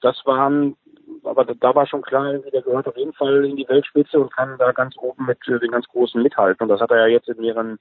das 0.01 0.20
waren, 0.27 0.77
aber 1.25 1.45
da 1.45 1.75
war 1.75 1.87
schon 1.87 2.03
klar, 2.03 2.35
der 2.35 2.62
gehört 2.62 2.87
auf 2.87 2.97
jeden 2.97 3.15
Fall 3.15 3.45
in 3.45 3.57
die 3.57 3.69
Weltspitze 3.69 4.20
und 4.20 4.35
kann 4.35 4.59
da 4.59 4.73
ganz 4.73 4.97
oben 4.99 5.27
mit 5.27 5.39
äh, 5.49 5.59
den 5.59 5.70
ganz 5.70 5.87
Großen 5.89 6.23
mithalten. 6.23 6.65
Und 6.65 6.69
das 6.69 6.81
hat 6.81 6.91
er 6.91 7.07
ja 7.07 7.07
jetzt 7.07 7.29
in 7.29 7.41
mehreren 7.41 7.79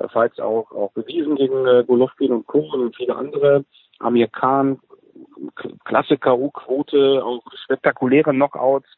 äh, 0.00 0.08
Fights 0.08 0.40
auch, 0.40 0.70
auch 0.72 0.92
bewiesen 0.92 1.36
gegen 1.36 1.66
äh, 1.66 1.84
Golovkin 1.86 2.32
und 2.32 2.46
Co. 2.46 2.60
und 2.72 2.96
viele 2.96 3.16
andere. 3.16 3.64
Amir 3.98 4.28
Khan, 4.28 4.80
klasse 5.84 6.16
K.O.-Quote, 6.16 7.22
auch 7.22 7.42
spektakuläre 7.64 8.32
Knockouts 8.32 8.88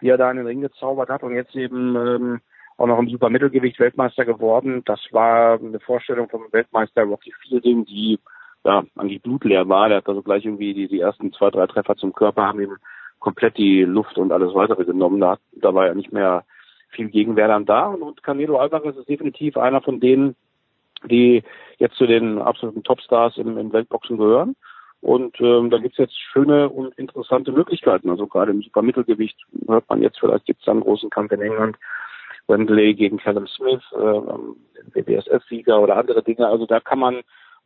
die 0.00 0.08
er 0.08 0.18
da 0.18 0.30
in 0.30 0.36
den 0.36 0.46
Ring 0.46 0.60
gezaubert 0.60 1.08
hat 1.08 1.22
und 1.22 1.34
jetzt 1.34 1.54
eben 1.56 1.96
ähm, 1.96 2.40
auch 2.76 2.86
noch 2.86 2.98
im 2.98 3.08
Supermittelgewicht 3.08 3.78
Weltmeister 3.80 4.24
geworden. 4.24 4.82
Das 4.84 5.00
war 5.10 5.58
eine 5.58 5.80
Vorstellung 5.80 6.28
vom 6.28 6.46
Weltmeister 6.52 7.02
Rocky 7.02 7.32
Fielding, 7.42 7.84
die 7.84 8.18
ja 8.64 8.84
eigentlich 8.96 9.22
blutleer 9.22 9.68
war. 9.68 9.88
Der 9.88 9.98
hat 9.98 10.08
also 10.08 10.22
gleich 10.22 10.44
irgendwie 10.44 10.74
die, 10.74 10.88
die 10.88 11.00
ersten 11.00 11.32
zwei, 11.32 11.50
drei 11.50 11.66
Treffer 11.66 11.96
zum 11.96 12.12
Körper 12.12 12.46
haben 12.46 12.60
ihm 12.60 12.76
komplett 13.18 13.56
die 13.56 13.82
Luft 13.82 14.16
und 14.16 14.30
alles 14.30 14.54
weitere 14.54 14.84
genommen. 14.84 15.20
Da, 15.20 15.38
da 15.52 15.74
war 15.74 15.86
ja 15.86 15.94
nicht 15.94 16.12
mehr 16.12 16.44
viel 16.90 17.08
Gegenwehr 17.08 17.48
dann 17.48 17.66
da. 17.66 17.86
Und, 17.86 18.02
und 18.02 18.22
Canelo 18.22 18.58
Alvarez 18.58 18.96
ist 18.96 19.08
definitiv 19.08 19.56
einer 19.56 19.80
von 19.80 20.00
denen, 20.00 20.36
die 21.04 21.42
jetzt 21.78 21.96
zu 21.96 22.06
den 22.06 22.38
absoluten 22.38 22.82
Topstars 22.82 23.36
im, 23.36 23.56
im 23.58 23.72
Weltboxen 23.72 24.16
gehören. 24.16 24.56
Und 25.00 25.40
ähm, 25.40 25.70
da 25.70 25.78
gibt's 25.78 25.98
jetzt 25.98 26.18
schöne 26.32 26.68
und 26.68 26.98
interessante 26.98 27.52
Möglichkeiten. 27.52 28.10
Also 28.10 28.26
gerade 28.26 28.50
im 28.50 28.62
Supermittelgewicht 28.62 29.38
hört 29.68 29.88
man 29.88 30.02
jetzt, 30.02 30.18
vielleicht 30.18 30.46
gibt's 30.46 30.64
da 30.64 30.72
einen 30.72 30.80
großen 30.80 31.10
Kampf 31.10 31.32
in 31.32 31.40
England. 31.40 31.76
Wembley 32.48 32.94
gegen 32.94 33.18
Callum 33.18 33.46
Smith, 33.46 33.82
äh, 33.92 34.94
WBSF-Sieger 34.94 35.80
oder 35.80 35.96
andere 35.96 36.22
Dinge. 36.22 36.48
Also 36.48 36.66
da 36.66 36.80
kann 36.80 36.98
man 36.98 37.20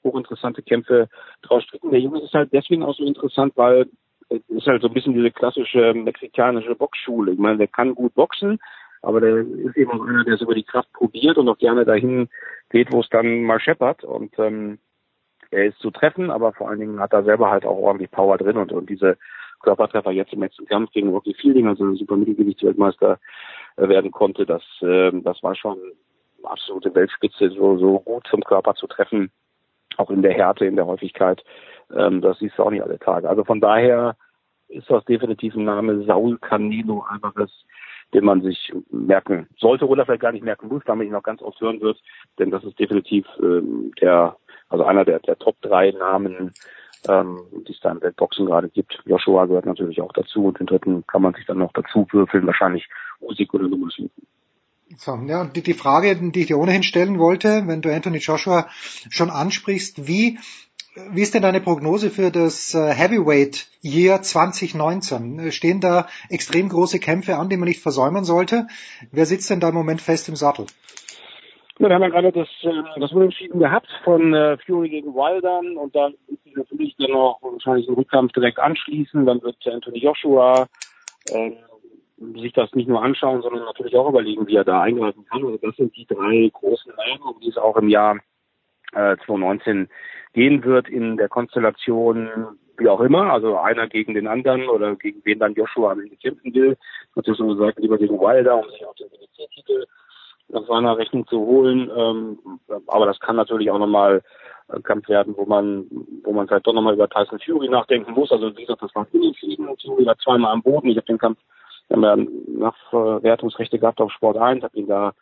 hochinteressante 0.05 0.63
Kämpfe 0.63 1.09
draus 1.43 1.63
stricken. 1.63 1.91
Der 1.91 2.01
Junge 2.01 2.21
ist 2.21 2.35
halt 2.35 2.53
deswegen 2.53 2.83
auch 2.83 2.95
so 2.95 3.05
interessant, 3.05 3.53
weil 3.57 3.89
es 4.29 4.41
ist 4.49 4.67
halt 4.67 4.83
so 4.83 4.89
ein 4.89 4.95
bisschen 4.95 5.15
diese 5.15 5.31
klassische 5.31 5.95
mexikanische 5.95 6.75
Boxschule. 6.75 7.33
Ich 7.33 7.39
meine, 7.39 7.59
der 7.59 7.69
kann 7.69 7.95
gut 7.95 8.15
boxen, 8.15 8.59
aber 9.03 9.21
der 9.21 9.39
ist 9.39 9.77
eben 9.77 9.91
auch 9.91 10.05
einer, 10.07 10.25
der 10.25 10.35
es 10.35 10.41
über 10.41 10.55
die 10.55 10.63
Kraft 10.63 10.93
probiert 10.93 11.37
und 11.37 11.49
auch 11.49 11.59
gerne 11.59 11.85
dahin 11.85 12.29
geht, 12.71 12.93
wo 12.93 13.01
es 13.01 13.09
dann 13.11 13.43
mal 13.43 13.61
scheppert. 13.61 14.05
Und 14.05 14.39
ähm, 14.39 14.79
er 15.51 15.67
ist 15.67 15.79
zu 15.81 15.91
treffen, 15.91 16.31
aber 16.31 16.53
vor 16.53 16.71
allen 16.71 16.81
Dingen 16.81 17.01
hat 17.01 17.13
er 17.13 17.25
selber 17.25 17.51
halt 17.51 17.67
auch 17.67 17.77
ordentlich 17.77 18.11
Power 18.11 18.39
drin 18.39 18.57
und, 18.57 18.73
und 18.73 18.89
diese 18.89 19.19
Körpertreffer 19.63 20.11
jetzt 20.11 20.33
im 20.33 20.41
letzten 20.41 20.67
Kampf 20.67 20.91
gegen 20.93 21.11
Rocky 21.11 21.35
Fielding, 21.35 21.69
also 21.69 21.95
Supermittelgewichtsweltmeister 21.95 23.19
äh, 23.77 23.89
werden 23.89 24.11
konnte, 24.11 24.47
das, 24.47 24.63
äh, 24.81 25.11
das 25.13 25.43
war 25.43 25.55
schon 25.55 25.79
absolute 26.43 26.95
Weltspitze 26.95 27.51
so, 27.51 27.79
so 27.79 28.01
gut 28.01 28.27
zum 28.29 28.43
Körper 28.43 28.75
zu 28.75 28.87
treffen, 28.87 29.31
auch 29.97 30.11
in 30.11 30.23
der 30.23 30.33
Härte, 30.33 30.65
in 30.65 30.77
der 30.77 30.87
Häufigkeit, 30.87 31.45
ähm, 31.95 32.21
das 32.21 32.39
siehst 32.39 32.59
du 32.59 32.65
auch 32.65 32.71
nicht 32.71 32.83
alle 32.83 32.99
Tage. 32.99 33.29
Also 33.29 33.45
von 33.45 33.61
daher 33.61 34.17
ist 34.69 34.91
das 34.91 35.05
definitiv 35.05 35.55
ein 35.55 35.65
Name 35.65 36.03
Saul 36.05 36.39
Canelo 36.39 37.05
Alvarez, 37.09 37.53
den 38.15 38.25
man 38.25 38.43
sich 38.43 38.73
merken 38.91 39.49
sollte 39.59 39.87
oder 39.87 40.05
vielleicht 40.05 40.23
gar 40.23 40.33
nicht 40.33 40.45
merken 40.45 40.69
muss, 40.69 40.83
da 40.85 40.95
man 40.95 41.07
ihn 41.07 41.13
noch 41.13 41.23
ganz 41.23 41.43
oft 41.43 41.61
hören 41.61 41.81
wird, 41.81 41.99
denn 42.39 42.51
das 42.51 42.65
ist 42.65 42.79
definitiv 42.79 43.27
ähm, 43.41 43.93
der, 44.01 44.37
also 44.69 44.85
einer 44.85 45.05
der, 45.05 45.21
der 45.21 45.39
Top 45.39 45.61
drei 45.63 45.91
Namen, 45.93 46.53
ähm, 47.09 47.41
die 47.67 47.73
es 47.73 47.81
da 47.81 47.91
im 47.91 48.03
Weltboxen 48.03 48.47
gerade 48.47 48.69
gibt. 48.69 49.03
Joshua 49.07 49.47
gehört 49.47 49.67
natürlich 49.67 50.01
auch 50.01 50.13
dazu 50.13 50.45
und 50.47 50.61
den 50.61 50.67
dritten 50.67 51.07
kann 51.07 51.23
man 51.23 51.35
sich 51.35 51.47
dann 51.47 51.59
noch 51.59 51.73
dazu 51.73 52.07
würfeln, 52.11 52.47
wahrscheinlich 52.47 52.89
Musik 53.21 53.55
oder 53.55 53.69
Musik. 53.69 54.11
So, 54.97 55.15
ja, 55.27 55.41
und 55.41 55.57
die, 55.57 55.63
die 55.63 55.75
Frage, 55.75 56.15
die 56.17 56.41
ich 56.41 56.49
dir 56.49 56.59
ohnehin 56.59 56.83
stellen 56.83 57.19
wollte, 57.19 57.63
wenn 57.67 57.81
du 57.81 57.91
Anthony 57.91 58.19
Joshua 58.19 58.69
schon 59.09 59.31
ansprichst, 59.31 60.07
wie 60.07 60.39
wie 60.95 61.23
ist 61.23 61.35
denn 61.35 61.43
deine 61.43 61.61
Prognose 61.61 62.11
für 62.11 62.31
das 62.31 62.75
äh, 62.75 62.93
Heavyweight 62.93 63.69
Year 63.83 64.21
2019? 64.21 65.51
Stehen 65.51 65.81
da 65.81 66.07
extrem 66.29 66.69
große 66.69 67.01
Kämpfe 67.01 67.37
an, 67.37 67.49
die 67.49 67.57
man 67.57 67.69
nicht 67.69 67.81
versäumen 67.81 68.25
sollte? 68.25 68.67
Wer 69.11 69.25
sitzt 69.25 69.49
denn 69.51 69.61
da 69.61 69.71
im 69.71 69.75
Moment 69.75 70.03
fest 70.03 70.29
im 70.29 70.37
Sattel? 70.37 70.67
Ja, 71.79 71.89
wir 71.89 71.95
haben 71.95 72.03
ja 72.03 72.09
gerade 72.09 72.33
das, 72.33 72.49
äh, 72.63 73.01
das 73.01 73.11
Unentschieden 73.13 73.59
gehabt 73.59 73.89
von 74.05 74.35
äh, 74.35 74.59
Fury 74.67 74.91
gegen 74.91 75.15
Wilder 75.15 75.61
und 75.81 75.97
dann 75.97 76.15
sich 76.29 76.55
natürlich 76.55 76.95
dann 76.99 77.11
noch 77.11 77.39
wahrscheinlich 77.41 77.89
einen 77.89 77.97
Rückkampf 77.97 78.33
direkt 78.33 78.59
anschließen. 78.59 79.25
Dann 79.25 79.43
wird 79.43 79.57
Anthony 79.67 79.99
Joshua 79.99 80.67
äh, 81.31 81.53
sich 82.35 82.53
das 82.53 82.73
nicht 82.75 82.89
nur 82.89 83.03
anschauen, 83.03 83.41
sondern 83.41 83.65
natürlich 83.65 83.97
auch 83.97 84.11
überlegen, 84.11 84.47
wie 84.47 84.57
er 84.57 84.65
da 84.65 84.83
eingreifen 84.83 85.25
kann. 85.25 85.43
Also 85.43 85.57
das 85.57 85.75
sind 85.77 85.97
die 85.97 86.07
drei 86.07 86.51
großen 86.53 86.93
Namen, 86.95 87.35
um 87.35 87.41
die 87.41 87.49
es 87.49 87.57
auch 87.57 87.77
im 87.77 87.89
Jahr 87.89 88.19
äh, 88.93 89.17
2019 89.27 89.89
gehen 90.33 90.65
wird 90.65 90.89
in 90.89 91.17
der 91.17 91.29
Konstellation 91.29 92.29
wie 92.79 92.89
auch 92.89 93.01
immer, 93.01 93.33
also 93.33 93.59
einer 93.59 93.87
gegen 93.87 94.15
den 94.15 94.27
anderen 94.27 94.69
oder 94.69 94.97
gegen 94.97 95.21
wen 95.25 95.39
dann 95.39 95.55
Joshua 95.55 95.93
am 95.93 96.01
Ende 96.01 96.17
kämpfen 96.17 96.55
will. 96.55 96.77
Natürlich 97.15 97.39
schon 97.39 97.49
gesagt, 97.49 97.79
lieber 97.79 97.99
gegen 97.99 98.19
Wilder, 98.19 98.57
um 98.57 98.69
sich 98.71 98.85
auch 98.87 98.95
den 98.95 99.11
WC-Titel 99.11 99.87
nach 100.49 100.67
seiner 100.67 100.97
Rechnung 100.97 101.27
zu 101.27 101.39
holen. 101.39 101.91
Ähm, 101.97 102.39
aber 102.87 103.07
das 103.07 103.21
kann 103.21 103.37
natürlich 103.37 103.71
auch 103.71 103.79
nochmal 103.79 104.23
ein 104.69 104.83
Kampf 104.83 105.09
werden, 105.09 105.35
wo 105.37 105.45
man, 105.45 105.87
wo 106.25 106.33
man 106.33 106.49
vielleicht 106.49 106.67
doch 106.67 106.73
nochmal 106.73 106.95
über 106.95 107.09
Tyson 107.09 107.41
Fury 107.41 107.69
nachdenken 107.69 108.13
muss. 108.13 108.33
Also 108.33 108.57
wie 108.57 108.63
gesagt, 108.63 108.83
das 108.83 108.95
war 108.95 109.07
unentschieden 109.13 109.69
und 109.69 109.81
Fury 109.83 110.07
war 110.07 110.17
zweimal 110.19 110.53
am 110.53 110.63
Boden. 110.63 110.89
Ich 110.89 110.97
habe 110.97 111.07
den 111.07 111.19
Kampf, 111.19 111.39
wir 111.89 111.97
haben 111.97 112.27
ja 112.53 112.71
Nachwertungsrechte 112.93 113.79
gehabt 113.79 114.01
auf 114.01 114.13
Sport 114.13 114.39
1, 114.39 114.63
habe 114.63 114.77
ihn 114.77 114.87
da 114.87 115.13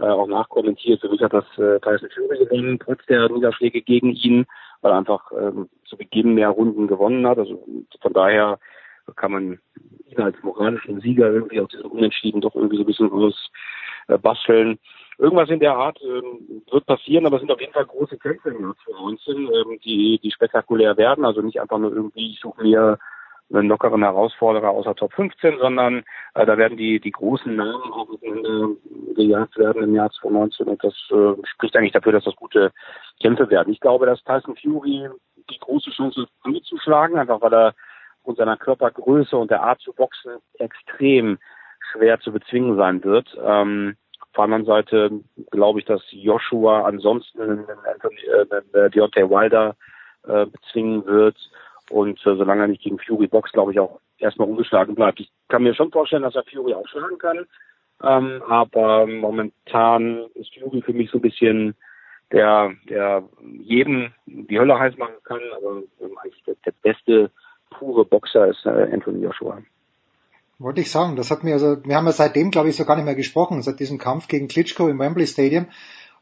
äh, 0.00 0.06
auch 0.06 0.26
nachkommentiert. 0.26 1.00
Für 1.00 1.08
mich 1.08 1.22
hat 1.22 1.32
das 1.32 1.44
äh, 1.58 1.80
Tyson 1.80 2.08
Fury 2.14 2.38
gewonnen, 2.38 2.78
trotz 2.78 3.04
der 3.06 3.28
Niederschläge 3.28 3.82
gegen 3.82 4.12
ihn, 4.12 4.46
weil 4.80 4.92
er 4.92 4.98
einfach 4.98 5.30
ähm, 5.32 5.68
zu 5.84 5.96
Beginn 5.96 6.34
mehr 6.34 6.50
Runden 6.50 6.86
gewonnen 6.86 7.26
hat. 7.26 7.38
Also 7.38 7.64
von 8.00 8.12
daher 8.12 8.58
kann 9.16 9.32
man 9.32 9.58
ihn 10.08 10.20
als 10.20 10.36
moralischen 10.42 11.00
Sieger 11.00 11.30
irgendwie 11.30 11.60
aus 11.60 11.68
diesem 11.68 11.90
Unentschieden 11.90 12.40
doch 12.40 12.54
irgendwie 12.54 12.76
so 12.76 12.82
ein 12.82 12.86
bisschen 12.86 13.08
raus 13.08 13.50
äh, 14.08 14.18
basteln. 14.18 14.78
Irgendwas 15.18 15.50
in 15.50 15.60
der 15.60 15.74
Art 15.74 15.98
ähm, 16.02 16.62
wird 16.70 16.86
passieren, 16.86 17.26
aber 17.26 17.36
es 17.36 17.42
sind 17.42 17.50
auf 17.50 17.60
jeden 17.60 17.72
Fall 17.72 17.86
große 17.86 18.18
Kämpfe 18.18 18.50
im 18.50 18.62
Jahr 18.62 18.76
2019, 18.84 19.36
ähm, 19.36 19.78
die, 19.84 20.20
die 20.22 20.30
spektakulär 20.30 20.96
werden. 20.96 21.24
Also 21.24 21.40
nicht 21.40 21.60
einfach 21.60 21.78
nur 21.78 21.92
irgendwie, 21.92 22.32
ich 22.32 22.40
suche 22.40 22.62
mir 22.62 22.98
lockeren 23.50 24.02
Herausforderer 24.02 24.70
außer 24.70 24.94
Top 24.94 25.12
15, 25.14 25.58
sondern 25.58 26.04
äh, 26.34 26.44
da 26.46 26.58
werden 26.58 26.76
die, 26.76 27.00
die 27.00 27.10
großen 27.10 27.54
Namen 27.54 27.92
auch 27.92 28.08
miteinander 28.08 28.74
gejagt 29.14 29.56
werden 29.56 29.82
im 29.82 29.94
Jahr 29.94 30.10
2019 30.10 30.66
und 30.66 30.84
das 30.84 30.94
äh, 31.10 31.34
spricht 31.46 31.76
eigentlich 31.76 31.92
dafür, 31.92 32.12
dass 32.12 32.24
das 32.24 32.36
gute 32.36 32.72
Kämpfe 33.20 33.48
werden. 33.50 33.72
Ich 33.72 33.80
glaube, 33.80 34.06
dass 34.06 34.22
Tyson 34.24 34.56
Fury 34.56 35.08
die 35.50 35.58
große 35.58 35.90
Chance 35.90 36.26
anzuschlagen, 36.42 37.18
einfach 37.18 37.40
weil 37.40 37.54
er 37.54 37.74
und 38.22 38.36
seiner 38.36 38.58
Körpergröße 38.58 39.36
und 39.36 39.50
der 39.50 39.62
Art 39.62 39.80
zu 39.80 39.94
boxen 39.94 40.36
extrem 40.58 41.38
schwer 41.92 42.20
zu 42.20 42.30
bezwingen 42.30 42.76
sein 42.76 43.02
wird. 43.02 43.34
Ähm, 43.42 43.96
auf 44.20 44.28
der 44.34 44.44
anderen 44.44 44.66
Seite 44.66 45.10
glaube 45.50 45.80
ich, 45.80 45.86
dass 45.86 46.02
Joshua 46.10 46.82
ansonsten 46.82 47.40
Anthony, 47.40 48.20
äh, 48.74 48.90
Deontay 48.90 49.30
Wilder 49.30 49.76
äh, 50.26 50.44
bezwingen 50.44 51.06
wird 51.06 51.36
und 51.90 52.18
äh, 52.20 52.36
solange 52.36 52.62
er 52.62 52.68
nicht 52.68 52.82
gegen 52.82 52.98
Fury 52.98 53.26
boxt, 53.26 53.52
glaube 53.52 53.72
ich 53.72 53.80
auch 53.80 54.00
erstmal 54.18 54.48
ungeschlagen 54.48 54.94
bleibt. 54.94 55.20
Ich 55.20 55.30
kann 55.48 55.62
mir 55.62 55.74
schon 55.74 55.90
vorstellen, 55.90 56.22
dass 56.22 56.34
er 56.34 56.44
Fury 56.44 56.74
auch 56.74 56.86
schlagen 56.88 57.18
kann. 57.18 57.46
Ähm, 58.02 58.42
aber 58.48 59.06
momentan 59.06 60.26
ist 60.34 60.54
Fury 60.54 60.82
für 60.82 60.92
mich 60.92 61.10
so 61.10 61.18
ein 61.18 61.22
bisschen 61.22 61.74
der, 62.30 62.72
der 62.88 63.24
jedem 63.42 64.12
die 64.26 64.58
Hölle 64.58 64.78
heiß 64.78 64.96
machen 64.98 65.16
kann. 65.24 65.40
Aber 65.56 65.82
ähm, 66.00 66.18
eigentlich 66.18 66.42
der, 66.44 66.54
der 66.64 66.74
beste 66.82 67.30
pure 67.70 68.04
Boxer 68.04 68.48
ist 68.48 68.64
äh, 68.66 68.90
Anthony 68.92 69.22
Joshua. 69.22 69.62
Wollte 70.60 70.80
ich 70.80 70.90
sagen, 70.90 71.14
das 71.14 71.30
hat 71.30 71.44
mir 71.44 71.52
also, 71.52 71.76
wir 71.84 71.94
haben 71.94 72.06
ja 72.06 72.12
seitdem, 72.12 72.50
glaube 72.50 72.68
ich, 72.68 72.76
so 72.76 72.84
gar 72.84 72.96
nicht 72.96 73.04
mehr 73.04 73.14
gesprochen, 73.14 73.62
seit 73.62 73.78
diesem 73.78 73.98
Kampf 73.98 74.26
gegen 74.26 74.48
Klitschko 74.48 74.88
im 74.88 74.98
Wembley 74.98 75.26
Stadium. 75.26 75.66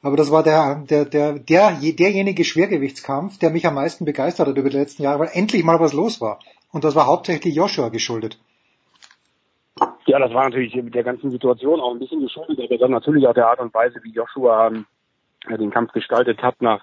Aber 0.02 0.16
das 0.16 0.30
war 0.30 0.42
der, 0.42 0.84
der, 0.88 1.04
der, 1.04 1.38
der, 1.38 1.72
derjenige 1.80 2.44
Schwergewichtskampf, 2.44 3.38
der 3.38 3.50
mich 3.50 3.66
am 3.66 3.74
meisten 3.74 4.04
begeistert 4.04 4.48
hat 4.48 4.56
über 4.56 4.70
die 4.70 4.76
letzten 4.76 5.02
Jahre, 5.02 5.20
weil 5.20 5.30
endlich 5.32 5.64
mal 5.64 5.80
was 5.80 5.92
los 5.92 6.20
war. 6.20 6.38
Und 6.72 6.84
das 6.84 6.94
war 6.94 7.06
hauptsächlich 7.06 7.54
Joshua 7.54 7.88
geschuldet. 7.88 8.38
Ja, 10.06 10.18
das 10.18 10.32
war 10.32 10.44
natürlich 10.44 10.74
mit 10.74 10.94
der 10.94 11.04
ganzen 11.04 11.30
Situation 11.30 11.80
auch 11.80 11.92
ein 11.92 11.98
bisschen 11.98 12.20
geschuldet, 12.20 12.58
aber 12.60 12.78
dann 12.78 12.92
natürlich 12.92 13.26
auch 13.26 13.34
der 13.34 13.48
Art 13.48 13.60
und 13.60 13.74
Weise, 13.74 14.00
wie 14.02 14.12
Joshua 14.12 14.70
äh, 15.48 15.58
den 15.58 15.70
Kampf 15.70 15.92
gestaltet 15.92 16.42
hat 16.42 16.62
nach 16.62 16.82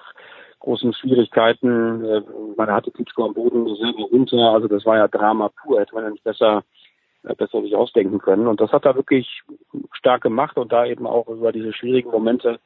großen 0.59 0.93
Schwierigkeiten. 0.93 2.03
Äh, 2.03 2.21
man 2.57 2.71
hatte 2.71 2.91
Klitschko 2.91 3.25
am 3.25 3.33
Boden 3.33 3.65
selber 3.75 4.03
runter, 4.11 4.51
also 4.51 4.67
das 4.67 4.85
war 4.85 4.97
ja 4.97 5.07
Drama 5.07 5.49
pur, 5.49 5.79
hätte 5.79 5.95
man 5.95 6.03
ja 6.03 6.09
nicht 6.09 6.23
besser 6.23 6.63
äh, 7.23 7.33
besser 7.35 7.61
sich 7.61 7.75
ausdenken 7.75 8.19
können. 8.19 8.47
Und 8.47 8.59
das 8.59 8.71
hat 8.71 8.85
er 8.85 8.95
wirklich 8.95 9.43
stark 9.93 10.21
gemacht 10.21 10.57
und 10.57 10.71
da 10.71 10.85
eben 10.85 11.07
auch 11.07 11.27
über 11.27 11.51
diese 11.53 11.73
schwierigen 11.73 12.11
Momente 12.11 12.59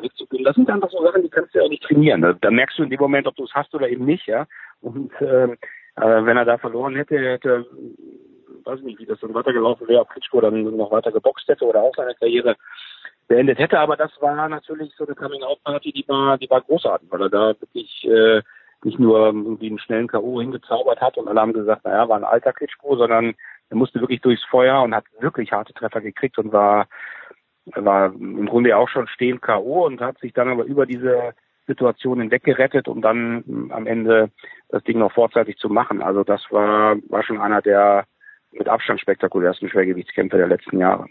mitzugehen. 0.00 0.44
Das 0.44 0.54
sind 0.56 0.70
einfach 0.70 0.90
so 0.90 1.02
Sachen, 1.02 1.22
die 1.22 1.28
kannst 1.28 1.54
du 1.54 1.58
ja 1.58 1.64
auch 1.64 1.68
nicht 1.68 1.82
trainieren. 1.82 2.22
Da, 2.22 2.32
da 2.32 2.50
merkst 2.50 2.78
du 2.78 2.82
in 2.82 2.90
dem 2.90 3.00
Moment, 3.00 3.26
ob 3.26 3.36
du 3.36 3.44
es 3.44 3.54
hast 3.54 3.74
oder 3.74 3.88
eben 3.88 4.04
nicht, 4.04 4.26
ja. 4.26 4.46
Und 4.80 5.12
äh, 5.20 5.44
äh, 5.44 5.56
wenn 5.96 6.36
er 6.36 6.44
da 6.44 6.58
verloren 6.58 6.96
hätte, 6.96 7.18
hätte, 7.18 7.66
weiß 8.64 8.80
ich 8.80 8.84
nicht, 8.84 8.98
wie 8.98 9.06
das 9.06 9.20
dann 9.20 9.34
weitergelaufen 9.34 9.88
wäre, 9.88 10.00
ob 10.00 10.10
Klitschko 10.10 10.40
dann 10.40 10.76
noch 10.76 10.90
weiter 10.90 11.12
geboxt 11.12 11.48
hätte 11.48 11.64
oder 11.64 11.82
auch 11.82 11.94
seine 11.96 12.14
Karriere 12.14 12.56
beendet 13.28 13.58
hätte. 13.58 13.78
Aber 13.78 13.96
das 13.96 14.10
war 14.20 14.48
natürlich 14.48 14.92
so 14.96 15.06
eine 15.06 15.14
Coming-out-Party, 15.14 15.92
die 15.92 16.04
war, 16.08 16.38
die 16.38 16.50
war 16.50 16.60
großartig, 16.60 17.10
weil 17.10 17.22
er 17.22 17.30
da 17.30 17.48
wirklich 17.60 18.04
äh, 18.04 18.42
nicht 18.84 18.98
nur 18.98 19.26
irgendwie 19.26 19.68
einen 19.68 19.78
schnellen 19.78 20.08
K.O. 20.08 20.40
hingezaubert 20.40 21.00
hat 21.00 21.16
und 21.16 21.28
alle 21.28 21.40
haben 21.40 21.52
gesagt, 21.52 21.84
naja, 21.84 22.08
war 22.08 22.16
ein 22.16 22.24
alter 22.24 22.52
Klitschko, 22.52 22.96
sondern 22.96 23.34
er 23.70 23.76
musste 23.76 24.00
wirklich 24.00 24.20
durchs 24.20 24.44
Feuer 24.44 24.82
und 24.82 24.94
hat 24.94 25.04
wirklich 25.20 25.52
harte 25.52 25.72
Treffer 25.72 26.00
gekriegt 26.00 26.38
und 26.38 26.52
war 26.52 26.86
war 27.66 28.12
im 28.14 28.46
Grunde 28.46 28.76
auch 28.76 28.88
schon 28.88 29.08
stehend 29.08 29.42
K.O. 29.42 29.86
und 29.86 30.00
hat 30.00 30.18
sich 30.18 30.32
dann 30.32 30.48
aber 30.48 30.64
über 30.64 30.86
diese 30.86 31.34
Situation 31.66 32.20
hinweggerettet, 32.20 32.88
um 32.88 33.00
dann 33.00 33.70
am 33.70 33.86
Ende 33.86 34.30
das 34.68 34.84
Ding 34.84 34.98
noch 34.98 35.12
vorzeitig 35.12 35.56
zu 35.56 35.68
machen. 35.68 36.02
Also 36.02 36.24
das 36.24 36.42
war, 36.50 36.96
war 37.08 37.22
schon 37.22 37.40
einer 37.40 37.62
der 37.62 38.04
mit 38.52 38.68
Abstand 38.68 39.00
spektakulärsten 39.00 39.68
Schwergewichtskämpfe 39.68 40.36
der 40.36 40.46
letzten 40.46 40.78
Jahre. 40.78 41.06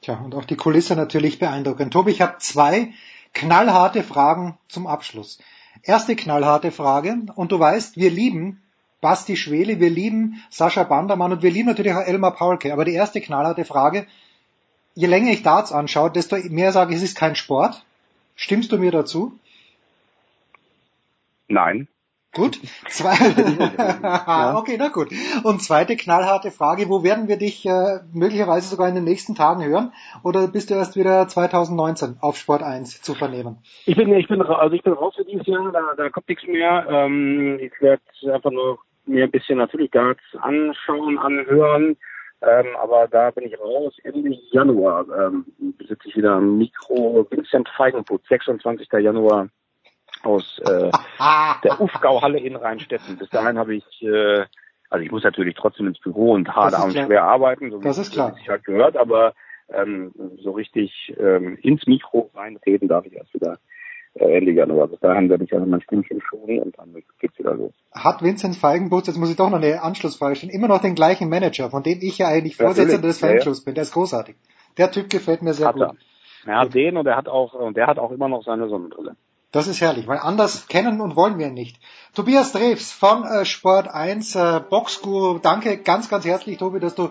Tja, 0.00 0.18
und 0.24 0.34
auch 0.34 0.44
die 0.44 0.56
Kulisse 0.56 0.96
natürlich 0.96 1.38
beeindruckend. 1.38 1.92
Tobi, 1.92 2.10
ich 2.10 2.22
habe 2.22 2.38
zwei 2.38 2.88
knallharte 3.34 4.02
Fragen 4.02 4.58
zum 4.68 4.86
Abschluss. 4.86 5.38
Erste 5.82 6.16
knallharte 6.16 6.70
Frage, 6.70 7.16
und 7.36 7.52
du 7.52 7.60
weißt, 7.60 7.96
wir 7.96 8.10
lieben 8.10 8.62
Basti 9.00 9.36
Schwele, 9.36 9.80
wir 9.80 9.90
lieben 9.90 10.42
Sascha 10.50 10.84
Bandermann 10.84 11.32
und 11.32 11.42
wir 11.42 11.50
lieben 11.50 11.68
natürlich 11.68 11.92
auch 11.92 12.06
Elmar 12.06 12.34
Paulke. 12.34 12.72
Aber 12.72 12.84
die 12.84 12.94
erste 12.94 13.20
knallharte 13.20 13.64
Frage, 13.64 14.06
je 14.94 15.06
länger 15.06 15.32
ich 15.32 15.42
Darts 15.42 15.72
anschaue, 15.72 16.10
desto 16.10 16.36
mehr 16.48 16.72
sage 16.72 16.92
ich, 16.92 16.98
es 16.98 17.02
ist 17.02 17.16
kein 17.16 17.36
Sport. 17.36 17.84
Stimmst 18.36 18.72
du 18.72 18.78
mir 18.78 18.90
dazu? 18.90 19.38
Nein. 21.48 21.88
Gut. 22.32 22.60
Zwei 22.86 23.14
okay, 24.54 24.76
na 24.78 24.88
gut. 24.88 25.08
Und 25.42 25.62
zweite 25.62 25.96
knallharte 25.96 26.52
Frage, 26.52 26.88
wo 26.88 27.02
werden 27.02 27.26
wir 27.26 27.38
dich 27.38 27.66
äh, 27.66 28.00
möglicherweise 28.12 28.68
sogar 28.68 28.88
in 28.88 28.94
den 28.94 29.02
nächsten 29.02 29.34
Tagen 29.34 29.64
hören? 29.64 29.92
Oder 30.22 30.46
bist 30.46 30.70
du 30.70 30.74
erst 30.74 30.96
wieder 30.96 31.26
2019 31.26 32.18
auf 32.20 32.36
Sport 32.36 32.62
1 32.62 33.02
zu 33.02 33.14
vernehmen? 33.14 33.58
Ich 33.84 33.96
bin, 33.96 34.14
ich 34.14 34.28
bin, 34.28 34.42
also 34.42 34.76
ich 34.76 34.82
bin 34.84 34.92
raus 34.92 35.14
für 35.16 35.24
dieses 35.24 35.46
Jahr, 35.48 35.72
da, 35.72 35.80
da 35.96 36.08
kommt 36.08 36.28
nichts 36.28 36.46
mehr. 36.46 36.86
Ähm, 36.88 37.58
ich 37.60 37.72
werde 37.80 38.02
einfach 38.32 38.52
nur 38.52 38.78
mir 39.06 39.24
ein 39.24 39.30
bisschen 39.32 39.58
natürlich 39.58 39.90
Darts 39.90 40.22
anschauen, 40.40 41.18
anhören. 41.18 41.96
Ähm, 42.42 42.66
aber 42.80 43.06
da 43.08 43.30
bin 43.30 43.44
ich 43.44 43.58
raus. 43.60 43.94
Ende 44.02 44.30
Januar 44.50 45.04
ähm, 45.08 45.44
besitze 45.76 46.08
ich 46.08 46.16
wieder 46.16 46.36
ein 46.36 46.56
Mikro. 46.56 47.26
Vincent 47.30 47.68
Feigenputz, 47.76 48.26
26. 48.28 48.88
Januar 49.00 49.48
aus 50.22 50.58
äh, 50.64 50.90
der 51.64 51.80
Ufgau-Halle 51.80 52.38
in 52.38 52.56
Rheinstetten. 52.56 53.18
Bis 53.18 53.28
dahin 53.30 53.58
habe 53.58 53.74
ich, 53.74 54.02
äh, 54.02 54.44
also 54.88 55.04
ich 55.04 55.10
muss 55.10 55.24
natürlich 55.24 55.54
trotzdem 55.54 55.86
ins 55.86 56.00
Büro 56.00 56.32
und 56.32 56.48
hart 56.54 56.78
und 56.82 56.92
schwer 56.92 57.24
arbeiten, 57.24 57.70
so 57.70 57.78
das 57.78 57.98
ist 57.98 58.12
klar. 58.12 58.28
wie 58.28 58.32
es 58.32 58.38
sich 58.38 58.48
halt 58.48 58.64
gehört, 58.64 58.96
aber 58.96 59.34
ähm, 59.72 60.12
so 60.42 60.52
richtig 60.52 61.14
ähm, 61.18 61.58
ins 61.62 61.86
Mikro 61.86 62.30
reinreden 62.34 62.88
darf 62.88 63.06
ich 63.06 63.14
erst 63.14 63.32
wieder 63.34 63.58
Ende 64.14 64.52
Januar. 64.52 64.88
Bis 64.88 65.00
dahin 65.00 65.28
werde 65.28 65.44
ich 65.44 65.52
also 65.52 65.66
mein 65.66 65.80
Stimmchen 65.80 66.20
schonen 66.20 66.60
und 66.60 66.78
dann 66.78 66.94
geht's 67.18 67.38
wieder 67.38 67.54
los. 67.54 67.72
Hat 67.92 68.22
Vincent 68.22 68.56
Feigenbutz, 68.56 69.06
jetzt 69.06 69.16
muss 69.16 69.30
ich 69.30 69.36
doch 69.36 69.50
noch 69.50 69.58
eine 69.58 69.82
Anschlussfrage 69.82 70.36
stellen, 70.36 70.52
immer 70.52 70.68
noch 70.68 70.80
den 70.80 70.94
gleichen 70.94 71.28
Manager, 71.28 71.70
von 71.70 71.82
dem 71.82 71.98
ich 72.00 72.18
ja 72.18 72.28
eigentlich 72.28 72.56
Vorsitzender 72.56 73.06
des 73.08 73.20
Fanclubs 73.20 73.58
ja, 73.58 73.62
ja. 73.62 73.64
bin. 73.64 73.74
Der 73.74 73.82
ist 73.82 73.92
großartig. 73.92 74.36
Der 74.78 74.90
Typ 74.90 75.10
gefällt 75.10 75.42
mir 75.42 75.54
sehr 75.54 75.68
hat 75.68 75.74
gut. 75.74 75.82
Er. 75.82 75.94
er 76.46 76.60
hat 76.60 76.74
den 76.74 76.96
und 76.96 77.06
er 77.06 77.16
hat 77.16 77.28
auch, 77.28 77.54
und 77.54 77.76
der 77.76 77.86
hat 77.86 77.98
auch 77.98 78.10
immer 78.10 78.28
noch 78.28 78.44
seine 78.44 78.68
Sonnenbrille. 78.68 79.16
Das 79.52 79.66
ist 79.66 79.80
herrlich, 79.80 80.06
weil 80.06 80.18
anders 80.18 80.68
kennen 80.68 81.00
und 81.00 81.16
wollen 81.16 81.38
wir 81.38 81.48
ihn 81.48 81.54
nicht. 81.54 81.80
Tobias 82.14 82.52
Drews 82.52 82.92
von 82.92 83.24
äh, 83.24 83.44
Sport 83.44 83.88
1, 83.88 84.36
äh, 84.36 84.60
Boxguru, 84.68 85.38
danke 85.38 85.78
ganz, 85.78 86.08
ganz 86.08 86.24
herzlich, 86.24 86.58
Tobi, 86.58 86.78
dass 86.78 86.94
du 86.94 87.10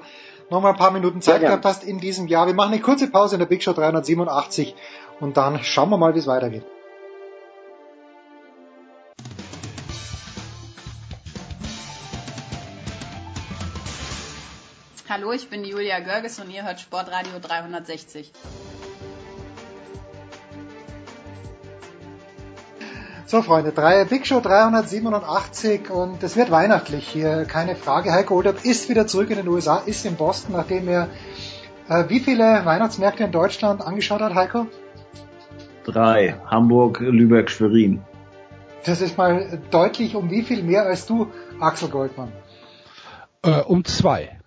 noch 0.49 0.61
mal 0.61 0.69
ein 0.69 0.77
paar 0.77 0.91
Minuten 0.91 1.21
Zeit 1.21 1.41
gehabt 1.41 1.65
hast 1.65 1.83
in 1.83 1.99
diesem 1.99 2.27
Jahr. 2.27 2.47
Wir 2.47 2.53
machen 2.53 2.73
eine 2.73 2.81
kurze 2.81 3.09
Pause 3.11 3.35
in 3.35 3.39
der 3.39 3.45
Big 3.45 3.61
Show 3.61 3.73
387 3.73 4.73
und 5.19 5.37
dann 5.37 5.61
schauen 5.63 5.89
wir 5.89 5.97
mal, 5.97 6.15
wie 6.15 6.19
es 6.19 6.27
weitergeht. 6.27 6.63
Hallo, 15.09 15.31
ich 15.31 15.49
bin 15.49 15.63
Julia 15.63 16.01
Görges 16.01 16.39
und 16.39 16.51
ihr 16.51 16.63
hört 16.63 16.79
Sportradio 16.79 17.39
360. 17.41 18.31
So, 23.25 23.41
Freunde, 23.41 23.71
drei, 23.71 24.05
Big 24.05 24.27
Show 24.27 24.39
387 24.39 25.89
und 25.89 26.21
es 26.21 26.35
wird 26.35 26.51
weihnachtlich 26.51 27.07
hier, 27.07 27.45
keine 27.45 27.75
Frage. 27.75 28.13
Heiko 28.13 28.35
Olderb 28.35 28.63
ist 28.63 28.87
wieder 28.87 29.07
zurück 29.07 29.31
in 29.31 29.37
den 29.37 29.47
USA, 29.47 29.77
ist 29.77 30.05
in 30.05 30.15
Boston, 30.15 30.53
nachdem 30.55 30.87
er 30.87 31.09
äh, 31.89 32.03
wie 32.07 32.19
viele 32.19 32.63
Weihnachtsmärkte 32.63 33.23
in 33.23 33.31
Deutschland 33.31 33.81
angeschaut 33.81 34.21
hat, 34.21 34.35
Heiko? 34.35 34.67
Drei. 35.85 36.39
Hamburg, 36.45 36.99
Lübeck, 36.99 37.49
Schwerin. 37.49 38.03
Das 38.85 39.01
ist 39.01 39.17
mal 39.17 39.59
deutlich 39.71 40.15
um 40.15 40.29
wie 40.29 40.43
viel 40.43 40.61
mehr 40.61 40.83
als 40.83 41.07
du, 41.07 41.31
Axel 41.59 41.89
Goldmann? 41.89 42.31
Äh, 43.41 43.61
um 43.61 43.83
zwei. 43.85 44.38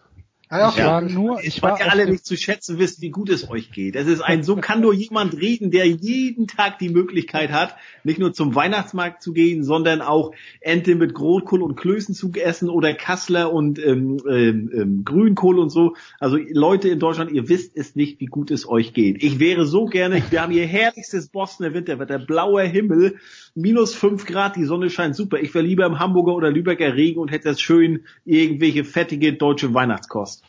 Okay. 0.52 0.80
Ich 0.80 0.84
war 0.84 1.00
nur, 1.00 1.42
ich 1.42 1.62
war 1.62 1.80
ja 1.80 1.86
alle 1.86 2.10
nicht 2.10 2.26
zu 2.26 2.36
schätzen 2.36 2.78
wissen, 2.78 3.00
wie 3.00 3.08
gut 3.08 3.30
es 3.30 3.48
euch 3.48 3.72
geht. 3.72 3.96
Es 3.96 4.06
ist 4.06 4.20
ein, 4.20 4.42
so 4.42 4.56
kann 4.56 4.82
nur 4.82 4.92
jemand 4.92 5.34
reden, 5.34 5.70
der 5.70 5.86
jeden 5.86 6.46
Tag 6.46 6.78
die 6.78 6.90
Möglichkeit 6.90 7.50
hat, 7.50 7.74
nicht 8.04 8.18
nur 8.18 8.34
zum 8.34 8.54
Weihnachtsmarkt 8.54 9.22
zu 9.22 9.32
gehen, 9.32 9.64
sondern 9.64 10.02
auch 10.02 10.32
Ente 10.60 10.94
mit 10.94 11.14
Grotkohl 11.14 11.62
und 11.62 11.76
Klößen 11.76 12.14
zu 12.14 12.30
essen 12.34 12.68
oder 12.68 12.92
Kassler 12.92 13.50
und 13.50 13.78
ähm, 13.78 14.18
ähm, 14.28 14.70
ähm, 14.74 15.04
Grünkohl 15.06 15.58
und 15.58 15.70
so. 15.70 15.94
Also 16.20 16.36
Leute 16.36 16.90
in 16.90 16.98
Deutschland, 16.98 17.32
ihr 17.32 17.48
wisst 17.48 17.74
es 17.74 17.96
nicht, 17.96 18.20
wie 18.20 18.26
gut 18.26 18.50
es 18.50 18.68
euch 18.68 18.92
geht. 18.92 19.22
Ich 19.22 19.38
wäre 19.38 19.64
so 19.64 19.86
gerne, 19.86 20.22
wir 20.28 20.42
haben 20.42 20.52
hier 20.52 20.66
herrlichstes 20.66 21.28
Bostoner 21.28 21.72
Winterwetter, 21.72 22.18
blauer 22.18 22.60
Himmel, 22.60 23.16
minus 23.54 23.94
fünf 23.94 24.26
Grad, 24.26 24.56
die 24.56 24.64
Sonne 24.64 24.90
scheint 24.90 25.16
super. 25.16 25.38
Ich 25.38 25.54
wäre 25.54 25.64
lieber 25.64 25.86
im 25.86 25.98
Hamburger 25.98 26.34
oder 26.34 26.50
Lübecker 26.50 26.94
Regen 26.94 27.20
und 27.20 27.30
hätte 27.30 27.48
das 27.48 27.60
schön 27.60 28.04
irgendwelche 28.24 28.84
fettige 28.84 29.34
deutsche 29.34 29.74
Weihnachtskost. 29.74 30.44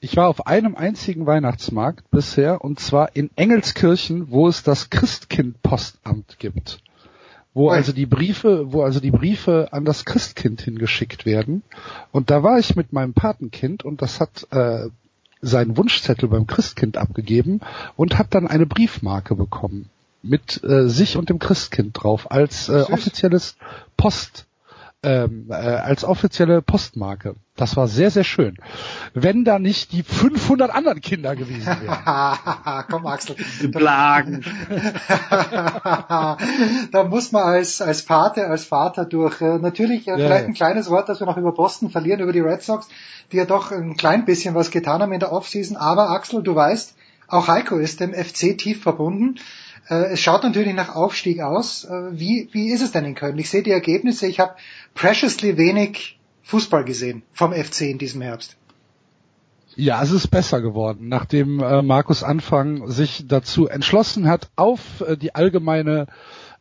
Ich 0.00 0.16
war 0.16 0.28
auf 0.28 0.46
einem 0.46 0.76
einzigen 0.76 1.26
Weihnachtsmarkt 1.26 2.10
bisher 2.10 2.62
und 2.62 2.80
zwar 2.80 3.16
in 3.16 3.30
Engelskirchen, 3.36 4.30
wo 4.30 4.46
es 4.46 4.62
das 4.62 4.90
Christkind-Postamt 4.90 6.38
gibt. 6.38 6.80
Wo 7.54 7.70
also 7.70 7.92
die 7.92 8.04
Briefe, 8.04 8.72
wo 8.72 8.82
also 8.82 9.00
die 9.00 9.10
Briefe 9.10 9.68
an 9.72 9.86
das 9.86 10.04
Christkind 10.04 10.60
hingeschickt 10.60 11.24
werden. 11.24 11.62
Und 12.12 12.30
da 12.30 12.42
war 12.42 12.58
ich 12.58 12.76
mit 12.76 12.92
meinem 12.92 13.14
Patenkind 13.14 13.82
und 13.82 14.02
das 14.02 14.20
hat 14.20 14.46
äh, 14.50 14.90
seinen 15.40 15.78
Wunschzettel 15.78 16.28
beim 16.28 16.46
Christkind 16.46 16.98
abgegeben 16.98 17.60
und 17.96 18.18
hat 18.18 18.34
dann 18.34 18.46
eine 18.46 18.66
Briefmarke 18.66 19.34
bekommen 19.34 19.88
mit 20.28 20.62
äh, 20.64 20.88
sich 20.88 21.16
und 21.16 21.28
dem 21.30 21.38
Christkind 21.38 22.02
drauf 22.02 22.30
als 22.30 22.68
äh, 22.68 22.84
offizielles 22.90 23.56
Post 23.96 24.46
ähm, 25.06 25.46
äh, 25.50 25.54
als 25.54 26.04
offizielle 26.04 26.62
Postmarke. 26.62 27.36
Das 27.54 27.76
war 27.76 27.86
sehr, 27.86 28.10
sehr 28.10 28.24
schön. 28.24 28.56
Wenn 29.14 29.44
da 29.44 29.58
nicht 29.58 29.92
die 29.92 30.02
500 30.02 30.74
anderen 30.74 31.00
Kinder 31.00 31.36
gewesen 31.36 31.66
wären. 31.66 32.84
Komm, 32.90 33.06
Axel. 33.06 33.36
Blagen. 33.68 34.44
da 36.90 37.04
muss 37.04 37.30
man 37.30 37.44
als, 37.44 37.80
als 37.80 38.00
Vater, 38.00 38.50
als 38.50 38.64
Vater 38.64 39.04
durch. 39.04 39.40
Äh, 39.40 39.58
natürlich 39.58 40.08
äh, 40.08 40.16
vielleicht 40.16 40.46
ein 40.46 40.54
kleines 40.54 40.90
Wort, 40.90 41.08
dass 41.08 41.20
wir 41.20 41.26
noch 41.26 41.36
über 41.36 41.52
Boston 41.52 41.88
verlieren, 41.88 42.20
über 42.20 42.32
die 42.32 42.40
Red 42.40 42.62
Sox, 42.62 42.88
die 43.30 43.36
ja 43.36 43.44
doch 43.44 43.70
ein 43.70 43.96
klein 43.96 44.24
bisschen 44.24 44.56
was 44.56 44.72
getan 44.72 45.02
haben 45.02 45.12
in 45.12 45.20
der 45.20 45.32
Offseason. 45.32 45.76
Aber 45.76 46.10
Axel, 46.10 46.42
du 46.42 46.54
weißt, 46.54 46.96
auch 47.28 47.48
Heiko 47.48 47.76
ist 47.76 48.00
dem 48.00 48.12
FC 48.12 48.58
tief 48.58 48.82
verbunden. 48.82 49.36
Äh, 49.88 50.12
es 50.12 50.20
schaut 50.20 50.42
natürlich 50.42 50.74
nach 50.74 50.94
Aufstieg 50.94 51.40
aus. 51.40 51.84
Äh, 51.84 52.18
wie, 52.18 52.48
wie 52.52 52.70
ist 52.70 52.82
es 52.82 52.92
denn 52.92 53.04
in 53.04 53.14
Köln? 53.14 53.38
Ich 53.38 53.50
sehe 53.50 53.62
die 53.62 53.70
Ergebnisse. 53.70 54.26
Ich 54.26 54.40
habe 54.40 54.54
preciously 54.94 55.56
wenig 55.56 56.18
Fußball 56.42 56.84
gesehen 56.84 57.22
vom 57.32 57.52
FC 57.52 57.82
in 57.82 57.98
diesem 57.98 58.22
Herbst. 58.22 58.56
Ja, 59.78 60.02
es 60.02 60.10
ist 60.10 60.28
besser 60.28 60.62
geworden, 60.62 61.08
nachdem 61.08 61.60
äh, 61.60 61.82
Markus 61.82 62.22
Anfang 62.22 62.90
sich 62.90 63.26
dazu 63.28 63.68
entschlossen 63.68 64.26
hat, 64.26 64.48
auf 64.56 64.80
äh, 65.06 65.18
die 65.18 65.34
allgemeine 65.34 66.06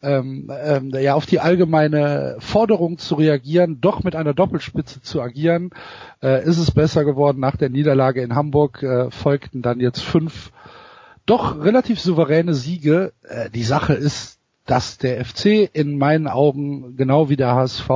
ähm, 0.02 0.52
ähm, 0.52 0.91
ja 0.93 1.15
auf 1.15 1.26
die 1.26 1.39
allgemeine 1.39 2.35
Forderung 2.39 2.97
zu 2.97 3.15
reagieren, 3.15 3.80
doch 3.80 4.03
mit 4.03 4.15
einer 4.18 4.34
Doppelspitze 4.34 5.02
zu 5.02 5.22
agieren, 5.22 5.69
äh, 6.22 6.43
ist 6.43 6.57
es 6.57 6.72
besser 6.72 7.06
geworden. 7.06 7.39
Nach 7.39 7.56
der 7.56 7.69
Niederlage 7.69 8.22
in 8.22 8.35
Hamburg 8.35 8.84
äh, 8.84 9.10
folgten 9.10 9.61
dann 9.61 9.80
jetzt 9.80 10.02
fünf 10.02 10.52
doch 11.26 11.64
relativ 11.64 11.99
souveräne 11.99 12.53
Siege. 12.53 13.14
Äh, 13.23 13.49
die 13.49 13.64
Sache 13.64 13.93
ist, 13.93 14.39
dass 14.65 14.97
der 14.97 15.23
FC 15.23 15.69
in 15.73 15.97
meinen 15.97 16.27
Augen 16.27 16.95
genau 16.95 17.30
wie 17.30 17.35
der 17.35 17.53
HSV 17.53 17.89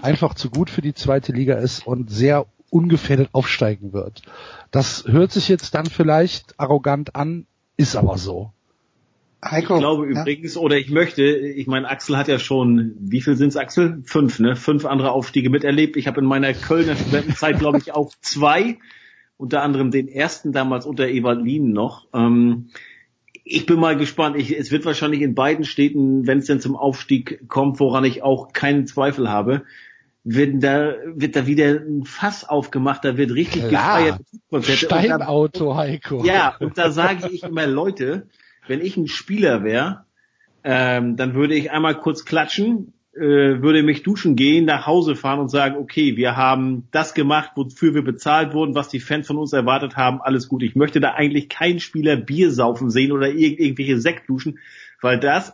einfach 0.00 0.34
zu 0.34 0.50
gut 0.50 0.68
für 0.68 0.82
die 0.82 0.94
zweite 0.94 1.32
Liga 1.32 1.54
ist 1.54 1.86
und 1.86 2.10
sehr 2.10 2.46
ungefährdet 2.70 3.28
aufsteigen 3.32 3.92
wird. 3.92 4.22
Das 4.70 5.04
hört 5.06 5.32
sich 5.32 5.48
jetzt 5.48 5.74
dann 5.74 5.86
vielleicht 5.86 6.58
arrogant 6.58 7.14
an, 7.14 7.46
ist 7.76 7.96
aber 7.96 8.18
so. 8.18 8.52
Heiko, 9.44 9.74
ich 9.74 9.80
glaube 9.80 10.12
ja. 10.12 10.20
übrigens, 10.20 10.56
oder 10.56 10.76
ich 10.76 10.90
möchte, 10.90 11.24
ich 11.24 11.66
meine, 11.66 11.88
Axel 11.88 12.16
hat 12.16 12.28
ja 12.28 12.38
schon, 12.38 12.94
wie 13.00 13.20
viel 13.20 13.36
sind's 13.36 13.56
Axel? 13.56 14.00
Fünf, 14.04 14.38
ne? 14.38 14.54
Fünf 14.56 14.86
andere 14.86 15.10
Aufstiege 15.10 15.50
miterlebt. 15.50 15.96
Ich 15.96 16.06
habe 16.06 16.20
in 16.20 16.26
meiner 16.26 16.54
Kölner 16.54 16.94
Studentenzeit, 16.96 17.58
glaube 17.58 17.78
ich, 17.78 17.92
auch 17.92 18.12
zwei 18.20 18.78
unter 19.42 19.62
anderem 19.62 19.90
den 19.90 20.06
ersten 20.06 20.52
damals 20.52 20.86
unter 20.86 21.08
Evalin 21.08 21.72
noch. 21.72 22.06
Ähm, 22.14 22.68
ich 23.44 23.66
bin 23.66 23.80
mal 23.80 23.96
gespannt. 23.96 24.36
Ich, 24.36 24.56
es 24.56 24.70
wird 24.70 24.84
wahrscheinlich 24.84 25.20
in 25.20 25.34
beiden 25.34 25.64
Städten, 25.64 26.28
wenn 26.28 26.38
es 26.38 26.46
denn 26.46 26.60
zum 26.60 26.76
Aufstieg 26.76 27.48
kommt, 27.48 27.80
woran 27.80 28.04
ich 28.04 28.22
auch 28.22 28.52
keinen 28.52 28.86
Zweifel 28.86 29.28
habe, 29.28 29.64
wird 30.22 30.62
da, 30.62 30.94
wird 31.06 31.34
da 31.34 31.46
wieder 31.48 31.80
ein 31.80 32.04
Fass 32.04 32.48
aufgemacht, 32.48 33.04
da 33.04 33.16
wird 33.16 33.32
richtig 33.32 33.66
Klar. 33.66 34.16
gefeiert. 34.50 34.78
Steinauto, 34.78 35.74
Heiko. 35.74 36.24
Ja, 36.24 36.54
und 36.60 36.78
da 36.78 36.92
sage 36.92 37.28
ich 37.32 37.42
immer, 37.42 37.66
Leute, 37.66 38.28
wenn 38.68 38.80
ich 38.80 38.96
ein 38.96 39.08
Spieler 39.08 39.64
wäre, 39.64 40.04
ähm, 40.62 41.16
dann 41.16 41.34
würde 41.34 41.56
ich 41.56 41.72
einmal 41.72 41.98
kurz 41.98 42.24
klatschen, 42.24 42.92
würde 43.14 43.82
mich 43.82 44.02
duschen 44.02 44.36
gehen, 44.36 44.64
nach 44.64 44.86
Hause 44.86 45.16
fahren 45.16 45.40
und 45.40 45.50
sagen, 45.50 45.76
okay, 45.76 46.16
wir 46.16 46.36
haben 46.36 46.88
das 46.92 47.12
gemacht, 47.12 47.52
wofür 47.56 47.94
wir 47.94 48.02
bezahlt 48.02 48.54
wurden, 48.54 48.74
was 48.74 48.88
die 48.88 49.00
Fans 49.00 49.26
von 49.26 49.36
uns 49.36 49.52
erwartet 49.52 49.96
haben, 49.96 50.22
alles 50.22 50.48
gut. 50.48 50.62
Ich 50.62 50.76
möchte 50.76 51.00
da 51.00 51.12
eigentlich 51.12 51.50
keinen 51.50 51.80
Spieler 51.80 52.16
Bier 52.16 52.50
saufen 52.50 52.88
sehen 52.90 53.12
oder 53.12 53.28
irg 53.28 53.60
irgendwelche 53.60 54.00
Sekt 54.00 54.30
duschen, 54.30 54.58
weil 55.02 55.20
das, 55.20 55.52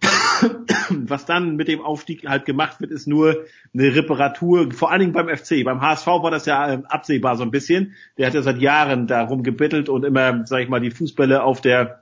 was 0.88 1.26
dann 1.26 1.56
mit 1.56 1.68
dem 1.68 1.82
Aufstieg 1.82 2.26
halt 2.26 2.46
gemacht 2.46 2.80
wird, 2.80 2.92
ist 2.92 3.06
nur 3.06 3.44
eine 3.74 3.94
Reparatur, 3.94 4.72
vor 4.72 4.90
allen 4.90 5.00
Dingen 5.00 5.12
beim 5.12 5.28
FC. 5.28 5.62
Beim 5.64 5.82
HSV 5.82 6.06
war 6.06 6.30
das 6.30 6.46
ja 6.46 6.72
äh, 6.72 6.82
absehbar 6.88 7.36
so 7.36 7.42
ein 7.42 7.50
bisschen. 7.50 7.94
Der 8.16 8.26
hat 8.26 8.34
ja 8.34 8.40
seit 8.40 8.58
Jahren 8.58 9.06
darum 9.06 9.42
gebettelt 9.42 9.90
und 9.90 10.04
immer, 10.04 10.46
sag 10.46 10.62
ich 10.62 10.70
mal, 10.70 10.80
die 10.80 10.90
Fußbälle 10.90 11.42
auf 11.42 11.60
der 11.60 11.99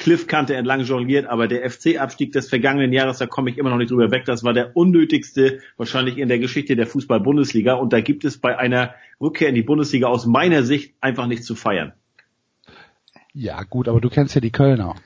Cliffkante 0.00 0.56
entlang 0.56 0.80
jongliert, 0.80 1.26
aber 1.26 1.46
der 1.46 1.70
FC-Abstieg 1.70 2.32
des 2.32 2.48
vergangenen 2.48 2.90
Jahres, 2.90 3.18
da 3.18 3.26
komme 3.26 3.50
ich 3.50 3.58
immer 3.58 3.68
noch 3.68 3.76
nicht 3.76 3.90
drüber 3.90 4.10
weg, 4.10 4.24
das 4.24 4.42
war 4.42 4.54
der 4.54 4.74
unnötigste 4.74 5.60
wahrscheinlich 5.76 6.16
in 6.16 6.28
der 6.28 6.38
Geschichte 6.38 6.74
der 6.74 6.86
Fußball-Bundesliga 6.86 7.74
und 7.74 7.92
da 7.92 8.00
gibt 8.00 8.24
es 8.24 8.38
bei 8.38 8.58
einer 8.58 8.94
Rückkehr 9.20 9.50
in 9.50 9.54
die 9.54 9.62
Bundesliga 9.62 10.08
aus 10.08 10.24
meiner 10.24 10.62
Sicht 10.62 10.94
einfach 11.02 11.26
nichts 11.26 11.44
zu 11.44 11.54
feiern. 11.54 11.92
Ja 13.34 13.62
gut, 13.62 13.88
aber 13.88 14.00
du 14.00 14.08
kennst 14.08 14.34
ja 14.34 14.40
die 14.40 14.50
Kölner. 14.50 14.96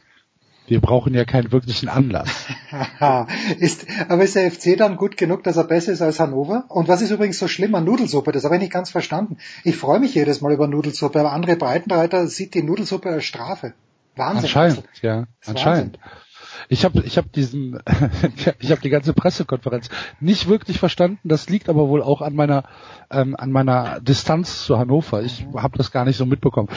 Wir 0.68 0.80
brauchen 0.80 1.12
ja 1.12 1.24
keinen 1.24 1.50
wirklichen 1.50 1.88
Anlass. 1.88 2.46
ist, 3.58 3.86
aber 4.08 4.22
ist 4.22 4.36
der 4.36 4.48
FC 4.50 4.78
dann 4.78 4.96
gut 4.96 5.16
genug, 5.16 5.42
dass 5.42 5.56
er 5.56 5.64
besser 5.64 5.92
ist 5.92 6.02
als 6.02 6.20
Hannover? 6.20 6.66
Und 6.68 6.86
was 6.86 7.02
ist 7.02 7.10
übrigens 7.10 7.40
so 7.40 7.48
schlimm 7.48 7.74
an 7.74 7.84
Nudelsuppe? 7.84 8.30
Das 8.30 8.44
habe 8.44 8.54
ich 8.54 8.60
nicht 8.60 8.72
ganz 8.72 8.90
verstanden. 8.90 9.38
Ich 9.64 9.76
freue 9.76 9.98
mich 9.98 10.14
jedes 10.14 10.40
Mal 10.40 10.52
über 10.52 10.68
Nudelsuppe, 10.68 11.18
aber 11.18 11.32
andere 11.32 11.56
Breitenreiter 11.56 12.28
sieht 12.28 12.54
die 12.54 12.62
Nudelsuppe 12.62 13.10
als 13.10 13.24
Strafe. 13.24 13.74
Wahnsinn. 14.16 14.44
Anscheinend, 14.44 14.84
ja, 15.02 15.26
anscheinend. 15.46 15.98
Ich 16.68 16.84
habe 16.84 17.02
ich 17.02 17.18
hab 17.18 17.32
diesen, 17.32 17.78
ich 18.58 18.70
habe 18.70 18.80
die 18.80 18.90
ganze 18.90 19.12
Pressekonferenz 19.12 19.90
nicht 20.20 20.48
wirklich 20.48 20.78
verstanden. 20.78 21.28
Das 21.28 21.48
liegt 21.48 21.68
aber 21.68 21.88
wohl 21.88 22.02
auch 22.02 22.22
an 22.22 22.34
meiner 22.34 22.64
ähm, 23.10 23.36
an 23.36 23.50
meiner 23.50 24.00
Distanz 24.00 24.64
zu 24.64 24.78
Hannover. 24.78 25.22
Ich 25.22 25.46
habe 25.54 25.76
das 25.76 25.90
gar 25.90 26.04
nicht 26.04 26.16
so 26.16 26.26
mitbekommen. 26.26 26.68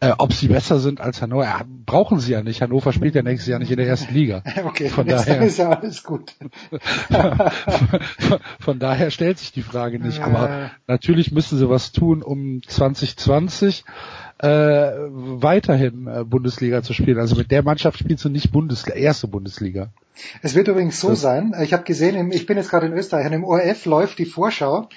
Äh, 0.00 0.12
ob 0.18 0.32
sie 0.32 0.48
besser 0.48 0.78
sind 0.78 1.00
als 1.00 1.22
Hannover, 1.22 1.44
ja, 1.44 1.60
brauchen 1.86 2.18
sie 2.18 2.32
ja 2.32 2.42
nicht. 2.42 2.62
Hannover 2.62 2.92
spielt 2.92 3.14
ja 3.14 3.22
nächstes 3.22 3.48
Jahr 3.48 3.58
nicht 3.58 3.70
in 3.70 3.76
der 3.76 3.86
ersten 3.86 4.12
Liga. 4.12 4.42
Okay, 4.66 4.88
von 4.88 5.06
daher 5.06 5.42
ist 5.42 5.58
ja 5.58 5.70
alles 5.70 6.02
gut. 6.02 6.34
von, 8.18 8.40
von 8.58 8.78
daher 8.78 9.10
stellt 9.10 9.38
sich 9.38 9.52
die 9.52 9.62
Frage 9.62 10.00
nicht. 10.00 10.20
Aber 10.20 10.70
natürlich 10.86 11.30
müssen 11.30 11.58
sie 11.58 11.68
was 11.68 11.92
tun, 11.92 12.22
um 12.22 12.62
2020 12.66 13.84
äh, 14.38 14.48
weiterhin 14.48 16.06
äh, 16.06 16.24
Bundesliga 16.24 16.82
zu 16.82 16.92
spielen. 16.92 17.18
Also 17.18 17.36
mit 17.36 17.50
der 17.50 17.62
Mannschaft 17.62 17.98
spielst 17.98 18.24
du 18.24 18.28
nicht 18.28 18.52
Bundesliga, 18.52 18.96
erste 18.96 19.28
Bundesliga. 19.28 19.88
Es 20.42 20.54
wird 20.54 20.68
übrigens 20.68 21.00
so 21.00 21.14
sein, 21.14 21.54
ich 21.62 21.72
habe 21.72 21.84
gesehen, 21.84 22.32
ich 22.32 22.46
bin 22.46 22.56
jetzt 22.56 22.70
gerade 22.70 22.86
in 22.86 22.92
Österreich, 22.92 23.26
und 23.26 23.32
im 23.32 23.44
ORF 23.44 23.84
läuft 23.84 24.18
die 24.18 24.24
Vorschau 24.24 24.88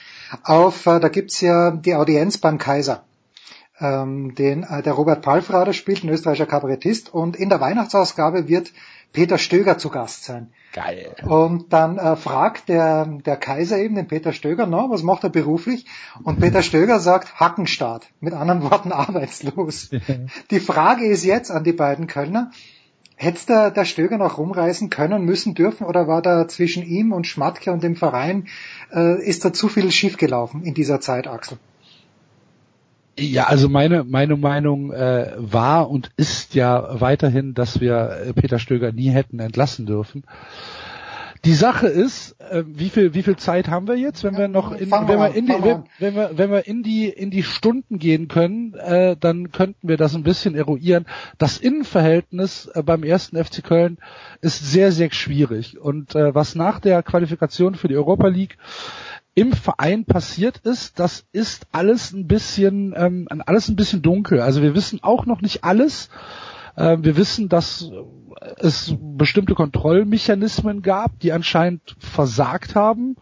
auf, 0.44 0.86
äh, 0.86 1.00
da 1.00 1.10
gibt's 1.10 1.42
ja 1.42 1.72
die 1.72 1.96
Audienz 1.96 2.38
beim 2.38 2.58
Kaiser. 2.58 3.04
Ähm, 3.82 4.36
den 4.36 4.64
äh, 4.64 4.82
der 4.82 4.94
Robert 4.94 5.22
Palfrader 5.22 5.74
spielt, 5.74 6.04
ein 6.04 6.10
österreichischer 6.10 6.46
Kabarettist, 6.46 7.14
und 7.14 7.36
in 7.36 7.50
der 7.50 7.62
Weihnachtsausgabe 7.62 8.48
wird 8.48 8.74
Peter 9.12 9.38
Stöger 9.38 9.78
zu 9.78 9.90
Gast 9.90 10.26
sein. 10.26 10.52
Geil. 10.74 11.16
Und 11.26 11.74
dann 11.74 11.98
äh, 11.98 12.16
fragt 12.16 12.70
der, 12.70 13.06
der 13.06 13.38
Kaiser 13.38 13.80
eben 13.80 13.96
den 13.96 14.08
Peter 14.08 14.34
Stöger, 14.34 14.68
na, 14.68 14.90
was 14.90 15.02
macht 15.02 15.24
er 15.24 15.30
beruflich? 15.30 15.86
Und 16.24 16.40
Peter 16.40 16.62
Stöger 16.62 17.00
sagt 17.00 17.40
Hackenstart, 17.40 18.08
mit 18.20 18.34
anderen 18.34 18.64
Worten 18.64 18.92
arbeitslos. 18.92 19.90
Die 20.52 20.60
Frage 20.60 21.06
ist 21.06 21.24
jetzt 21.24 21.50
an 21.50 21.64
die 21.64 21.74
beiden 21.74 22.06
Kölner, 22.06 22.52
hätte 23.16 23.48
der, 23.48 23.72
der 23.72 23.86
Stöger 23.86 24.18
noch 24.18 24.38
rumreisen 24.38 24.90
können, 24.90 25.26
müssen, 25.26 25.56
dürfen, 25.56 25.86
oder 25.86 26.08
war 26.08 26.22
da 26.22 26.48
zwischen 26.48 26.84
ihm 26.84 27.12
und 27.12 27.26
Schmatke 27.26 27.72
und 27.72 27.84
dem 27.84 27.96
Verein, 27.96 28.48
äh, 28.94 29.22
ist 29.24 29.44
da 29.44 29.52
zu 29.52 29.70
viel 29.70 29.92
schiefgelaufen 29.92 30.64
in 30.64 30.74
dieser 30.74 31.02
Zeit, 31.02 31.28
Axel? 31.28 31.58
Ja, 33.20 33.46
also 33.46 33.70
meine 33.70 34.04
meine 34.04 34.38
Meinung 34.38 34.92
äh, 34.92 35.34
war 35.38 35.90
und 35.90 36.12
ist 36.16 36.56
ja 36.56 37.00
weiterhin, 37.02 37.54
dass 37.54 37.82
wir 37.82 38.22
äh, 38.28 38.34
Peter 38.34 38.60
Stöger 38.60 38.92
nie 38.92 39.10
hätten 39.10 39.40
entlassen 39.40 39.86
dürfen. 39.86 40.24
Die 41.46 41.54
Sache 41.54 41.88
ist, 41.88 42.36
äh, 42.42 42.64
wie 42.68 42.90
viel 42.90 43.14
wie 43.14 43.24
viel 43.24 43.38
Zeit 43.38 43.70
haben 43.70 43.88
wir 43.88 43.96
jetzt, 43.96 44.24
wenn 44.24 44.38
wir 44.38 44.50
noch 44.50 44.74
in, 44.74 44.92
wenn 44.92 45.08
wir 45.08 45.34
in 45.34 45.46
die 45.46 45.54
wenn, 45.54 45.84
wenn 45.98 46.16
wir 46.16 46.32
wenn 46.36 46.52
wir 46.52 46.68
in 46.68 46.84
die 46.84 47.08
in 47.08 47.32
die 47.32 47.44
Stunden 47.44 47.98
gehen 47.98 48.28
können, 48.28 48.74
äh, 48.74 49.16
dann 49.18 49.52
könnten 49.52 49.88
wir 49.88 49.96
das 49.96 50.16
ein 50.16 50.24
bisschen 50.24 50.56
eruieren. 50.56 51.06
Das 51.38 51.58
Innenverhältnis 51.58 52.70
äh, 52.74 52.84
beim 52.84 53.04
ersten 53.04 53.42
FC 53.42 53.64
Köln 53.64 54.00
ist 54.42 54.70
sehr 54.70 54.92
sehr 54.92 55.12
schwierig 55.12 55.80
und 55.80 56.14
äh, 56.14 56.36
was 56.36 56.56
nach 56.56 56.80
der 56.80 57.04
Qualifikation 57.04 57.76
für 57.76 57.88
die 57.88 57.96
Europa 57.96 58.28
League 58.28 58.58
im 59.36 59.54
Verein 59.54 60.06
passiert 60.06 60.58
ist, 60.60 61.00
das 61.00 61.26
ist 61.32 61.68
alles 61.72 62.12
ein 62.12 62.28
bisschen, 62.28 62.94
ähm, 62.98 63.28
alles 63.46 63.70
ein 63.70 63.76
bisschen 63.76 64.02
dunkel. 64.02 64.42
Also 64.42 64.62
wir 64.62 64.76
wissen 64.76 65.00
auch 65.02 65.26
noch 65.26 65.42
nicht 65.42 65.64
alles. 65.64 66.10
Ähm, 66.78 67.04
wir 67.04 67.16
wissen, 67.16 67.50
dass 67.50 67.90
es 68.58 68.96
bestimmte 69.00 69.54
Kontrollmechanismen 69.54 70.82
gab, 70.82 71.20
die 71.20 71.32
anscheinend 71.32 71.96
versagt 72.00 72.76
haben 72.76 73.16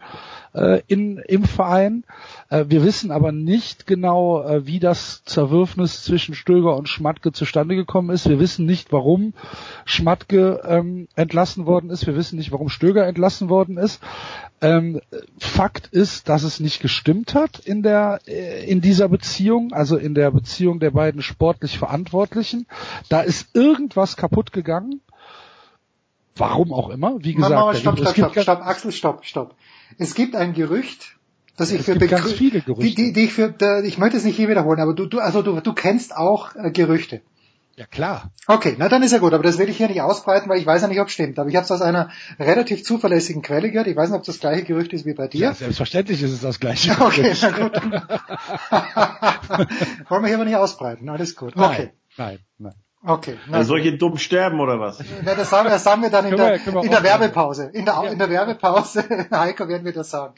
äh, 0.54 0.82
in, 0.86 1.18
im 1.18 1.44
Verein. 1.44 2.04
Äh, 2.50 2.66
wir 2.68 2.84
wissen 2.84 3.10
aber 3.10 3.32
nicht 3.32 3.86
genau, 3.86 4.42
äh, 4.42 4.66
wie 4.66 4.78
das 4.78 5.24
Zerwürfnis 5.24 6.04
zwischen 6.04 6.34
Stöger 6.34 6.76
und 6.76 6.88
Schmatke 6.88 7.32
zustande 7.32 7.76
gekommen 7.76 8.10
ist. 8.10 8.28
Wir 8.28 8.38
wissen 8.38 8.66
nicht, 8.66 8.92
warum 8.92 9.34
Schmatke 9.84 10.62
ähm, 10.64 11.08
entlassen 11.14 11.66
worden 11.66 11.90
ist. 11.90 12.06
Wir 12.06 12.16
wissen 12.16 12.36
nicht, 12.36 12.52
warum 12.52 12.68
Stöger 12.68 13.06
entlassen 13.06 13.48
worden 13.48 13.76
ist. 13.76 14.00
Ähm, 14.60 15.00
Fakt 15.38 15.86
ist, 15.88 16.28
dass 16.28 16.42
es 16.42 16.58
nicht 16.58 16.80
gestimmt 16.80 17.34
hat 17.34 17.58
in 17.60 17.82
der 17.82 18.20
äh, 18.26 18.64
in 18.68 18.80
dieser 18.80 19.08
Beziehung, 19.08 19.72
also 19.72 19.96
in 19.96 20.14
der 20.14 20.30
Beziehung 20.32 20.80
der 20.80 20.90
beiden 20.90 21.22
sportlich 21.22 21.78
Verantwortlichen. 21.78 22.66
Da 23.08 23.20
ist 23.20 23.54
irgendwas 23.54 24.16
kaputt 24.16 24.52
gegangen. 24.52 25.00
Warum 26.38 26.72
auch 26.72 26.88
immer. 26.90 27.16
Wie 27.18 27.34
gesagt, 27.34 27.54
Mama, 27.54 27.74
stopp, 27.74 27.98
stopp, 27.98 28.14
stopp, 28.14 28.40
stopp, 28.40 28.66
Axel, 28.66 28.92
stopp, 28.92 29.24
stopp. 29.24 29.54
Es 29.96 30.14
gibt 30.14 30.36
ein 30.36 30.52
Gerücht, 30.52 31.16
das 31.56 31.72
ich 31.72 31.80
Es 31.80 31.86
für 31.86 31.96
gibt 31.96 32.10
ganz 32.10 32.32
viele 32.32 32.60
Gerüchte. 32.60 32.84
Die, 32.84 32.94
die, 32.94 33.12
die 33.12 33.24
ich 33.24 33.32
für, 33.32 33.50
da, 33.50 33.82
ich 33.82 33.98
möchte 33.98 34.16
es 34.16 34.24
nicht 34.24 34.36
hier 34.36 34.48
wiederholen, 34.48 34.80
aber 34.80 34.94
du, 34.94 35.06
du, 35.06 35.18
also 35.18 35.42
du, 35.42 35.60
du 35.60 35.72
kennst 35.72 36.16
auch 36.16 36.54
äh, 36.54 36.70
Gerüchte. 36.70 37.20
Ja 37.76 37.86
klar. 37.86 38.32
Okay, 38.48 38.74
na 38.76 38.88
dann 38.88 39.04
ist 39.04 39.12
ja 39.12 39.18
gut, 39.18 39.32
aber 39.32 39.44
das 39.44 39.56
will 39.56 39.68
ich 39.68 39.76
hier 39.76 39.86
nicht 39.86 40.02
ausbreiten, 40.02 40.50
weil 40.50 40.58
ich 40.58 40.66
weiß 40.66 40.82
ja 40.82 40.88
nicht, 40.88 41.00
ob 41.00 41.06
es 41.06 41.12
stimmt. 41.12 41.38
Aber 41.38 41.48
ich 41.48 41.54
habe 41.54 41.64
es 41.64 41.70
aus 41.70 41.80
einer 41.80 42.10
relativ 42.40 42.82
zuverlässigen 42.82 43.40
Quelle 43.40 43.70
gehört. 43.70 43.86
Ich 43.86 43.94
weiß 43.94 44.10
nicht, 44.10 44.18
ob 44.18 44.24
das 44.24 44.40
gleiche 44.40 44.64
Gerücht 44.64 44.92
ist 44.92 45.06
wie 45.06 45.14
bei 45.14 45.28
dir. 45.28 45.40
Ja, 45.40 45.54
selbstverständlich 45.54 46.20
ist 46.20 46.32
es 46.32 46.40
das 46.40 46.58
gleiche. 46.58 46.90
Okay, 47.00 47.32
na 47.40 47.50
gut. 47.50 47.76
Wollen 50.10 50.22
wir 50.22 50.26
hier 50.26 50.36
aber 50.36 50.44
nicht 50.44 50.56
ausbreiten. 50.56 51.08
Alles 51.08 51.36
gut. 51.36 51.56
Okay. 51.56 51.92
Nein, 52.16 52.16
nein, 52.16 52.38
nein. 52.58 52.74
Okay. 53.04 53.38
Na, 53.48 53.58
Also 53.58 53.68
solche 53.68 53.96
dumm 53.96 54.18
sterben 54.18 54.58
oder 54.60 54.80
was? 54.80 54.98
na, 55.24 55.34
das, 55.34 55.50
sagen, 55.50 55.68
das 55.68 55.84
sagen 55.84 56.02
wir 56.02 56.10
dann 56.10 56.26
in 56.26 56.36
der, 56.36 56.58
wir- 56.64 56.82
in 56.82 56.90
der 56.90 57.02
Werbepause. 57.02 57.70
In 57.72 57.84
der, 57.84 58.02
in 58.10 58.18
der 58.18 58.28
Werbepause, 58.28 59.04
Heiko, 59.30 59.68
werden 59.68 59.84
wir 59.84 59.92
das 59.92 60.10
sagen. 60.10 60.34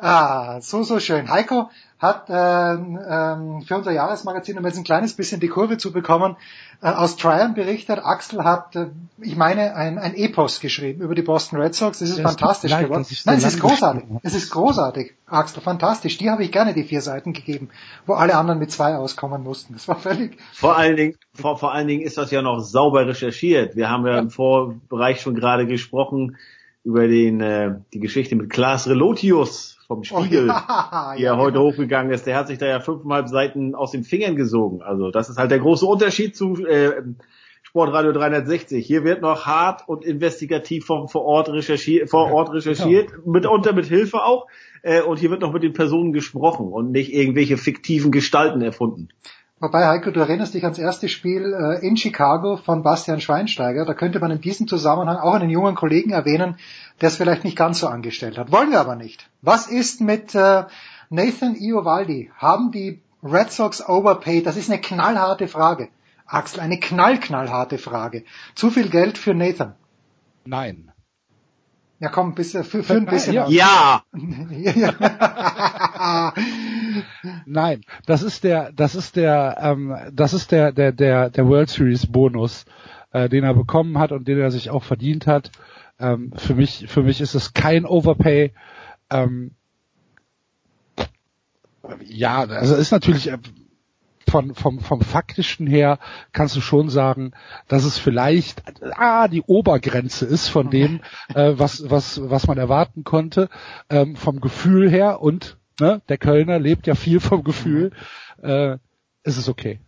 Ah, 0.00 0.60
so, 0.60 0.82
so 0.82 0.98
schön. 1.00 1.28
Heiko 1.30 1.70
hat 2.02 2.24
ähm, 2.28 2.98
ähm, 3.08 3.62
für 3.62 3.76
unser 3.76 3.92
Jahresmagazin, 3.92 4.58
um 4.58 4.66
jetzt 4.66 4.76
ein 4.76 4.84
kleines 4.84 5.14
bisschen 5.14 5.40
die 5.40 5.46
Kurve 5.46 5.78
zu 5.78 5.92
bekommen, 5.92 6.36
äh, 6.82 6.88
aus 6.88 7.16
Tryon 7.16 7.54
berichtet. 7.54 8.00
Axel 8.02 8.42
hat, 8.42 8.74
äh, 8.74 8.88
ich 9.20 9.36
meine, 9.36 9.76
ein, 9.76 9.98
ein 9.98 10.14
Epos 10.14 10.58
geschrieben 10.58 11.00
über 11.00 11.14
die 11.14 11.22
Boston 11.22 11.60
Red 11.60 11.76
Sox. 11.76 12.00
Das 12.00 12.10
ist 12.10 12.18
Ja, 12.18 12.24
tut 12.24 12.40
fantastisch 12.40 12.72
leid, 12.72 12.86
geworden. 12.86 13.04
so 13.04 13.14
Nein, 13.24 13.38
es 13.38 13.44
ist 13.44 13.60
großartig. 13.60 14.04
Es 14.24 14.34
ist 14.34 14.50
großartig, 14.50 15.14
Axel, 15.26 15.62
fantastisch. 15.62 16.18
Die 16.18 16.28
habe 16.28 16.42
ich 16.42 16.50
gerne 16.50 16.74
die 16.74 16.82
vier 16.82 17.02
Seiten 17.02 17.32
gegeben, 17.32 17.70
wo 18.04 18.14
alle 18.14 18.34
anderen 18.34 18.58
mit 18.58 18.72
zwei 18.72 18.96
auskommen 18.96 19.44
mussten. 19.44 19.74
Das 19.74 19.86
war 19.86 19.96
völlig, 19.96 20.36
Vor 20.52 20.76
allen 20.76 20.96
Dingen, 20.96 21.14
vor, 21.34 21.56
vor 21.56 21.72
allen 21.72 21.86
Dingen 21.86 22.02
ist 22.02 22.18
das 22.18 22.32
ja 22.32 22.42
noch 22.42 22.58
sauber 22.58 23.06
recherchiert. 23.06 23.76
Wir 23.76 23.88
haben 23.88 24.04
ja, 24.06 24.18
im 24.18 24.30
Vorbereich 24.30 25.20
schon 25.20 25.36
gerade 25.36 25.66
gesprochen 25.68 26.36
über 26.84 27.06
den, 27.06 27.40
äh, 27.40 27.76
die 27.92 28.00
Geschichte 28.00 28.34
mit 28.34 28.50
Klaas 28.50 28.88
Relotius 28.88 29.78
vom 29.86 30.04
Spiegel, 30.04 30.48
Oh, 30.48 30.52
ja, 30.52 31.14
die 31.16 31.22
ja 31.22 31.32
ja, 31.32 31.36
heute 31.36 31.58
genau. 31.58 31.70
hochgegangen 31.70 32.12
ist. 32.12 32.26
Der 32.26 32.36
hat 32.36 32.48
sich 32.48 32.58
da 32.58 32.66
ja 32.66 32.80
fünfeinhalb 32.80 33.28
Seiten 33.28 33.74
aus 33.74 33.92
den 33.92 34.04
Fingern 34.04 34.36
gesogen. 34.36 34.82
Also 34.82 35.10
das 35.10 35.28
ist 35.28 35.38
halt 35.38 35.50
der 35.50 35.58
große 35.58 35.86
Unterschied 35.86 36.36
zu 36.36 36.64
äh, 36.64 37.02
Sportradio 37.62 38.12
360. 38.12 38.86
Hier 38.86 39.04
wird 39.04 39.22
noch 39.22 39.46
hart 39.46 39.88
und 39.88 40.04
investigativ 40.04 40.84
vom 40.84 41.08
vor 41.08 41.24
Ort 41.24 41.48
recherchiert, 41.48 42.10
vor 42.10 42.30
Ort 42.30 42.52
recherchiert, 42.52 43.26
mitunter 43.26 43.72
mit 43.72 43.86
Hilfe 43.86 44.24
auch. 44.24 44.46
Äh, 44.82 45.02
und 45.02 45.18
hier 45.18 45.30
wird 45.30 45.40
noch 45.40 45.52
mit 45.52 45.62
den 45.62 45.72
Personen 45.72 46.12
gesprochen 46.12 46.68
und 46.68 46.90
nicht 46.90 47.12
irgendwelche 47.12 47.56
fiktiven 47.56 48.10
Gestalten 48.10 48.60
erfunden. 48.60 49.08
Wobei, 49.62 49.86
Heiko, 49.86 50.10
du 50.10 50.18
erinnerst 50.18 50.54
dich 50.54 50.64
ans 50.64 50.78
erste 50.78 51.08
Spiel 51.08 51.54
äh, 51.54 51.86
in 51.86 51.96
Chicago 51.96 52.56
von 52.56 52.82
Bastian 52.82 53.20
Schweinsteiger. 53.20 53.84
Da 53.84 53.94
könnte 53.94 54.18
man 54.18 54.32
in 54.32 54.40
diesem 54.40 54.66
Zusammenhang 54.66 55.18
auch 55.18 55.34
einen 55.34 55.50
jungen 55.50 55.76
Kollegen 55.76 56.10
erwähnen, 56.10 56.56
der 57.00 57.10
es 57.10 57.16
vielleicht 57.16 57.44
nicht 57.44 57.56
ganz 57.56 57.78
so 57.78 57.86
angestellt 57.86 58.38
hat. 58.38 58.50
Wollen 58.50 58.72
wir 58.72 58.80
aber 58.80 58.96
nicht. 58.96 59.30
Was 59.40 59.68
ist 59.68 60.00
mit 60.00 60.34
äh, 60.34 60.64
Nathan 61.10 61.54
Iovaldi? 61.54 62.32
Haben 62.36 62.72
die 62.72 63.02
Red 63.22 63.52
Sox 63.52 63.88
overpaid? 63.88 64.46
Das 64.46 64.56
ist 64.56 64.68
eine 64.68 64.80
knallharte 64.80 65.46
Frage. 65.46 65.90
Axel, 66.26 66.58
eine 66.58 66.80
knallknallharte 66.80 67.78
Frage. 67.78 68.24
Zu 68.56 68.70
viel 68.70 68.88
Geld 68.88 69.16
für 69.16 69.32
Nathan? 69.32 69.76
Nein. 70.44 70.91
Ja, 72.02 72.08
komm, 72.08 72.30
ein 72.30 72.34
bisschen, 72.34 72.64
für, 72.64 72.82
für 72.82 72.94
ein 72.94 73.06
bisschen. 73.06 73.32
Ja. 73.32 73.48
Ja! 73.48 74.02
ja. 74.50 76.34
Nein, 77.46 77.82
das 78.06 78.24
ist 78.24 78.42
der, 78.42 78.72
das 78.72 78.96
ist 78.96 79.14
der, 79.14 79.56
ähm, 79.60 79.96
das 80.12 80.34
ist 80.34 80.50
der, 80.50 80.72
der, 80.72 80.90
der, 80.90 81.30
der 81.30 81.46
World 81.46 81.70
Series 81.70 82.10
Bonus, 82.10 82.64
äh, 83.12 83.28
den 83.28 83.44
er 83.44 83.54
bekommen 83.54 83.98
hat 83.98 84.10
und 84.10 84.26
den 84.26 84.40
er 84.40 84.50
sich 84.50 84.68
auch 84.68 84.82
verdient 84.82 85.28
hat. 85.28 85.52
Ähm, 86.00 86.32
für 86.34 86.56
mich, 86.56 86.86
für 86.88 87.04
mich 87.04 87.20
ist 87.20 87.36
es 87.36 87.54
kein 87.54 87.86
Overpay. 87.86 88.52
Ähm, 89.08 89.52
ja, 92.00 92.40
also 92.40 92.74
ist 92.74 92.90
natürlich 92.90 93.30
äh, 93.30 93.38
von, 94.32 94.54
vom, 94.54 94.80
vom 94.80 95.02
faktischen 95.02 95.66
her 95.66 95.98
kannst 96.32 96.56
du 96.56 96.62
schon 96.62 96.88
sagen, 96.88 97.32
dass 97.68 97.84
es 97.84 97.98
vielleicht 97.98 98.62
ah, 98.96 99.28
die 99.28 99.42
Obergrenze 99.42 100.24
ist 100.24 100.48
von 100.48 100.70
dem, 100.70 101.00
äh, 101.34 101.52
was, 101.56 101.90
was, 101.90 102.18
was 102.30 102.46
man 102.46 102.56
erwarten 102.56 103.04
konnte, 103.04 103.50
ähm, 103.90 104.16
vom 104.16 104.40
Gefühl 104.40 104.90
her. 104.90 105.20
Und 105.20 105.58
ne, 105.80 106.00
der 106.08 106.16
Kölner 106.16 106.58
lebt 106.58 106.86
ja 106.86 106.94
viel 106.94 107.20
vom 107.20 107.44
Gefühl, 107.44 107.92
äh, 108.42 108.78
ist 109.22 109.36
es 109.36 109.50
okay. 109.50 109.80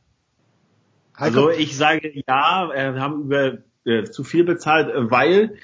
Also 1.14 1.48
ich 1.48 1.76
sage 1.76 2.12
ja, 2.28 2.70
äh, 2.70 2.94
wir 2.94 3.00
haben 3.00 3.22
über 3.22 3.58
äh, 3.86 4.04
zu 4.04 4.24
viel 4.24 4.44
bezahlt, 4.44 4.88
äh, 4.88 5.10
weil 5.10 5.56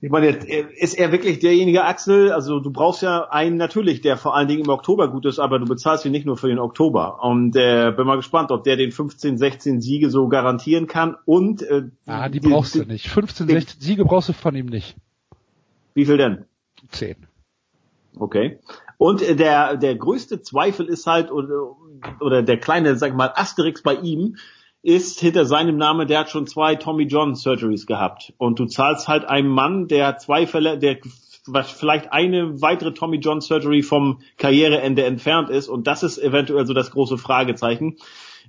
Ich 0.00 0.10
meine, 0.10 0.28
ist 0.28 0.94
er 0.94 1.12
wirklich 1.12 1.38
derjenige 1.38 1.84
Axel? 1.84 2.32
Also 2.32 2.60
du 2.60 2.72
brauchst 2.72 3.02
ja 3.02 3.28
einen 3.28 3.56
natürlich, 3.56 4.00
der 4.00 4.16
vor 4.16 4.34
allen 4.34 4.48
Dingen 4.48 4.64
im 4.64 4.70
Oktober 4.70 5.08
gut 5.08 5.26
ist, 5.26 5.38
aber 5.38 5.58
du 5.58 5.66
bezahlst 5.66 6.04
ihn 6.04 6.12
nicht 6.12 6.24
nur 6.24 6.36
für 6.36 6.48
den 6.48 6.58
Oktober. 6.58 7.22
Und 7.22 7.54
äh, 7.56 7.92
bin 7.94 8.06
mal 8.06 8.16
gespannt, 8.16 8.50
ob 8.50 8.64
der 8.64 8.76
den 8.76 8.90
15, 8.90 9.36
16 9.36 9.80
Siege 9.80 10.10
so 10.10 10.28
garantieren 10.28 10.86
kann. 10.86 11.16
Und 11.26 11.62
äh, 11.62 11.84
ah, 12.06 12.28
die, 12.28 12.40
die 12.40 12.48
brauchst 12.48 12.74
die, 12.74 12.80
du 12.80 12.86
nicht. 12.86 13.08
15, 13.08 13.46
16 13.48 13.80
Siege 13.80 14.04
brauchst 14.04 14.30
du 14.30 14.32
von 14.32 14.54
ihm 14.54 14.66
nicht. 14.66 14.96
Wie 15.94 16.06
viel 16.06 16.16
denn? 16.16 16.46
10. 16.88 17.26
Okay. 18.16 18.58
Und 18.96 19.22
äh, 19.22 19.36
der 19.36 19.76
der 19.76 19.94
größte 19.94 20.42
Zweifel 20.42 20.86
ist 20.86 21.06
halt 21.06 21.30
oder, 21.30 21.76
oder 22.20 22.42
der 22.42 22.58
kleine, 22.58 22.96
sag 22.96 23.10
ich 23.10 23.16
mal, 23.16 23.32
Asterix 23.34 23.82
bei 23.82 23.94
ihm 23.94 24.36
ist 24.82 25.20
hinter 25.20 25.46
seinem 25.46 25.76
Namen, 25.76 26.08
der 26.08 26.20
hat 26.20 26.30
schon 26.30 26.46
zwei 26.46 26.74
Tommy 26.74 27.04
John 27.04 27.34
Surgeries 27.34 27.86
gehabt. 27.86 28.32
Und 28.36 28.58
du 28.58 28.66
zahlst 28.66 29.08
halt 29.08 29.24
einem 29.24 29.48
Mann, 29.48 29.86
der 29.86 30.18
zwei 30.18 30.46
Fälle, 30.46 30.78
der 30.78 30.98
vielleicht 31.64 32.12
eine 32.12 32.60
weitere 32.60 32.92
Tommy 32.92 33.18
John 33.18 33.40
Surgery 33.40 33.82
vom 33.82 34.20
Karriereende 34.36 35.04
entfernt 35.04 35.50
ist. 35.50 35.68
Und 35.68 35.86
das 35.86 36.02
ist 36.02 36.18
eventuell 36.18 36.66
so 36.66 36.74
das 36.74 36.90
große 36.90 37.18
Fragezeichen. 37.18 37.96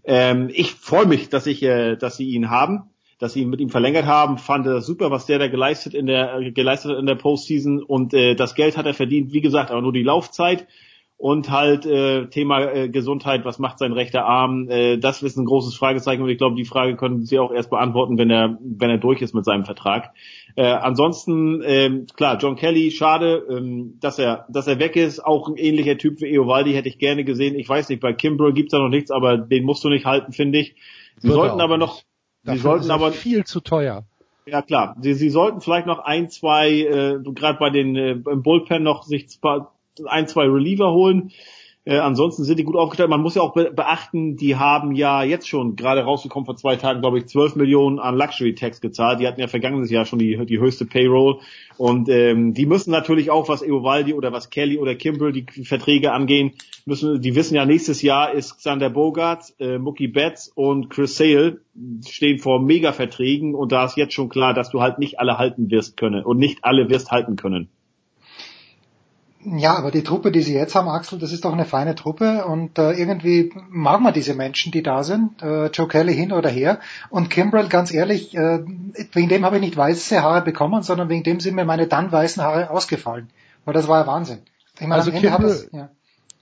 Ähm, 0.04 0.50
ich 0.52 0.72
freue 0.74 1.06
mich, 1.06 1.30
dass 1.30 1.46
ich, 1.46 1.64
äh, 1.64 1.96
dass 1.96 2.18
sie 2.18 2.30
ihn 2.30 2.50
haben, 2.50 2.90
dass 3.20 3.34
sie 3.34 3.42
ihn 3.42 3.50
mit 3.50 3.62
ihm 3.62 3.70
verlängert 3.70 4.06
haben. 4.06 4.38
Fand 4.38 4.66
das 4.66 4.86
super, 4.86 5.12
was 5.12 5.28
der 5.28 5.40
da 5.40 5.48
geleistet 5.48 5.94
in 5.94 6.08
der 6.08 6.52
geleistet 6.52 6.92
hat 6.92 7.00
in 7.00 7.06
der 7.06 7.16
Postseason. 7.16 7.82
Und 7.82 8.14
äh, 8.14 8.36
das 8.36 8.56
Geld 8.56 8.76
hat 8.76 8.86
er 8.86 8.94
verdient. 8.94 9.34
Wie 9.34 9.42
gesagt, 9.42 9.72
aber 9.72 9.82
nur 9.82 9.94
die 9.94 10.04
Laufzeit 10.04 10.68
und 11.18 11.50
halt 11.50 11.86
äh, 11.86 12.28
Thema 12.28 12.62
äh, 12.74 12.90
Gesundheit, 12.90 13.46
was 13.46 13.60
macht 13.60 13.80
sein 13.80 13.94
rechter 13.94 14.26
Arm? 14.26 14.68
Äh, 14.70 14.98
das 14.98 15.24
ist 15.24 15.38
ein 15.38 15.46
großes 15.46 15.76
Fragezeichen 15.76 16.22
und 16.22 16.30
ich 16.30 16.38
glaube, 16.38 16.56
die 16.56 16.66
Frage 16.66 16.96
können 16.96 17.24
Sie 17.24 17.40
auch 17.40 17.52
erst 17.54 17.70
beantworten, 17.70 18.18
wenn 18.18 18.30
er 18.30 18.58
wenn 18.62 18.90
er 18.90 18.98
durch 18.98 19.22
ist 19.22 19.34
mit 19.34 19.46
seinem 19.46 19.64
Vertrag. 19.64 20.14
Äh, 20.56 20.66
ansonsten 20.66 21.62
äh, 21.62 22.06
klar, 22.16 22.38
John 22.40 22.56
Kelly, 22.56 22.92
schade, 22.92 23.46
ähm, 23.50 23.98
dass 24.02 24.20
er 24.20 24.46
dass 24.50 24.68
er 24.68 24.80
weg 24.80 24.96
ist. 24.96 25.26
Auch 25.26 25.48
ein 25.48 25.56
ähnlicher 25.56 25.98
Typ 25.98 26.20
wie 26.20 26.34
Eovaldi 26.34 26.74
hätte 26.74 26.90
ich 26.90 26.98
gerne 26.98 27.24
gesehen. 27.24 27.58
Ich 27.58 27.70
weiß 27.70 27.90
nicht, 27.90 28.02
bei 28.02 28.14
Kimbrell 28.14 28.54
gibt's 28.54 28.74
da 28.74 28.80
noch 28.80 28.90
nichts, 28.90 29.12
aber 29.12 29.38
den 29.38 29.64
musst 29.64 29.84
du 29.84 29.90
nicht 29.90 30.06
halten, 30.06 30.34
finde 30.34 30.60
ich. 30.60 30.76
Sie 31.18 31.30
Würde 31.30 31.42
sollten 31.42 31.62
aber 31.62 31.78
noch, 31.78 32.02
Sie 32.44 32.58
sollten 32.58 32.92
aber 32.92 33.12
viel 33.12 33.46
zu 33.46 33.62
teuer. 33.62 34.04
Ja 34.46 34.62
klar, 34.62 34.98
sie, 35.00 35.14
sie 35.14 35.30
sollten 35.30 35.62
vielleicht 35.62 35.88
noch 35.88 36.00
ein, 36.00 36.30
zwei, 36.30 36.70
äh, 36.70 37.20
gerade 37.34 37.60
bei 37.60 37.70
den 37.70 37.96
äh, 37.96 38.12
im 38.12 38.44
Bullpen 38.44 38.84
noch 38.84 39.04
sich 39.04 39.30
ein, 40.06 40.28
zwei 40.28 40.46
Reliever 40.46 40.92
holen. 40.92 41.32
Äh, 41.86 41.98
ansonsten 41.98 42.46
sind 42.46 42.60
die 42.60 42.64
gut 42.64 42.78
aufgestellt. 42.78 43.10
Man 43.10 43.22
muss 43.22 43.36
ja 43.36 43.42
auch 43.42 43.54
be 43.54 43.70
beachten, 43.76 44.38
die 44.38 44.56
haben 44.56 44.94
ja 44.96 45.24
jetzt 45.24 45.50
schon 45.50 45.76
gerade 45.76 46.02
rausgekommen 46.02 46.46
vor 46.46 46.56
zwei 46.56 46.78
Tagen, 46.78 47.02
glaube 47.02 47.18
ich, 47.18 47.26
12 47.26 47.58
Millionen 47.58 48.00
an 48.00 48.16
Luxury 48.16 48.56
Tax 48.56 48.80
gezahlt. 48.80 49.20
Die 49.20 49.28
hatten 49.28 49.42
ja 49.42 49.48
vergangenes 49.48 49.92
Jahr 49.92 50.06
schon 50.06 50.20
die, 50.20 50.46
die 50.46 50.60
höchste 50.60 50.86
Payroll. 50.86 51.40
Und 51.78 52.08
ähm, 52.08 52.54
die 52.54 52.66
müssen 52.66 52.92
natürlich 52.92 53.32
auch, 53.32 53.50
was 53.50 53.62
Eovaldi 53.62 54.14
oder 54.14 54.32
was 54.32 54.50
Kelly 54.50 54.78
oder 54.78 54.96
Kimbrell 54.96 55.34
die 55.34 55.46
Verträge 55.66 56.14
angehen, 56.14 56.54
müssen, 56.86 57.22
die 57.22 57.36
wissen 57.36 57.56
ja, 57.56 57.66
nächstes 57.66 58.02
Jahr 58.02 58.32
ist 58.32 58.60
Xander 58.60 58.90
Bogart, 58.90 59.54
äh, 59.60 59.78
Mookie 59.78 60.08
Betts 60.08 60.50
und 60.56 60.90
Chris 60.90 61.18
Sale 61.18 61.60
stehen 62.08 62.40
vor 62.40 62.62
Mega-Verträgen 62.62 63.56
und 63.56 63.74
da 63.74 63.84
ist 63.84 63.98
jetzt 63.98 64.14
schon 64.14 64.30
klar, 64.30 64.54
dass 64.54 64.70
du 64.70 64.80
halt 64.80 65.00
nicht 65.00 65.20
alle 65.20 65.38
halten 65.38 65.70
wirst 65.70 65.98
können 65.98 66.24
und 66.24 66.38
nicht 66.38 66.60
alle 66.64 66.90
wirst 66.90 67.12
halten 67.12 67.36
können. 67.36 67.70
Ja, 69.46 69.76
aber 69.76 69.92
die 69.92 70.04
Truppe, 70.04 70.32
die 70.32 70.42
sie 70.42 70.54
jetzt 70.54 70.76
haben, 70.76 70.88
Axel, 70.88 71.20
das 71.20 71.32
ist 71.32 71.44
doch 71.44 71.54
eine 71.54 71.66
feine 71.66 71.96
Truppe 71.96 72.46
und 72.46 72.78
äh, 72.78 72.94
irgendwie 72.94 73.52
mag 73.70 74.00
man 74.02 74.14
diese 74.14 74.34
Menschen, 74.36 74.72
die 74.72 74.84
da 74.84 75.04
sind. 75.04 75.42
Äh, 75.42 75.68
Joe 75.68 75.88
Kelly 75.88 76.14
hin 76.14 76.32
oder 76.32 76.50
her. 76.50 76.80
Und 77.10 77.30
Kimbrell, 77.30 77.68
ganz 77.68 77.94
ehrlich, 77.94 78.36
äh, 78.36 78.64
wegen 79.12 79.30
dem 79.30 79.46
habe 79.46 79.58
ich 79.58 79.62
nicht 79.62 79.76
weiße 79.76 80.22
Haare 80.22 80.42
bekommen, 80.42 80.84
sondern 80.84 81.10
wegen 81.10 81.24
dem 81.24 81.40
sind 81.40 81.56
mir 81.56 81.66
meine 81.66 81.88
dann 81.88 82.12
weißen 82.12 82.42
Haare 82.42 82.70
ausgefallen. 82.70 83.30
Weil 83.66 83.74
das 83.74 83.88
war 83.88 84.02
ja 84.02 84.08
Wahnsinn. 84.08 84.40
Ich 84.76 84.82
meine, 84.82 84.96
also 84.96 85.12
am 85.12 85.18
Ende 85.18 85.30
Kimbrell, 85.30 85.52
es, 85.52 85.70
ja. 85.72 85.90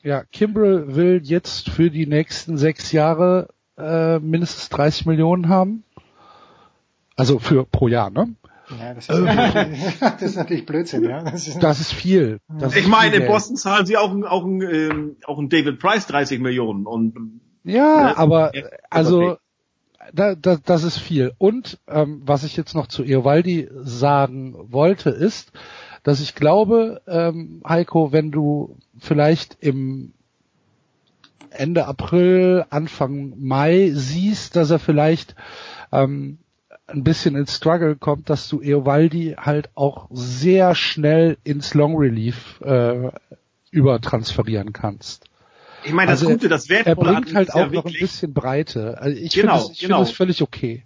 ja, 0.03 0.23
Kimbrell 0.31 0.95
will 0.95 1.21
jetzt 1.23 1.69
für 1.69 1.89
die 1.89 2.05
nächsten 2.05 2.57
sechs 2.57 2.91
Jahre 2.91 3.49
äh, 3.77 4.19
mindestens 4.19 4.69
30 4.69 5.05
Millionen 5.05 5.49
haben. 5.49 5.83
Also 7.15 7.39
für 7.39 7.65
pro 7.65 7.87
Jahr, 7.87 8.09
ne? 8.09 8.35
Ja, 8.79 8.93
das, 8.93 9.09
ist 9.09 10.01
das 10.01 10.21
ist 10.21 10.35
natürlich 10.35 10.65
Blödsinn, 10.65 11.03
ja. 11.03 11.23
Das 11.23 11.47
ist, 11.47 11.61
das 11.61 11.79
ist 11.79 11.93
viel. 11.93 12.39
Das 12.59 12.75
ich 12.75 12.83
ist 12.83 12.89
meine, 12.89 13.17
in 13.17 13.27
Boston 13.27 13.55
zahlen 13.55 13.85
sie 13.85 13.97
auch, 13.97 14.13
auch, 14.23 14.45
ein, 14.45 14.61
ähm, 14.61 15.15
auch 15.25 15.39
ein 15.39 15.49
David 15.49 15.79
Price 15.79 16.07
30 16.07 16.39
Millionen 16.39 16.85
und 16.85 17.41
ja, 17.63 18.03
ne? 18.05 18.17
aber 18.17 18.51
also 18.89 19.37
da, 20.13 20.35
da, 20.35 20.57
das 20.63 20.83
ist 20.83 20.97
viel. 20.97 21.33
Und 21.37 21.79
ähm, 21.87 22.21
was 22.25 22.43
ich 22.43 22.57
jetzt 22.57 22.75
noch 22.75 22.87
zu 22.87 23.03
Eovaldi 23.03 23.69
sagen 23.83 24.55
wollte, 24.71 25.09
ist, 25.09 25.51
dass 26.03 26.19
ich 26.19 26.35
glaube, 26.35 27.01
ähm, 27.07 27.61
Heiko, 27.67 28.11
wenn 28.11 28.31
du 28.31 28.77
vielleicht 28.97 29.57
im 29.61 30.13
Ende 31.51 31.85
April, 31.85 32.65
Anfang 32.69 33.33
Mai 33.37 33.91
siehst, 33.93 34.55
dass 34.55 34.71
er 34.71 34.79
vielleicht 34.79 35.35
ähm, 35.91 36.39
ein 36.87 37.03
bisschen 37.03 37.35
ins 37.35 37.55
Struggle 37.55 37.95
kommt, 37.95 38.29
dass 38.29 38.49
du 38.49 38.61
Eovaldi 38.61 39.35
halt 39.37 39.69
auch 39.75 40.07
sehr 40.11 40.75
schnell 40.75 41.37
ins 41.43 41.73
Long 41.73 41.95
Relief 41.95 42.59
äh, 42.61 43.11
übertransferieren 43.71 44.73
kannst. 44.73 45.25
Ich 45.83 45.93
meine, 45.93 46.11
das 46.11 46.21
also 46.21 46.33
Gute, 46.33 46.49
das 46.49 46.69
Wertvolle 46.69 47.09
Er 47.09 47.21
bringt 47.21 47.35
halt 47.35 47.53
auch 47.53 47.59
ja 47.59 47.67
noch 47.67 47.85
ein 47.85 47.93
bisschen 47.93 48.33
Breite. 48.33 48.99
Also 48.99 49.17
ich 49.17 49.33
genau, 49.33 49.57
finde 49.57 49.73
es 49.73 49.79
genau. 49.79 50.03
find 50.03 50.15
völlig 50.15 50.41
okay. 50.41 50.83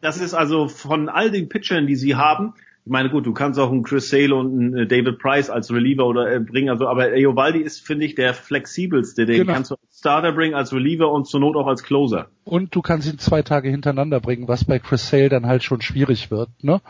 Das 0.00 0.18
ist 0.18 0.34
also 0.34 0.68
von 0.68 1.08
all 1.08 1.30
den 1.30 1.48
Pitchern, 1.48 1.86
die 1.86 1.96
sie 1.96 2.14
haben, 2.14 2.54
ich 2.88 2.92
meine, 2.92 3.10
gut, 3.10 3.26
du 3.26 3.34
kannst 3.34 3.60
auch 3.60 3.70
einen 3.70 3.82
Chris 3.82 4.08
Sale 4.08 4.34
und 4.34 4.58
einen 4.58 4.76
äh, 4.78 4.86
David 4.86 5.18
Price 5.18 5.50
als 5.50 5.70
Reliever 5.70 6.06
oder 6.06 6.32
äh, 6.32 6.40
bringen, 6.40 6.70
also, 6.70 6.88
aber 6.88 7.12
Eovaldi 7.12 7.58
ist, 7.58 7.86
finde 7.86 8.06
ich, 8.06 8.14
der 8.14 8.32
flexibelste. 8.32 9.26
Den 9.26 9.40
genau. 9.40 9.52
kannst 9.52 9.70
du 9.70 9.74
als 9.74 9.98
Starter 9.98 10.32
bringen, 10.32 10.54
als 10.54 10.72
Reliever 10.72 11.12
und 11.12 11.26
zur 11.26 11.40
Not 11.40 11.54
auch 11.56 11.66
als 11.66 11.82
Closer. 11.82 12.28
Und 12.44 12.74
du 12.74 12.80
kannst 12.80 13.06
ihn 13.06 13.18
zwei 13.18 13.42
Tage 13.42 13.68
hintereinander 13.68 14.20
bringen, 14.20 14.48
was 14.48 14.64
bei 14.64 14.78
Chris 14.78 15.06
Sale 15.10 15.28
dann 15.28 15.44
halt 15.44 15.64
schon 15.64 15.82
schwierig 15.82 16.30
wird, 16.30 16.48
ne? 16.62 16.80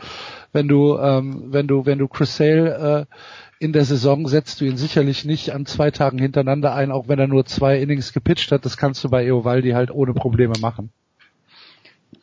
Wenn 0.53 0.69
du, 0.69 0.97
ähm, 0.99 1.47
wenn 1.49 1.67
du, 1.67 1.85
wenn 1.85 1.99
du 1.99 2.07
Chris 2.07 2.37
Sale, 2.37 3.09
äh, 3.11 3.15
in 3.59 3.73
der 3.73 3.85
Saison 3.85 4.29
setzt 4.29 4.61
du 4.61 4.67
ihn 4.67 4.77
sicherlich 4.77 5.25
nicht 5.25 5.51
an 5.53 5.67
zwei 5.67 5.91
Tagen 5.91 6.19
hintereinander 6.19 6.75
ein, 6.77 6.93
auch 6.93 7.09
wenn 7.09 7.19
er 7.19 7.27
nur 7.27 7.45
zwei 7.45 7.81
Innings 7.81 8.13
gepitcht 8.13 8.53
hat. 8.53 8.65
Das 8.65 8.77
kannst 8.77 9.03
du 9.03 9.09
bei 9.09 9.25
Eovaldi 9.25 9.71
halt 9.71 9.91
ohne 9.91 10.15
Probleme 10.15 10.55
machen. 10.61 10.91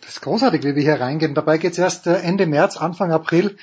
Das 0.05 0.17
ist 0.17 0.21
großartig, 0.21 0.63
wie 0.63 0.75
wir 0.75 0.83
hier 0.83 1.01
reingehen. 1.01 1.33
Dabei 1.33 1.57
geht's 1.57 1.79
erst 1.79 2.05
äh, 2.05 2.15
Ende 2.17 2.45
März, 2.45 2.77
Anfang 2.77 3.11
April 3.11 3.57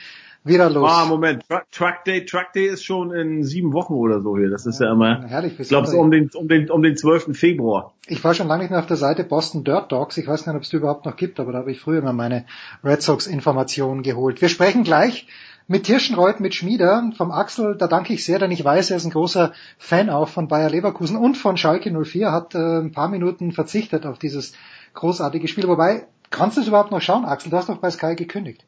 wieder 0.44 0.68
los. 0.68 0.90
Ah, 0.92 1.04
Moment. 1.04 1.44
Truck 1.70 2.04
Day, 2.04 2.24
Truck 2.24 2.52
Day 2.52 2.66
ist 2.66 2.84
schon 2.84 3.12
in 3.12 3.44
sieben 3.44 3.72
Wochen 3.72 3.94
oder 3.94 4.20
so 4.20 4.36
hier. 4.36 4.50
Das 4.50 4.66
ist 4.66 4.80
ja, 4.80 4.86
ja 4.86 4.92
immer. 4.92 5.22
Herrlich. 5.22 5.58
Ich 5.60 5.68
glaube, 5.68 5.88
um 5.92 6.10
den, 6.10 6.30
um 6.34 6.48
den, 6.48 6.68
um 6.68 6.82
den 6.82 6.96
12. 6.96 7.38
Februar. 7.38 7.94
Ich 8.08 8.22
war 8.24 8.34
schon 8.34 8.48
lange 8.48 8.62
nicht 8.62 8.70
mehr 8.70 8.80
auf 8.80 8.86
der 8.86 8.96
Seite 8.96 9.22
Boston 9.22 9.62
Dirt 9.62 9.92
Dogs. 9.92 10.16
Ich 10.16 10.26
weiß 10.26 10.46
nicht, 10.46 10.56
ob 10.56 10.62
es 10.62 10.70
die 10.70 10.76
überhaupt 10.76 11.06
noch 11.06 11.16
gibt, 11.16 11.38
aber 11.38 11.52
da 11.52 11.58
habe 11.58 11.70
ich 11.70 11.80
früher 11.80 11.98
immer 11.98 12.12
meine 12.12 12.44
Red 12.82 13.02
Sox 13.02 13.28
Informationen 13.28 14.02
geholt. 14.02 14.40
Wir 14.40 14.48
sprechen 14.48 14.82
gleich 14.82 15.28
mit 15.68 15.84
Tirschenreuth, 15.84 16.40
mit 16.40 16.56
Schmieder 16.56 17.12
vom 17.16 17.30
Axel. 17.30 17.76
Da 17.76 17.86
danke 17.86 18.12
ich 18.12 18.24
sehr, 18.24 18.40
denn 18.40 18.50
ich 18.50 18.64
weiß, 18.64 18.90
er 18.90 18.96
ist 18.96 19.04
ein 19.04 19.12
großer 19.12 19.52
Fan 19.78 20.10
auch 20.10 20.28
von 20.28 20.48
Bayer 20.48 20.70
Leverkusen 20.70 21.16
und 21.16 21.36
von 21.36 21.56
Schalke 21.56 21.92
04. 21.92 22.32
Hat 22.32 22.56
äh, 22.56 22.80
ein 22.80 22.90
paar 22.90 23.08
Minuten 23.08 23.52
verzichtet 23.52 24.06
auf 24.06 24.18
dieses 24.18 24.54
großartige 24.94 25.46
Spiel. 25.46 25.68
Wobei 25.68 26.06
Kannst 26.32 26.56
du 26.56 26.62
es 26.62 26.66
überhaupt 26.66 26.90
noch 26.90 27.00
schauen, 27.00 27.24
Axel? 27.24 27.50
Du 27.50 27.56
hast 27.56 27.68
doch 27.68 27.78
bei 27.78 27.90
Sky 27.90 28.16
gekündigt. 28.16 28.64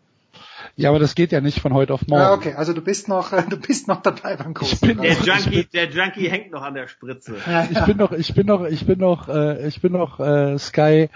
Ja, 0.76 0.90
aber 0.90 0.98
das 0.98 1.14
geht 1.14 1.32
ja 1.32 1.40
nicht 1.40 1.60
von 1.60 1.72
heute 1.72 1.94
auf 1.94 2.06
morgen. 2.06 2.22
Ah, 2.22 2.34
okay, 2.34 2.54
also 2.54 2.72
du 2.72 2.80
bist 2.80 3.08
noch, 3.08 3.30
du 3.48 3.56
bist 3.56 3.88
noch 3.88 4.02
dabei 4.02 4.36
beim 4.36 4.54
Kurs. 4.54 4.80
der 4.80 4.92
Junkie, 4.92 5.64
der 5.64 5.90
Junkie 5.90 6.28
hängt 6.28 6.52
noch 6.52 6.62
an 6.62 6.74
der 6.74 6.88
Spritze. 6.88 7.36
Ja, 7.46 7.64
ich 7.70 7.80
bin 7.80 7.96
noch, 7.96 8.12
ich 8.12 8.34
bin 8.34 8.46
noch, 8.46 8.64
ich 8.64 8.86
bin 8.86 8.98
noch, 8.98 9.28
äh, 9.28 9.66
ich 9.66 9.80
bin 9.80 9.92
noch 9.92 10.20
äh, 10.20 10.58
Sky. 10.58 11.08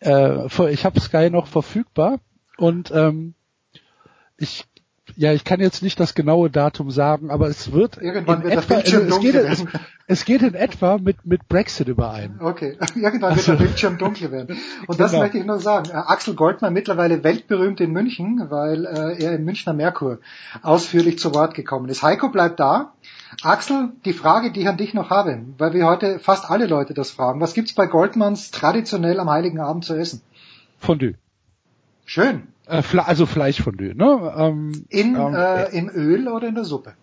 Äh, 0.00 0.70
ich 0.70 0.84
habe 0.84 1.00
Sky 1.00 1.30
noch 1.30 1.46
verfügbar 1.46 2.20
und 2.58 2.90
ähm, 2.90 3.34
ich 4.38 4.64
ja, 5.16 5.32
ich 5.32 5.44
kann 5.44 5.60
jetzt 5.60 5.82
nicht 5.82 5.98
das 5.98 6.14
genaue 6.14 6.50
Datum 6.50 6.90
sagen, 6.90 7.30
aber 7.30 7.48
es 7.48 7.72
wird 7.72 7.96
irgendwann 7.96 8.42
wird 8.42 8.52
etwa, 8.52 8.74
der 8.74 8.74
Bildschirm 8.74 9.08
es, 9.08 9.20
geht, 9.20 9.34
es, 9.34 9.64
es, 10.06 10.24
geht 10.26 10.42
in 10.42 10.54
etwa 10.54 10.98
mit 10.98 11.24
mit 11.24 11.48
Brexit 11.48 11.88
überein. 11.88 12.38
Okay, 12.40 12.76
irgendwann 12.94 13.32
also, 13.32 13.48
wird 13.48 13.60
der 13.60 13.64
Bildschirm 13.64 13.98
dunkel 13.98 14.30
werden. 14.30 14.58
Und 14.86 15.00
das 15.00 15.12
genau. 15.12 15.22
möchte 15.22 15.38
ich 15.38 15.46
nur 15.46 15.58
sagen. 15.58 15.88
Äh, 15.90 15.94
Axel 15.94 16.34
Goldmann 16.34 16.74
mittlerweile 16.74 17.24
weltberühmt 17.24 17.80
in 17.80 17.92
München, 17.92 18.46
weil 18.50 18.84
äh, 18.84 19.24
er 19.24 19.36
im 19.36 19.44
Münchner 19.44 19.72
Merkur 19.72 20.18
ausführlich 20.62 21.18
zu 21.18 21.34
Wort 21.34 21.54
gekommen 21.54 21.88
ist. 21.88 22.02
Heiko 22.02 22.28
bleibt 22.28 22.60
da. 22.60 22.92
Axel, 23.42 23.92
die 24.04 24.12
Frage, 24.12 24.52
die 24.52 24.60
ich 24.60 24.68
an 24.68 24.76
dich 24.76 24.92
noch 24.94 25.10
habe, 25.10 25.40
weil 25.58 25.72
wir 25.72 25.86
heute 25.86 26.18
fast 26.18 26.50
alle 26.50 26.66
Leute 26.66 26.94
das 26.94 27.10
fragen. 27.10 27.40
Was 27.40 27.54
gibt's 27.54 27.72
bei 27.72 27.86
Goldmanns 27.86 28.50
traditionell 28.50 29.18
am 29.18 29.30
Heiligen 29.30 29.60
Abend 29.60 29.84
zu 29.84 29.94
essen? 29.94 30.20
Fondue. 30.78 31.14
Schön. 32.04 32.48
Äh, 32.66 32.82
also 32.98 33.26
Fleischfondue, 33.26 33.94
ne? 33.94 34.34
Ähm, 34.36 34.84
in, 34.88 35.14
ähm, 35.14 35.34
äh, 35.34 35.76
Im 35.76 35.88
Öl 35.88 36.28
oder 36.28 36.48
in 36.48 36.54
der 36.54 36.64
Suppe? 36.64 36.94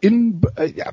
In, 0.00 0.40
äh, 0.56 0.66
ja, 0.66 0.90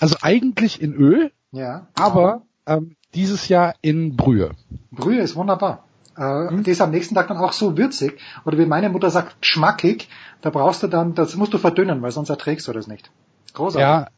also 0.00 0.16
eigentlich 0.22 0.80
in 0.82 0.94
Öl, 0.94 1.32
ja, 1.52 1.86
aber 1.94 2.42
ähm, 2.66 2.96
dieses 3.14 3.48
Jahr 3.48 3.74
in 3.82 4.16
Brühe. 4.16 4.50
Brühe 4.90 5.20
ist 5.20 5.36
wunderbar. 5.36 5.84
Äh, 6.16 6.62
Die 6.62 6.70
ist 6.70 6.80
am 6.80 6.90
nächsten 6.90 7.14
Tag 7.14 7.28
dann 7.28 7.36
auch 7.36 7.52
so 7.52 7.76
würzig, 7.76 8.18
oder 8.44 8.58
wie 8.58 8.66
meine 8.66 8.88
Mutter 8.88 9.10
sagt, 9.10 9.36
schmackig, 9.44 10.08
da 10.40 10.50
brauchst 10.50 10.82
du 10.82 10.88
dann, 10.88 11.14
das 11.14 11.36
musst 11.36 11.54
du 11.54 11.58
verdünnen, 11.58 12.02
weil 12.02 12.10
sonst 12.10 12.30
erträgst 12.30 12.66
du 12.68 12.72
das 12.72 12.86
nicht. 12.86 13.10
Großartig. 13.54 13.80
Ja, 13.80 14.08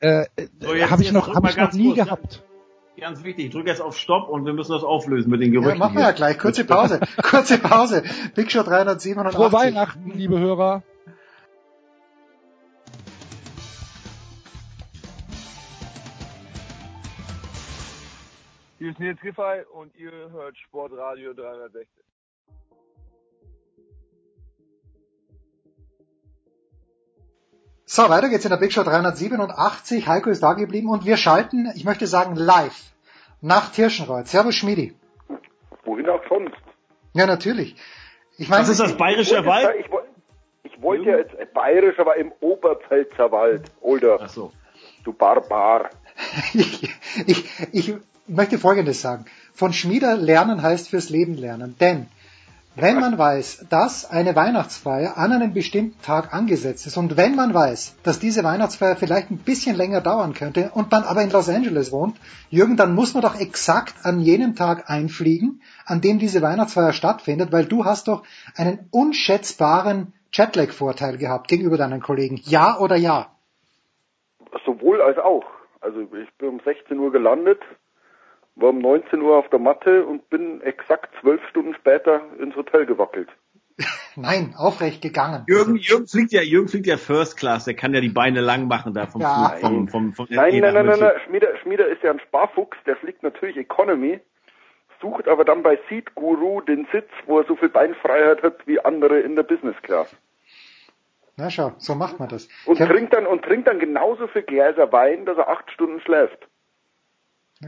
äh, 0.00 0.26
So, 0.60 0.68
habe 0.68 1.02
ich 1.02 1.12
noch, 1.12 1.34
mal 1.40 1.50
ich 1.50 1.56
noch 1.56 1.72
nie 1.72 1.86
kurz, 1.88 1.98
ne? 1.98 2.04
gehabt. 2.04 2.42
Ganz 2.98 3.24
wichtig, 3.24 3.46
ich 3.46 3.52
drücke 3.52 3.70
jetzt 3.70 3.80
auf 3.80 3.96
Stopp 3.96 4.28
und 4.28 4.44
wir 4.44 4.52
müssen 4.52 4.72
das 4.72 4.82
auflösen 4.84 5.30
mit 5.30 5.40
den 5.40 5.52
Ja, 5.52 5.60
Gerüchten. 5.60 5.78
machen 5.78 5.94
wir 5.94 6.00
hier. 6.00 6.08
ja 6.10 6.14
gleich. 6.14 6.38
Kurze 6.38 6.64
Pause. 6.64 7.00
Kurze 7.22 7.58
Pause. 7.58 8.02
Big 8.34 8.50
Show 8.52 8.62
387. 8.62 9.36
Frohe 9.36 9.52
Weihnachten, 9.52 10.10
liebe 10.14 10.38
Hörer. 10.38 10.82
Hier 18.78 18.90
ist 18.90 18.98
Nils 18.98 19.20
Giffey 19.20 19.62
und 19.74 19.94
ihr 19.96 20.10
hört 20.30 20.56
Sportradio 20.56 21.34
360. 21.34 21.99
So, 27.92 28.08
weiter 28.08 28.28
geht's 28.28 28.44
in 28.44 28.52
der 28.52 28.56
Big 28.56 28.72
Show 28.72 28.84
387. 28.84 30.06
Heiko 30.06 30.30
ist 30.30 30.44
da 30.44 30.52
geblieben 30.52 30.90
und 30.90 31.04
wir 31.04 31.16
schalten, 31.16 31.72
ich 31.74 31.84
möchte 31.84 32.06
sagen, 32.06 32.36
live 32.36 32.92
nach 33.40 33.72
Tirschenreuth. 33.72 34.28
Servus 34.28 34.54
Schmidi. 34.54 34.94
Wohin 35.84 36.08
auch 36.08 36.22
sonst? 36.28 36.54
Ja, 37.14 37.26
natürlich. 37.26 37.74
Ich 38.38 38.48
meine, 38.48 38.62
Was 38.62 38.68
ist 38.68 38.78
das 38.78 38.96
Bayerische 38.96 39.38
Ich 39.38 39.44
wollte 39.44 39.48
Wald? 39.48 39.76
Ich, 39.80 40.72
ich 40.72 40.82
wollte 40.82 41.10
ja 41.10 41.18
jetzt 41.18 41.34
äh, 41.34 41.46
bayerisch, 41.52 41.98
aber 41.98 42.14
im 42.14 42.30
Oberpfälzer 42.38 43.32
Wald. 43.32 43.72
Older. 43.80 44.20
Ach 44.22 44.28
so. 44.28 44.52
Du 45.02 45.12
Barbar. 45.12 45.90
ich, 46.54 46.94
ich, 47.26 47.44
ich 47.72 47.94
möchte 48.28 48.58
Folgendes 48.58 49.02
sagen. 49.02 49.24
Von 49.52 49.72
Schmieder 49.72 50.16
lernen 50.16 50.62
heißt 50.62 50.90
fürs 50.90 51.10
Leben 51.10 51.34
lernen. 51.34 51.74
Denn 51.80 52.06
wenn 52.76 53.00
man 53.00 53.18
weiß, 53.18 53.66
dass 53.68 54.08
eine 54.08 54.36
Weihnachtsfeier 54.36 55.18
an 55.18 55.32
einem 55.32 55.52
bestimmten 55.52 56.00
Tag 56.02 56.32
angesetzt 56.32 56.86
ist 56.86 56.96
und 56.96 57.16
wenn 57.16 57.34
man 57.34 57.52
weiß, 57.52 57.96
dass 58.04 58.20
diese 58.20 58.44
Weihnachtsfeier 58.44 58.94
vielleicht 58.94 59.30
ein 59.30 59.38
bisschen 59.38 59.76
länger 59.76 60.00
dauern 60.00 60.34
könnte 60.34 60.70
und 60.72 60.90
man 60.90 61.02
aber 61.02 61.22
in 61.22 61.30
Los 61.30 61.48
Angeles 61.48 61.90
wohnt, 61.90 62.16
Jürgen, 62.48 62.76
dann 62.76 62.94
muss 62.94 63.12
man 63.12 63.22
doch 63.22 63.38
exakt 63.38 63.94
an 64.04 64.20
jenem 64.20 64.54
Tag 64.54 64.88
einfliegen, 64.88 65.62
an 65.84 66.00
dem 66.00 66.20
diese 66.20 66.42
Weihnachtsfeier 66.42 66.92
stattfindet, 66.92 67.50
weil 67.50 67.64
du 67.64 67.84
hast 67.84 68.06
doch 68.06 68.22
einen 68.56 68.88
unschätzbaren 68.92 70.12
Jetlag-Vorteil 70.32 71.18
gehabt 71.18 71.48
gegenüber 71.48 71.76
deinen 71.76 72.00
Kollegen. 72.00 72.40
Ja 72.44 72.78
oder 72.78 72.94
ja? 72.94 73.32
Sowohl 74.64 75.02
als 75.02 75.18
auch. 75.18 75.44
Also 75.80 76.02
ich 76.02 76.32
bin 76.38 76.48
um 76.48 76.60
16 76.64 76.98
Uhr 76.98 77.10
gelandet, 77.10 77.60
war 78.60 78.70
um 78.70 78.78
19 78.78 79.20
Uhr 79.22 79.36
auf 79.36 79.48
der 79.50 79.58
Matte 79.58 80.04
und 80.04 80.28
bin 80.30 80.60
exakt 80.62 81.10
zwölf 81.20 81.40
Stunden 81.48 81.74
später 81.74 82.20
ins 82.38 82.54
Hotel 82.56 82.86
gewackelt. 82.86 83.28
Nein, 84.16 84.54
aufrecht 84.58 85.00
gegangen. 85.02 85.44
Jürgen, 85.48 85.76
Jürgen 85.76 86.06
fliegt 86.06 86.32
ja, 86.32 86.42
Jürgen 86.42 86.68
fliegt 86.68 86.86
ja 86.86 86.96
First 86.98 87.36
Class, 87.38 87.64
der 87.64 87.74
kann 87.74 87.94
ja 87.94 88.00
die 88.00 88.10
Beine 88.10 88.40
lang 88.40 88.66
machen 88.68 88.92
da 88.92 89.06
vom 89.06 89.22
Ja. 89.22 89.54
Flug, 89.58 89.60
vom, 89.60 89.88
vom, 89.88 90.12
vom 90.12 90.26
Nein, 90.28 90.58
nein, 90.60 90.74
nein, 90.74 90.86
nein, 90.86 90.98
nein. 91.00 91.12
Schmieder, 91.26 91.56
Schmieder 91.62 91.86
ist 91.88 92.02
ja 92.02 92.10
ein 92.10 92.20
Sparfuchs, 92.20 92.76
der 92.86 92.96
fliegt 92.96 93.22
natürlich 93.22 93.56
Economy, 93.56 94.20
sucht 95.00 95.28
aber 95.28 95.44
dann 95.46 95.62
bei 95.62 95.78
Seat 95.88 96.14
Guru 96.14 96.60
den 96.60 96.86
Sitz, 96.92 97.08
wo 97.26 97.38
er 97.38 97.46
so 97.46 97.56
viel 97.56 97.70
Beinfreiheit 97.70 98.42
hat 98.42 98.66
wie 98.66 98.80
andere 98.80 99.20
in 99.20 99.34
der 99.36 99.44
Business 99.44 99.76
Class. 99.82 100.14
Na 101.38 101.48
schau, 101.48 101.72
so 101.78 101.94
macht 101.94 102.18
man 102.18 102.28
das. 102.28 102.48
Und 102.66 102.74
Ich 102.74 102.82
hab- 102.82 102.90
trinkt 102.90 103.14
dann 103.14 103.26
und 103.26 103.42
trinkt 103.42 103.66
dann 103.66 103.78
genauso 103.78 104.26
viel 104.26 104.42
Gläser 104.42 104.92
Wein, 104.92 105.24
dass 105.24 105.38
er 105.38 105.48
acht 105.48 105.70
Stunden 105.70 106.00
schläft. 106.00 106.46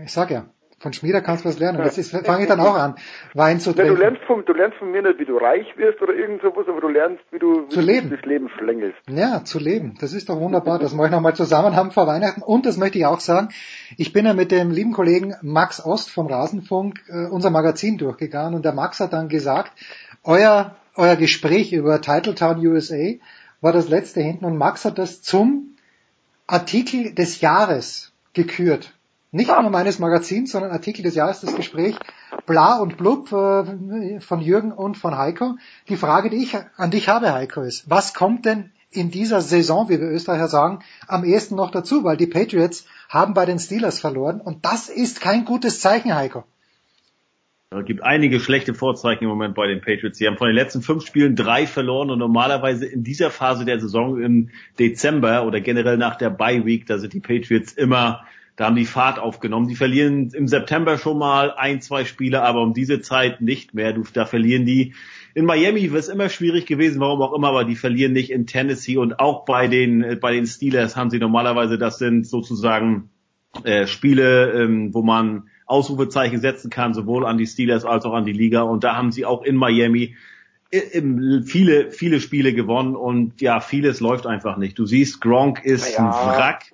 Ich 0.03 0.13
sag 0.13 0.31
ja, 0.31 0.45
von 0.83 0.93
Schmieder 0.93 1.21
kannst 1.23 1.45
du 1.45 1.49
was 1.49 1.59
lernen. 1.59 1.81
Ist- 1.81 2.11
fange 2.27 2.43
ich 2.43 2.49
dann 2.49 2.61
auch 2.61 2.75
an, 2.75 2.97
Wein 3.35 3.61
zu 3.61 3.71
Ja, 3.71 3.77
du 3.77 3.83
trinken. 3.83 4.01
lernst 4.01 4.23
von 4.27 4.45
du 4.45 4.53
lernst 4.53 4.79
von 4.79 4.91
mir 4.91 5.01
nicht, 5.03 5.19
wie 5.21 5.25
du 5.25 5.37
reich 5.37 5.67
wirst 5.77 6.03
oder 6.03 6.13
irgend 6.15 6.43
sowas, 6.43 6.67
aber 6.69 6.81
du 6.81 6.89
lernst, 6.89 7.23
wie 7.31 7.39
du, 7.39 7.65
wie 7.65 7.69
Zu 7.69 7.81
leben. 7.81 8.11
das 8.11 8.21
Leben 8.23 8.49
schlängelst. 8.59 8.99
Ja, 9.09 9.45
zu 9.45 9.59
leben. 9.59 9.95
Das 10.01 10.13
ist 10.13 10.29
doch 10.29 10.39
wunderbar. 10.41 10.79
Das 10.79 10.97
wollen 10.99 11.11
wir 11.11 11.17
nochmal 11.17 11.35
zusammen 11.37 11.77
haben 11.77 11.93
vor 11.93 12.07
Weihnachten. 12.07 12.43
Und 12.43 12.67
das 12.67 12.77
möchte 12.77 12.99
ich 12.99 13.07
auch 13.07 13.21
sagen. 13.21 13.49
Ich 13.97 14.13
bin 14.13 14.27
ja 14.27 14.35
mit 14.35 14.51
dem 14.51 14.71
lieben 14.71 14.93
Kollegen 14.93 15.35
Max 15.43 15.85
Ost 15.85 16.11
vom 16.11 16.27
Rasenfunk 16.27 17.01
äh, 17.09 17.27
unser 17.27 17.51
Magazin 17.51 17.97
durchgegangen 17.99 18.55
und 18.55 18.65
der 18.65 18.73
Max 18.75 18.99
hat 19.01 19.13
dann 19.13 19.29
gesagt, 19.29 19.73
euer, 20.25 20.75
euer 20.97 21.17
Gespräch 21.17 21.73
über 21.73 22.01
Titletown 22.01 22.59
USA 22.67 23.13
war 23.61 23.73
das 23.73 23.89
letzte 23.89 24.21
hinten 24.21 24.45
und 24.45 24.57
Max 24.57 24.85
hat 24.85 24.99
das 24.99 25.23
zum 25.23 25.77
Artikel 26.47 27.15
des 27.15 27.41
Jahres 27.41 28.13
gekürt. 28.35 28.93
Nicht 29.35 29.49
nur 29.49 29.71
meines 29.71 29.99
Magazins, 29.99 30.53
sondern 30.53 30.73
Artikel 30.73 31.03
des 31.03 31.15
Jahres, 31.15 31.41
das 31.41 31.57
Gespräch 31.57 31.97
Bla 32.45 32.79
und 32.81 32.99
Blub 32.99 33.33
äh, 33.33 34.21
von 34.21 34.41
Jürgen 34.41 34.73
und 34.73 34.99
von 34.99 35.17
Heiko. 35.17 35.57
Die 35.89 35.97
Frage, 35.97 36.29
die 36.29 36.37
ich 36.37 36.55
an 36.77 36.91
dich 36.91 37.09
habe, 37.09 37.33
Heiko, 37.33 37.63
ist, 37.63 37.89
was 37.89 38.13
kommt 38.13 38.45
denn 38.45 38.71
in 38.91 39.11
dieser 39.11 39.41
Saison, 39.41 39.89
wie 39.89 39.99
wir 39.99 40.09
Österreicher 40.09 40.49
sagen, 40.49 40.81
am 41.09 41.25
ehesten 41.25 41.55
noch 41.55 41.71
dazu? 41.71 42.05
Weil 42.05 42.19
die 42.19 42.27
Patriots 42.27 42.87
haben 43.09 43.33
bei 43.33 43.47
den 43.47 43.59
Steelers 43.59 44.01
verloren 44.01 44.39
und 44.39 44.67
das 44.67 44.91
ist 44.91 45.23
kein 45.23 45.47
gutes 45.47 45.81
Zeichen, 45.81 46.15
Heiko. 46.15 46.45
Es 47.71 47.87
gibt 47.87 48.03
einige 48.03 48.39
schlechte 48.39 48.75
Vorzeichen 48.75 49.25
im 49.25 49.31
Moment 49.31 49.55
bei 49.55 49.67
den 49.67 49.81
Patriots. 49.81 50.19
Sie 50.19 50.27
haben 50.27 50.37
von 50.37 50.49
den 50.49 50.57
letzten 50.57 50.83
fünf 50.83 51.07
Spielen 51.07 51.37
drei 51.37 51.67
verloren 51.67 52.11
und 52.11 52.19
normalerweise 52.19 52.85
in 52.85 53.03
dieser 53.03 53.31
Phase 53.31 53.65
der 53.65 53.81
Saison 53.81 54.21
im 54.21 54.51
Dezember 54.79 55.47
oder 55.47 55.63
generell 55.63 55.97
nach 55.97 56.17
der 56.17 56.29
Bye 56.29 56.67
Week, 56.67 56.85
da 56.85 56.99
sind 56.99 57.15
die 57.15 57.21
Patriots 57.21 57.73
immer, 57.73 58.27
da 58.57 58.67
haben 58.67 58.77
die 58.77 58.85
Fahrt 58.85 59.19
aufgenommen. 59.19 59.69
Die 59.69 59.77
verlieren 59.77 60.31
im 60.35 60.47
September 60.47 60.99
schon 60.99 61.19
mal 61.19 61.53
ein, 61.53 61.81
zwei 61.81 62.05
Spiele, 62.05 62.43
aber 62.43 62.63
um 62.63 62.75
diese 62.75 63.01
Zeit 63.01 63.41
nicht 63.41 63.75
mehr. 63.75 63.95
Da 64.13 64.27
verlieren 64.27 64.67
die. 64.67 64.95
In 65.35 65.47
Miami 65.47 65.83
wäre 65.91 65.99
es 65.99 66.09
immer 66.09 66.29
schwierig 66.29 66.67
gewesen, 66.67 67.01
warum 67.01 67.23
auch 67.23 67.33
immer, 67.33 67.49
aber 67.49 67.65
die 67.65 67.77
verlieren 67.77 68.13
nicht 68.13 68.31
in 68.31 68.47
Tennessee 68.47 68.99
und 68.99 69.19
auch 69.19 69.47
bei 69.47 69.67
den, 69.69 70.03
äh, 70.03 70.17
bei 70.17 70.33
den 70.35 70.47
Steelers 70.47 70.95
haben 70.97 71.09
sie 71.09 71.19
normalerweise, 71.19 71.79
das 71.79 71.99
sind 71.99 72.27
sozusagen 72.27 73.09
äh, 73.65 73.87
Spiele, 73.87 74.53
ähm, 74.53 74.93
wo 74.93 75.03
man 75.03 75.49
Ausrufezeichen 75.67 76.41
setzen 76.41 76.69
kann, 76.71 76.93
sowohl 76.93 77.25
an 77.25 77.39
die 77.39 77.47
Steelers 77.47 77.87
als 77.87 78.05
auch 78.05 78.13
an 78.13 78.27
die 78.27 78.33
Liga. 78.33 78.63
Und 78.63 78.85
da 78.85 78.95
haben 78.95 79.11
sie 79.13 79.25
auch 79.25 79.43
in 79.43 79.57
Miami 79.57 80.17
im, 80.71 81.45
viele, 81.45 81.91
viele 81.91 82.21
Spiele 82.21 82.53
gewonnen 82.55 82.97
und 82.97 83.41
ja, 83.41 83.61
vieles 83.61 84.01
läuft 84.01 84.27
einfach 84.27 84.57
nicht. 84.57 84.79
Du 84.79 84.87
siehst, 84.87 85.21
Gronk 85.21 85.65
ist 85.65 85.97
Ja. 85.97 86.11
ein 86.11 86.37
Wrack. 86.37 86.73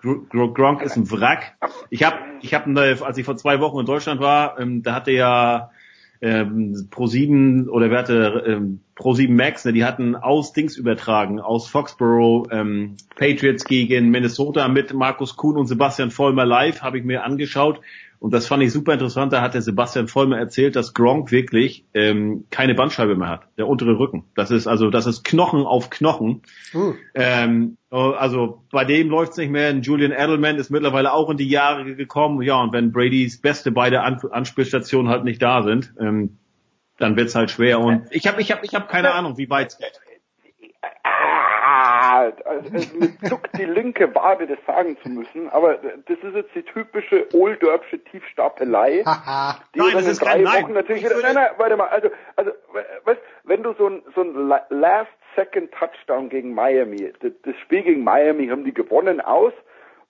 Gr- 0.00 0.22
Gr- 0.28 0.54
Gronk 0.54 0.82
ist 0.82 0.96
ein 0.96 1.10
Wrack. 1.10 1.56
Ich 1.90 2.02
habe, 2.02 2.16
ich 2.42 2.54
habe, 2.54 2.98
als 3.04 3.18
ich 3.18 3.24
vor 3.24 3.36
zwei 3.36 3.60
Wochen 3.60 3.80
in 3.80 3.86
Deutschland 3.86 4.20
war, 4.20 4.58
ähm, 4.58 4.82
da 4.82 4.94
hatte 4.94 5.12
ja 5.12 5.70
ähm, 6.22 6.88
Pro7 6.90 7.68
oder 7.68 7.90
wer 7.90 7.98
hatte 8.00 8.44
ähm, 8.46 8.80
Pro7 8.96 9.32
Max, 9.32 9.64
ne, 9.64 9.72
die 9.72 9.84
hatten 9.84 10.16
aus 10.16 10.52
Dings 10.52 10.76
übertragen, 10.76 11.40
aus 11.40 11.68
Foxborough 11.68 12.48
ähm, 12.50 12.96
Patriots 13.16 13.64
gegen 13.64 14.10
Minnesota 14.10 14.68
mit 14.68 14.92
Markus 14.92 15.36
Kuhn 15.36 15.56
und 15.56 15.66
Sebastian 15.66 16.10
Vollmer 16.10 16.44
live, 16.44 16.82
habe 16.82 16.98
ich 16.98 17.04
mir 17.04 17.24
angeschaut 17.24 17.80
und 18.20 18.34
das 18.34 18.46
fand 18.46 18.62
ich 18.62 18.70
super 18.70 18.92
interessant. 18.92 19.32
Da 19.32 19.40
hat 19.40 19.54
der 19.54 19.62
Sebastian 19.62 20.06
Vollmer 20.06 20.38
erzählt, 20.38 20.76
dass 20.76 20.92
Gronk 20.92 21.32
wirklich 21.32 21.86
ähm, 21.94 22.44
keine 22.50 22.74
Bandscheibe 22.74 23.16
mehr 23.16 23.28
hat, 23.28 23.48
der 23.56 23.66
untere 23.66 23.98
Rücken. 23.98 24.24
Das 24.34 24.50
ist 24.50 24.66
also, 24.66 24.90
das 24.90 25.06
ist 25.06 25.24
Knochen 25.24 25.62
auf 25.62 25.88
Knochen. 25.88 26.42
Uh. 26.74 26.92
Ähm, 27.14 27.78
also 27.90 28.62
bei 28.70 28.84
dem 28.84 29.08
läuft's 29.10 29.36
nicht 29.36 29.50
mehr. 29.50 29.72
Julian 29.72 30.12
Edelman 30.12 30.56
ist 30.56 30.70
mittlerweile 30.70 31.12
auch 31.12 31.28
in 31.28 31.36
die 31.36 31.48
Jahre 31.48 31.96
gekommen. 31.96 32.40
Ja, 32.42 32.60
und 32.62 32.72
wenn 32.72 32.92
Bradys 32.92 33.40
beste 33.40 33.72
beide 33.72 34.02
An 34.02 34.20
Anspielstationen 34.30 35.10
halt 35.10 35.24
nicht 35.24 35.42
da 35.42 35.62
sind, 35.62 35.92
ähm, 35.98 36.38
dann 36.98 37.16
wird's 37.16 37.34
halt 37.34 37.50
schwer. 37.50 37.80
Und 37.80 38.04
ich 38.10 38.26
habe 38.28 38.40
ich 38.40 38.52
hab, 38.52 38.62
ich 38.62 38.74
hab 38.74 38.88
keine 38.88 39.12
Ahnung, 39.12 39.38
wie 39.38 39.50
weit's 39.50 39.78
geht. 39.78 40.00
Ah, 42.20 42.32
also 42.48 42.70
es 42.74 42.92
mir 42.94 43.10
zuckt 43.28 43.56
die 43.58 43.64
linke 43.64 44.14
Wade, 44.14 44.46
das 44.46 44.58
sagen 44.66 44.96
zu 45.02 45.08
müssen, 45.08 45.48
aber 45.50 45.74
das 45.76 46.18
ist 46.22 46.34
jetzt 46.34 46.54
die 46.54 46.62
typische 46.62 47.26
Oldorpsche 47.34 47.98
Tiefstapelei. 48.04 49.02
die 49.74 49.78
Nein, 49.78 49.90
das 49.92 50.04
in 50.04 50.10
ist 50.10 50.22
drei 50.22 50.32
kein- 50.34 50.42
nein. 50.42 50.64
Wochen 50.64 50.72
natürlich 50.74 51.02
Ich 51.04 51.08
wieder, 51.10 51.22
nein, 51.22 51.34
nein, 51.34 51.48
warte 51.56 51.76
mal, 51.76 51.88
also, 51.88 52.08
also, 52.36 52.50
weißt, 53.04 53.20
wenn 53.44 53.62
du 53.62 53.72
so 53.74 53.88
ein, 53.88 54.02
so 54.14 54.22
ein 54.22 54.48
La- 54.48 54.66
Last-Second-Touchdown 54.70 56.28
gegen 56.28 56.54
Miami, 56.54 57.12
das, 57.20 57.32
das 57.44 57.56
Spiel 57.62 57.82
gegen 57.82 58.04
Miami 58.04 58.48
haben 58.48 58.64
die 58.64 58.74
gewonnen 58.74 59.20
aus, 59.20 59.52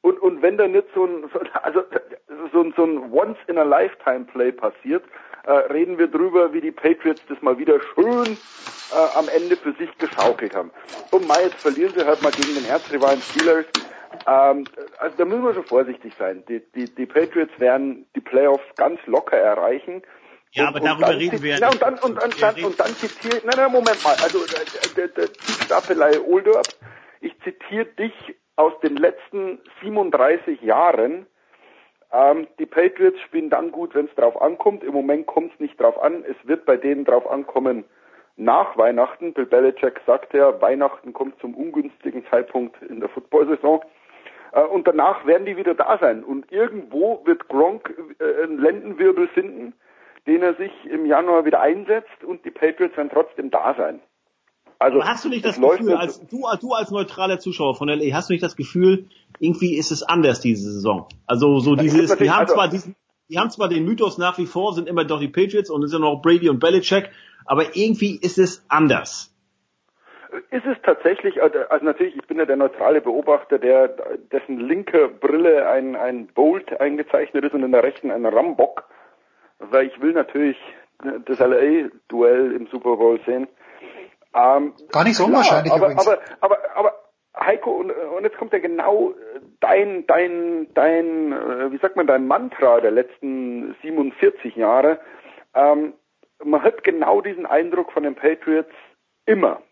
und, 0.03 0.19
und 0.21 0.43
wenn 0.43 0.57
da 0.57 0.67
nicht 0.67 0.87
so 0.95 1.05
ein, 1.05 1.29
so, 1.33 1.41
also, 1.63 1.83
so 2.53 2.63
ein, 2.63 2.73
so 2.77 2.85
ein 2.85 3.13
Once-in-a-Lifetime-Play 3.13 4.53
passiert, 4.53 5.05
äh, 5.45 5.53
reden 5.53 5.99
wir 5.99 6.09
drüber, 6.09 6.53
wie 6.53 6.61
die 6.61 6.71
Patriots 6.73 7.21
das 7.29 7.41
mal 7.43 7.59
wieder 7.59 7.79
schön 7.95 8.39
äh, 8.91 8.95
am 8.95 9.29
Ende 9.29 9.57
für 9.57 9.73
sich 9.75 9.97
geschaukelt 9.99 10.55
haben. 10.55 10.71
Und 11.11 11.27
mal 11.27 11.43
jetzt 11.43 11.59
verlieren 11.59 11.93
sie 11.95 12.05
halt 12.05 12.23
mal 12.23 12.33
gegen 12.33 12.55
den 12.55 12.65
Erzrivalen 12.65 13.23
Steelers. 13.31 13.67
Ähm, 14.27 14.69
also 14.99 15.17
da 15.17 15.25
müssen 15.25 15.45
wir 15.45 15.55
schon 15.55 15.65
vorsichtig 15.65 16.13
sein. 16.19 16.45
Die, 16.49 16.61
die, 16.75 16.87
die 16.95 17.07
Patriots 17.07 17.53
werden 17.59 18.07
die 18.15 18.21
Playoffs 18.21 18.65
ganz 18.77 19.01
locker 19.07 19.37
erreichen. 19.37 20.03
Ja, 20.53 20.65
Und- 20.65 20.69
aber 20.69 20.81
und 20.81 20.87
darüber 20.87 21.19
reden 21.19 21.43
wir 21.43 21.51
ja 21.51 21.59
nicht. 21.61 21.71
und 21.71 21.83
dann, 21.83 21.99
und 22.01 22.17
dann, 22.17 22.35
dann, 22.41 22.65
und 22.65 22.81
dann 22.81 22.97
zitiere 22.99 23.39
ich, 23.39 23.45
nein, 23.45 23.57
nein, 23.57 23.71
Moment 23.73 24.03
mal, 24.03 24.17
also 24.17 24.45
äh, 24.45 24.67
der, 24.97 25.09
der 25.09 25.39
Tiefstapelei 25.39 26.21
Oldorp, 26.21 26.75
ich 27.21 27.39
zitiere 27.43 27.87
dich 27.87 28.13
aus 28.61 28.79
den 28.81 28.97
letzten 28.97 29.59
37 29.83 30.61
Jahren, 30.63 31.27
Ähm, 32.13 32.49
die 32.59 32.67
Patriots 32.67 33.21
spielen 33.21 33.51
dann 33.51 33.71
gut, 33.71 33.95
wenn 33.95 34.07
es 34.07 34.15
drauf 34.17 34.41
ankommt. 34.43 34.83
Im 34.83 34.93
Moment 34.93 35.27
kommt 35.27 35.53
es 35.55 35.61
nicht 35.61 35.81
drauf 35.81 35.97
an. 36.03 36.25
Es 36.25 36.37
wird 36.43 36.67
bei 36.67 36.77
denen 36.77 37.05
drauf 37.05 37.31
ankommen 37.31 37.85
nach 38.37 38.77
Weihnachten. 38.77 39.33
Bill 39.33 39.47
Belichick 39.47 40.01
sagt 40.07 40.35
ja, 40.35 40.61
Weihnachten 40.61 41.13
kommt 41.13 41.39
zum 41.41 41.55
ungünstigen 41.55 42.27
Zeitpunkt 42.29 42.83
in 42.83 42.99
der 42.99 43.09
Football-Saison. 43.11 43.85
Äh, 44.53 44.63
und 44.63 44.89
danach 44.89 45.25
werden 45.25 45.47
die 45.47 45.57
wieder 45.57 45.75
da 45.75 45.99
sein. 45.99 46.25
Und 46.25 46.51
irgendwo 46.51 47.25
wird 47.27 47.47
Gronk 47.49 47.95
äh, 48.19 48.43
einen 48.43 48.59
Lendenwirbel 48.59 49.29
finden, 49.29 49.73
den 50.27 50.43
er 50.43 50.55
sich 50.55 50.73
im 50.87 51.07
Januar 51.07 51.45
wieder 51.45 51.61
einsetzt 51.61 52.25
und 52.25 52.45
die 52.45 52.51
Patriots 52.51 52.97
werden 52.97 53.11
trotzdem 53.13 53.53
da 53.53 53.75
sein. 53.79 54.01
Also, 54.81 55.05
hast 55.05 55.27
du 55.27 55.29
nicht 55.29 55.45
das 55.45 55.61
Gefühl, 55.61 55.95
als 55.95 56.27
du, 56.27 56.41
du 56.59 56.73
als 56.73 56.91
neutraler 56.91 57.39
Zuschauer 57.39 57.75
von 57.75 57.89
LA, 57.89 58.15
hast 58.15 58.31
du 58.31 58.33
nicht 58.33 58.43
das 58.43 58.57
Gefühl, 58.57 59.05
irgendwie 59.39 59.77
ist 59.77 59.91
es 59.91 60.03
anders 60.03 60.41
diese 60.41 60.73
Saison? 60.73 61.07
Also 61.27 61.59
so 61.59 61.77
dieses, 61.77 62.17
die 62.17 62.31
haben 62.31 62.41
also, 62.41 62.55
zwar 62.55 62.69
diesen, 62.69 62.97
die 63.29 63.39
haben 63.39 63.51
zwar 63.51 63.69
den 63.69 63.85
Mythos 63.85 64.17
nach 64.17 64.39
wie 64.39 64.47
vor, 64.47 64.73
sind 64.73 64.89
immer 64.89 65.05
doch 65.05 65.21
die 65.21 65.29
Patriots 65.29 65.69
und 65.69 65.83
es 65.83 65.91
sind 65.91 66.01
noch 66.01 66.23
Brady 66.23 66.49
und 66.49 66.61
Belichick, 66.61 67.11
aber 67.45 67.77
irgendwie 67.77 68.19
ist 68.23 68.39
es 68.39 68.65
anders. 68.69 69.37
Ist 70.51 70.65
es 70.65 70.79
tatsächlich, 70.83 71.43
also, 71.43 71.59
also 71.69 71.85
natürlich, 71.85 72.17
ich 72.17 72.27
bin 72.27 72.39
ja 72.39 72.47
der 72.47 72.57
neutrale 72.57 73.03
Beobachter, 73.03 73.59
der 73.59 73.89
dessen 74.33 74.61
linke 74.61 75.09
Brille 75.09 75.69
ein, 75.69 75.95
ein 75.95 76.29
Bolt 76.29 76.81
eingezeichnet 76.81 77.45
ist 77.45 77.53
und 77.53 77.65
in 77.65 77.73
der 77.73 77.83
rechten 77.83 78.11
ein 78.11 78.25
Rambock, 78.25 78.85
weil 79.59 79.89
ich 79.89 80.01
will 80.01 80.15
natürlich 80.15 80.57
das 81.27 81.39
LA-Duell 81.39 82.53
im 82.53 82.67
Super 82.69 82.97
Bowl 82.97 83.21
sehen. 83.27 83.47
Ähm, 84.35 84.75
Gar 84.91 85.05
nicht 85.05 85.17
so 85.17 85.25
unwahrscheinlich 85.25 85.73
aber, 85.73 85.87
übrigens. 85.87 86.07
Aber, 86.07 86.19
aber, 86.41 86.59
aber 86.77 86.95
Heiko, 87.39 87.71
und, 87.73 87.91
und 87.91 88.25
jetzt 88.25 88.37
kommt 88.37 88.53
ja 88.53 88.59
genau 88.59 89.15
dein, 89.61 90.07
dein, 90.07 90.69
dein, 90.75 91.33
äh, 91.33 91.73
wie 91.73 91.79
sagt 91.79 91.97
man, 91.97 92.07
dein 92.07 92.27
Mantra 92.27 92.81
der 92.81 92.91
letzten 92.91 93.75
47 93.83 94.57
Jahre. 94.57 95.01
Ähm, 95.55 95.95
man 96.43 96.63
hat 96.63 96.85
genau 96.85 97.21
diesen 97.21 97.47
Eindruck 97.47 97.93
von 97.93 98.03
den 98.03 98.15
Patriots 98.15 98.75
immer. 99.27 99.63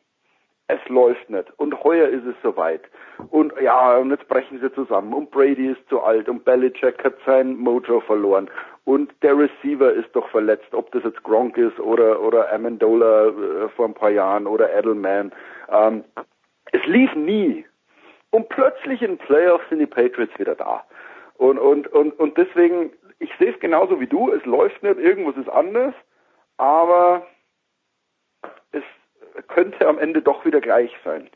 Es 0.69 0.81
läuft 0.89 1.29
nicht. 1.31 1.51
Und 1.57 1.83
heuer 1.83 2.09
ist 2.09 2.25
es 2.27 2.35
soweit. 2.43 2.83
Und 3.31 3.53
ja, 3.61 3.97
und 3.97 4.11
jetzt 4.11 4.29
brechen 4.29 4.61
sie 4.61 4.73
zusammen. 4.75 5.13
Und 5.13 5.31
Brady 5.31 5.69
ist 5.69 5.89
zu 5.89 6.01
alt. 6.01 6.29
Und 6.29 6.45
Belichick 6.45 7.03
hat 7.03 7.15
sein 7.27 7.57
Mojo 7.57 8.01
verloren. 8.01 8.51
Und 8.85 9.13
der 9.23 9.37
Receiver 9.37 9.93
ist 9.93 10.15
doch 10.15 10.29
verletzt. 10.29 10.73
Ob 10.73 10.93
das 10.93 11.05
jetzt 11.05 11.23
Gronk 11.23 11.57
ist 11.57 11.81
oder, 11.81 12.21
oder 12.23 12.53
Amendola 12.53 13.29
äh, 13.29 13.69
vor 13.71 13.87
ein 13.87 13.95
paar 13.95 14.11
Jahren 14.11 14.47
oder 14.47 14.73
Edelman. 14.73 15.33
Ähm, 15.71 16.05
es 16.73 16.85
lief 16.87 17.15
nie. 17.15 17.65
Und 18.31 18.49
plötzlich 18.51 19.03
in 19.03 19.17
Playoffs 19.17 19.69
sind 19.71 19.79
die 19.79 19.87
Patriots 19.87 20.39
wieder 20.39 20.55
da. 20.55 20.85
Und, 21.39 21.59
und, 21.59 21.89
und, 21.89 22.19
und 22.19 22.37
deswegen, 22.37 22.93
ich 23.19 23.31
sehe 23.39 23.53
es 23.53 23.61
genauso 23.61 24.01
wie 24.01 24.07
du. 24.07 24.31
Es 24.33 24.45
läuft 24.45 24.83
nicht. 24.83 24.99
Irgendwas 24.99 25.37
ist 25.37 25.49
anders 25.49 25.95
aber 26.59 27.27
es 28.73 28.83
könnte 29.43 29.87
am 29.87 29.99
Ende 29.99 30.23
doch 30.23 30.45
wieder 30.45 30.61
gleich 30.61 30.91
sein. 31.05 31.29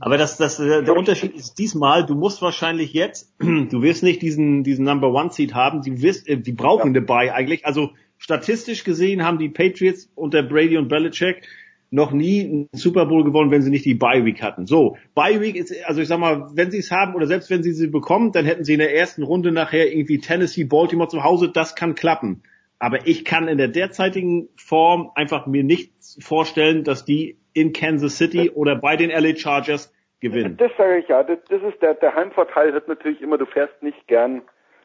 Aber 0.00 0.18
das, 0.18 0.36
das, 0.36 0.60
äh, 0.60 0.82
der 0.82 0.94
Unterschied 0.94 1.34
ist 1.34 1.58
diesmal, 1.58 2.04
du 2.04 2.14
musst 2.14 2.42
wahrscheinlich 2.42 2.92
jetzt, 2.92 3.34
du 3.40 3.82
wirst 3.82 4.02
nicht 4.02 4.22
diesen, 4.22 4.62
diesen 4.62 4.84
Number 4.84 5.12
One 5.12 5.30
Seed 5.30 5.54
haben, 5.54 5.82
die 5.82 6.02
wirst, 6.02 6.28
äh, 6.28 6.36
die 6.36 6.52
brauchen 6.52 6.94
ja. 6.94 7.00
dabei 7.00 7.32
eigentlich. 7.32 7.64
Also 7.64 7.90
statistisch 8.18 8.84
gesehen 8.84 9.24
haben 9.24 9.38
die 9.38 9.48
Patriots 9.48 10.10
unter 10.14 10.42
Brady 10.42 10.76
und 10.76 10.88
Belichick 10.88 11.48
noch 11.90 12.12
nie 12.12 12.44
einen 12.44 12.68
Super 12.72 13.06
Bowl 13.06 13.24
gewonnen, 13.24 13.50
wenn 13.50 13.62
sie 13.62 13.70
nicht 13.70 13.86
die 13.86 13.94
Bye 13.94 14.24
Week 14.24 14.42
hatten. 14.42 14.66
So, 14.66 14.98
Bye 15.14 15.40
Week 15.40 15.56
ist, 15.56 15.72
also 15.86 16.02
ich 16.02 16.08
sag 16.08 16.18
mal, 16.18 16.50
wenn 16.52 16.70
sie 16.70 16.78
es 16.78 16.90
haben 16.90 17.14
oder 17.14 17.26
selbst 17.26 17.48
wenn 17.48 17.62
sie 17.62 17.72
sie 17.72 17.86
bekommen, 17.86 18.32
dann 18.32 18.44
hätten 18.44 18.64
sie 18.64 18.74
in 18.74 18.78
der 18.80 18.94
ersten 18.94 19.22
Runde 19.22 19.52
nachher 19.52 19.90
irgendwie 19.90 20.18
Tennessee, 20.18 20.64
Baltimore 20.64 21.08
zu 21.08 21.24
Hause, 21.24 21.48
das 21.48 21.74
kann 21.76 21.94
klappen. 21.94 22.42
Aber 22.78 23.06
ich 23.06 23.24
kann 23.24 23.48
in 23.48 23.58
der 23.58 23.68
derzeitigen 23.68 24.48
Form 24.56 25.10
einfach 25.14 25.46
mir 25.46 25.64
nicht 25.64 25.92
vorstellen, 26.20 26.84
dass 26.84 27.04
die 27.04 27.38
in 27.52 27.72
Kansas 27.72 28.16
City 28.16 28.50
oder 28.50 28.76
bei 28.76 28.96
den 28.96 29.10
LA 29.10 29.34
Chargers 29.36 29.92
gewinnen. 30.20 30.56
Das 30.56 30.70
sage 30.76 30.98
ich 30.98 31.08
ja. 31.08 31.22
Das, 31.22 31.38
das 31.48 31.62
ist 31.62 31.82
der, 31.82 31.94
der 31.94 32.14
Heimvorteil 32.14 32.72
hat 32.72 32.88
natürlich 32.88 33.20
immer, 33.20 33.38
du 33.38 33.46
fährst 33.46 33.82
nicht 33.82 34.06
gern 34.06 34.42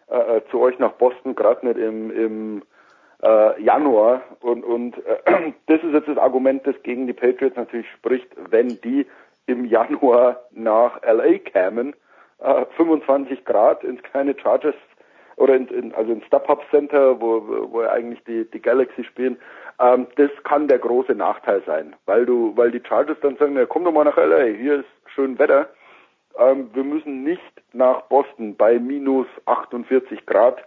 äh, 0.07 0.41
zu 0.49 0.59
euch 0.59 0.80
nach 0.80 0.93
Boston, 0.93 1.35
gerade 1.35 1.67
nicht 1.67 1.77
im, 1.77 2.11
im 2.11 2.63
äh, 3.22 3.61
Januar. 3.61 4.22
Und, 4.41 4.63
und 4.63 4.97
äh, 5.05 5.53
das 5.67 5.83
ist 5.83 5.93
jetzt 5.93 6.07
das 6.07 6.17
Argument, 6.17 6.65
das 6.65 6.75
gegen 6.83 7.07
die 7.07 7.13
Patriots 7.13 7.55
natürlich 7.55 7.89
spricht, 7.91 8.27
wenn 8.49 8.81
die 8.81 9.05
im 9.45 9.65
Januar 9.65 10.41
nach 10.51 11.01
LA 11.03 11.39
kämen, 11.39 11.95
äh, 12.39 12.65
25 12.77 13.45
Grad 13.45 13.83
ins 13.83 14.01
kleine 14.03 14.35
Chargers 14.39 14.75
oder 15.38 15.56
in, 15.56 15.68
in, 15.68 15.94
also 15.94 16.12
ins 16.12 16.26
StubHub 16.26 16.62
Center, 16.70 17.20
wo, 17.20 17.72
wo 17.72 17.82
eigentlich 17.82 18.24
die, 18.26 18.50
die 18.52 18.62
Galaxy 18.62 19.03
spielen, 19.03 19.38
ähm, 19.80 20.08
das 20.16 20.32
kann 20.44 20.68
der 20.68 20.80
große 20.80 21.14
Nachteil 21.14 21.64
sein, 21.66 21.95
weil 22.06 22.26
du, 22.26 22.56
weil 22.56 22.72
die 22.72 22.82
Chargers 22.88 23.18
dann 23.22 23.38
sagen, 23.38 23.56
ja, 23.56 23.66
komm 23.66 23.84
doch 23.84 23.92
mal 23.92 24.03
nach 24.03 24.18
LA, 24.18 24.45
hier 24.45 24.80
ist 24.80 24.90
schön 25.14 25.40
Wetter, 25.40 25.70
ähm, 26.38 26.70
wir 26.74 26.84
müssen 26.84 27.24
nicht 27.24 27.42
nach 27.74 28.03
Boston 28.03 28.56
bei 28.56 28.80
minus 28.80 29.28
48 29.45 30.26
Grad 30.26 30.58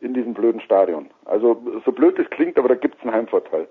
in 0.00 0.14
diesem 0.14 0.34
blöden 0.34 0.60
Stadion. 0.60 1.10
Also 1.24 1.60
so 1.84 1.92
blöd 1.92 2.18
es 2.18 2.30
klingt, 2.30 2.58
aber 2.58 2.68
da 2.68 2.74
gibt's 2.74 3.02
einen 3.02 3.12
Heimvorteil. 3.12 3.68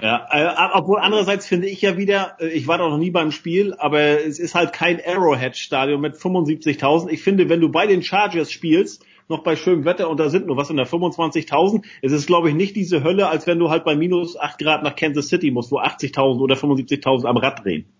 Ja, 0.00 0.28
äh, 0.30 0.78
obwohl 0.78 1.00
andererseits 1.00 1.46
finde 1.48 1.66
ich 1.66 1.82
ja 1.82 1.96
wieder, 1.96 2.36
äh, 2.38 2.48
ich 2.48 2.68
war 2.68 2.78
doch 2.78 2.90
noch 2.90 2.98
nie 2.98 3.10
beim 3.10 3.32
Spiel, 3.32 3.74
aber 3.78 4.00
es 4.00 4.38
ist 4.38 4.54
halt 4.54 4.72
kein 4.72 5.00
Arrowhead-Stadion 5.04 6.00
mit 6.00 6.14
75.000. 6.14 7.08
Ich 7.10 7.22
finde, 7.22 7.48
wenn 7.48 7.60
du 7.60 7.70
bei 7.70 7.86
den 7.86 8.02
Chargers 8.02 8.52
spielst, 8.52 9.04
noch 9.28 9.42
bei 9.42 9.56
schönem 9.56 9.84
Wetter 9.84 10.08
und 10.08 10.18
da 10.18 10.28
sind 10.28 10.46
nur 10.46 10.56
was 10.56 10.70
in 10.70 10.76
der 10.76 10.86
25.000. 10.86 11.84
Es 12.02 12.12
ist, 12.12 12.26
glaube 12.26 12.48
ich, 12.48 12.54
nicht 12.54 12.76
diese 12.76 13.04
Hölle, 13.04 13.28
als 13.28 13.46
wenn 13.46 13.58
du 13.58 13.70
halt 13.70 13.84
bei 13.84 13.96
minus 13.96 14.38
8 14.38 14.58
Grad 14.58 14.82
nach 14.82 14.96
Kansas 14.96 15.28
City 15.28 15.50
musst, 15.50 15.70
wo 15.72 15.78
80.000 15.78 16.40
oder 16.40 16.54
75.000 16.54 17.26
am 17.26 17.36
Rad 17.36 17.64
drehen. 17.64 17.92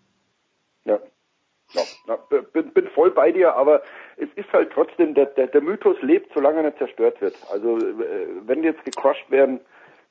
Ja. 0.84 0.98
ja, 1.73 1.82
ja 2.08 2.16
bin, 2.52 2.73
bin 2.73 2.89
voll 2.89 3.10
bei 3.10 3.32
dir, 3.32 3.55
aber 3.55 3.82
es 4.16 4.28
ist 4.36 4.52
halt 4.52 4.70
trotzdem, 4.73 5.15
der, 5.15 5.26
der, 5.26 5.48
der 5.48 5.60
Mythos 5.60 5.97
lebt, 6.02 6.32
solange 6.34 6.58
er 6.58 6.65
nicht 6.65 6.78
zerstört 6.78 7.20
wird. 7.20 7.34
Also 7.50 7.78
äh, 7.78 8.26
wenn 8.47 8.62
die 8.62 8.68
jetzt 8.68 8.84
gecrushed 8.84 9.31
werden, 9.31 9.60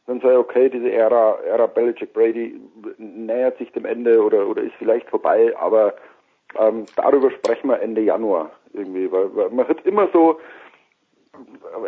dann 0.06 0.22
sei 0.22 0.38
okay, 0.38 0.70
diese 0.70 0.90
Ära, 0.90 1.38
Ära 1.42 1.68
Belichick 1.68 2.14
Brady 2.14 2.60
nähert 2.98 3.58
sich 3.58 3.72
dem 3.74 3.86
Ende 3.86 4.24
oder, 4.24 4.48
oder 4.48 4.64
ist 4.64 4.76
vielleicht 4.80 5.10
vorbei, 5.10 5.54
aber 5.58 5.96
ähm, 6.58 6.86
darüber 6.96 7.30
sprechen 7.32 7.68
wir 7.70 7.82
Ende 7.82 8.02
Januar 8.02 8.52
irgendwie, 8.74 9.12
weil, 9.12 9.36
weil 9.36 9.50
man 9.50 9.68
hat 9.68 9.86
immer 9.86 10.08
so, 10.14 10.40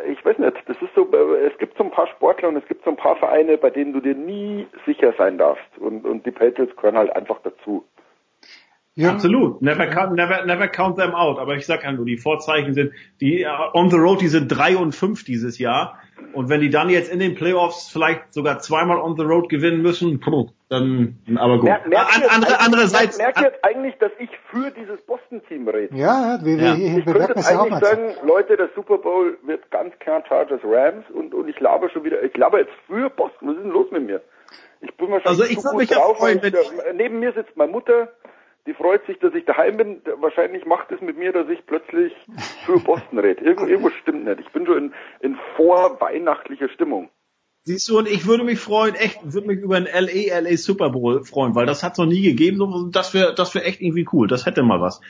ich 0.08 0.24
weiß 0.24 0.38
nicht, 0.38 0.58
das 0.68 0.78
ist 0.82 0.94
so, 0.96 1.08
es 1.36 1.58
gibt 1.58 1.78
so 1.78 1.84
ein 1.84 1.92
paar 1.92 2.08
Sportler 2.08 2.50
und 2.50 2.58
es 2.58 2.66
gibt 2.68 2.84
so 2.84 2.92
ein 2.92 2.98
paar 2.98 3.16
Vereine, 3.16 3.58
bei 3.58 3.70
denen 3.70 3.94
du 3.94 4.00
dir 4.00 4.16
nie 4.16 4.68
sicher 4.86 5.14
sein 5.18 5.38
darfst. 5.38 5.78
Und, 5.78 6.06
und 6.06 6.26
die 6.26 6.32
Patriots 6.32 6.76
gehören 6.76 6.98
halt 6.98 7.16
einfach 7.16 7.40
dazu. 7.44 7.86
Ja. 9.00 9.12
Absolut. 9.12 9.62
Never 9.62 9.88
count, 9.88 10.14
never, 10.14 10.46
never 10.46 10.68
count 10.68 10.98
them 10.98 11.16
out. 11.16 11.40
Aber 11.40 11.56
ich 11.56 11.66
sag 11.66 11.86
ja 11.86 11.92
nur, 11.94 12.06
die 12.06 12.18
Vorzeichen 12.18 12.74
sind, 12.74 12.92
die 13.22 13.46
uh, 13.46 13.74
on 13.74 13.90
the 13.90 13.96
road, 13.96 14.20
die 14.20 14.28
sind 14.28 14.50
drei 14.50 14.76
und 14.76 14.94
fünf 14.94 15.24
dieses 15.24 15.58
Jahr. 15.58 15.98
Und 16.34 16.50
wenn 16.50 16.60
die 16.60 16.70
dann 16.70 16.90
jetzt 16.90 17.10
in 17.10 17.20
den 17.20 17.34
Playoffs 17.34 17.90
vielleicht 17.90 18.34
sogar 18.34 18.60
zweimal 18.60 19.00
on 19.00 19.16
the 19.16 19.24
road 19.24 19.48
gewinnen 19.48 19.82
müssen, 19.82 20.20
dann, 20.68 21.18
aber 21.38 21.60
gut. 21.60 21.64
Mer 21.64 21.82
merkt 21.88 22.14
An, 22.14 22.24
andere, 22.30 22.60
andererseits. 22.60 23.18
Merkt 23.18 23.40
ihr 23.40 23.54
eigentlich, 23.62 23.96
dass 24.00 24.12
ich 24.20 24.30
für 24.52 24.70
dieses 24.72 25.00
Boston-Team 25.06 25.70
rede? 25.70 25.96
Ja, 25.96 26.38
wir, 26.44 26.58
wir, 26.58 26.66
ja. 26.66 26.74
Ich 26.74 27.06
wir 27.06 27.14
könnte 27.14 27.34
jetzt 27.38 27.48
eigentlich 27.50 27.80
sagen, 27.80 28.16
Leute, 28.26 28.58
der 28.58 28.70
Super 28.76 28.98
Bowl 28.98 29.38
wird 29.44 29.72
ganz 29.72 29.98
klar 30.00 30.24
Chargers 30.28 30.60
Rams 30.66 31.06
und, 31.14 31.34
und 31.34 31.48
ich 31.48 31.58
laber 31.62 31.90
schon 31.90 32.04
wieder, 32.04 32.22
ich 32.22 32.36
laber 32.36 32.60
jetzt 32.60 32.74
für 32.86 33.10
Boston. 33.10 33.48
Was 33.48 33.56
ist 33.56 33.64
denn 33.64 33.72
los 33.72 33.88
mit 33.92 34.06
mir? 34.06 34.22
Ich 34.82 34.94
bin 34.98 35.10
wahrscheinlich 35.10 35.42
also 35.42 35.44
ich 35.46 35.60
zu 35.60 35.70
gut 35.70 35.80
mich 35.80 35.90
drauf. 35.90 36.18
Freuen, 36.18 36.42
ich, 36.44 36.54
neben 36.96 37.20
mir 37.20 37.32
sitzt 37.32 37.56
meine 37.56 37.72
Mutter, 37.72 38.10
die 38.70 38.76
freut 38.76 39.04
sich, 39.08 39.18
dass 39.18 39.34
ich 39.34 39.46
daheim 39.46 39.78
bin. 39.78 40.02
Wahrscheinlich 40.20 40.64
macht 40.66 40.92
es 40.92 41.02
mit 41.02 41.18
mir, 41.18 41.34
dass 41.34 41.50
ich 41.50 41.66
plötzlich 41.66 42.14
für 42.68 42.80
Boston 42.86 43.18
rede. 43.18 43.44
Irgend, 43.44 43.68
irgendwas 43.68 43.94
stimmt 44.02 44.26
nicht. 44.26 44.42
Ich 44.42 44.52
bin 44.52 44.68
schon 44.68 44.78
in, 44.78 44.94
in 45.22 45.38
vorweihnachtlicher 45.56 46.70
Stimmung. 46.70 47.10
Siehst 47.64 47.90
du, 47.90 47.98
und 47.98 48.08
ich 48.08 48.28
würde 48.28 48.44
mich 48.44 48.60
freuen, 48.60 48.94
echt, 48.94 49.20
würde 49.24 49.48
mich 49.48 49.60
über 49.60 49.78
einen 49.78 49.88
LA, 49.88 50.40
LA 50.40 50.58
Super 50.58 50.92
Bowl 50.92 51.24
freuen, 51.24 51.56
weil 51.56 51.66
das 51.66 51.82
hat 51.82 51.94
es 51.94 51.98
noch 51.98 52.06
nie 52.06 52.22
gegeben. 52.22 52.92
Das 52.92 53.16
wäre, 53.16 53.34
das 53.34 53.56
wäre 53.56 53.66
echt 53.66 53.82
irgendwie 53.82 54.08
cool. 54.14 54.28
Das 54.28 54.46
hätte 54.46 54.62
mal 54.62 54.82
was. 54.82 55.02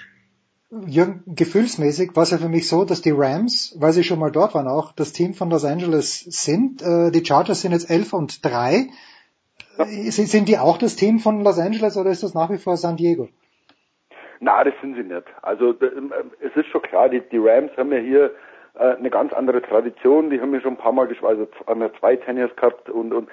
Jürgen, 0.88 1.24
gefühlsmäßig 1.26 2.16
war 2.16 2.24
es 2.24 2.32
ja 2.32 2.38
für 2.38 2.48
mich 2.48 2.70
so, 2.70 2.86
dass 2.86 3.02
die 3.02 3.12
Rams, 3.12 3.76
weil 3.78 3.92
sie 3.92 4.06
schon 4.06 4.20
mal 4.20 4.32
dort 4.32 4.54
waren 4.54 4.68
auch, 4.70 4.94
das 4.94 5.12
Team 5.12 5.34
von 5.34 5.50
Los 5.50 5.66
Angeles 5.66 6.20
sind. 6.20 6.82
Äh, 6.82 7.12
die 7.12 7.26
Chargers 7.26 7.60
sind 7.60 7.74
jetzt 7.74 7.90
11 7.90 8.14
und 8.14 8.46
3. 8.46 8.88
Ja. 9.78 9.86
Sind 9.86 10.48
die 10.48 10.58
auch 10.58 10.78
das 10.78 10.96
Team 10.96 11.20
von 11.20 11.44
Los 11.44 11.60
Angeles 11.60 11.98
oder 11.98 12.10
ist 12.10 12.24
das 12.24 12.34
nach 12.34 12.50
wie 12.50 12.58
vor 12.58 12.78
San 12.78 12.96
Diego? 12.96 13.28
Na, 14.40 14.64
das 14.64 14.74
sind 14.82 14.96
sie 14.96 15.04
nicht. 15.04 15.26
Also 15.42 15.76
ähm, 15.82 16.14
es 16.40 16.56
ist 16.56 16.68
schon 16.68 16.82
klar, 16.82 17.10
die, 17.10 17.22
die 17.22 17.38
Rams 17.38 17.72
haben 17.78 17.92
ja 17.92 18.00
hier 18.00 18.32
äh, 18.76 18.96
eine 18.96 19.10
ganz 19.10 19.34
andere 19.34 19.62
Tradition. 19.62 20.30
Die 20.30 20.40
haben 20.40 20.54
ja 20.54 20.62
schon 20.62 20.74
ein 20.74 20.78
paar 20.78 20.94
Mal 20.94 21.10
also 21.22 21.48
haben 21.68 21.82
ja 21.82 21.92
zwei 22.00 22.16
Tennis 22.16 22.56
gehabt 22.56 22.90
und, 22.90 23.14
und 23.14 23.30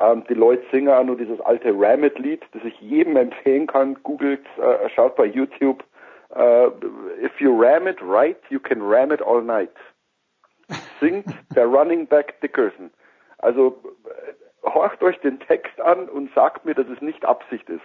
ähm, 0.00 0.24
die 0.28 0.34
Leute 0.34 0.62
singen 0.70 0.88
auch 0.88 1.04
nur 1.04 1.16
dieses 1.16 1.40
alte 1.40 1.72
Ramit-Lied, 1.74 2.42
das 2.52 2.62
ich 2.64 2.80
jedem 2.80 3.16
empfehlen 3.16 3.66
kann. 3.66 3.96
Googelt, 4.02 4.44
äh, 4.58 4.88
schaut 4.90 5.16
bei 5.16 5.26
YouTube. 5.26 5.84
Uh, 6.32 6.70
if 7.20 7.40
you 7.40 7.50
ram 7.60 7.88
it 7.88 7.98
right, 8.00 8.38
you 8.50 8.60
can 8.60 8.80
ram 8.80 9.10
it 9.10 9.20
all 9.20 9.42
night. 9.42 9.72
singt 11.00 11.26
der 11.56 11.66
Running 11.66 12.06
Back 12.06 12.40
Dickerson. 12.40 12.90
Also 13.38 13.82
äh, 14.04 14.68
horcht 14.68 15.02
euch 15.02 15.18
den 15.20 15.40
Text 15.40 15.80
an 15.80 16.08
und 16.08 16.32
sagt 16.34 16.64
mir, 16.64 16.74
dass 16.74 16.86
es 16.88 17.00
nicht 17.00 17.24
Absicht 17.24 17.68
ist. 17.68 17.82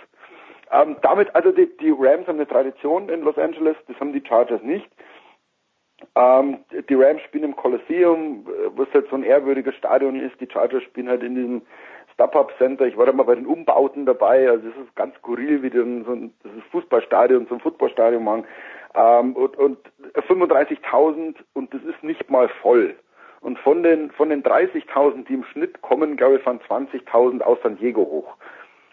Ähm, 0.71 0.97
damit, 1.01 1.33
also 1.35 1.51
die, 1.51 1.69
die 1.77 1.91
Rams 1.91 2.27
haben 2.27 2.37
eine 2.37 2.47
Tradition 2.47 3.09
in 3.09 3.21
Los 3.21 3.37
Angeles, 3.37 3.77
das 3.87 3.99
haben 3.99 4.13
die 4.13 4.23
Chargers 4.25 4.61
nicht. 4.63 4.89
Ähm, 6.15 6.59
die 6.89 6.95
Rams 6.95 7.21
spielen 7.21 7.45
im 7.45 7.55
Coliseum, 7.55 8.45
äh, 8.47 8.69
was 8.75 8.87
halt 8.93 9.09
so 9.09 9.15
ein 9.15 9.23
ehrwürdiges 9.23 9.75
Stadion 9.75 10.19
ist. 10.19 10.39
Die 10.41 10.49
Chargers 10.51 10.83
spielen 10.83 11.09
halt 11.09 11.23
in 11.23 11.35
diesem 11.35 11.61
StubHub 12.13 12.51
Center. 12.57 12.85
Ich 12.85 12.97
war 12.97 13.05
da 13.05 13.13
mal 13.13 13.23
bei 13.23 13.35
den 13.35 13.45
Umbauten 13.45 14.05
dabei. 14.05 14.49
Also 14.49 14.67
es 14.69 14.75
ist 14.75 14.95
ganz 14.95 15.15
skurril, 15.17 15.61
wie 15.61 15.69
die 15.69 15.77
so 15.77 16.11
ein 16.11 16.33
das 16.43 16.53
ist 16.53 16.65
Fußballstadion 16.71 17.47
zum 17.47 17.59
Footballstadion 17.59 18.23
machen. 18.23 18.45
Ähm, 18.93 19.35
und, 19.35 19.57
und 19.57 19.77
35.000 20.13 21.35
und 21.53 21.73
das 21.73 21.83
ist 21.83 22.03
nicht 22.03 22.29
mal 22.29 22.49
voll. 22.61 22.95
Und 23.41 23.59
von 23.59 23.83
den 23.83 24.11
von 24.11 24.29
den 24.29 24.43
30.000, 24.43 25.27
die 25.27 25.35
im 25.35 25.43
Schnitt 25.45 25.81
kommen, 25.81 26.17
glaube 26.17 26.37
ich, 26.37 26.43
von 26.43 26.59
20.000 26.59 27.41
aus 27.41 27.57
San 27.61 27.77
Diego 27.77 28.01
hoch. 28.01 28.35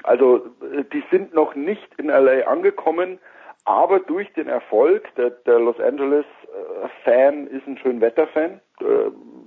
Also 0.03 0.47
äh, 0.61 0.85
die 0.93 1.05
sind 1.11 1.35
noch 1.35 1.55
nicht 1.55 1.89
in 1.99 2.07
LA 2.07 2.47
angekommen, 2.47 3.19
aber 3.65 4.01
durch 4.01 4.33
den 4.33 4.49
Erfolg, 4.49 5.15
der, 5.17 5.31
der 5.31 5.61
Los 5.61 5.79
Angeles 5.79 6.25
äh, 6.45 6.89
Fan 7.05 7.47
ist 7.47 7.67
ein 7.67 7.79
Schönwetterfan, 7.79 8.61
äh, 8.81 8.85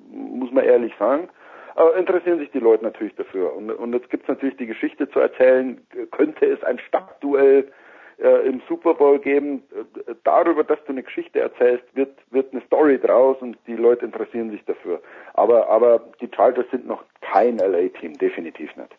muss 0.09 0.51
man 0.51 0.64
ehrlich 0.64 0.93
sagen, 0.98 1.30
äh, 1.75 2.00
interessieren 2.00 2.40
sich 2.40 2.51
die 2.51 2.59
Leute 2.59 2.84
natürlich 2.84 3.16
dafür. 3.16 3.53
Und, 3.53 3.72
und 3.72 3.93
jetzt 3.93 4.09
gibt 4.09 4.24
es 4.24 4.30
natürlich 4.30 4.58
die 4.58 4.67
Geschichte 4.67 5.09
zu 5.09 5.19
erzählen, 5.19 5.85
könnte 6.11 6.45
es 6.45 6.64
ein 6.64 6.80
Stadtduell 6.80 7.72
äh, 8.17 8.48
im 8.48 8.61
Super 8.67 8.93
Bowl 8.93 9.19
geben. 9.19 9.64
Äh, 10.08 10.16
darüber, 10.24 10.64
dass 10.64 10.80
du 10.85 10.93
eine 10.93 11.03
Geschichte 11.03 11.40
erzählst, 11.40 11.84
wird, 11.93 12.17
wird 12.32 12.53
eine 12.53 12.61
Story 12.61 13.00
draus 13.00 13.38
und 13.42 13.58
die 13.67 13.75
Leute 13.75 14.06
interessieren 14.06 14.51
sich 14.51 14.64
dafür. 14.66 15.01
Aber, 15.34 15.69
aber 15.69 16.00
die 16.22 16.30
Chargers 16.34 16.66
sind 16.72 16.88
noch 16.88 17.03
kein 17.22 17.58
LA-Team, 17.58 18.17
definitiv 18.17 18.74
nicht. 18.77 18.95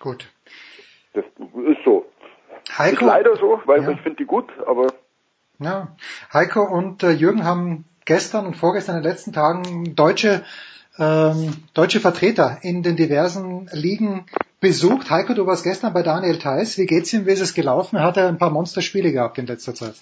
Gut. 0.00 0.30
Das 1.14 1.24
ist 1.24 1.84
so. 1.84 2.04
Heiko, 2.76 3.06
ist 3.06 3.06
leider 3.06 3.36
so, 3.36 3.60
weil 3.64 3.82
ja. 3.82 3.90
ich 3.90 4.00
finde 4.00 4.16
die 4.16 4.26
gut, 4.26 4.46
aber. 4.66 4.88
Ja. 5.58 5.96
Heiko 6.32 6.62
und 6.62 7.02
äh, 7.02 7.10
Jürgen 7.10 7.44
haben 7.44 7.84
gestern 8.04 8.46
und 8.46 8.56
vorgestern 8.56 8.96
in 8.96 9.02
den 9.02 9.10
letzten 9.10 9.32
Tagen 9.32 9.94
deutsche 9.94 10.44
ähm, 10.98 11.54
deutsche 11.74 12.00
Vertreter 12.00 12.58
in 12.62 12.82
den 12.82 12.96
diversen 12.96 13.68
Ligen 13.72 14.26
besucht. 14.60 15.10
Heiko, 15.10 15.34
du 15.34 15.46
warst 15.46 15.64
gestern 15.64 15.92
bei 15.92 16.02
Daniel 16.02 16.38
Theiss. 16.38 16.78
Wie 16.78 16.86
geht's 16.86 17.12
ihm? 17.12 17.26
Wie 17.26 17.32
ist 17.32 17.40
es 17.40 17.54
gelaufen? 17.54 18.00
Hat 18.00 18.16
er 18.16 18.28
ein 18.28 18.38
paar 18.38 18.50
Monsterspiele 18.50 19.12
gehabt 19.12 19.38
in 19.38 19.46
letzter 19.46 19.74
Zeit? 19.74 19.94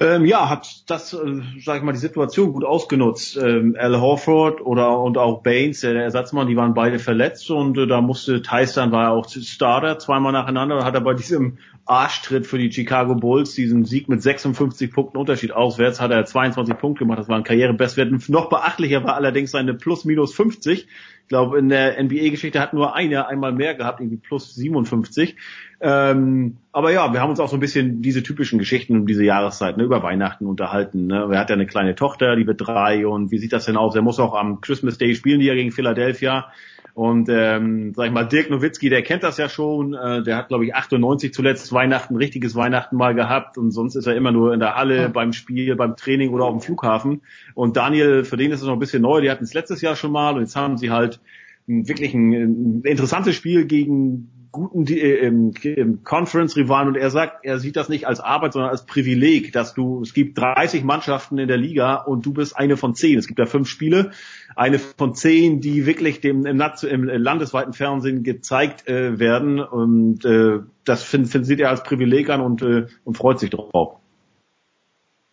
Ähm, 0.00 0.26
ja, 0.26 0.48
hat 0.48 0.88
das, 0.88 1.12
äh, 1.12 1.42
sag 1.60 1.78
ich 1.78 1.82
mal, 1.82 1.92
die 1.92 1.98
Situation 1.98 2.52
gut 2.52 2.64
ausgenutzt. 2.64 3.36
Ähm, 3.36 3.76
Al 3.76 4.00
Horford 4.00 4.60
oder 4.60 5.00
und 5.00 5.18
auch 5.18 5.42
Baines, 5.42 5.80
der 5.80 5.94
Ersatzmann, 5.96 6.46
die 6.46 6.56
waren 6.56 6.72
beide 6.72 7.00
verletzt 7.00 7.50
und 7.50 7.76
äh, 7.78 7.86
da 7.88 8.00
musste 8.00 8.40
Tyson 8.42 8.92
war 8.92 9.04
ja 9.04 9.10
auch 9.10 9.28
Starter 9.28 9.98
zweimal 9.98 10.32
nacheinander 10.32 10.76
und 10.76 10.84
hat 10.84 10.94
er 10.94 11.00
bei 11.00 11.14
diesem 11.14 11.58
Arschtritt 11.84 12.46
für 12.46 12.58
die 12.58 12.70
Chicago 12.70 13.16
Bulls, 13.16 13.54
diesen 13.54 13.84
Sieg 13.86 14.08
mit 14.08 14.22
56 14.22 14.92
Punkten 14.92 15.16
Unterschied 15.16 15.52
auswärts, 15.52 16.00
hat 16.00 16.12
er 16.12 16.24
22 16.24 16.76
Punkte 16.78 17.00
gemacht. 17.00 17.18
Das 17.18 17.28
war 17.28 17.36
ein 17.36 17.44
Karrierebestwert. 17.44 18.28
Noch 18.28 18.50
beachtlicher 18.50 19.02
war 19.02 19.14
allerdings 19.14 19.50
seine 19.50 19.74
plus 19.74 20.04
minus 20.04 20.32
50. 20.34 20.86
Ich 21.28 21.30
glaube, 21.30 21.58
in 21.58 21.68
der 21.68 22.02
NBA-Geschichte 22.02 22.58
hat 22.58 22.72
nur 22.72 22.96
einer 22.96 23.28
einmal 23.28 23.52
mehr 23.52 23.74
gehabt, 23.74 24.00
irgendwie 24.00 24.16
plus 24.16 24.54
57. 24.54 25.36
Ähm, 25.78 26.56
aber 26.72 26.90
ja, 26.90 27.12
wir 27.12 27.20
haben 27.20 27.28
uns 27.28 27.38
auch 27.38 27.50
so 27.50 27.58
ein 27.58 27.60
bisschen 27.60 28.00
diese 28.00 28.22
typischen 28.22 28.58
Geschichten 28.58 28.96
um 28.96 29.06
diese 29.06 29.24
Jahreszeit, 29.24 29.76
ne, 29.76 29.84
über 29.84 30.02
Weihnachten 30.02 30.46
unterhalten. 30.46 31.06
Ne? 31.06 31.28
Er 31.30 31.38
hat 31.38 31.50
ja 31.50 31.54
eine 31.54 31.66
kleine 31.66 31.94
Tochter, 31.94 32.34
die 32.34 32.46
wird 32.46 32.66
drei 32.66 33.06
und 33.06 33.30
wie 33.30 33.36
sieht 33.36 33.52
das 33.52 33.66
denn 33.66 33.76
aus? 33.76 33.94
Er 33.94 34.00
muss 34.00 34.18
auch 34.18 34.32
am 34.32 34.62
Christmas 34.62 34.96
Day 34.96 35.14
spielen, 35.14 35.40
die 35.40 35.44
ja 35.44 35.54
gegen 35.54 35.70
Philadelphia. 35.70 36.50
Und 36.98 37.28
ähm, 37.28 37.92
sag 37.94 38.06
ich 38.06 38.12
mal, 38.12 38.24
Dirk 38.24 38.50
Nowitzki, 38.50 38.88
der 38.88 39.02
kennt 39.02 39.22
das 39.22 39.36
ja 39.36 39.48
schon. 39.48 39.94
Äh, 39.94 40.24
der 40.24 40.36
hat, 40.36 40.48
glaube 40.48 40.64
ich, 40.64 40.74
98 40.74 41.32
zuletzt 41.32 41.72
Weihnachten, 41.72 42.16
richtiges 42.16 42.56
Weihnachten 42.56 42.96
mal 42.96 43.14
gehabt. 43.14 43.56
Und 43.56 43.70
sonst 43.70 43.94
ist 43.94 44.08
er 44.08 44.16
immer 44.16 44.32
nur 44.32 44.52
in 44.52 44.58
der 44.58 44.74
Halle, 44.74 45.02
ja. 45.02 45.06
beim 45.06 45.32
Spiel, 45.32 45.76
beim 45.76 45.94
Training 45.94 46.30
oder 46.30 46.46
auf 46.46 46.56
dem 46.56 46.60
Flughafen. 46.60 47.22
Und 47.54 47.76
Daniel, 47.76 48.24
für 48.24 48.36
den 48.36 48.50
ist 48.50 48.62
es 48.62 48.66
noch 48.66 48.72
ein 48.72 48.80
bisschen 48.80 49.02
neu. 49.02 49.20
Die 49.20 49.30
hatten 49.30 49.44
es 49.44 49.54
letztes 49.54 49.80
Jahr 49.80 49.94
schon 49.94 50.10
mal. 50.10 50.34
Und 50.34 50.40
jetzt 50.40 50.56
haben 50.56 50.76
sie 50.76 50.90
halt 50.90 51.20
wirklich 51.68 52.14
ein, 52.14 52.32
ein 52.32 52.82
interessantes 52.82 53.36
Spiel 53.36 53.66
gegen 53.66 54.32
guten 54.50 54.86
äh, 54.88 55.86
Conference-Rivalen 56.02 56.88
und 56.88 56.96
er 56.96 57.10
sagt, 57.10 57.44
er 57.44 57.58
sieht 57.58 57.76
das 57.76 57.88
nicht 57.88 58.06
als 58.06 58.20
Arbeit, 58.20 58.54
sondern 58.54 58.70
als 58.70 58.86
Privileg, 58.86 59.52
dass 59.52 59.74
du, 59.74 60.00
es 60.02 60.14
gibt 60.14 60.38
30 60.38 60.84
Mannschaften 60.84 61.38
in 61.38 61.48
der 61.48 61.56
Liga 61.56 61.96
und 61.96 62.24
du 62.24 62.32
bist 62.32 62.56
eine 62.56 62.76
von 62.76 62.94
zehn. 62.94 63.18
Es 63.18 63.26
gibt 63.26 63.38
ja 63.38 63.46
fünf 63.46 63.68
Spiele, 63.68 64.10
eine 64.58 64.80
von 64.80 65.14
zehn, 65.14 65.60
die 65.60 65.86
wirklich 65.86 66.20
dem 66.20 66.44
im, 66.44 66.60
im 66.60 67.04
landesweiten 67.04 67.72
Fernsehen 67.72 68.24
gezeigt 68.24 68.88
äh, 68.88 69.18
werden 69.20 69.60
und 69.60 70.24
äh, 70.24 70.60
das 70.84 71.04
findet 71.04 71.30
find, 71.30 71.46
sieht 71.46 71.60
er 71.60 71.70
als 71.70 71.84
Privileg 71.84 72.28
an 72.28 72.40
und, 72.40 72.62
äh, 72.62 72.86
und 73.04 73.16
freut 73.16 73.38
sich 73.38 73.50
drauf. 73.50 74.00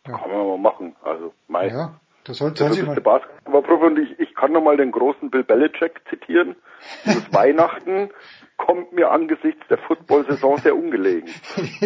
Ja. 0.05 0.17
Kann 0.19 0.29
man 0.29 0.47
mal 0.47 0.57
machen, 0.59 0.95
also 1.03 1.33
mei. 1.47 1.69
Ja. 1.69 1.99
Das 2.25 2.37
soll, 2.37 2.55
soll 2.55 2.69
das 2.69 3.03
Basketballprof 3.03 3.81
und 3.81 3.99
ich, 3.99 4.19
ich 4.19 4.33
kann 4.35 4.51
nochmal 4.51 4.77
den 4.77 4.91
großen 4.91 5.29
Bill 5.29 5.43
Belichick 5.43 6.01
zitieren. 6.09 6.55
Dieses 7.05 7.31
Weihnachten 7.33 8.09
kommt 8.57 8.93
mir 8.93 9.11
angesichts 9.11 9.61
der 9.69 9.77
Football-Saison 9.77 10.57
sehr 10.57 10.75
ungelegen. 10.75 11.29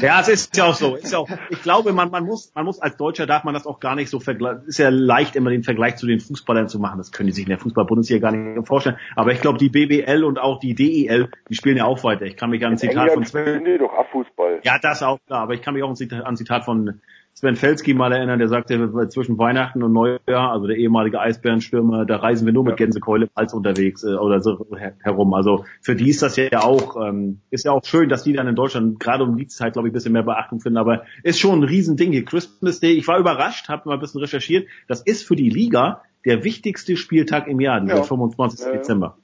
ja. 0.00 0.20
es 0.20 0.28
ist 0.28 0.56
ja 0.56 0.64
auch 0.64 0.74
so. 0.74 0.96
Ist 0.96 1.12
ja 1.12 1.18
auch, 1.18 1.28
ich 1.50 1.62
glaube, 1.62 1.92
man, 1.92 2.10
man 2.10 2.24
muss, 2.24 2.52
man 2.54 2.64
muss 2.64 2.80
als 2.80 2.96
Deutscher 2.96 3.26
darf 3.26 3.44
man 3.44 3.54
das 3.54 3.66
auch 3.66 3.80
gar 3.80 3.94
nicht 3.94 4.10
so 4.10 4.20
vergleichen. 4.20 4.64
Ist 4.66 4.78
ja 4.78 4.90
leicht, 4.90 5.36
immer 5.36 5.50
den 5.50 5.62
Vergleich 5.62 5.96
zu 5.96 6.06
den 6.06 6.20
Fußballern 6.20 6.68
zu 6.68 6.78
machen. 6.78 6.98
Das 6.98 7.12
können 7.12 7.28
die 7.28 7.32
sich 7.32 7.44
in 7.44 7.50
der 7.50 7.58
Fußball-Bundesliga 7.58 8.30
gar 8.30 8.36
nicht 8.36 8.66
vorstellen. 8.66 8.98
Aber 9.16 9.32
ich 9.32 9.40
glaube, 9.40 9.58
die 9.58 9.68
BBL 9.68 10.24
und 10.24 10.38
auch 10.38 10.58
die 10.58 10.74
DEL, 10.74 11.30
die 11.48 11.54
spielen 11.54 11.76
ja 11.76 11.84
auch 11.84 12.02
weiter. 12.04 12.26
Ich 12.26 12.36
kann 12.36 12.50
mich 12.50 12.64
an 12.64 12.72
ein 12.72 12.78
Zitat 12.78 13.08
England 13.08 13.12
von 13.12 13.24
Sven. 13.24 13.64
Die 13.64 13.78
doch 13.78 13.92
Fußball. 14.12 14.60
Ja, 14.62 14.78
das 14.80 15.02
auch 15.02 15.18
klar. 15.26 15.42
Aber 15.42 15.54
ich 15.54 15.62
kann 15.62 15.74
mich 15.74 15.82
auch 15.82 15.90
an 15.90 16.24
ein 16.24 16.36
Zitat 16.36 16.64
von 16.64 17.00
Sven 17.34 17.56
Felski 17.56 17.94
mal 17.94 18.12
erinnern, 18.12 18.38
der 18.38 18.48
sagte, 18.48 19.08
zwischen 19.08 19.38
Weihnachten 19.38 19.82
und 19.82 19.92
Neujahr, 19.92 20.52
also 20.52 20.66
der 20.66 20.76
ehemalige 20.76 21.18
Eisbärenstürmer, 21.18 22.04
da 22.04 22.16
reisen 22.16 22.44
wir 22.46 22.52
nur 22.52 22.64
mit 22.64 22.76
Gänsekeule 22.76 23.28
als 23.34 23.54
unterwegs 23.54 24.04
äh, 24.04 24.14
oder 24.14 24.40
so 24.40 24.66
herum. 25.00 25.32
Also 25.32 25.64
für 25.80 25.96
die 25.96 26.10
ist 26.10 26.22
das 26.22 26.36
ja 26.36 26.62
auch, 26.62 26.96
ähm, 27.04 27.40
ist 27.50 27.64
ja 27.64 27.72
auch 27.72 27.84
schön, 27.84 28.08
dass 28.08 28.22
die 28.22 28.34
dann 28.34 28.46
in 28.46 28.54
Deutschland 28.54 29.00
gerade 29.00 29.24
um 29.24 29.36
die 29.36 29.46
Zeit, 29.46 29.72
glaube 29.72 29.88
ich, 29.88 29.92
ein 29.92 29.94
bisschen 29.94 30.12
mehr 30.12 30.22
Beachtung 30.22 30.60
finden. 30.60 30.76
Aber 30.76 31.04
ist 31.22 31.40
schon 31.40 31.60
ein 31.60 31.64
Riesending 31.64 32.12
hier. 32.12 32.24
Christmas 32.24 32.80
Day, 32.80 32.92
ich 32.92 33.08
war 33.08 33.18
überrascht, 33.18 33.68
habe 33.68 33.88
mal 33.88 33.94
ein 33.94 34.00
bisschen 34.00 34.20
recherchiert. 34.20 34.68
Das 34.86 35.00
ist 35.00 35.26
für 35.26 35.34
die 35.34 35.48
Liga 35.48 36.02
der 36.24 36.44
wichtigste 36.44 36.96
Spieltag 36.96 37.48
im 37.48 37.60
Jahr, 37.60 37.80
der 37.80 37.96
ja. 37.96 38.02
25. 38.02 38.66
Ja. 38.66 38.72
Dezember. 38.72 39.16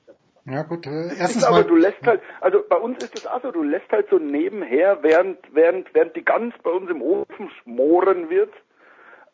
Ja 0.51 0.63
gut, 0.63 0.87
äh, 0.87 1.09
erstens 1.19 1.45
aber 1.45 1.59
mal. 1.59 1.65
du 1.65 1.77
lässt 1.77 2.07
halt, 2.07 2.23
also 2.41 2.63
bei 2.69 2.77
uns 2.77 3.03
ist 3.03 3.15
es 3.15 3.27
auch 3.27 3.43
so, 3.43 3.51
du 3.51 3.63
lässt 3.63 3.91
halt 3.91 4.09
so 4.09 4.19
nebenher, 4.19 5.03
während, 5.03 5.39
während, 5.53 5.93
während 5.95 6.17
die 6.17 6.25
Gans 6.25 6.55
bei 6.63 6.71
uns 6.71 6.91
im 6.91 7.03
Ofen 7.03 7.51
schmoren 7.63 8.31
wird, 8.31 8.53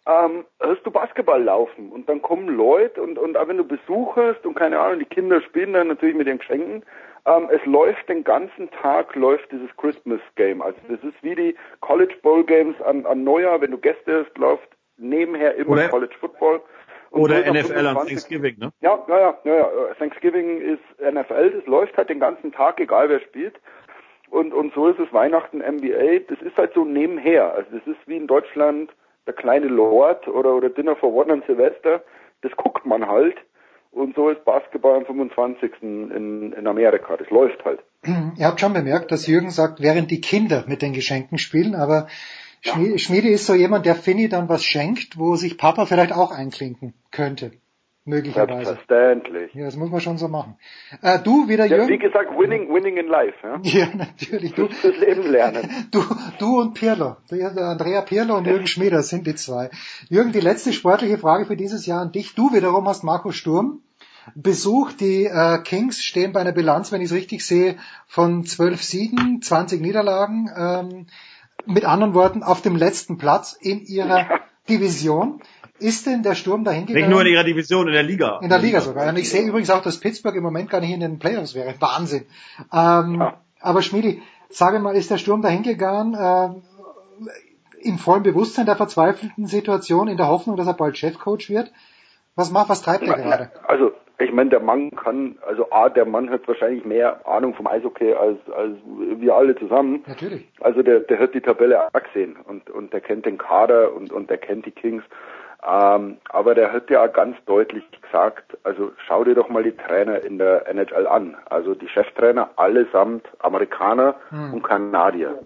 ähm, 0.06 0.44
hörst 0.60 0.84
du 0.84 0.90
Basketball 0.90 1.42
laufen 1.42 1.90
und 1.92 2.08
dann 2.08 2.20
kommen 2.20 2.48
Leute 2.48 3.00
und, 3.00 3.18
und 3.18 3.36
auch 3.36 3.48
wenn 3.48 3.56
du 3.56 3.64
Besuch 3.64 4.16
hast 4.16 4.44
und 4.44 4.54
keine 4.54 4.80
Ahnung, 4.80 4.98
die 4.98 5.04
Kinder 5.04 5.40
spielen 5.40 5.72
dann 5.72 5.88
natürlich 5.88 6.16
mit 6.16 6.26
den 6.26 6.38
Geschenken, 6.38 6.82
ähm, 7.26 7.48
es 7.50 7.64
läuft 7.64 8.08
den 8.08 8.24
ganzen 8.24 8.70
Tag, 8.70 9.14
läuft 9.14 9.50
dieses 9.52 9.74
Christmas 9.76 10.20
Game. 10.34 10.60
Also 10.60 10.78
das 10.88 11.02
ist 11.02 11.22
wie 11.22 11.34
die 11.34 11.56
College 11.80 12.14
Bowl 12.22 12.44
Games 12.44 12.80
an, 12.82 13.06
an 13.06 13.24
Neujahr, 13.24 13.60
wenn 13.60 13.70
du 13.70 13.78
Gäste 13.78 14.26
hast, 14.26 14.36
läuft 14.36 14.68
nebenher 14.96 15.54
immer 15.54 15.70
Oder 15.70 15.88
College 15.88 16.14
Football. 16.20 16.60
Oder 17.14 17.52
NFL 17.52 17.86
an 17.86 17.96
Thanksgiving, 17.96 18.58
ne? 18.58 18.72
Ja, 18.80 18.98
ja, 19.08 19.18
ja, 19.18 19.38
ja, 19.44 19.56
ja. 19.56 19.94
Thanksgiving 19.98 20.60
ist 20.60 20.82
NFL, 21.00 21.50
das 21.50 21.66
läuft 21.66 21.96
halt 21.96 22.08
den 22.08 22.20
ganzen 22.20 22.52
Tag, 22.52 22.80
egal 22.80 23.08
wer 23.08 23.20
spielt. 23.20 23.54
Und, 24.30 24.52
und 24.52 24.74
so 24.74 24.88
ist 24.88 24.98
es 24.98 25.12
Weihnachten, 25.12 25.58
NBA, 25.58 26.24
das 26.28 26.40
ist 26.42 26.56
halt 26.56 26.72
so 26.74 26.84
nebenher. 26.84 27.54
Also 27.54 27.70
das 27.78 27.86
ist 27.86 28.06
wie 28.06 28.16
in 28.16 28.26
Deutschland 28.26 28.90
der 29.26 29.34
kleine 29.34 29.68
Lord 29.68 30.26
oder, 30.28 30.54
oder 30.54 30.70
Dinner 30.70 30.96
for 30.96 31.12
One 31.12 31.32
an 31.32 31.42
Silvester. 31.46 32.02
Das 32.42 32.52
guckt 32.56 32.84
man 32.84 33.06
halt. 33.06 33.36
Und 33.92 34.16
so 34.16 34.28
ist 34.28 34.44
Basketball 34.44 34.96
am 34.96 35.06
25. 35.06 35.70
in, 35.82 36.52
in 36.52 36.66
Amerika. 36.66 37.16
Das 37.16 37.30
läuft 37.30 37.64
halt. 37.64 37.80
Ihr 38.36 38.46
habt 38.46 38.60
schon 38.60 38.72
bemerkt, 38.72 39.12
dass 39.12 39.26
Jürgen 39.28 39.50
sagt, 39.50 39.80
während 39.80 40.10
die 40.10 40.20
Kinder 40.20 40.64
mit 40.66 40.82
den 40.82 40.92
Geschenken 40.92 41.38
spielen, 41.38 41.76
aber 41.76 42.08
Schmiede, 42.64 42.98
Schmiede 42.98 43.28
ist 43.28 43.46
so 43.46 43.54
jemand, 43.54 43.84
der 43.84 43.94
Finny 43.94 44.28
dann 44.28 44.48
was 44.48 44.64
schenkt, 44.64 45.18
wo 45.18 45.36
sich 45.36 45.58
Papa 45.58 45.84
vielleicht 45.86 46.12
auch 46.12 46.30
einklinken 46.30 46.94
könnte. 47.10 47.52
Möglicherweise. 48.06 48.66
Selbstverständlich. 48.66 49.54
Ja, 49.54 49.64
das 49.64 49.76
muss 49.76 49.90
man 49.90 50.00
schon 50.00 50.18
so 50.18 50.28
machen. 50.28 50.58
Äh, 51.00 51.20
du 51.20 51.48
wieder, 51.48 51.64
ja, 51.64 51.76
Jürgen? 51.76 51.90
Wie 51.90 51.98
gesagt, 51.98 52.30
winning, 52.38 52.68
winning 52.68 52.98
in 52.98 53.06
life. 53.06 53.34
Ja, 53.42 53.58
ja 53.62 53.88
natürlich. 53.94 54.52
Du 54.52 54.68
fürs 54.68 54.98
Leben 54.98 55.30
lernen. 55.30 55.70
Du, 55.90 56.02
du 56.38 56.60
und 56.60 56.74
Pirlo. 56.74 57.16
Andrea 57.30 58.02
Pirlo 58.02 58.36
und 58.36 58.46
Jürgen 58.46 58.66
Schmieder 58.66 59.02
sind 59.02 59.26
die 59.26 59.34
zwei. 59.34 59.70
Jürgen, 60.08 60.32
die 60.32 60.40
letzte 60.40 60.72
sportliche 60.72 61.18
Frage 61.18 61.46
für 61.46 61.56
dieses 61.56 61.86
Jahr 61.86 62.02
an 62.02 62.12
dich. 62.12 62.34
Du 62.34 62.52
wiederum 62.52 62.86
hast 62.88 63.04
Marco 63.04 63.30
Sturm 63.30 63.80
besucht. 64.34 65.00
Die 65.00 65.24
äh, 65.24 65.58
Kings 65.62 66.02
stehen 66.02 66.32
bei 66.32 66.40
einer 66.40 66.52
Bilanz, 66.52 66.92
wenn 66.92 67.00
ich 67.00 67.06
es 67.06 67.16
richtig 67.16 67.44
sehe, 67.44 67.76
von 68.06 68.44
zwölf 68.44 68.82
Siegen, 68.82 69.40
20 69.40 69.80
Niederlagen. 69.80 70.50
Ähm, 70.56 71.06
mit 71.66 71.84
anderen 71.84 72.14
Worten, 72.14 72.42
auf 72.42 72.62
dem 72.62 72.76
letzten 72.76 73.18
Platz 73.18 73.56
in 73.58 73.84
ihrer 73.84 74.40
Division. 74.68 75.40
Ist 75.80 76.06
denn 76.06 76.22
der 76.22 76.34
Sturm 76.34 76.64
dahin 76.64 76.86
gegangen? 76.86 77.06
Nicht 77.06 77.10
nur 77.10 77.22
in 77.22 77.32
ihrer 77.32 77.44
Division, 77.44 77.88
in 77.88 77.94
der 77.94 78.04
Liga. 78.04 78.38
In 78.40 78.48
der 78.48 78.60
Liga 78.60 78.80
sogar. 78.80 79.08
Und 79.08 79.16
ich 79.16 79.28
sehe 79.28 79.42
übrigens 79.42 79.70
auch, 79.70 79.82
dass 79.82 79.98
Pittsburgh 79.98 80.36
im 80.36 80.42
Moment 80.44 80.70
gar 80.70 80.80
nicht 80.80 80.92
in 80.92 81.00
den 81.00 81.18
Playoffs 81.18 81.54
wäre. 81.54 81.74
Wahnsinn. 81.80 82.26
Ähm, 82.72 83.20
ja. 83.20 83.40
Aber 83.60 83.82
Schmidi, 83.82 84.22
sage 84.50 84.78
mal, 84.78 84.94
ist 84.94 85.10
der 85.10 85.18
Sturm 85.18 85.42
dahin 85.42 85.62
gegangen, 85.62 86.14
äh, 86.14 86.50
im 87.82 87.98
vollen 87.98 88.22
Bewusstsein 88.22 88.66
der 88.66 88.76
verzweifelten 88.76 89.46
Situation, 89.46 90.08
in 90.08 90.16
der 90.16 90.28
Hoffnung, 90.28 90.56
dass 90.56 90.66
er 90.66 90.74
bald 90.74 90.96
Chefcoach 90.96 91.50
wird? 91.50 91.72
Was 92.34 92.50
macht, 92.50 92.68
was 92.68 92.82
treibt 92.82 93.06
er 93.06 93.16
gerade? 93.16 93.50
Also, 93.66 93.92
ich 94.18 94.32
meine, 94.32 94.50
der 94.50 94.60
Mann 94.60 94.92
kann, 94.92 95.38
also 95.46 95.70
A, 95.72 95.88
der 95.88 96.04
Mann 96.04 96.30
hat 96.30 96.46
wahrscheinlich 96.46 96.84
mehr 96.84 97.26
Ahnung 97.26 97.54
vom 97.54 97.66
Eishockey 97.66 98.14
als, 98.14 98.38
als 98.56 98.76
wir 98.86 99.34
alle 99.34 99.56
zusammen. 99.56 100.04
Natürlich. 100.06 100.48
Also 100.60 100.82
der, 100.82 101.00
der 101.00 101.18
hat 101.18 101.34
die 101.34 101.40
Tabelle 101.40 101.84
auch 101.84 101.90
gesehen 101.92 102.36
und, 102.36 102.70
und 102.70 102.92
der 102.92 103.00
kennt 103.00 103.26
den 103.26 103.38
Kader 103.38 103.92
und, 103.92 104.12
und 104.12 104.30
der 104.30 104.38
kennt 104.38 104.66
die 104.66 104.70
Kings. 104.70 105.02
Ähm, 105.66 106.18
aber 106.28 106.54
der 106.54 106.72
hat 106.72 106.90
ja 106.90 107.04
auch 107.04 107.12
ganz 107.12 107.36
deutlich 107.46 107.84
gesagt, 108.02 108.56
also 108.62 108.92
schau 109.06 109.24
dir 109.24 109.34
doch 109.34 109.48
mal 109.48 109.62
die 109.62 109.76
Trainer 109.76 110.22
in 110.22 110.38
der 110.38 110.68
NHL 110.68 111.06
an. 111.06 111.36
Also 111.48 111.74
die 111.74 111.88
Cheftrainer 111.88 112.50
allesamt 112.56 113.26
Amerikaner 113.40 114.14
hm. 114.28 114.54
und 114.54 114.62
Kanadier. 114.62 115.40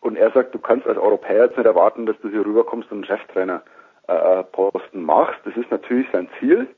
Und 0.00 0.16
er 0.16 0.30
sagt, 0.32 0.54
du 0.54 0.58
kannst 0.58 0.86
als 0.86 0.98
Europäer 0.98 1.46
jetzt 1.46 1.56
nicht 1.56 1.66
erwarten, 1.66 2.06
dass 2.06 2.18
du 2.20 2.28
hier 2.28 2.44
rüberkommst 2.44 2.90
und 2.90 2.98
einen 2.98 3.18
Cheftrainer 3.18 3.62
äh, 4.08 4.42
Posten 4.44 5.02
machst. 5.02 5.40
Das 5.44 5.56
ist 5.56 5.70
natürlich 5.70 6.06
sein 6.12 6.28
Ziel. 6.38 6.68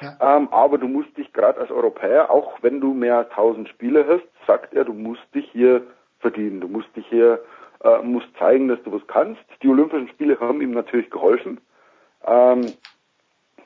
Ja. 0.00 0.36
Ähm, 0.36 0.48
aber 0.50 0.78
du 0.78 0.88
musst 0.88 1.16
dich 1.16 1.32
gerade 1.32 1.60
als 1.60 1.70
Europäer, 1.70 2.30
auch 2.30 2.58
wenn 2.62 2.80
du 2.80 2.92
mehr 2.92 3.18
als 3.18 3.30
1000 3.30 3.68
Spiele 3.68 4.06
hast, 4.06 4.46
sagt 4.46 4.74
er, 4.74 4.84
du 4.84 4.92
musst 4.92 5.22
dich 5.34 5.48
hier 5.52 5.82
verdienen. 6.18 6.60
Du 6.60 6.68
musst 6.68 6.94
dich 6.96 7.06
hier, 7.08 7.40
äh, 7.82 7.98
musst 8.02 8.28
zeigen, 8.38 8.68
dass 8.68 8.82
du 8.82 8.92
was 8.92 9.06
kannst. 9.06 9.42
Die 9.62 9.68
Olympischen 9.68 10.08
Spiele 10.08 10.38
haben 10.40 10.60
ihm 10.60 10.72
natürlich 10.72 11.10
geholfen, 11.10 11.60
ähm, 12.26 12.72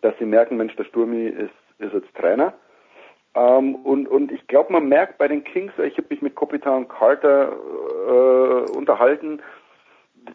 dass 0.03 0.15
sie 0.19 0.27
merken, 0.27 0.57
Mensch, 0.57 0.75
der 0.77 0.85
Sturmi 0.85 1.27
ist, 1.27 1.51
ist 1.79 1.93
jetzt 1.93 2.15
Trainer. 2.15 2.55
Ähm, 3.35 3.77
und, 3.77 4.09
und 4.09 4.33
ich 4.33 4.47
glaube, 4.47 4.73
man 4.73 4.89
merkt 4.89 5.19
bei 5.19 5.29
den 5.29 5.45
Kings, 5.45 5.73
ich 5.79 5.97
habe 5.97 6.09
mich 6.11 6.23
mit 6.23 6.37
Kapitan 6.37 6.89
Carter 6.89 7.53
äh, 7.53 8.71
unterhalten, 8.73 9.41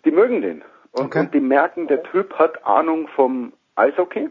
die 0.06 0.12
mögen 0.12 0.42
den. 0.42 0.64
Und, 0.92 1.08
okay. 1.08 1.20
und 1.22 1.34
die 1.34 1.42
merken, 1.42 1.88
der 1.88 2.04
Typ 2.04 2.34
hat 2.40 2.66
Ahnung 2.66 3.08
vom 3.10 3.52
Eishockey. 3.76 4.30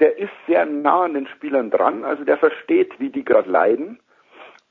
Der 0.00 0.18
ist 0.18 0.30
sehr 0.46 0.64
nah 0.64 1.02
an 1.02 1.14
den 1.14 1.26
Spielern 1.26 1.70
dran, 1.70 2.04
also 2.04 2.24
der 2.24 2.38
versteht, 2.38 2.98
wie 3.00 3.10
die 3.10 3.24
gerade 3.24 3.50
leiden. 3.50 3.98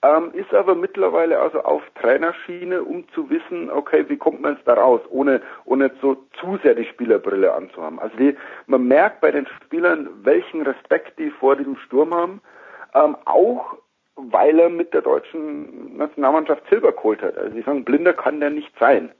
Ähm, 0.03 0.31
ist 0.33 0.53
aber 0.53 0.75
mittlerweile 0.75 1.39
also 1.39 1.61
auf 1.61 1.81
Trainerschiene, 1.99 2.83
um 2.83 3.09
zu 3.09 3.29
wissen, 3.31 3.71
okay, 3.71 4.05
wie 4.07 4.17
kommt 4.17 4.41
man 4.41 4.53
jetzt 4.53 4.67
da 4.67 4.75
raus, 4.75 5.01
ohne, 5.09 5.41
ohne 5.65 5.91
so 6.01 6.23
zu 6.39 6.59
sehr 6.61 6.75
die 6.75 6.85
Spielerbrille 6.85 7.51
anzuhaben. 7.51 7.97
Also 7.97 8.15
die, 8.15 8.37
man 8.67 8.87
merkt 8.87 9.21
bei 9.21 9.31
den 9.31 9.47
Spielern, 9.47 10.07
welchen 10.21 10.61
Respekt 10.61 11.17
die 11.17 11.31
vor 11.31 11.55
diesem 11.55 11.77
Sturm 11.77 12.13
haben, 12.13 12.41
ähm, 12.93 13.17
auch 13.25 13.75
weil 14.15 14.59
er 14.59 14.69
mit 14.69 14.93
der 14.93 15.01
deutschen 15.01 15.97
Nationalmannschaft 15.97 16.63
Silber 16.69 16.91
geholt 16.91 17.23
hat. 17.23 17.35
Also 17.35 17.55
sie 17.55 17.61
sagen, 17.63 17.83
blinder 17.83 18.13
kann 18.13 18.39
der 18.39 18.51
nicht 18.51 18.73
sein. 18.79 19.11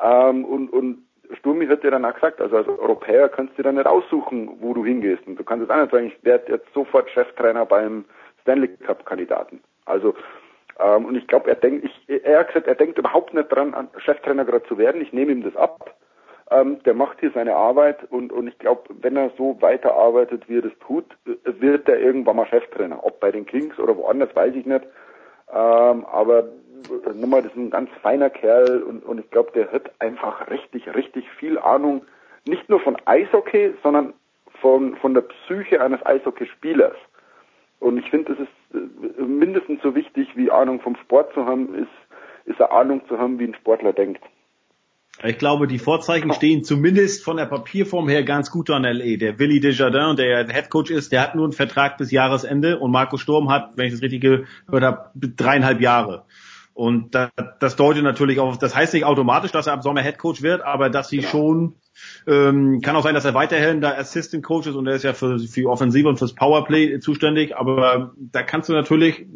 Ähm, 0.00 0.44
und, 0.44 0.68
und 0.70 1.06
Sturmi 1.36 1.66
hat 1.66 1.82
dir 1.82 1.90
dann 1.90 2.04
auch 2.04 2.14
gesagt, 2.14 2.40
also 2.40 2.56
als 2.56 2.68
Europäer 2.68 3.28
kannst 3.28 3.52
du 3.52 3.56
dir 3.58 3.64
dann 3.64 3.76
nicht 3.76 3.86
aussuchen, 3.86 4.58
wo 4.60 4.74
du 4.74 4.84
hingehst. 4.84 5.26
Und 5.26 5.38
du 5.38 5.44
kannst 5.44 5.62
jetzt 5.62 5.70
auch 5.70 5.80
nicht 5.80 5.92
sagen, 5.92 6.06
ich 6.06 6.24
werde 6.24 6.52
jetzt 6.52 6.72
sofort 6.74 7.10
Cheftrainer 7.10 7.66
beim 7.66 8.04
Stanley 8.42 8.68
Cup 8.68 9.04
Kandidaten. 9.06 9.60
Also 9.84 10.14
ähm, 10.78 11.06
und 11.06 11.16
ich 11.16 11.26
glaube, 11.26 11.50
er 11.50 11.56
denkt, 11.56 11.84
ich, 11.84 12.24
er 12.24 12.40
hat 12.40 12.48
gesagt, 12.48 12.66
er 12.66 12.74
denkt 12.74 12.98
überhaupt 12.98 13.34
nicht 13.34 13.48
dran, 13.48 13.88
Cheftrainer 13.98 14.44
gerade 14.44 14.66
zu 14.66 14.78
werden. 14.78 15.00
Ich 15.00 15.12
nehme 15.12 15.32
ihm 15.32 15.42
das 15.42 15.56
ab. 15.56 15.94
Ähm, 16.50 16.82
der 16.82 16.94
macht 16.94 17.20
hier 17.20 17.30
seine 17.32 17.54
Arbeit 17.54 18.04
und, 18.10 18.32
und 18.32 18.46
ich 18.46 18.58
glaube, 18.58 18.82
wenn 19.00 19.16
er 19.16 19.30
so 19.38 19.56
weiterarbeitet, 19.60 20.48
wie 20.48 20.58
er 20.58 20.62
das 20.62 20.78
tut, 20.86 21.06
wird 21.24 21.88
er 21.88 21.98
irgendwann 21.98 22.36
mal 22.36 22.46
Cheftrainer. 22.46 23.04
Ob 23.04 23.20
bei 23.20 23.30
den 23.30 23.46
Kings 23.46 23.78
oder 23.78 23.96
woanders, 23.96 24.34
weiß 24.34 24.54
ich 24.54 24.66
nicht. 24.66 24.84
Ähm, 25.50 26.04
aber 26.06 26.44
nochmal, 27.14 27.42
das 27.42 27.52
ist 27.52 27.58
ein 27.58 27.70
ganz 27.70 27.90
feiner 28.02 28.30
Kerl 28.30 28.82
und, 28.82 29.04
und 29.04 29.18
ich 29.18 29.30
glaube, 29.30 29.52
der 29.54 29.72
hat 29.72 29.90
einfach 29.98 30.50
richtig, 30.50 30.94
richtig 30.94 31.28
viel 31.38 31.58
Ahnung, 31.58 32.04
nicht 32.46 32.68
nur 32.68 32.80
von 32.80 32.96
Eishockey, 33.04 33.74
sondern 33.82 34.14
von, 34.60 34.96
von 34.96 35.14
der 35.14 35.22
Psyche 35.22 35.80
eines 35.80 36.04
Eishockeyspielers. 36.04 36.96
Und 37.80 37.98
ich 37.98 38.08
finde, 38.10 38.34
das 38.34 38.46
ist 38.46 39.18
äh, 39.18 39.22
mindestens 39.22 39.82
so 39.82 39.94
wichtig, 39.94 40.28
wie 40.36 40.50
Ahnung 40.50 40.80
vom 40.80 40.96
Sport 40.96 41.34
zu 41.34 41.44
haben, 41.44 41.74
ist, 41.74 41.88
ist 42.44 42.60
eine 42.60 42.70
Ahnung 42.70 43.02
zu 43.08 43.18
haben, 43.18 43.38
wie 43.38 43.44
ein 43.44 43.54
Sportler 43.54 43.92
denkt. 43.92 44.22
Ich 45.24 45.38
glaube, 45.38 45.66
die 45.66 45.78
Vorzeichen 45.78 46.32
stehen 46.32 46.64
zumindest 46.64 47.22
von 47.22 47.36
der 47.36 47.46
Papierform 47.46 48.08
her 48.08 48.24
ganz 48.24 48.50
gut 48.50 48.70
an 48.70 48.82
LE. 48.82 49.18
Der 49.18 49.38
Willi 49.38 49.60
Desjardins, 49.60 50.16
der 50.16 50.26
ja 50.26 50.48
Headcoach 50.48 50.90
ist, 50.90 51.12
der 51.12 51.20
hat 51.20 51.34
nur 51.34 51.44
einen 51.44 51.52
Vertrag 51.52 51.98
bis 51.98 52.10
Jahresende 52.10 52.78
und 52.78 52.90
Marco 52.90 53.18
Sturm 53.18 53.50
hat, 53.50 53.72
wenn 53.76 53.86
ich 53.86 53.92
das 53.92 54.02
richtig 54.02 54.22
gehört 54.22 54.82
habe, 54.82 55.10
dreieinhalb 55.14 55.80
Jahre. 55.80 56.24
Und 56.74 57.14
das, 57.14 57.30
das 57.60 57.76
deutet 57.76 58.02
natürlich 58.02 58.40
auch, 58.40 58.56
das 58.56 58.74
heißt 58.74 58.94
nicht 58.94 59.04
automatisch, 59.04 59.52
dass 59.52 59.66
er 59.66 59.74
ab 59.74 59.82
Sommer 59.82 60.00
Headcoach 60.00 60.40
wird, 60.42 60.62
aber 60.62 60.88
dass 60.88 61.08
sie 61.08 61.18
genau. 61.18 61.28
schon, 61.28 61.74
ähm, 62.26 62.80
kann 62.80 62.96
auch 62.96 63.02
sein, 63.02 63.14
dass 63.14 63.26
er 63.26 63.34
weiterhin 63.34 63.80
da 63.80 63.92
Assistant 63.92 64.42
Coach 64.42 64.66
ist 64.66 64.74
und 64.74 64.86
er 64.86 64.94
ist 64.94 65.02
ja 65.02 65.12
für, 65.12 65.38
für 65.38 65.68
Offensive 65.68 66.08
und 66.08 66.18
fürs 66.18 66.34
Powerplay 66.34 66.98
zuständig, 67.00 67.56
aber 67.56 68.12
da 68.16 68.42
kannst 68.42 68.70
du 68.70 68.72
natürlich 68.72 69.26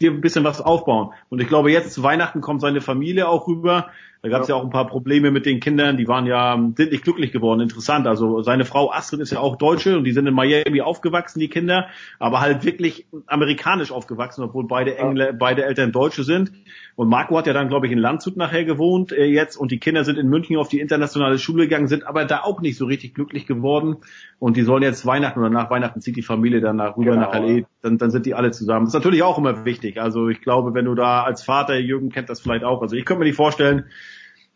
dir 0.00 0.10
ein 0.10 0.20
bisschen 0.20 0.44
was 0.44 0.60
aufbauen. 0.60 1.12
Und 1.28 1.40
ich 1.40 1.48
glaube, 1.48 1.70
jetzt 1.70 1.92
zu 1.92 2.02
Weihnachten 2.02 2.40
kommt 2.40 2.60
seine 2.60 2.80
Familie 2.80 3.28
auch 3.28 3.48
rüber. 3.48 3.90
Da 4.22 4.28
gab 4.28 4.42
es 4.42 4.48
ja. 4.48 4.56
ja. 4.56 4.60
auch 4.60 4.64
ein 4.64 4.70
paar 4.70 4.88
Probleme 4.88 5.30
mit 5.30 5.46
den 5.46 5.60
Kindern, 5.60 5.96
die 5.96 6.08
waren 6.08 6.26
ja, 6.26 6.54
sind 6.76 6.90
nicht 6.90 7.04
glücklich 7.04 7.30
geworden. 7.30 7.60
Interessant. 7.60 8.06
Also 8.06 8.42
seine 8.42 8.64
Frau 8.64 8.90
Astrid 8.90 9.20
ist 9.20 9.30
ja 9.30 9.38
auch 9.38 9.56
Deutsche 9.56 9.96
und 9.96 10.04
die 10.04 10.12
sind 10.12 10.26
in 10.26 10.34
Miami 10.34 10.80
aufgewachsen, 10.80 11.38
die 11.38 11.48
Kinder, 11.48 11.88
aber 12.18 12.40
halt 12.40 12.64
wirklich 12.64 13.06
amerikanisch 13.26 13.92
aufgewachsen, 13.92 14.42
obwohl 14.42 14.66
beide 14.66 14.96
Engl 14.98 15.32
beide 15.34 15.64
Eltern 15.64 15.92
Deutsche 15.92 16.24
sind. 16.24 16.52
Und 16.98 17.08
Marco 17.08 17.38
hat 17.38 17.46
ja 17.46 17.52
dann, 17.52 17.68
glaube 17.68 17.86
ich, 17.86 17.92
in 17.92 17.98
Landshut 18.00 18.36
nachher 18.36 18.64
gewohnt 18.64 19.12
äh, 19.12 19.26
jetzt 19.26 19.56
und 19.56 19.70
die 19.70 19.78
Kinder 19.78 20.02
sind 20.02 20.18
in 20.18 20.28
München 20.28 20.56
auf 20.56 20.66
die 20.66 20.80
internationale 20.80 21.38
Schule 21.38 21.68
gegangen, 21.68 21.86
sind 21.86 22.04
aber 22.04 22.24
da 22.24 22.40
auch 22.42 22.60
nicht 22.60 22.76
so 22.76 22.86
richtig 22.86 23.14
glücklich 23.14 23.46
geworden. 23.46 23.98
Und 24.40 24.56
die 24.56 24.62
sollen 24.62 24.82
jetzt 24.82 25.06
Weihnachten 25.06 25.38
oder 25.38 25.48
nach 25.48 25.70
Weihnachten 25.70 26.00
zieht 26.00 26.16
die 26.16 26.22
Familie 26.22 26.60
dann 26.60 26.74
nach 26.74 26.96
rüber 26.96 27.12
genau. 27.12 27.32
nach 27.32 27.34
LA, 27.34 27.66
dann, 27.82 27.98
dann 27.98 28.10
sind 28.10 28.26
die 28.26 28.34
alle 28.34 28.50
zusammen. 28.50 28.86
Das 28.86 28.94
ist 28.94 28.98
natürlich 28.98 29.22
auch 29.22 29.38
immer 29.38 29.64
wichtig. 29.64 30.00
Also 30.00 30.28
ich 30.28 30.40
glaube, 30.40 30.74
wenn 30.74 30.86
du 30.86 30.96
da 30.96 31.22
als 31.22 31.44
Vater, 31.44 31.78
Jürgen 31.78 32.10
kennt 32.10 32.30
das 32.30 32.40
vielleicht 32.40 32.64
auch, 32.64 32.82
also 32.82 32.96
ich 32.96 33.04
könnte 33.04 33.20
mir 33.20 33.26
nicht 33.26 33.36
vorstellen, 33.36 33.84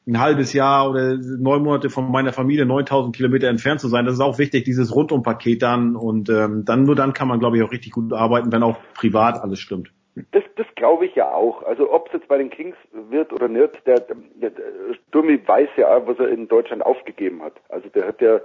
ein 0.09 0.19
halbes 0.19 0.53
Jahr 0.53 0.91
oder 0.91 1.17
neun 1.17 1.63
Monate 1.63 1.91
von 1.91 2.11
meiner 2.11 2.33
Familie 2.33 2.67
9000 2.67 3.15
Kilometer 3.15 3.47
entfernt 3.47 3.79
zu 3.79 3.87
sein. 3.87 4.05
Das 4.05 4.15
ist 4.15 4.21
auch 4.21 4.39
wichtig, 4.39 4.65
dieses 4.65 4.93
Rundumpaket 4.93 5.63
dann 5.63 5.95
und 5.95 6.29
ähm, 6.29 6.65
dann 6.65 6.83
nur 6.83 6.97
dann 6.97 7.13
kann 7.13 7.29
man, 7.29 7.39
glaube 7.39 7.57
ich, 7.57 7.63
auch 7.63 7.71
richtig 7.71 7.93
gut 7.93 8.13
arbeiten, 8.13 8.51
wenn 8.51 8.65
auch 8.65 8.79
privat 8.95 9.41
alles 9.41 9.61
stimmt. 9.61 9.93
Das, 10.15 10.45
das 10.57 10.67
glaube 10.75 11.07
ich 11.07 11.15
ja 11.15 11.33
auch. 11.33 11.63
Also 11.63 11.91
ob 11.91 12.09
es 12.09 12.15
jetzt 12.15 12.29
bei 12.29 12.39
den 12.39 12.51
Kings 12.51 12.77
wird 12.93 13.33
oder 13.33 13.49
nicht, 13.49 13.87
der, 13.87 14.01
der, 14.01 14.51
der 14.51 14.95
Sturmi 15.09 15.41
weiß 15.47 15.71
ja, 15.77 16.07
was 16.07 16.19
er 16.19 16.29
in 16.29 16.49
Deutschland 16.49 16.85
aufgegeben 16.85 17.43
hat. 17.43 17.55
Also 17.69 17.89
der 17.89 18.09
hat 18.09 18.21
ja 18.21 18.41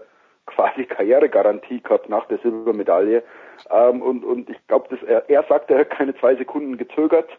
quasi 0.46 0.86
Karrieregarantie 0.86 1.82
gehabt 1.82 2.10
nach 2.10 2.26
der 2.28 2.38
Silbermedaille. 2.38 3.22
Ähm, 3.70 4.02
und, 4.02 4.24
und 4.24 4.50
ich 4.50 4.68
glaube, 4.68 4.88
dass 4.90 5.04
er, 5.04 5.30
er 5.30 5.44
sagt, 5.44 5.70
er 5.70 5.80
hat 5.80 5.90
keine 5.90 6.16
zwei 6.16 6.36
Sekunden 6.36 6.78
gezögert 6.78 7.30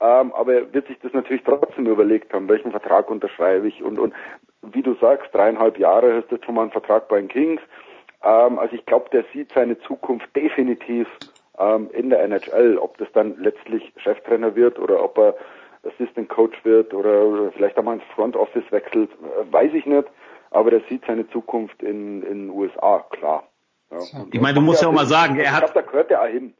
ähm, 0.00 0.32
aber 0.34 0.54
er 0.54 0.74
wird 0.74 0.88
sich 0.88 0.98
das 1.00 1.12
natürlich 1.12 1.44
trotzdem 1.44 1.86
überlegt 1.86 2.32
haben, 2.32 2.48
welchen 2.48 2.72
Vertrag 2.72 3.10
unterschreibe 3.10 3.68
ich 3.68 3.82
und, 3.82 3.98
und 3.98 4.12
wie 4.62 4.82
du 4.82 4.94
sagst, 4.94 5.32
dreieinhalb 5.32 5.78
Jahre 5.78 6.16
hast 6.16 6.30
du 6.32 6.38
schon 6.44 6.56
mal 6.56 6.62
einen 6.62 6.72
Vertrag 6.72 7.08
bei 7.08 7.20
den 7.20 7.28
Kings. 7.28 7.60
Ähm, 8.22 8.58
also 8.58 8.74
ich 8.74 8.84
glaube, 8.86 9.08
der 9.10 9.24
sieht 9.32 9.52
seine 9.52 9.78
Zukunft 9.80 10.34
definitiv 10.34 11.06
ähm, 11.58 11.90
in 11.92 12.10
der 12.10 12.22
NHL. 12.22 12.78
Ob 12.78 12.98
das 12.98 13.08
dann 13.12 13.36
letztlich 13.38 13.92
Cheftrainer 13.96 14.54
wird 14.54 14.78
oder 14.78 15.02
ob 15.02 15.18
er 15.18 15.34
Assistant 15.84 16.28
Coach 16.28 16.64
wird 16.64 16.94
oder 16.94 17.52
vielleicht 17.52 17.78
auch 17.78 17.82
mal 17.82 17.94
ins 17.94 18.04
Front 18.14 18.36
Office 18.36 18.64
wechselt, 18.70 19.10
äh, 19.10 19.52
weiß 19.52 19.72
ich 19.74 19.86
nicht. 19.86 20.08
Aber 20.50 20.70
der 20.70 20.80
sieht 20.88 21.04
seine 21.06 21.28
Zukunft 21.30 21.82
in 21.82 22.22
in 22.22 22.46
den 22.46 22.50
USA, 22.50 23.04
klar. 23.10 23.44
Ja. 23.90 23.98
Ich 24.32 24.40
meine, 24.40 24.54
du 24.54 24.60
musst 24.60 24.82
ja 24.82 24.88
auch 24.88 24.92
mal 24.92 25.06
sagen, 25.06 25.38
er 25.38 25.52
hat. 25.52 25.64
Ich 25.64 25.72
glaube, 25.72 25.86
da 25.86 25.90
gehört 25.90 26.10
er 26.10 26.22
auch 26.22 26.26
hin 26.26 26.54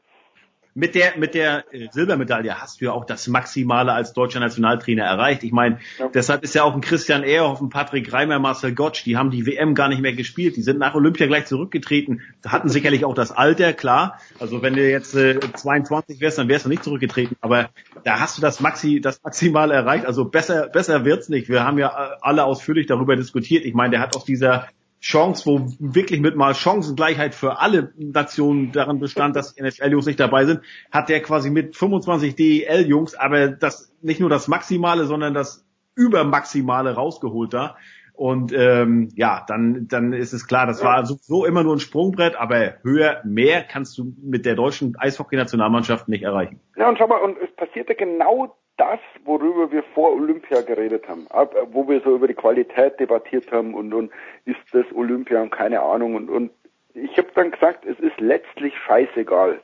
mit 0.75 0.93
der 0.93 1.17
mit 1.17 1.33
der 1.33 1.63
äh, 1.73 1.87
Silbermedaille 1.89 2.61
hast 2.61 2.81
du 2.81 2.85
ja 2.85 2.91
auch 2.91 3.05
das 3.05 3.27
Maximale 3.27 3.93
als 3.93 4.11
deutscher 4.11 4.41
Nationaltrainer 4.41 5.03
erreicht. 5.03 5.43
Ich 5.43 5.53
meine, 5.53 5.79
ja. 5.97 6.09
deshalb 6.13 6.43
ist 6.43 6.53
ja 6.53 6.63
auch 6.63 6.75
ein 6.75 6.81
Christian 6.81 7.23
Ehrhoff, 7.23 7.61
ein 7.61 7.69
Patrick 7.69 8.11
Reimer, 8.11 8.39
Marcel 8.39 8.75
Gottsch, 8.75 9.05
die 9.05 9.15
haben 9.15 9.31
die 9.31 9.45
WM 9.45 9.73
gar 9.73 9.87
nicht 9.87 10.01
mehr 10.01 10.13
gespielt. 10.13 10.57
Die 10.57 10.61
sind 10.61 10.77
nach 10.77 10.93
Olympia 10.93 11.27
gleich 11.27 11.45
zurückgetreten. 11.45 12.21
Hatten 12.45 12.67
sicherlich 12.67 13.05
auch 13.05 13.13
das 13.13 13.31
Alter, 13.31 13.71
klar. 13.71 14.19
Also 14.37 14.61
wenn 14.61 14.73
du 14.73 14.87
jetzt 14.87 15.15
äh, 15.15 15.39
22 15.39 16.19
wärst, 16.19 16.37
dann 16.37 16.49
wärst 16.49 16.65
du 16.65 16.69
nicht 16.69 16.83
zurückgetreten. 16.83 17.37
Aber 17.39 17.69
da 18.03 18.19
hast 18.19 18.37
du 18.37 18.41
das 18.41 18.59
Maxi, 18.59 18.99
das 18.99 19.23
Maximale 19.23 19.73
erreicht. 19.73 20.05
Also 20.05 20.25
besser 20.25 20.67
besser 20.67 21.05
wird's 21.05 21.29
nicht. 21.29 21.47
Wir 21.47 21.63
haben 21.63 21.77
ja 21.77 21.87
äh, 21.87 22.17
alle 22.19 22.43
ausführlich 22.43 22.85
darüber 22.85 23.15
diskutiert. 23.15 23.63
Ich 23.63 23.73
meine, 23.73 23.91
der 23.91 24.01
hat 24.01 24.17
aus 24.17 24.25
dieser 24.25 24.67
Chance, 25.05 25.45
wo 25.45 25.67
wirklich 25.77 26.19
mit 26.19 26.35
mal 26.35 26.55
Chancengleichheit 26.55 27.35
für 27.35 27.59
alle 27.59 27.93
Nationen 27.95 28.71
daran 28.71 28.99
bestand, 28.99 29.35
dass 29.35 29.55
NFL-Jungs 29.55 30.07
nicht 30.07 30.19
dabei 30.19 30.45
sind, 30.45 30.61
hat 30.91 31.09
der 31.09 31.21
quasi 31.21 31.51
mit 31.51 31.75
25 31.75 32.35
DEL-Jungs 32.35 33.13
aber 33.13 33.49
das 33.49 33.93
nicht 34.01 34.19
nur 34.19 34.31
das 34.31 34.47
Maximale, 34.47 35.05
sondern 35.05 35.35
das 35.35 35.63
Übermaximale 35.93 36.95
rausgeholt 36.95 37.53
da. 37.53 37.77
Und 38.15 38.53
ähm, 38.53 39.09
ja, 39.15 39.43
dann, 39.47 39.87
dann 39.89 40.13
ist 40.13 40.31
es 40.31 40.47
klar, 40.47 40.65
das 40.67 40.83
war 40.83 41.05
so 41.05 41.45
immer 41.45 41.63
nur 41.63 41.75
ein 41.75 41.79
Sprungbrett, 41.79 42.35
aber 42.35 42.75
höher, 42.81 43.21
mehr 43.25 43.63
kannst 43.63 43.97
du 43.97 44.13
mit 44.23 44.45
der 44.45 44.55
deutschen 44.55 44.95
Eishockey-Nationalmannschaft 44.97 46.07
nicht 46.07 46.23
erreichen. 46.23 46.61
Ja, 46.77 46.87
und 46.87 46.97
schau 46.97 47.07
mal, 47.07 47.17
und 47.17 47.37
es 47.37 47.51
passierte 47.55 47.93
genau 47.93 48.55
das, 48.77 48.99
worüber 49.23 49.71
wir 49.71 49.83
vor 49.93 50.13
Olympia 50.13 50.61
geredet 50.61 51.07
haben, 51.07 51.27
wo 51.71 51.87
wir 51.87 52.01
so 52.01 52.15
über 52.15 52.27
die 52.27 52.33
Qualität 52.33 52.99
debattiert 52.99 53.51
haben 53.51 53.73
und, 53.73 53.93
und 53.93 54.11
ist 54.45 54.59
das 54.71 54.85
Olympia 54.93 55.41
und 55.41 55.51
keine 55.51 55.81
Ahnung 55.81 56.15
und, 56.15 56.29
und 56.29 56.51
ich 56.93 57.17
habe 57.17 57.27
dann 57.35 57.51
gesagt, 57.51 57.85
es 57.85 57.99
ist 57.99 58.19
letztlich 58.19 58.73
scheißegal. 58.85 59.59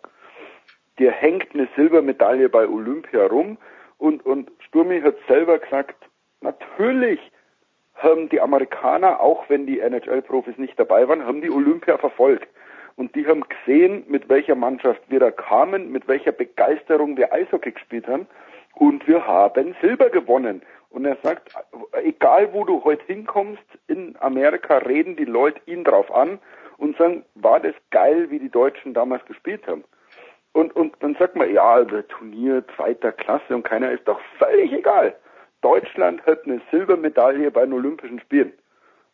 Dir 1.00 1.12
hängt 1.12 1.54
eine 1.54 1.68
Silbermedaille 1.76 2.50
bei 2.50 2.68
Olympia 2.68 3.26
rum 3.28 3.58
und, 3.98 4.26
und 4.26 4.52
Sturmi 4.68 5.02
hat 5.02 5.16
selber 5.28 5.60
gesagt, 5.60 5.96
natürlich 6.42 7.20
haben 8.02 8.30
die 8.30 8.42
Amerikaner, 8.42 9.20
auch 9.20 9.50
wenn 9.50 9.66
die 9.66 9.80
NHL-Profis 9.80 10.58
nicht 10.58 10.80
dabei 10.80 11.08
waren, 11.08 11.26
haben 11.26 11.42
die 11.42 11.52
Olympia 11.52 11.98
verfolgt. 11.98 12.48
Und 12.96 13.16
die 13.16 13.26
haben 13.26 13.44
gesehen, 13.48 14.04
mit 14.08 14.30
welcher 14.30 14.56
Mannschaft 14.56 15.02
wir 15.08 15.20
da 15.20 15.32
kamen, 15.32 15.92
mit 15.92 16.08
welcher 16.08 16.32
Begeisterung 16.32 17.18
wir 17.18 17.34
Eishockey 17.34 17.72
gespielt 17.72 18.08
haben. 18.08 18.28
Und 18.76 19.08
wir 19.08 19.26
haben 19.26 19.76
Silber 19.82 20.10
gewonnen. 20.10 20.62
Und 20.90 21.06
er 21.06 21.18
sagt, 21.24 21.54
egal 22.04 22.54
wo 22.54 22.66
du 22.66 22.84
heute 22.84 23.06
hinkommst, 23.06 23.64
in 23.88 24.16
Amerika 24.20 24.78
reden 24.78 25.16
die 25.16 25.26
Leute 25.26 25.62
ihn 25.66 25.84
drauf 25.84 26.14
an 26.14 26.40
und 26.78 26.98
sagen, 26.98 27.24
war 27.36 27.60
das 27.60 27.76
geil, 27.92 28.30
wie 28.30 28.40
die 28.40 28.50
Deutschen 28.50 28.94
damals 28.94 29.24
gespielt 29.26 29.66
haben. 29.68 29.84
Und, 30.54 30.76
und 30.76 30.96
dann 31.00 31.16
sagt 31.16 31.38
man, 31.38 31.52
ja, 31.54 31.84
Turnier 31.84 32.64
zweiter 32.76 33.14
Klasse 33.14 33.56
und 33.56 33.64
keiner 33.64 33.92
ist 33.92 34.06
doch 34.06 34.20
völlig 34.38 34.74
egal. 34.74 35.16
Deutschland 35.62 36.26
hat 36.26 36.46
eine 36.46 36.62
Silbermedaille 36.72 37.52
bei 37.52 37.66
den 37.66 37.74
Olympischen 37.74 38.20
Spielen. 38.20 38.54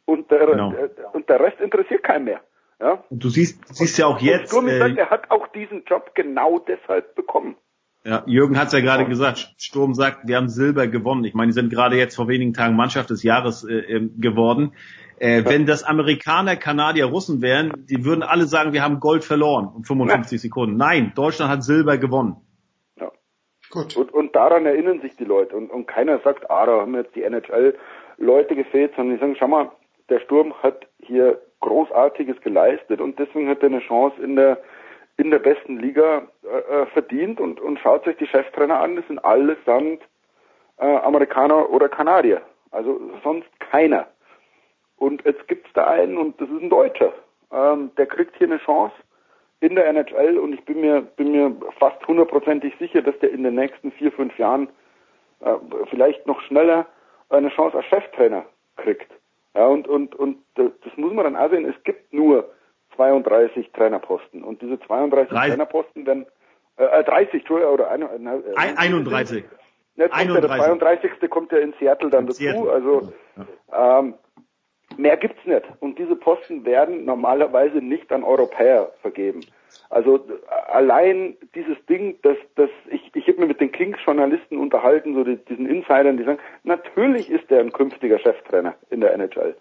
Und 0.05 0.31
der, 0.31 0.47
genau. 0.47 0.71
der, 0.71 1.13
und 1.13 1.27
der 1.27 1.39
Rest 1.39 1.59
interessiert 1.59 2.03
keinen 2.03 2.25
mehr. 2.25 2.41
Ja? 2.79 3.03
Und 3.09 3.23
du 3.23 3.29
siehst, 3.29 3.59
siehst 3.75 3.97
ja 3.97 4.05
auch 4.07 4.19
jetzt. 4.19 4.53
Und 4.53 4.69
Sturm 4.69 4.79
sagt, 4.79 4.97
äh, 4.97 5.01
er 5.01 5.09
hat 5.09 5.31
auch 5.31 5.47
diesen 5.47 5.83
Job 5.85 6.11
genau 6.15 6.59
deshalb 6.59 7.15
bekommen. 7.15 7.55
Ja, 8.05 8.23
Jürgen 8.25 8.57
hat 8.57 8.67
es 8.67 8.73
ja 8.73 8.79
gerade 8.79 9.05
gesagt. 9.05 9.53
Sturm 9.57 9.93
sagt, 9.93 10.27
wir 10.27 10.37
haben 10.37 10.47
Silber 10.47 10.87
gewonnen. 10.87 11.25
Ich 11.25 11.33
meine, 11.33 11.47
die 11.47 11.53
sind 11.53 11.69
gerade 11.69 11.97
jetzt 11.97 12.15
vor 12.15 12.29
wenigen 12.29 12.53
Tagen 12.53 12.75
Mannschaft 12.77 13.09
des 13.09 13.21
Jahres 13.21 13.65
äh, 13.65 13.73
ähm, 13.73 14.13
geworden. 14.21 14.73
Äh, 15.19 15.43
wenn 15.45 15.65
das 15.65 15.83
Amerikaner, 15.83 16.55
Kanadier, 16.55 17.05
Russen 17.05 17.41
wären, 17.41 17.85
die 17.89 18.05
würden 18.05 18.23
alle 18.23 18.45
sagen, 18.45 18.71
wir 18.71 18.83
haben 18.83 18.99
Gold 19.01 19.25
verloren 19.25 19.67
um 19.67 19.83
55 19.83 20.37
ja. 20.37 20.41
Sekunden. 20.41 20.77
Nein, 20.77 21.11
Deutschland 21.15 21.51
hat 21.51 21.63
Silber 21.63 21.97
gewonnen. 21.97 22.37
Gut. 23.71 23.95
Und, 23.97 24.13
und 24.13 24.35
daran 24.35 24.65
erinnern 24.65 25.01
sich 25.01 25.15
die 25.15 25.25
Leute. 25.25 25.55
Und, 25.55 25.69
und 25.71 25.87
keiner 25.87 26.19
sagt, 26.19 26.49
ah, 26.49 26.65
da 26.65 26.81
haben 26.81 26.95
jetzt 26.95 27.15
die 27.15 27.23
NHL-Leute 27.23 28.55
gefehlt, 28.55 28.93
sondern 28.95 29.15
die 29.15 29.21
sagen, 29.21 29.35
schau 29.37 29.47
mal, 29.47 29.71
der 30.09 30.19
Sturm 30.19 30.53
hat 30.63 30.87
hier 30.99 31.41
Großartiges 31.59 32.39
geleistet 32.41 33.01
und 33.01 33.17
deswegen 33.17 33.49
hat 33.49 33.61
er 33.61 33.69
eine 33.69 33.79
Chance 33.79 34.21
in 34.21 34.35
der 34.35 34.59
in 35.19 35.31
der 35.31 35.39
besten 35.39 35.79
Liga 35.79 36.27
äh, 36.43 36.81
äh 36.83 36.85
verdient 36.87 37.39
und, 37.39 37.59
und 37.59 37.79
schaut 37.79 38.05
sich 38.05 38.15
die 38.17 38.27
Cheftrainer 38.27 38.79
an, 38.79 38.95
das 38.95 39.07
sind 39.07 39.17
allesamt 39.25 40.03
äh, 40.77 40.85
Amerikaner 40.85 41.71
oder 41.71 41.89
Kanadier. 41.89 42.43
Also 42.69 42.99
sonst 43.23 43.49
keiner. 43.59 44.07
Und 44.97 45.25
jetzt 45.25 45.47
gibt's 45.47 45.69
da 45.73 45.87
einen 45.87 46.17
und 46.17 46.39
das 46.39 46.47
ist 46.49 46.61
ein 46.61 46.69
Deutscher. 46.69 47.13
Ähm, 47.51 47.91
der 47.97 48.05
kriegt 48.05 48.35
hier 48.37 48.47
eine 48.47 48.59
Chance 48.59 48.93
in 49.59 49.75
der 49.75 49.87
NHL 49.87 50.37
und 50.37 50.53
ich 50.53 50.63
bin 50.65 50.81
mir, 50.81 51.01
bin 51.01 51.31
mir 51.31 51.55
fast 51.79 52.05
hundertprozentig 52.07 52.73
sicher, 52.79 53.01
dass 53.01 53.17
der 53.19 53.31
in 53.31 53.43
den 53.43 53.55
nächsten 53.55 53.91
vier, 53.91 54.11
fünf 54.11 54.37
Jahren 54.37 54.69
äh, 55.39 55.55
vielleicht 55.89 56.27
noch 56.27 56.41
schneller 56.41 56.85
eine 57.29 57.49
Chance 57.49 57.77
als 57.77 57.85
Cheftrainer 57.87 58.45
kriegt. 58.77 59.11
Ja, 59.55 59.65
und, 59.65 59.87
und, 59.87 60.15
und 60.15 60.37
das 60.55 60.71
muss 60.97 61.13
man 61.13 61.25
dann 61.25 61.35
auch 61.35 61.49
sehen, 61.49 61.65
es 61.65 61.83
gibt 61.83 62.13
nur 62.13 62.49
32 62.95 63.71
Trainerposten 63.71 64.43
und 64.43 64.61
diese 64.61 64.79
32 64.81 65.29
30. 65.29 65.49
Trainerposten 65.51 66.05
werden 66.05 66.25
äh, 66.77 67.03
30, 67.03 67.33
Entschuldigung, 67.33 67.73
oder 67.73 67.89
ein, 67.89 68.01
äh, 68.03 68.55
31. 68.55 69.43
Jetzt 69.95 70.13
31. 70.13 70.47
der 70.47 70.57
32. 70.59 71.29
kommt 71.29 71.51
ja 71.51 71.57
in 71.57 71.73
Seattle 71.79 72.11
dann 72.11 72.21
in 72.21 72.27
dazu, 72.27 72.39
Seattle. 72.39 72.71
also 72.71 73.13
ähm, 73.73 74.13
Mehr 74.97 75.17
gibt's 75.17 75.45
nicht. 75.45 75.63
Und 75.79 75.99
diese 75.99 76.15
Posten 76.15 76.65
werden 76.65 77.05
normalerweise 77.05 77.77
nicht 77.77 78.11
an 78.11 78.23
Europäer 78.23 78.91
vergeben. 79.01 79.41
Also 79.89 80.19
allein 80.67 81.37
dieses 81.55 81.77
Ding, 81.85 82.19
dass, 82.23 82.37
dass 82.55 82.69
ich, 82.89 83.11
ich 83.15 83.27
habe 83.27 83.41
mir 83.41 83.47
mit 83.47 83.61
den 83.61 83.71
Kings-Journalisten 83.71 84.57
unterhalten, 84.57 85.13
so 85.13 85.23
die, 85.23 85.37
diesen 85.37 85.67
Insidern, 85.67 86.17
die 86.17 86.23
sagen, 86.23 86.39
natürlich 86.63 87.29
ist 87.29 87.49
er 87.51 87.59
ein 87.59 87.71
künftiger 87.71 88.19
Cheftrainer 88.19 88.75
in 88.89 89.01
der 89.01 89.13
NHL. 89.13 89.55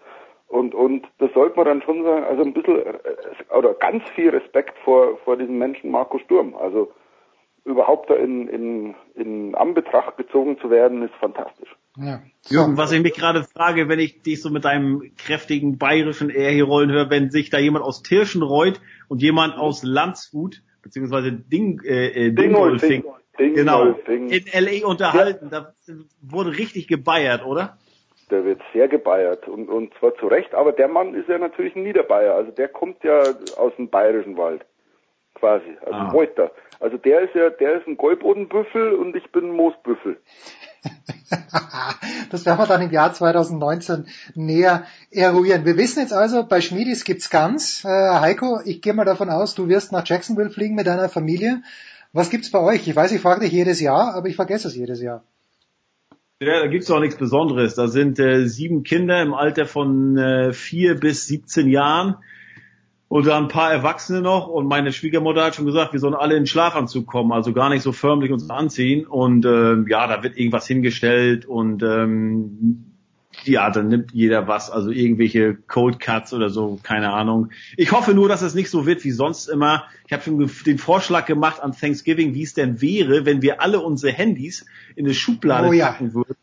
Und, 0.47 0.73
und 0.73 1.07
das 1.19 1.31
sollte 1.33 1.55
man 1.57 1.65
dann 1.65 1.81
schon 1.81 2.03
sagen, 2.03 2.23
also 2.23 2.43
ein 2.43 2.53
bisschen 2.53 2.77
äh, 2.77 3.55
oder 3.55 3.73
ganz 3.73 4.03
viel 4.11 4.29
Respekt 4.29 4.77
vor, 4.79 5.17
vor 5.17 5.37
diesem 5.37 5.57
Menschen 5.57 5.91
Marco 5.91 6.19
Sturm. 6.19 6.55
Also 6.55 6.91
überhaupt 7.65 8.09
da 8.09 8.15
in, 8.15 8.47
in, 8.47 8.95
in 9.15 9.55
Anbetracht 9.55 10.17
gezogen 10.17 10.57
zu 10.59 10.69
werden, 10.69 11.03
ist 11.03 11.13
fantastisch. 11.15 11.75
Ja. 11.99 12.21
Jürgen, 12.47 12.77
was 12.77 12.91
ich 12.91 13.01
mich 13.01 13.13
gerade 13.13 13.43
frage, 13.43 13.89
wenn 13.89 13.99
ich 13.99 14.21
dich 14.21 14.41
so 14.41 14.49
mit 14.49 14.65
deinem 14.65 15.11
kräftigen 15.17 15.77
bayerischen 15.77 16.29
R 16.29 16.51
hier 16.51 16.65
rollen 16.65 16.91
höre, 16.91 17.09
wenn 17.09 17.31
sich 17.31 17.49
da 17.49 17.57
jemand 17.57 17.83
aus 17.83 18.03
Tirschenreuth 18.03 18.79
und 19.07 19.21
jemand 19.21 19.57
aus 19.57 19.83
Landshut, 19.83 20.61
beziehungsweise 20.83 21.31
Ding, 21.31 21.81
äh, 21.83 22.27
äh 22.27 22.31
Dingolfing, 22.31 23.03
Ding, 23.39 23.53
genau, 23.55 23.93
Ding. 23.93 24.29
in 24.29 24.45
L.A. 24.47 24.87
unterhalten, 24.87 25.49
ja. 25.51 25.61
da 25.61 25.73
wurde 26.21 26.51
richtig 26.51 26.87
gebeiert, 26.87 27.43
oder? 27.43 27.77
Der 28.29 28.45
wird 28.45 28.61
sehr 28.73 28.87
gebeiert 28.87 29.47
und, 29.47 29.67
und 29.69 29.93
zwar 29.99 30.13
zu 30.15 30.27
Recht, 30.27 30.53
aber 30.53 30.73
der 30.73 30.87
Mann 30.87 31.15
ist 31.15 31.29
ja 31.29 31.37
natürlich 31.39 31.75
ein 31.75 31.83
Niederbayer, 31.83 32.35
also 32.35 32.51
der 32.51 32.67
kommt 32.67 33.03
ja 33.03 33.23
aus 33.57 33.75
dem 33.77 33.89
bayerischen 33.89 34.37
Wald, 34.37 34.65
quasi, 35.33 35.77
also 35.81 35.93
ah. 35.93 36.09
Reuter. 36.09 36.51
Also 36.79 36.97
der 36.97 37.21
ist 37.21 37.33
ja, 37.33 37.49
der 37.49 37.79
ist 37.79 37.87
ein 37.87 37.97
Goldbodenbüffel 37.97 38.93
und 38.93 39.15
ich 39.15 39.31
bin 39.31 39.45
ein 39.45 39.55
Moosbüffel. 39.55 40.19
das 42.31 42.45
werden 42.45 42.59
wir 42.59 42.67
dann 42.67 42.81
im 42.81 42.91
Jahr 42.91 43.13
2019 43.13 44.05
näher 44.35 44.85
eruieren. 45.11 45.65
Wir 45.65 45.77
wissen 45.77 45.99
jetzt 45.99 46.13
also, 46.13 46.43
bei 46.43 46.61
Schmiedis 46.61 47.03
gibt's 47.03 47.29
Gans. 47.29 47.83
Äh, 47.83 47.87
Heiko, 47.87 48.59
ich 48.65 48.81
gehe 48.81 48.93
mal 48.93 49.05
davon 49.05 49.29
aus, 49.29 49.55
du 49.55 49.67
wirst 49.67 49.91
nach 49.91 50.05
Jacksonville 50.05 50.49
fliegen 50.49 50.75
mit 50.75 50.87
deiner 50.87 51.09
Familie. 51.09 51.61
Was 52.13 52.29
gibt's 52.29 52.51
bei 52.51 52.59
euch? 52.59 52.87
Ich 52.87 52.95
weiß, 52.95 53.11
ich 53.11 53.21
frage 53.21 53.41
dich 53.41 53.51
jedes 53.51 53.79
Jahr, 53.79 54.15
aber 54.15 54.27
ich 54.27 54.35
vergesse 54.35 54.67
es 54.67 54.75
jedes 54.75 55.01
Jahr. 55.01 55.23
Ja, 56.39 56.59
da 56.59 56.67
gibt's 56.67 56.89
auch 56.91 56.99
nichts 56.99 57.17
Besonderes. 57.17 57.75
Da 57.75 57.87
sind 57.87 58.19
äh, 58.19 58.47
sieben 58.47 58.83
Kinder 58.83 59.21
im 59.21 59.33
Alter 59.33 59.65
von 59.65 60.17
äh, 60.17 60.53
vier 60.53 60.95
bis 60.95 61.25
17 61.25 61.67
Jahren 61.67 62.17
und 63.09 63.25
dann 63.25 63.45
ein 63.45 63.49
paar 63.49 63.71
Erwachsene 63.71 64.21
noch. 64.21 64.47
Und 64.47 64.67
meine 64.67 64.91
Schwiegermutter 64.91 65.45
hat 65.45 65.55
schon 65.55 65.65
gesagt, 65.65 65.93
wir 65.93 65.99
sollen 65.99 66.13
alle 66.13 66.35
in 66.35 66.45
Schlafanzug 66.45 67.07
kommen, 67.07 67.31
also 67.31 67.53
gar 67.53 67.69
nicht 67.69 67.83
so 67.83 67.91
förmlich 67.91 68.31
uns 68.31 68.49
anziehen. 68.49 69.05
Und 69.05 69.45
ähm, 69.45 69.85
ja, 69.89 70.07
da 70.07 70.23
wird 70.23 70.37
irgendwas 70.37 70.67
hingestellt. 70.67 71.45
Und 71.45 71.83
ähm, 71.83 72.83
ja, 73.43 73.69
dann 73.69 73.87
nimmt 73.87 74.11
jeder 74.11 74.47
was, 74.47 74.69
also 74.69 74.89
irgendwelche 74.89 75.55
Cold 75.55 75.99
Cuts 75.99 76.33
oder 76.33 76.49
so, 76.49 76.79
keine 76.83 77.13
Ahnung. 77.13 77.51
Ich 77.77 77.91
hoffe 77.91 78.13
nur, 78.13 78.27
dass 78.27 78.41
es 78.41 78.55
nicht 78.55 78.69
so 78.69 78.85
wird 78.85 79.03
wie 79.03 79.11
sonst 79.11 79.47
immer. 79.47 79.85
Ich 80.05 80.13
habe 80.13 80.23
schon 80.23 80.49
den 80.65 80.77
Vorschlag 80.77 81.25
gemacht 81.25 81.61
an 81.61 81.71
Thanksgiving, 81.71 82.33
wie 82.33 82.43
es 82.43 82.55
denn 82.55 82.81
wäre, 82.81 83.25
wenn 83.25 83.41
wir 83.41 83.61
alle 83.61 83.79
unsere 83.79 84.11
Handys 84.11 84.65
in 84.95 85.05
eine 85.05 85.13
Schublade 85.13 85.67
oh, 85.67 85.73
ja. 85.73 85.91
packen 85.91 86.13
würden 86.13 86.35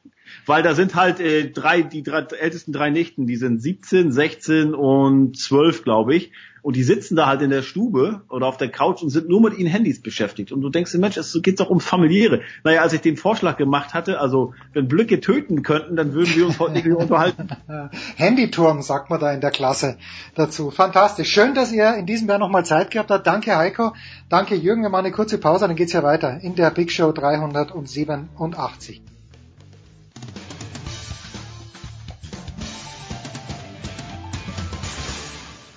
weil 0.46 0.62
da 0.62 0.74
sind 0.74 0.94
halt 0.94 1.20
äh, 1.20 1.50
drei, 1.50 1.82
die 1.82 2.02
drei, 2.02 2.20
ältesten 2.38 2.72
drei 2.72 2.90
Nichten, 2.90 3.26
die 3.26 3.36
sind 3.36 3.60
17, 3.60 4.12
16 4.12 4.74
und 4.74 5.38
12, 5.38 5.84
glaube 5.84 6.14
ich. 6.14 6.32
Und 6.64 6.76
die 6.76 6.82
sitzen 6.82 7.14
da 7.14 7.26
halt 7.26 7.42
in 7.42 7.50
der 7.50 7.60
Stube 7.60 8.22
oder 8.30 8.46
auf 8.46 8.56
der 8.56 8.70
Couch 8.70 9.02
und 9.02 9.10
sind 9.10 9.28
nur 9.28 9.42
mit 9.42 9.58
ihren 9.58 9.70
Handys 9.70 10.00
beschäftigt. 10.00 10.50
Und 10.50 10.62
du 10.62 10.70
denkst, 10.70 10.94
Mensch, 10.94 11.18
es 11.18 11.38
geht 11.42 11.60
doch 11.60 11.68
um 11.68 11.78
familiäre. 11.78 12.40
Naja, 12.64 12.80
als 12.80 12.94
ich 12.94 13.02
den 13.02 13.18
Vorschlag 13.18 13.58
gemacht 13.58 13.92
hatte, 13.92 14.18
also 14.18 14.54
wenn 14.72 14.88
Blöcke 14.88 15.20
töten 15.20 15.62
könnten, 15.62 15.94
dann 15.94 16.14
würden 16.14 16.34
wir 16.34 16.46
uns 16.46 16.58
heute 16.58 16.72
nicht 16.72 16.86
mehr 16.86 16.96
unterhalten. 16.96 17.48
Handyturm, 18.16 18.80
sagt 18.80 19.10
man 19.10 19.20
da 19.20 19.30
in 19.32 19.42
der 19.42 19.50
Klasse 19.50 19.98
dazu. 20.36 20.70
Fantastisch. 20.70 21.28
Schön, 21.28 21.52
dass 21.52 21.70
ihr 21.70 21.96
in 21.96 22.06
diesem 22.06 22.28
Jahr 22.28 22.38
nochmal 22.38 22.64
Zeit 22.64 22.90
gehabt 22.90 23.10
habt. 23.10 23.26
Danke 23.26 23.54
Heiko. 23.58 23.92
Danke 24.30 24.54
Jürgen. 24.54 24.80
Wir 24.80 24.88
machen 24.88 25.04
eine 25.04 25.14
kurze 25.14 25.36
Pause, 25.36 25.66
dann 25.66 25.76
geht's 25.76 25.92
ja 25.92 26.02
weiter 26.02 26.40
in 26.40 26.54
der 26.54 26.70
Big 26.70 26.90
Show 26.90 27.12
387. 27.12 29.02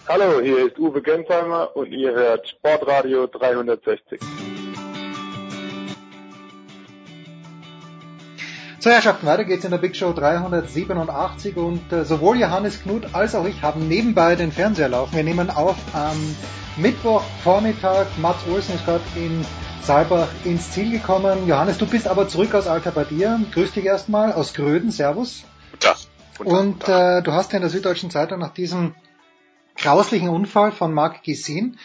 Hallo, 0.10 0.40
hier 0.42 0.66
ist 0.66 0.80
Uwe 0.80 1.02
Gensheimer 1.02 1.76
und 1.76 1.92
ihr 1.92 2.14
hört 2.14 2.48
Sportradio 2.48 3.28
360. 3.28 4.18
So, 8.80 8.90
Herrschaften, 8.90 9.28
weiter 9.28 9.44
geht's 9.44 9.66
in 9.66 9.72
der 9.72 9.80
Big 9.80 9.98
Show 9.98 10.14
387 10.14 11.58
und 11.58 11.92
äh, 11.92 12.06
sowohl 12.06 12.40
Johannes 12.40 12.82
Knut 12.82 13.14
als 13.16 13.36
auch 13.36 13.44
ich 13.46 13.62
haben 13.62 13.90
nebenbei 13.90 14.38
den 14.38 14.54
Fernseher 14.54 14.88
laufen. 14.88 15.14
Wir 15.14 15.26
nehmen 15.26 15.50
auf 15.50 15.76
am 15.92 16.16
Mittwochvormittag. 16.78 18.06
Mats 18.22 18.48
Olsen 18.50 18.76
ist 18.76 18.86
gerade 18.86 19.04
in 19.18 19.46
Saalbach 19.82 20.30
ins 20.46 20.72
Ziel 20.72 20.90
gekommen. 20.90 21.48
Johannes, 21.48 21.80
du 21.80 21.86
bist 21.86 22.08
aber 22.08 22.30
zurück 22.30 22.56
aus 22.56 22.68
Alta 22.68 22.92
Badia. 22.92 23.42
Grüß 23.52 23.74
dich 23.74 23.84
erstmal 23.84 24.32
aus 24.32 24.54
Gröden. 24.54 24.90
Servus. 24.90 25.44
Guten 25.72 25.80
Tag. 25.82 25.98
Und 26.46 26.88
äh, 26.88 27.22
du 27.24 27.34
hast 27.34 27.52
ja 27.52 27.58
in 27.58 27.64
der 27.64 27.72
Süddeutschen 27.72 28.10
Zeitung 28.10 28.40
nach 28.40 28.54
diesem 28.54 28.96
grauslichen 29.78 30.30
Unfall 30.30 30.72
von 30.72 30.94
Marc 30.94 31.24
Gisin 31.24 31.78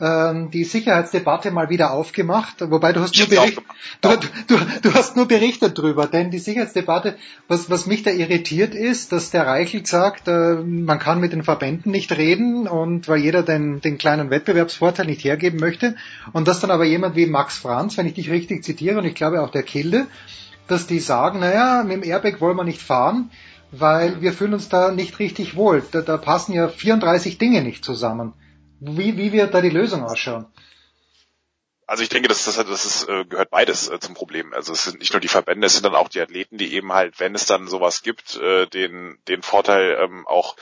ähm, 0.00 0.50
die 0.50 0.64
Sicherheitsdebatte 0.64 1.50
mal 1.50 1.70
wieder 1.70 1.92
aufgemacht, 1.92 2.56
wobei 2.60 2.92
du 2.92 3.00
hast 3.00 3.16
nur, 3.18 3.28
bericht, 3.28 3.60
du, 4.00 4.08
du, 4.46 4.56
du, 4.82 4.94
hast 4.94 5.16
nur 5.16 5.26
berichtet 5.26 5.78
drüber, 5.78 6.06
denn 6.06 6.30
die 6.30 6.38
Sicherheitsdebatte, 6.38 7.16
was, 7.48 7.70
was 7.70 7.86
mich 7.86 8.02
da 8.02 8.10
irritiert 8.10 8.74
ist, 8.74 9.12
dass 9.12 9.30
der 9.30 9.46
Reichelt 9.46 9.86
sagt, 9.86 10.28
äh, 10.28 10.56
man 10.56 10.98
kann 10.98 11.20
mit 11.20 11.32
den 11.32 11.42
Verbänden 11.42 11.90
nicht 11.90 12.12
reden 12.12 12.68
und 12.68 13.08
weil 13.08 13.20
jeder 13.20 13.42
den, 13.42 13.80
den 13.80 13.98
kleinen 13.98 14.30
Wettbewerbsvorteil 14.30 15.06
nicht 15.06 15.24
hergeben 15.24 15.58
möchte. 15.58 15.96
Und 16.32 16.48
dass 16.48 16.60
dann 16.60 16.70
aber 16.70 16.84
jemand 16.84 17.16
wie 17.16 17.26
Max 17.26 17.58
Franz, 17.58 17.96
wenn 17.96 18.06
ich 18.06 18.14
dich 18.14 18.30
richtig 18.30 18.64
zitiere 18.64 18.98
und 18.98 19.04
ich 19.04 19.14
glaube 19.14 19.42
auch 19.42 19.50
der 19.50 19.62
Kilde, 19.62 20.06
dass 20.66 20.86
die 20.86 20.98
sagen, 20.98 21.40
naja, 21.40 21.82
mit 21.82 21.96
dem 21.96 22.02
Airbag 22.02 22.40
wollen 22.40 22.56
wir 22.56 22.64
nicht 22.64 22.82
fahren, 22.82 23.30
weil 23.70 24.20
wir 24.22 24.32
fühlen 24.32 24.54
uns 24.54 24.68
da 24.68 24.90
nicht 24.90 25.18
richtig 25.18 25.56
wohl. 25.56 25.82
Da, 25.90 26.02
da 26.02 26.16
passen 26.16 26.52
ja 26.52 26.68
34 26.68 27.38
Dinge 27.38 27.62
nicht 27.62 27.84
zusammen. 27.84 28.34
Wie, 28.80 29.16
wie 29.16 29.32
wird 29.32 29.54
da 29.54 29.60
die 29.60 29.70
Lösung 29.70 30.04
ausschauen? 30.04 30.46
Also 31.86 32.02
ich 32.02 32.10
denke, 32.10 32.28
das, 32.28 32.44
das, 32.44 32.56
das 32.56 32.84
ist, 32.84 33.08
äh, 33.08 33.24
gehört 33.24 33.50
beides 33.50 33.88
äh, 33.88 33.98
zum 33.98 34.14
Problem. 34.14 34.52
Also 34.52 34.74
es 34.74 34.84
sind 34.84 34.98
nicht 34.98 35.14
nur 35.14 35.20
die 35.20 35.28
Verbände, 35.28 35.66
es 35.66 35.72
sind 35.72 35.86
dann 35.86 35.94
auch 35.94 36.08
die 36.08 36.20
Athleten, 36.20 36.58
die 36.58 36.74
eben 36.74 36.92
halt, 36.92 37.18
wenn 37.18 37.34
es 37.34 37.46
dann 37.46 37.66
sowas 37.66 38.02
gibt, 38.02 38.36
äh, 38.36 38.66
den, 38.66 39.18
den 39.26 39.42
Vorteil 39.42 39.98
ähm, 39.98 40.26
auch 40.26 40.54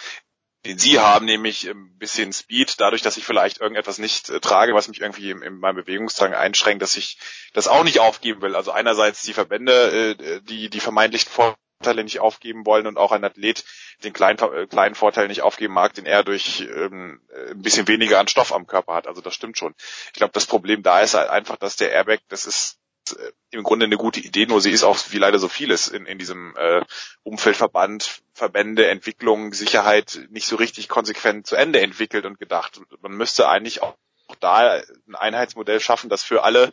den 0.67 0.79
sie 0.79 0.99
haben, 0.99 1.27
nämlich 1.27 1.69
ein 1.69 1.97
bisschen 1.97 2.33
Speed, 2.33 2.81
dadurch, 2.81 3.03
dass 3.03 3.17
ich 3.17 3.25
vielleicht 3.25 3.61
irgendetwas 3.61 3.99
nicht 3.99 4.29
äh, 4.29 4.41
trage, 4.41 4.75
was 4.75 4.89
mich 4.89 5.01
irgendwie 5.01 5.31
in, 5.31 5.43
in 5.43 5.59
meinem 5.59 5.77
Bewegungsdrang 5.77 6.35
einschränkt, 6.35 6.83
dass 6.83 6.97
ich 6.97 7.19
das 7.53 7.69
auch 7.69 7.85
nicht 7.85 8.01
aufgeben 8.01 8.43
will. 8.43 8.57
Also 8.57 8.73
einerseits 8.73 9.23
die 9.23 9.33
Verbände, 9.33 10.17
äh, 10.19 10.41
die 10.43 10.69
die 10.69 10.81
vermeintlichen 10.81 11.31
Vorteile 11.79 12.05
nicht 12.05 12.21
aufgeben 12.21 12.65
wollen 12.65 12.87
und 12.87 12.97
auch 12.97 13.13
ein 13.13 13.25
Athlet 13.25 13.65
den 14.03 14.13
kleinen, 14.13 14.39
äh, 14.39 14.67
kleinen 14.67 14.95
Vorteil 14.95 15.29
nicht 15.29 15.43
aufgeben 15.43 15.75
mag, 15.75 15.95
den 15.95 16.07
er 16.07 16.25
durch 16.25 16.61
ähm, 16.75 17.21
ein 17.51 17.63
bisschen 17.63 17.87
weniger 17.89 18.19
an 18.19 18.29
Stoff 18.29 18.53
am 18.53 18.67
Körper 18.67 18.95
hat. 18.95 19.07
Also 19.07 19.21
das 19.21 19.35
stimmt 19.35 19.59
schon. 19.59 19.75
Ich 20.09 20.15
glaube, 20.15 20.33
das 20.33 20.47
Problem 20.47 20.83
da 20.83 21.01
ist 21.01 21.15
halt 21.15 21.29
einfach, 21.29 21.57
dass 21.57 21.77
der 21.77 21.93
Airbag, 21.93 22.21
das 22.29 22.47
ist 22.47 22.79
äh, 23.11 23.33
im 23.51 23.63
Grunde 23.63 23.85
eine 23.87 23.99
gute 23.99 24.21
Idee, 24.21 24.47
nur 24.47 24.61
sie 24.61 24.71
ist 24.71 24.85
auch 24.85 24.99
wie 25.11 25.19
leider 25.19 25.39
so 25.39 25.49
vieles 25.49 25.89
in, 25.89 26.07
in 26.07 26.19
diesem 26.19 26.55
äh, 26.57 26.83
Umfeldverband, 27.23 28.23
Verbände, 28.33 28.89
Entwicklung, 28.89 29.53
Sicherheit 29.53 30.21
nicht 30.31 30.47
so 30.47 30.57
richtig 30.57 30.89
konsequent 30.89 31.47
zu 31.47 31.57
Ende 31.57 31.81
entwickelt 31.81 32.25
und 32.25 32.39
gedacht. 32.39 32.81
Man 33.01 33.13
müsste 33.13 33.49
eigentlich 33.49 33.83
auch 33.83 33.97
da 34.41 34.83
ein 35.07 35.15
Einheitsmodell 35.15 35.81
schaffen, 35.81 36.11
das 36.11 36.23
für 36.23 36.43
alle 36.43 36.73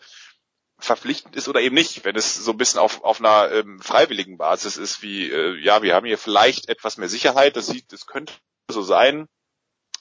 verpflichtend 0.83 1.35
ist 1.35 1.47
oder 1.47 1.61
eben 1.61 1.75
nicht, 1.75 2.03
wenn 2.03 2.15
es 2.15 2.35
so 2.35 2.51
ein 2.51 2.57
bisschen 2.57 2.79
auf, 2.79 3.03
auf 3.03 3.19
einer 3.19 3.51
ähm, 3.51 3.79
freiwilligen 3.79 4.37
Basis 4.37 4.77
ist, 4.77 5.01
wie, 5.01 5.29
äh, 5.29 5.57
ja, 5.59 5.81
wir 5.81 5.95
haben 5.95 6.05
hier 6.05 6.17
vielleicht 6.17 6.69
etwas 6.69 6.97
mehr 6.97 7.09
Sicherheit, 7.09 7.55
das 7.55 7.67
sieht, 7.67 7.91
das 7.91 8.05
könnte 8.05 8.33
so 8.67 8.81
sein, 8.81 9.27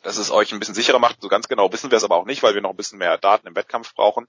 dass 0.02 0.16
es 0.16 0.30
euch 0.30 0.52
ein 0.52 0.58
bisschen 0.58 0.74
sicherer 0.74 0.98
macht, 0.98 1.20
so 1.22 1.28
ganz 1.28 1.48
genau 1.48 1.72
wissen 1.72 1.90
wir 1.90 1.98
es 1.98 2.04
aber 2.04 2.16
auch 2.16 2.26
nicht, 2.26 2.42
weil 2.42 2.54
wir 2.54 2.60
noch 2.60 2.70
ein 2.70 2.76
bisschen 2.76 2.98
mehr 2.98 3.16
Daten 3.18 3.46
im 3.46 3.54
Wettkampf 3.54 3.94
brauchen. 3.94 4.26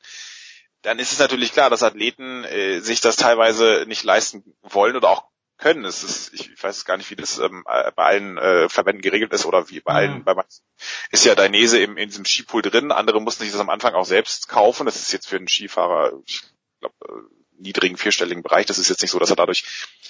Dann 0.83 0.99
ist 0.99 1.11
es 1.11 1.19
natürlich 1.19 1.53
klar, 1.53 1.69
dass 1.69 1.82
Athleten 1.82 2.43
äh, 2.43 2.80
sich 2.80 3.01
das 3.01 3.15
teilweise 3.15 3.85
nicht 3.88 4.03
leisten 4.03 4.56
wollen 4.61 4.95
oder 4.95 5.09
auch 5.09 5.33
können. 5.64 5.85
Es 5.85 6.03
ist, 6.03 6.33
ich 6.33 6.61
weiß 6.61 6.83
gar 6.85 6.98
nicht, 6.98 7.09
wie 7.09 7.16
das 7.16 7.40
ähm, 7.40 7.64
bei 7.64 8.03
allen 8.03 8.38
äh, 8.38 8.67
Verbänden 8.67 9.01
geregelt 9.01 9.32
ist 9.33 9.45
oder 9.45 9.69
wie 9.69 9.80
bei 9.80 9.93
allen, 9.93 10.24
bei 10.24 10.35
manchen 10.35 10.61
ist 11.09 11.25
ja 11.25 11.35
Dainese 11.35 11.80
im, 11.80 11.95
in 11.98 12.09
diesem 12.09 12.25
Skipool 12.25 12.61
drin, 12.61 12.92
andere 12.92 13.22
mussten 13.22 13.43
sich 13.43 13.51
das 13.51 13.61
am 13.61 13.69
Anfang 13.69 13.93
auch 13.93 14.06
selbst 14.06 14.50
kaufen. 14.50 14.85
Das 14.85 14.98
ist 14.98 15.14
jetzt 15.14 15.27
für 15.27 15.38
einen 15.38 15.48
Skifahrer, 15.48 16.11
ich 16.25 16.42
glaube, 16.80 16.95
äh, 17.08 17.61
niedrigen 17.61 17.95
vierstelligen 17.95 18.43
Bereich. 18.43 18.66
Das 18.66 18.77
ist 18.77 18.90
jetzt 18.90 19.01
nicht 19.01 19.11
so, 19.11 19.19
dass 19.19 19.30
er 19.30 19.38
dadurch 19.38 19.64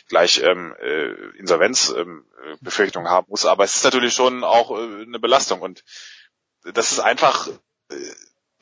gleich 0.09 0.41
ähm, 0.43 0.75
äh, 0.81 1.11
Insolvenzbefürchtungen 1.37 3.07
ähm, 3.07 3.13
haben 3.13 3.27
muss, 3.29 3.45
aber 3.45 3.63
es 3.63 3.75
ist 3.75 3.83
natürlich 3.83 4.15
schon 4.15 4.43
auch 4.43 4.71
äh, 4.71 5.03
eine 5.03 5.19
Belastung 5.19 5.61
und 5.61 5.83
das 6.63 6.91
ist 6.91 6.99
einfach 6.99 7.47
äh, 7.91 7.95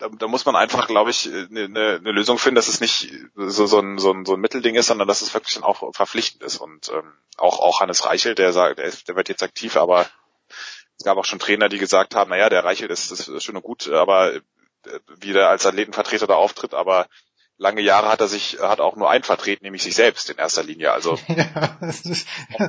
da, 0.02 0.10
da 0.10 0.28
muss 0.28 0.46
man 0.46 0.56
einfach, 0.56 0.88
glaube 0.88 1.12
ich, 1.12 1.28
eine, 1.28 1.66
eine, 1.66 1.96
eine 2.00 2.12
Lösung 2.12 2.40
finden, 2.40 2.56
dass 2.56 2.68
es 2.68 2.82
nicht 2.82 3.12
so, 3.36 3.68
so, 3.68 3.80
ein, 3.80 4.00
so, 4.00 4.12
ein, 4.12 4.26
so 4.26 4.34
ein 4.34 4.40
Mittelding 4.40 4.76
ist, 4.76 4.88
sondern 4.88 5.08
dass 5.08 5.22
es 5.22 5.34
wirklich 5.34 5.54
dann 5.54 5.64
auch 5.64 5.94
verpflichtend 5.94 6.44
ist. 6.44 6.58
Und 6.58 6.90
ähm, 6.90 7.14
auch, 7.38 7.60
auch 7.60 7.82
Hannes 7.82 8.06
Reichel, 8.06 8.34
der 8.34 8.52
sagt, 8.52 8.80
der, 8.80 8.86
ist, 8.86 9.08
der 9.08 9.16
wird 9.16 9.30
jetzt 9.30 9.44
aktiv, 9.44 9.78
aber 9.78 10.10
es 10.98 11.06
gab 11.06 11.18
auch 11.18 11.26
schon 11.26 11.40
Trainer, 11.40 11.70
die 11.70 11.78
gesagt 11.78 12.16
haben, 12.16 12.32
naja, 12.32 12.50
der 12.50 12.64
Reichel 12.64 12.90
ist, 12.90 13.12
ist, 13.12 13.44
schön 13.44 13.56
und 13.56 13.64
gut, 13.64 13.90
aber 13.90 14.34
äh, 14.34 14.42
wie 15.20 15.34
der 15.34 15.50
als 15.50 15.66
Athletenvertreter 15.68 16.26
da 16.26 16.34
auftritt, 16.34 16.74
aber 16.74 17.08
lange 17.58 17.82
Jahre 17.82 18.10
hat 18.10 18.22
er 18.22 18.28
sich, 18.28 18.58
hat 18.60 18.80
auch 18.80 18.96
nur 18.96 19.10
ein 19.12 19.22
vertreten, 19.22 19.64
nämlich 19.64 19.84
sich 19.84 19.94
selbst 19.94 20.32
in 20.32 20.38
erster 20.38 20.64
Linie. 20.64 20.94
Also 20.94 21.20
ja, 21.28 21.78
es 21.82 22.02
ist, 22.06 22.28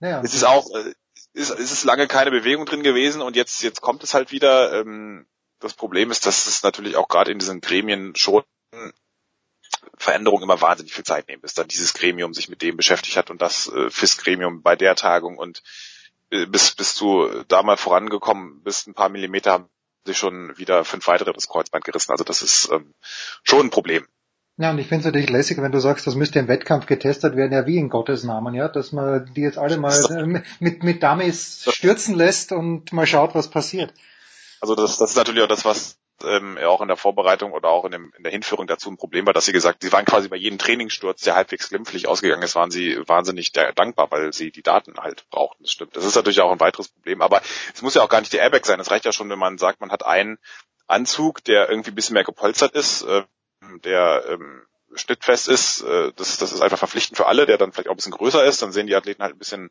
ja. 0.00 0.22
es 0.22 0.32
ist 0.32 0.44
auch, 0.44 0.66
äh, 0.74 0.94
ist, 1.34 1.50
ist 1.50 1.72
es 1.72 1.84
lange 1.84 2.08
keine 2.08 2.30
Bewegung 2.30 2.64
drin 2.64 2.82
gewesen 2.82 3.20
und 3.20 3.36
jetzt, 3.36 3.62
jetzt 3.62 3.82
kommt 3.82 4.02
es 4.02 4.14
halt 4.14 4.32
wieder. 4.32 4.80
Ähm, 4.80 5.26
das 5.62 5.74
Problem 5.74 6.10
ist, 6.10 6.26
dass 6.26 6.46
es 6.46 6.62
natürlich 6.62 6.96
auch 6.96 7.08
gerade 7.08 7.32
in 7.32 7.38
diesen 7.38 7.60
Gremien 7.60 8.14
schon 8.16 8.42
Veränderungen 9.96 10.42
immer 10.42 10.60
wahnsinnig 10.60 10.92
viel 10.92 11.04
Zeit 11.04 11.28
nehmen, 11.28 11.42
bis 11.42 11.54
dann 11.54 11.68
dieses 11.68 11.94
Gremium 11.94 12.34
sich 12.34 12.48
mit 12.48 12.62
dem 12.62 12.76
beschäftigt 12.76 13.16
hat 13.16 13.30
und 13.30 13.40
das 13.40 13.68
äh, 13.68 13.90
FIS-Gremium 13.90 14.62
bei 14.62 14.76
der 14.76 14.96
Tagung 14.96 15.38
und 15.38 15.62
äh, 16.30 16.46
bis, 16.46 16.72
bis 16.72 16.96
du 16.96 17.28
da 17.48 17.62
mal 17.62 17.76
vorangekommen 17.76 18.62
bist, 18.62 18.86
ein 18.86 18.94
paar 18.94 19.08
Millimeter 19.08 19.52
haben 19.52 19.68
sich 20.04 20.18
schon 20.18 20.56
wieder 20.58 20.84
fünf 20.84 21.06
weitere 21.06 21.32
das 21.32 21.48
Kreuzband 21.48 21.84
gerissen. 21.84 22.10
Also 22.10 22.24
das 22.24 22.42
ist 22.42 22.70
ähm, 22.72 22.94
schon 23.44 23.66
ein 23.66 23.70
Problem. 23.70 24.06
Ja, 24.58 24.70
und 24.70 24.78
ich 24.78 24.88
finde 24.88 25.00
es 25.00 25.06
natürlich 25.06 25.30
lässig, 25.30 25.58
wenn 25.58 25.72
du 25.72 25.80
sagst, 25.80 26.06
das 26.06 26.14
müsste 26.14 26.38
im 26.38 26.48
Wettkampf 26.48 26.86
getestet 26.86 27.36
werden, 27.36 27.52
ja 27.52 27.66
wie 27.66 27.78
in 27.78 27.88
Gottes 27.88 28.22
Namen, 28.24 28.54
ja, 28.54 28.68
dass 28.68 28.92
man 28.92 29.32
die 29.34 29.40
jetzt 29.40 29.58
alle 29.58 29.78
mal 29.78 29.94
äh, 30.10 30.42
mit, 30.60 30.82
mit 30.82 31.02
Dummies 31.02 31.68
stürzen 31.72 32.14
lässt 32.14 32.52
und 32.52 32.92
mal 32.92 33.06
schaut, 33.06 33.34
was 33.34 33.48
passiert. 33.48 33.94
Also 34.62 34.76
das, 34.76 34.96
das 34.96 35.10
ist 35.10 35.16
natürlich 35.16 35.42
auch 35.42 35.48
das, 35.48 35.64
was 35.64 35.98
ähm, 36.22 36.56
auch 36.58 36.80
in 36.82 36.86
der 36.86 36.96
Vorbereitung 36.96 37.50
oder 37.50 37.68
auch 37.68 37.84
in, 37.84 37.90
dem, 37.90 38.12
in 38.16 38.22
der 38.22 38.30
Hinführung 38.30 38.68
dazu 38.68 38.88
ein 38.88 38.96
Problem 38.96 39.26
war, 39.26 39.32
dass 39.32 39.44
sie 39.44 39.52
gesagt, 39.52 39.82
sie 39.82 39.90
waren 39.90 40.04
quasi 40.04 40.28
bei 40.28 40.36
jedem 40.36 40.56
Trainingssturz, 40.56 41.22
der 41.22 41.34
halbwegs 41.34 41.68
glimpflich 41.68 42.06
ausgegangen 42.06 42.44
ist, 42.44 42.54
waren 42.54 42.70
sie 42.70 42.96
wahnsinnig 43.08 43.50
dankbar, 43.50 44.12
weil 44.12 44.32
sie 44.32 44.52
die 44.52 44.62
Daten 44.62 44.98
halt 44.98 45.28
brauchten. 45.30 45.64
Das 45.64 45.72
stimmt. 45.72 45.96
Das 45.96 46.04
ist 46.04 46.14
natürlich 46.14 46.40
auch 46.40 46.52
ein 46.52 46.60
weiteres 46.60 46.90
Problem. 46.90 47.22
Aber 47.22 47.42
es 47.74 47.82
muss 47.82 47.94
ja 47.94 48.02
auch 48.02 48.08
gar 48.08 48.20
nicht 48.20 48.32
der 48.32 48.42
Airbag 48.42 48.64
sein. 48.64 48.78
Es 48.78 48.92
reicht 48.92 49.04
ja 49.04 49.12
schon, 49.12 49.28
wenn 49.30 49.38
man 49.38 49.58
sagt, 49.58 49.80
man 49.80 49.90
hat 49.90 50.06
einen 50.06 50.38
Anzug, 50.86 51.42
der 51.42 51.68
irgendwie 51.68 51.90
ein 51.90 51.96
bisschen 51.96 52.14
mehr 52.14 52.22
gepolstert 52.22 52.76
ist, 52.76 53.02
äh, 53.02 53.24
der 53.82 54.24
ähm, 54.28 54.62
schnittfest 54.94 55.48
ist, 55.48 55.82
äh, 55.82 56.12
das, 56.16 56.38
das 56.38 56.52
ist 56.52 56.60
einfach 56.60 56.78
verpflichtend 56.78 57.16
für 57.16 57.26
alle, 57.26 57.46
der 57.46 57.58
dann 57.58 57.72
vielleicht 57.72 57.88
auch 57.88 57.94
ein 57.94 57.96
bisschen 57.96 58.12
größer 58.12 58.44
ist, 58.44 58.62
dann 58.62 58.72
sehen 58.72 58.86
die 58.86 58.94
Athleten 58.94 59.22
halt 59.22 59.34
ein 59.34 59.38
bisschen 59.38 59.70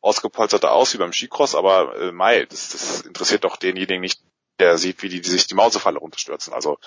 ausgepolsterter 0.00 0.72
aus 0.72 0.94
wie 0.94 0.98
beim 0.98 1.12
Skicross, 1.12 1.54
aber 1.54 1.96
äh, 1.96 2.12
Mai, 2.12 2.46
das, 2.46 2.70
das 2.70 3.00
interessiert 3.02 3.44
doch 3.44 3.56
denjenigen 3.56 4.00
nicht, 4.00 4.20
der 4.60 4.78
sieht, 4.78 5.02
wie 5.02 5.08
die, 5.08 5.20
die 5.20 5.30
sich 5.30 5.46
die 5.46 5.54
Mausefalle 5.54 5.98
runterstürzen. 5.98 6.52
Also 6.52 6.78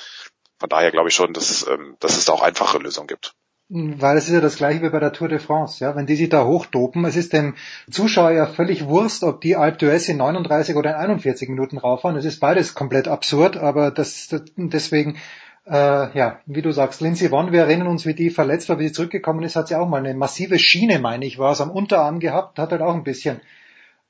von 0.59 0.69
daher 0.69 0.91
glaube 0.91 1.09
ich 1.09 1.15
schon, 1.15 1.33
dass, 1.33 1.67
ähm, 1.67 1.97
dass 1.99 2.17
es 2.17 2.25
da 2.25 2.33
auch 2.33 2.41
einfache 2.41 2.77
Lösungen 2.77 3.07
gibt. 3.07 3.35
Weil 3.69 4.17
es 4.17 4.27
ist 4.27 4.33
ja 4.33 4.41
das 4.41 4.57
gleiche 4.57 4.83
wie 4.83 4.89
bei 4.89 4.99
der 4.99 5.13
Tour 5.13 5.29
de 5.29 5.39
France, 5.39 5.83
ja. 5.83 5.95
Wenn 5.95 6.05
die 6.05 6.15
sich 6.15 6.29
da 6.29 6.45
hochdopen, 6.45 7.05
es 7.05 7.15
ist 7.15 7.33
dem 7.33 7.55
Zuschauer 7.89 8.31
ja 8.31 8.45
völlig 8.45 8.85
Wurst, 8.87 9.23
ob 9.23 9.41
die 9.41 9.55
Alpe 9.55 9.85
d'Huez 9.85 10.09
in 10.09 10.17
39 10.17 10.75
oder 10.75 10.91
in 10.91 10.95
41 10.97 11.49
Minuten 11.49 11.77
rauffahren. 11.77 12.17
Es 12.17 12.25
ist 12.25 12.39
beides 12.39 12.75
komplett 12.75 13.07
absurd, 13.07 13.57
aber 13.57 13.89
das 13.89 14.27
deswegen, 14.57 15.17
äh, 15.65 16.17
ja, 16.17 16.39
wie 16.45 16.61
du 16.61 16.71
sagst, 16.71 17.01
Lindsay 17.01 17.31
Vonn, 17.31 17.51
wir 17.51 17.61
erinnern 17.61 17.87
uns, 17.87 18.05
wie 18.05 18.13
die 18.13 18.29
verletzt 18.29 18.69
war, 18.69 18.79
wie 18.79 18.87
sie 18.87 18.93
zurückgekommen 18.93 19.43
ist, 19.43 19.55
hat 19.55 19.69
sie 19.69 19.75
auch 19.75 19.87
mal 19.87 19.97
eine 19.97 20.13
massive 20.13 20.59
Schiene, 20.59 20.99
meine 20.99 21.25
ich, 21.25 21.39
war 21.39 21.53
es 21.53 21.61
am 21.61 21.71
Unterarm 21.71 22.19
gehabt, 22.19 22.59
hat 22.59 22.71
halt 22.71 22.81
auch 22.81 22.93
ein 22.93 23.03
bisschen 23.03 23.41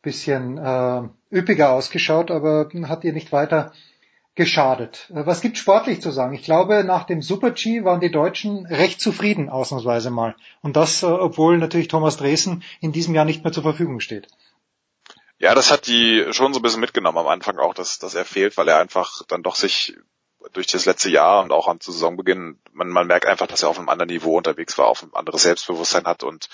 bisschen 0.03 0.57
äh, 0.59 1.01
üppiger 1.35 1.71
ausgeschaut, 1.71 2.29
aber 2.29 2.69
hat 2.87 3.03
ihr 3.03 3.13
nicht 3.13 3.31
weiter 3.31 3.73
geschadet. 4.35 5.09
Äh, 5.09 5.25
was 5.25 5.41
gibt 5.41 5.57
sportlich 5.57 6.01
zu 6.01 6.11
sagen? 6.11 6.33
Ich 6.33 6.43
glaube, 6.43 6.83
nach 6.83 7.05
dem 7.05 7.21
Super-G 7.21 7.83
waren 7.83 8.01
die 8.01 8.11
Deutschen 8.11 8.65
recht 8.67 9.01
zufrieden, 9.01 9.49
ausnahmsweise 9.49 10.11
mal. 10.11 10.35
Und 10.61 10.75
das, 10.75 11.03
äh, 11.03 11.07
obwohl 11.07 11.57
natürlich 11.57 11.87
Thomas 11.87 12.17
Dresen 12.17 12.63
in 12.81 12.91
diesem 12.91 13.15
Jahr 13.15 13.25
nicht 13.25 13.43
mehr 13.43 13.53
zur 13.53 13.63
Verfügung 13.63 13.99
steht. 13.99 14.27
Ja, 15.39 15.55
das 15.55 15.71
hat 15.71 15.87
die 15.87 16.25
schon 16.31 16.53
so 16.53 16.59
ein 16.59 16.63
bisschen 16.63 16.79
mitgenommen 16.79 17.17
am 17.17 17.27
Anfang 17.27 17.57
auch, 17.57 17.73
dass, 17.73 17.99
dass 17.99 18.15
er 18.15 18.25
fehlt, 18.25 18.57
weil 18.57 18.67
er 18.67 18.79
einfach 18.79 19.23
dann 19.27 19.43
doch 19.43 19.55
sich 19.55 19.95
durch 20.51 20.67
das 20.67 20.85
letzte 20.85 21.09
Jahr 21.09 21.43
und 21.43 21.51
auch 21.51 21.67
am 21.67 21.79
Saisonbeginn, 21.81 22.59
man, 22.73 22.89
man 22.89 23.07
merkt 23.07 23.25
einfach, 23.25 23.47
dass 23.47 23.63
er 23.63 23.69
auf 23.69 23.79
einem 23.79 23.89
anderen 23.89 24.09
Niveau 24.09 24.37
unterwegs 24.37 24.77
war, 24.77 24.87
auf 24.87 25.03
ein 25.03 25.13
anderes 25.13 25.43
Selbstbewusstsein 25.43 26.05
hat 26.05 26.23
und 26.23 26.49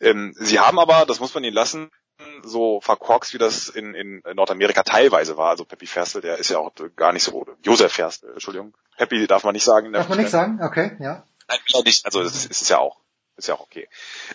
ähm, 0.00 0.34
sie 0.38 0.58
haben 0.58 0.78
aber, 0.78 1.04
das 1.06 1.20
muss 1.20 1.34
man 1.34 1.44
ihnen 1.44 1.54
lassen, 1.54 1.90
so 2.42 2.80
verkorkst, 2.80 3.34
wie 3.34 3.38
das 3.38 3.68
in, 3.68 3.94
in 3.94 4.22
Nordamerika 4.34 4.82
teilweise 4.82 5.36
war. 5.36 5.50
Also 5.50 5.64
Peppi 5.64 5.86
Ferstel, 5.86 6.22
der 6.22 6.38
ist 6.38 6.50
ja 6.50 6.58
auch 6.58 6.72
gar 6.96 7.12
nicht 7.12 7.22
so, 7.22 7.46
Josef 7.62 7.92
Ferstel, 7.92 8.32
Entschuldigung. 8.32 8.74
Peppi 8.96 9.26
darf 9.26 9.44
man 9.44 9.54
nicht 9.54 9.64
sagen. 9.64 9.92
Darf 9.92 10.08
man 10.08 10.18
nicht 10.18 10.30
sagen? 10.30 10.60
Okay, 10.62 10.96
ja. 11.00 11.24
Nein, 11.48 11.58
nicht. 11.84 12.04
Also 12.04 12.22
das 12.22 12.34
ist, 12.34 12.50
ist 12.50 12.70
ja 12.70 12.78
auch, 12.78 12.98
ist 13.36 13.48
ja 13.48 13.54
auch 13.54 13.60
okay. 13.60 13.88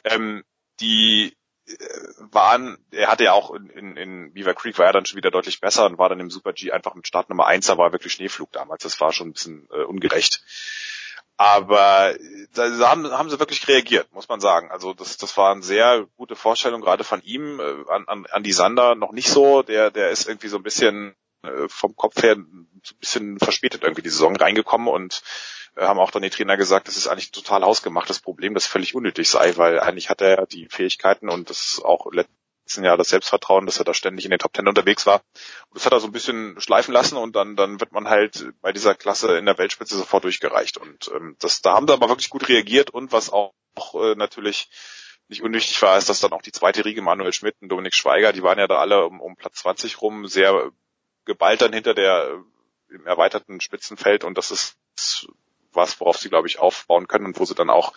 Ähm, 0.04 0.44
die 0.80 1.36
äh, 1.68 1.74
waren, 2.18 2.78
er 2.92 3.08
hatte 3.08 3.24
ja 3.24 3.34
auch 3.34 3.54
in, 3.54 3.70
in, 3.70 3.98
in 3.98 4.34
Beaver 4.34 4.54
Creek 4.54 4.78
war 4.78 4.88
er 4.88 4.94
dann 4.94 5.06
schon 5.06 5.18
wieder 5.18 5.32
deutlich 5.32 5.62
besser 5.62 5.86
und 5.86 5.98
war 5.98 6.10
dann 6.10 6.20
im 6.20 6.30
Super 6.30 6.54
G 6.54 6.72
einfach 6.72 6.96
mit 6.96 7.08
Start 7.08 7.30
Nummer 7.30 7.48
eins, 7.48 7.68
da 7.68 7.78
war 7.78 7.92
wirklich 7.92 8.14
Schneeflug 8.14 8.52
damals. 8.52 8.84
Das 8.84 9.00
war 9.00 9.14
schon 9.14 9.30
ein 9.30 9.34
bisschen 9.34 9.68
äh, 9.72 9.84
ungerecht. 9.84 10.44
Aber 11.38 12.16
da 12.54 12.90
haben, 12.90 13.12
haben 13.12 13.30
sie 13.30 13.40
wirklich 13.40 13.68
reagiert, 13.68 14.12
muss 14.14 14.30
man 14.30 14.40
sagen. 14.40 14.72
Also 14.72 14.94
das, 14.94 15.18
das 15.18 15.36
war 15.36 15.52
eine 15.52 15.64
sehr 15.64 16.08
gute 16.16 16.36
Vorstellung, 16.36 16.82
gerade 16.82 17.04
von 17.04 17.22
ihm. 17.24 17.60
Äh, 17.60 17.92
an, 17.92 18.08
an, 18.08 18.26
an 18.28 18.44
die 18.44 18.54
Sander 18.54 18.96
noch 18.96 19.12
nicht 19.12 19.30
so. 19.30 19.62
Der, 19.62 19.92
der 19.92 20.12
ist 20.12 20.28
irgendwie 20.28 20.48
so 20.48 20.58
ein 20.58 20.64
bisschen 20.64 21.16
äh, 21.44 21.68
vom 21.68 21.96
Kopf 21.96 22.24
her 22.24 22.36
so 22.36 22.96
ein 22.96 23.00
bisschen 23.00 23.40
verspätet 23.40 23.84
irgendwie 23.84 24.02
die 24.02 24.10
Saison 24.10 24.36
reingekommen 24.36 24.88
und 24.88 25.24
äh, 25.76 25.86
haben 25.86 26.00
auch 26.00 26.12
dann 26.12 26.22
die 26.22 26.30
Trainer 26.30 26.56
gesagt, 26.56 26.88
das 26.88 26.98
ist 26.98 27.08
eigentlich 27.08 27.30
ein 27.30 27.34
total 27.34 27.64
hausgemachtes 27.64 28.20
Problem, 28.20 28.54
das 28.54 28.68
völlig 28.68 28.96
unnötig 28.96 29.30
sei, 29.30 29.58
weil 29.58 29.80
eigentlich 29.80 30.10
hat 30.10 30.22
er 30.22 30.46
die 30.46 30.68
Fähigkeiten 30.70 31.30
und 31.30 31.50
das 31.50 31.82
auch 31.84 32.06
letzten 32.66 32.84
Jahr 32.84 32.98
das 32.98 33.10
Selbstvertrauen, 33.10 33.68
dass 33.68 33.78
er 33.78 33.86
da 33.86 33.94
ständig 33.94 34.26
in 34.26 34.32
den 34.32 34.40
Top 34.40 34.54
Ten 34.54 34.68
unterwegs 34.68 35.06
war. 35.06 35.22
Und 35.70 35.76
das 35.76 35.86
hat 35.86 35.94
er 35.94 36.00
so 36.00 36.08
ein 36.08 36.12
bisschen 36.12 36.60
schleifen 36.60 36.94
lassen 36.94 37.16
und 37.16 37.36
dann, 37.36 37.56
dann 37.56 37.80
wird 37.80 37.92
man 37.92 38.10
halt 38.10 38.52
bei 38.62 38.72
dieser 38.72 38.96
Klasse 38.96 39.38
in 39.38 39.46
der 39.46 39.60
Weltspitze 39.60 39.96
sofort 39.96 40.24
durchgereicht. 40.24 40.78
Und 40.78 41.12
ähm, 41.14 41.36
das, 41.40 41.62
da 41.62 41.74
haben 41.74 41.88
sie 41.88 41.94
aber 41.94 42.10
wirklich 42.10 42.30
gut 42.30 42.50
reagiert 42.50 42.90
und 42.90 43.12
was 43.12 43.32
auch, 43.32 43.54
äh, 43.94 44.16
natürlich 44.16 44.70
nicht 45.28 45.44
unnötig 45.44 45.80
war, 45.82 45.98
ist, 45.98 46.10
dass 46.10 46.20
dann 46.20 46.34
auch 46.34 46.42
die 46.42 46.52
zweite 46.52 46.86
Riege 46.86 47.02
Manuel 47.02 47.34
Schmidt 47.34 47.56
und 47.62 47.70
Dominik 47.70 47.96
Schweiger, 47.96 48.34
die 48.34 48.44
waren 48.44 48.60
ja 48.60 48.68
da 48.68 48.80
alle 48.80 49.06
um, 49.06 49.22
um 49.22 49.36
Platz 49.36 49.60
20 49.60 50.02
rum, 50.02 50.28
sehr 50.28 50.72
geballt 51.26 51.62
dann 51.62 51.74
hinter 51.74 51.94
der 51.94 52.44
im 52.90 53.06
erweiterten 53.06 53.60
Spitzenfeld 53.60 54.24
und 54.24 54.38
das 54.38 54.52
ist 54.52 54.78
was, 55.72 56.00
worauf 56.00 56.18
sie, 56.18 56.30
glaube 56.30 56.48
ich, 56.48 56.60
aufbauen 56.60 57.08
können 57.08 57.26
und 57.26 57.40
wo 57.40 57.46
sie 57.46 57.56
dann 57.56 57.70
auch 57.70 57.94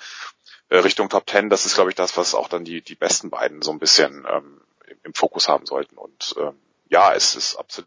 äh, 0.68 0.78
Richtung 0.78 1.08
Top 1.08 1.26
Ten, 1.26 1.50
das 1.50 1.66
ist, 1.66 1.74
glaube 1.74 1.90
ich, 1.90 1.97
das, 1.97 2.16
was 2.16 2.34
auch 2.34 2.48
dann 2.48 2.64
die, 2.64 2.82
die 2.82 2.94
besten 2.94 3.30
beiden 3.30 3.62
so 3.62 3.70
ein 3.70 3.78
bisschen 3.78 4.26
ähm, 4.30 4.60
im, 4.86 4.98
im 5.05 5.14
Fokus 5.14 5.48
haben 5.48 5.66
sollten. 5.66 5.97
Und 5.97 6.34
ähm, 6.38 6.58
ja, 6.88 7.12
es 7.14 7.34
ist 7.34 7.56
absolut 7.56 7.86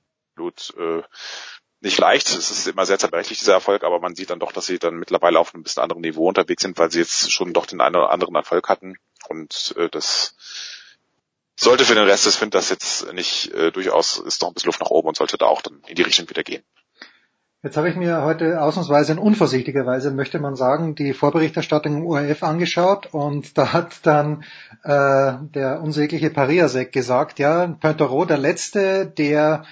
äh, 0.78 1.04
nicht 1.82 1.98
leicht. 1.98 2.30
Es 2.30 2.52
ist 2.52 2.68
immer 2.68 2.86
sehr 2.86 3.00
zerbrechlich, 3.00 3.40
dieser 3.40 3.54
Erfolg, 3.54 3.84
aber 3.84 4.00
man 4.00 4.16
sieht 4.16 4.30
dann 4.30 4.40
doch, 4.40 4.52
dass 4.52 4.66
sie 4.66 4.80
dann 4.80 4.96
mittlerweile 4.96 5.40
auf 5.40 5.54
einem 5.54 5.64
bisschen 5.64 5.84
anderen 5.84 6.02
Niveau 6.02 6.28
unterwegs 6.28 6.62
sind, 6.62 6.78
weil 6.78 6.92
sie 6.92 7.00
jetzt 7.00 7.32
schon 7.32 7.54
doch 7.54 7.66
den 7.66 7.82
einen 7.82 7.96
oder 7.96 8.12
anderen 8.12 8.36
Erfolg 8.36 8.70
hatten. 8.70 8.98
Und 9.28 9.74
äh, 9.78 9.90
das 9.90 10.36
sollte 11.56 11.86
für 11.86 11.96
den 11.96 12.08
Rest 12.08 12.26
des 12.26 12.40
Winters 12.42 12.70
jetzt 12.70 13.12
nicht 13.14 13.52
äh, 13.54 13.72
durchaus, 13.72 14.18
ist 14.18 14.42
noch 14.42 14.50
ein 14.50 14.54
bisschen 14.54 14.70
Luft 14.70 14.80
nach 14.80 14.90
oben 14.90 15.10
und 15.10 15.18
sollte 15.18 15.38
da 15.38 15.48
auch 15.48 15.62
dann 15.62 15.84
in 15.88 15.96
die 15.96 16.02
Richtung 16.02 16.30
wieder 16.30 16.44
gehen. 16.44 16.64
Jetzt 17.64 17.78
habe 17.78 17.90
ich 17.90 17.96
mir 17.96 18.24
heute 18.24 18.60
ausnahmsweise 18.60 19.12
in 19.12 19.20
unvorsichtiger 19.20 19.86
Weise, 19.86 20.10
möchte 20.10 20.40
man 20.40 20.56
sagen, 20.56 20.96
die 20.96 21.14
Vorberichterstattung 21.14 21.96
im 21.96 22.06
ORF 22.08 22.42
angeschaut 22.42 23.10
und 23.12 23.56
da 23.56 23.72
hat 23.72 24.00
dann 24.02 24.44
äh, 24.84 25.34
der 25.54 25.80
unsägliche 25.84 26.32
Pariasek 26.32 26.92
gesagt, 26.92 27.38
ja, 27.38 27.68
Pointerot, 27.68 28.32
der 28.32 28.40
Letzte, 28.40 29.06
der 29.06 29.64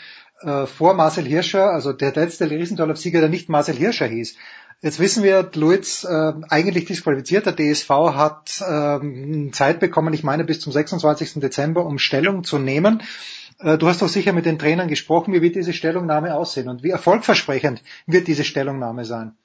äh, 0.42 0.68
vor 0.68 0.94
Marcel 0.94 1.26
Hirscher, 1.26 1.72
also 1.72 1.92
der 1.92 2.14
letzte 2.14 2.48
Riesendorlauf-Sieger, 2.52 3.22
der 3.22 3.30
nicht 3.30 3.50
Marcel 3.50 3.76
Hirscher 3.76 4.06
hieß. 4.06 4.36
Jetzt 4.82 5.00
wissen 5.00 5.24
wir, 5.24 5.50
Luiz 5.56 6.04
äh, 6.04 6.34
eigentlich 6.48 6.86
disqualifiziert. 6.86 7.48
Der 7.48 7.56
DSV 7.56 7.90
hat 7.90 8.64
ähm, 8.70 9.52
Zeit 9.52 9.80
bekommen, 9.80 10.14
ich 10.14 10.24
meine 10.24 10.44
bis 10.44 10.60
zum 10.62 10.72
26. 10.72 11.42
Dezember, 11.42 11.86
um 11.88 11.98
Stellung 11.98 12.44
zu 12.44 12.60
nehmen. 12.60 13.02
Äh, 13.60 13.78
du 13.78 13.88
hast 13.88 14.02
doch 14.02 14.10
sicher 14.10 14.34
mit 14.34 14.46
den 14.46 14.60
Trainern 14.60 14.88
gesprochen. 14.88 15.34
Wie 15.34 15.42
wird 15.42 15.56
diese 15.56 15.74
Stellungnahme 15.74 16.36
aussehen 16.36 16.70
und 16.70 16.84
wie 16.84 16.90
erfolgversprechend 16.90 17.84
wird 18.06 18.28
diese 18.28 18.44
Stellungnahme 18.44 19.06
sein? 19.06 19.38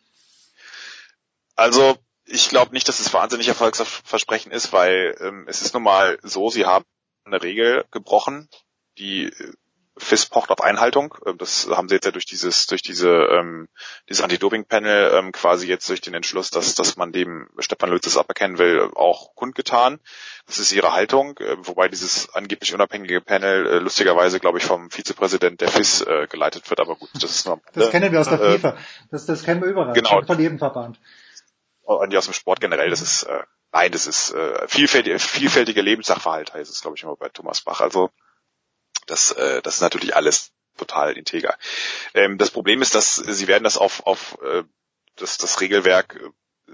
Also 1.56 1.96
ich 2.26 2.48
glaube 2.48 2.72
nicht, 2.72 2.88
dass 2.88 3.00
es 3.00 3.12
wahnsinnig 3.12 3.48
erfolgsversprechend 3.48 4.52
ist, 4.52 4.72
weil 4.72 5.14
ähm, 5.20 5.44
es 5.46 5.62
ist 5.62 5.74
nun 5.74 5.82
mal 5.82 6.18
so, 6.22 6.48
sie 6.48 6.64
haben 6.64 6.84
eine 7.24 7.42
Regel 7.42 7.84
gebrochen, 7.90 8.48
die 8.98 9.30
FIS 9.97 10.26
pocht 10.26 10.50
auf 10.50 10.60
Einhaltung. 10.60 11.14
Ähm, 11.26 11.39
das 11.39 11.68
haben 11.70 11.89
sie 11.89 11.94
jetzt 11.94 12.05
ja 12.05 12.10
durch 12.10 12.26
dieses, 12.26 12.66
durch 12.66 12.82
diese, 12.82 13.08
ähm, 13.08 13.68
dieses 14.08 14.23
Anti-Doping-Panel 14.23 15.12
ähm, 15.14 15.32
quasi 15.32 15.68
jetzt 15.68 15.89
durch 15.89 16.00
den 16.00 16.14
Entschluss, 16.14 16.50
dass, 16.50 16.74
dass 16.74 16.97
man 16.97 17.12
dem 17.12 17.48
Stefan 17.58 17.97
das 18.02 18.16
aberkennen 18.16 18.58
will, 18.58 18.90
auch 18.94 19.34
kundgetan. 19.34 20.00
Das 20.47 20.58
ist 20.58 20.73
ihre 20.73 20.92
Haltung, 20.92 21.39
äh, 21.39 21.56
wobei 21.60 21.89
dieses 21.89 22.34
angeblich 22.34 22.74
unabhängige 22.74 23.20
Panel 23.20 23.66
äh, 23.66 23.78
lustigerweise, 23.78 24.40
glaube 24.40 24.58
ich, 24.58 24.64
vom 24.64 24.90
Vizepräsident 24.90 25.60
der 25.60 25.68
FIS 25.68 26.02
äh, 26.02 26.26
geleitet 26.28 26.68
wird, 26.68 26.81
aber 26.81 26.97
gut, 26.97 27.10
das 27.14 27.31
ist 27.31 27.47
nur 27.47 27.60
Das 27.73 27.90
kennen 27.90 28.10
wir 28.10 28.20
aus 28.20 28.28
der 28.28 28.40
äh, 28.40 28.52
FIFA. 28.52 28.76
Das, 29.10 29.26
das 29.26 29.44
kennen 29.44 29.62
wir 29.62 29.68
überall. 29.68 29.92
Genau. 29.92 30.23
Von 30.23 30.40
jedem 30.40 30.58
Verband. 30.58 30.98
Und 31.82 32.10
die 32.10 32.16
aus 32.16 32.24
dem 32.24 32.34
Sport 32.34 32.60
generell, 32.60 32.90
das 32.90 33.02
ist, 33.02 33.24
äh, 33.24 33.42
nein, 33.73 33.92
das 33.92 34.06
ist 34.06 34.32
äh, 34.32 34.66
vielfältige, 34.66 35.18
vielfältige 35.18 35.82
Lebenssachverhalt, 35.82 36.55
heißt 36.55 36.70
es, 36.70 36.81
glaube 36.81 36.97
ich, 36.97 37.02
immer 37.02 37.16
bei 37.16 37.28
Thomas 37.28 37.60
Bach. 37.60 37.81
Also 37.81 38.10
das, 39.07 39.33
äh, 39.33 39.62
das 39.62 39.76
ist 39.76 39.81
natürlich 39.81 40.16
alles 40.16 40.52
total 40.76 41.16
integer. 41.16 41.57
Ähm, 42.15 42.39
das 42.39 42.50
Problem 42.50 42.83
ist, 42.83 42.94
dass 42.94 43.15
sie 43.16 43.47
werden 43.47 43.65
das 43.65 43.78
auf, 43.78 44.07
auf 44.07 44.39
äh, 44.42 44.65
das, 45.16 45.39
das 45.39 45.60
Regelwerk 45.60 46.20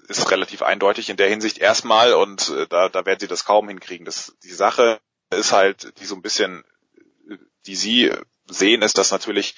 ist 0.09 0.31
relativ 0.31 0.63
eindeutig 0.63 1.11
in 1.11 1.17
der 1.17 1.29
Hinsicht 1.29 1.59
erstmal 1.59 2.15
und 2.15 2.49
äh, 2.51 2.67
da, 2.67 2.89
da 2.89 3.05
werden 3.05 3.21
sie 3.21 3.29
das 3.29 3.45
kaum 3.45 3.69
hinkriegen. 3.69 4.05
Das, 4.05 4.35
die 4.43 4.53
Sache 4.53 5.01
ist 5.31 5.53
halt, 5.53 5.99
die 6.01 6.07
so 6.07 6.15
ein 6.15 6.23
bisschen, 6.23 6.65
die 7.67 7.77
sie 7.77 8.13
sehen, 8.47 8.83
ist, 8.83 8.99
dass 8.99 9.11
natürlich 9.11 9.55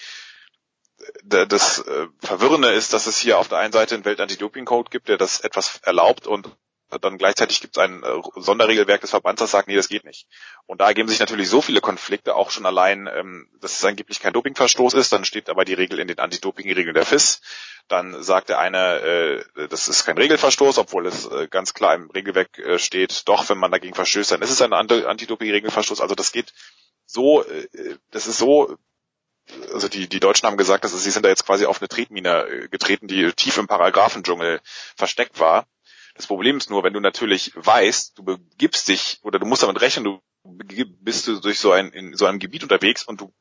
äh, 1.31 1.47
das 1.47 1.79
äh, 1.81 2.09
Verwirrende 2.21 2.73
ist, 2.73 2.93
dass 2.93 3.07
es 3.07 3.19
hier 3.19 3.39
auf 3.39 3.49
der 3.49 3.59
einen 3.59 3.73
Seite 3.73 3.95
einen 3.95 4.05
Welt-Anti-Doping-Code 4.05 4.91
gibt, 4.91 5.09
der 5.09 5.19
das 5.19 5.41
etwas 5.41 5.81
erlaubt 5.83 6.27
und 6.27 6.51
dann 7.01 7.19
gleichzeitig 7.19 7.61
gibt 7.61 7.77
es 7.77 7.83
ein 7.83 8.03
äh, 8.03 8.23
Sonderregelwerk 8.37 9.01
des 9.01 9.11
Verbands, 9.11 9.41
das 9.41 9.51
sagt, 9.51 9.69
nee, 9.69 9.77
das 9.77 9.89
geht 9.89 10.05
nicht. 10.05 10.27
Und 10.67 10.81
da 10.81 10.89
ergeben 10.89 11.09
sich 11.09 11.21
natürlich 11.21 11.49
so 11.49 11.61
viele 11.61 11.81
Konflikte, 11.81 12.35
auch 12.35 12.51
schon 12.51 12.67
allein, 12.67 13.09
ähm, 13.13 13.49
dass 13.61 13.77
es 13.77 13.85
angeblich 13.85 14.21
kein 14.21 14.33
Dopingverstoß 14.33 14.95
ist, 14.95 15.13
dann 15.13 15.25
steht 15.25 15.49
aber 15.49 15.65
die 15.65 15.75
Regel 15.75 15.99
in 15.99 16.09
den 16.09 16.19
Anti-Doping-Regeln 16.19 16.95
der 16.95 17.07
FIS. 17.07 17.41
Dann 17.89 18.23
sagt 18.23 18.49
der 18.49 18.59
eine, 18.59 19.01
äh, 19.01 19.69
das 19.69 19.89
ist 19.89 20.05
kein 20.05 20.19
Regelverstoß, 20.19 20.79
obwohl 20.79 21.07
es 21.07 21.27
äh, 21.27 21.49
ganz 21.49 21.75
klar 21.75 21.95
im 21.95 22.11
Regelwerk 22.11 22.59
äh, 22.59 22.79
steht, 22.79 23.29
doch, 23.29 23.49
wenn 23.49 23.59
man 23.59 23.71
dagegen 23.71 23.95
verstößt, 23.95 24.33
dann 24.33 24.43
ist 24.43 24.51
es 24.51 24.63
ein 24.63 24.73
Anti-Doping-Regelverstoß. 24.73 26.01
Also 26.01 26.15
das 26.15 26.33
geht 26.33 26.53
so, 27.07 27.43
äh, 27.45 27.97
das 28.11 28.27
ist 28.27 28.39
so 28.39 28.77
also 29.73 29.89
die, 29.89 30.09
die 30.09 30.21
Deutschen 30.21 30.47
haben 30.47 30.57
gesagt, 30.57 30.85
dass 30.85 30.93
sie 30.93 31.11
sind 31.11 31.25
da 31.25 31.29
jetzt 31.29 31.47
quasi 31.47 31.67
auf 31.67 31.81
eine 31.81 31.89
Tretmine 31.89 32.47
äh, 32.47 32.69
getreten, 32.69 33.09
die 33.09 33.33
tief 33.33 33.59
im 33.59 33.67
Paragraphendschungel 33.67 34.61
versteckt 34.97 35.41
war. 35.41 35.67
Das 36.15 36.27
Problem 36.27 36.59
ist 36.59 36.71
nur, 36.71 36.85
wenn 36.85 36.93
du 36.93 37.01
natürlich 37.01 37.53
weißt, 37.55 38.19
du 38.19 38.25
begibst 38.25 38.89
dich 38.89 39.19
oder 39.23 39.39
du 39.39 39.47
musst 39.47 39.63
damit 39.63 39.81
rechnen, 39.81 40.05
du 40.05 40.21
bist 40.45 41.27
du 41.27 41.41
durch 41.41 41.59
so 41.59 41.73
ein 41.73 41.91
in 41.93 42.17
so 42.17 42.27
einem 42.27 42.39
Gebiet 42.39 42.63
unterwegs 42.63 43.05
und 43.05 43.21
du 43.21 43.33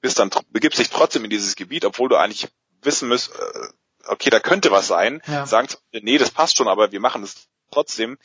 bist 0.00 0.18
dann 0.18 0.30
begibst 0.50 0.78
dich 0.78 0.90
trotzdem 0.90 1.24
in 1.24 1.30
dieses 1.30 1.56
Gebiet, 1.56 1.84
obwohl 1.84 2.08
du 2.08 2.16
eigentlich 2.16 2.48
wissen 2.82 3.08
müsst, 3.08 3.32
äh, 3.34 3.68
okay, 4.06 4.30
da 4.30 4.40
könnte 4.40 4.70
was 4.70 4.86
sein, 4.86 5.22
ja. 5.26 5.46
sagst, 5.46 5.82
nee, 5.92 6.18
das 6.18 6.30
passt 6.30 6.56
schon, 6.56 6.68
aber 6.68 6.92
wir 6.92 7.00
machen 7.00 7.22
es 7.22 7.48
trotzdem, 7.70 8.18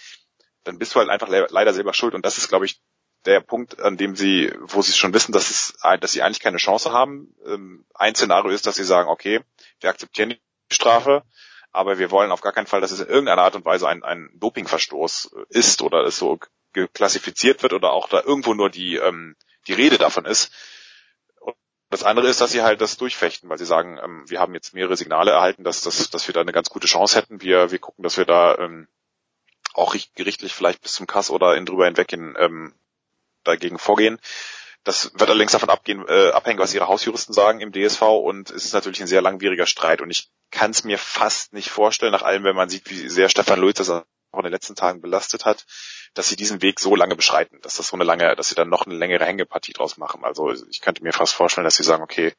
dann 0.64 0.78
bist 0.78 0.96
du 0.96 1.00
halt 1.00 1.10
einfach 1.10 1.30
le 1.30 1.48
leider 1.50 1.74
selber 1.74 1.94
schuld 1.94 2.16
und 2.16 2.26
das 2.26 2.38
ist, 2.38 2.50
glaube 2.50 2.66
ich, 2.66 2.82
der 3.26 3.42
Punkt, 3.42 3.80
an 3.80 3.98
dem 3.98 4.16
sie, 4.16 4.54
wo 4.60 4.82
sie 4.82 4.94
schon 4.94 5.14
wissen, 5.14 5.32
dass 5.32 5.50
es, 5.50 5.78
dass 6.00 6.12
sie 6.12 6.22
eigentlich 6.22 6.40
keine 6.40 6.58
Chance 6.58 6.92
haben. 6.92 7.36
Ähm, 7.46 7.86
ein 7.94 8.14
Szenario 8.16 8.52
ist, 8.52 8.68
dass 8.68 8.76
sie 8.76 8.84
sagen, 8.84 9.10
okay, 9.10 9.42
wir 9.80 9.90
akzeptieren 9.90 10.30
die 10.30 10.40
Strafe, 10.72 11.24
aber 11.76 12.00
wir 12.00 12.12
wollen 12.12 12.32
auf 12.32 12.42
gar 12.42 12.54
keinen 12.54 12.68
Fall, 12.68 12.82
dass 12.82 12.92
es 12.92 13.00
in 13.00 13.08
irgendeiner 13.08 13.42
Art 13.42 13.56
und 13.56 13.66
Weise 13.66 13.88
ein, 13.88 14.04
ein 14.04 14.30
Dopingverstoß 14.36 15.36
ist 15.50 15.82
oder 15.82 16.04
es 16.06 16.18
so 16.18 16.40
klassifiziert 16.94 17.64
wird 17.64 17.74
oder 17.74 17.92
auch 17.92 18.10
da 18.10 18.22
irgendwo 18.22 18.54
nur 18.54 18.70
die, 18.70 18.96
ähm, 18.96 19.36
die 19.68 19.74
Rede 19.74 19.98
davon 19.98 20.26
ist. 20.26 20.54
Und 21.40 21.56
das 21.90 22.04
andere 22.04 22.28
ist, 22.28 22.42
dass 22.42 22.52
sie 22.52 22.64
halt 22.64 22.82
das 22.82 22.98
durchfechten, 22.98 23.50
weil 23.50 23.58
sie 23.58 23.66
sagen, 23.66 24.00
ähm, 24.04 24.24
wir 24.28 24.40
haben 24.40 24.54
jetzt 24.54 24.74
mehrere 24.74 24.98
Signale 24.98 25.32
erhalten, 25.32 25.64
dass, 25.64 25.82
dass, 25.82 26.10
dass 26.10 26.28
wir 26.28 26.34
da 26.34 26.42
eine 26.42 26.52
ganz 26.52 26.70
gute 26.70 26.88
Chance 26.88 27.18
hätten. 27.18 27.42
Wir, 27.42 27.72
wir 27.72 27.80
gucken, 27.80 28.04
dass 28.04 28.18
wir 28.18 28.26
da 28.26 28.58
ähm, 28.58 28.88
auch 29.74 29.96
gerichtlich 30.16 30.54
vielleicht 30.54 30.82
bis 30.82 30.94
zum 30.94 31.08
Kass 31.08 31.30
oder 31.30 31.56
in 31.56 31.66
drüber 31.66 31.86
hinweg 31.86 32.12
in, 32.14 32.36
ähm, 32.40 32.74
dagegen 33.44 33.78
vorgehen. 33.78 34.20
Das 34.86 35.12
wird 35.16 35.30
allerdings 35.30 35.52
davon 35.52 35.72
abgehen, 35.72 36.06
äh, 36.08 36.30
abhängen, 36.30 36.60
was 36.60 36.74
ihre 36.76 36.88
Hausjuristen 36.88 37.34
sagen 37.34 37.60
im 37.60 37.74
DSV 37.74 38.04
und 38.04 38.52
es 38.52 38.66
ist 38.66 38.74
natürlich 38.74 39.02
ein 39.02 39.08
sehr 39.08 39.24
langwieriger 39.24 39.66
Streit 39.66 40.00
und 40.00 40.12
ich 40.12 40.30
kann 40.52 40.70
es 40.72 40.84
mir 40.84 41.00
fast 41.00 41.54
nicht 41.54 41.72
vorstellen, 41.72 42.12
nach 42.12 42.22
allem, 42.22 42.44
wenn 42.44 42.56
man 42.56 42.70
sieht, 42.70 42.88
wie 42.92 43.10
sehr 43.10 43.28
Stefan 43.28 43.60
Luiz 43.60 43.78
das 43.78 43.90
auch 43.90 44.04
in 44.38 44.44
den 44.44 44.52
letzten 44.52 44.76
Tagen 44.76 45.02
belastet 45.02 45.44
hat, 45.44 45.66
dass 46.14 46.30
sie 46.30 46.36
diesen 46.36 46.62
Weg 46.62 46.80
so 46.80 46.96
lange 46.96 47.16
beschreiten, 47.16 47.60
dass 47.62 47.78
das 47.78 47.88
so 47.88 47.96
eine 47.96 48.04
lange, 48.04 48.36
dass 48.36 48.50
sie 48.50 48.56
dann 48.56 48.70
noch 48.70 48.86
eine 48.86 48.96
längere 48.96 49.26
Hängepartie 49.26 49.74
draus 49.74 49.98
machen. 49.98 50.24
Also 50.24 50.54
ich 50.70 50.82
könnte 50.82 51.02
mir 51.04 51.14
fast 51.14 51.34
vorstellen, 51.34 51.66
dass 51.66 51.76
sie 51.76 51.84
sagen, 51.84 52.04
okay, 52.04 52.34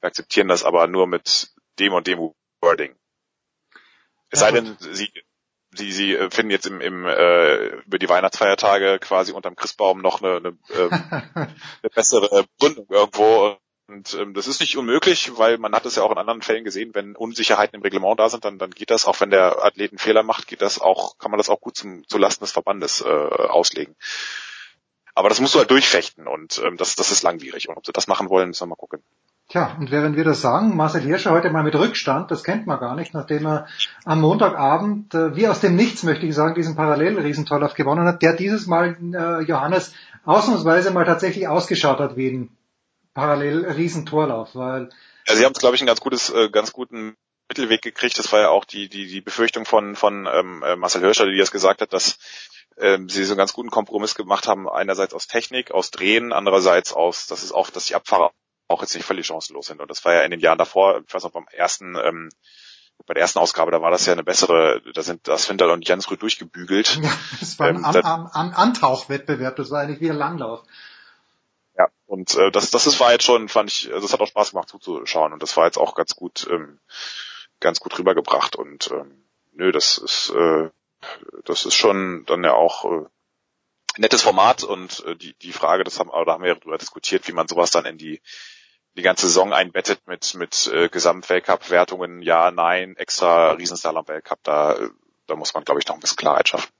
wir 0.00 0.06
akzeptieren 0.06 0.48
das 0.48 0.64
aber 0.64 0.86
nur 0.86 1.06
mit 1.06 1.50
dem 1.78 1.92
und 1.92 2.06
dem 2.06 2.32
Wording. 2.62 2.96
Es 4.30 4.40
sei 4.40 4.52
denn, 4.52 4.76
sie 4.78 5.12
Sie, 5.72 5.92
Sie 5.92 6.14
äh, 6.14 6.30
finden 6.30 6.50
jetzt 6.50 6.66
im, 6.66 6.80
im 6.80 7.06
äh, 7.06 7.66
über 7.84 7.98
die 7.98 8.08
Weihnachtsfeiertage 8.08 8.98
quasi 8.98 9.32
unterm 9.32 9.56
Christbaum 9.56 10.00
noch 10.00 10.22
eine, 10.22 10.36
eine, 10.36 10.48
äh, 10.70 10.90
eine 11.34 11.90
bessere 11.94 12.44
Gründung 12.58 12.86
irgendwo. 12.88 13.56
Und 13.86 14.14
ähm, 14.14 14.34
das 14.34 14.46
ist 14.46 14.60
nicht 14.60 14.76
unmöglich, 14.76 15.36
weil 15.36 15.58
man 15.58 15.74
hat 15.74 15.84
es 15.84 15.96
ja 15.96 16.04
auch 16.04 16.12
in 16.12 16.18
anderen 16.18 16.42
Fällen 16.42 16.64
gesehen, 16.64 16.94
wenn 16.94 17.16
Unsicherheiten 17.16 17.76
im 17.76 17.82
Reglement 17.82 18.20
da 18.20 18.28
sind, 18.28 18.44
dann, 18.44 18.58
dann 18.58 18.70
geht 18.70 18.90
das, 18.90 19.04
auch 19.04 19.20
wenn 19.20 19.30
der 19.30 19.64
Athlet 19.64 19.90
einen 19.90 19.98
Fehler 19.98 20.22
macht, 20.22 20.46
geht 20.46 20.62
das 20.62 20.78
auch, 20.80 21.18
kann 21.18 21.32
man 21.32 21.38
das 21.38 21.48
auch 21.48 21.60
gut 21.60 21.76
zum, 21.76 22.06
zu 22.06 22.16
Lasten 22.16 22.44
des 22.44 22.52
Verbandes 22.52 23.00
äh, 23.00 23.08
auslegen. 23.08 23.96
Aber 25.14 25.28
das 25.28 25.40
musst 25.40 25.54
du 25.54 25.58
halt 25.58 25.70
durchfechten 25.70 26.28
und 26.28 26.62
ähm, 26.64 26.76
das, 26.76 26.94
das 26.94 27.10
ist 27.10 27.22
langwierig. 27.22 27.68
Und 27.68 27.76
ob 27.76 27.84
sie 27.84 27.92
das 27.92 28.06
machen 28.06 28.28
wollen, 28.28 28.48
müssen 28.48 28.62
wir 28.62 28.68
mal 28.68 28.76
gucken. 28.76 29.02
Tja, 29.50 29.76
und 29.80 29.90
während 29.90 30.16
wir 30.16 30.22
das 30.22 30.40
sagen, 30.40 30.76
Marcel 30.76 31.00
Hirscher 31.00 31.32
heute 31.32 31.50
mal 31.50 31.64
mit 31.64 31.74
Rückstand, 31.74 32.30
das 32.30 32.44
kennt 32.44 32.68
man 32.68 32.78
gar 32.78 32.94
nicht, 32.94 33.14
nachdem 33.14 33.46
er 33.46 33.66
am 34.04 34.20
Montagabend, 34.20 35.12
äh, 35.12 35.34
wie 35.34 35.48
aus 35.48 35.60
dem 35.60 35.74
Nichts 35.74 36.04
möchte 36.04 36.24
ich 36.24 36.36
sagen, 36.36 36.54
diesen 36.54 36.76
Parallel-Riesentorlauf 36.76 37.74
gewonnen 37.74 38.06
hat, 38.06 38.22
der 38.22 38.34
dieses 38.34 38.68
Mal 38.68 38.96
äh, 39.12 39.42
Johannes 39.42 39.92
ausnahmsweise 40.24 40.92
mal 40.92 41.04
tatsächlich 41.04 41.48
ausgeschaut 41.48 41.98
hat 41.98 42.16
wie 42.16 42.28
ein 42.28 42.56
Parallel-Riesentorlauf, 43.14 44.54
weil 44.54 44.90
ja, 45.26 45.34
sie 45.34 45.44
haben 45.44 45.52
es, 45.52 45.58
glaube 45.58 45.74
ich, 45.74 45.82
einen 45.82 45.88
ganz 45.88 46.00
gutes, 46.00 46.30
äh, 46.30 46.48
ganz 46.48 46.72
guten 46.72 47.16
Mittelweg 47.48 47.82
gekriegt. 47.82 48.20
Das 48.20 48.30
war 48.30 48.40
ja 48.40 48.48
auch 48.50 48.64
die, 48.64 48.88
die, 48.88 49.08
die 49.08 49.20
Befürchtung 49.20 49.64
von, 49.64 49.96
von 49.96 50.28
ähm, 50.32 50.62
äh, 50.62 50.76
Marcel 50.76 51.00
Hirscher, 51.00 51.26
die 51.26 51.36
das 51.36 51.50
gesagt 51.50 51.80
hat, 51.80 51.92
dass 51.92 52.20
ähm, 52.78 53.08
sie 53.08 53.24
so 53.24 53.32
einen 53.32 53.38
ganz 53.38 53.52
guten 53.52 53.70
Kompromiss 53.70 54.14
gemacht 54.14 54.46
haben, 54.46 54.68
einerseits 54.68 55.12
aus 55.12 55.26
Technik, 55.26 55.72
aus 55.72 55.90
Drehen, 55.90 56.32
andererseits 56.32 56.92
aus, 56.92 57.26
dass 57.26 57.42
es 57.42 57.50
auch, 57.50 57.70
dass 57.70 57.86
die 57.86 57.96
Abfahrer 57.96 58.30
auch 58.70 58.82
jetzt 58.82 58.94
nicht 58.94 59.04
völlig 59.04 59.26
chancenlos 59.26 59.66
sind. 59.66 59.80
Und 59.80 59.90
das 59.90 60.04
war 60.04 60.14
ja 60.14 60.22
in 60.22 60.30
den 60.30 60.40
Jahren 60.40 60.58
davor, 60.58 61.02
ich 61.06 61.12
weiß 61.12 61.24
noch 61.24 61.32
beim 61.32 61.46
ersten, 61.50 61.96
ähm, 61.96 62.30
bei 63.06 63.14
der 63.14 63.22
ersten 63.22 63.38
Ausgabe, 63.38 63.70
da 63.70 63.82
war 63.82 63.90
das 63.90 64.06
ja 64.06 64.12
eine 64.12 64.22
bessere, 64.22 64.82
da 64.94 65.02
sind 65.02 65.26
das 65.26 65.48
Winter 65.48 65.72
und 65.72 65.88
Jensrud 65.88 66.22
durchgebügelt. 66.22 67.00
Ja, 67.02 67.10
das 67.40 67.58
war 67.58 67.68
ein 67.68 67.76
ähm, 67.76 67.84
An 67.84 67.96
An 67.96 68.26
An 68.32 68.52
Antauchwettbewerb, 68.52 69.56
das 69.56 69.70
war 69.70 69.80
eigentlich 69.80 70.00
wie 70.00 70.10
ein 70.10 70.16
Langlauf. 70.16 70.62
Ja, 71.76 71.88
und 72.06 72.34
äh, 72.36 72.50
das, 72.50 72.70
das 72.70 72.86
ist, 72.86 73.00
war 73.00 73.12
jetzt 73.12 73.24
schon, 73.24 73.48
fand 73.48 73.70
ich, 73.70 73.88
das 73.90 74.12
hat 74.12 74.20
auch 74.20 74.28
Spaß 74.28 74.50
gemacht 74.50 74.68
zuzuschauen 74.68 75.32
und 75.32 75.42
das 75.42 75.56
war 75.56 75.64
jetzt 75.64 75.78
auch 75.78 75.94
ganz 75.94 76.14
gut, 76.14 76.46
ähm, 76.50 76.78
ganz 77.58 77.80
gut 77.80 77.98
rübergebracht 77.98 78.54
und 78.54 78.90
ähm, 78.92 79.24
nö, 79.52 79.72
das 79.72 79.98
ist, 79.98 80.30
äh, 80.30 80.70
das 81.44 81.64
ist 81.64 81.74
schon 81.74 82.24
dann 82.26 82.44
ja 82.44 82.52
auch 82.52 82.84
äh, 82.84 83.06
nettes 83.96 84.22
Format 84.22 84.62
und 84.62 85.04
äh, 85.06 85.16
die, 85.16 85.34
die 85.34 85.52
Frage, 85.52 85.84
das 85.84 85.98
haben, 85.98 86.10
da 86.10 86.32
haben 86.32 86.42
wir 86.42 86.50
ja 86.50 86.54
darüber 86.54 86.78
diskutiert, 86.78 87.26
wie 87.26 87.32
man 87.32 87.48
sowas 87.48 87.70
dann 87.70 87.86
in 87.86 87.98
die 87.98 88.20
die 88.96 89.02
ganze 89.02 89.26
Saison 89.26 89.52
einbettet 89.52 90.06
mit 90.06 90.34
mit 90.34 90.70
äh, 90.72 90.88
Gesamtweltcup-Wertungen, 90.88 92.22
ja, 92.22 92.50
nein, 92.50 92.96
extra 92.96 93.52
Riesenslalom-Weltcup, 93.52 94.38
da 94.42 94.76
da 95.26 95.36
muss 95.36 95.54
man, 95.54 95.64
glaube 95.64 95.80
ich, 95.80 95.86
noch 95.86 95.94
ein 95.94 96.00
bisschen 96.00 96.16
Klarheit 96.16 96.48
schaffen. 96.48 96.70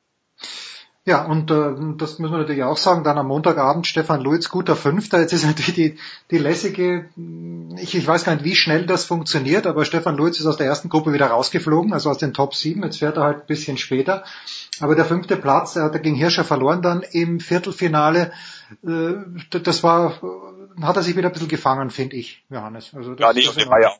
Ja, 1.06 1.24
und 1.24 1.50
äh, 1.50 1.96
das 1.96 2.18
müssen 2.18 2.34
wir 2.34 2.38
natürlich 2.40 2.62
auch 2.62 2.76
sagen, 2.76 3.04
dann 3.04 3.16
am 3.16 3.28
Montagabend 3.28 3.86
Stefan 3.86 4.20
Luiz, 4.20 4.50
guter 4.50 4.76
Fünfter. 4.76 5.18
Jetzt 5.18 5.32
ist 5.32 5.46
natürlich 5.46 5.74
die, 5.74 5.98
die 6.30 6.36
lässige, 6.36 7.08
ich, 7.78 7.94
ich 7.94 8.06
weiß 8.06 8.24
gar 8.24 8.34
nicht, 8.34 8.44
wie 8.44 8.54
schnell 8.54 8.84
das 8.84 9.06
funktioniert, 9.06 9.66
aber 9.66 9.86
Stefan 9.86 10.16
Luiz 10.16 10.38
ist 10.38 10.46
aus 10.46 10.58
der 10.58 10.66
ersten 10.66 10.90
Gruppe 10.90 11.14
wieder 11.14 11.28
rausgeflogen, 11.28 11.94
also 11.94 12.10
aus 12.10 12.18
den 12.18 12.34
Top 12.34 12.54
7. 12.54 12.82
Jetzt 12.82 12.98
fährt 12.98 13.16
er 13.16 13.24
halt 13.24 13.40
ein 13.40 13.46
bisschen 13.46 13.78
später. 13.78 14.24
Aber 14.80 14.94
der 14.94 15.06
fünfte 15.06 15.36
Platz, 15.36 15.74
er 15.74 15.84
hat 15.84 16.02
gegen 16.02 16.16
Hirscher 16.16 16.44
verloren 16.44 16.82
dann 16.82 17.02
im 17.02 17.40
Viertelfinale. 17.40 18.32
Äh, 18.86 19.14
das 19.50 19.82
war, 19.82 20.20
hat 20.82 20.96
er 20.96 21.02
sich 21.02 21.16
wieder 21.16 21.30
ein 21.30 21.32
bisschen 21.32 21.48
gefangen, 21.48 21.88
finde 21.88 22.16
ich, 22.16 22.44
Johannes. 22.50 22.92
Also 22.94 23.14
das, 23.14 23.20
ja, 23.20 23.32
nicht, 23.32 23.56
das 23.56 23.66
war 23.68 23.80
ja, 23.80 23.90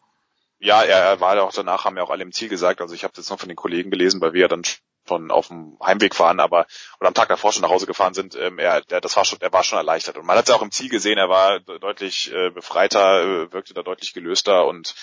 ja, 0.59 0.83
er 0.83 1.19
war 1.21 1.35
ja 1.35 1.43
auch 1.43 1.53
danach, 1.53 1.87
haben 1.87 1.97
ja 1.97 2.03
auch 2.03 2.11
alle 2.11 2.25
im 2.25 2.33
Ziel 2.33 2.51
gesagt. 2.51 2.83
Also 2.83 2.95
ich 2.95 3.05
habe 3.05 3.15
jetzt 3.17 3.31
noch 3.31 3.41
von 3.41 3.49
den 3.49 3.57
Kollegen 3.57 3.91
gelesen, 3.91 4.21
weil 4.21 4.35
wir 4.35 4.43
ja 4.43 4.49
dann 4.49 4.63
schon 5.11 5.31
auf 5.31 5.49
dem 5.49 5.77
Heimweg 5.85 6.15
fahren, 6.15 6.41
aber 6.41 6.67
oder 7.01 7.09
am 7.09 7.15
Tag 7.15 7.29
davor 7.29 7.53
schon 7.53 7.63
nach 7.63 7.71
Hause 7.71 7.87
gefahren 7.87 8.15
sind, 8.15 8.37
ähm, 8.37 8.59
er, 8.59 8.81
der, 8.83 9.01
das 9.01 9.17
war 9.17 9.25
schon, 9.25 9.41
er 9.41 9.53
war 9.53 9.65
schon 9.65 9.79
erleichtert. 9.79 10.17
Und 10.17 10.27
man 10.27 10.37
hat 10.37 10.49
es 10.49 10.55
auch 10.55 10.63
im 10.63 10.71
Ziel 10.71 10.89
gesehen, 10.89 11.19
er 11.19 11.29
war 11.29 11.61
deutlich 11.61 12.33
äh, 12.33 12.51
befreiter, 12.51 13.23
äh, 13.23 13.53
wirkte 13.53 13.75
da 13.75 13.83
deutlich 13.83 14.15
gelöster 14.15 14.67
und 14.67 14.95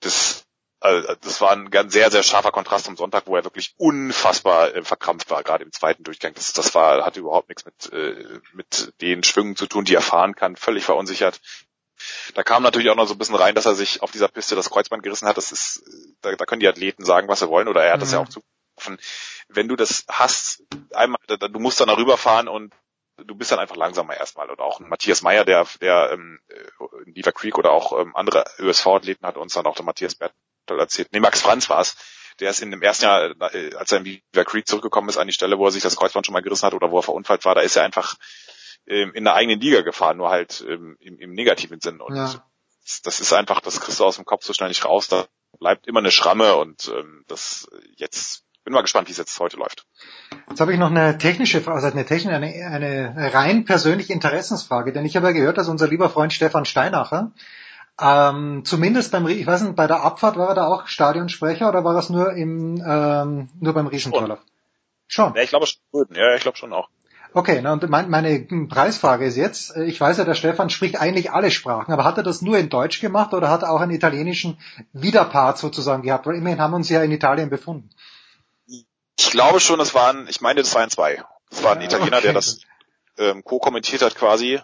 das 0.00 0.44
also 0.80 1.12
das 1.22 1.40
war 1.40 1.50
ein 1.50 1.70
ganz 1.70 1.92
sehr, 1.92 2.08
sehr 2.12 2.22
scharfer 2.22 2.52
Kontrast 2.52 2.84
zum 2.84 2.96
Sonntag, 2.96 3.26
wo 3.26 3.34
er 3.34 3.42
wirklich 3.42 3.74
unfassbar 3.78 4.74
äh, 4.74 4.84
verkrampft 4.84 5.28
war, 5.28 5.42
gerade 5.42 5.64
im 5.64 5.72
zweiten 5.72 6.04
Durchgang. 6.04 6.34
Das, 6.34 6.52
das 6.52 6.72
war, 6.74 7.04
hatte 7.04 7.18
überhaupt 7.18 7.48
nichts 7.48 7.64
mit, 7.64 7.92
äh, 7.92 8.40
mit 8.52 8.92
den 9.00 9.24
Schwüngen 9.24 9.56
zu 9.56 9.66
tun, 9.66 9.84
die 9.84 9.96
er 9.96 10.02
fahren 10.02 10.36
kann, 10.36 10.54
völlig 10.54 10.84
verunsichert. 10.84 11.40
Da 12.34 12.44
kam 12.44 12.62
natürlich 12.62 12.90
auch 12.90 12.96
noch 12.96 13.08
so 13.08 13.14
ein 13.14 13.18
bisschen 13.18 13.34
rein, 13.34 13.56
dass 13.56 13.66
er 13.66 13.74
sich 13.74 14.02
auf 14.02 14.12
dieser 14.12 14.28
Piste 14.28 14.54
das 14.54 14.70
Kreuzband 14.70 15.02
gerissen 15.02 15.26
hat. 15.26 15.36
Das 15.36 15.50
ist, 15.50 15.82
da, 16.20 16.34
da 16.36 16.44
können 16.44 16.60
die 16.60 16.68
Athleten 16.68 17.04
sagen, 17.04 17.26
was 17.26 17.40
sie 17.40 17.48
wollen, 17.48 17.66
oder 17.66 17.82
er 17.82 17.92
hat 17.92 17.98
mhm. 17.98 18.02
das 18.02 18.12
ja 18.12 18.20
auch 18.20 18.28
zugerufen 18.78 18.98
wenn 19.48 19.68
du 19.68 19.76
das 19.76 20.04
hast, 20.08 20.62
einmal, 20.94 21.18
du 21.26 21.58
musst 21.58 21.80
dann 21.80 21.88
darüber 21.88 22.16
fahren 22.16 22.48
und 22.48 22.74
du 23.16 23.34
bist 23.34 23.50
dann 23.50 23.58
einfach 23.58 23.76
langsamer 23.76 24.16
erstmal. 24.16 24.50
Und 24.50 24.60
auch 24.60 24.80
Matthias 24.80 25.22
Meyer, 25.22 25.44
der, 25.44 25.66
der 25.80 26.10
ähm, 26.12 26.38
in 27.06 27.14
Beaver 27.14 27.32
Creek 27.32 27.58
oder 27.58 27.72
auch 27.72 27.98
ähm, 27.98 28.14
andere 28.14 28.44
ÖSV-Athleten 28.58 29.26
hat 29.26 29.36
uns 29.36 29.54
dann 29.54 29.66
auch 29.66 29.74
der 29.74 29.84
Matthias 29.84 30.14
Bertel 30.14 30.78
erzählt. 30.78 31.08
Nee, 31.12 31.20
Max 31.20 31.40
Franz 31.40 31.68
war 31.68 31.80
es. 31.80 31.96
Der 32.40 32.50
ist 32.50 32.60
in 32.60 32.70
dem 32.70 32.82
ersten 32.82 33.06
Jahr, 33.06 33.34
äh, 33.54 33.74
als 33.74 33.90
er 33.90 33.98
in 33.98 34.04
Beaver 34.04 34.44
Creek 34.44 34.68
zurückgekommen 34.68 35.08
ist, 35.08 35.16
an 35.16 35.26
die 35.26 35.32
Stelle, 35.32 35.58
wo 35.58 35.64
er 35.64 35.72
sich 35.72 35.82
das 35.82 35.96
Kreuzband 35.96 36.26
schon 36.26 36.34
mal 36.34 36.42
gerissen 36.42 36.66
hat 36.66 36.74
oder 36.74 36.90
wo 36.90 36.98
er 36.98 37.02
verunfallt 37.02 37.44
war, 37.44 37.54
da 37.54 37.62
ist 37.62 37.74
er 37.74 37.82
einfach 37.84 38.16
ähm, 38.86 39.12
in 39.14 39.24
der 39.24 39.34
eigenen 39.34 39.60
Liga 39.60 39.80
gefahren, 39.80 40.18
nur 40.18 40.28
halt 40.28 40.64
ähm, 40.68 40.96
im, 41.00 41.18
im 41.18 41.32
negativen 41.32 41.80
Sinn. 41.80 42.00
Und 42.00 42.14
ja. 42.14 42.44
das 43.02 43.18
ist 43.18 43.32
einfach, 43.32 43.60
das 43.60 43.80
kriegst 43.80 43.98
du 43.98 44.04
aus 44.04 44.16
dem 44.16 44.26
Kopf 44.26 44.44
so 44.44 44.52
schnell 44.52 44.68
nicht 44.68 44.84
raus. 44.84 45.08
Da 45.08 45.26
bleibt 45.58 45.88
immer 45.88 45.98
eine 45.98 46.12
Schramme 46.12 46.56
und 46.56 46.92
ähm, 46.94 47.24
das 47.26 47.68
jetzt 47.96 48.44
bin 48.68 48.74
mal 48.74 48.82
gespannt, 48.82 49.08
wie 49.08 49.12
es 49.12 49.18
jetzt 49.18 49.40
heute 49.40 49.56
läuft. 49.56 49.86
Jetzt 50.50 50.60
habe 50.60 50.74
ich 50.74 50.78
noch 50.78 50.90
eine 50.90 51.16
technische 51.16 51.62
Frage, 51.62 51.76
also 51.76 51.88
eine 51.88 52.04
technische, 52.04 52.36
eine, 52.36 52.46
eine 52.46 53.34
rein 53.34 53.64
persönliche 53.64 54.12
Interessensfrage, 54.12 54.92
denn 54.92 55.06
ich 55.06 55.16
habe 55.16 55.26
ja 55.26 55.32
gehört, 55.32 55.56
dass 55.56 55.68
unser 55.68 55.88
lieber 55.88 56.10
Freund 56.10 56.34
Stefan 56.34 56.66
Steinacher 56.66 57.32
ähm, 57.98 58.62
zumindest 58.66 59.10
beim, 59.10 59.26
ich 59.26 59.46
weiß 59.46 59.62
nicht, 59.62 59.74
bei 59.74 59.86
der 59.86 60.02
Abfahrt 60.02 60.36
war 60.36 60.50
er 60.50 60.54
da 60.54 60.66
auch 60.66 60.86
Stadionsprecher 60.86 61.66
oder 61.68 61.82
war 61.82 61.94
das 61.94 62.10
nur 62.10 62.34
im, 62.34 62.82
ähm, 62.86 63.48
nur 63.58 63.72
beim 63.72 63.86
Riesentorlauf? 63.86 64.40
Schon. 65.06 65.34
Ja, 65.34 65.42
ich 65.42 65.48
glaube 65.48 65.66
schon. 65.66 66.06
Ja, 66.14 66.34
ich 66.34 66.42
glaube 66.42 66.58
schon 66.58 66.74
auch. 66.74 66.90
Okay, 67.32 67.60
na, 67.62 67.72
und 67.72 67.88
mein, 67.88 68.10
meine 68.10 68.38
Preisfrage 68.68 69.24
ist 69.24 69.36
jetzt, 69.36 69.74
äh, 69.76 69.84
ich 69.84 69.98
weiß 69.98 70.18
ja, 70.18 70.24
der 70.24 70.34
Stefan 70.34 70.68
spricht 70.68 71.00
eigentlich 71.00 71.32
alle 71.32 71.50
Sprachen, 71.50 71.92
aber 71.92 72.04
hat 72.04 72.18
er 72.18 72.22
das 72.22 72.42
nur 72.42 72.58
in 72.58 72.68
Deutsch 72.68 73.00
gemacht 73.00 73.32
oder 73.32 73.48
hat 73.48 73.62
er 73.62 73.70
auch 73.70 73.80
einen 73.80 73.92
italienischen 73.92 74.58
Widerpart 74.92 75.56
sozusagen 75.56 76.02
gehabt? 76.02 76.26
Weil 76.26 76.36
immerhin 76.36 76.60
haben 76.60 76.72
wir 76.72 76.76
uns 76.76 76.90
ja 76.90 77.02
in 77.02 77.12
Italien 77.12 77.48
befunden. 77.48 77.88
Ich 79.18 79.30
glaube 79.30 79.60
schon, 79.60 79.80
es 79.80 79.94
waren, 79.94 80.28
ich 80.28 80.40
meine, 80.40 80.62
das 80.62 80.74
waren 80.74 80.90
zwei. 80.90 81.22
Es 81.50 81.62
war 81.62 81.72
ein 81.72 81.82
Italiener, 81.82 82.18
okay. 82.18 82.26
der 82.26 82.32
das 82.34 82.60
ähm, 83.18 83.42
co-kommentiert 83.42 84.02
hat 84.02 84.14
quasi. 84.14 84.60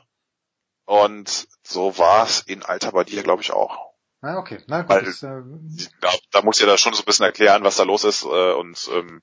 Und 0.84 1.48
so 1.62 1.98
war 1.98 2.24
es 2.24 2.40
in 2.40 2.62
Alta 2.62 2.90
bei 2.90 3.04
dir, 3.04 3.22
glaube 3.22 3.42
ich, 3.42 3.50
auch. 3.50 3.94
Na, 4.20 4.38
okay. 4.38 4.62
Na 4.66 4.82
gut. 4.82 4.90
Weil, 4.90 5.04
das, 5.04 5.22
äh, 5.22 5.42
da, 6.00 6.10
da 6.30 6.42
muss 6.42 6.60
ja 6.60 6.66
da 6.66 6.78
schon 6.78 6.94
so 6.94 7.02
ein 7.02 7.06
bisschen 7.06 7.24
erklären, 7.24 7.64
was 7.64 7.76
da 7.76 7.82
los 7.82 8.04
ist. 8.04 8.24
Äh, 8.24 8.52
und 8.52 8.88
ähm, 8.92 9.22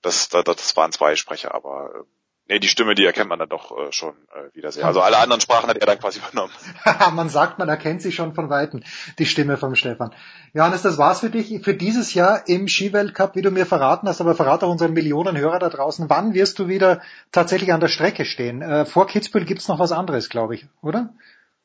das, 0.00 0.28
das, 0.30 0.44
das 0.44 0.76
waren 0.76 0.90
zwei 0.90 1.16
Sprecher, 1.16 1.54
aber 1.54 1.90
äh, 1.94 2.04
Nee, 2.52 2.58
die 2.58 2.68
Stimme, 2.68 2.94
die 2.94 3.06
erkennt 3.06 3.30
man 3.30 3.38
dann 3.38 3.48
doch 3.48 3.70
äh, 3.78 3.90
schon 3.92 4.14
äh, 4.34 4.54
wieder 4.54 4.70
sehr. 4.70 4.84
Also 4.84 5.00
alle 5.00 5.16
anderen 5.16 5.40
Sprachen 5.40 5.70
hat 5.70 5.78
er 5.78 5.86
dann 5.86 5.98
quasi 5.98 6.18
übernommen. 6.28 6.52
man 7.14 7.30
sagt, 7.30 7.58
man 7.58 7.66
erkennt 7.70 8.02
sie 8.02 8.12
schon 8.12 8.34
von 8.34 8.50
Weitem, 8.50 8.82
die 9.18 9.24
Stimme 9.24 9.56
vom 9.56 9.74
Stefan. 9.74 10.14
Johannes, 10.52 10.82
das 10.82 10.98
war's 10.98 11.20
für 11.20 11.30
dich 11.30 11.64
für 11.64 11.72
dieses 11.72 12.12
Jahr 12.12 12.46
im 12.48 12.68
Skiweltcup, 12.68 13.36
wie 13.36 13.40
du 13.40 13.50
mir 13.50 13.64
verraten 13.64 14.06
hast, 14.06 14.20
aber 14.20 14.34
verrate 14.34 14.66
auch 14.66 14.70
unseren 14.70 14.92
Millionen 14.92 15.38
Hörer 15.38 15.60
da 15.60 15.70
draußen. 15.70 16.10
Wann 16.10 16.34
wirst 16.34 16.58
du 16.58 16.68
wieder 16.68 17.00
tatsächlich 17.30 17.72
an 17.72 17.80
der 17.80 17.88
Strecke 17.88 18.26
stehen? 18.26 18.60
Äh, 18.60 18.84
vor 18.84 19.06
Kitzbühel 19.06 19.46
gibt's 19.46 19.68
noch 19.68 19.78
was 19.78 19.92
anderes, 19.92 20.28
glaube 20.28 20.54
ich, 20.54 20.66
oder? 20.82 21.14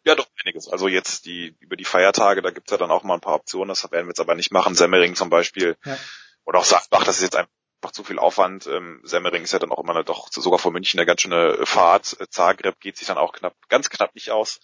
Ja, 0.06 0.16
doch 0.16 0.28
einiges. 0.42 0.70
Also 0.70 0.88
jetzt 0.88 1.26
die 1.26 1.54
über 1.60 1.76
die 1.76 1.84
Feiertage, 1.84 2.42
da 2.42 2.52
gibt's 2.52 2.72
ja 2.72 2.78
dann 2.78 2.92
auch 2.92 3.04
mal 3.04 3.16
ein 3.16 3.20
paar 3.20 3.36
Optionen. 3.36 3.68
Das 3.68 3.84
werden 3.92 4.06
wir 4.06 4.12
jetzt 4.12 4.22
aber 4.22 4.36
nicht 4.36 4.54
machen. 4.54 4.74
Semmering 4.74 5.16
zum 5.16 5.30
Beispiel. 5.30 5.76
Ja. 5.84 5.98
Oder 6.46 6.60
auch 6.60 6.64
Sachbach, 6.64 7.04
das 7.04 7.18
ist 7.18 7.24
jetzt 7.24 7.36
einfach 7.36 7.52
einfach 7.82 7.92
zu 7.92 8.04
viel 8.04 8.20
Aufwand. 8.20 8.68
Ähm, 8.68 9.02
Semmering 9.04 9.44
ist 9.44 9.54
ja 9.54 9.60
dann 9.60 9.72
auch 9.72 9.84
immer 9.84 9.96
eine, 9.96 10.04
doch 10.04 10.30
sogar 10.32 10.60
vor 10.60 10.72
München 10.72 11.00
eine 11.00 11.06
ganz 11.06 11.22
schöne 11.22 11.66
Fahrt. 11.66 12.18
Zagreb 12.30 12.80
geht 12.80 12.98
sich 12.98 13.08
dann 13.08 13.18
auch 13.18 13.34
knapp, 13.34 13.56
ganz 13.70 13.90
knapp 13.90 14.16
nicht 14.16 14.32
aus. 14.32 14.60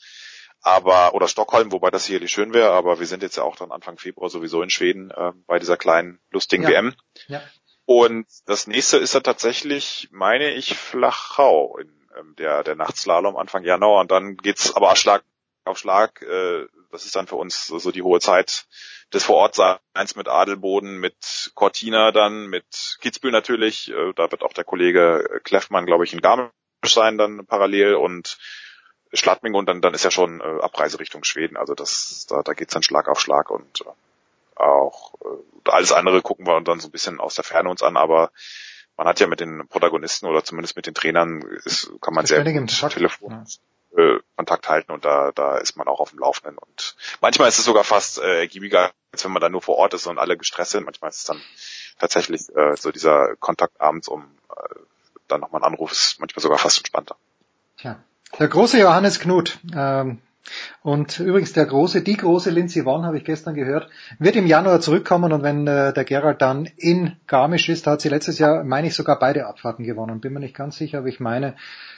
Aber, 0.61 1.13
oder 1.13 1.27
Stockholm, 1.27 1.71
wobei 1.71 1.91
das 1.91 2.05
sicherlich 2.05 2.31
schön 2.31 2.53
wäre, 2.53 2.71
aber 2.71 2.99
wir 2.99 3.05
sind 3.05 3.21
jetzt 3.21 3.35
ja 3.35 3.43
auch 3.43 3.57
dann 3.57 3.71
Anfang 3.71 3.97
Februar 3.97 4.29
sowieso 4.29 4.61
in 4.61 4.69
Schweden 4.69 5.11
äh, 5.11 5.33
bei 5.45 5.59
dieser 5.59 5.75
kleinen, 5.75 6.19
lustigen 6.31 6.63
ja. 6.63 6.69
WM. 6.69 6.95
Ja. 7.27 7.41
Und 7.85 8.27
das 8.45 8.65
nächste 8.65 8.97
ist 8.97 9.13
dann 9.13 9.23
tatsächlich, 9.23 10.07
meine 10.11 10.51
ich, 10.51 10.77
Flachau 10.77 11.77
in 11.77 11.89
ähm, 12.17 12.35
der, 12.37 12.63
der 12.63 12.75
Nachtslalom 12.75 13.35
Anfang 13.35 13.63
Januar. 13.65 13.99
Und 13.99 14.11
dann 14.11 14.37
geht's 14.37 14.73
aber 14.73 14.95
Schlag 14.95 15.23
auf 15.65 15.77
Schlag. 15.77 16.21
Äh, 16.21 16.65
das 16.93 17.05
ist 17.05 17.15
dann 17.15 17.27
für 17.27 17.35
uns 17.35 17.67
so 17.67 17.91
die 17.91 18.03
hohe 18.03 18.19
Zeit 18.19 18.65
des 19.13 19.23
Vorortseins 19.23 20.15
mit 20.15 20.27
Adelboden, 20.27 20.99
mit 20.99 21.51
Cortina 21.55 22.11
dann, 22.11 22.47
mit 22.47 22.97
Kitzbühel 23.01 23.31
natürlich. 23.31 23.91
Äh, 23.91 24.13
da 24.15 24.31
wird 24.31 24.43
auch 24.43 24.53
der 24.53 24.63
Kollege 24.63 25.41
Kleffmann, 25.43 25.85
glaube 25.85 26.05
ich, 26.05 26.13
in 26.13 26.21
Garmisch 26.21 26.51
sein 26.85 27.17
dann 27.17 27.45
parallel 27.45 27.95
und 27.95 28.37
Schladming 29.13 29.53
und 29.53 29.67
dann, 29.67 29.81
dann 29.81 29.93
ist 29.93 30.03
ja 30.03 30.11
schon 30.11 30.41
äh, 30.41 30.61
Abreise 30.61 30.99
Richtung 30.99 31.23
Schweden. 31.23 31.57
Also 31.57 31.75
das, 31.75 32.25
da, 32.29 32.41
da 32.41 32.53
geht's 32.53 32.73
dann 32.73 32.83
Schlag 32.83 33.07
auf 33.07 33.19
Schlag 33.19 33.51
und 33.51 33.81
äh, 33.81 34.59
auch 34.59 35.15
äh, 35.21 35.69
alles 35.69 35.91
andere 35.91 36.21
gucken 36.21 36.47
wir 36.47 36.59
dann 36.61 36.79
so 36.79 36.87
ein 36.87 36.91
bisschen 36.91 37.19
aus 37.19 37.35
der 37.35 37.43
Ferne 37.43 37.69
uns 37.69 37.83
an, 37.83 37.97
aber 37.97 38.31
man 38.97 39.07
hat 39.07 39.19
ja 39.19 39.27
mit 39.27 39.39
den 39.39 39.67
Protagonisten 39.67 40.27
oder 40.27 40.43
zumindest 40.43 40.75
mit 40.75 40.85
den 40.85 40.93
Trainern 40.93 41.41
ist, 41.65 41.91
kann 42.01 42.13
man 42.13 42.25
sehr 42.25 42.43
gut 42.43 42.91
Telefon 42.91 43.45
äh, 43.97 44.19
Kontakt 44.35 44.69
halten 44.69 44.91
und 44.91 45.05
da, 45.05 45.31
da 45.33 45.57
ist 45.57 45.77
man 45.77 45.87
auch 45.87 45.99
auf 45.99 46.11
dem 46.11 46.19
Laufenden. 46.19 46.57
Und 46.57 46.95
manchmal 47.21 47.49
ist 47.49 47.59
es 47.59 47.65
sogar 47.65 47.83
fast 47.83 48.19
äh, 48.19 48.39
ergiebiger, 48.39 48.91
als 49.11 49.23
wenn 49.23 49.31
man 49.31 49.41
da 49.41 49.49
nur 49.49 49.61
vor 49.61 49.77
Ort 49.77 49.93
ist 49.93 50.07
und 50.07 50.19
alle 50.19 50.37
gestresst 50.37 50.71
sind. 50.71 50.85
Manchmal 50.85 51.09
ist 51.09 51.17
es 51.19 51.23
dann 51.25 51.41
tatsächlich 51.99 52.49
äh, 52.55 52.75
so 52.75 52.91
dieser 52.91 53.35
Kontakt 53.37 53.79
abends 53.79 54.07
um 54.07 54.23
äh, 54.49 54.75
dann 55.27 55.41
nochmal 55.41 55.61
ein 55.61 55.67
Anruf 55.67 55.91
ist 55.91 56.19
manchmal 56.19 56.41
sogar 56.41 56.57
fast 56.57 56.77
entspannter. 56.77 57.15
Tja. 57.77 57.97
Der 58.39 58.47
große 58.47 58.79
Johannes 58.79 59.19
Knut, 59.19 59.59
ähm, 59.75 60.19
Und 60.81 61.19
übrigens 61.19 61.53
der 61.53 61.65
große, 61.65 62.01
die 62.01 62.17
große 62.17 62.49
Lindsey 62.49 62.83
Vonn, 62.85 63.05
habe 63.05 63.17
ich 63.17 63.23
gestern 63.23 63.55
gehört, 63.55 63.89
wird 64.19 64.35
im 64.35 64.45
Januar 64.45 64.81
zurückkommen 64.81 65.31
und 65.31 65.43
wenn 65.43 65.65
äh, 65.67 65.93
der 65.93 66.03
Gerald 66.03 66.41
dann 66.41 66.65
in 66.77 67.15
Garmisch 67.27 67.69
ist, 67.69 67.87
da 67.87 67.91
hat 67.91 68.01
sie 68.01 68.09
letztes 68.09 68.39
Jahr, 68.39 68.63
meine 68.63 68.87
ich, 68.87 68.95
sogar 68.95 69.19
beide 69.19 69.47
Abfahrten 69.47 69.85
gewonnen. 69.85 70.19
Bin 70.19 70.33
mir 70.33 70.41
nicht 70.41 70.55
ganz 70.55 70.77
sicher, 70.77 70.99
aber 70.99 71.07
ich 71.07 71.19
meine, 71.19 71.55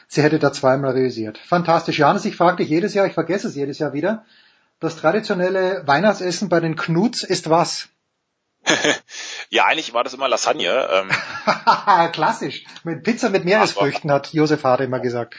sie 0.08 0.22
hätte 0.22 0.40
da 0.40 0.54
zweimal 0.54 0.92
realisiert. 0.92 1.38
Fantastisch. 1.38 2.00
Johannes, 2.00 2.26
ich 2.26 2.36
frage 2.36 2.58
dich 2.58 2.70
jedes 2.70 2.94
Jahr, 2.94 3.08
ich 3.08 3.14
vergesse 3.14 3.48
es 3.48 3.56
jedes 3.56 3.80
Jahr 3.80 3.94
wieder, 3.94 4.26
das 4.80 4.98
traditionelle 4.98 5.84
Weihnachtsessen 5.86 6.50
bei 6.50 6.60
den 6.60 6.76
Knuts 6.76 7.24
ist 7.24 7.50
was? 7.50 7.90
ja, 9.50 9.66
eigentlich 9.66 9.94
war 9.94 10.04
das 10.04 10.14
immer 10.14 10.28
Lasagne. 10.28 10.88
Ähm. 10.92 11.10
Klassisch. 12.12 12.66
Mit 12.84 13.04
Pizza 13.04 13.30
mit 13.30 13.46
Meeresfrüchten, 13.46 14.12
hat 14.12 14.34
Josef 14.34 14.64
Hade 14.64 14.84
immer 14.84 15.00
gesagt. 15.00 15.36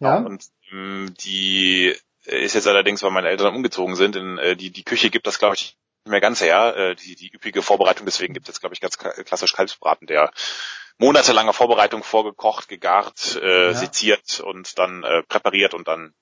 Ja. 0.00 0.18
Und 0.18 0.44
ähm, 0.72 1.14
die 1.20 1.94
ist 2.26 2.54
jetzt 2.54 2.66
allerdings, 2.66 3.02
weil 3.02 3.10
meine 3.10 3.28
Eltern 3.28 3.54
umgezogen 3.54 3.96
sind, 3.96 4.16
in, 4.16 4.38
äh, 4.38 4.56
die, 4.56 4.70
die 4.70 4.84
Küche 4.84 5.10
gibt 5.10 5.26
das, 5.26 5.38
glaube 5.38 5.54
ich, 5.54 5.76
nicht 6.04 6.10
mehr 6.10 6.20
ganz 6.20 6.40
her, 6.40 6.76
äh, 6.76 6.94
die, 6.94 7.16
die 7.16 7.32
üppige 7.32 7.62
Vorbereitung, 7.62 8.06
deswegen 8.06 8.34
gibt 8.34 8.48
es 8.48 8.54
jetzt, 8.54 8.60
glaube 8.60 8.74
ich, 8.74 8.80
ganz 8.80 8.98
klassisch 8.98 9.52
Kalbsbraten, 9.52 10.06
der 10.06 10.30
monatelange 10.98 11.52
Vorbereitung 11.52 12.02
vorgekocht, 12.02 12.68
gegart, 12.68 13.38
äh, 13.42 13.66
ja. 13.66 13.74
seziert 13.74 14.40
und 14.40 14.78
dann 14.78 15.02
äh, 15.02 15.22
präpariert 15.24 15.74
und 15.74 15.88
dann 15.88 16.14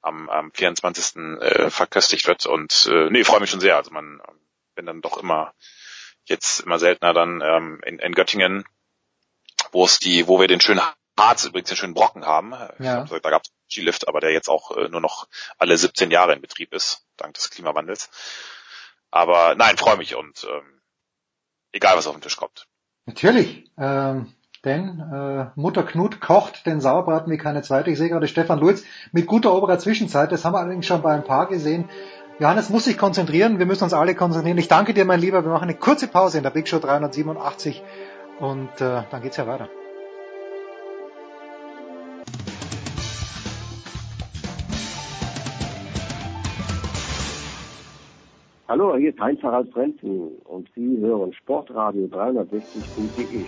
am, 0.00 0.28
am 0.28 0.52
24. 0.52 1.16
Äh, 1.16 1.70
verköstigt 1.70 2.26
wird. 2.26 2.46
Und 2.46 2.88
äh, 2.90 3.10
nee, 3.10 3.24
freue 3.24 3.40
mich 3.40 3.50
schon 3.50 3.60
sehr. 3.60 3.76
Also 3.76 3.90
man 3.90 4.20
bin 4.74 4.86
dann 4.86 5.02
doch 5.02 5.18
immer 5.18 5.52
jetzt 6.24 6.60
immer 6.60 6.78
seltener 6.78 7.12
dann 7.12 7.40
ähm, 7.40 7.80
in, 7.84 7.98
in 7.98 8.12
Göttingen, 8.12 8.64
wo 9.72 9.84
es 9.84 9.98
die, 9.98 10.26
wo 10.26 10.40
wir 10.40 10.48
den 10.48 10.60
schönen 10.60 10.80
Harz 11.18 11.44
übrigens 11.44 11.68
den 11.68 11.76
schönen 11.76 11.94
Brocken 11.94 12.24
haben. 12.24 12.52
Ja. 12.78 13.04
Glaub, 13.04 13.22
da 13.22 13.30
gab 13.30 13.42
es 13.42 13.50
Skilift, 13.70 14.08
aber 14.08 14.20
der 14.20 14.32
jetzt 14.32 14.48
auch 14.48 14.76
äh, 14.76 14.88
nur 14.88 15.00
noch 15.00 15.28
alle 15.58 15.76
17 15.76 16.10
Jahre 16.10 16.34
in 16.34 16.40
Betrieb 16.40 16.72
ist, 16.72 17.04
dank 17.16 17.34
des 17.34 17.50
Klimawandels. 17.50 18.10
Aber 19.10 19.54
nein, 19.54 19.76
freue 19.76 19.96
mich 19.96 20.14
und 20.14 20.46
ähm, 20.50 20.80
egal 21.72 21.96
was 21.96 22.06
auf 22.06 22.14
den 22.16 22.22
Tisch 22.22 22.36
kommt. 22.36 22.66
Natürlich. 23.06 23.70
Ähm, 23.78 24.34
denn 24.64 25.00
äh, 25.00 25.46
Mutter 25.54 25.84
Knut 25.84 26.20
kocht 26.20 26.66
den 26.66 26.80
Sauerbraten 26.80 27.32
wie 27.32 27.38
keine 27.38 27.62
zweite. 27.62 27.90
Ich 27.90 27.98
sehe 27.98 28.08
gerade 28.08 28.26
Stefan 28.26 28.58
Lutz 28.58 28.82
mit 29.12 29.26
guter 29.26 29.54
oberer 29.54 29.78
Zwischenzeit. 29.78 30.32
Das 30.32 30.44
haben 30.44 30.54
wir 30.54 30.58
allerdings 30.58 30.86
schon 30.86 31.02
bei 31.02 31.14
ein 31.14 31.24
paar 31.24 31.46
gesehen. 31.46 31.88
Johannes 32.40 32.68
muss 32.68 32.84
sich 32.84 32.98
konzentrieren. 32.98 33.58
Wir 33.58 33.66
müssen 33.66 33.84
uns 33.84 33.94
alle 33.94 34.14
konzentrieren. 34.14 34.58
Ich 34.58 34.68
danke 34.68 34.92
dir, 34.92 35.04
mein 35.04 35.20
Lieber. 35.20 35.44
Wir 35.44 35.52
machen 35.52 35.68
eine 35.68 35.78
kurze 35.78 36.08
Pause 36.08 36.38
in 36.38 36.42
der 36.42 36.50
Big 36.50 36.68
Show 36.68 36.80
387 36.80 37.82
und 38.40 38.80
äh, 38.80 39.04
dann 39.08 39.22
geht's 39.22 39.36
ja 39.36 39.46
weiter. 39.46 39.70
Hallo, 48.78 48.94
hier 48.98 49.08
ist 49.08 49.18
Heinz-Harald 49.18 49.72
Frenzen 49.72 50.32
und 50.44 50.68
Sie 50.74 50.98
hören 50.98 51.32
Sportradio 51.32 52.08
360.de. 52.08 53.46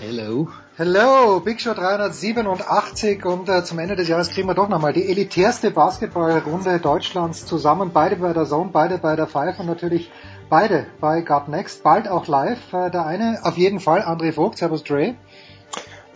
Hello. 0.00 0.48
Hello, 0.76 1.38
Big 1.38 1.60
Show 1.60 1.74
387 1.74 3.24
und 3.24 3.48
äh, 3.48 3.62
zum 3.62 3.78
Ende 3.78 3.94
des 3.94 4.08
Jahres 4.08 4.30
kriegen 4.30 4.48
wir 4.48 4.54
doch 4.54 4.68
nochmal 4.68 4.92
die 4.92 5.08
elitärste 5.08 5.70
Basketballrunde 5.70 6.80
Deutschlands 6.80 7.46
zusammen. 7.46 7.92
Beide 7.94 8.16
bei 8.16 8.32
der 8.32 8.46
Zone, 8.46 8.70
beide 8.72 8.98
bei 8.98 9.14
der 9.14 9.28
Five 9.28 9.60
und 9.60 9.66
natürlich 9.66 10.10
beide 10.50 10.86
bei 11.00 11.20
God 11.20 11.46
Next. 11.46 11.84
Bald 11.84 12.08
auch 12.08 12.26
live. 12.26 12.72
Äh, 12.72 12.90
der 12.90 13.06
eine 13.06 13.38
auf 13.44 13.56
jeden 13.56 13.78
Fall, 13.78 14.00
André 14.00 14.32
Vogt, 14.32 14.58
Servus 14.58 14.82
Dre. 14.82 15.14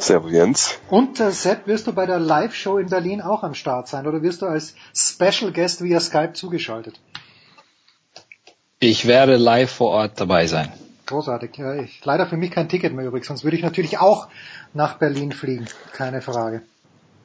Servus 0.03 0.33
Jens. 0.33 0.79
Und 0.91 1.21
äh, 1.21 1.31
Sepp, 1.31 1.67
wirst 1.67 1.87
du 1.87 1.93
bei 1.93 2.07
der 2.07 2.19
Live-Show 2.19 2.79
in 2.79 2.89
Berlin 2.89 3.21
auch 3.21 3.45
am 3.45 3.55
Start 3.55 3.87
sein 3.89 4.07
oder 4.07 4.23
wirst 4.23 4.43
du 4.43 4.47
als 4.47 4.75
Special 4.95 5.53
Guest 5.53 5.83
via 5.83 6.01
Skype 6.01 6.33
zugeschaltet? 6.33 7.01
Ich 8.81 9.07
werde 9.07 9.37
live 9.37 9.71
vor 9.71 9.91
Ort 9.91 10.21
dabei 10.21 10.49
sein. 10.49 10.73
Großartig. 11.07 11.57
Ja, 11.57 11.75
ich, 11.75 12.05
leider 12.05 12.27
für 12.27 12.37
mich 12.37 12.51
kein 12.51 12.69
Ticket 12.69 12.93
mehr 12.93 13.07
übrig, 13.07 13.25
sonst 13.25 13.45
würde 13.45 13.57
ich 13.57 13.63
natürlich 13.63 13.99
auch 13.99 14.29
nach 14.75 14.99
Berlin 14.99 15.31
fliegen. 15.31 15.67
Keine 15.93 16.21
Frage. 16.21 16.63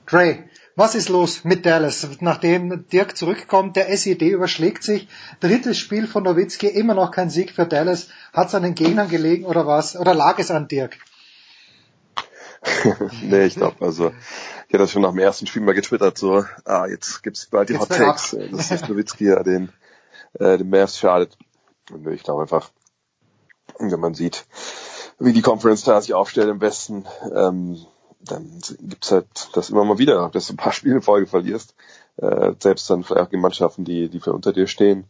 Dre, 0.06 0.44
was 0.76 0.94
ist 0.94 1.10
los 1.10 1.44
mit 1.44 1.66
Dallas? 1.66 2.08
Nachdem 2.20 2.88
Dirk 2.90 3.18
zurückkommt, 3.18 3.76
der 3.76 3.90
SED 3.90 4.30
überschlägt 4.30 4.84
sich. 4.84 5.08
Drittes 5.40 5.80
Spiel 5.80 6.06
von 6.06 6.24
Nowitzki, 6.24 6.68
immer 6.68 6.94
noch 6.94 7.10
kein 7.10 7.32
Sieg 7.32 7.52
für 7.52 7.66
Dallas. 7.66 8.10
Hat 8.34 8.50
es 8.50 8.56
an 8.56 8.62
den 8.62 8.76
Gegnern 8.76 9.10
gelegen 9.10 9.46
oder 9.46 9.66
was? 9.66 9.98
Oder 9.98 10.14
lag 10.14 10.38
es 10.38 10.52
an 10.52 10.68
Dirk? 10.68 10.98
nee, 13.24 13.46
ich 13.46 13.56
glaube, 13.56 13.86
also 13.86 14.10
ich 14.10 14.74
hatte 14.74 14.80
das 14.80 14.92
schon 14.92 15.02
nach 15.02 15.12
dem 15.12 15.20
ersten 15.20 15.48
Spiel 15.48 15.62
mal 15.62 15.74
getwittert, 15.74 16.18
so, 16.18 16.46
ah, 16.66 16.86
jetzt 16.88 17.24
gibt's 17.24 17.46
bald 17.48 17.70
die 17.70 17.74
jetzt 17.74 17.90
Hot 17.90 17.98
Takes, 17.98 18.38
das 18.52 18.72
ist 18.72 18.90
Nowitzki 18.90 19.26
ja 19.26 19.44
den, 19.44 19.70
äh, 20.34 20.58
den 20.58 20.70
Mavs 20.70 20.98
schadet. 20.98 21.38
Und 21.92 22.08
ich 22.08 22.24
glaube 22.24 22.42
einfach, 22.42 22.70
wenn 23.80 24.00
man 24.00 24.14
sieht, 24.14 24.46
wie 25.20 25.34
die 25.34 25.42
Conference 25.42 25.84
da 25.84 26.02
sich 26.02 26.14
aufstellt 26.14 26.50
im 26.50 26.62
Westen, 26.62 27.06
ähm, 27.34 27.78
dann 28.20 28.60
gibt's 28.82 29.12
halt 29.12 29.50
das 29.54 29.70
immer 29.70 29.86
mal 29.86 29.98
wieder, 29.98 30.30
dass 30.30 30.48
du 30.48 30.54
ein 30.54 30.58
paar 30.58 30.74
Spiele 30.74 30.96
in 30.96 31.02
Folge 31.02 31.28
verlierst. 31.28 31.76
Äh, 32.18 32.54
selbst 32.60 32.90
dann 32.90 33.04
vielleicht 33.04 33.28
auch 33.28 33.30
die 33.30 33.38
Mannschaften, 33.38 33.86
die, 33.86 34.10
die 34.10 34.20
unter 34.30 34.54
dir 34.54 34.68
stehen. 34.68 35.10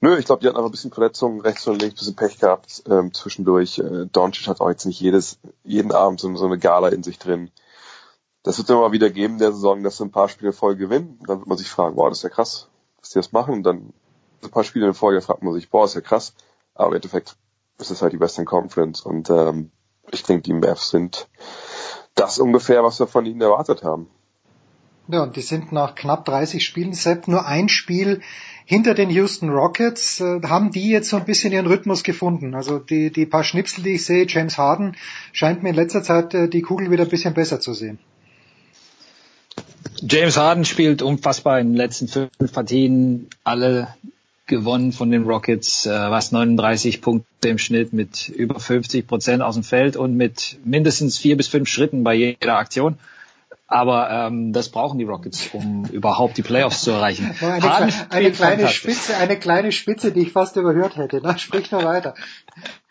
Nö, 0.00 0.16
ich 0.16 0.26
glaube, 0.26 0.40
die 0.40 0.46
hatten 0.46 0.56
einfach 0.56 0.68
ein 0.68 0.72
bisschen 0.72 0.92
Verletzungen 0.92 1.40
rechts 1.40 1.66
und 1.66 1.80
links, 1.80 1.96
ein 1.96 1.98
bisschen 1.98 2.16
Pech 2.16 2.38
gehabt 2.38 2.84
ähm, 2.88 3.12
zwischendurch. 3.12 3.78
Äh, 3.78 4.06
Doncic 4.06 4.46
hat 4.46 4.60
auch 4.60 4.68
jetzt 4.68 4.84
nicht 4.84 5.00
jedes, 5.00 5.38
jeden 5.64 5.92
Abend 5.92 6.20
so, 6.20 6.34
so 6.36 6.46
eine 6.46 6.58
Gala 6.58 6.88
in 6.88 7.02
sich 7.02 7.18
drin. 7.18 7.50
Das 8.44 8.58
wird 8.58 8.70
immer 8.70 8.80
mal 8.80 8.92
wieder 8.92 9.10
geben 9.10 9.38
der 9.38 9.52
Saison, 9.52 9.82
dass 9.82 9.96
sie 9.96 10.04
ein 10.04 10.12
paar 10.12 10.28
Spiele 10.28 10.52
Folge 10.52 10.84
gewinnen. 10.84 11.18
Dann 11.26 11.40
wird 11.40 11.48
man 11.48 11.58
sich 11.58 11.68
fragen, 11.68 11.96
boah, 11.96 12.08
das 12.08 12.18
ist 12.18 12.24
ja 12.24 12.30
krass, 12.30 12.68
dass 13.00 13.10
die 13.10 13.18
das 13.18 13.32
machen. 13.32 13.54
Und 13.54 13.62
dann 13.64 13.92
ein 14.42 14.50
paar 14.50 14.64
Spiele 14.64 14.86
in 14.86 14.94
Folge 14.94 15.20
fragt 15.20 15.42
man 15.42 15.52
sich, 15.52 15.68
boah, 15.68 15.84
ist 15.84 15.94
ja 15.94 16.00
krass. 16.00 16.34
Aber 16.74 16.90
im 16.90 16.96
Endeffekt 16.96 17.36
es 17.78 17.90
ist 17.90 18.02
halt 18.02 18.12
die 18.12 18.20
Western 18.20 18.44
Conference 18.44 19.00
und 19.00 19.30
ähm, 19.30 19.70
ich 20.10 20.24
denke, 20.24 20.42
die 20.42 20.52
Mavs 20.52 20.90
sind 20.90 21.28
das 22.14 22.38
ungefähr, 22.38 22.82
was 22.82 22.98
wir 22.98 23.06
von 23.06 23.24
ihnen 23.26 23.40
erwartet 23.40 23.84
haben. 23.84 24.10
Ja, 25.10 25.22
und 25.22 25.36
die 25.36 25.40
sind 25.40 25.72
nach 25.72 25.94
knapp 25.94 26.26
30 26.26 26.62
Spielen 26.62 26.92
selbst 26.92 27.28
nur 27.28 27.46
ein 27.46 27.70
Spiel 27.70 28.20
hinter 28.66 28.92
den 28.92 29.08
Houston 29.08 29.48
Rockets. 29.48 30.20
Äh, 30.20 30.42
haben 30.42 30.70
die 30.70 30.90
jetzt 30.90 31.08
so 31.08 31.16
ein 31.16 31.24
bisschen 31.24 31.52
ihren 31.52 31.66
Rhythmus 31.66 32.02
gefunden? 32.02 32.54
Also 32.54 32.78
die, 32.78 33.10
die 33.10 33.24
paar 33.24 33.42
Schnipsel, 33.42 33.82
die 33.82 33.94
ich 33.94 34.04
sehe, 34.04 34.26
James 34.28 34.58
Harden 34.58 34.96
scheint 35.32 35.62
mir 35.62 35.70
in 35.70 35.74
letzter 35.74 36.02
Zeit 36.02 36.34
äh, 36.34 36.48
die 36.48 36.60
Kugel 36.60 36.90
wieder 36.90 37.04
ein 37.04 37.08
bisschen 37.08 37.32
besser 37.32 37.58
zu 37.58 37.72
sehen. 37.72 37.98
James 40.02 40.36
Harden 40.36 40.66
spielt 40.66 41.00
unfassbar 41.00 41.58
in 41.58 41.68
den 41.68 41.76
letzten 41.76 42.08
fünf 42.08 42.52
Partien 42.52 43.28
alle 43.44 43.88
gewonnen 44.46 44.92
von 44.92 45.10
den 45.10 45.24
Rockets, 45.24 45.86
äh, 45.86 45.90
was 45.90 46.32
39 46.32 47.00
Punkte 47.00 47.48
im 47.48 47.56
Schnitt 47.56 47.94
mit 47.94 48.28
über 48.28 48.60
50 48.60 49.06
Prozent 49.06 49.42
aus 49.42 49.54
dem 49.54 49.64
Feld 49.64 49.96
und 49.96 50.16
mit 50.16 50.58
mindestens 50.64 51.16
vier 51.16 51.38
bis 51.38 51.48
fünf 51.48 51.68
Schritten 51.68 52.04
bei 52.04 52.14
jeder 52.14 52.58
Aktion. 52.58 52.98
Aber 53.70 54.10
ähm, 54.10 54.54
das 54.54 54.70
brauchen 54.70 54.98
die 54.98 55.04
Rockets, 55.04 55.50
um 55.52 55.84
überhaupt 55.92 56.38
die 56.38 56.42
Playoffs 56.42 56.82
zu 56.82 56.90
erreichen. 56.90 57.34
Eine, 57.40 57.92
eine 58.08 58.32
kleine 58.32 58.68
Spitze, 58.68 59.16
eine 59.18 59.38
kleine 59.38 59.72
Spitze, 59.72 60.10
die 60.10 60.22
ich 60.22 60.32
fast 60.32 60.56
überhört 60.56 60.96
hätte. 60.96 61.20
Na, 61.22 61.36
sprich 61.36 61.70
nur 61.70 61.84
weiter. 61.84 62.14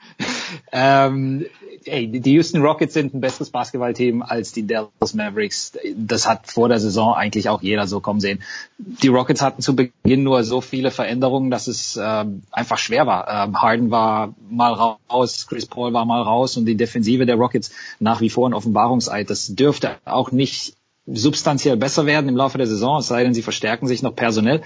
ähm, 0.71 1.45
ey, 1.87 2.07
die 2.07 2.31
Houston 2.33 2.61
Rockets 2.61 2.93
sind 2.93 3.13
ein 3.13 3.21
besseres 3.21 3.49
Basketballteam 3.49 4.21
als 4.21 4.51
die 4.51 4.65
Dallas 4.65 5.13
Mavericks. 5.13 5.73
Das 5.95 6.27
hat 6.27 6.51
vor 6.51 6.69
der 6.69 6.79
Saison 6.79 7.13
eigentlich 7.13 7.49
auch 7.49 7.61
jeder 7.61 7.87
so 7.87 7.99
kommen 7.99 8.19
sehen. 8.19 8.43
Die 8.77 9.07
Rockets 9.07 9.41
hatten 9.41 9.61
zu 9.61 9.75
Beginn 9.75 10.23
nur 10.23 10.43
so 10.43 10.61
viele 10.61 10.91
Veränderungen, 10.91 11.51
dass 11.51 11.67
es 11.67 11.99
ähm, 12.01 12.43
einfach 12.51 12.77
schwer 12.77 13.07
war. 13.07 13.27
Ähm, 13.27 13.61
Harden 13.61 13.91
war 13.91 14.33
mal 14.49 14.73
raus, 14.73 15.47
Chris 15.47 15.65
Paul 15.65 15.93
war 15.93 16.05
mal 16.05 16.21
raus 16.21 16.57
und 16.57 16.65
die 16.65 16.75
Defensive 16.75 17.25
der 17.25 17.35
Rockets 17.35 17.71
nach 17.99 18.21
wie 18.21 18.29
vor 18.29 18.49
ein 18.49 18.53
Offenbarungseid. 18.53 19.29
Das 19.29 19.47
dürfte 19.47 19.97
auch 20.05 20.31
nicht 20.31 20.75
substanziell 21.05 21.77
besser 21.77 22.05
werden 22.05 22.29
im 22.29 22.35
Laufe 22.35 22.57
der 22.57 22.67
Saison, 22.67 22.99
es 22.99 23.07
sei 23.07 23.23
denn, 23.23 23.33
sie 23.33 23.41
verstärken 23.41 23.87
sich 23.87 24.01
noch 24.03 24.15
personell. 24.15 24.61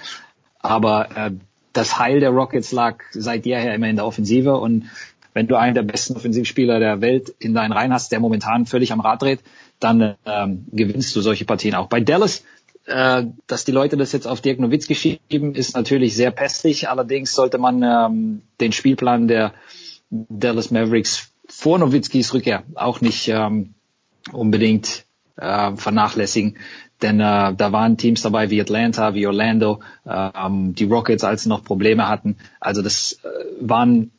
Aber 0.59 1.15
äh, 1.15 1.31
das 1.73 1.99
Heil 1.99 2.19
der 2.19 2.31
Rockets 2.31 2.71
lag 2.71 2.97
seit 3.11 3.45
jeher 3.45 3.73
immer 3.73 3.87
in 3.87 3.95
der 3.95 4.05
Offensive 4.05 4.57
und 4.57 4.89
wenn 5.33 5.47
du 5.47 5.55
einen 5.57 5.75
der 5.75 5.83
besten 5.83 6.15
Offensivspieler 6.15 6.79
der 6.79 7.01
Welt 7.01 7.33
in 7.39 7.53
deinen 7.53 7.71
Reihen 7.71 7.93
hast, 7.93 8.11
der 8.11 8.19
momentan 8.19 8.65
völlig 8.65 8.91
am 8.91 8.99
Rad 8.99 9.21
dreht, 9.21 9.39
dann 9.79 10.15
ähm, 10.25 10.65
gewinnst 10.71 11.15
du 11.15 11.21
solche 11.21 11.45
Partien 11.45 11.75
auch. 11.75 11.87
Bei 11.87 11.99
Dallas, 11.99 12.43
äh, 12.85 13.25
dass 13.47 13.65
die 13.65 13.71
Leute 13.71 13.97
das 13.97 14.11
jetzt 14.11 14.27
auf 14.27 14.41
Dirk 14.41 14.59
Nowitzki 14.59 14.95
schieben, 14.95 15.55
ist 15.55 15.75
natürlich 15.75 16.15
sehr 16.15 16.31
pestig. 16.31 16.89
Allerdings 16.89 17.33
sollte 17.33 17.57
man 17.57 17.83
ähm, 17.83 18.41
den 18.59 18.71
Spielplan 18.71 19.27
der 19.27 19.53
Dallas 20.09 20.71
Mavericks 20.71 21.31
vor 21.47 21.79
Nowitzkis 21.79 22.33
Rückkehr 22.33 22.63
auch 22.75 23.01
nicht 23.01 23.27
ähm, 23.27 23.73
unbedingt 24.31 25.05
äh, 25.37 25.75
vernachlässigen. 25.75 26.57
Denn 27.01 27.19
äh, 27.19 27.53
da 27.55 27.71
waren 27.71 27.97
Teams 27.97 28.21
dabei 28.21 28.49
wie 28.49 28.61
Atlanta, 28.61 29.15
wie 29.15 29.25
Orlando, 29.25 29.81
ähm, 30.05 30.75
die 30.75 30.85
Rockets, 30.85 31.23
als 31.23 31.43
sie 31.43 31.49
noch 31.49 31.63
Probleme 31.63 32.07
hatten. 32.07 32.37
Also 32.59 32.81
das 32.81 33.19
äh, 33.23 33.27
waren 33.59 34.11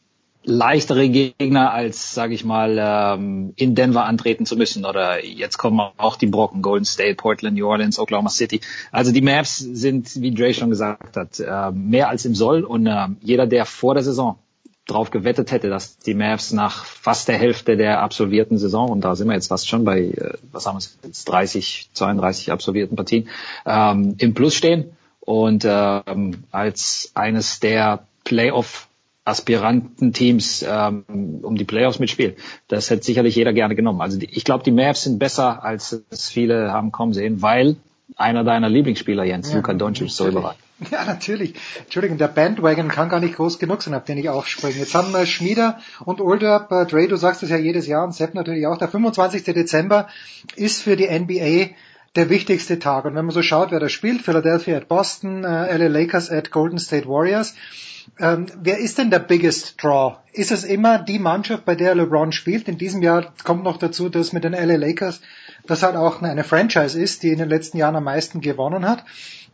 leichtere 0.45 1.09
Gegner 1.09 1.73
als, 1.73 2.15
sage 2.15 2.35
ich 2.35 2.45
mal, 2.45 2.77
ähm, 2.79 3.53
in 3.57 3.75
Denver 3.75 4.05
antreten 4.05 4.47
zu 4.47 4.57
müssen. 4.57 4.85
Oder 4.85 5.25
jetzt 5.25 5.59
kommen 5.59 5.81
auch 5.97 6.17
die 6.17 6.27
Brocken, 6.27 6.63
Golden 6.63 6.85
State, 6.85 7.15
Portland, 7.17 7.57
New 7.57 7.67
Orleans, 7.67 7.99
Oklahoma 7.99 8.31
City. 8.31 8.61
Also 8.91 9.13
die 9.13 9.23
Maps 9.23 9.59
sind, 9.59 10.21
wie 10.21 10.35
Dre 10.35 10.53
schon 10.55 10.71
gesagt 10.71 11.17
hat, 11.17 11.41
äh, 11.41 11.71
mehr 11.73 12.09
als 12.09 12.25
im 12.25 12.35
Soll. 12.35 12.65
Und 12.65 12.87
äh, 12.87 13.09
jeder, 13.21 13.47
der 13.47 13.67
vor 13.67 13.95
der 13.95 14.03
Saison 14.03 14.39
drauf 14.87 15.11
gewettet 15.11 15.53
hätte, 15.53 15.69
dass 15.69 15.99
die 15.99 16.15
Mavs 16.15 16.53
nach 16.53 16.85
fast 16.85 17.29
der 17.29 17.39
Hälfte 17.39 17.77
der 17.77 18.03
absolvierten 18.03 18.59
Saison, 18.59 18.91
und 18.91 19.03
da 19.03 19.15
sind 19.15 19.29
wir 19.29 19.35
jetzt 19.35 19.49
fast 19.49 19.69
schon 19.69 19.85
bei, 19.85 20.01
äh, 20.01 20.35
was 20.51 20.67
haben 20.67 20.79
wir 20.79 21.09
jetzt, 21.09 21.29
30, 21.29 21.91
32 21.95 22.51
absolvierten 22.51 22.97
Partien, 22.97 23.29
ähm, 23.65 24.17
im 24.19 24.35
Plus 24.35 24.55
stehen 24.55 24.97
und 25.21 25.65
ähm, 25.67 26.45
als 26.51 27.13
eines 27.15 27.61
der 27.61 28.07
Playoff 28.25 28.89
Aspirantenteams 29.25 30.65
ähm, 30.69 31.05
um 31.43 31.55
die 31.57 31.65
Playoffs 31.65 31.99
mitspielen. 31.99 32.35
Das 32.69 32.91
hätte 32.91 33.05
sicherlich 33.05 33.37
jeder 33.37 33.53
gerne 33.53 33.77
genommen. 33.77 34.01
Also 34.01 34.19
die, 34.19 34.27
ich 34.27 34.45
glaube, 34.45 34.65
die 34.65 34.73
Mavs 34.73 35.05
sind 35.05 35.19
besser, 35.19 35.65
als 35.65 36.05
es 36.11 36.29
viele 36.29 36.73
haben 36.73 36.91
kommen 36.91 37.13
sehen, 37.13 37.41
weil 37.41 37.77
einer 38.17 38.45
deiner 38.45 38.69
Lieblingsspieler, 38.69 39.25
Jens, 39.25 39.51
ja, 39.51 39.57
Luka 39.57 39.75
Doncic, 39.75 40.11
so 40.11 40.29
überragt. 40.29 40.59
Ja, 40.91 41.05
natürlich. 41.05 41.55
Entschuldigung, 41.85 42.19
der 42.19 42.27
Bandwagon 42.27 42.89
kann 42.89 43.09
gar 43.09 43.21
nicht 43.21 43.37
groß 43.37 43.61
genug 43.61 43.83
sein, 43.83 43.95
auf 43.95 44.05
den 44.05 44.19
ich 44.19 44.29
aufspringe. 44.29 44.75
Jetzt 44.75 44.95
haben 44.95 45.13
wir 45.13 45.27
Schmieder 45.27 45.79
und 46.05 46.21
Older, 46.21 46.67
äh, 46.71 46.87
Dre, 46.87 47.07
du 47.07 47.15
sagst 47.15 47.45
es 47.45 47.51
ja 47.51 47.57
jedes 47.57 47.87
Jahr 47.87 48.05
und 48.05 48.15
Sepp 48.15 48.35
natürlich 48.35 48.67
auch. 48.67 48.79
Der 48.79 48.89
25. 48.89 49.45
Dezember 49.45 50.09
ist 50.57 50.83
für 50.83 50.97
die 50.97 51.07
NBA 51.07 51.75
der 52.17 52.29
wichtigste 52.31 52.79
Tag. 52.79 53.05
Und 53.05 53.15
wenn 53.15 53.25
man 53.25 53.35
so 53.35 53.43
schaut, 53.43 53.71
wer 53.71 53.81
da 53.81 53.89
spielt, 53.89 54.23
Philadelphia 54.23 54.77
at 54.77 54.89
Boston, 54.89 55.45
äh, 55.45 55.77
LA 55.77 55.87
Lakers 55.87 56.31
at 56.31 56.51
Golden 56.51 56.79
State 56.79 57.07
Warriors, 57.07 57.55
ähm, 58.19 58.47
wer 58.57 58.79
ist 58.79 58.99
denn 58.99 59.11
der 59.11 59.19
biggest 59.19 59.83
draw? 59.83 60.17
Ist 60.33 60.51
es 60.51 60.65
immer 60.65 60.99
die 60.99 61.19
Mannschaft, 61.19 61.65
bei 61.65 61.75
der 61.75 61.95
LeBron 61.95 62.33
spielt? 62.33 62.69
In 62.69 62.79
diesem 62.79 63.03
Jahr 63.03 63.33
kommt 63.45 63.65
noch 63.65 63.77
dazu, 63.77 64.09
dass 64.09 64.33
mit 64.33 64.45
den 64.45 64.53
LA 64.53 64.77
Lakers 64.77 65.21
das 65.67 65.83
halt 65.83 65.97
auch 65.97 66.23
eine 66.23 66.45
Franchise 66.45 67.01
ist, 67.01 67.23
die 67.23 67.31
in 67.31 67.39
den 67.39 67.49
letzten 67.49 67.79
Jahren 67.79 67.97
am 67.97 68.05
meisten 68.05 68.41
gewonnen 68.41 68.89
hat. 68.89 69.05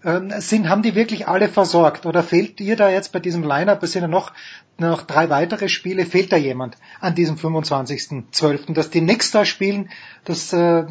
Ähm, 0.04 0.32
sind, 0.38 0.68
haben 0.68 0.82
die 0.82 0.94
wirklich 0.94 1.26
alle 1.26 1.48
versorgt? 1.48 2.06
Oder 2.06 2.22
fehlt 2.22 2.58
dir 2.58 2.76
da 2.76 2.88
jetzt 2.88 3.12
bei 3.12 3.18
diesem 3.18 3.42
Lineup, 3.42 3.82
es 3.82 3.92
sind 3.92 4.02
ja 4.02 4.08
noch, 4.08 4.32
noch 4.78 5.02
drei 5.02 5.28
weitere 5.28 5.68
Spiele, 5.68 6.06
fehlt 6.06 6.32
da 6.32 6.36
jemand 6.36 6.76
an 7.00 7.14
diesem 7.14 7.36
25.12., 7.36 8.72
dass 8.74 8.90
die 8.90 9.00
Knicks 9.00 9.32
da 9.32 9.44
spielen? 9.44 9.90
Das 10.24 10.52
äh, 10.52 10.84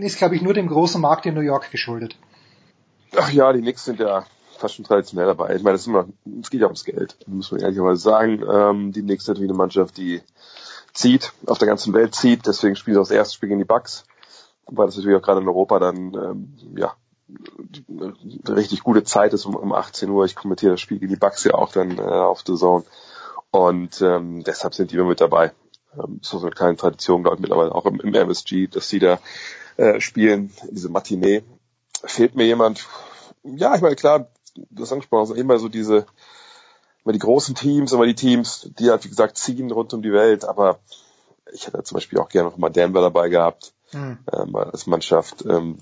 ist, 0.00 0.18
glaube 0.18 0.36
ich, 0.36 0.42
nur 0.42 0.54
dem 0.54 0.68
großen 0.68 1.00
Markt 1.00 1.26
in 1.26 1.34
New 1.34 1.40
York 1.40 1.70
geschuldet. 1.70 2.16
Ach 3.16 3.30
ja, 3.30 3.52
die 3.52 3.60
Knicks 3.60 3.84
sind 3.84 3.98
ja 3.98 4.24
fast 4.62 4.76
schon 4.76 4.84
traditionell 4.84 5.26
dabei. 5.26 5.54
Ich 5.56 5.62
meine, 5.62 5.76
es, 5.76 5.84
geht 6.50 6.60
ja 6.60 6.66
ums 6.66 6.84
Geld, 6.84 7.16
muss 7.26 7.50
man 7.50 7.60
ehrlicherweise 7.60 8.00
sagen. 8.00 8.42
Ähm, 8.48 8.92
die 8.92 9.00
sind 9.00 9.28
natürlich 9.28 9.50
eine 9.50 9.58
Mannschaft, 9.58 9.96
die 9.96 10.22
zieht, 10.94 11.32
auf 11.46 11.58
der 11.58 11.68
ganzen 11.68 11.92
Welt 11.94 12.14
zieht, 12.14 12.46
deswegen 12.46 12.76
spielt 12.76 12.94
sie 12.94 13.00
auch 13.00 13.04
das 13.04 13.10
erste 13.10 13.34
Spiel 13.34 13.48
gegen 13.48 13.58
die 13.58 13.66
Bucks, 13.66 14.04
weil 14.66 14.86
das 14.86 14.96
natürlich 14.96 15.18
auch 15.18 15.22
gerade 15.22 15.40
in 15.40 15.48
Europa 15.48 15.78
dann 15.78 16.14
ähm, 16.14 16.54
ja 16.76 16.94
eine 17.88 18.56
richtig 18.56 18.82
gute 18.82 19.04
Zeit 19.04 19.32
ist 19.32 19.46
um, 19.46 19.56
um 19.56 19.72
18 19.72 20.10
Uhr. 20.10 20.26
Ich 20.26 20.36
kommentiere 20.36 20.72
das 20.72 20.80
Spiel 20.80 20.98
gegen 20.98 21.12
die 21.12 21.18
Bucks 21.18 21.44
ja 21.44 21.54
auch 21.54 21.72
dann 21.72 21.98
äh, 21.98 22.02
auf 22.02 22.42
The 22.46 22.54
Zone 22.54 22.84
und 23.50 24.00
ähm, 24.00 24.44
deshalb 24.44 24.74
sind 24.74 24.90
die 24.92 24.96
immer 24.96 25.08
mit 25.08 25.20
dabei. 25.20 25.52
Ähm, 25.98 26.20
so 26.22 26.40
eine 26.40 26.50
kleine 26.50 26.76
Tradition, 26.76 27.22
glaube 27.22 27.36
ich, 27.36 27.40
mittlerweile 27.40 27.74
auch 27.74 27.86
im, 27.86 28.00
im 28.00 28.14
MSG, 28.14 28.68
dass 28.68 28.88
sie 28.88 28.98
da 28.98 29.18
äh, 29.76 30.00
spielen, 30.00 30.52
diese 30.70 30.88
Matinee. 30.88 31.42
Fehlt 32.04 32.34
mir 32.34 32.44
jemand? 32.44 32.86
Ja, 33.44 33.74
ich 33.74 33.80
meine, 33.80 33.96
klar, 33.96 34.28
du 34.54 34.82
hast 34.82 34.92
angesprochen, 34.92 35.20
also 35.20 35.34
immer 35.34 35.58
so 35.58 35.68
diese, 35.68 36.06
immer 37.04 37.12
die 37.12 37.18
großen 37.18 37.54
Teams, 37.54 37.92
immer 37.92 38.06
die 38.06 38.14
Teams, 38.14 38.70
die 38.78 38.90
halt, 38.90 39.04
wie 39.04 39.08
gesagt, 39.08 39.36
ziehen 39.38 39.70
rund 39.70 39.92
um 39.94 40.02
die 40.02 40.12
Welt, 40.12 40.44
aber 40.44 40.80
ich 41.52 41.66
hätte 41.66 41.82
zum 41.82 41.96
Beispiel 41.96 42.18
auch 42.18 42.28
gerne 42.28 42.50
noch 42.50 42.56
mal 42.56 42.70
Denver 42.70 43.00
dabei 43.00 43.28
gehabt, 43.28 43.72
hm. 43.90 44.18
ähm, 44.32 44.56
als 44.56 44.86
Mannschaft. 44.86 45.44
Ähm, 45.44 45.78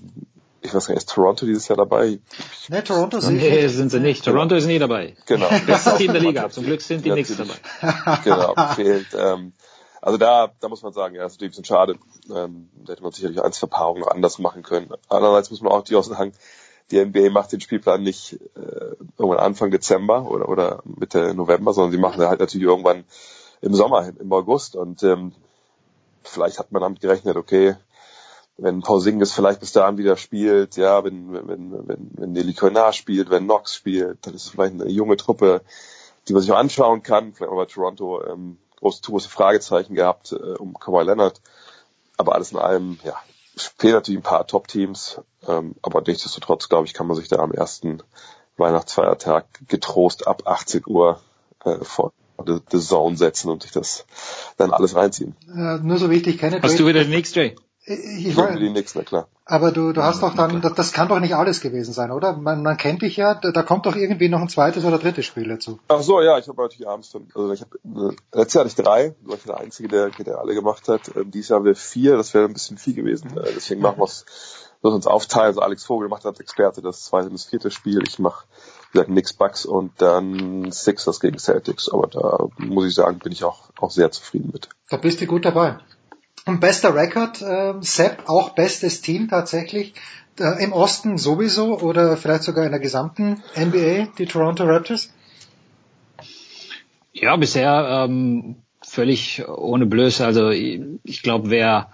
ich 0.63 0.73
weiß 0.73 0.85
gar 0.85 0.93
nicht, 0.93 1.03
ist 1.03 1.09
Toronto 1.09 1.45
dieses 1.45 1.67
Jahr 1.67 1.77
dabei? 1.77 2.19
Ne, 2.69 2.83
Toronto 2.83 3.19
sind, 3.19 3.37
nee, 3.37 3.67
sind 3.67 3.89
sie 3.89 3.99
nicht. 3.99 4.23
Toronto 4.23 4.55
ist 4.55 4.67
nie 4.67 4.77
dabei. 4.77 5.15
Genau. 5.25 5.49
Bestes 5.65 5.95
Team 5.95 6.13
der 6.13 6.21
Liga. 6.21 6.49
Zum 6.49 6.65
Glück 6.65 6.81
sind 6.81 7.03
die 7.03 7.09
Knicks 7.09 7.35
dabei. 7.35 7.55
genau, 8.23 8.53
fehlt. 8.75 9.07
Ähm, 9.17 9.53
also 10.01 10.17
da, 10.17 10.51
da 10.59 10.67
muss 10.67 10.83
man 10.83 10.93
sagen, 10.93 11.15
ja, 11.15 11.23
das 11.23 11.33
ist 11.33 11.41
ein 11.41 11.49
bisschen 11.49 11.65
schade. 11.65 11.97
Ähm, 12.33 12.69
da 12.75 12.93
hätte 12.93 13.03
man 13.03 13.11
sicherlich 13.11 13.41
eins 13.41 13.57
Verpaarung 13.57 13.99
noch 13.99 14.07
anders 14.07 14.37
machen 14.37 14.61
können. 14.61 14.91
Andererseits 15.09 15.49
muss 15.49 15.61
man 15.61 15.71
auch 15.71 15.83
die 15.83 15.95
auch 15.95 16.03
sagen, 16.03 16.33
die 16.91 17.03
NBA 17.03 17.29
macht 17.29 17.51
den 17.51 17.61
Spielplan 17.61 18.03
nicht 18.03 18.33
äh, 18.55 18.95
irgendwann 19.17 19.39
Anfang 19.39 19.71
Dezember 19.71 20.29
oder, 20.29 20.49
oder 20.49 20.81
Mitte 20.83 21.33
November, 21.33 21.73
sondern 21.73 21.91
sie 21.91 21.97
machen 21.97 22.21
halt 22.21 22.39
natürlich 22.39 22.67
irgendwann 22.67 23.05
im 23.61 23.73
Sommer, 23.73 24.11
im 24.19 24.31
August. 24.33 24.75
Und 24.75 25.03
ähm, 25.03 25.33
vielleicht 26.23 26.59
hat 26.59 26.71
man 26.71 26.81
damit 26.81 26.99
gerechnet, 26.99 27.37
okay, 27.37 27.75
wenn 28.57 28.81
Paul 28.81 29.01
Singles 29.01 29.31
vielleicht 29.31 29.59
bis 29.59 29.71
dahin 29.71 29.97
wieder 29.97 30.17
spielt, 30.17 30.77
ja, 30.77 31.03
wenn, 31.03 31.33
wenn, 31.33 31.87
wenn, 31.87 32.11
wenn 32.13 32.31
Nelly 32.31 32.53
Konar 32.53 32.93
spielt, 32.93 33.29
wenn 33.29 33.45
Knox 33.45 33.73
spielt, 33.73 34.25
dann 34.25 34.33
ist 34.33 34.43
es 34.43 34.49
vielleicht 34.49 34.73
eine 34.73 34.89
junge 34.89 35.17
Truppe, 35.17 35.61
die 36.27 36.33
man 36.33 36.41
sich 36.41 36.51
auch 36.51 36.57
anschauen 36.57 37.01
kann. 37.01 37.33
Vielleicht 37.33 37.49
haben 37.49 37.57
wir 37.57 37.65
bei 37.65 37.71
Toronto 37.71 38.23
ähm, 38.23 38.57
große, 38.77 39.01
große 39.03 39.29
Fragezeichen 39.29 39.95
gehabt 39.95 40.33
äh, 40.33 40.35
um 40.35 40.77
Kawhi 40.77 41.03
Leonard. 41.03 41.41
Aber 42.17 42.35
alles 42.35 42.51
in 42.51 42.59
allem, 42.59 42.99
ja, 43.03 43.15
fehlen 43.77 43.93
natürlich 43.93 44.19
ein 44.19 44.23
paar 44.23 44.47
Top-Teams, 44.47 45.21
ähm, 45.47 45.75
aber 45.81 46.01
nichtsdestotrotz, 46.01 46.69
glaube 46.69 46.85
ich, 46.85 46.93
kann 46.93 47.07
man 47.07 47.15
sich 47.15 47.27
da 47.27 47.37
am 47.37 47.51
ersten 47.51 48.01
Weihnachtsfeiertag 48.57 49.45
getrost 49.67 50.27
ab 50.27 50.43
18 50.45 50.83
Uhr 50.85 51.19
äh, 51.63 51.77
vor 51.81 52.13
The, 52.43 52.59
the 52.71 52.79
Zone 52.79 53.17
setzen 53.17 53.51
und 53.51 53.61
sich 53.61 53.71
das 53.71 54.05
dann 54.57 54.71
alles 54.71 54.95
reinziehen. 54.95 55.35
Äh, 55.47 55.77
nur 55.77 55.97
so 55.97 56.09
wichtig, 56.09 56.39
keine 56.39 56.59
Hast 56.61 56.79
du 56.79 56.87
wieder 56.87 57.03
den 57.03 57.11
Next 57.11 57.35
Day? 57.35 57.55
Ich 57.93 58.35
wollte 58.35 58.59
die 58.59 58.69
na 58.69 59.03
klar. 59.03 59.27
Aber 59.45 59.71
du, 59.71 59.91
du 59.91 60.01
hast 60.01 60.23
doch 60.23 60.35
dann, 60.35 60.61
das, 60.61 60.73
das 60.75 60.93
kann 60.93 61.09
doch 61.09 61.19
nicht 61.19 61.35
alles 61.35 61.61
gewesen 61.61 61.93
sein, 61.93 62.11
oder? 62.11 62.37
Man, 62.37 62.63
man 62.63 62.77
kennt 62.77 63.01
dich 63.01 63.17
ja, 63.17 63.35
da, 63.35 63.51
da 63.51 63.63
kommt 63.63 63.85
doch 63.85 63.95
irgendwie 63.95 64.29
noch 64.29 64.39
ein 64.39 64.49
zweites 64.49 64.85
oder 64.85 64.97
drittes 64.97 65.25
Spiel 65.25 65.47
dazu. 65.47 65.79
Ach 65.87 66.01
so, 66.01 66.21
ja, 66.21 66.37
ich 66.37 66.47
habe 66.47 66.61
natürlich 66.61 66.87
abends 66.87 67.11
dann, 67.11 67.27
also 67.35 67.51
ich 67.51 67.61
habe, 67.61 67.77
äh, 67.83 68.37
letztes 68.37 68.53
Jahr 68.53 68.63
hatte 68.63 68.69
ich 68.69 68.83
drei, 68.83 69.15
du 69.23 69.31
warst 69.31 69.47
der 69.47 69.57
Einzige, 69.57 69.89
der, 69.89 70.09
der 70.09 70.39
alle 70.39 70.53
gemacht 70.53 70.87
hat. 70.87 71.15
Ähm, 71.15 71.31
dieses 71.31 71.49
Jahr 71.49 71.59
haben 71.59 71.65
wir 71.65 71.75
vier, 71.75 72.17
das 72.17 72.33
wäre 72.33 72.45
ein 72.45 72.53
bisschen 72.53 72.77
viel 72.77 72.93
gewesen. 72.93 73.37
Äh, 73.37 73.51
deswegen 73.55 73.81
machen 73.81 73.99
wir 73.99 74.05
es, 74.05 74.25
wir 74.81 74.91
uns 74.91 75.07
aufteilen. 75.07 75.47
Also 75.47 75.61
Alex 75.61 75.83
Vogel 75.83 76.09
macht 76.09 76.25
als 76.25 76.39
Experte 76.39 76.81
das 76.81 77.03
zweite 77.03 77.27
und 77.27 77.33
das 77.33 77.45
vierte 77.45 77.71
Spiel. 77.71 78.01
Ich 78.07 78.19
mache, 78.19 78.45
wie 78.91 78.99
gesagt, 78.99 79.09
Nix 79.09 79.33
Bucks 79.33 79.65
und 79.65 79.91
dann 79.97 80.71
Sixers 80.71 81.19
gegen 81.19 81.39
Celtics. 81.39 81.89
Aber 81.89 82.07
da 82.07 82.47
muss 82.57 82.87
ich 82.87 82.95
sagen, 82.95 83.19
bin 83.19 83.31
ich 83.31 83.43
auch, 83.43 83.69
auch 83.79 83.91
sehr 83.91 84.11
zufrieden 84.11 84.49
mit. 84.53 84.69
Da 84.89 84.97
bist 84.97 85.21
du 85.21 85.25
gut 85.25 85.45
dabei. 85.45 85.77
Und 86.45 86.59
bester 86.59 86.95
Rekord, 86.95 87.41
äh, 87.41 87.73
Sepp, 87.81 88.27
auch 88.27 88.51
bestes 88.51 89.01
Team 89.01 89.27
tatsächlich. 89.29 89.93
Äh, 90.39 90.63
Im 90.63 90.73
Osten 90.73 91.17
sowieso 91.17 91.79
oder 91.79 92.17
vielleicht 92.17 92.43
sogar 92.43 92.65
in 92.65 92.71
der 92.71 92.79
gesamten 92.79 93.43
NBA, 93.55 94.07
die 94.17 94.25
Toronto 94.25 94.63
Raptors? 94.63 95.13
Ja, 97.13 97.35
bisher 97.35 98.05
ähm, 98.05 98.55
völlig 98.81 99.47
ohne 99.47 99.85
Blöße. 99.85 100.25
Also 100.25 100.49
ich, 100.49 100.81
ich 101.03 101.21
glaube, 101.21 101.49
wer 101.49 101.91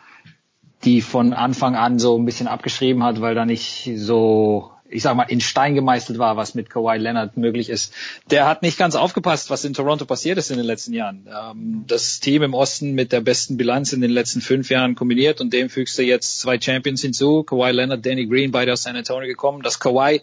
die 0.84 1.02
von 1.02 1.34
Anfang 1.34 1.76
an 1.76 2.00
so 2.00 2.18
ein 2.18 2.26
bisschen 2.26 2.48
abgeschrieben 2.48 3.04
hat, 3.04 3.20
weil 3.20 3.36
da 3.36 3.46
nicht 3.46 3.92
so 3.96 4.72
ich 4.90 5.04
sag 5.04 5.16
mal, 5.16 5.24
in 5.24 5.42
Stein 5.42 5.76
gemeißelt 5.76 6.20
war, 6.20 6.38
was 6.38 6.56
mit 6.56 6.70
Kawhi 6.70 6.98
Leonard 6.98 7.38
möglich 7.38 7.70
ist. 7.70 7.94
Der 8.30 8.48
hat 8.48 8.62
nicht 8.62 8.78
ganz 8.78 8.96
aufgepasst, 8.96 9.50
was 9.50 9.66
in 9.66 9.74
Toronto 9.74 10.06
passiert 10.06 10.38
ist 10.38 10.52
in 10.52 10.58
den 10.58 10.66
letzten 10.66 10.94
Jahren. 10.94 11.28
Ähm, 11.28 11.84
das 11.88 12.20
Team 12.20 12.44
im 12.44 12.54
Osten 12.54 12.94
mit 12.94 13.12
der 13.12 13.22
besten 13.22 13.58
Bilanz 13.58 13.94
in 13.94 14.02
den 14.02 14.12
letzten 14.12 14.42
fünf 14.42 14.70
Jahren 14.70 14.96
kombiniert 14.96 15.42
und 15.42 15.54
dem 15.54 15.70
fügst 15.70 15.98
du 15.98 16.04
jetzt 16.04 16.40
zwei 16.40 16.60
Champions 16.60 17.02
hinzu, 17.02 17.44
Kawhi 17.44 17.72
Leonard, 17.72 18.06
Danny 18.06 18.26
Green, 18.26 18.52
beide 18.52 18.74
aus 18.74 18.84
San 18.84 18.96
Antonio 18.96 19.28
gekommen. 19.28 19.62
Das 19.62 19.80
Kawhi 19.80 20.22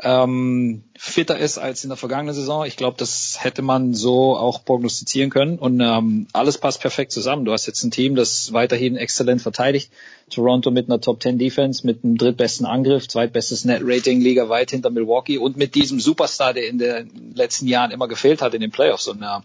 ähm, 0.00 0.84
fitter 0.96 1.38
ist 1.38 1.58
als 1.58 1.82
in 1.82 1.90
der 1.90 1.96
vergangenen 1.96 2.34
Saison. 2.34 2.64
Ich 2.64 2.76
glaube, 2.76 2.96
das 2.96 3.42
hätte 3.42 3.62
man 3.62 3.94
so 3.94 4.36
auch 4.36 4.64
prognostizieren 4.64 5.30
können. 5.30 5.58
Und 5.58 5.80
ähm, 5.80 6.28
alles 6.32 6.58
passt 6.58 6.80
perfekt 6.80 7.10
zusammen. 7.10 7.44
Du 7.44 7.52
hast 7.52 7.66
jetzt 7.66 7.82
ein 7.82 7.90
Team, 7.90 8.14
das 8.14 8.52
weiterhin 8.52 8.96
exzellent 8.96 9.42
verteidigt. 9.42 9.90
Toronto 10.30 10.70
mit 10.70 10.88
einer 10.88 11.00
Top 11.00 11.20
10 11.22 11.38
Defense, 11.38 11.84
mit 11.84 12.04
einem 12.04 12.16
drittbesten 12.16 12.64
Angriff, 12.64 13.08
zweitbestes 13.08 13.64
Net 13.64 13.80
Rating, 13.84 14.20
Liga 14.20 14.48
weit 14.48 14.70
hinter 14.70 14.90
Milwaukee 14.90 15.38
und 15.38 15.56
mit 15.56 15.74
diesem 15.74 15.98
Superstar, 15.98 16.54
der 16.54 16.68
in 16.68 16.78
den 16.78 17.32
letzten 17.34 17.66
Jahren 17.66 17.90
immer 17.90 18.06
gefehlt 18.06 18.40
hat 18.40 18.54
in 18.54 18.60
den 18.60 18.70
Playoffs. 18.70 19.08
Und 19.08 19.22
äh, 19.22 19.40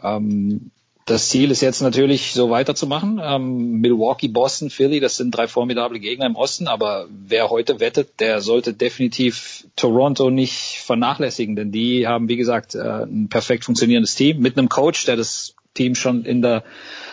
ähm, 0.00 0.70
das 1.04 1.28
Ziel 1.28 1.50
ist 1.50 1.62
jetzt 1.62 1.80
natürlich 1.80 2.32
so 2.32 2.50
weiterzumachen. 2.50 3.20
Ähm, 3.22 3.80
Milwaukee, 3.80 4.28
Boston, 4.28 4.70
Philly, 4.70 5.00
das 5.00 5.16
sind 5.16 5.32
drei 5.32 5.48
formidable 5.48 5.98
Gegner 5.98 6.26
im 6.26 6.36
Osten, 6.36 6.68
aber 6.68 7.06
wer 7.10 7.50
heute 7.50 7.80
wettet, 7.80 8.20
der 8.20 8.40
sollte 8.40 8.72
definitiv 8.72 9.66
Toronto 9.74 10.30
nicht 10.30 10.80
vernachlässigen, 10.84 11.56
denn 11.56 11.72
die 11.72 12.06
haben, 12.06 12.28
wie 12.28 12.36
gesagt, 12.36 12.74
äh, 12.74 13.04
ein 13.04 13.28
perfekt 13.28 13.64
funktionierendes 13.64 14.14
Team 14.14 14.40
mit 14.40 14.56
einem 14.56 14.68
Coach, 14.68 15.04
der 15.06 15.16
das 15.16 15.56
Team 15.74 15.94
schon 15.94 16.24
in 16.24 16.42
der 16.42 16.62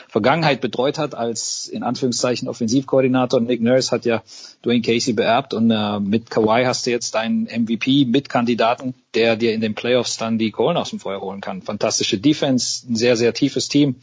Vergangenheit 0.10 0.60
betreut 0.60 0.98
hat 0.98 1.14
als 1.14 1.68
in 1.68 1.84
Anführungszeichen 1.84 2.48
Offensivkoordinator. 2.48 3.40
Nick 3.40 3.62
Nurse 3.62 3.92
hat 3.92 4.06
ja 4.06 4.24
Dwayne 4.66 4.82
Casey 4.82 5.14
beerbt 5.14 5.54
und 5.54 5.70
äh, 5.70 6.00
mit 6.00 6.32
Kawhi 6.32 6.66
hast 6.66 6.88
du 6.88 6.92
jetzt 6.92 7.16
einen 7.16 7.44
MVP-Mitkandidaten, 7.44 8.96
der 9.14 9.36
dir 9.36 9.54
in 9.54 9.62
den 9.62 9.76
Playoffs 9.76 10.18
dann 10.18 10.40
die 10.40 10.50
Kohlen 10.50 10.78
aus 10.78 10.90
dem 10.90 11.00
Feuer 11.00 11.22
holen 11.22 11.42
kann. 11.42 11.62
Fantastische 11.62 12.18
Defense, 12.18 12.88
ein 12.90 12.96
sehr, 12.96 13.18
sehr 13.18 13.36
tiefes 13.36 13.70
Team. 13.70 13.98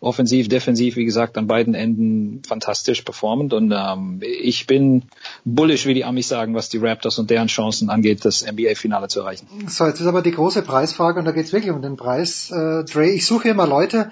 Offensiv, 0.00 0.48
defensiv, 0.48 0.94
wie 0.94 1.04
gesagt, 1.04 1.36
an 1.36 1.48
beiden 1.48 1.74
Enden 1.74 2.42
fantastisch 2.46 3.02
performend 3.02 3.52
und 3.52 3.74
ähm, 3.76 4.20
ich 4.22 4.68
bin 4.68 5.02
bullish, 5.44 5.86
wie 5.86 5.94
die 5.94 6.04
Amis 6.04 6.28
sagen, 6.28 6.54
was 6.54 6.68
die 6.68 6.78
Raptors 6.78 7.18
und 7.18 7.30
deren 7.30 7.48
Chancen 7.48 7.90
angeht, 7.90 8.24
das 8.24 8.46
NBA-Finale 8.48 9.08
zu 9.08 9.20
erreichen. 9.20 9.48
So, 9.66 9.86
jetzt 9.86 10.00
ist 10.00 10.06
aber 10.06 10.22
die 10.22 10.30
große 10.30 10.62
Preisfrage 10.62 11.18
und 11.18 11.24
da 11.24 11.32
geht 11.32 11.46
es 11.46 11.52
wirklich 11.52 11.72
um 11.72 11.82
den 11.82 11.96
Preis. 11.96 12.52
Äh, 12.52 12.84
Dre, 12.84 13.10
ich 13.10 13.26
suche 13.26 13.48
immer 13.48 13.66
Leute, 13.66 14.10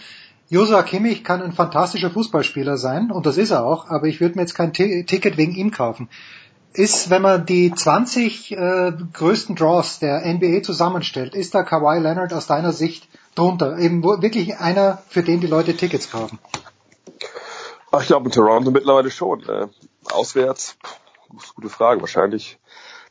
Joshua 0.48 0.82
Kimmich 0.82 1.24
kann 1.24 1.42
ein 1.42 1.52
fantastischer 1.52 2.10
Fußballspieler 2.10 2.76
sein 2.76 3.10
und 3.10 3.26
das 3.26 3.36
ist 3.36 3.50
er 3.50 3.64
auch, 3.64 3.88
aber 3.88 4.06
ich 4.06 4.20
würde 4.20 4.36
mir 4.36 4.42
jetzt 4.42 4.54
kein 4.54 4.72
T 4.72 5.02
Ticket 5.04 5.36
wegen 5.36 5.54
ihm 5.54 5.72
kaufen. 5.72 6.08
Ist, 6.72 7.10
wenn 7.10 7.22
man 7.22 7.46
die 7.46 7.72
20 7.72 8.52
äh, 8.52 8.92
größten 9.12 9.56
Draws 9.56 9.98
der 9.98 10.24
NBA 10.26 10.62
zusammenstellt, 10.62 11.34
ist 11.34 11.54
da 11.54 11.62
Kawhi 11.62 11.98
Leonard 11.98 12.32
aus 12.32 12.46
deiner 12.46 12.72
Sicht 12.72 13.08
drunter? 13.34 13.78
Eben 13.78 14.04
wirklich 14.04 14.58
einer, 14.58 15.02
für 15.08 15.22
den 15.22 15.40
die 15.40 15.46
Leute 15.46 15.74
Tickets 15.76 16.10
kaufen? 16.10 16.38
Ach, 17.90 18.02
ich 18.02 18.08
glaube 18.08 18.26
in 18.26 18.32
Toronto 18.32 18.70
mittlerweile 18.70 19.10
schon. 19.10 19.42
Äh, 19.48 19.68
auswärts, 20.12 20.76
gute 21.54 21.70
Frage, 21.70 22.02
wahrscheinlich. 22.02 22.58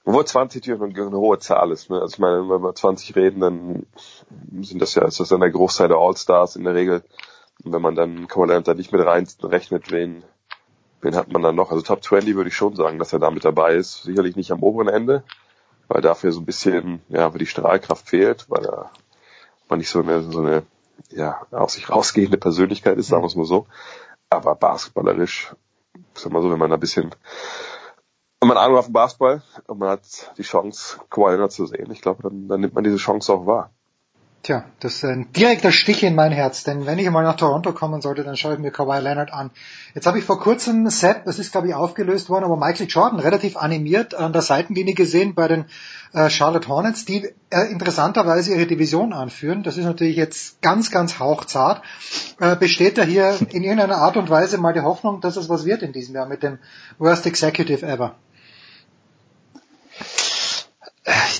Obwohl 0.05 0.25
20 0.25 0.67
natürlich 0.67 0.97
eine, 0.99 1.17
hohe 1.17 1.39
Zahl 1.39 1.71
ist. 1.71 1.89
Ne? 1.89 1.99
Also 1.99 2.13
ich 2.13 2.19
meine, 2.19 2.47
wenn 2.47 2.61
wir 2.61 2.75
20 2.75 3.15
reden, 3.15 3.39
dann 3.41 3.85
sind 4.61 4.79
das 4.79 4.93
ja, 4.93 5.03
ist 5.03 5.19
das 5.19 5.29
dann 5.29 5.39
der 5.39 5.49
Großteil 5.49 5.87
der 5.87 5.97
All-Stars 5.97 6.55
in 6.55 6.63
der 6.63 6.75
Regel. 6.75 7.03
Und 7.63 7.73
wenn 7.73 7.81
man 7.81 7.95
dann, 7.95 8.27
kann 8.27 8.41
man 8.41 8.49
dann 8.49 8.63
da 8.63 8.75
nicht 8.75 8.91
mit 8.91 9.03
reinrechnet, 9.03 9.91
wen, 9.91 10.23
wen 11.01 11.15
hat 11.15 11.31
man 11.31 11.41
dann 11.41 11.55
noch? 11.55 11.71
Also 11.71 11.81
Top 11.81 12.03
20 12.03 12.35
würde 12.35 12.49
ich 12.49 12.55
schon 12.55 12.75
sagen, 12.75 12.99
dass 12.99 13.13
er 13.13 13.19
da 13.19 13.31
mit 13.31 13.45
dabei 13.45 13.73
ist. 13.73 14.03
Sicherlich 14.03 14.35
nicht 14.35 14.51
am 14.51 14.61
oberen 14.61 14.89
Ende, 14.89 15.23
weil 15.87 16.01
dafür 16.01 16.31
so 16.31 16.39
ein 16.39 16.45
bisschen, 16.45 17.01
ja, 17.09 17.31
weil 17.33 17.39
die 17.39 17.47
Strahlkraft 17.47 18.07
fehlt, 18.07 18.45
weil 18.47 18.63
er 18.63 18.91
man 19.69 19.79
nicht 19.79 19.89
so 19.89 20.01
eine, 20.01 20.21
so 20.21 20.39
eine, 20.39 20.63
ja, 21.09 21.41
aus 21.49 21.73
sich 21.73 21.89
rausgehende 21.89 22.37
Persönlichkeit 22.37 22.99
ist, 22.99 23.07
sagen 23.07 23.23
wir 23.23 23.27
es 23.27 23.35
mal 23.35 23.45
so. 23.45 23.65
Aber 24.29 24.53
basketballerisch, 24.53 25.55
sag 26.13 26.31
mal 26.31 26.43
so, 26.43 26.51
wenn 26.51 26.59
man 26.59 26.71
ein 26.71 26.79
bisschen 26.79 27.09
wenn 28.39 28.49
man 28.49 28.57
Ahnung 28.57 28.77
auf 28.77 28.85
dem 28.85 28.93
Basketball 28.93 29.41
und 29.67 29.79
man 29.79 29.89
hat 29.89 30.33
die 30.37 30.43
Chance, 30.43 30.99
Kawhi 31.09 31.31
Leonard 31.31 31.51
zu 31.51 31.65
sehen, 31.65 31.89
ich 31.91 32.01
glaube, 32.01 32.23
dann, 32.23 32.47
dann 32.47 32.61
nimmt 32.61 32.73
man 32.73 32.83
diese 32.83 32.97
Chance 32.97 33.33
auch 33.33 33.45
wahr. 33.45 33.71
Tja, 34.45 34.63
das 34.79 34.97
ist 34.97 35.05
ein 35.05 35.31
direkter 35.31 35.71
Stich 35.71 36.03
in 36.03 36.13
mein 36.13 36.31
Herz, 36.31 36.63
denn 36.63 36.85
wenn 36.85 36.99
ich 36.99 37.09
mal 37.09 37.23
nach 37.23 37.35
Toronto 37.35 37.73
kommen 37.73 37.99
sollte, 38.01 38.23
dann 38.23 38.37
schaue 38.37 38.53
ich 38.53 38.59
mir 38.59 38.69
Kawhi 38.69 38.99
Leonard 38.99 39.33
an. 39.33 39.49
Jetzt 39.95 40.05
habe 40.05 40.19
ich 40.19 40.23
vor 40.23 40.39
kurzem 40.39 40.87
Sepp, 40.91 41.25
das 41.25 41.39
ist 41.39 41.51
glaube 41.51 41.67
ich 41.67 41.73
aufgelöst 41.73 42.29
worden, 42.29 42.45
aber 42.45 42.55
Michael 42.55 42.85
Jordan 42.87 43.19
relativ 43.19 43.57
animiert 43.57 44.13
an 44.13 44.33
der 44.33 44.43
Seitenlinie 44.43 44.93
gesehen 44.93 45.33
bei 45.33 45.47
den 45.47 45.65
äh, 46.13 46.29
Charlotte 46.29 46.67
Hornets, 46.67 47.05
die 47.05 47.27
äh, 47.49 47.71
interessanterweise 47.71 48.53
ihre 48.53 48.67
Division 48.67 49.13
anführen. 49.13 49.63
Das 49.63 49.77
ist 49.77 49.85
natürlich 49.85 50.15
jetzt 50.15 50.61
ganz, 50.61 50.91
ganz 50.91 51.17
hauchzart. 51.17 51.81
Äh, 52.39 52.55
besteht 52.55 52.99
da 52.99 53.01
hier 53.01 53.39
in 53.49 53.63
irgendeiner 53.63 53.97
Art 53.97 54.15
und 54.15 54.29
Weise 54.29 54.59
mal 54.59 54.73
die 54.73 54.81
Hoffnung, 54.81 55.21
dass 55.21 55.37
es 55.37 55.49
was 55.49 55.65
wird 55.65 55.81
in 55.81 55.91
diesem 55.91 56.13
Jahr 56.13 56.27
mit 56.27 56.43
dem 56.43 56.59
Worst 56.99 57.25
Executive 57.25 57.83
Ever? 57.83 58.13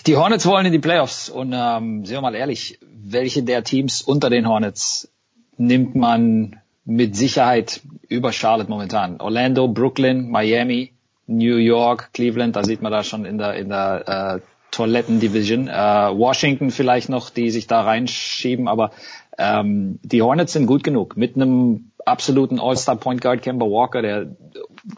Die 0.07 0.15
Hornets 0.17 0.45
wollen 0.45 0.67
in 0.67 0.71
die 0.71 0.79
Playoffs 0.79 1.29
und 1.29 1.51
ähm, 1.55 2.05
sind 2.05 2.17
wir 2.17 2.21
mal 2.21 2.35
ehrlich, 2.35 2.77
welche 2.81 3.41
der 3.41 3.63
Teams 3.63 4.03
unter 4.03 4.29
den 4.29 4.47
Hornets 4.47 5.11
nimmt 5.57 5.95
man 5.95 6.59
mit 6.83 7.15
Sicherheit 7.15 7.81
über 8.07 8.31
Charlotte 8.31 8.69
momentan? 8.69 9.19
Orlando, 9.19 9.67
Brooklyn, 9.67 10.29
Miami, 10.29 10.93
New 11.25 11.55
York, 11.55 12.11
Cleveland, 12.13 12.55
da 12.55 12.63
sieht 12.63 12.83
man 12.83 12.91
da 12.91 13.03
schon 13.03 13.25
in 13.25 13.39
der 13.39 13.55
in 13.55 13.69
der 13.69 14.41
äh, 14.41 14.45
Toiletten-Division. 14.69 15.69
Äh, 15.69 15.71
Washington 15.71 16.69
vielleicht 16.69 17.09
noch, 17.09 17.31
die 17.31 17.49
sich 17.49 17.65
da 17.65 17.81
reinschieben, 17.81 18.67
aber 18.67 18.91
ähm, 19.39 19.97
die 20.03 20.21
Hornets 20.21 20.53
sind 20.53 20.67
gut 20.67 20.83
genug 20.83 21.17
mit 21.17 21.35
einem 21.35 21.91
absoluten 22.05 22.59
All-Star 22.59 22.97
Point 22.97 23.21
Guard 23.21 23.41
Kemba 23.41 23.65
Walker, 23.65 24.03
der 24.03 24.27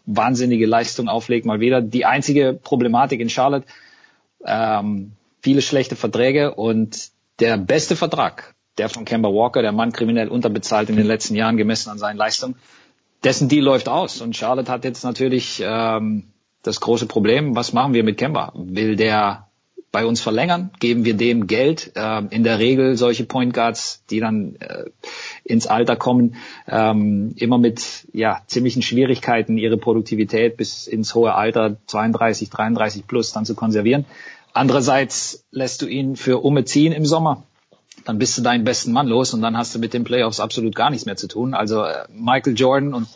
wahnsinnige 0.05 0.65
Leistung 0.65 1.07
auflegt 1.07 1.45
mal 1.45 1.61
wieder. 1.61 1.81
Die 1.81 2.03
einzige 2.03 2.59
Problematik 2.61 3.21
in 3.21 3.29
Charlotte 3.29 3.65
ähm, 4.45 5.14
viele 5.41 5.61
schlechte 5.61 5.95
Verträge 5.95 6.56
und 6.56 7.09
der 7.40 7.57
beste 7.57 7.95
Vertrag, 7.95 8.56
der 8.77 8.90
von 8.90 9.06
Kemba 9.06 9.30
Walker, 9.30 9.61
der 9.61 9.72
Mann 9.72 9.91
kriminell 9.91 10.30
unterbezahlt 10.30 10.90
in 10.90 10.95
den 10.95 11.07
letzten 11.07 11.35
Jahren 11.35 11.57
gemessen 11.57 11.90
an 11.90 11.98
seinen 11.98 12.17
Leistungen, 12.17 12.56
dessen 13.24 13.49
Deal 13.49 13.64
läuft 13.64 13.90
aus. 13.90 14.22
Und 14.22 14.35
Charlotte 14.35 14.72
hat 14.72 14.83
jetzt 14.83 15.03
natürlich 15.03 15.61
ähm, 15.64 16.32
das 16.64 16.80
große 16.80 17.07
Problem, 17.07 17.56
was 17.56 17.74
machen 17.74 17.93
wir 17.93 18.03
mit 18.03 18.17
Kemba? 18.17 18.51
Will 18.56 18.95
der 18.95 19.47
bei 19.91 20.06
uns 20.06 20.22
verlängern? 20.22 20.69
Geben 20.80 21.06
wir 21.06 21.16
dem 21.16 21.48
Geld? 21.48 21.91
Äh, 21.95 22.24
in 22.30 22.43
der 22.43 22.59
Regel 22.59 22.98
solche 22.98 23.24
Point 23.24 23.53
Guards, 23.53 24.03
die 24.09 24.19
dann 24.19 24.56
äh, 24.59 24.85
ins 25.43 25.67
Alter 25.67 25.95
kommen, 25.95 26.35
ähm, 26.67 27.33
immer 27.38 27.57
mit 27.57 28.07
ja, 28.14 28.41
ziemlichen 28.48 28.82
Schwierigkeiten 28.82 29.57
ihre 29.57 29.77
Produktivität 29.77 30.57
bis 30.57 30.88
ins 30.88 31.16
hohe 31.16 31.33
Alter 31.33 31.77
32, 31.88 32.49
33 32.49 33.07
plus 33.07 33.32
dann 33.32 33.45
zu 33.45 33.56
konservieren. 33.56 34.06
Andererseits 34.53 35.45
lässt 35.51 35.82
du 35.82 35.88
ihn 35.88 36.16
für 36.16 36.43
Umme 36.43 36.66
ziehen 36.66 36.91
im 36.91 37.06
Sommer. 37.06 37.43
Dann 38.06 38.19
bist 38.19 38.38
du 38.38 38.41
deinen 38.41 38.64
besten 38.64 38.91
Mann 38.91 39.07
los 39.07 39.33
und 39.33 39.41
dann 39.41 39.57
hast 39.57 39.75
du 39.75 39.80
mit 39.80 39.93
den 39.93 40.03
Playoffs 40.03 40.40
absolut 40.40 40.75
gar 40.75 40.90
nichts 40.90 41.06
mehr 41.06 41.17
zu 41.17 41.27
tun. 41.27 41.53
Also 41.53 41.83
äh, 41.83 42.06
Michael 42.11 42.56
Jordan 42.57 42.93
und 42.93 43.07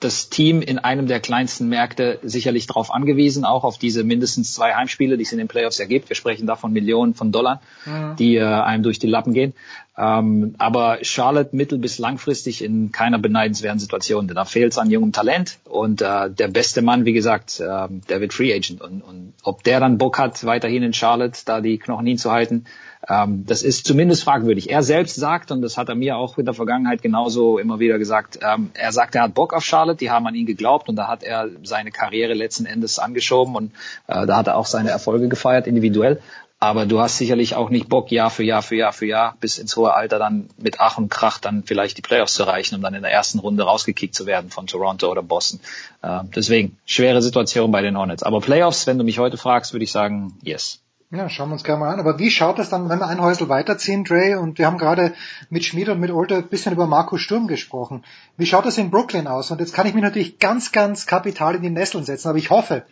das 0.00 0.28
Team 0.28 0.62
in 0.62 0.78
einem 0.78 1.06
der 1.06 1.20
kleinsten 1.20 1.68
Märkte 1.68 2.20
sicherlich 2.22 2.66
darauf 2.66 2.92
angewiesen, 2.92 3.44
auch 3.44 3.64
auf 3.64 3.78
diese 3.78 4.04
mindestens 4.04 4.54
zwei 4.54 4.74
Heimspiele, 4.74 5.16
die 5.16 5.24
es 5.24 5.32
in 5.32 5.38
den 5.38 5.48
Playoffs 5.48 5.80
ergibt. 5.80 6.08
Wir 6.08 6.16
sprechen 6.16 6.46
da 6.46 6.54
von 6.56 6.72
Millionen 6.72 7.14
von 7.14 7.32
Dollar, 7.32 7.60
mhm. 7.84 8.14
die 8.16 8.36
äh, 8.36 8.44
einem 8.44 8.82
durch 8.82 8.98
die 8.98 9.08
Lappen 9.08 9.34
gehen. 9.34 9.54
Ähm, 9.98 10.54
aber 10.58 10.98
Charlotte 11.02 11.56
mittel- 11.56 11.78
bis 11.78 11.98
langfristig 11.98 12.62
in 12.62 12.92
keiner 12.92 13.18
beneidenswerten 13.18 13.80
Situation. 13.80 14.28
Denn 14.28 14.36
da 14.36 14.44
fehlt 14.44 14.72
es 14.72 14.78
an 14.78 14.90
jungem 14.90 15.12
Talent 15.12 15.58
und 15.64 16.02
äh, 16.02 16.30
der 16.30 16.48
beste 16.48 16.82
Mann, 16.82 17.04
wie 17.04 17.12
gesagt, 17.12 17.58
äh, 17.58 17.88
der 18.08 18.20
wird 18.20 18.32
Free 18.32 18.54
Agent. 18.54 18.80
Und, 18.80 19.02
und 19.02 19.32
ob 19.42 19.64
der 19.64 19.80
dann 19.80 19.98
Bock 19.98 20.18
hat, 20.18 20.44
weiterhin 20.44 20.84
in 20.84 20.92
Charlotte 20.92 21.40
da 21.44 21.60
die 21.60 21.78
Knochen 21.78 22.06
hinzuhalten, 22.06 22.66
ähm, 23.08 23.44
das 23.46 23.62
ist 23.62 23.86
zumindest 23.86 24.22
fragwürdig. 24.22 24.70
Er 24.70 24.82
selbst 24.82 25.16
sagt, 25.16 25.50
und 25.50 25.62
das 25.62 25.76
hat 25.76 25.88
er 25.88 25.94
mir 25.96 26.16
auch 26.16 26.38
in 26.38 26.44
der 26.44 26.54
Vergangenheit 26.54 27.02
genauso 27.02 27.58
immer 27.58 27.80
wieder 27.80 27.98
gesagt, 27.98 28.38
ähm, 28.42 28.70
er 28.74 28.92
sagt, 28.92 29.16
er 29.16 29.22
hat 29.22 29.34
Bock 29.34 29.52
auf 29.52 29.64
Charlotte, 29.64 29.98
die 29.98 30.10
haben 30.10 30.26
an 30.26 30.34
ihn 30.34 30.46
geglaubt 30.46 30.88
und 30.88 30.96
da 30.96 31.08
hat 31.08 31.22
er 31.24 31.48
seine 31.64 31.90
Karriere 31.90 32.34
letzten 32.34 32.66
Endes 32.66 32.98
angeschoben 32.98 33.56
und 33.56 33.72
äh, 34.06 34.26
da 34.26 34.36
hat 34.36 34.46
er 34.46 34.56
auch 34.56 34.66
seine 34.66 34.90
Erfolge 34.90 35.28
gefeiert 35.28 35.66
individuell. 35.66 36.20
Aber 36.60 36.86
du 36.86 36.98
hast 36.98 37.18
sicherlich 37.18 37.54
auch 37.54 37.70
nicht 37.70 37.88
Bock, 37.88 38.10
Jahr 38.10 38.30
für 38.30 38.42
Jahr 38.42 38.62
für 38.62 38.74
Jahr 38.74 38.92
für 38.92 39.06
Jahr 39.06 39.36
bis 39.40 39.58
ins 39.58 39.76
hohe 39.76 39.94
Alter 39.94 40.18
dann 40.18 40.48
mit 40.58 40.80
Ach 40.80 40.98
und 40.98 41.08
Krach 41.08 41.38
dann 41.38 41.62
vielleicht 41.62 41.96
die 41.98 42.02
Playoffs 42.02 42.34
zu 42.34 42.42
erreichen, 42.42 42.74
um 42.74 42.82
dann 42.82 42.94
in 42.94 43.02
der 43.02 43.12
ersten 43.12 43.38
Runde 43.38 43.62
rausgekickt 43.62 44.14
zu 44.14 44.26
werden 44.26 44.50
von 44.50 44.66
Toronto 44.66 45.08
oder 45.08 45.22
Boston. 45.22 45.60
Äh, 46.02 46.20
deswegen, 46.34 46.76
schwere 46.84 47.22
Situation 47.22 47.70
bei 47.70 47.80
den 47.80 47.96
Hornets. 47.96 48.24
Aber 48.24 48.40
Playoffs, 48.40 48.88
wenn 48.88 48.98
du 48.98 49.04
mich 49.04 49.20
heute 49.20 49.36
fragst, 49.36 49.72
würde 49.72 49.84
ich 49.84 49.92
sagen, 49.92 50.36
yes. 50.42 50.80
Ja, 51.10 51.30
schauen 51.30 51.48
wir 51.48 51.54
uns 51.54 51.64
gerne 51.64 51.80
mal 51.80 51.92
an. 51.92 52.00
Aber 52.00 52.18
wie 52.18 52.30
schaut 52.30 52.58
es 52.58 52.70
dann, 52.70 52.88
wenn 52.88 52.98
wir 52.98 53.06
ein 53.06 53.22
Häusel 53.22 53.48
weiterziehen, 53.48 54.02
Dre? 54.02 54.40
Und 54.40 54.58
wir 54.58 54.66
haben 54.66 54.78
gerade 54.78 55.14
mit 55.48 55.64
Schmid 55.64 55.88
und 55.88 56.00
mit 56.00 56.10
Olter 56.10 56.38
ein 56.38 56.48
bisschen 56.48 56.72
über 56.72 56.88
Markus 56.88 57.20
Sturm 57.20 57.46
gesprochen. 57.46 58.04
Wie 58.36 58.46
schaut 58.46 58.66
es 58.66 58.78
in 58.78 58.90
Brooklyn 58.90 59.28
aus? 59.28 59.52
Und 59.52 59.60
jetzt 59.60 59.72
kann 59.72 59.86
ich 59.86 59.94
mich 59.94 60.02
natürlich 60.02 60.40
ganz, 60.40 60.72
ganz 60.72 61.06
kapital 61.06 61.54
in 61.54 61.62
die 61.62 61.70
Nesseln 61.70 62.04
setzen, 62.04 62.28
aber 62.28 62.38
ich 62.38 62.50
hoffe, 62.50 62.82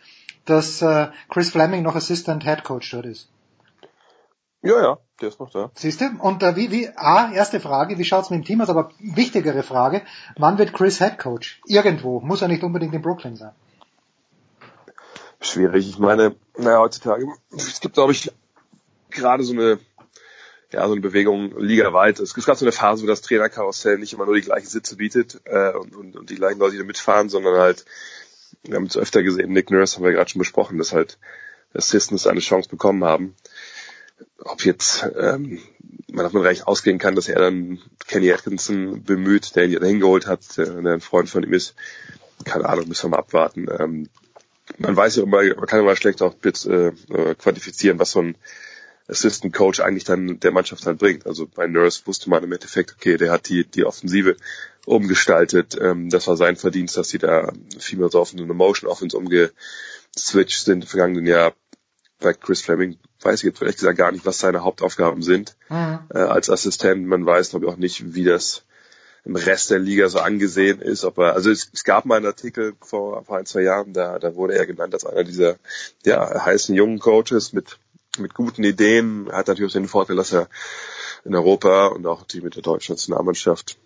dass 0.46 0.80
äh, 0.80 1.08
Chris 1.28 1.50
Fleming 1.50 1.82
noch 1.82 1.96
Assistant 1.96 2.44
Head 2.44 2.62
Coach 2.62 2.90
dort 2.92 3.06
ist. 3.06 3.28
Ja, 4.66 4.82
ja, 4.82 4.98
der 5.20 5.28
ist 5.28 5.38
noch 5.38 5.50
da. 5.50 5.70
Siehst 5.76 6.00
du? 6.00 6.06
Und 6.18 6.42
äh, 6.42 6.56
wie, 6.56 6.72
wie, 6.72 6.88
A, 6.96 7.32
erste 7.32 7.60
Frage, 7.60 7.98
wie 7.98 8.04
schaut's 8.04 8.30
mit 8.30 8.40
dem 8.40 8.44
Team 8.44 8.60
aus? 8.60 8.68
Aber 8.68 8.90
wichtigere 8.98 9.62
Frage, 9.62 10.02
wann 10.36 10.58
wird 10.58 10.72
Chris 10.72 10.98
Head 10.98 11.18
Coach? 11.18 11.60
Irgendwo, 11.66 12.18
muss 12.18 12.42
er 12.42 12.48
nicht 12.48 12.64
unbedingt 12.64 12.92
in 12.92 13.00
Brooklyn 13.00 13.36
sein. 13.36 13.52
Schwierig. 15.40 15.88
Ich 15.88 16.00
meine, 16.00 16.34
naja, 16.58 16.80
heutzutage, 16.80 17.28
es 17.56 17.80
gibt, 17.80 17.94
glaube 17.94 18.10
ich, 18.10 18.32
gerade 19.10 19.44
so 19.44 19.52
eine, 19.52 19.78
ja, 20.72 20.84
so 20.86 20.92
eine 20.92 21.00
Bewegung 21.00 21.56
ligaweit. 21.56 22.18
Es 22.18 22.34
gibt 22.34 22.46
gerade 22.46 22.58
so 22.58 22.64
eine 22.64 22.72
Phase, 22.72 23.04
wo 23.04 23.06
das 23.06 23.22
Trainerkarussell 23.22 23.98
nicht 23.98 24.14
immer 24.14 24.26
nur 24.26 24.34
die 24.34 24.40
gleichen 24.40 24.66
Sitze 24.66 24.96
bietet 24.96 25.42
äh, 25.44 25.74
und, 25.74 25.94
und, 25.94 26.16
und 26.16 26.30
die 26.30 26.34
gleichen 26.34 26.58
Leute, 26.58 26.72
die 26.72 26.78
da 26.78 26.84
mitfahren, 26.84 27.28
sondern 27.28 27.56
halt, 27.56 27.84
wir 28.64 28.74
haben 28.74 28.86
es 28.86 28.96
öfter 28.96 29.22
gesehen, 29.22 29.52
Nick 29.52 29.70
Nurse 29.70 29.94
haben 29.94 30.04
wir 30.04 30.12
gerade 30.12 30.28
schon 30.28 30.40
besprochen, 30.40 30.76
dass 30.76 30.92
halt 30.92 31.18
Assistants 31.72 32.26
eine 32.26 32.40
Chance 32.40 32.68
bekommen 32.68 33.04
haben 33.04 33.36
ob 34.44 34.64
jetzt 34.64 35.06
ähm, 35.18 35.60
man 36.08 36.24
davon 36.24 36.42
recht 36.42 36.66
ausgehen 36.66 36.98
kann, 36.98 37.14
dass 37.14 37.28
er 37.28 37.40
dann 37.40 37.78
Kenny 38.06 38.32
Atkinson 38.32 39.02
bemüht, 39.02 39.56
der 39.56 39.64
ihn 39.64 39.82
hingeholt 39.82 40.26
hat, 40.26 40.56
der, 40.56 40.76
ein 40.76 41.00
Freund 41.00 41.28
von 41.28 41.42
ihm 41.42 41.52
ist. 41.52 41.74
Keine 42.44 42.68
Ahnung, 42.68 42.88
müssen 42.88 43.04
wir 43.04 43.10
mal 43.10 43.18
abwarten. 43.18 43.66
Ähm, 43.78 44.08
man 44.78 44.96
weiß 44.96 45.16
ja 45.16 45.22
immer, 45.22 45.42
man 45.42 45.66
kann 45.66 45.80
immer 45.80 45.96
schlecht 45.96 46.22
auch 46.22 46.34
äh, 46.42 46.92
quantifizieren, 47.34 47.98
was 47.98 48.12
so 48.12 48.20
ein 48.20 48.36
Assistant 49.08 49.54
Coach 49.54 49.80
eigentlich 49.80 50.04
dann 50.04 50.40
der 50.40 50.50
Mannschaft 50.50 50.84
halt 50.86 50.98
bringt. 50.98 51.26
Also 51.26 51.46
bei 51.46 51.66
Nurse 51.66 52.02
wusste 52.06 52.28
man 52.28 52.42
im 52.42 52.52
Endeffekt, 52.52 52.94
okay, 52.96 53.16
der 53.16 53.30
hat 53.30 53.48
die, 53.48 53.64
die 53.64 53.84
Offensive 53.84 54.36
umgestaltet. 54.84 55.76
Ähm, 55.80 56.10
das 56.10 56.26
war 56.26 56.36
sein 56.36 56.56
Verdienst, 56.56 56.96
dass 56.96 57.08
sie 57.08 57.18
da 57.18 57.52
viel 57.78 57.98
mehr 57.98 58.08
so 58.08 58.20
auf 58.20 58.32
eine 58.32 58.44
Motion 58.46 58.90
Offense 58.90 59.16
umgeswitcht 59.16 60.64
sind 60.64 60.82
im 60.82 60.88
vergangenen 60.88 61.26
Jahr. 61.26 61.54
Bei 62.18 62.32
Chris 62.32 62.62
Fleming 62.62 62.98
weiß 63.20 63.40
ich 63.40 63.44
jetzt 63.44 63.60
ehrlich 63.60 63.76
gesagt 63.76 63.98
gar 63.98 64.12
nicht, 64.12 64.24
was 64.24 64.38
seine 64.38 64.64
Hauptaufgaben 64.64 65.22
sind 65.22 65.56
mhm. 65.68 66.00
äh, 66.14 66.18
als 66.18 66.50
Assistent. 66.50 67.06
Man 67.06 67.26
weiß 67.26 67.50
glaube 67.50 67.66
ich 67.66 67.72
auch 67.72 67.76
nicht, 67.76 68.14
wie 68.14 68.24
das 68.24 68.64
im 69.26 69.34
Rest 69.34 69.70
der 69.70 69.80
Liga 69.80 70.08
so 70.08 70.20
angesehen 70.20 70.80
ist. 70.80 71.04
Ob 71.04 71.18
er, 71.18 71.34
also 71.34 71.50
es, 71.50 71.68
es 71.72 71.82
gab 71.82 72.04
mal 72.04 72.16
einen 72.16 72.26
Artikel 72.26 72.74
vor, 72.80 73.24
vor 73.24 73.36
ein, 73.36 73.44
zwei 73.44 73.62
Jahren, 73.62 73.92
da, 73.92 74.18
da 74.18 74.36
wurde 74.36 74.54
er 74.54 74.66
genannt 74.66 74.94
als 74.94 75.04
einer 75.04 75.24
dieser 75.24 75.56
ja, 76.04 76.44
heißen 76.44 76.74
jungen 76.74 77.00
Coaches 77.00 77.52
mit, 77.52 77.78
mit 78.18 78.34
guten 78.34 78.62
Ideen. 78.62 79.26
Er 79.26 79.38
hat 79.38 79.48
natürlich 79.48 79.72
auch 79.72 79.78
den 79.78 79.88
Vorteil, 79.88 80.16
dass 80.16 80.32
er 80.32 80.48
in 81.24 81.34
Europa 81.34 81.88
und 81.88 82.06
auch 82.06 82.22
die 82.24 82.40
mit 82.40 82.54
der 82.54 82.62
deutschen 82.62 82.92
Nationalmannschaft, 82.92 83.78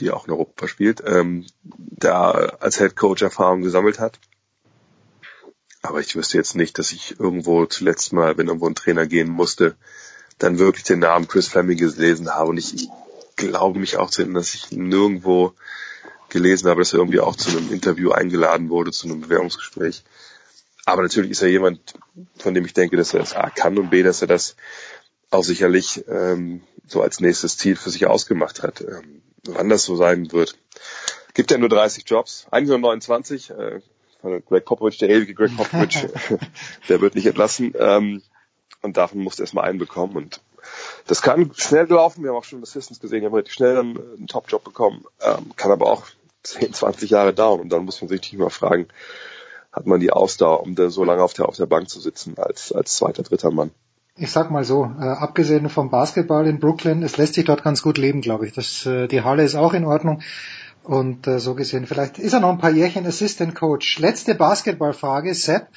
die 0.00 0.10
auch 0.10 0.26
in 0.26 0.32
Europa 0.32 0.66
spielt, 0.66 1.00
ähm, 1.06 1.46
da 1.62 2.32
als 2.32 2.78
Head 2.78 2.96
Coach 2.96 3.22
Erfahrung 3.22 3.62
gesammelt 3.62 4.00
hat. 4.00 4.18
Aber 5.82 6.00
ich 6.00 6.16
wüsste 6.16 6.36
jetzt 6.36 6.56
nicht, 6.56 6.78
dass 6.78 6.92
ich 6.92 7.18
irgendwo 7.20 7.66
zuletzt 7.66 8.12
mal, 8.12 8.36
wenn 8.36 8.48
irgendwo 8.48 8.68
ein 8.68 8.74
Trainer 8.74 9.06
gehen 9.06 9.28
musste, 9.28 9.76
dann 10.38 10.58
wirklich 10.58 10.84
den 10.84 11.00
Namen 11.00 11.28
Chris 11.28 11.48
Fleming 11.48 11.78
gelesen 11.78 12.34
habe. 12.34 12.50
Und 12.50 12.58
ich, 12.58 12.74
ich 12.74 12.88
glaube 13.36 13.78
mich 13.78 13.96
auch 13.96 14.10
zu 14.10 14.22
erinnern, 14.22 14.36
dass 14.42 14.54
ich 14.54 14.70
nirgendwo 14.72 15.54
gelesen 16.28 16.68
habe, 16.68 16.80
dass 16.80 16.92
er 16.92 16.98
irgendwie 16.98 17.20
auch 17.20 17.36
zu 17.36 17.50
einem 17.50 17.72
Interview 17.72 18.10
eingeladen 18.10 18.68
wurde, 18.70 18.90
zu 18.90 19.06
einem 19.06 19.20
Bewerbungsgespräch. 19.20 20.02
Aber 20.84 21.02
natürlich 21.02 21.32
ist 21.32 21.42
er 21.42 21.48
jemand, 21.48 21.94
von 22.38 22.54
dem 22.54 22.64
ich 22.64 22.74
denke, 22.74 22.96
dass 22.96 23.14
er 23.14 23.20
das 23.20 23.34
A 23.34 23.50
kann 23.50 23.78
und 23.78 23.90
B, 23.90 24.02
dass 24.02 24.22
er 24.22 24.28
das 24.28 24.56
auch 25.30 25.44
sicherlich 25.44 26.04
ähm, 26.08 26.62
so 26.86 27.02
als 27.02 27.20
nächstes 27.20 27.58
Ziel 27.58 27.76
für 27.76 27.90
sich 27.90 28.06
ausgemacht 28.06 28.62
hat. 28.62 28.80
Ähm, 28.80 29.22
wann 29.44 29.68
das 29.68 29.84
so 29.84 29.96
sein 29.96 30.32
wird. 30.32 30.56
Gibt 31.34 31.50
ja 31.50 31.58
nur 31.58 31.68
30 31.68 32.04
Jobs, 32.06 32.46
eigentlich 32.50 32.70
nur 32.70 32.78
29. 32.78 33.50
Äh, 33.50 33.80
Greg 34.22 34.64
Popovich, 34.64 34.98
der 34.98 35.10
ewige 35.10 35.34
Greg 35.34 35.56
Popovich, 35.56 36.06
der 36.88 37.00
wird 37.00 37.14
nicht 37.14 37.26
entlassen. 37.26 37.72
Ähm, 37.78 38.22
und 38.82 38.96
davon 38.96 39.20
musste 39.20 39.42
erstmal 39.42 39.64
einen 39.64 39.78
bekommen. 39.78 40.16
Und 40.16 40.40
das 41.06 41.22
kann 41.22 41.50
schnell 41.54 41.86
gelaufen. 41.86 42.22
Wir 42.22 42.30
haben 42.30 42.36
auch 42.36 42.44
schon 42.44 42.62
Assistants 42.62 43.00
gesehen, 43.00 43.20
die 43.20 43.26
haben 43.26 43.34
relativ 43.34 43.54
schnell 43.54 43.74
dann 43.74 43.96
einen 43.96 44.26
Top-Job 44.26 44.64
bekommen. 44.64 45.04
Ähm, 45.20 45.52
kann 45.56 45.72
aber 45.72 45.86
auch 45.86 46.06
10, 46.42 46.72
20 46.72 47.10
Jahre 47.10 47.34
dauern. 47.34 47.60
Und 47.60 47.70
dann 47.70 47.84
muss 47.84 48.00
man 48.00 48.08
sich 48.08 48.20
natürlich 48.20 48.40
mal 48.40 48.50
fragen, 48.50 48.88
hat 49.72 49.86
man 49.86 50.00
die 50.00 50.10
Ausdauer, 50.10 50.62
um 50.62 50.74
da 50.74 50.90
so 50.90 51.04
lange 51.04 51.22
auf 51.22 51.34
der, 51.34 51.48
auf 51.48 51.56
der 51.56 51.66
Bank 51.66 51.88
zu 51.88 52.00
sitzen 52.00 52.34
als, 52.38 52.72
als 52.72 52.96
zweiter, 52.96 53.22
dritter 53.22 53.50
Mann? 53.50 53.70
Ich 54.16 54.32
sag 54.32 54.50
mal 54.50 54.64
so, 54.64 54.84
äh, 54.84 55.04
abgesehen 55.04 55.68
vom 55.68 55.90
Basketball 55.90 56.46
in 56.48 56.58
Brooklyn, 56.58 57.04
es 57.04 57.16
lässt 57.16 57.34
sich 57.34 57.44
dort 57.44 57.62
ganz 57.62 57.82
gut 57.82 57.98
leben, 57.98 58.20
glaube 58.20 58.46
ich. 58.46 58.52
Das, 58.52 58.84
äh, 58.84 59.06
die 59.06 59.22
Halle 59.22 59.44
ist 59.44 59.54
auch 59.54 59.74
in 59.74 59.84
Ordnung. 59.84 60.22
Und 60.88 61.26
äh, 61.26 61.38
so 61.38 61.54
gesehen, 61.54 61.86
vielleicht 61.86 62.18
ist 62.18 62.32
er 62.32 62.40
noch 62.40 62.48
ein 62.48 62.56
paar 62.56 62.70
Jährchen 62.70 63.04
Assistant 63.04 63.54
Coach. 63.54 63.98
Letzte 63.98 64.34
Basketballfrage, 64.34 65.34
Sepp. 65.34 65.68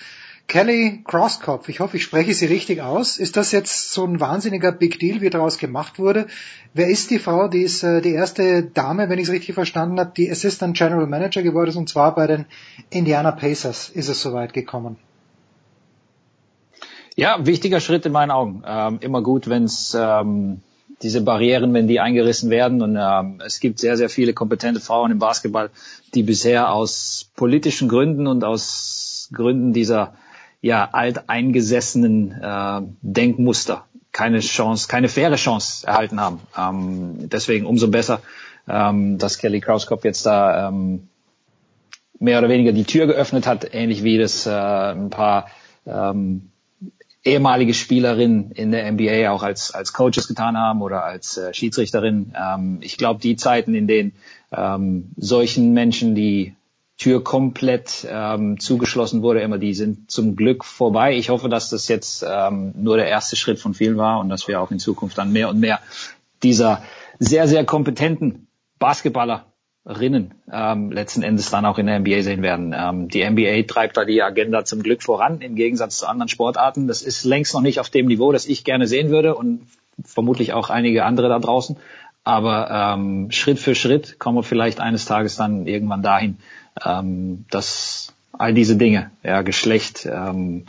Kelly 0.47 1.03
Crosskopf, 1.05 1.67
ich 1.67 1.81
hoffe, 1.81 1.97
ich 1.97 2.03
spreche 2.03 2.33
sie 2.33 2.45
richtig 2.45 2.81
aus. 2.81 3.17
Ist 3.17 3.35
das 3.35 3.51
jetzt 3.51 3.91
so 3.91 4.05
ein 4.05 4.21
wahnsinniger 4.21 4.71
Big 4.71 4.99
Deal, 4.99 5.19
wie 5.19 5.29
daraus 5.29 5.57
gemacht 5.57 5.99
wurde? 5.99 6.27
Wer 6.73 6.87
ist 6.87 7.09
die 7.09 7.19
Frau? 7.19 7.49
Die 7.49 7.61
ist 7.61 7.83
äh, 7.83 8.01
die 8.01 8.13
erste 8.13 8.63
Dame, 8.63 9.09
wenn 9.09 9.19
ich 9.19 9.27
es 9.27 9.33
richtig 9.33 9.53
verstanden 9.53 9.99
habe, 9.99 10.13
die 10.15 10.31
Assistant 10.31 10.77
General 10.77 11.07
Manager 11.07 11.43
geworden 11.43 11.69
ist, 11.69 11.75
und 11.75 11.89
zwar 11.89 12.15
bei 12.15 12.27
den 12.27 12.45
Indiana 12.89 13.31
Pacers 13.31 13.89
ist 13.89 14.07
es 14.07 14.21
soweit 14.21 14.53
gekommen. 14.53 14.95
Ja, 17.17 17.45
wichtiger 17.45 17.81
Schritt 17.81 18.05
in 18.05 18.13
meinen 18.13 18.31
Augen. 18.31 18.63
Ähm, 18.65 18.99
immer 19.01 19.21
gut, 19.21 19.49
wenn 19.49 19.65
es 19.65 19.93
ähm, 19.93 20.61
diese 21.03 21.21
Barrieren, 21.21 21.73
wenn 21.73 21.87
die 21.87 21.99
eingerissen 21.99 22.49
werden. 22.49 22.81
Und 22.81 22.97
ähm, 22.99 23.41
es 23.45 23.59
gibt 23.59 23.79
sehr, 23.79 23.97
sehr 23.97 24.09
viele 24.09 24.33
kompetente 24.33 24.79
Frauen 24.79 25.11
im 25.11 25.19
Basketball, 25.19 25.69
die 26.13 26.23
bisher 26.23 26.71
aus 26.71 27.29
politischen 27.35 27.89
Gründen 27.89 28.27
und 28.27 28.43
aus 28.43 29.29
Gründen 29.33 29.73
dieser 29.73 30.13
ja 30.61 30.89
alteingesessenen 30.91 32.31
äh, 32.41 32.81
Denkmuster 33.01 33.85
keine 34.11 34.39
Chance, 34.39 34.87
keine 34.87 35.07
faire 35.07 35.35
Chance 35.35 35.87
erhalten 35.87 36.19
haben. 36.19 36.41
Ähm, 36.57 37.29
deswegen 37.29 37.65
umso 37.65 37.87
besser, 37.87 38.21
ähm, 38.67 39.17
dass 39.17 39.37
Kelly 39.37 39.61
Krauskopf 39.61 40.03
jetzt 40.03 40.25
da 40.25 40.67
ähm, 40.67 41.07
mehr 42.19 42.39
oder 42.39 42.49
weniger 42.49 42.71
die 42.71 42.83
Tür 42.83 43.07
geöffnet 43.07 43.47
hat, 43.47 43.73
ähnlich 43.73 44.03
wie 44.03 44.17
das 44.17 44.45
äh, 44.45 44.51
ein 44.51 45.09
paar 45.09 45.47
ähm, 45.85 46.50
ehemalige 47.23 47.73
Spielerinnen 47.73 48.51
in 48.51 48.71
der 48.71 48.91
NBA 48.91 49.29
auch 49.31 49.43
als, 49.43 49.71
als 49.71 49.93
Coaches 49.93 50.27
getan 50.27 50.57
haben 50.57 50.81
oder 50.81 51.03
als 51.03 51.37
äh, 51.37 51.53
Schiedsrichterin. 51.53 52.33
Ähm, 52.35 52.79
ich 52.81 52.97
glaube, 52.97 53.19
die 53.19 53.35
Zeiten, 53.35 53.75
in 53.75 53.87
denen 53.87 54.13
ähm, 54.51 55.11
solchen 55.17 55.73
Menschen 55.73 56.15
die 56.15 56.55
Tür 56.97 57.23
komplett 57.23 58.07
ähm, 58.09 58.59
zugeschlossen 58.59 59.23
wurde, 59.23 59.41
immer 59.41 59.57
die 59.57 59.73
sind 59.73 60.11
zum 60.11 60.35
Glück 60.35 60.63
vorbei. 60.63 61.15
Ich 61.15 61.29
hoffe, 61.29 61.49
dass 61.49 61.69
das 61.69 61.87
jetzt 61.87 62.23
ähm, 62.27 62.73
nur 62.75 62.97
der 62.97 63.07
erste 63.07 63.35
Schritt 63.35 63.59
von 63.59 63.73
vielen 63.73 63.97
war 63.97 64.19
und 64.19 64.29
dass 64.29 64.47
wir 64.47 64.61
auch 64.61 64.71
in 64.71 64.79
Zukunft 64.79 65.17
dann 65.17 65.31
mehr 65.31 65.49
und 65.49 65.59
mehr 65.59 65.79
dieser 66.43 66.83
sehr, 67.17 67.47
sehr 67.47 67.65
kompetenten 67.65 68.47
Basketballer 68.77 69.50
Rinnen 69.85 70.35
ähm, 70.51 70.91
letzten 70.91 71.23
Endes 71.23 71.49
dann 71.49 71.65
auch 71.65 71.79
in 71.79 71.87
der 71.87 71.99
NBA 71.99 72.21
sehen 72.21 72.43
werden. 72.43 72.75
Ähm, 72.77 73.07
die 73.07 73.27
NBA 73.27 73.63
treibt 73.63 73.97
da 73.97 74.05
die 74.05 74.21
Agenda 74.21 74.63
zum 74.63 74.83
Glück 74.83 75.01
voran, 75.01 75.41
im 75.41 75.55
Gegensatz 75.55 75.97
zu 75.97 76.07
anderen 76.07 76.29
Sportarten. 76.29 76.87
Das 76.87 77.01
ist 77.01 77.23
längst 77.23 77.53
noch 77.53 77.61
nicht 77.61 77.79
auf 77.79 77.89
dem 77.89 78.05
Niveau, 78.05 78.31
das 78.31 78.45
ich 78.45 78.63
gerne 78.63 78.85
sehen 78.85 79.09
würde 79.09 79.33
und 79.33 79.67
vermutlich 80.03 80.53
auch 80.53 80.69
einige 80.69 81.03
andere 81.05 81.29
da 81.29 81.39
draußen. 81.39 81.77
Aber 82.23 82.69
ähm, 82.69 83.31
Schritt 83.31 83.57
für 83.57 83.73
Schritt 83.73 84.19
kommen 84.19 84.37
wir 84.37 84.43
vielleicht 84.43 84.79
eines 84.79 85.05
Tages 85.05 85.35
dann 85.35 85.65
irgendwann 85.65 86.03
dahin, 86.03 86.37
ähm, 86.85 87.45
dass 87.49 88.13
all 88.33 88.53
diese 88.53 88.75
Dinge, 88.75 89.09
ja, 89.23 89.41
Geschlecht, 89.41 90.05
ähm, 90.05 90.65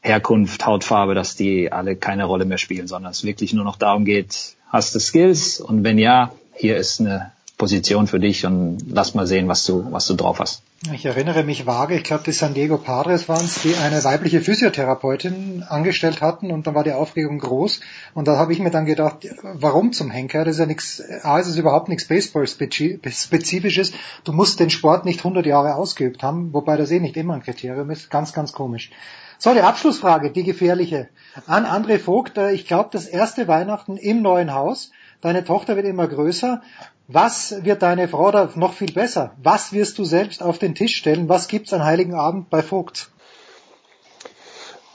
Herkunft, 0.00 0.64
Hautfarbe, 0.64 1.14
dass 1.14 1.36
die 1.36 1.70
alle 1.70 1.96
keine 1.96 2.24
Rolle 2.24 2.46
mehr 2.46 2.56
spielen, 2.56 2.86
sondern 2.86 3.12
es 3.12 3.22
wirklich 3.22 3.52
nur 3.52 3.64
noch 3.64 3.76
darum 3.76 4.06
geht, 4.06 4.56
hast 4.68 4.94
du 4.94 4.98
Skills 4.98 5.60
und 5.60 5.84
wenn 5.84 5.98
ja, 5.98 6.32
hier 6.54 6.78
ist 6.78 7.00
eine 7.00 7.32
Position 7.60 8.06
für 8.06 8.18
dich 8.18 8.46
und 8.46 8.78
lass 8.88 9.14
mal 9.14 9.26
sehen, 9.26 9.46
was 9.46 9.66
du, 9.66 9.86
was 9.90 10.06
du 10.06 10.14
drauf 10.14 10.40
hast. 10.40 10.62
Ich 10.94 11.04
erinnere 11.04 11.44
mich 11.44 11.66
vage, 11.66 11.94
ich 11.94 12.04
glaube, 12.04 12.22
die 12.24 12.32
San 12.32 12.54
Diego 12.54 12.78
Padres 12.78 13.28
waren 13.28 13.44
es, 13.44 13.60
die 13.60 13.74
eine 13.76 14.02
weibliche 14.02 14.40
Physiotherapeutin 14.40 15.62
angestellt 15.68 16.22
hatten 16.22 16.52
und 16.52 16.66
dann 16.66 16.74
war 16.74 16.84
die 16.84 16.92
Aufregung 16.92 17.38
groß 17.38 17.80
und 18.14 18.26
da 18.26 18.38
habe 18.38 18.54
ich 18.54 18.60
mir 18.60 18.70
dann 18.70 18.86
gedacht, 18.86 19.28
warum 19.42 19.92
zum 19.92 20.10
Henker? 20.10 20.46
Das 20.46 20.54
ist 20.54 20.60
ja 20.60 20.64
nichts, 20.64 21.02
A, 21.22 21.38
ist 21.38 21.48
es 21.48 21.58
überhaupt 21.58 21.90
nichts 21.90 22.08
Baseball-spezifisches. 22.08 23.92
Du 24.24 24.32
musst 24.32 24.58
den 24.58 24.70
Sport 24.70 25.04
nicht 25.04 25.18
100 25.18 25.44
Jahre 25.44 25.74
ausgeübt 25.74 26.22
haben, 26.22 26.54
wobei 26.54 26.78
das 26.78 26.90
eh 26.90 26.98
nicht 26.98 27.18
immer 27.18 27.34
ein 27.34 27.42
Kriterium 27.42 27.90
ist. 27.90 28.10
Ganz, 28.10 28.32
ganz 28.32 28.52
komisch. 28.52 28.90
So, 29.36 29.52
die 29.52 29.60
Abschlussfrage, 29.60 30.30
die 30.30 30.44
gefährliche. 30.44 31.10
An 31.46 31.66
André 31.66 31.98
Vogt, 31.98 32.38
äh, 32.38 32.52
ich 32.52 32.66
glaube, 32.66 32.88
das 32.92 33.06
erste 33.06 33.48
Weihnachten 33.48 33.98
im 33.98 34.22
neuen 34.22 34.54
Haus. 34.54 34.92
Deine 35.20 35.44
Tochter 35.44 35.76
wird 35.76 35.86
immer 35.86 36.08
größer. 36.08 36.62
Was 37.08 37.64
wird 37.64 37.82
deine 37.82 38.08
Frau 38.08 38.30
da 38.30 38.50
noch 38.54 38.72
viel 38.72 38.92
besser? 38.92 39.32
Was 39.42 39.72
wirst 39.72 39.98
du 39.98 40.04
selbst 40.04 40.42
auf 40.42 40.58
den 40.58 40.74
Tisch 40.74 40.96
stellen? 40.96 41.28
Was 41.28 41.48
gibt's 41.48 41.72
an 41.72 41.84
Heiligen 41.84 42.14
Abend 42.14 42.48
bei 42.50 42.62
Vogt? 42.62 43.10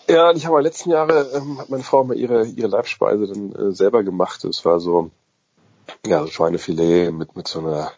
Ja, 0.07 0.31
ich 0.31 0.45
habe 0.45 0.61
letzten 0.61 0.91
Jahre 0.91 1.31
ähm, 1.33 1.59
hat 1.59 1.69
meine 1.69 1.83
Frau 1.83 2.03
mal 2.03 2.15
ihre 2.15 2.45
ihre 2.45 2.67
Leibspeise 2.67 3.27
dann 3.27 3.51
äh, 3.53 3.71
selber 3.71 4.03
gemacht. 4.03 4.43
Es 4.45 4.63
war 4.63 4.79
so 4.79 5.09
ja 6.05 6.21
so 6.21 6.27
Schweinefilet 6.27 7.11
mit 7.11 7.35
mit 7.35 7.47
so 7.47 7.59
einer 7.59 7.91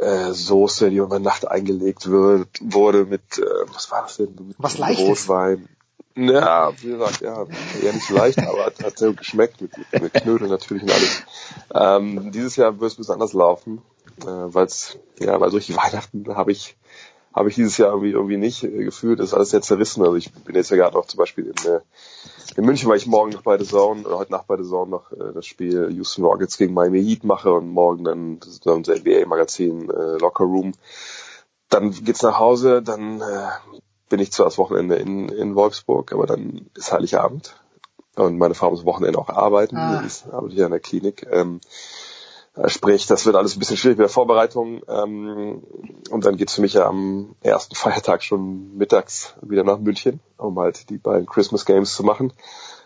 äh, 0.00 0.32
Soße, 0.32 0.90
die 0.90 0.96
über 0.96 1.20
Nacht 1.20 1.48
eingelegt 1.48 2.10
wird, 2.10 2.48
wurde 2.60 3.04
mit 3.04 3.38
äh, 3.38 3.44
was 3.72 3.90
war 3.90 4.02
das 4.02 4.16
denn? 4.16 4.34
Mit 4.34 4.56
was 4.58 4.78
Leichtes. 4.78 5.28
Rotwein. 5.28 5.68
Ja, 6.16 6.72
wie 6.80 6.90
gesagt, 6.90 7.22
ja, 7.22 7.44
eher 7.82 7.92
nicht 7.92 8.08
leicht, 8.10 8.38
aber 8.38 8.66
hat, 8.66 8.98
sehr 8.98 9.08
gut 9.08 9.18
geschmeckt, 9.18 9.60
mit, 9.60 9.72
mit, 10.00 10.14
Knödeln 10.14 10.48
natürlich 10.48 10.84
und 10.84 10.92
alles. 10.92 11.22
Ähm, 11.74 12.30
dieses 12.30 12.54
Jahr 12.54 12.78
wird 12.78 12.92
es 12.92 12.96
ein 12.96 12.98
bisschen 12.98 13.14
anders 13.14 13.32
laufen, 13.32 13.82
äh, 14.22 14.26
weil 14.26 14.68
ja, 15.18 15.40
weil 15.40 15.50
solche 15.50 15.76
Weihnachten 15.76 16.24
habe 16.36 16.52
ich, 16.52 16.76
habe 17.34 17.48
ich 17.48 17.56
dieses 17.56 17.78
Jahr 17.78 17.90
irgendwie, 17.90 18.12
irgendwie 18.12 18.36
nicht 18.36 18.62
äh, 18.62 18.84
gefühlt, 18.84 19.18
das 19.18 19.28
ist 19.28 19.34
alles 19.34 19.50
sehr 19.50 19.62
zerrissen. 19.62 20.04
Also 20.04 20.14
ich 20.14 20.32
bin 20.32 20.54
jetzt 20.54 20.70
ja 20.70 20.76
gerade 20.76 20.96
noch 20.96 21.06
zum 21.06 21.18
Beispiel 21.18 21.46
in, 21.46 21.72
äh, 21.72 21.80
in 22.56 22.64
München, 22.64 22.88
weil 22.88 22.98
ich 22.98 23.08
morgen 23.08 23.32
noch 23.32 23.42
bei 23.42 23.58
The 23.58 23.66
Zone, 23.66 24.02
oder 24.06 24.18
heute 24.18 24.30
Nacht 24.30 24.46
bei 24.46 24.56
The 24.56 24.68
Zone 24.68 24.92
noch 24.92 25.10
äh, 25.10 25.32
das 25.34 25.46
Spiel 25.46 25.90
Houston 25.90 26.24
Rockets 26.24 26.58
gegen 26.58 26.74
Miami 26.74 27.02
Heat 27.02 27.24
mache 27.24 27.52
und 27.52 27.68
morgen 27.68 28.04
dann 28.04 28.38
das 28.38 28.50
ist 28.50 28.66
unser 28.68 28.94
NBA-Magazin 28.94 29.90
äh, 29.90 30.18
Locker 30.18 30.44
Room. 30.44 30.74
Dann 31.70 31.90
geht's 31.90 32.22
nach 32.22 32.38
Hause, 32.38 32.82
dann 32.82 33.20
äh, 33.20 33.48
bin 34.08 34.20
ich 34.20 34.32
zwar 34.32 34.46
das 34.46 34.58
Wochenende 34.58 34.96
in, 34.96 35.28
in 35.28 35.54
Wolfsburg, 35.54 36.12
aber 36.12 36.26
dann 36.26 36.70
ist 36.76 36.92
Heiligabend. 36.92 37.56
Und 38.16 38.38
meine 38.38 38.54
Frau 38.54 38.70
muss 38.70 38.84
Wochenende 38.84 39.18
auch 39.18 39.28
arbeiten. 39.28 39.76
Ah. 39.76 40.02
Die 40.02 40.32
arbeitet 40.32 40.54
hier 40.54 40.66
in 40.66 40.70
der 40.70 40.80
Klinik. 40.80 41.26
Ähm, 41.30 41.60
äh, 42.56 42.68
sprich, 42.68 43.06
das 43.06 43.26
wird 43.26 43.34
alles 43.34 43.56
ein 43.56 43.58
bisschen 43.58 43.76
schwierig 43.76 43.98
mit 43.98 44.04
der 44.04 44.12
Vorbereitung. 44.12 44.82
Ähm, 44.88 45.62
und 46.10 46.24
dann 46.24 46.36
geht's 46.36 46.54
für 46.54 46.60
mich 46.60 46.74
ja 46.74 46.86
am 46.86 47.34
ersten 47.42 47.74
Feiertag 47.74 48.22
schon 48.22 48.76
mittags 48.76 49.34
wieder 49.42 49.64
nach 49.64 49.78
München, 49.78 50.20
um 50.36 50.58
halt 50.58 50.90
die 50.90 50.98
beiden 50.98 51.26
Christmas 51.26 51.64
Games 51.64 51.94
zu 51.94 52.04
machen. 52.04 52.32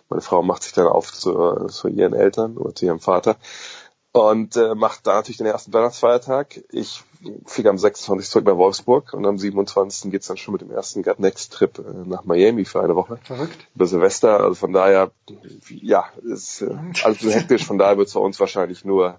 Meine 0.09 0.23
Frau 0.23 0.43
macht 0.43 0.63
sich 0.63 0.73
dann 0.73 0.87
auf 0.87 1.13
zu, 1.13 1.67
zu 1.67 1.89
ihren 1.89 2.15
Eltern 2.15 2.57
oder 2.57 2.75
zu 2.75 2.87
ihrem 2.87 3.01
Vater. 3.01 3.37
Und 4.13 4.57
äh, 4.57 4.75
macht 4.75 5.07
da 5.07 5.15
natürlich 5.15 5.37
den 5.39 5.47
ersten 5.47 5.73
Weihnachtsfeiertag. 5.73 6.63
Ich 6.71 7.03
fliege 7.47 7.69
am 7.71 7.79
26. 7.79 8.31
zurück 8.31 8.47
nach 8.47 8.57
Wolfsburg 8.57 9.13
und 9.13 9.27
am 9.27 9.39
27. 9.39 10.11
geht's 10.11 10.29
dann 10.29 10.37
schon 10.37 10.53
mit 10.53 10.61
dem 10.63 10.71
ersten 10.71 11.03
Gut 11.03 11.19
Next 11.19 11.53
Trip 11.53 11.79
äh, 11.79 11.83
nach 12.09 12.25
Miami 12.25 12.65
für 12.65 12.83
eine 12.83 12.97
Woche. 12.97 13.19
Verrückt. 13.25 13.57
Über 13.75 13.87
Silvester, 13.87 14.41
also 14.41 14.55
von 14.55 14.73
daher, 14.73 15.11
ja, 15.69 16.07
ist 16.25 16.63
äh, 16.63 16.75
alles 17.05 17.21
so 17.21 17.31
hektisch, 17.31 17.65
von 17.67 17.79
daher 17.79 17.99
wird 17.99 18.09
es 18.09 18.15
bei 18.15 18.21
uns 18.21 18.41
wahrscheinlich 18.41 18.85
nur 18.85 19.19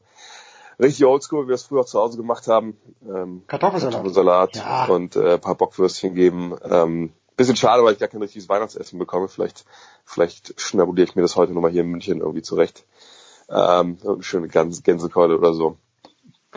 richtig 0.80 1.06
oldschool, 1.06 1.46
wie 1.46 1.50
wir 1.50 1.56
es 1.56 1.64
früher 1.64 1.86
zu 1.86 2.00
Hause 2.00 2.18
gemacht 2.18 2.48
haben. 2.48 2.78
Ähm, 3.04 3.44
Kartoffelsalat. 3.48 3.94
Kartoffelsalat 3.94 4.56
Ja. 4.56 4.86
und 4.86 5.16
äh, 5.16 5.34
ein 5.34 5.42
paar 5.42 5.56
Bockwürstchen 5.56 6.16
geben. 6.16 6.56
Ähm, 6.64 7.12
bisschen 7.36 7.56
schade, 7.56 7.84
weil 7.84 7.94
ich 7.94 8.00
gar 8.00 8.10
kein 8.10 8.22
richtiges 8.22 8.50
Weihnachtsessen 8.50 8.98
bekomme. 9.00 9.28
Vielleicht, 9.30 9.66
vielleicht 10.04 10.60
schnabuliere 10.60 11.08
ich 11.08 11.16
mir 11.16 11.22
das 11.22 11.36
heute 11.36 11.54
nochmal 11.54 11.72
hier 11.72 11.82
in 11.84 11.90
München 11.90 12.20
irgendwie 12.20 12.42
zurecht. 12.42 12.86
Ähm, 13.50 13.98
schöne 14.22 14.48
Gans 14.48 14.84
Gänsekeule 14.84 15.38
oder 15.38 15.54
so. 15.54 15.78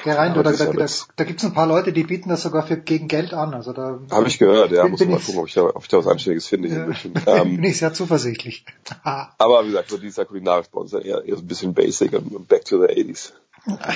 Geh 0.02 0.10
rein, 0.12 0.32
Aber 0.32 0.42
da, 0.42 0.52
da, 0.52 0.72
da, 0.72 0.86
da 1.16 1.24
gibt's 1.24 1.44
ein 1.44 1.52
paar 1.52 1.66
Leute, 1.66 1.92
die 1.92 2.04
bieten 2.04 2.30
das 2.30 2.42
sogar 2.42 2.66
für 2.66 2.78
gegen 2.78 3.08
Geld 3.08 3.34
an. 3.34 3.52
Also 3.52 3.74
da 3.74 4.00
Habe 4.10 4.26
ich 4.26 4.38
gehört, 4.38 4.72
ja. 4.72 4.82
Bin- 4.82 4.92
Muss 4.92 5.00
bin 5.00 5.10
mal 5.10 5.20
gucken, 5.20 5.40
ob 5.40 5.48
ich 5.48 5.54
da, 5.54 5.64
ob 5.64 5.82
ich 5.82 5.88
da 5.88 5.98
was 5.98 6.06
Anständiges 6.06 6.46
finde 6.46 6.68
München. 6.68 7.12
Ähm, 7.26 7.56
bin 7.56 7.64
ich 7.64 7.78
sehr 7.78 7.92
zuversichtlich. 7.92 8.64
aber 9.04 9.62
wie 9.64 9.68
gesagt, 9.68 9.90
so 9.90 9.98
dieser 9.98 10.24
kulinarisch 10.24 10.68
bei 10.68 10.80
uns 10.80 10.94
eher, 10.94 11.24
eher 11.24 11.36
so 11.36 11.42
ein 11.42 11.46
bisschen 11.46 11.74
basic 11.74 12.14
und 12.14 12.48
back 12.48 12.64
to 12.64 12.80
the 12.80 12.86
80s. 12.92 13.32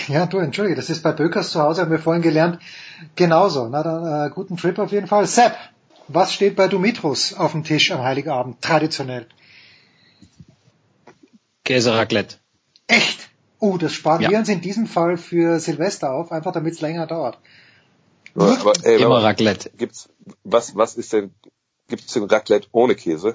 Ja, 0.08 0.26
du, 0.26 0.39
entschuldige, 0.39 0.76
das 0.76 0.91
ist 0.91 1.02
bei 1.02 1.12
Bökers 1.12 1.50
zu 1.50 1.60
Hause, 1.60 1.81
haben 1.81 1.91
wir 1.91 1.99
vorhin 1.99 2.23
gelernt, 2.23 2.60
genauso. 3.16 3.66
Na 3.68 3.83
dann, 3.83 4.28
äh, 4.28 4.31
guten 4.33 4.57
Trip 4.58 4.78
auf 4.78 4.92
jeden 4.92 5.07
Fall. 5.08 5.26
Sepp, 5.26 5.57
was 6.08 6.33
steht 6.33 6.57
bei 6.57 6.68
Dumitros 6.68 7.34
auf 7.34 7.52
dem 7.52 7.65
Tisch 7.65 7.91
am 7.91 8.02
Heiligabend, 8.02 8.60
traditionell? 8.62 9.26
Käseraclette. 11.65 12.36
Echt? 12.86 13.28
Oh, 13.58 13.76
das 13.78 13.92
sparen 13.92 14.23
Ja. 14.23 14.31
wir 14.31 14.39
uns 14.39 14.48
in 14.48 14.60
diesem 14.60 14.86
Fall 14.86 15.16
für 15.16 15.58
Silvester 15.60 16.12
auf, 16.12 16.31
einfach 16.32 16.52
damit 16.52 16.74
es 16.74 16.81
länger 16.81 17.06
dauert. 17.06 17.39
Aber, 18.34 18.58
aber, 18.60 18.73
ey, 18.84 19.00
Immer 19.02 19.23
Raclette. 19.23 19.70
Gibt's, 19.76 20.08
was, 20.44 20.76
was 20.76 20.94
ist 20.97 21.12
denn, 21.12 21.32
gibt's 21.89 22.12
denn 22.12 22.24
Raclette 22.24 22.68
ohne 22.73 22.94
Käse? 22.94 23.34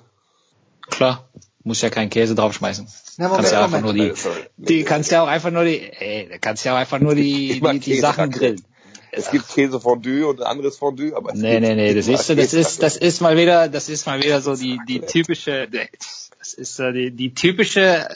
Klar. 0.90 1.28
Muss 1.64 1.82
ja 1.82 1.90
keinen 1.92 2.10
Käse 2.10 2.34
draufschmeißen. 2.34 2.88
Na, 3.18 3.30
kannst 3.30 3.52
ja 3.52 3.62
Moment, 3.62 3.76
einfach 3.76 3.82
nur 3.82 3.94
Moment. 3.94 4.18
die, 4.18 4.20
Sorry. 4.22 4.40
die 4.58 4.84
kannst 4.84 5.12
ja 5.12 5.24
auch 5.24 5.28
einfach 5.28 5.52
nur 5.52 5.64
die, 5.64 5.80
ey, 5.80 6.38
kannst 6.42 6.66
ja 6.66 6.74
auch 6.74 6.78
einfach 6.78 7.00
nur 7.00 7.14
die, 7.14 7.60
die, 7.72 7.80
die 7.80 8.00
Sachen 8.00 8.32
grillen. 8.32 8.64
Es 9.12 9.30
gibt 9.30 9.48
Käsefondue 9.50 10.26
und 10.26 10.40
ein 10.42 10.48
anderes 10.48 10.78
Fondue, 10.78 11.14
aber 11.16 11.34
es 11.34 11.40
Nee, 11.40 11.60
gibt 11.60 11.62
nee, 11.64 11.76
nee, 11.76 11.94
das 11.94 12.08
ist, 12.08 12.30
das 12.30 12.54
ist, 12.54 12.82
das 12.82 12.96
ist 12.98 13.22
mal 13.22 13.36
wieder, 13.38 13.68
das 13.68 13.90
ist 13.90 14.06
mal 14.08 14.24
wieder 14.24 14.40
so 14.42 14.56
die, 14.56 14.80
die 14.88 15.02
typische, 15.02 15.68
das 16.40 16.54
ist 16.54 16.80
äh, 16.80 16.94
die, 16.94 17.12
die 17.12 17.34
typische 17.34 18.08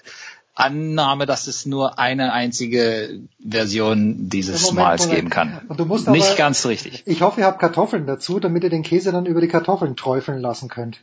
Annahme, 0.56 1.26
dass 1.26 1.48
es 1.48 1.66
nur 1.66 2.00
eine 2.00 2.32
einzige 2.34 3.20
Version 3.48 4.30
dieses 4.30 4.62
Ja, 4.62 4.68
Moment, 4.68 4.86
Mahls 4.86 5.02
Moment. 5.04 5.16
geben 5.18 5.30
kann. 5.30 5.62
Und 5.68 5.80
du 5.80 5.86
musst 5.86 6.08
Nicht 6.08 6.28
aber- 6.28 6.36
ganz 6.38 6.66
richtig. 6.66 7.04
Ich 7.06 7.22
hoffe, 7.22 7.42
ihr 7.42 7.46
habt 7.46 7.60
Kartoffeln 7.60 8.08
dazu, 8.08 8.40
damit 8.40 8.64
ihr 8.64 8.70
den 8.70 8.84
Käse 8.84 9.12
dann 9.12 9.26
über 9.26 9.42
die 9.42 9.48
Kartoffeln 9.50 9.96
träufeln 9.96 10.40
lassen 10.42 10.70
könnt. 10.70 11.02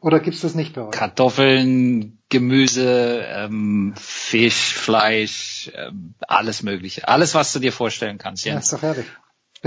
Oder 0.00 0.20
gibt's 0.20 0.40
das 0.42 0.54
nicht 0.54 0.74
bei 0.74 0.82
euch? 0.82 0.90
Kartoffeln, 0.90 2.18
Gemüse, 2.28 3.24
ähm, 3.26 3.94
Fisch, 3.96 4.74
Fleisch, 4.74 5.70
ähm, 5.74 6.14
alles 6.28 6.62
mögliche. 6.62 7.08
Alles, 7.08 7.34
was 7.34 7.52
du 7.52 7.58
dir 7.58 7.72
vorstellen 7.72 8.18
kannst, 8.18 8.44
Ja, 8.44 8.52
Jens. 8.52 8.66
ist 8.66 8.72
doch 8.74 8.82
herrlich. 8.82 9.06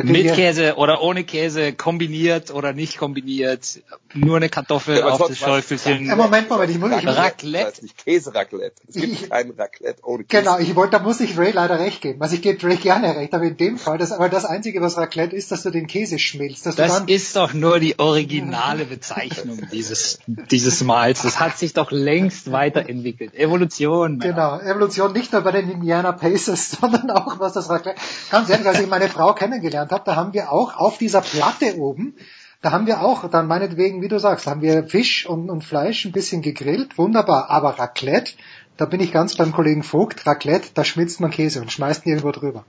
Mit 0.03 0.33
Käse 0.33 0.75
oder 0.75 1.01
ohne 1.01 1.23
Käse, 1.23 1.73
kombiniert 1.73 2.51
oder 2.51 2.73
nicht 2.73 2.97
kombiniert, 2.97 3.81
nur 4.13 4.37
eine 4.37 4.49
Kartoffel 4.49 4.99
Ja, 4.99 5.07
auf 5.07 5.27
das 5.27 5.37
Schäufelchen. 5.37 6.05
Ja, 6.05 6.15
Moment, 6.15 6.49
Moment, 6.49 6.69
ich 6.69 6.77
muss, 6.77 6.91
ich 6.91 7.07
Raclette. 7.07 7.57
Das 7.57 7.73
heißt 7.73 7.83
nicht 7.83 8.05
Käseraclette. 8.05 8.81
Es 8.87 8.95
gibt 8.95 9.29
kein 9.29 9.51
Raclette 9.51 10.01
ohne 10.03 10.23
Käse. 10.23 10.43
Genau, 10.43 10.59
ich 10.59 10.75
wollte, 10.75 10.91
da 10.91 10.99
muss 10.99 11.19
ich 11.19 11.37
Ray 11.37 11.51
leider 11.51 11.79
recht 11.79 12.01
geben. 12.01 12.21
Also 12.21 12.35
ich 12.35 12.41
gebe 12.41 12.63
Ray 12.65 12.77
gerne 12.77 13.15
recht, 13.15 13.33
aber 13.33 13.45
in 13.45 13.57
dem 13.57 13.77
Fall, 13.77 13.97
das, 13.97 14.11
aber 14.11 14.29
das 14.29 14.45
Einzige, 14.45 14.81
was 14.81 14.97
Raclette 14.97 15.35
ist, 15.35 15.51
dass 15.51 15.63
du 15.63 15.71
den 15.71 15.87
Käse 15.87 16.19
schmilzt. 16.19 16.65
Dass 16.65 16.75
du 16.75 16.81
Das 16.83 16.93
dann, 16.93 17.07
ist 17.07 17.35
doch 17.35 17.53
nur 17.53 17.79
die 17.79 17.97
originale 17.99 18.85
Bezeichnung 18.85 19.67
dieses, 19.71 20.19
dieses 20.51 20.83
Mahls. 20.83 21.23
Das 21.23 21.39
hat 21.39 21.57
sich 21.57 21.73
doch 21.73 21.91
längst 21.91 22.51
weiterentwickelt. 22.51 23.33
Evolution. 23.35 24.19
Genau, 24.19 24.59
Evolution 24.59 25.13
nicht 25.13 25.33
nur 25.33 25.41
bei 25.41 25.51
den 25.51 25.69
Indiana 25.69 26.11
Pacers, 26.11 26.71
sondern 26.81 27.09
auch 27.11 27.39
was 27.39 27.53
das 27.53 27.69
Raclette. 27.69 27.99
Ganz 28.29 28.49
ehrlich, 28.49 28.67
als 28.67 28.79
ich 28.79 28.87
meine 28.87 29.09
Frau 29.09 29.33
kennengelernt 29.33 29.86
habe, 29.91 30.03
da 30.05 30.15
haben 30.15 30.33
wir 30.33 30.51
auch 30.51 30.77
auf 30.77 30.97
dieser 30.97 31.21
Platte 31.21 31.77
oben, 31.77 32.15
da 32.61 32.71
haben 32.71 32.87
wir 32.87 33.01
auch 33.01 33.29
dann 33.29 33.47
meinetwegen, 33.47 34.01
wie 34.01 34.07
du 34.07 34.19
sagst, 34.19 34.47
haben 34.47 34.61
wir 34.61 34.87
Fisch 34.87 35.27
und, 35.27 35.49
und 35.49 35.63
Fleisch 35.63 36.05
ein 36.05 36.11
bisschen 36.11 36.41
gegrillt, 36.41 36.97
wunderbar. 36.97 37.49
Aber 37.49 37.77
Raclette, 37.77 38.33
da 38.77 38.85
bin 38.85 38.99
ich 38.99 39.11
ganz 39.11 39.35
beim 39.35 39.51
Kollegen 39.51 39.83
Vogt, 39.83 40.25
Raclette, 40.25 40.69
da 40.73 40.83
schmilzt 40.83 41.19
man 41.19 41.31
Käse 41.31 41.61
und 41.61 41.71
schmeißt 41.71 42.05
ihn 42.05 42.13
irgendwo 42.13 42.31
drüber. 42.31 42.65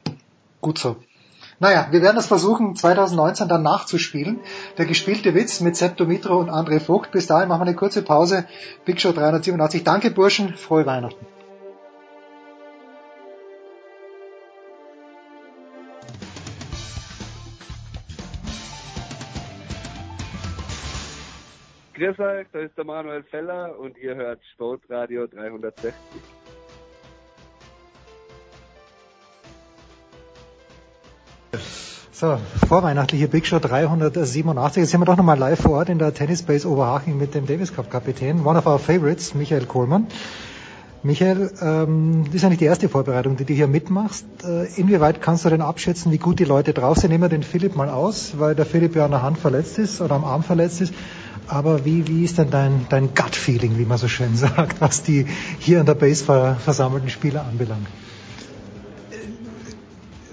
Gut 0.60 0.78
so. 0.78 0.96
Naja, 1.60 1.88
wir 1.90 2.02
werden 2.02 2.16
das 2.16 2.26
versuchen, 2.26 2.76
2019 2.76 3.48
dann 3.48 3.62
nachzuspielen. 3.62 4.40
Der 4.76 4.86
gespielte 4.86 5.34
Witz 5.34 5.60
mit 5.60 5.76
Sepp 5.76 5.96
Dumitro 5.96 6.38
und 6.38 6.50
André 6.50 6.78
Vogt. 6.78 7.10
Bis 7.10 7.26
dahin 7.26 7.48
machen 7.48 7.62
wir 7.62 7.66
eine 7.66 7.74
kurze 7.74 8.02
Pause. 8.02 8.44
Big 8.84 9.00
Show 9.00 9.12
387. 9.12 9.82
Danke, 9.82 10.10
Burschen. 10.10 10.54
Frohe 10.54 10.86
Weihnachten. 10.86 11.26
Grüß 21.98 22.16
euch, 22.20 22.46
da 22.52 22.60
ist 22.60 22.78
der 22.78 22.84
Manuel 22.84 23.24
Feller 23.24 23.76
und 23.76 23.98
ihr 23.98 24.14
hört 24.14 24.38
Sportradio 24.54 25.26
360. 25.26 25.92
So, 32.12 32.38
vorweihnachtliche 32.68 33.26
Big 33.26 33.46
Show 33.46 33.58
387. 33.58 34.80
Jetzt 34.80 34.92
sind 34.92 35.00
wir 35.00 35.06
doch 35.06 35.16
nochmal 35.16 35.38
live 35.38 35.60
vor 35.60 35.72
Ort 35.72 35.88
in 35.88 35.98
der 35.98 36.14
Tennis 36.14 36.42
Base 36.42 36.68
Oberhaching 36.68 37.18
mit 37.18 37.34
dem 37.34 37.48
Davis 37.48 37.74
Cup 37.74 37.90
Kapitän, 37.90 38.46
one 38.46 38.56
of 38.56 38.66
our 38.66 38.78
favorites, 38.78 39.34
Michael 39.34 39.66
Kohlmann. 39.66 40.06
Michael, 41.02 41.50
ähm, 41.60 42.24
das 42.26 42.34
ist 42.36 42.42
ja 42.42 42.48
nicht 42.48 42.60
die 42.60 42.66
erste 42.66 42.88
Vorbereitung, 42.88 43.36
die 43.36 43.44
du 43.44 43.54
hier 43.54 43.66
mitmachst. 43.66 44.24
Äh, 44.44 44.66
inwieweit 44.76 45.20
kannst 45.20 45.44
du 45.44 45.48
denn 45.48 45.62
abschätzen, 45.62 46.12
wie 46.12 46.18
gut 46.18 46.38
die 46.38 46.44
Leute 46.44 46.74
drauf 46.74 46.98
sind? 46.98 47.10
Nehmen 47.10 47.24
wir 47.24 47.28
den 47.28 47.42
Philipp 47.42 47.74
mal 47.74 47.88
aus, 47.88 48.38
weil 48.38 48.54
der 48.54 48.66
Philipp 48.66 48.94
ja 48.94 49.04
an 49.04 49.10
der 49.10 49.22
Hand 49.22 49.38
verletzt 49.38 49.78
ist 49.78 50.00
oder 50.00 50.14
am 50.14 50.24
Arm 50.24 50.44
verletzt 50.44 50.80
ist. 50.80 50.94
Aber 51.48 51.84
wie, 51.84 52.06
wie 52.06 52.24
ist 52.24 52.38
denn 52.38 52.50
dein, 52.50 52.86
dein 52.90 53.14
Gut-Feeling, 53.14 53.78
wie 53.78 53.84
man 53.86 53.98
so 53.98 54.08
schön 54.08 54.36
sagt, 54.46 54.80
was 54.80 55.02
die 55.02 55.26
hier 55.58 55.80
an 55.80 55.86
der 55.86 55.94
Base 55.94 56.24
ver 56.24 56.56
versammelten 56.62 57.10
Spieler 57.10 57.44
anbelangt? 57.48 57.86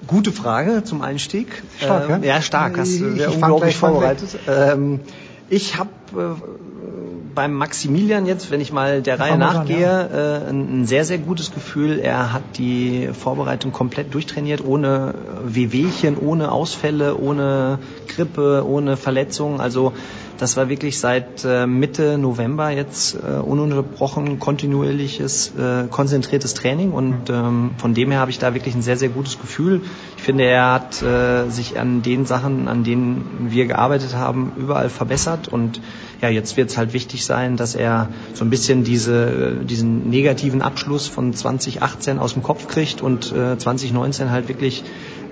Gute 0.07 0.31
Frage 0.31 0.83
zum 0.83 1.01
Einstieg. 1.01 1.63
Stark, 1.79 2.09
ähm, 2.09 2.23
ja? 2.23 2.35
ja? 2.35 2.41
stark. 2.41 2.77
Hast 2.77 2.99
du 2.99 3.15
Ich- 3.15 3.27
unglaublich 3.27 3.75
vorbereitet. 3.77 4.37
Ähm, 4.47 4.99
ich 5.49 5.77
habe 5.77 5.89
äh, 6.15 6.41
beim 7.33 7.53
Maximilian 7.53 8.25
jetzt, 8.25 8.51
wenn 8.51 8.61
ich 8.61 8.71
mal 8.71 9.01
der 9.01 9.19
Reihe 9.19 9.29
Fangen 9.31 9.41
wir 9.41 9.49
an, 9.49 9.55
nachgehe, 9.57 10.43
äh, 10.45 10.49
ein, 10.49 10.81
ein 10.81 10.85
sehr, 10.85 11.05
sehr 11.05 11.17
gutes 11.17 11.53
Gefühl. 11.53 11.99
Er 11.99 12.33
hat 12.33 12.43
die 12.57 13.09
Vorbereitung 13.13 13.71
komplett 13.71 14.13
durchtrainiert, 14.13 14.63
ohne 14.63 15.15
Wehwehchen, 15.43 16.17
ohne 16.17 16.51
Ausfälle, 16.51 17.17
ohne 17.17 17.79
Grippe, 18.07 18.63
ohne 18.65 18.97
Verletzungen. 18.97 19.59
Also 19.59 19.93
das 20.37 20.57
war 20.57 20.69
wirklich 20.69 20.99
seit 20.99 21.43
äh, 21.45 21.65
Mitte 21.65 22.17
November 22.17 22.69
jetzt 22.69 23.15
äh, 23.15 23.37
ununterbrochen 23.37 24.39
kontinuierliches, 24.39 25.53
äh, 25.57 25.87
konzentriertes 25.89 26.53
Training 26.53 26.91
und 26.91 27.29
ähm, 27.29 27.71
von 27.77 27.93
dem 27.93 28.11
her 28.11 28.19
habe 28.19 28.31
ich 28.31 28.39
da 28.39 28.53
wirklich 28.53 28.75
ein 28.75 28.81
sehr, 28.81 28.97
sehr 28.97 29.09
gutes 29.09 29.39
Gefühl. 29.39 29.81
Ich 30.17 30.23
finde, 30.23 30.45
er 30.45 30.73
hat 30.73 30.95
sich 31.49 31.79
an 31.79 32.01
den 32.01 32.25
Sachen, 32.25 32.67
an 32.67 32.83
denen 32.83 33.47
wir 33.49 33.67
gearbeitet 33.67 34.15
haben, 34.15 34.53
überall 34.57 34.89
verbessert 34.89 35.47
und 35.47 35.79
ja, 36.21 36.29
jetzt 36.29 36.57
wird 36.57 36.71
es 36.71 36.77
halt 36.77 36.93
wichtig 36.93 37.25
sein, 37.25 37.57
dass 37.57 37.75
er 37.75 38.09
so 38.33 38.43
ein 38.43 38.49
bisschen 38.49 38.83
diese, 38.83 39.57
diesen 39.63 40.09
negativen 40.09 40.61
Abschluss 40.61 41.07
von 41.07 41.33
2018 41.33 42.19
aus 42.19 42.33
dem 42.33 42.41
Kopf 42.41 42.67
kriegt 42.67 43.01
und 43.01 43.31
äh, 43.31 43.57
2019 43.57 44.31
halt 44.31 44.47
wirklich 44.47 44.83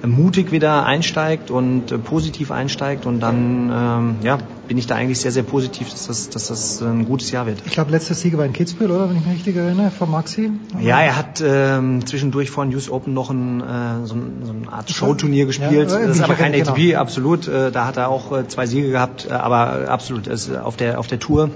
mutig 0.05 0.51
wieder 0.51 0.85
einsteigt 0.85 1.49
und 1.49 1.91
äh, 1.91 1.97
positiv 1.97 2.51
einsteigt 2.51 3.05
und 3.05 3.21
dann 3.21 3.71
ähm, 3.73 4.15
ja, 4.21 4.37
bin 4.67 4.77
ich 4.77 4.85
da 4.85 4.95
eigentlich 4.95 5.19
sehr, 5.19 5.31
sehr 5.31 5.43
positiv, 5.43 5.89
dass 5.89 6.07
das, 6.07 6.29
dass 6.29 6.47
das 6.47 6.81
ein 6.81 7.05
gutes 7.05 7.31
Jahr 7.31 7.45
wird. 7.45 7.59
Ich 7.65 7.71
glaube, 7.71 7.91
letzter 7.91 8.13
Sieger 8.13 8.37
war 8.37 8.45
in 8.45 8.53
Kitzbühel, 8.53 8.91
oder? 8.91 9.09
Wenn 9.09 9.17
ich 9.17 9.25
mich 9.25 9.35
richtig 9.35 9.55
erinnere, 9.55 9.91
von 9.91 10.11
Maxi. 10.11 10.51
Ja, 10.81 10.99
er 10.99 11.15
hat 11.15 11.41
ähm, 11.45 12.05
zwischendurch 12.05 12.49
vor 12.49 12.65
den 12.65 12.75
US 12.75 12.89
Open 12.89 13.13
noch 13.13 13.29
ein, 13.29 13.61
äh, 13.61 14.05
so, 14.05 14.15
ein, 14.15 14.41
so 14.43 14.51
eine 14.51 14.71
Art 14.71 14.89
Showturnier 14.89 15.45
gespielt. 15.45 15.89
Ja, 15.89 15.99
das 15.99 16.17
ist 16.17 16.23
aber 16.23 16.35
kein 16.35 16.51
genau. 16.51 16.71
ATP, 16.71 16.95
absolut. 16.95 17.47
Äh, 17.47 17.71
da 17.71 17.85
hat 17.85 17.97
er 17.97 18.09
auch 18.09 18.37
äh, 18.37 18.47
zwei 18.47 18.65
Siege 18.65 18.89
gehabt, 18.89 19.27
äh, 19.29 19.33
aber 19.33 19.89
absolut. 19.89 20.27
Ist 20.27 20.53
auf 20.55 20.75
der 20.75 20.99
auf 20.99 21.07
der 21.07 21.19
Tour 21.19 21.49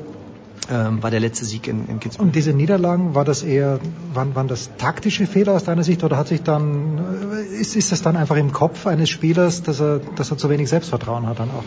ähm, 0.71 1.01
war 1.01 1.11
der 1.11 1.19
letzte 1.19 1.45
Sieg 1.45 1.67
in, 1.67 1.87
in 1.87 1.99
Kitzbühel. 1.99 2.27
Und 2.27 2.35
diese 2.35 2.53
Niederlagen, 2.53 3.15
war 3.15 3.25
das 3.25 3.43
eher, 3.43 3.79
waren, 4.13 4.35
waren 4.35 4.47
das 4.47 4.69
taktische 4.77 5.27
Fehler 5.27 5.53
aus 5.53 5.63
deiner 5.63 5.83
Sicht 5.83 6.03
oder 6.03 6.17
hat 6.17 6.27
sich 6.27 6.43
dann, 6.43 6.99
äh, 7.33 7.59
ist, 7.61 7.75
ist 7.75 7.91
das 7.91 8.01
dann 8.01 8.15
einfach 8.15 8.35
im 8.35 8.51
Kopf 8.51 8.87
eines 8.87 9.09
Spielers, 9.09 9.63
dass 9.63 9.79
er, 9.79 9.99
dass 10.15 10.31
er 10.31 10.37
zu 10.37 10.49
wenig 10.49 10.69
Selbstvertrauen 10.69 11.27
hat 11.27 11.39
dann 11.39 11.49
auch? 11.51 11.63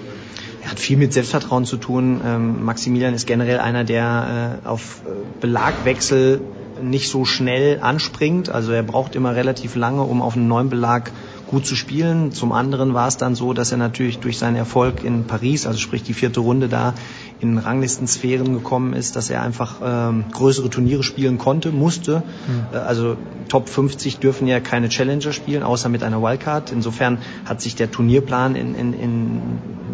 Er 0.63 0.73
hat 0.73 0.79
viel 0.79 0.99
mit 0.99 1.13
Selbstvertrauen 1.13 1.65
zu 1.65 1.79
tun. 1.79 2.21
Ähm, 2.25 2.65
Maximilian 2.65 3.15
ist 3.15 3.27
generell 3.27 3.61
einer, 3.61 3.85
der 3.85 4.61
äh, 4.65 4.69
auf 4.69 5.03
äh, 5.07 5.11
Belagwechsel 5.41 6.43
nicht 6.83 7.09
so 7.11 7.25
schnell 7.25 7.81
anspringt. 7.81 8.51
Also 8.51 8.73
er 8.73 8.83
braucht 8.83 9.15
immer 9.15 9.35
relativ 9.35 9.77
lange, 9.77 10.03
um 10.03 10.23
auf 10.23 10.37
einen 10.37 10.49
neuen 10.49 10.69
Belag 10.69 11.11
gut 11.51 11.67
zu 11.67 11.75
spielen. 11.75 12.31
Zum 12.31 12.53
anderen 12.53 12.95
war 12.95 13.09
es 13.09 13.17
dann 13.17 13.35
so, 13.35 13.53
dass 13.53 13.73
er 13.73 13.79
natürlich 13.79 14.21
durch 14.21 14.39
seinen 14.39 14.55
Erfolg 14.55 15.03
in 15.03 15.25
Paris, 15.25 15.67
also 15.67 15.79
sprich 15.79 16.05
die 16.05 16.15
vierte 16.15 16.39
Runde 16.41 16.69
da, 16.69 16.95
in 17.41 17.59
Ranglistensphären 17.59 18.53
gekommen 18.53 18.93
ist, 18.93 19.17
dass 19.17 19.31
er 19.31 19.43
einfach 19.43 19.81
ähm, 19.83 20.27
größere 20.33 20.71
Turniere 20.71 21.03
spielen 21.03 21.39
konnte, 21.39 21.73
musste. 21.73 22.23
Mhm. 22.47 22.77
Also 22.77 23.17
Top 23.49 23.69
50 23.69 24.19
dürfen 24.19 24.47
ja 24.47 24.61
keine 24.61 24.89
Challenger 24.89 25.33
spielen, 25.33 25.65
außer 25.65 25.89
mit 25.89 26.05
einer 26.05 26.23
Wildcard. 26.23 26.71
Insofern 26.71 27.19
hat 27.45 27.61
sich 27.61 27.75
der 27.75 27.91
Turnierplan 27.91 28.55
in, 28.55 28.77
in, 28.77 28.93
in 28.93 29.41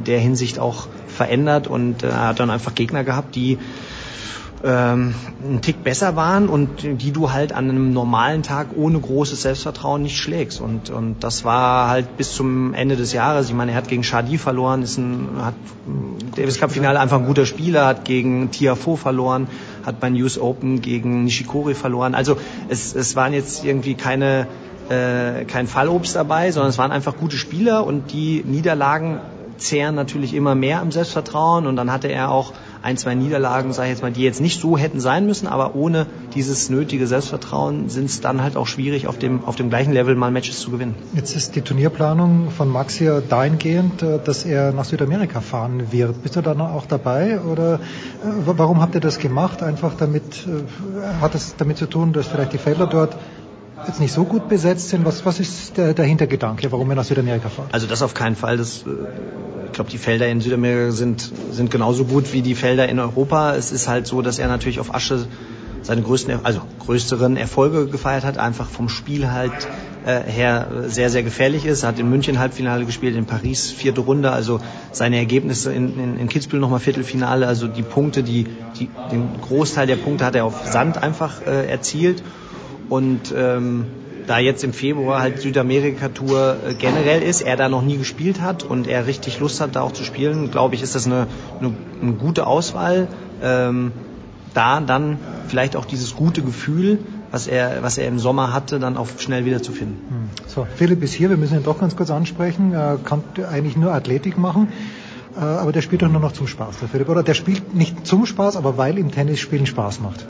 der 0.05 0.20
Hinsicht 0.20 0.59
auch 0.59 0.89
verändert 1.07 1.68
und 1.68 2.02
äh, 2.02 2.09
er 2.09 2.28
hat 2.28 2.41
dann 2.41 2.51
einfach 2.51 2.75
Gegner 2.75 3.02
gehabt, 3.02 3.35
die 3.35 3.59
ähm, 4.67 5.15
einen 5.45 5.61
Tick 5.62 5.85
besser 5.85 6.17
waren 6.17 6.49
und 6.49 6.83
die 6.83 7.12
du 7.12 7.31
halt 7.31 7.53
an 7.53 7.70
einem 7.70 7.93
normalen 7.93 8.43
Tag 8.43 8.69
ohne 8.77 8.99
großes 8.99 9.43
Selbstvertrauen 9.43 10.03
nicht 10.03 10.19
schlägst. 10.19 10.61
Und, 10.61 10.91
und 10.91 11.23
das 11.23 11.45
war 11.45 11.89
halt 11.89 12.17
bis 12.17 12.35
zum 12.35 12.75
Ende 12.75 12.97
des 12.97 13.12
Jahres. 13.12 13.49
Ich 13.49 13.55
meine, 13.55 13.70
er 13.70 13.77
hat 13.77 13.86
gegen 13.86 14.03
Shadi 14.03 14.39
verloren, 14.39 14.83
ist 14.83 14.99
ein 14.99 15.28
hat 15.41 15.55
Davis 16.35 16.59
Cup 16.59 16.73
Finale 16.73 16.99
einfach 16.99 17.19
ein 17.19 17.27
guter 17.27 17.47
Spieler, 17.47 17.86
hat 17.86 18.05
gegen 18.05 18.51
Tiafo 18.51 18.97
verloren, 18.97 19.47
hat 19.85 20.01
beim 20.01 20.15
News 20.15 20.36
Open 20.39 20.81
gegen 20.81 21.25
Nishikori 21.25 21.75
verloren. 21.75 22.17
Also 22.17 22.36
es, 22.69 22.95
es 22.95 23.15
waren 23.15 23.33
jetzt 23.33 23.65
irgendwie 23.65 23.95
keine 23.95 24.49
äh, 24.89 25.45
kein 25.45 25.69
Fallobst 25.69 26.17
dabei, 26.17 26.51
sondern 26.51 26.70
es 26.70 26.78
waren 26.78 26.91
einfach 26.91 27.17
gute 27.17 27.36
Spieler 27.36 27.86
und 27.86 28.12
die 28.12 28.43
Niederlagen 28.45 29.20
zehren 29.59 29.95
natürlich 29.95 30.35
immer 30.35 30.55
mehr 30.55 30.81
am 30.81 30.93
Selbstvertrauen 30.93 31.67
und 31.67 31.77
dann 31.77 31.91
hatte 31.91 32.09
er 32.09 32.31
auch 32.31 32.53
ein, 32.86 32.97
zwei 32.97 33.16
Niederlagen, 33.16 33.73
sage 33.73 33.89
ich 33.89 33.94
jetzt 33.94 34.02
mal, 34.02 34.12
die 34.12 34.23
jetzt 34.23 34.40
nicht 34.40 34.60
so 34.60 34.78
hätten 34.78 35.00
sein 35.00 35.26
müssen, 35.26 35.48
aber 35.48 35.74
ohne 35.74 36.06
dieses 36.34 36.70
nötige 36.70 37.08
Selbstvertrauen 37.08 37.89
sind 37.89 38.05
es 38.05 38.20
dann 38.20 38.42
halt 38.44 38.56
auch 38.56 38.68
schwierig, 38.68 39.08
auf 39.08 39.18
dem, 39.18 39.44
auf 39.44 39.56
dem 39.56 39.70
gleichen 39.70 39.92
Level 39.92 40.15
mal 40.15 40.31
Matches 40.31 40.60
zu 40.60 40.70
gewinnen. 40.70 40.94
Jetzt 41.12 41.34
ist 41.34 41.56
die 41.56 41.62
Turnierplanung 41.62 42.52
von 42.52 42.68
Max 42.68 42.94
hier 42.94 43.20
dahingehend, 43.28 44.05
äh, 44.05 44.20
dass 44.24 44.44
er 44.44 44.73
nach 44.73 44.84
Südamerika 44.84 45.40
fahren 45.40 45.90
wird. 45.90 46.23
Bist 46.23 46.36
du 46.36 46.42
da 46.42 46.52
auch 46.52 46.86
dabei 46.86 47.40
oder 47.40 47.74
äh, 47.74 47.78
warum 48.44 48.81
habt 48.81 48.94
ihr 48.94 49.00
das 49.00 49.18
gemacht? 49.18 49.65
Einfach 49.65 49.94
damit, 49.94 50.47
äh, 50.47 51.20
hat 51.20 51.34
es 51.34 51.56
damit 51.56 51.78
zu 51.78 51.86
tun, 51.86 52.12
dass 52.12 52.28
vielleicht 52.28 52.52
die 52.52 52.58
Felder 52.58 52.86
dort 52.86 53.16
jetzt 53.89 54.00
nicht 54.00 54.12
so 54.12 54.24
gut 54.24 54.48
besetzt 54.48 54.89
sind. 54.89 55.05
Was, 55.05 55.24
was 55.24 55.40
ist 55.40 55.76
der, 55.76 55.94
der 55.94 56.05
Hintergedanke, 56.05 56.70
warum 56.73 56.89
wir 56.89 56.97
nach 56.97 57.05
Südamerika 57.05 57.48
fahren? 57.48 57.68
Also 57.73 57.86
das 57.86 58.02
auf 58.02 58.15
keinen 58.15 58.36
Fall. 58.36 58.56
Das, 58.56 58.78
äh, 58.78 58.90
ich 59.66 59.73
glaube, 59.73 59.90
die 59.90 59.98
Felder 59.98 60.28
in 60.28 60.40
Südamerika 60.40 60.90
sind, 60.92 61.31
sind 61.50 61.70
genauso 61.70 62.05
gut 62.05 62.32
wie 62.32 62.42
die 62.42 62.55
Felder 62.55 62.89
in 62.89 62.98
Europa. 62.98 63.55
Es 63.55 63.73
ist 63.73 63.89
halt 63.89 64.06
so, 64.06 64.23
dass 64.23 64.39
er 64.39 64.48
natürlich 64.48 64.81
auf 64.81 64.94
Asche 64.94 65.26
seine 65.82 66.02
größten, 66.02 66.40
also 66.42 66.62
größeren 66.81 67.36
Erfolge 67.36 67.86
gefeiert 67.86 68.24
hat, 68.24 68.39
einfach 68.39 68.68
vom 68.68 68.89
Spiel 68.89 69.31
halt 69.31 69.52
äh, 70.05 70.20
her 70.23 70.66
sehr, 70.86 71.10
sehr 71.10 71.23
gefährlich 71.23 71.65
ist. 71.65 71.84
Er 71.84 71.90
hat 71.90 71.98
in 72.00 72.10
München 72.10 72.40
Halbfinale 72.40 72.84
gespielt, 72.84 73.15
in 73.15 73.24
Paris 73.24 73.70
vierte 73.70 74.00
Runde, 74.00 74.32
also 74.32 74.60
seine 74.90 75.16
Ergebnisse 75.16 75.73
in, 75.73 75.98
in, 75.98 76.18
in 76.18 76.28
Kitzbühel 76.28 76.60
nochmal 76.60 76.81
Viertelfinale, 76.81 77.47
also 77.47 77.68
die 77.68 77.82
Punkte, 77.82 78.24
die, 78.24 78.47
die, 78.81 78.89
den 79.12 79.28
Großteil 79.40 79.86
der 79.86 79.97
Punkte 79.97 80.24
hat 80.24 80.34
er 80.34 80.44
auf 80.44 80.66
Sand 80.66 81.00
einfach 81.00 81.47
äh, 81.47 81.66
erzielt 81.68 82.23
und 82.89 83.34
ähm, 83.36 83.86
da 84.26 84.39
jetzt 84.39 84.65
im 84.65 84.73
Februar 84.73 85.20
halt 85.20 85.40
Südamerika-Tour 85.40 86.56
äh, 86.68 86.74
generell 86.74 87.23
ist, 87.23 87.42
er 87.42 87.56
da 87.56 87.68
noch 87.68 87.82
nie 87.82 87.97
gespielt 87.97 88.40
hat 88.40 88.65
und 88.65 88.86
er 88.86 89.06
richtig 89.06 89.39
Lust 89.40 89.60
hat, 89.60 89.76
da 89.76 89.82
auch 89.82 89.92
zu 89.92 90.05
spielen, 90.05 90.50
glaube 90.50 90.74
ich, 90.74 90.82
ist 90.82 90.94
das 90.94 91.06
eine, 91.06 91.26
eine, 91.60 91.73
eine 92.02 92.12
gute 92.12 92.47
Auswahl. 92.47 93.08
Ähm, 93.42 93.92
da 94.55 94.81
dann 94.81 95.18
vielleicht 95.48 95.76
auch 95.76 95.84
dieses 95.84 96.16
gute 96.16 96.42
Gefühl, 96.42 96.98
was 97.31 97.47
er, 97.47 97.82
was 97.82 97.98
er 97.98 98.08
im 98.08 98.18
Sommer 98.18 98.55
hatte, 98.55 98.78
dann 98.78 98.97
auch 98.97 99.06
schnell 99.18 99.44
wieder 99.44 99.62
zu 99.62 99.73
finden. 99.73 99.98
Hm. 100.08 100.31
So, 100.47 100.66
Philipp 100.76 101.02
ist 101.02 101.12
hier, 101.12 101.28
wir 101.28 101.36
müssen 101.36 101.58
ihn 101.58 101.65
doch 101.65 101.78
ganz 101.78 101.94
kurz 101.94 102.10
ansprechen. 102.10 102.73
Er 102.73 102.98
kann 103.02 103.23
eigentlich 103.50 103.76
nur 103.76 103.92
Athletik 103.92 104.39
machen, 104.39 104.68
äh, 105.36 105.40
aber 105.40 105.73
der 105.73 105.82
spielt 105.82 106.02
doch 106.02 106.08
nur 106.08 106.20
noch 106.20 106.32
zum 106.32 106.47
Spaß, 106.47 106.78
der 106.78 106.89
Philipp. 106.89 107.10
Oder 107.10 107.23
der 107.23 107.34
spielt 107.34 107.74
nicht 107.74 108.06
zum 108.06 108.24
Spaß, 108.24 108.56
aber 108.56 108.78
weil 108.78 108.98
ihm 108.98 109.10
Tennis 109.10 109.40
spielen 109.40 109.66
Spaß 109.66 110.00
macht. 110.00 110.26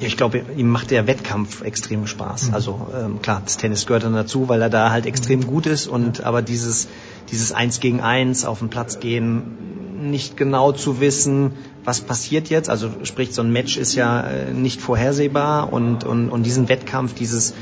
Ja, 0.00 0.06
ich 0.06 0.16
glaube, 0.16 0.42
ihm 0.56 0.68
macht 0.68 0.90
der 0.90 1.06
Wettkampf 1.06 1.62
extrem 1.62 2.06
Spaß. 2.06 2.48
Mhm. 2.48 2.54
Also 2.54 2.86
ähm, 2.94 3.22
klar, 3.22 3.42
das 3.44 3.56
Tennis 3.56 3.86
gehört 3.86 4.04
dann 4.04 4.14
dazu, 4.14 4.48
weil 4.48 4.62
er 4.62 4.70
da 4.70 4.90
halt 4.90 5.06
extrem 5.06 5.46
gut 5.46 5.66
ist 5.66 5.88
und 5.88 6.22
aber 6.22 6.42
dieses 6.42 6.88
dieses 7.30 7.52
Eins 7.52 7.80
gegen 7.80 8.00
Eins 8.00 8.44
auf 8.44 8.60
den 8.60 8.70
Platz 8.70 9.00
gehen, 9.00 10.10
nicht 10.10 10.36
genau 10.36 10.72
zu 10.72 11.00
wissen, 11.00 11.52
was 11.84 12.00
passiert 12.00 12.48
jetzt. 12.48 12.70
Also 12.70 12.90
sprich, 13.02 13.34
so 13.34 13.42
ein 13.42 13.52
Match 13.52 13.76
ist 13.76 13.94
ja 13.94 14.20
äh, 14.20 14.52
nicht 14.52 14.80
vorhersehbar 14.80 15.72
und 15.72 16.04
und 16.04 16.30
und 16.30 16.44
diesen 16.44 16.68
Wettkampf, 16.68 17.14
dieses 17.14 17.54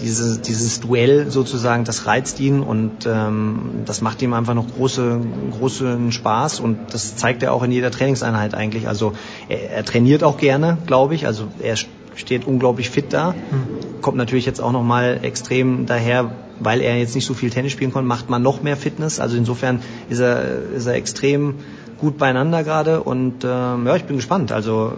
dieses, 0.00 0.40
dieses 0.40 0.80
Duell 0.80 1.30
sozusagen, 1.30 1.84
das 1.84 2.06
reizt 2.06 2.40
ihn 2.40 2.60
und 2.60 3.06
ähm, 3.06 3.82
das 3.84 4.00
macht 4.00 4.22
ihm 4.22 4.32
einfach 4.32 4.54
noch 4.54 4.66
große, 4.74 5.20
großen 5.58 6.12
Spaß 6.12 6.60
und 6.60 6.78
das 6.92 7.16
zeigt 7.16 7.42
er 7.42 7.52
auch 7.52 7.62
in 7.62 7.72
jeder 7.72 7.90
Trainingseinheit 7.90 8.54
eigentlich. 8.54 8.88
Also 8.88 9.12
er, 9.48 9.70
er 9.70 9.84
trainiert 9.84 10.22
auch 10.24 10.36
gerne, 10.36 10.78
glaube 10.86 11.14
ich. 11.14 11.26
Also 11.26 11.48
er 11.60 11.76
steht 12.16 12.46
unglaublich 12.46 12.90
fit 12.90 13.12
da. 13.12 13.32
Mhm. 13.32 14.00
Kommt 14.00 14.16
natürlich 14.16 14.46
jetzt 14.46 14.60
auch 14.60 14.72
nochmal 14.72 15.20
extrem 15.22 15.86
daher, 15.86 16.32
weil 16.60 16.80
er 16.80 16.98
jetzt 16.98 17.14
nicht 17.14 17.26
so 17.26 17.34
viel 17.34 17.50
Tennis 17.50 17.72
spielen 17.72 17.92
konnte, 17.92 18.08
macht 18.08 18.30
man 18.30 18.42
noch 18.42 18.62
mehr 18.62 18.76
Fitness. 18.76 19.20
Also 19.20 19.36
insofern 19.36 19.80
ist 20.08 20.20
er, 20.20 20.72
ist 20.76 20.86
er 20.86 20.94
extrem 20.94 21.56
gut 21.98 22.18
beieinander 22.18 22.64
gerade 22.64 23.02
und 23.02 23.44
ähm, 23.44 23.86
ja, 23.86 23.96
ich 23.96 24.04
bin 24.04 24.16
gespannt. 24.16 24.52
Also 24.52 24.92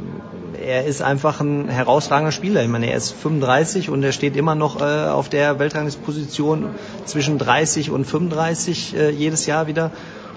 er 0.67 0.85
ist 0.85 1.01
einfach 1.01 1.41
ein 1.41 1.69
herausragender 1.69 2.33
Spieler. 2.33 2.63
Ich 2.63 2.69
meine, 2.69 2.91
er 2.91 2.97
ist 2.97 3.13
35 3.13 3.89
und 3.89 4.03
er 4.03 4.11
steht 4.11 4.37
immer 4.37 4.57
noch 4.57 4.81
äh, 4.81 4.85
auf 5.07 5.29
der 5.29 5.61
Weltranglistenposition 5.61 6.71
zwischen 7.05 7.39
30 7.39 7.91
und 7.91 8.05
35 8.05 8.97
äh, 8.97 9.11
jedes 9.11 9.47
Jahr 9.47 9.69
wieder. 9.69 9.93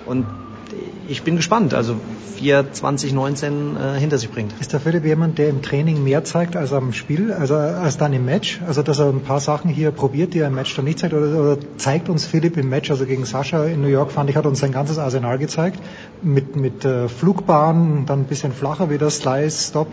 Und 0.06 0.27
ich 1.07 1.23
bin 1.23 1.35
gespannt, 1.35 1.73
also 1.73 1.95
wie 2.38 2.49
er 2.49 2.72
2019 2.72 3.75
äh, 3.75 3.99
hinter 3.99 4.17
sich 4.17 4.30
bringt. 4.30 4.53
Ist 4.59 4.73
der 4.73 4.80
Philipp 4.80 5.03
jemand, 5.06 5.38
der 5.38 5.49
im 5.49 5.61
Training 5.61 6.03
mehr 6.03 6.23
zeigt 6.23 6.56
als 6.56 6.72
am 6.72 6.93
Spiel, 6.93 7.33
also 7.33 7.56
als 7.56 7.98
dann 7.98 8.14
im 8.14 8.25
Match? 8.25 8.61
Also 8.65 8.83
dass 8.83 8.99
er 8.99 9.09
ein 9.09 9.22
paar 9.22 9.39
Sachen 9.39 9.69
hier 9.69 9.91
probiert, 9.91 10.33
die 10.33 10.39
er 10.39 10.48
im 10.48 10.56
Match 10.56 10.75
dann 10.75 10.85
nicht 10.85 10.99
zeigt, 10.99 11.14
oder, 11.14 11.27
oder 11.39 11.57
zeigt 11.77 12.09
uns 12.09 12.25
Philipp 12.25 12.57
im 12.57 12.69
Match, 12.69 12.91
also 12.91 13.06
gegen 13.06 13.25
Sascha 13.25 13.65
in 13.65 13.81
New 13.81 13.88
York, 13.88 14.11
fand 14.11 14.30
ich, 14.30 14.35
hat 14.35 14.45
uns 14.45 14.59
sein 14.59 14.72
ganzes 14.72 14.98
Arsenal 14.98 15.38
gezeigt, 15.38 15.80
mit, 16.22 16.56
mit 16.56 16.85
äh, 16.85 17.09
Flugbahn, 17.09 18.06
dann 18.06 18.22
ein 18.22 18.25
bisschen 18.25 18.53
flacher 18.53 18.89
wieder, 18.89 19.09
Slice, 19.09 19.69
Stop. 19.69 19.88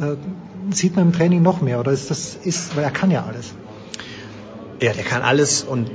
Äh, 0.00 0.16
sieht 0.74 0.96
man 0.96 1.06
im 1.06 1.12
Training 1.12 1.42
noch 1.42 1.60
mehr, 1.60 1.80
oder 1.80 1.92
ist 1.92 2.10
das, 2.10 2.36
ist, 2.42 2.76
weil 2.76 2.84
er 2.84 2.90
kann 2.90 3.10
ja 3.10 3.24
alles? 3.24 3.52
Ja, 4.80 4.92
der 4.92 5.04
kann 5.04 5.22
alles 5.22 5.62
und 5.62 5.90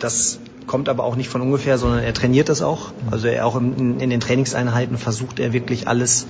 das 0.00 0.38
kommt 0.66 0.88
aber 0.88 1.04
auch 1.04 1.16
nicht 1.16 1.28
von 1.28 1.40
ungefähr, 1.40 1.78
sondern 1.78 2.00
er 2.00 2.14
trainiert 2.14 2.48
das 2.48 2.62
auch. 2.62 2.92
Also 3.10 3.28
er 3.28 3.46
auch 3.46 3.56
in, 3.56 4.00
in 4.00 4.10
den 4.10 4.20
Trainingseinheiten 4.20 4.98
versucht 4.98 5.40
er 5.40 5.52
wirklich 5.52 5.88
alles 5.88 6.26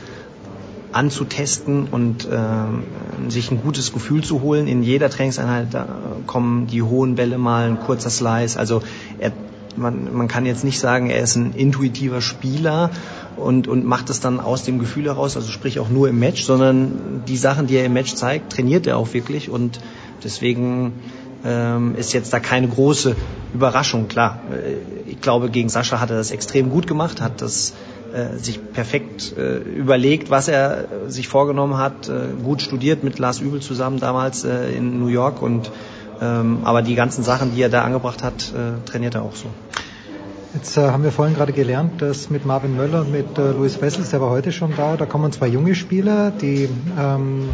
anzutesten 0.93 1.89
und 1.91 2.27
äh, 2.27 3.31
sich 3.31 3.51
ein 3.51 3.63
gutes 3.63 3.93
Gefühl 3.93 4.23
zu 4.23 4.43
holen. 4.43 4.67
In 4.67 4.83
jeder 4.83 5.11
Trainingseinheit 5.11 5.69
kommen 6.27 6.67
die 6.67 6.83
hohen 6.83 7.15
Bälle 7.15 7.39
mal, 7.39 7.69
ein 7.69 7.81
kurzer 7.81 8.11
Slice. 8.11 8.59
Also 8.59 8.83
er, 9.19 9.33
man, 9.77 10.15
man 10.15 10.29
kann 10.29 10.45
jetzt 10.45 10.65
nicht 10.65 10.79
sagen, 10.79 11.09
er 11.09 11.23
ist 11.23 11.37
ein 11.37 11.55
intuitiver 11.55 12.21
Spieler 12.21 12.91
und, 13.37 13.69
und 13.69 13.85
macht 13.87 14.11
es 14.11 14.21
dann 14.21 14.39
aus 14.39 14.65
dem 14.65 14.79
Gefühl 14.79 15.07
heraus, 15.07 15.37
also 15.37 15.51
sprich 15.51 15.79
auch 15.81 15.89
nur 15.89 16.09
im 16.09 16.19
Match, 16.19 16.45
sondern 16.45 17.23
die 17.27 17.39
Sachen, 17.39 17.67
die 17.67 17.77
er 17.77 17.87
im 17.87 17.95
Match 17.95 18.15
zeigt, 18.15 18.53
trainiert 18.53 18.87
er 18.87 18.99
auch 18.99 19.15
wirklich 19.15 19.49
und 19.49 19.81
deswegen 20.23 20.93
ähm, 21.45 21.95
ist 21.97 22.13
jetzt 22.13 22.33
da 22.33 22.41
keine 22.41 22.69
große 22.69 23.17
Überraschung. 23.55 24.09
Klar, 24.09 24.41
äh, 24.51 25.11
ich 25.11 25.21
glaube, 25.21 25.51
gegen 25.51 25.69
Sascha 25.69 26.01
hat 26.01 26.11
er 26.11 26.17
das 26.17 26.31
extrem 26.31 26.71
gut 26.71 26.87
gemacht, 26.87 27.21
hat 27.21 27.43
das 27.43 27.75
äh, 28.13 28.37
sich 28.39 28.61
perfekt 28.73 29.35
äh, 29.37 29.59
überlegt, 29.59 30.31
was 30.31 30.49
er 30.49 30.85
äh, 31.07 31.11
sich 31.11 31.29
vorgenommen 31.29 31.79
hat, 31.79 32.09
äh, 32.09 32.35
gut 32.43 32.63
studiert 32.63 33.03
mit 33.05 33.19
Lars 33.19 33.41
Übel 33.41 33.61
zusammen 33.61 34.01
damals 34.01 34.45
äh, 34.45 34.73
in 34.73 35.01
New 35.01 35.09
York 35.09 35.41
und 35.43 35.71
ähm, 36.21 36.59
aber 36.65 36.83
die 36.83 36.95
ganzen 36.95 37.25
Sachen, 37.25 37.55
die 37.55 37.63
er 37.63 37.69
da 37.69 37.83
angebracht 37.83 38.23
hat, 38.23 38.53
trainiert 38.87 39.17
er 39.17 39.23
auch 39.23 39.35
so. 39.35 39.49
Jetzt 40.55 40.77
äh, 40.77 40.83
haben 40.83 41.03
wir 41.03 41.13
vorhin 41.13 41.35
gerade 41.35 41.53
gelernt, 41.53 42.03
dass 42.03 42.29
mit 42.29 42.45
Marvin 42.45 42.77
Möller 42.77 43.01
und 43.01 43.11
mit 43.11 43.39
äh, 43.39 43.53
Luis 43.53 43.81
Wessels, 43.81 44.11
der 44.11 44.21
war 44.21 44.29
heute 44.29 44.53
schon 44.53 44.75
da, 44.77 44.99
da 44.99 45.07
kommen 45.07 45.33
zwei 45.33 45.49
junge 45.49 45.75
Spieler, 45.75 46.31
die 46.31 46.69
ähm, 47.01 47.49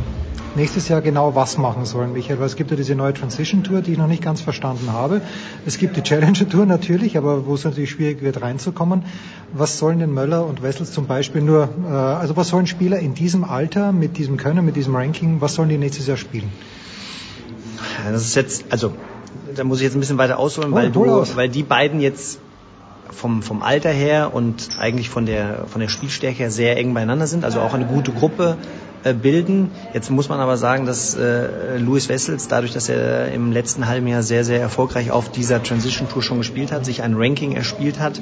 nächstes 0.57 0.89
Jahr 0.89 1.01
genau 1.01 1.37
was 1.37 1.59
machen 1.59 1.85
sollen, 1.85 2.13
Michael. 2.13 2.41
Weil 2.41 2.47
es 2.47 2.57
gibt 2.57 2.73
ja 2.73 2.77
diese 2.77 2.97
neue 2.97 3.15
Transition 3.15 3.63
Tour, 3.63 3.83
die 3.83 3.93
ich 3.93 3.99
noch 3.99 4.09
nicht 4.09 4.21
ganz 4.21 4.41
verstanden 4.41 4.93
habe. 4.93 5.21
Es 5.65 5.79
gibt 5.79 5.97
die 5.97 6.03
Challenger 6.03 6.49
Tour 6.49 6.67
natürlich, 6.67 7.17
aber 7.17 7.47
wo 7.47 7.55
es 7.55 7.63
natürlich 7.63 7.91
schwierig 7.91 8.21
wird 8.21 8.43
reinzukommen. 8.43 9.05
Was 9.53 9.79
sollen 9.79 10.01
denn 10.01 10.13
Möller 10.13 10.45
und 10.45 10.65
Wessels 10.65 10.91
zum 10.91 11.07
Beispiel 11.07 11.41
nur, 11.41 11.69
äh, 11.89 11.93
also 11.93 12.37
was 12.37 12.49
sollen 12.49 12.67
Spieler 12.67 12.99
in 12.99 13.15
diesem 13.15 13.45
Alter, 13.45 13.93
mit 13.93 14.19
diesem 14.19 14.39
Können, 14.39 14.65
mit 14.65 14.75
diesem 14.75 14.97
Ranking, 14.97 15.41
was 15.41 15.55
sollen 15.55 15.69
die 15.69 15.79
nächstes 15.79 16.09
Jahr 16.09 16.17
spielen? 16.17 16.51
Das 18.11 18.23
ist 18.23 18.35
jetzt, 18.35 18.65
also 18.71 18.93
da 19.55 19.63
muss 19.63 19.79
ich 19.79 19.85
jetzt 19.85 19.95
ein 19.95 20.01
bisschen 20.01 20.19
weiter 20.19 20.41
ausholen, 20.41 20.73
oh, 20.73 20.77
weil, 20.77 20.91
du, 20.91 21.25
weil 21.37 21.49
die 21.49 21.63
beiden 21.63 22.01
jetzt 22.01 22.41
vom, 23.13 23.43
vom 23.43 23.63
Alter 23.63 23.91
her 23.91 24.35
und 24.35 24.71
eigentlich 24.79 25.09
von 25.09 25.27
der, 25.27 25.67
von 25.67 25.81
der 25.81 25.89
Spielstärke 25.89 26.39
her 26.39 26.51
sehr 26.51 26.77
eng 26.77 26.95
beieinander 26.95 27.27
sind, 27.27 27.45
also 27.45 27.61
auch 27.61 27.75
eine 27.75 27.87
gute 27.87 28.13
Gruppe 28.13 28.57
äh, 29.05 29.15
bilden. 29.15 29.71
Jetzt 29.95 30.11
muss 30.11 30.29
man 30.29 30.41
aber 30.41 30.57
sagen, 30.57 30.87
dass 30.87 31.15
äh, 31.15 31.79
Louis 31.79 32.09
Wessels, 32.09 32.49
dadurch, 32.49 32.73
dass 32.73 32.89
er 32.89 33.33
im 33.33 33.53
letzten 33.53 33.87
halben 33.87 34.07
Jahr 34.07 34.23
sehr, 34.23 34.45
sehr 34.45 34.61
erfolgreich 34.61 35.11
auf 35.11 35.31
dieser 35.31 35.63
Transition 35.63 36.09
Tour 36.09 36.23
schon 36.23 36.39
gespielt 36.39 36.73
hat, 36.73 36.85
sich 36.85 37.03
ein 37.03 37.15
Ranking 37.15 37.53
erspielt 37.55 37.99
hat, 37.99 38.21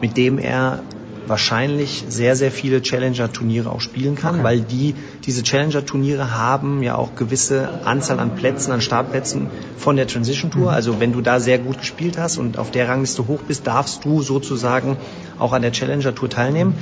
mit 0.00 0.16
dem 0.16 0.38
er 0.38 0.82
wahrscheinlich 1.28 2.04
sehr, 2.08 2.36
sehr 2.36 2.50
viele 2.50 2.82
Challenger-Turniere 2.82 3.70
auch 3.70 3.80
spielen 3.80 4.14
kann, 4.14 4.36
okay. 4.36 4.44
weil 4.44 4.60
die, 4.60 4.94
diese 5.24 5.42
Challenger-Turniere 5.42 6.36
haben 6.36 6.82
ja 6.82 6.94
auch 6.94 7.14
gewisse 7.14 7.68
Anzahl 7.84 8.20
an 8.20 8.34
Plätzen, 8.36 8.72
an 8.72 8.80
Startplätzen 8.80 9.48
von 9.76 9.96
der 9.96 10.06
Transition 10.06 10.50
Tour. 10.50 10.70
Mhm. 10.70 10.76
Also 10.76 11.00
wenn 11.00 11.12
du 11.12 11.20
da 11.20 11.40
sehr 11.40 11.58
gut 11.58 11.78
gespielt 11.78 12.18
hast 12.18 12.38
und 12.38 12.58
auf 12.58 12.70
der 12.70 12.88
Rangliste 12.88 13.26
hoch 13.26 13.40
bist, 13.46 13.66
darfst 13.66 14.04
du 14.04 14.22
sozusagen 14.22 14.96
auch 15.38 15.52
an 15.52 15.62
der 15.62 15.72
Challenger 15.72 16.14
Tour 16.14 16.30
teilnehmen. 16.30 16.74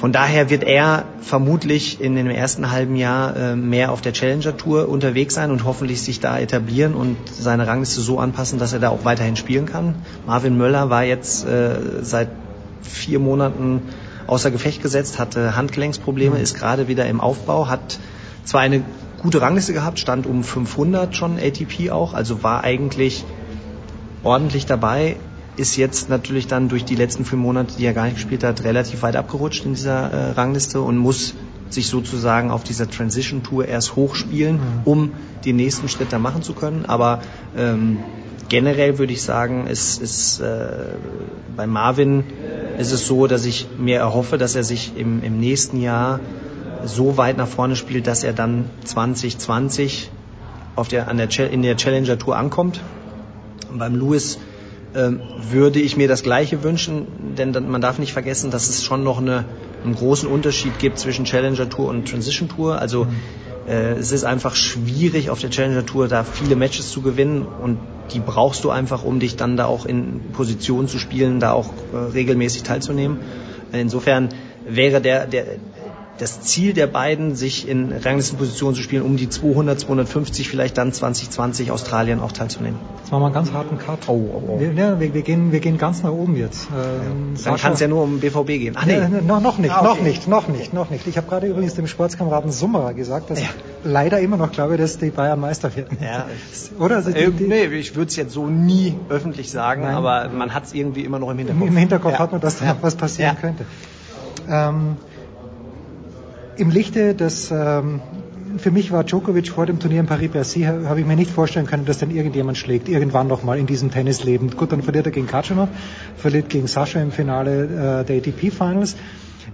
Von 0.00 0.12
daher 0.12 0.48
wird 0.48 0.62
er 0.62 1.04
vermutlich 1.20 2.00
in 2.00 2.14
dem 2.16 2.30
ersten 2.30 2.70
halben 2.70 2.96
Jahr 2.96 3.36
äh, 3.36 3.54
mehr 3.54 3.92
auf 3.92 4.00
der 4.00 4.14
Challenger 4.14 4.56
Tour 4.56 4.88
unterwegs 4.88 5.34
sein 5.34 5.50
und 5.50 5.64
hoffentlich 5.64 6.00
sich 6.00 6.20
da 6.20 6.38
etablieren 6.38 6.94
und 6.94 7.18
seine 7.30 7.66
Rangliste 7.66 8.00
so 8.00 8.18
anpassen, 8.18 8.58
dass 8.58 8.72
er 8.72 8.78
da 8.78 8.88
auch 8.88 9.04
weiterhin 9.04 9.36
spielen 9.36 9.66
kann. 9.66 9.96
Marvin 10.26 10.56
Möller 10.56 10.88
war 10.88 11.04
jetzt 11.04 11.46
äh, 11.46 12.02
seit 12.02 12.30
vier 12.82 13.18
Monaten 13.18 13.82
außer 14.26 14.50
Gefecht 14.50 14.82
gesetzt, 14.82 15.18
hatte 15.18 15.56
Handgelenksprobleme, 15.56 16.38
ist 16.38 16.54
gerade 16.54 16.88
wieder 16.88 17.06
im 17.06 17.20
Aufbau, 17.20 17.68
hat 17.68 17.98
zwar 18.44 18.60
eine 18.60 18.82
gute 19.20 19.42
Rangliste 19.42 19.72
gehabt, 19.72 19.98
stand 19.98 20.26
um 20.26 20.44
500 20.44 21.14
schon 21.14 21.38
ATP 21.38 21.90
auch, 21.90 22.14
also 22.14 22.42
war 22.42 22.64
eigentlich 22.64 23.24
ordentlich 24.22 24.66
dabei, 24.66 25.16
ist 25.56 25.76
jetzt 25.76 26.08
natürlich 26.08 26.46
dann 26.46 26.68
durch 26.68 26.84
die 26.84 26.94
letzten 26.94 27.24
vier 27.24 27.38
Monate, 27.38 27.74
die 27.76 27.84
er 27.84 27.92
gar 27.92 28.04
nicht 28.04 28.14
gespielt 28.14 28.44
hat, 28.44 28.64
relativ 28.64 29.02
weit 29.02 29.16
abgerutscht 29.16 29.64
in 29.66 29.74
dieser 29.74 30.10
äh, 30.10 30.30
Rangliste 30.30 30.80
und 30.80 30.96
muss 30.96 31.34
sich 31.68 31.88
sozusagen 31.88 32.50
auf 32.50 32.64
dieser 32.64 32.88
Transition 32.88 33.42
Tour 33.42 33.66
erst 33.66 33.96
hochspielen, 33.96 34.56
mhm. 34.56 34.60
um 34.84 35.12
den 35.44 35.56
nächsten 35.56 35.88
Schritt 35.88 36.12
da 36.12 36.18
machen 36.18 36.42
zu 36.42 36.52
können. 36.52 36.84
Aber 36.86 37.20
ähm, 37.56 37.98
generell 38.50 38.98
würde 38.98 39.14
ich 39.14 39.22
sagen, 39.22 39.66
ist, 39.66 40.02
ist 40.02 40.40
äh, 40.40 40.68
bei 41.56 41.66
Marvin 41.66 42.24
ist 42.78 42.92
es 42.92 43.06
so, 43.06 43.26
dass 43.26 43.46
ich 43.46 43.68
mir 43.78 43.98
erhoffe, 43.98 44.36
dass 44.36 44.54
er 44.54 44.64
sich 44.64 44.92
im, 44.96 45.22
im 45.22 45.40
nächsten 45.40 45.80
Jahr 45.80 46.20
so 46.84 47.16
weit 47.16 47.38
nach 47.38 47.48
vorne 47.48 47.76
spielt, 47.76 48.06
dass 48.06 48.24
er 48.24 48.32
dann 48.34 48.66
2020 48.84 50.10
auf 50.76 50.88
der, 50.88 51.08
an 51.08 51.16
der, 51.16 51.28
in 51.50 51.62
der 51.62 51.76
Challenger 51.76 52.18
Tour 52.18 52.36
ankommt. 52.36 52.80
Und 53.70 53.78
beim 53.78 53.94
Lewis 53.94 54.38
ähm, 54.94 55.20
würde 55.50 55.78
ich 55.78 55.96
mir 55.96 56.08
das 56.08 56.22
Gleiche 56.22 56.62
wünschen, 56.64 57.06
denn 57.38 57.52
man 57.70 57.80
darf 57.80 57.98
nicht 57.98 58.12
vergessen, 58.12 58.50
dass 58.50 58.68
es 58.68 58.82
schon 58.82 59.04
noch 59.04 59.18
eine, 59.18 59.44
einen 59.84 59.94
großen 59.94 60.28
Unterschied 60.28 60.78
gibt 60.78 60.98
zwischen 60.98 61.24
Challenger 61.24 61.68
Tour 61.68 61.88
und 61.88 62.08
Transition 62.08 62.48
Tour. 62.48 62.80
Also 62.80 63.04
äh, 63.04 63.49
es 63.72 64.12
ist 64.12 64.24
einfach 64.24 64.54
schwierig 64.54 65.30
auf 65.30 65.40
der 65.40 65.50
Challenger 65.50 65.86
Tour 65.86 66.08
da 66.08 66.24
viele 66.24 66.56
Matches 66.56 66.90
zu 66.90 67.02
gewinnen 67.02 67.46
und 67.46 67.78
die 68.12 68.20
brauchst 68.20 68.64
du 68.64 68.70
einfach, 68.70 69.04
um 69.04 69.20
dich 69.20 69.36
dann 69.36 69.56
da 69.56 69.66
auch 69.66 69.86
in 69.86 70.32
Position 70.32 70.88
zu 70.88 70.98
spielen, 70.98 71.40
da 71.40 71.52
auch 71.52 71.70
äh, 71.92 71.96
regelmäßig 71.96 72.62
teilzunehmen. 72.62 73.18
Insofern 73.72 74.30
wäre 74.66 75.00
der, 75.00 75.26
der, 75.26 75.46
das 76.20 76.42
Ziel 76.42 76.74
der 76.74 76.86
beiden, 76.86 77.34
sich 77.34 77.66
in 77.66 77.92
Ranglistenpositionen 77.92 78.74
zu 78.74 78.82
spielen, 78.82 79.02
um 79.02 79.16
die 79.16 79.28
200, 79.28 79.80
250, 79.80 80.48
vielleicht 80.48 80.76
dann 80.76 80.92
2020 80.92 81.70
Australien 81.70 82.20
auch 82.20 82.32
teilzunehmen. 82.32 82.78
Jetzt 82.98 83.10
machen 83.10 83.22
wir 83.22 83.26
einen 83.26 83.34
ganz 83.34 83.52
harten 83.52 83.78
Cut. 83.78 84.00
Oh, 84.06 84.12
oh, 84.12 84.42
oh. 84.46 84.60
Wir, 84.60 84.72
ja, 84.72 85.00
wir, 85.00 85.14
wir, 85.14 85.22
gehen, 85.22 85.50
wir 85.50 85.60
gehen 85.60 85.78
ganz 85.78 86.02
nach 86.02 86.12
oben 86.12 86.36
jetzt. 86.36 86.68
Ähm, 86.70 87.34
ja. 87.36 87.44
Dann 87.44 87.56
kann 87.56 87.72
es 87.72 87.80
ja 87.80 87.88
nur 87.88 88.02
um 88.02 88.20
BVB 88.20 88.46
gehen. 88.46 88.74
Ach 88.76 88.84
nee. 88.84 88.98
Ja, 88.98 89.08
no, 89.08 89.40
noch 89.40 89.56
nicht, 89.58 89.70
ah, 89.70 89.80
okay. 89.80 89.88
noch 89.88 90.00
nicht, 90.02 90.28
noch 90.28 90.48
nicht, 90.48 90.74
noch 90.74 90.90
nicht. 90.90 91.06
Ich 91.06 91.16
habe 91.16 91.26
gerade 91.26 91.46
übrigens 91.46 91.74
dem 91.74 91.86
Sportskameraden 91.86 92.52
Summerer 92.52 92.92
gesagt, 92.92 93.30
dass 93.30 93.40
ich 93.40 93.48
leider 93.82 94.20
immer 94.20 94.36
noch 94.36 94.52
glaube, 94.52 94.76
dass 94.76 94.98
die 94.98 95.10
Bayern 95.10 95.40
Meister 95.40 95.74
werden. 95.74 95.96
Ja. 96.02 96.26
Oder? 96.78 96.96
Also 96.96 97.12
die, 97.12 97.18
äh, 97.18 97.30
nee, 97.30 97.64
ich 97.64 97.96
würde 97.96 98.08
es 98.08 98.16
jetzt 98.16 98.34
so 98.34 98.46
nie 98.46 98.94
öffentlich 99.08 99.50
sagen, 99.50 99.82
Nein. 99.82 99.94
aber 99.94 100.28
man 100.28 100.52
hat 100.52 100.64
es 100.64 100.74
irgendwie 100.74 101.00
immer 101.00 101.18
noch 101.18 101.30
im 101.30 101.38
Hinterkopf. 101.38 101.66
Im 101.66 101.76
Hinterkopf 101.76 102.18
hat 102.18 102.32
man, 102.32 102.40
dass 102.42 102.58
da 102.58 102.76
was 102.82 102.94
passieren 102.94 103.36
könnte. 103.40 103.64
Ähm, 104.48 104.96
im 106.56 106.70
Lichte 106.70 107.14
des, 107.14 107.50
ähm, 107.50 108.00
für 108.58 108.70
mich 108.70 108.92
war 108.92 109.04
Djokovic 109.04 109.48
vor 109.48 109.66
dem 109.66 109.78
Turnier 109.78 110.00
in 110.00 110.06
Paris-Bercy, 110.06 110.62
habe 110.62 111.00
ich 111.00 111.06
mir 111.06 111.16
nicht 111.16 111.30
vorstellen 111.30 111.66
können, 111.66 111.84
dass 111.84 111.98
dann 111.98 112.10
irgendjemand 112.10 112.58
schlägt, 112.58 112.88
irgendwann 112.88 113.28
nochmal 113.28 113.58
in 113.58 113.66
diesem 113.66 113.90
Tennisleben. 113.90 114.50
Gut, 114.50 114.72
dann 114.72 114.82
verliert 114.82 115.06
er 115.06 115.12
gegen 115.12 115.26
Kachanov, 115.26 115.68
verliert 116.16 116.48
gegen 116.48 116.66
Sascha 116.66 117.00
im 117.00 117.12
Finale 117.12 118.02
äh, 118.02 118.04
der 118.04 118.16
ATP-Finals. 118.16 118.96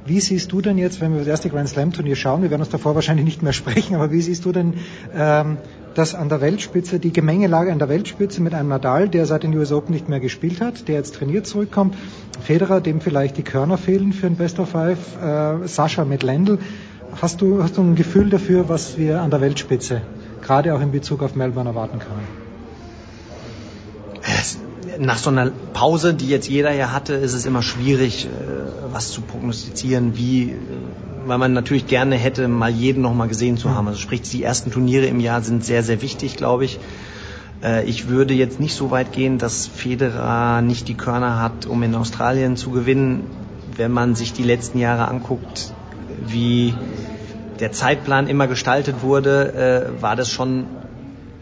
Wie 0.06 0.20
siehst 0.20 0.52
du 0.52 0.60
denn 0.60 0.78
jetzt, 0.78 1.00
wenn 1.00 1.12
wir 1.12 1.18
das 1.18 1.28
erste 1.28 1.50
Grand 1.50 1.68
Slam 1.68 1.92
Turnier 1.92 2.16
schauen, 2.16 2.42
wir 2.42 2.50
werden 2.50 2.62
uns 2.62 2.70
davor 2.70 2.94
wahrscheinlich 2.94 3.24
nicht 3.24 3.42
mehr 3.42 3.52
sprechen, 3.52 3.96
aber 3.96 4.12
wie 4.12 4.20
siehst 4.20 4.44
du 4.44 4.52
denn 4.52 4.74
ähm, 5.14 5.58
das 5.96 6.14
an 6.14 6.28
der 6.28 6.40
Weltspitze, 6.40 6.98
die 6.98 7.12
Gemengelage 7.12 7.72
an 7.72 7.78
der 7.78 7.88
Weltspitze 7.88 8.42
mit 8.42 8.54
einem 8.54 8.68
Nadal, 8.68 9.08
der 9.08 9.26
seit 9.26 9.42
den 9.42 9.56
US 9.56 9.72
Open 9.72 9.92
nicht 9.94 10.08
mehr 10.08 10.20
gespielt 10.20 10.60
hat, 10.60 10.88
der 10.88 10.96
jetzt 10.96 11.14
trainiert 11.14 11.46
zurückkommt, 11.46 11.96
Federer, 12.42 12.80
dem 12.80 13.00
vielleicht 13.00 13.36
die 13.36 13.42
Körner 13.42 13.78
fehlen 13.78 14.12
für 14.12 14.26
ein 14.26 14.36
Best 14.36 14.58
of 14.58 14.70
Five, 14.70 14.98
äh, 15.22 15.66
Sascha 15.66 16.04
mit 16.04 16.22
Lendl. 16.22 16.58
Hast 17.20 17.40
du, 17.40 17.62
hast 17.62 17.78
du 17.78 17.82
ein 17.82 17.94
Gefühl 17.94 18.28
dafür, 18.28 18.68
was 18.68 18.98
wir 18.98 19.22
an 19.22 19.30
der 19.30 19.40
Weltspitze, 19.40 20.02
gerade 20.42 20.74
auch 20.74 20.80
in 20.80 20.92
Bezug 20.92 21.22
auf 21.22 21.34
Melbourne, 21.34 21.70
erwarten 21.70 21.98
können? 21.98 22.46
Nach 24.98 25.18
so 25.18 25.30
einer 25.30 25.50
Pause, 25.72 26.14
die 26.14 26.28
jetzt 26.28 26.48
jeder 26.48 26.72
ja 26.72 26.92
hatte, 26.92 27.14
ist 27.14 27.34
es 27.34 27.44
immer 27.44 27.62
schwierig, 27.62 28.26
äh, 28.26 28.28
was 28.92 29.10
zu 29.10 29.20
prognostizieren, 29.20 30.16
wie, 30.16 30.50
äh, 30.50 30.56
weil 31.24 31.38
man 31.38 31.52
natürlich 31.52 31.86
gerne 31.86 32.16
hätte, 32.16 32.46
mal 32.48 32.70
jeden 32.70 33.02
noch 33.02 33.14
mal 33.14 33.26
gesehen 33.26 33.56
zu 33.56 33.70
haben. 33.70 33.88
Also 33.88 33.98
sprich, 33.98 34.22
die 34.22 34.42
ersten 34.42 34.70
Turniere 34.70 35.06
im 35.06 35.20
Jahr 35.20 35.42
sind 35.42 35.64
sehr, 35.64 35.82
sehr 35.82 36.02
wichtig, 36.02 36.36
glaube 36.36 36.64
ich. 36.64 36.78
Äh, 37.62 37.84
ich 37.84 38.08
würde 38.08 38.34
jetzt 38.34 38.60
nicht 38.60 38.74
so 38.74 38.90
weit 38.90 39.12
gehen, 39.12 39.38
dass 39.38 39.66
Federer 39.66 40.62
nicht 40.62 40.88
die 40.88 40.94
Körner 40.94 41.40
hat, 41.40 41.66
um 41.66 41.82
in 41.82 41.94
Australien 41.94 42.56
zu 42.56 42.70
gewinnen. 42.70 43.24
Wenn 43.76 43.92
man 43.92 44.14
sich 44.14 44.32
die 44.32 44.44
letzten 44.44 44.78
Jahre 44.78 45.08
anguckt, 45.08 45.72
wie 46.26 46.74
der 47.60 47.72
Zeitplan 47.72 48.26
immer 48.26 48.46
gestaltet 48.46 49.02
wurde, 49.02 49.94
war 50.00 50.16
das 50.16 50.30
schon 50.30 50.66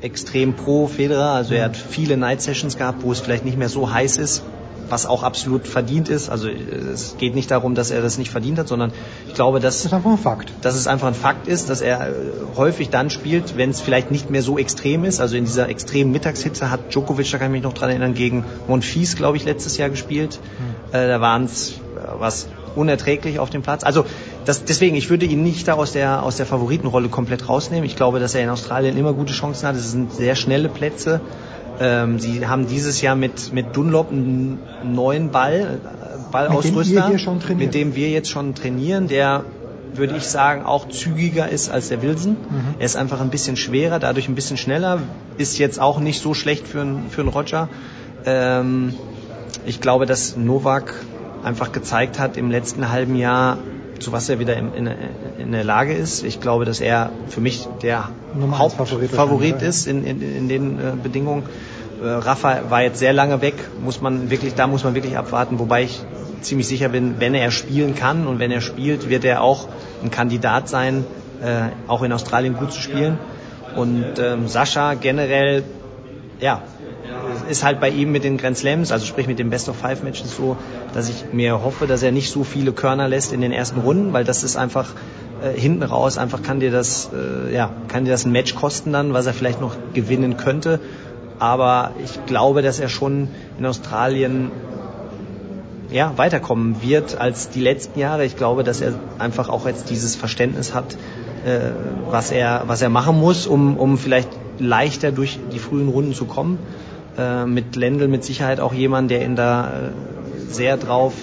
extrem 0.04 0.54
pro 0.54 0.86
Federer. 0.86 1.30
Also 1.30 1.54
er 1.54 1.64
hat 1.64 1.76
viele 1.76 2.16
Night 2.16 2.42
Sessions 2.42 2.76
gehabt, 2.76 3.02
wo 3.02 3.10
es 3.10 3.20
vielleicht 3.20 3.44
nicht 3.44 3.58
mehr 3.58 3.68
so 3.68 3.90
heiß 3.90 4.18
ist, 4.18 4.42
was 4.88 5.06
auch 5.06 5.22
absolut 5.22 5.66
verdient 5.66 6.08
ist. 6.08 6.28
Also 6.28 6.48
es 6.48 7.16
geht 7.18 7.34
nicht 7.34 7.50
darum, 7.50 7.74
dass 7.74 7.90
er 7.90 8.02
das 8.02 8.18
nicht 8.18 8.30
verdient 8.30 8.58
hat, 8.58 8.68
sondern 8.68 8.92
ich 9.26 9.34
glaube, 9.34 9.60
dass 9.60 9.78
das 9.78 9.86
ist 9.86 9.92
einfach 9.94 10.10
ein 10.10 10.18
Fakt. 10.18 10.52
Dass 10.60 10.74
es 10.74 10.86
einfach 10.86 11.08
ein 11.08 11.14
Fakt 11.14 11.48
ist, 11.48 11.70
dass 11.70 11.80
er 11.80 12.08
äh, 12.08 12.12
häufig 12.56 12.90
dann 12.90 13.08
spielt, 13.10 13.56
wenn 13.56 13.70
es 13.70 13.80
vielleicht 13.80 14.10
nicht 14.10 14.30
mehr 14.30 14.42
so 14.42 14.58
extrem 14.58 15.04
ist. 15.04 15.20
Also 15.20 15.36
in 15.36 15.46
dieser 15.46 15.68
extremen 15.68 16.12
Mittagshitze 16.12 16.70
hat 16.70 16.92
Djokovic, 16.92 17.30
da 17.30 17.38
kann 17.38 17.48
ich 17.48 17.52
mich 17.52 17.62
noch 17.62 17.72
dran 17.72 17.88
erinnern, 17.90 18.14
gegen 18.14 18.44
Monfils, 18.68 19.16
glaube 19.16 19.38
ich, 19.38 19.44
letztes 19.44 19.78
Jahr 19.78 19.88
gespielt. 19.88 20.38
Mhm. 20.58 20.96
Äh, 20.96 21.08
da 21.08 21.20
waren 21.20 21.44
es 21.44 21.70
äh, 21.70 21.74
was 22.18 22.46
unerträglich 22.74 23.38
auf 23.38 23.50
dem 23.50 23.62
Platz. 23.62 23.84
Also 23.84 24.04
das, 24.44 24.64
deswegen, 24.64 24.96
ich 24.96 25.10
würde 25.10 25.26
ihn 25.26 25.42
nicht 25.42 25.68
da 25.68 25.74
aus 25.74 25.92
der, 25.92 26.22
aus 26.22 26.36
der 26.36 26.46
Favoritenrolle 26.46 27.08
komplett 27.08 27.48
rausnehmen. 27.48 27.84
Ich 27.84 27.96
glaube, 27.96 28.20
dass 28.20 28.34
er 28.34 28.42
in 28.42 28.48
Australien 28.48 28.96
immer 28.96 29.12
gute 29.12 29.32
Chancen 29.32 29.68
hat. 29.68 29.76
Es 29.76 29.90
sind 29.90 30.12
sehr 30.12 30.34
schnelle 30.34 30.68
Plätze. 30.68 31.20
Ähm, 31.80 32.20
sie 32.20 32.46
haben 32.46 32.66
dieses 32.68 33.00
Jahr 33.00 33.16
mit, 33.16 33.52
mit 33.52 33.76
Dunlop 33.76 34.10
einen 34.10 34.60
neuen 34.84 35.30
Ball, 35.30 35.80
äh, 35.82 36.30
Ballausrüster, 36.30 37.10
mit 37.10 37.48
dem, 37.48 37.58
mit 37.58 37.74
dem 37.74 37.94
wir 37.96 38.10
jetzt 38.10 38.30
schon 38.30 38.54
trainieren, 38.54 39.08
der 39.08 39.44
würde 39.96 40.16
ich 40.16 40.24
sagen, 40.24 40.64
auch 40.64 40.88
zügiger 40.88 41.48
ist 41.48 41.70
als 41.70 41.88
der 41.88 42.02
Wilson. 42.02 42.32
Mhm. 42.32 42.74
Er 42.78 42.86
ist 42.86 42.96
einfach 42.96 43.20
ein 43.20 43.30
bisschen 43.30 43.56
schwerer, 43.56 43.98
dadurch 43.98 44.28
ein 44.28 44.34
bisschen 44.34 44.56
schneller, 44.56 45.00
ist 45.36 45.58
jetzt 45.58 45.80
auch 45.80 46.00
nicht 46.00 46.20
so 46.20 46.34
schlecht 46.34 46.66
für 46.66 46.80
einen, 46.80 47.10
für 47.10 47.20
einen 47.22 47.30
Roger. 47.30 47.68
Ähm, 48.24 48.94
ich 49.66 49.80
glaube, 49.80 50.06
dass 50.06 50.36
Novak 50.36 50.94
einfach 51.44 51.72
gezeigt 51.72 52.18
hat 52.18 52.36
im 52.36 52.50
letzten 52.50 52.90
halben 52.90 53.14
Jahr, 53.16 53.58
zu 54.00 54.12
was 54.12 54.28
er 54.28 54.38
wieder 54.38 54.56
in, 54.56 54.74
in, 54.74 54.90
in 55.38 55.52
der 55.52 55.64
Lage 55.64 55.92
ist. 55.92 56.24
Ich 56.24 56.40
glaube, 56.40 56.64
dass 56.64 56.80
er 56.80 57.10
für 57.28 57.40
mich 57.40 57.68
der 57.82 58.08
Hauptfavorit 58.52 59.62
ist 59.62 59.86
in, 59.86 60.04
in, 60.04 60.48
den 60.48 60.78
äh, 60.78 60.92
Bedingungen. 61.00 61.44
Äh, 62.02 62.06
Rafa 62.06 62.70
war 62.70 62.82
jetzt 62.82 62.98
sehr 62.98 63.12
lange 63.12 63.40
weg, 63.40 63.54
muss 63.82 64.00
man 64.00 64.30
wirklich, 64.30 64.54
da 64.54 64.66
muss 64.66 64.84
man 64.84 64.94
wirklich 64.94 65.16
abwarten, 65.16 65.58
wobei 65.58 65.84
ich 65.84 66.00
ziemlich 66.40 66.66
sicher 66.66 66.88
bin, 66.88 67.16
wenn 67.20 67.34
er 67.34 67.50
spielen 67.50 67.94
kann 67.94 68.26
und 68.26 68.38
wenn 68.38 68.50
er 68.50 68.60
spielt, 68.60 69.08
wird 69.08 69.24
er 69.24 69.42
auch 69.42 69.68
ein 70.02 70.10
Kandidat 70.10 70.68
sein, 70.68 71.04
äh, 71.42 71.68
auch 71.88 72.02
in 72.02 72.12
Australien 72.12 72.56
gut 72.56 72.72
zu 72.72 72.80
spielen. 72.80 73.18
Und 73.76 74.18
ähm, 74.18 74.46
Sascha 74.46 74.94
generell, 74.94 75.64
ja, 76.40 76.62
ist 77.48 77.64
halt 77.64 77.80
bei 77.80 77.90
ihm 77.90 78.12
mit 78.12 78.24
den 78.24 78.36
Grand 78.36 78.56
Slams, 78.56 78.92
also 78.92 79.06
sprich 79.06 79.26
mit 79.26 79.38
den 79.38 79.50
Best 79.50 79.68
of 79.68 79.76
Five 79.76 80.02
Matches 80.02 80.36
so, 80.36 80.56
dass 80.92 81.08
ich 81.08 81.26
mir 81.32 81.62
hoffe, 81.62 81.86
dass 81.86 82.02
er 82.02 82.12
nicht 82.12 82.30
so 82.30 82.44
viele 82.44 82.72
Körner 82.72 83.08
lässt 83.08 83.32
in 83.32 83.40
den 83.40 83.52
ersten 83.52 83.80
Runden, 83.80 84.12
weil 84.12 84.24
das 84.24 84.42
ist 84.42 84.56
einfach 84.56 84.94
äh, 85.42 85.58
hinten 85.58 85.82
raus 85.82 86.18
einfach 86.18 86.42
kann 86.42 86.60
dir 86.60 86.70
das 86.70 87.10
äh, 87.12 87.54
ja 87.54 87.70
kann 87.88 88.04
dir 88.04 88.10
das 88.10 88.24
ein 88.24 88.32
Match 88.32 88.54
kosten 88.54 88.92
dann, 88.92 89.12
was 89.12 89.26
er 89.26 89.34
vielleicht 89.34 89.60
noch 89.60 89.76
gewinnen 89.92 90.36
könnte. 90.36 90.80
Aber 91.38 91.92
ich 92.02 92.24
glaube, 92.26 92.62
dass 92.62 92.78
er 92.78 92.88
schon 92.88 93.28
in 93.58 93.66
Australien 93.66 94.52
ja, 95.90 96.12
weiterkommen 96.16 96.76
wird 96.80 97.20
als 97.20 97.50
die 97.50 97.60
letzten 97.60 97.98
Jahre. 97.98 98.24
Ich 98.24 98.36
glaube, 98.36 98.64
dass 98.64 98.80
er 98.80 98.94
einfach 99.18 99.48
auch 99.48 99.66
jetzt 99.66 99.90
dieses 99.90 100.16
Verständnis 100.16 100.74
hat, 100.74 100.96
äh, 101.44 101.72
was 102.10 102.30
er 102.30 102.62
was 102.66 102.82
er 102.82 102.88
machen 102.88 103.18
muss, 103.20 103.46
um 103.46 103.76
um 103.76 103.98
vielleicht 103.98 104.30
leichter 104.58 105.12
durch 105.12 105.38
die 105.52 105.58
frühen 105.58 105.88
Runden 105.88 106.14
zu 106.14 106.24
kommen. 106.24 106.58
Äh, 107.16 107.46
mit 107.46 107.76
Lendl 107.76 108.08
mit 108.08 108.24
Sicherheit 108.24 108.58
auch 108.60 108.72
jemand, 108.72 109.10
der 109.10 109.24
ihn 109.24 109.36
da 109.36 109.68
äh, 109.68 110.52
sehr 110.52 110.76
drauf 110.76 111.14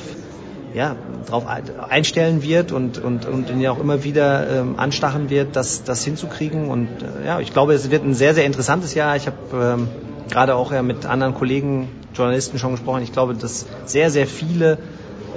ja, 0.73 0.95
drauf 1.27 1.45
einstellen 1.89 2.43
wird 2.43 2.71
und, 2.71 2.97
und, 2.97 3.25
und 3.25 3.49
ihn 3.49 3.59
ja 3.59 3.71
auch 3.71 3.79
immer 3.79 4.05
wieder 4.05 4.49
ähm, 4.49 4.75
anstachen 4.77 5.29
wird, 5.29 5.55
das, 5.55 5.83
das 5.83 6.03
hinzukriegen. 6.03 6.69
Und 6.69 6.87
äh, 7.01 7.27
ja, 7.27 7.39
ich 7.41 7.51
glaube, 7.51 7.73
es 7.73 7.91
wird 7.91 8.05
ein 8.05 8.13
sehr, 8.13 8.33
sehr 8.33 8.45
interessantes 8.45 8.93
Jahr. 8.93 9.17
Ich 9.17 9.27
habe 9.27 9.37
ähm, 9.53 9.89
gerade 10.29 10.55
auch 10.55 10.71
ja 10.71 10.81
mit 10.81 11.05
anderen 11.05 11.33
Kollegen, 11.33 11.89
Journalisten 12.13 12.57
schon 12.57 12.71
gesprochen. 12.71 13.03
Ich 13.03 13.11
glaube, 13.11 13.33
dass 13.33 13.65
sehr, 13.85 14.11
sehr 14.11 14.27
viele 14.27 14.77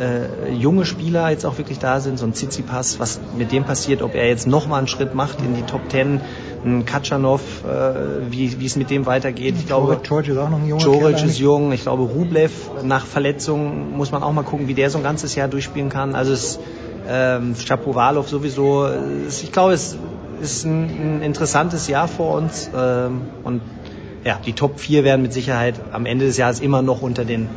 äh, 0.00 0.52
junge 0.52 0.84
Spieler 0.84 1.30
jetzt 1.30 1.46
auch 1.46 1.58
wirklich 1.58 1.78
da 1.78 2.00
sind, 2.00 2.18
so 2.18 2.26
ein 2.26 2.34
Tsitsipas, 2.34 2.98
was 2.98 3.20
mit 3.36 3.52
dem 3.52 3.64
passiert, 3.64 4.02
ob 4.02 4.14
er 4.14 4.28
jetzt 4.28 4.46
nochmal 4.46 4.78
einen 4.78 4.88
Schritt 4.88 5.14
macht 5.14 5.40
in 5.40 5.54
die 5.54 5.62
Top 5.62 5.88
Ten, 5.88 6.20
ein 6.64 6.84
Katschanov, 6.84 7.64
äh, 7.64 8.30
wie, 8.30 8.58
wie 8.60 8.66
es 8.66 8.76
mit 8.76 8.90
dem 8.90 9.06
weitergeht. 9.06 9.54
Ich 9.58 9.66
glaube, 9.66 9.98
George 10.02 10.32
ist 10.32 10.38
auch 10.38 10.50
noch 10.50 10.58
ein 10.58 10.68
junger 10.68 10.82
George 10.82 11.24
ist 11.24 11.38
jung. 11.38 11.72
Ich 11.72 11.82
glaube, 11.82 12.04
Rublev 12.04 12.52
nach 12.82 13.04
Verletzung 13.06 13.96
muss 13.96 14.12
man 14.12 14.22
auch 14.22 14.32
mal 14.32 14.44
gucken, 14.44 14.68
wie 14.68 14.74
der 14.74 14.90
so 14.90 14.98
ein 14.98 15.04
ganzes 15.04 15.34
Jahr 15.34 15.48
durchspielen 15.48 15.90
kann. 15.90 16.14
Also 16.14 16.32
es 16.32 16.58
ähm, 17.06 17.54
sowieso. 18.26 18.86
Es, 18.86 19.42
ich 19.42 19.52
glaube, 19.52 19.74
es 19.74 19.96
ist 20.40 20.64
ein, 20.64 21.18
ein 21.18 21.22
interessantes 21.22 21.88
Jahr 21.88 22.08
vor 22.08 22.36
uns 22.36 22.70
ähm, 22.74 23.22
und 23.44 23.60
ja, 24.24 24.40
die 24.44 24.54
Top 24.54 24.80
4 24.80 25.04
werden 25.04 25.20
mit 25.22 25.34
Sicherheit 25.34 25.74
am 25.92 26.06
Ende 26.06 26.24
des 26.24 26.38
Jahres 26.38 26.60
immer 26.60 26.80
noch 26.80 27.02
unter 27.02 27.26
den 27.26 27.48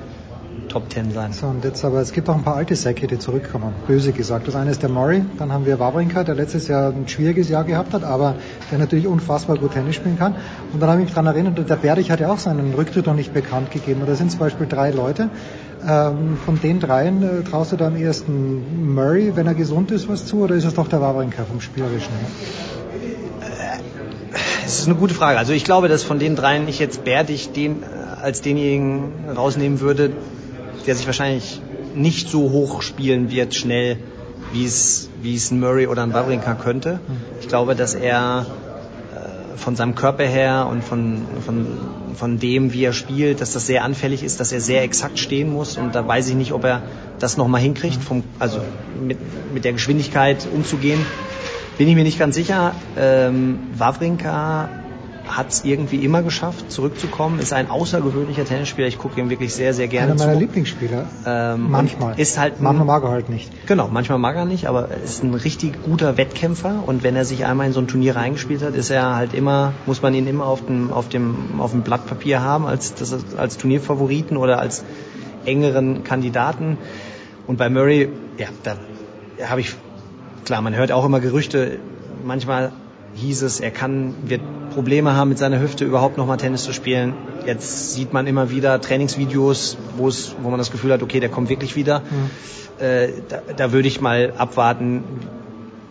Top 0.68 0.92
10 0.92 1.12
sein. 1.12 1.34
So, 1.34 1.48
und 1.48 1.64
jetzt 1.64 1.84
aber, 1.86 2.02
es 2.02 2.12
gibt 2.12 2.30
auch 2.30 2.36
ein 2.36 2.44
paar 2.44 2.56
alte 2.56 2.76
Säcke, 2.76 3.08
die 3.08 3.18
zurückkommen. 3.18 3.74
Böse 3.88 4.12
gesagt. 4.12 4.48
Das 4.48 4.56
eine 4.56 4.72
ist 4.72 4.82
der 4.82 4.90
Murray, 4.90 5.24
dann 5.38 5.52
haben 5.52 5.66
wir 5.66 5.80
Wawrinka, 5.80 6.24
der 6.24 6.36
letztes 6.36 6.68
Jahr 6.68 6.92
ein 6.92 7.08
schwieriges 7.08 7.50
Jahr 7.50 7.64
gehabt 7.64 7.94
hat, 7.94 8.04
aber 8.04 8.36
der 8.72 8.80
natürlich 8.80 9.08
unfassbar 9.08 9.58
gut 9.58 9.74
Tennis 9.74 9.96
spielen 9.96 10.18
kann. 10.18 10.36
Und 10.74 10.82
dann 10.82 10.90
habe 10.90 11.00
ich 11.00 11.06
mich 11.06 11.14
daran 11.14 11.28
erinnert, 11.28 11.70
der 11.70 11.76
Berdich 11.76 12.12
hat 12.12 12.20
ja 12.20 12.32
auch 12.32 12.40
seinen 12.40 12.74
Rücktritt 12.74 13.06
noch 13.06 13.16
nicht 13.16 13.34
bekannt 13.34 13.72
gegeben. 13.72 14.02
Und 14.02 14.10
da 14.10 14.16
sind 14.16 14.32
zum 14.32 14.40
Beispiel 14.40 14.68
drei 14.68 14.92
Leute. 14.92 15.30
Ähm, 15.88 16.38
von 16.44 16.60
den 16.60 16.80
dreien 16.80 17.24
äh, 17.24 17.44
traust 17.44 17.72
du 17.72 17.78
da 17.78 17.88
am 17.88 17.96
ehesten 17.96 18.94
Murray, 18.94 19.34
wenn 19.36 19.48
er 19.48 19.54
gesund 19.54 19.92
ist, 19.92 20.10
was 20.10 20.26
zu, 20.26 20.42
oder 20.42 20.56
ist 20.56 20.66
es 20.66 20.74
doch 20.74 20.88
der 20.88 21.02
Wawrinka 21.02 21.46
vom 21.46 21.62
Spielerischen? 21.62 22.12
Das 24.64 24.80
ist 24.80 24.88
eine 24.88 24.96
gute 24.96 25.14
Frage. 25.14 25.38
Also 25.38 25.54
ich 25.54 25.64
glaube, 25.64 25.88
dass 25.88 26.04
von 26.04 26.20
den 26.20 26.36
dreien 26.36 26.68
ich 26.68 26.78
jetzt 26.80 27.06
Berdich 27.06 27.54
den, 27.54 27.84
als 28.22 28.42
denjenigen 28.42 29.14
rausnehmen 29.34 29.80
würde, 29.80 30.12
der 30.86 30.96
sich 30.96 31.06
wahrscheinlich 31.06 31.62
nicht 31.96 32.30
so 32.30 32.52
hoch 32.52 32.82
spielen 32.82 33.32
wird 33.32 33.56
schnell, 33.56 33.98
wie 34.54 34.66
es, 34.66 35.10
wie 35.22 35.36
es 35.36 35.52
ein 35.52 35.60
Murray 35.60 35.88
oder 35.88 36.04
ein 36.04 36.14
Wawrinka 36.14 36.56
könnte. 36.56 37.00
Ich 37.42 37.48
glaube, 37.48 37.76
dass 37.76 37.94
er 37.94 38.46
äh, 39.14 39.58
von 39.58 39.76
seinem 39.76 39.96
Körper 39.96 40.24
her 40.24 40.68
und 40.70 40.84
von, 40.84 41.24
von, 41.46 41.66
von 42.16 42.40
dem, 42.40 42.72
wie 42.74 42.84
er 42.84 42.94
spielt, 42.94 43.42
dass 43.42 43.54
das 43.54 43.66
sehr 43.66 43.84
anfällig 43.84 44.24
ist, 44.24 44.40
dass 44.40 44.52
er 44.52 44.62
sehr 44.62 44.84
exakt 44.84 45.20
stehen 45.20 45.52
muss. 45.52 45.78
Und 45.78 45.96
da 45.96 46.08
weiß 46.08 46.30
ich 46.30 46.36
nicht, 46.36 46.54
ob 46.54 46.64
er 46.64 46.84
das 47.20 47.38
nochmal 47.38 47.62
hinkriegt, 47.62 48.02
vom, 48.02 48.24
also 48.40 48.60
mit, 49.02 49.18
mit 49.54 49.66
der 49.66 49.74
Geschwindigkeit 49.74 50.48
umzugehen. 50.54 51.00
Bin 51.78 51.88
ich 51.88 51.96
mir 51.96 52.04
nicht 52.04 52.20
ganz 52.20 52.36
sicher. 52.36 52.74
Ähm, 52.98 53.60
Wawrinka 53.78 54.70
hat 55.28 55.50
es 55.50 55.66
irgendwie 55.66 55.98
immer 55.98 56.24
geschafft, 56.24 56.72
zurückzukommen. 56.72 57.40
Ist 57.40 57.54
ein 57.54 57.70
außergewöhnlicher 57.70 58.46
Tennisspieler. 58.46 58.88
Ich 58.88 58.98
gucke 58.98 59.20
ihm 59.20 59.30
wirklich 59.30 59.54
sehr, 59.54 59.74
sehr 59.74 59.88
gerne 59.88 60.14
Einer 60.14 60.20
meiner 60.20 60.34
zu. 60.34 60.40
Lieblingsspieler. 60.40 61.06
Ähm, 61.26 61.70
manchmal. 61.70 62.20
Ist 62.20 62.38
halt 62.38 62.62
manchmal 62.62 62.86
mag 62.86 63.04
er 63.04 63.10
halt 63.10 63.30
nicht. 63.30 63.52
Genau, 63.68 63.90
manchmal 63.92 64.18
mag 64.20 64.36
er 64.36 64.46
nicht, 64.46 64.68
aber 64.68 64.90
er 64.90 65.04
ist 65.04 65.24
ein 65.24 65.34
richtig 65.34 65.84
guter 65.84 66.18
Wettkämpfer 66.18 66.84
und 66.86 67.04
wenn 67.04 67.16
er 67.16 67.26
sich 67.26 67.46
einmal 67.46 67.68
in 67.68 67.74
so 67.74 67.80
ein 67.80 67.88
Turnier 67.88 68.16
reingespielt 68.16 68.64
hat, 68.64 68.76
ist 68.76 68.90
er 68.90 69.16
halt 69.16 69.34
immer, 69.34 69.74
muss 69.86 70.02
man 70.02 70.14
ihn 70.14 70.28
immer 70.28 70.46
auf 70.46 70.66
dem, 70.66 70.92
auf 70.92 71.10
dem, 71.10 71.60
auf 71.60 71.72
dem 71.72 71.82
Blatt 71.82 72.08
Papier 72.08 72.42
haben 72.42 72.66
als, 72.66 72.96
das, 72.96 73.16
als 73.38 73.58
Turnierfavoriten 73.58 74.38
oder 74.38 74.60
als 74.60 74.84
engeren 75.46 76.04
Kandidaten. 76.04 76.78
Und 77.48 77.58
bei 77.58 77.70
Murray, 77.70 78.10
ja, 78.38 78.48
da 78.64 78.76
habe 79.46 79.62
ich, 79.62 79.76
klar, 80.46 80.62
man 80.62 80.76
hört 80.76 80.92
auch 80.92 81.06
immer 81.06 81.20
Gerüchte, 81.20 81.80
manchmal 82.24 82.72
hieß 83.18 83.42
es, 83.42 83.60
er 83.60 83.72
kann, 83.72 84.14
wird 84.26 84.42
Probleme 84.74 85.16
haben 85.16 85.30
mit 85.30 85.38
seiner 85.38 85.60
Hüfte 85.60 85.86
überhaupt 85.86 86.18
nochmal 86.18 86.38
Tennis 86.38 86.64
zu 86.64 86.74
spielen. 86.74 87.14
Jetzt 87.46 87.94
sieht 87.94 88.14
man 88.14 88.28
immer 88.28 88.52
wieder 88.52 88.80
Trainingsvideos, 88.80 89.78
wo 89.98 90.08
es, 90.08 90.36
wo 90.42 90.50
man 90.50 90.60
das 90.60 90.72
Gefühl 90.72 90.94
hat, 90.94 91.02
okay, 91.02 91.20
der 91.20 91.30
kommt 91.30 91.50
wirklich 91.50 91.76
wieder. 91.76 92.02
Mhm. 92.02 92.84
Äh, 92.84 93.08
da, 93.28 93.42
da 93.56 93.72
würde 93.72 93.88
ich 93.88 94.02
mal 94.02 94.34
abwarten, 94.38 95.04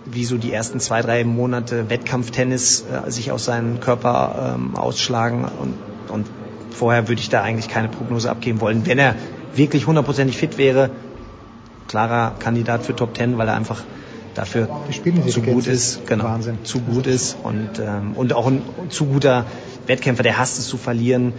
wie 0.05 0.25
so 0.25 0.37
die 0.37 0.53
ersten 0.53 0.79
zwei, 0.79 1.03
drei 1.03 1.25
Monate 1.25 1.91
Wettkampftennis 1.91 2.85
äh, 2.85 3.11
sich 3.11 3.33
aus 3.33 3.45
seinem 3.45 3.81
Körper 3.81 4.55
ähm, 4.57 4.77
ausschlagen 4.77 5.45
und, 5.45 5.75
und 6.09 6.27
vorher 6.71 7.09
würde 7.09 7.21
ich 7.21 7.29
da 7.29 7.43
eigentlich 7.43 7.69
keine 7.69 7.89
Prognose 7.89 8.31
abgeben 8.31 8.61
wollen. 8.61 8.87
Wenn 8.87 8.99
er 8.99 9.17
wirklich 9.55 9.87
hundertprozentig 9.87 10.37
fit 10.37 10.59
wäre, 10.59 10.91
klarer 11.89 12.35
Kandidat 12.39 12.85
für 12.85 12.95
Top 12.95 13.15
Ten, 13.15 13.37
weil 13.39 13.49
er 13.49 13.55
einfach 13.55 13.83
dafür 14.37 14.69
zu 15.29 15.43
gut 15.43 15.67
ist, 15.67 16.07
genau, 16.07 16.25
Wahnsinn. 16.25 16.59
zu 16.65 16.81
gut 16.81 17.07
ist 17.07 17.37
und 17.43 17.79
ähm, 17.81 18.13
und 18.15 18.33
auch 18.33 18.47
ein 18.47 18.63
zu 18.91 19.07
guter 19.07 19.47
Wettkämpfer, 19.87 20.23
der 20.23 20.39
hasst 20.39 20.59
es 20.59 20.67
zu 20.67 20.77
verlieren. 20.77 21.33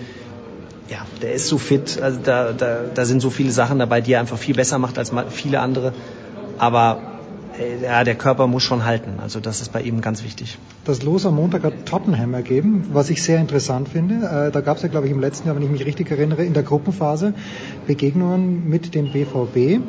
Ja, 0.89 1.05
der 1.21 1.33
ist 1.33 1.47
so 1.47 1.57
fit, 1.57 1.99
also 2.01 2.19
da, 2.23 2.53
da, 2.53 2.79
da 2.93 3.05
sind 3.05 3.21
so 3.21 3.29
viele 3.29 3.51
Sachen 3.51 3.79
dabei, 3.79 3.99
die 3.99 4.13
er 4.13 4.21
einfach 4.21 4.37
viel 4.37 4.55
besser 4.55 4.77
macht 4.79 4.97
als 4.97 5.11
viele 5.31 5.59
andere. 5.59 5.93
Aber 6.57 7.01
äh, 7.59 7.83
ja, 7.83 8.03
der 8.03 8.15
Körper 8.15 8.47
muss 8.47 8.63
schon 8.63 8.85
halten. 8.85 9.19
Also 9.21 9.39
das 9.39 9.61
ist 9.61 9.73
bei 9.73 9.81
ihm 9.81 10.01
ganz 10.01 10.23
wichtig. 10.23 10.57
Das 10.85 11.03
Los 11.03 11.25
am 11.25 11.35
Montag 11.35 11.63
hat 11.63 11.85
Tottenham 11.85 12.33
ergeben, 12.33 12.87
was 12.93 13.09
ich 13.09 13.21
sehr 13.21 13.39
interessant 13.39 13.89
finde. 13.89 14.47
Äh, 14.47 14.51
da 14.51 14.61
gab 14.61 14.77
es 14.77 14.83
ja, 14.83 14.89
glaube 14.89 15.07
ich, 15.07 15.11
im 15.11 15.19
letzten 15.19 15.47
Jahr, 15.47 15.55
wenn 15.55 15.63
ich 15.63 15.69
mich 15.69 15.85
richtig 15.85 16.09
erinnere, 16.11 16.43
in 16.45 16.53
der 16.53 16.63
Gruppenphase 16.63 17.33
Begegnungen 17.85 18.69
mit 18.69 18.95
dem 18.95 19.11
BVB. 19.11 19.81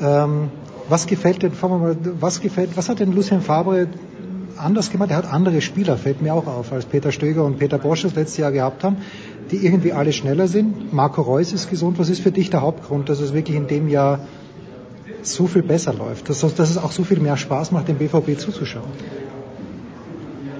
Ähm, 0.00 0.50
was 0.88 1.06
gefällt 1.06 1.42
denn, 1.42 1.52
fangen 1.52 1.80
wir 1.80 1.88
mal, 1.88 1.96
was 2.20 2.40
gefällt, 2.40 2.76
was 2.76 2.88
hat 2.88 3.00
denn 3.00 3.12
Lucien 3.12 3.40
Fabre 3.40 3.88
anders 4.56 4.90
gemacht? 4.90 5.10
Er 5.10 5.18
hat 5.18 5.32
andere 5.32 5.60
Spieler, 5.60 5.96
fällt 5.96 6.22
mir 6.22 6.34
auch 6.34 6.46
auf, 6.46 6.72
als 6.72 6.84
Peter 6.84 7.12
Stöger 7.12 7.44
und 7.44 7.58
Peter 7.58 7.78
Bosch 7.78 8.02
das 8.02 8.14
letzte 8.14 8.42
Jahr 8.42 8.52
gehabt 8.52 8.84
haben, 8.84 8.98
die 9.50 9.56
irgendwie 9.56 9.92
alle 9.92 10.12
schneller 10.12 10.48
sind. 10.48 10.92
Marco 10.92 11.22
Reus 11.22 11.52
ist 11.52 11.70
gesund. 11.70 11.98
Was 11.98 12.08
ist 12.08 12.20
für 12.20 12.32
dich 12.32 12.50
der 12.50 12.62
Hauptgrund, 12.62 13.08
dass 13.08 13.20
es 13.20 13.32
wirklich 13.32 13.56
in 13.56 13.66
dem 13.66 13.88
Jahr 13.88 14.20
so 15.22 15.46
viel 15.46 15.62
besser 15.62 15.92
läuft? 15.92 16.28
Dass, 16.28 16.40
dass 16.40 16.70
es 16.70 16.78
auch 16.78 16.92
so 16.92 17.04
viel 17.04 17.20
mehr 17.20 17.36
Spaß 17.36 17.72
macht, 17.72 17.88
dem 17.88 17.96
BVB 17.96 18.38
zuzuschauen? 18.38 18.90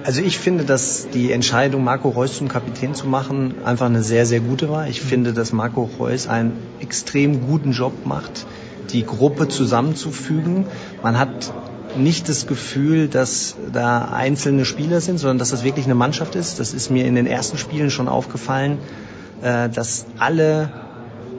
Also 0.03 0.21
ich 0.21 0.37
finde, 0.37 0.63
dass 0.63 1.09
die 1.13 1.33
Entscheidung, 1.33 1.83
Marco 1.83 2.07
Reus 2.07 2.37
zum 2.37 2.47
Kapitän 2.47 2.93
zu 2.93 3.07
machen, 3.07 3.55
einfach 3.65 3.87
eine 3.87 4.03
sehr, 4.03 4.25
sehr 4.25 4.39
gute 4.39 4.69
war. 4.69 4.87
Ich 4.87 5.01
finde, 5.01 5.33
dass 5.33 5.51
Marco 5.51 5.89
Reus 5.99 6.27
einen 6.27 6.53
extrem 6.79 7.45
guten 7.45 7.71
Job 7.71 8.05
macht 8.05 8.45
die 8.91 9.05
Gruppe 9.05 9.47
zusammenzufügen. 9.47 10.65
Man 11.03 11.17
hat 11.17 11.53
nicht 11.97 12.29
das 12.29 12.47
Gefühl, 12.47 13.07
dass 13.07 13.55
da 13.71 14.05
einzelne 14.05 14.65
Spieler 14.65 15.01
sind, 15.01 15.17
sondern 15.17 15.37
dass 15.39 15.49
das 15.49 15.63
wirklich 15.63 15.85
eine 15.85 15.95
Mannschaft 15.95 16.35
ist. 16.35 16.59
Das 16.59 16.73
ist 16.73 16.89
mir 16.89 17.05
in 17.05 17.15
den 17.15 17.27
ersten 17.27 17.57
Spielen 17.57 17.89
schon 17.89 18.07
aufgefallen, 18.07 18.77
äh, 19.41 19.69
dass 19.69 20.05
alle 20.19 20.69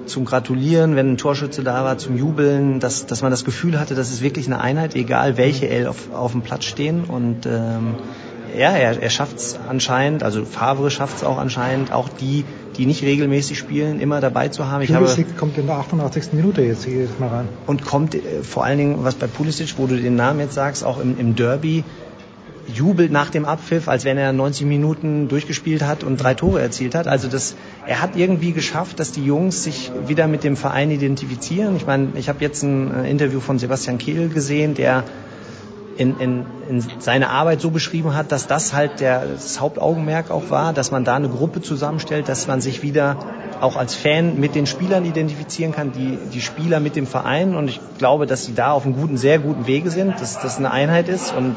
zum 0.07 0.25
Gratulieren, 0.25 0.97
wenn 0.97 1.13
ein 1.13 1.17
Torschütze 1.19 1.63
da 1.63 1.85
war, 1.85 1.99
zum 1.99 2.17
Jubeln, 2.17 2.81
dass, 2.81 3.07
dass 3.07 3.23
man 3.23 3.31
das 3.31 3.45
Gefühl 3.45 3.79
hatte, 3.79 3.95
das 3.95 4.11
ist 4.11 4.23
wirklich 4.23 4.47
eine 4.47 4.61
Einheit, 4.61 4.95
egal 4.95 5.37
welche 5.37 5.69
L 5.69 5.87
auf, 5.87 6.13
auf 6.13 6.33
dem 6.33 6.43
Platz 6.43 6.65
stehen. 6.65 7.05
Und 7.05 7.47
ähm, 7.47 7.95
ja, 8.57 8.71
er, 8.71 9.01
er 9.03 9.11
schafft 9.11 9.37
es 9.37 9.59
anscheinend, 9.69 10.23
also 10.23 10.45
Favre 10.45 10.91
schafft 10.91 11.19
es 11.19 11.25
auch 11.25 11.39
anscheinend, 11.39 11.93
auch 11.93 12.09
die, 12.09 12.45
die 12.79 12.87
nicht 12.87 13.03
regelmäßig 13.03 13.59
spielen, 13.59 14.01
immer 14.01 14.21
dabei 14.21 14.49
zu 14.49 14.67
haben. 14.67 14.83
Ich 14.83 14.93
Pulisic 14.93 15.27
habe, 15.27 15.37
kommt 15.37 15.59
in 15.59 15.67
der 15.67 15.77
88. 15.77 16.33
Minute 16.33 16.63
jetzt 16.63 16.87
jedes 16.87 17.19
Mal 17.19 17.29
rein. 17.29 17.49
Und 17.67 17.85
kommt 17.85 18.15
äh, 18.15 18.43
vor 18.43 18.65
allen 18.65 18.79
Dingen, 18.79 19.05
was 19.05 19.17
bei 19.17 19.27
Pulisic, 19.27 19.75
wo 19.77 19.87
du 19.87 19.97
den 19.97 20.17
Namen 20.17 20.41
jetzt 20.41 20.55
sagst, 20.55 20.85
auch 20.85 21.01
im, 21.01 21.19
im 21.19 21.35
Derby, 21.35 21.85
jubelt 22.73 23.11
nach 23.11 23.31
dem 23.31 23.45
Abpfiff, 23.45 23.89
als 23.89 24.05
wenn 24.05 24.19
er 24.19 24.33
90 24.33 24.67
Minuten 24.67 25.29
durchgespielt 25.29 25.83
hat 25.83 26.05
und 26.05 26.19
drei 26.19 26.35
Tore 26.35 26.61
erzielt 26.61 26.95
hat. 26.95 27.09
Also 27.09 27.29
das, 27.29 27.57
er 27.87 28.01
hat 28.03 28.15
irgendwie 28.15 28.53
geschafft, 28.53 29.01
dass 29.01 29.11
die 29.11 29.25
Jungs 29.25 29.65
sich 29.65 29.91
wieder 30.07 30.29
mit 30.29 30.45
dem 30.45 30.57
Verein 30.57 30.91
identifizieren. 30.91 31.77
Ich 31.77 31.87
meine, 31.87 32.11
ich 32.15 32.29
habe 32.29 32.39
jetzt 32.41 32.63
ein 32.63 33.05
äh, 33.05 33.11
Interview 33.11 33.41
von 33.41 33.59
Sebastian 33.59 33.99
Kehl 33.99 34.29
gesehen, 34.29 34.75
der 34.75 35.05
in, 35.99 36.19
in, 36.21 36.47
in 36.69 36.85
seine 37.01 37.29
Arbeit 37.29 37.61
so 37.61 37.71
beschrieben 37.71 38.15
hat, 38.15 38.31
dass 38.31 38.47
das 38.47 38.73
halt 38.73 39.01
der, 39.01 39.27
das 39.27 39.61
Hauptaugenmerk 39.61 40.31
auch 40.31 40.49
war, 40.49 40.73
dass 40.73 40.91
man 40.93 41.05
da 41.05 41.17
eine 41.17 41.29
Gruppe 41.29 41.61
zusammenstellt, 41.61 42.29
dass 42.29 42.47
man 42.47 42.61
sich 42.61 42.83
wieder 42.83 43.17
auch 43.61 43.77
als 43.77 43.97
Fan 43.97 44.39
mit 44.39 44.55
den 44.55 44.67
Spielern 44.67 45.05
identifizieren 45.05 45.73
kann, 45.73 45.91
die, 45.93 46.17
die 46.33 46.41
Spieler 46.41 46.79
mit 46.79 46.95
dem 46.95 47.07
Verein. 47.07 47.57
Und 47.57 47.69
ich 47.69 47.81
glaube, 47.99 48.27
dass 48.27 48.45
sie 48.45 48.55
da 48.55 48.71
auf 48.71 48.85
einem 48.85 48.95
guten, 48.95 49.17
sehr 49.17 49.41
guten 49.41 49.67
Wege 49.67 49.91
sind, 49.91 50.21
dass 50.21 50.41
das 50.41 50.59
eine 50.59 50.71
Einheit 50.71 51.09
ist. 51.09 51.35
Und 51.35 51.57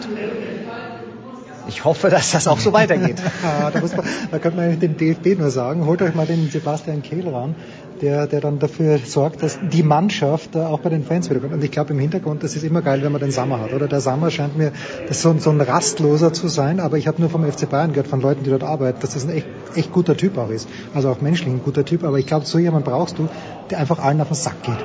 ich 1.68 1.86
hoffe, 1.86 2.10
dass 2.10 2.32
das 2.32 2.48
auch 2.48 2.60
so 2.60 2.74
weitergeht. 2.74 3.18
da, 3.44 3.80
man, 3.80 3.90
da 4.32 4.40
könnte 4.40 4.58
man 4.58 4.80
dem 4.80 4.98
DFB 4.98 5.40
nur 5.40 5.52
sagen, 5.52 5.86
holt 5.86 6.02
euch 6.02 6.16
mal 6.16 6.26
den 6.26 6.50
Sebastian 6.50 7.04
Kehl 7.04 7.28
ran. 7.30 7.56
Der, 8.02 8.28
der 8.28 8.42
dann 8.42 8.60
dafür 8.60 8.98
sorgt, 8.98 9.44
dass 9.44 9.60
die 9.62 9.84
Mannschaft 9.84 10.56
auch 10.58 10.80
bei 10.80 10.90
den 10.90 11.04
Fans 11.04 11.30
wiederkommt. 11.30 11.54
Und 11.54 11.64
ich 11.64 11.72
glaube 11.72 11.94
im 11.94 12.00
Hintergrund, 12.00 12.44
das 12.44 12.56
ist 12.56 12.64
immer 12.64 12.82
geil, 12.82 13.02
wenn 13.04 13.12
man 13.12 13.22
den 13.22 13.32
Sommer 13.32 13.60
hat. 13.60 13.74
Oder 13.74 13.88
der 13.88 14.02
Sommer 14.02 14.32
scheint 14.32 14.58
mir 14.58 14.72
so, 15.10 15.36
so 15.38 15.50
ein 15.52 15.62
Rastloser 15.62 16.34
zu 16.34 16.48
sein, 16.48 16.80
aber 16.80 16.98
ich 16.98 17.08
habe 17.08 17.22
nur 17.22 17.30
vom 17.30 17.50
FC 17.50 17.70
Bayern 17.70 17.92
gehört, 17.92 18.08
von 18.08 18.22
Leuten, 18.22 18.44
die 18.44 18.50
dort 18.50 18.64
arbeiten, 18.64 19.00
dass 19.02 19.14
das 19.14 19.24
ein 19.26 19.30
echt, 19.30 19.48
echt 19.76 19.92
guter 19.92 20.18
Typ 20.18 20.38
auch 20.38 20.50
ist. 20.50 20.68
Also 20.94 21.10
auch 21.10 21.22
menschlich 21.22 21.54
ein 21.54 21.64
guter 21.64 21.86
Typ. 21.86 22.04
Aber 22.04 22.18
ich 22.18 22.26
glaube, 22.26 22.46
so 22.46 22.58
jemand 22.58 22.86
brauchst 22.86 23.20
du, 23.20 23.30
der 23.70 23.80
einfach 23.80 24.00
allen 24.00 24.20
auf 24.22 24.30
den 24.30 24.36
Sack 24.36 24.64
geht. 24.64 24.78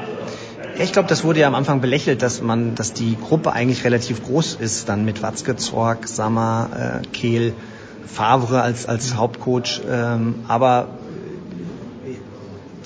Ich 0.78 0.92
glaube, 0.92 1.08
das 1.08 1.24
wurde 1.24 1.40
ja 1.40 1.46
am 1.46 1.54
Anfang 1.54 1.80
belächelt, 1.80 2.20
dass 2.20 2.42
man, 2.42 2.74
dass 2.74 2.92
die 2.92 3.16
Gruppe 3.16 3.52
eigentlich 3.52 3.84
relativ 3.84 4.22
groß 4.24 4.56
ist, 4.60 4.90
dann 4.90 5.06
mit 5.06 5.22
Watzke, 5.22 5.56
Zorg, 5.56 6.06
Sammer, 6.06 7.00
äh, 7.02 7.06
Kehl, 7.08 7.54
Favre 8.04 8.60
als, 8.60 8.86
als 8.86 9.16
Hauptcoach. 9.16 9.80
Ähm, 9.90 10.34
aber 10.48 10.88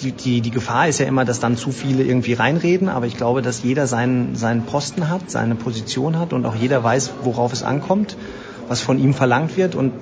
die, 0.02 0.12
die, 0.12 0.40
die 0.40 0.50
Gefahr 0.50 0.88
ist 0.88 0.98
ja 0.98 1.06
immer, 1.06 1.24
dass 1.24 1.40
dann 1.40 1.56
zu 1.56 1.72
viele 1.72 2.02
irgendwie 2.02 2.32
reinreden, 2.32 2.88
aber 2.88 3.06
ich 3.06 3.16
glaube, 3.16 3.42
dass 3.42 3.62
jeder 3.62 3.86
seinen, 3.86 4.34
seinen 4.36 4.64
Posten 4.64 5.08
hat, 5.08 5.30
seine 5.30 5.54
Position 5.54 6.18
hat 6.18 6.32
und 6.32 6.46
auch 6.46 6.54
jeder 6.54 6.82
weiß, 6.82 7.12
worauf 7.22 7.52
es 7.52 7.62
ankommt, 7.62 8.16
was 8.68 8.80
von 8.80 8.98
ihm 8.98 9.14
verlangt 9.14 9.56
wird. 9.56 9.74
Und 9.74 9.92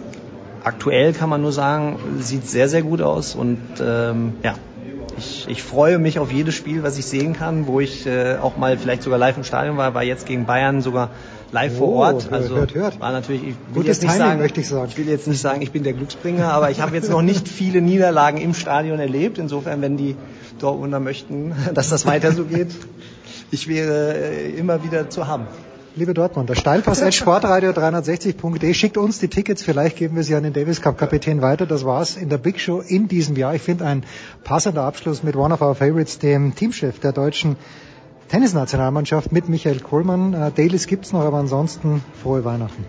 aktuell 0.65 1.12
kann 1.12 1.28
man 1.28 1.43
nur 1.43 1.52
sagen, 1.52 1.99
sieht 2.20 2.49
sehr, 2.49 2.68
sehr 2.68 2.83
gut 2.83 3.02
aus 3.02 3.35
und 3.35 3.59
ähm, 3.81 4.35
ja, 4.43 4.55
ich, 5.17 5.47
ich 5.49 5.62
freue 5.62 5.99
mich 5.99 6.18
auf 6.18 6.33
jedes 6.33 6.55
Spiel, 6.55 6.83
was 6.83 6.99
ich 6.99 7.07
sehen 7.07 7.33
kann, 7.33 7.67
wo 7.67 7.81
ich 7.81 8.07
äh, 8.07 8.36
auch 8.41 8.57
mal 8.57 8.78
vielleicht 8.78 9.02
sogar 9.02 9.18
live 9.18 9.36
im 9.36 9.44
Stadion 9.44 9.77
war, 9.77 9.94
war 9.94 10.05
jetzt 10.05 10.27
gegen 10.27 10.47
Bayern 10.47 10.81
sogar 10.81 11.10
live 11.52 11.75
oh, 11.77 11.78
vor 11.78 11.94
Ort. 11.94 12.33
Also 12.33 12.57
hört, 12.57 12.75
hört. 12.75 12.99
war 13.01 13.12
natürlich, 13.12 13.55
Gutes 13.73 13.86
jetzt 13.86 14.02
nicht 14.02 14.12
Timing, 14.12 14.28
sagen, 14.28 14.41
möchte 14.41 14.60
ich 14.60 14.68
sagen. 14.68 14.89
Ich 14.91 14.99
will 14.99 15.09
jetzt 15.09 15.27
nicht 15.27 15.41
sagen, 15.41 15.62
ich 15.62 15.73
bin 15.73 15.83
der 15.83 15.94
Glücksbringer, 15.94 16.52
aber 16.52 16.70
ich 16.70 16.81
habe 16.81 16.94
jetzt 16.94 17.10
noch 17.10 17.23
nicht 17.23 17.49
viele 17.49 17.81
Niederlagen 17.81 18.39
im 18.39 18.55
Stadion 18.55 18.99
erlebt. 18.99 19.39
Insofern, 19.39 19.81
wenn 19.83 19.97
die 19.97 20.17
Dortmunder 20.59 20.99
möchten, 21.01 21.55
dass 21.75 21.89
das 21.89 22.07
weiter 22.07 22.31
so 22.33 22.44
geht, 22.44 22.68
ich 23.51 23.67
wäre 23.68 24.15
äh, 24.15 24.51
immer 24.51 24.85
wieder 24.85 25.10
zu 25.10 25.27
haben. 25.27 25.47
Liebe 25.97 26.12
Dortmunder, 26.15 26.55
steilpass.sportradio360.de 26.55 28.73
schickt 28.73 28.97
uns 28.99 29.18
die 29.18 29.27
Tickets, 29.27 29.65
vielleicht 29.65 29.97
geben 29.97 30.15
wir 30.15 30.23
sie 30.23 30.36
an 30.36 30.44
den 30.44 30.52
Davis 30.52 30.81
Cup 30.81 30.97
Kapitän 30.97 31.43
weiter. 31.43 31.67
Das 31.67 31.85
war's 31.85 32.17
in 32.17 32.28
der 32.28 32.39
Big 32.39 32.60
Show 32.60 32.78
in 32.78 33.09
diesem 33.09 33.35
Jahr. 33.35 33.57
Ich 33.57 33.62
finde 33.62 33.85
ein 33.85 34.05
passender 34.44 34.83
Abschluss 34.83 35.25
mit 35.25 35.35
One 35.35 35.52
of 35.52 35.60
Our 35.60 35.75
Favorites, 35.75 36.20
dem 36.20 36.55
Teamchef 36.55 37.01
der 37.01 37.10
deutschen 37.10 37.57
Tennisnationalmannschaft 38.28 39.32
mit 39.32 39.48
Michael 39.48 39.81
Kohlmann. 39.81 40.34
Äh, 40.34 40.52
Dailies 40.52 40.86
gibt's 40.86 41.12
noch, 41.12 41.24
aber 41.24 41.39
ansonsten 41.39 42.05
frohe 42.23 42.44
Weihnachten. 42.44 42.84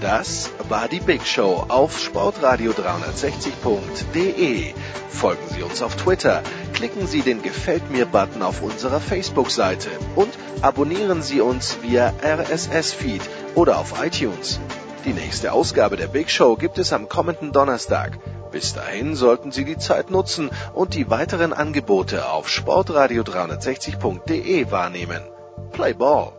Das 0.00 0.50
war 0.68 0.88
die 0.88 0.98
Big 0.98 1.24
Show 1.24 1.64
auf 1.68 1.96
sportradio360.de. 1.96 4.74
Folgen 5.08 5.46
Sie 5.48 5.62
uns 5.62 5.80
auf 5.80 5.94
Twitter, 5.94 6.42
klicken 6.74 7.06
Sie 7.06 7.22
den 7.22 7.40
Gefällt 7.42 7.88
mir-Button 7.88 8.42
auf 8.42 8.62
unserer 8.62 8.98
Facebook-Seite 8.98 9.90
und 10.16 10.36
abonnieren 10.60 11.22
Sie 11.22 11.40
uns 11.40 11.78
via 11.82 12.12
RSS-Feed 12.20 13.22
oder 13.54 13.78
auf 13.78 14.04
iTunes. 14.04 14.58
Die 15.04 15.12
nächste 15.12 15.52
Ausgabe 15.52 15.96
der 15.96 16.08
Big 16.08 16.30
Show 16.30 16.56
gibt 16.56 16.78
es 16.78 16.92
am 16.92 17.08
kommenden 17.08 17.52
Donnerstag. 17.52 18.18
Bis 18.52 18.74
dahin 18.74 19.16
sollten 19.16 19.50
Sie 19.50 19.64
die 19.64 19.78
Zeit 19.78 20.10
nutzen 20.10 20.50
und 20.74 20.94
die 20.94 21.10
weiteren 21.10 21.54
Angebote 21.54 22.28
auf 22.28 22.48
sportradio360.de 22.48 24.70
wahrnehmen. 24.70 25.22
Play 25.72 25.94
Ball! 25.94 26.32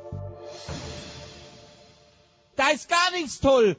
Da 2.55 2.69
ist 2.69 2.87
gar 2.87 3.09
nichts 3.11 3.39
toll. 3.39 3.75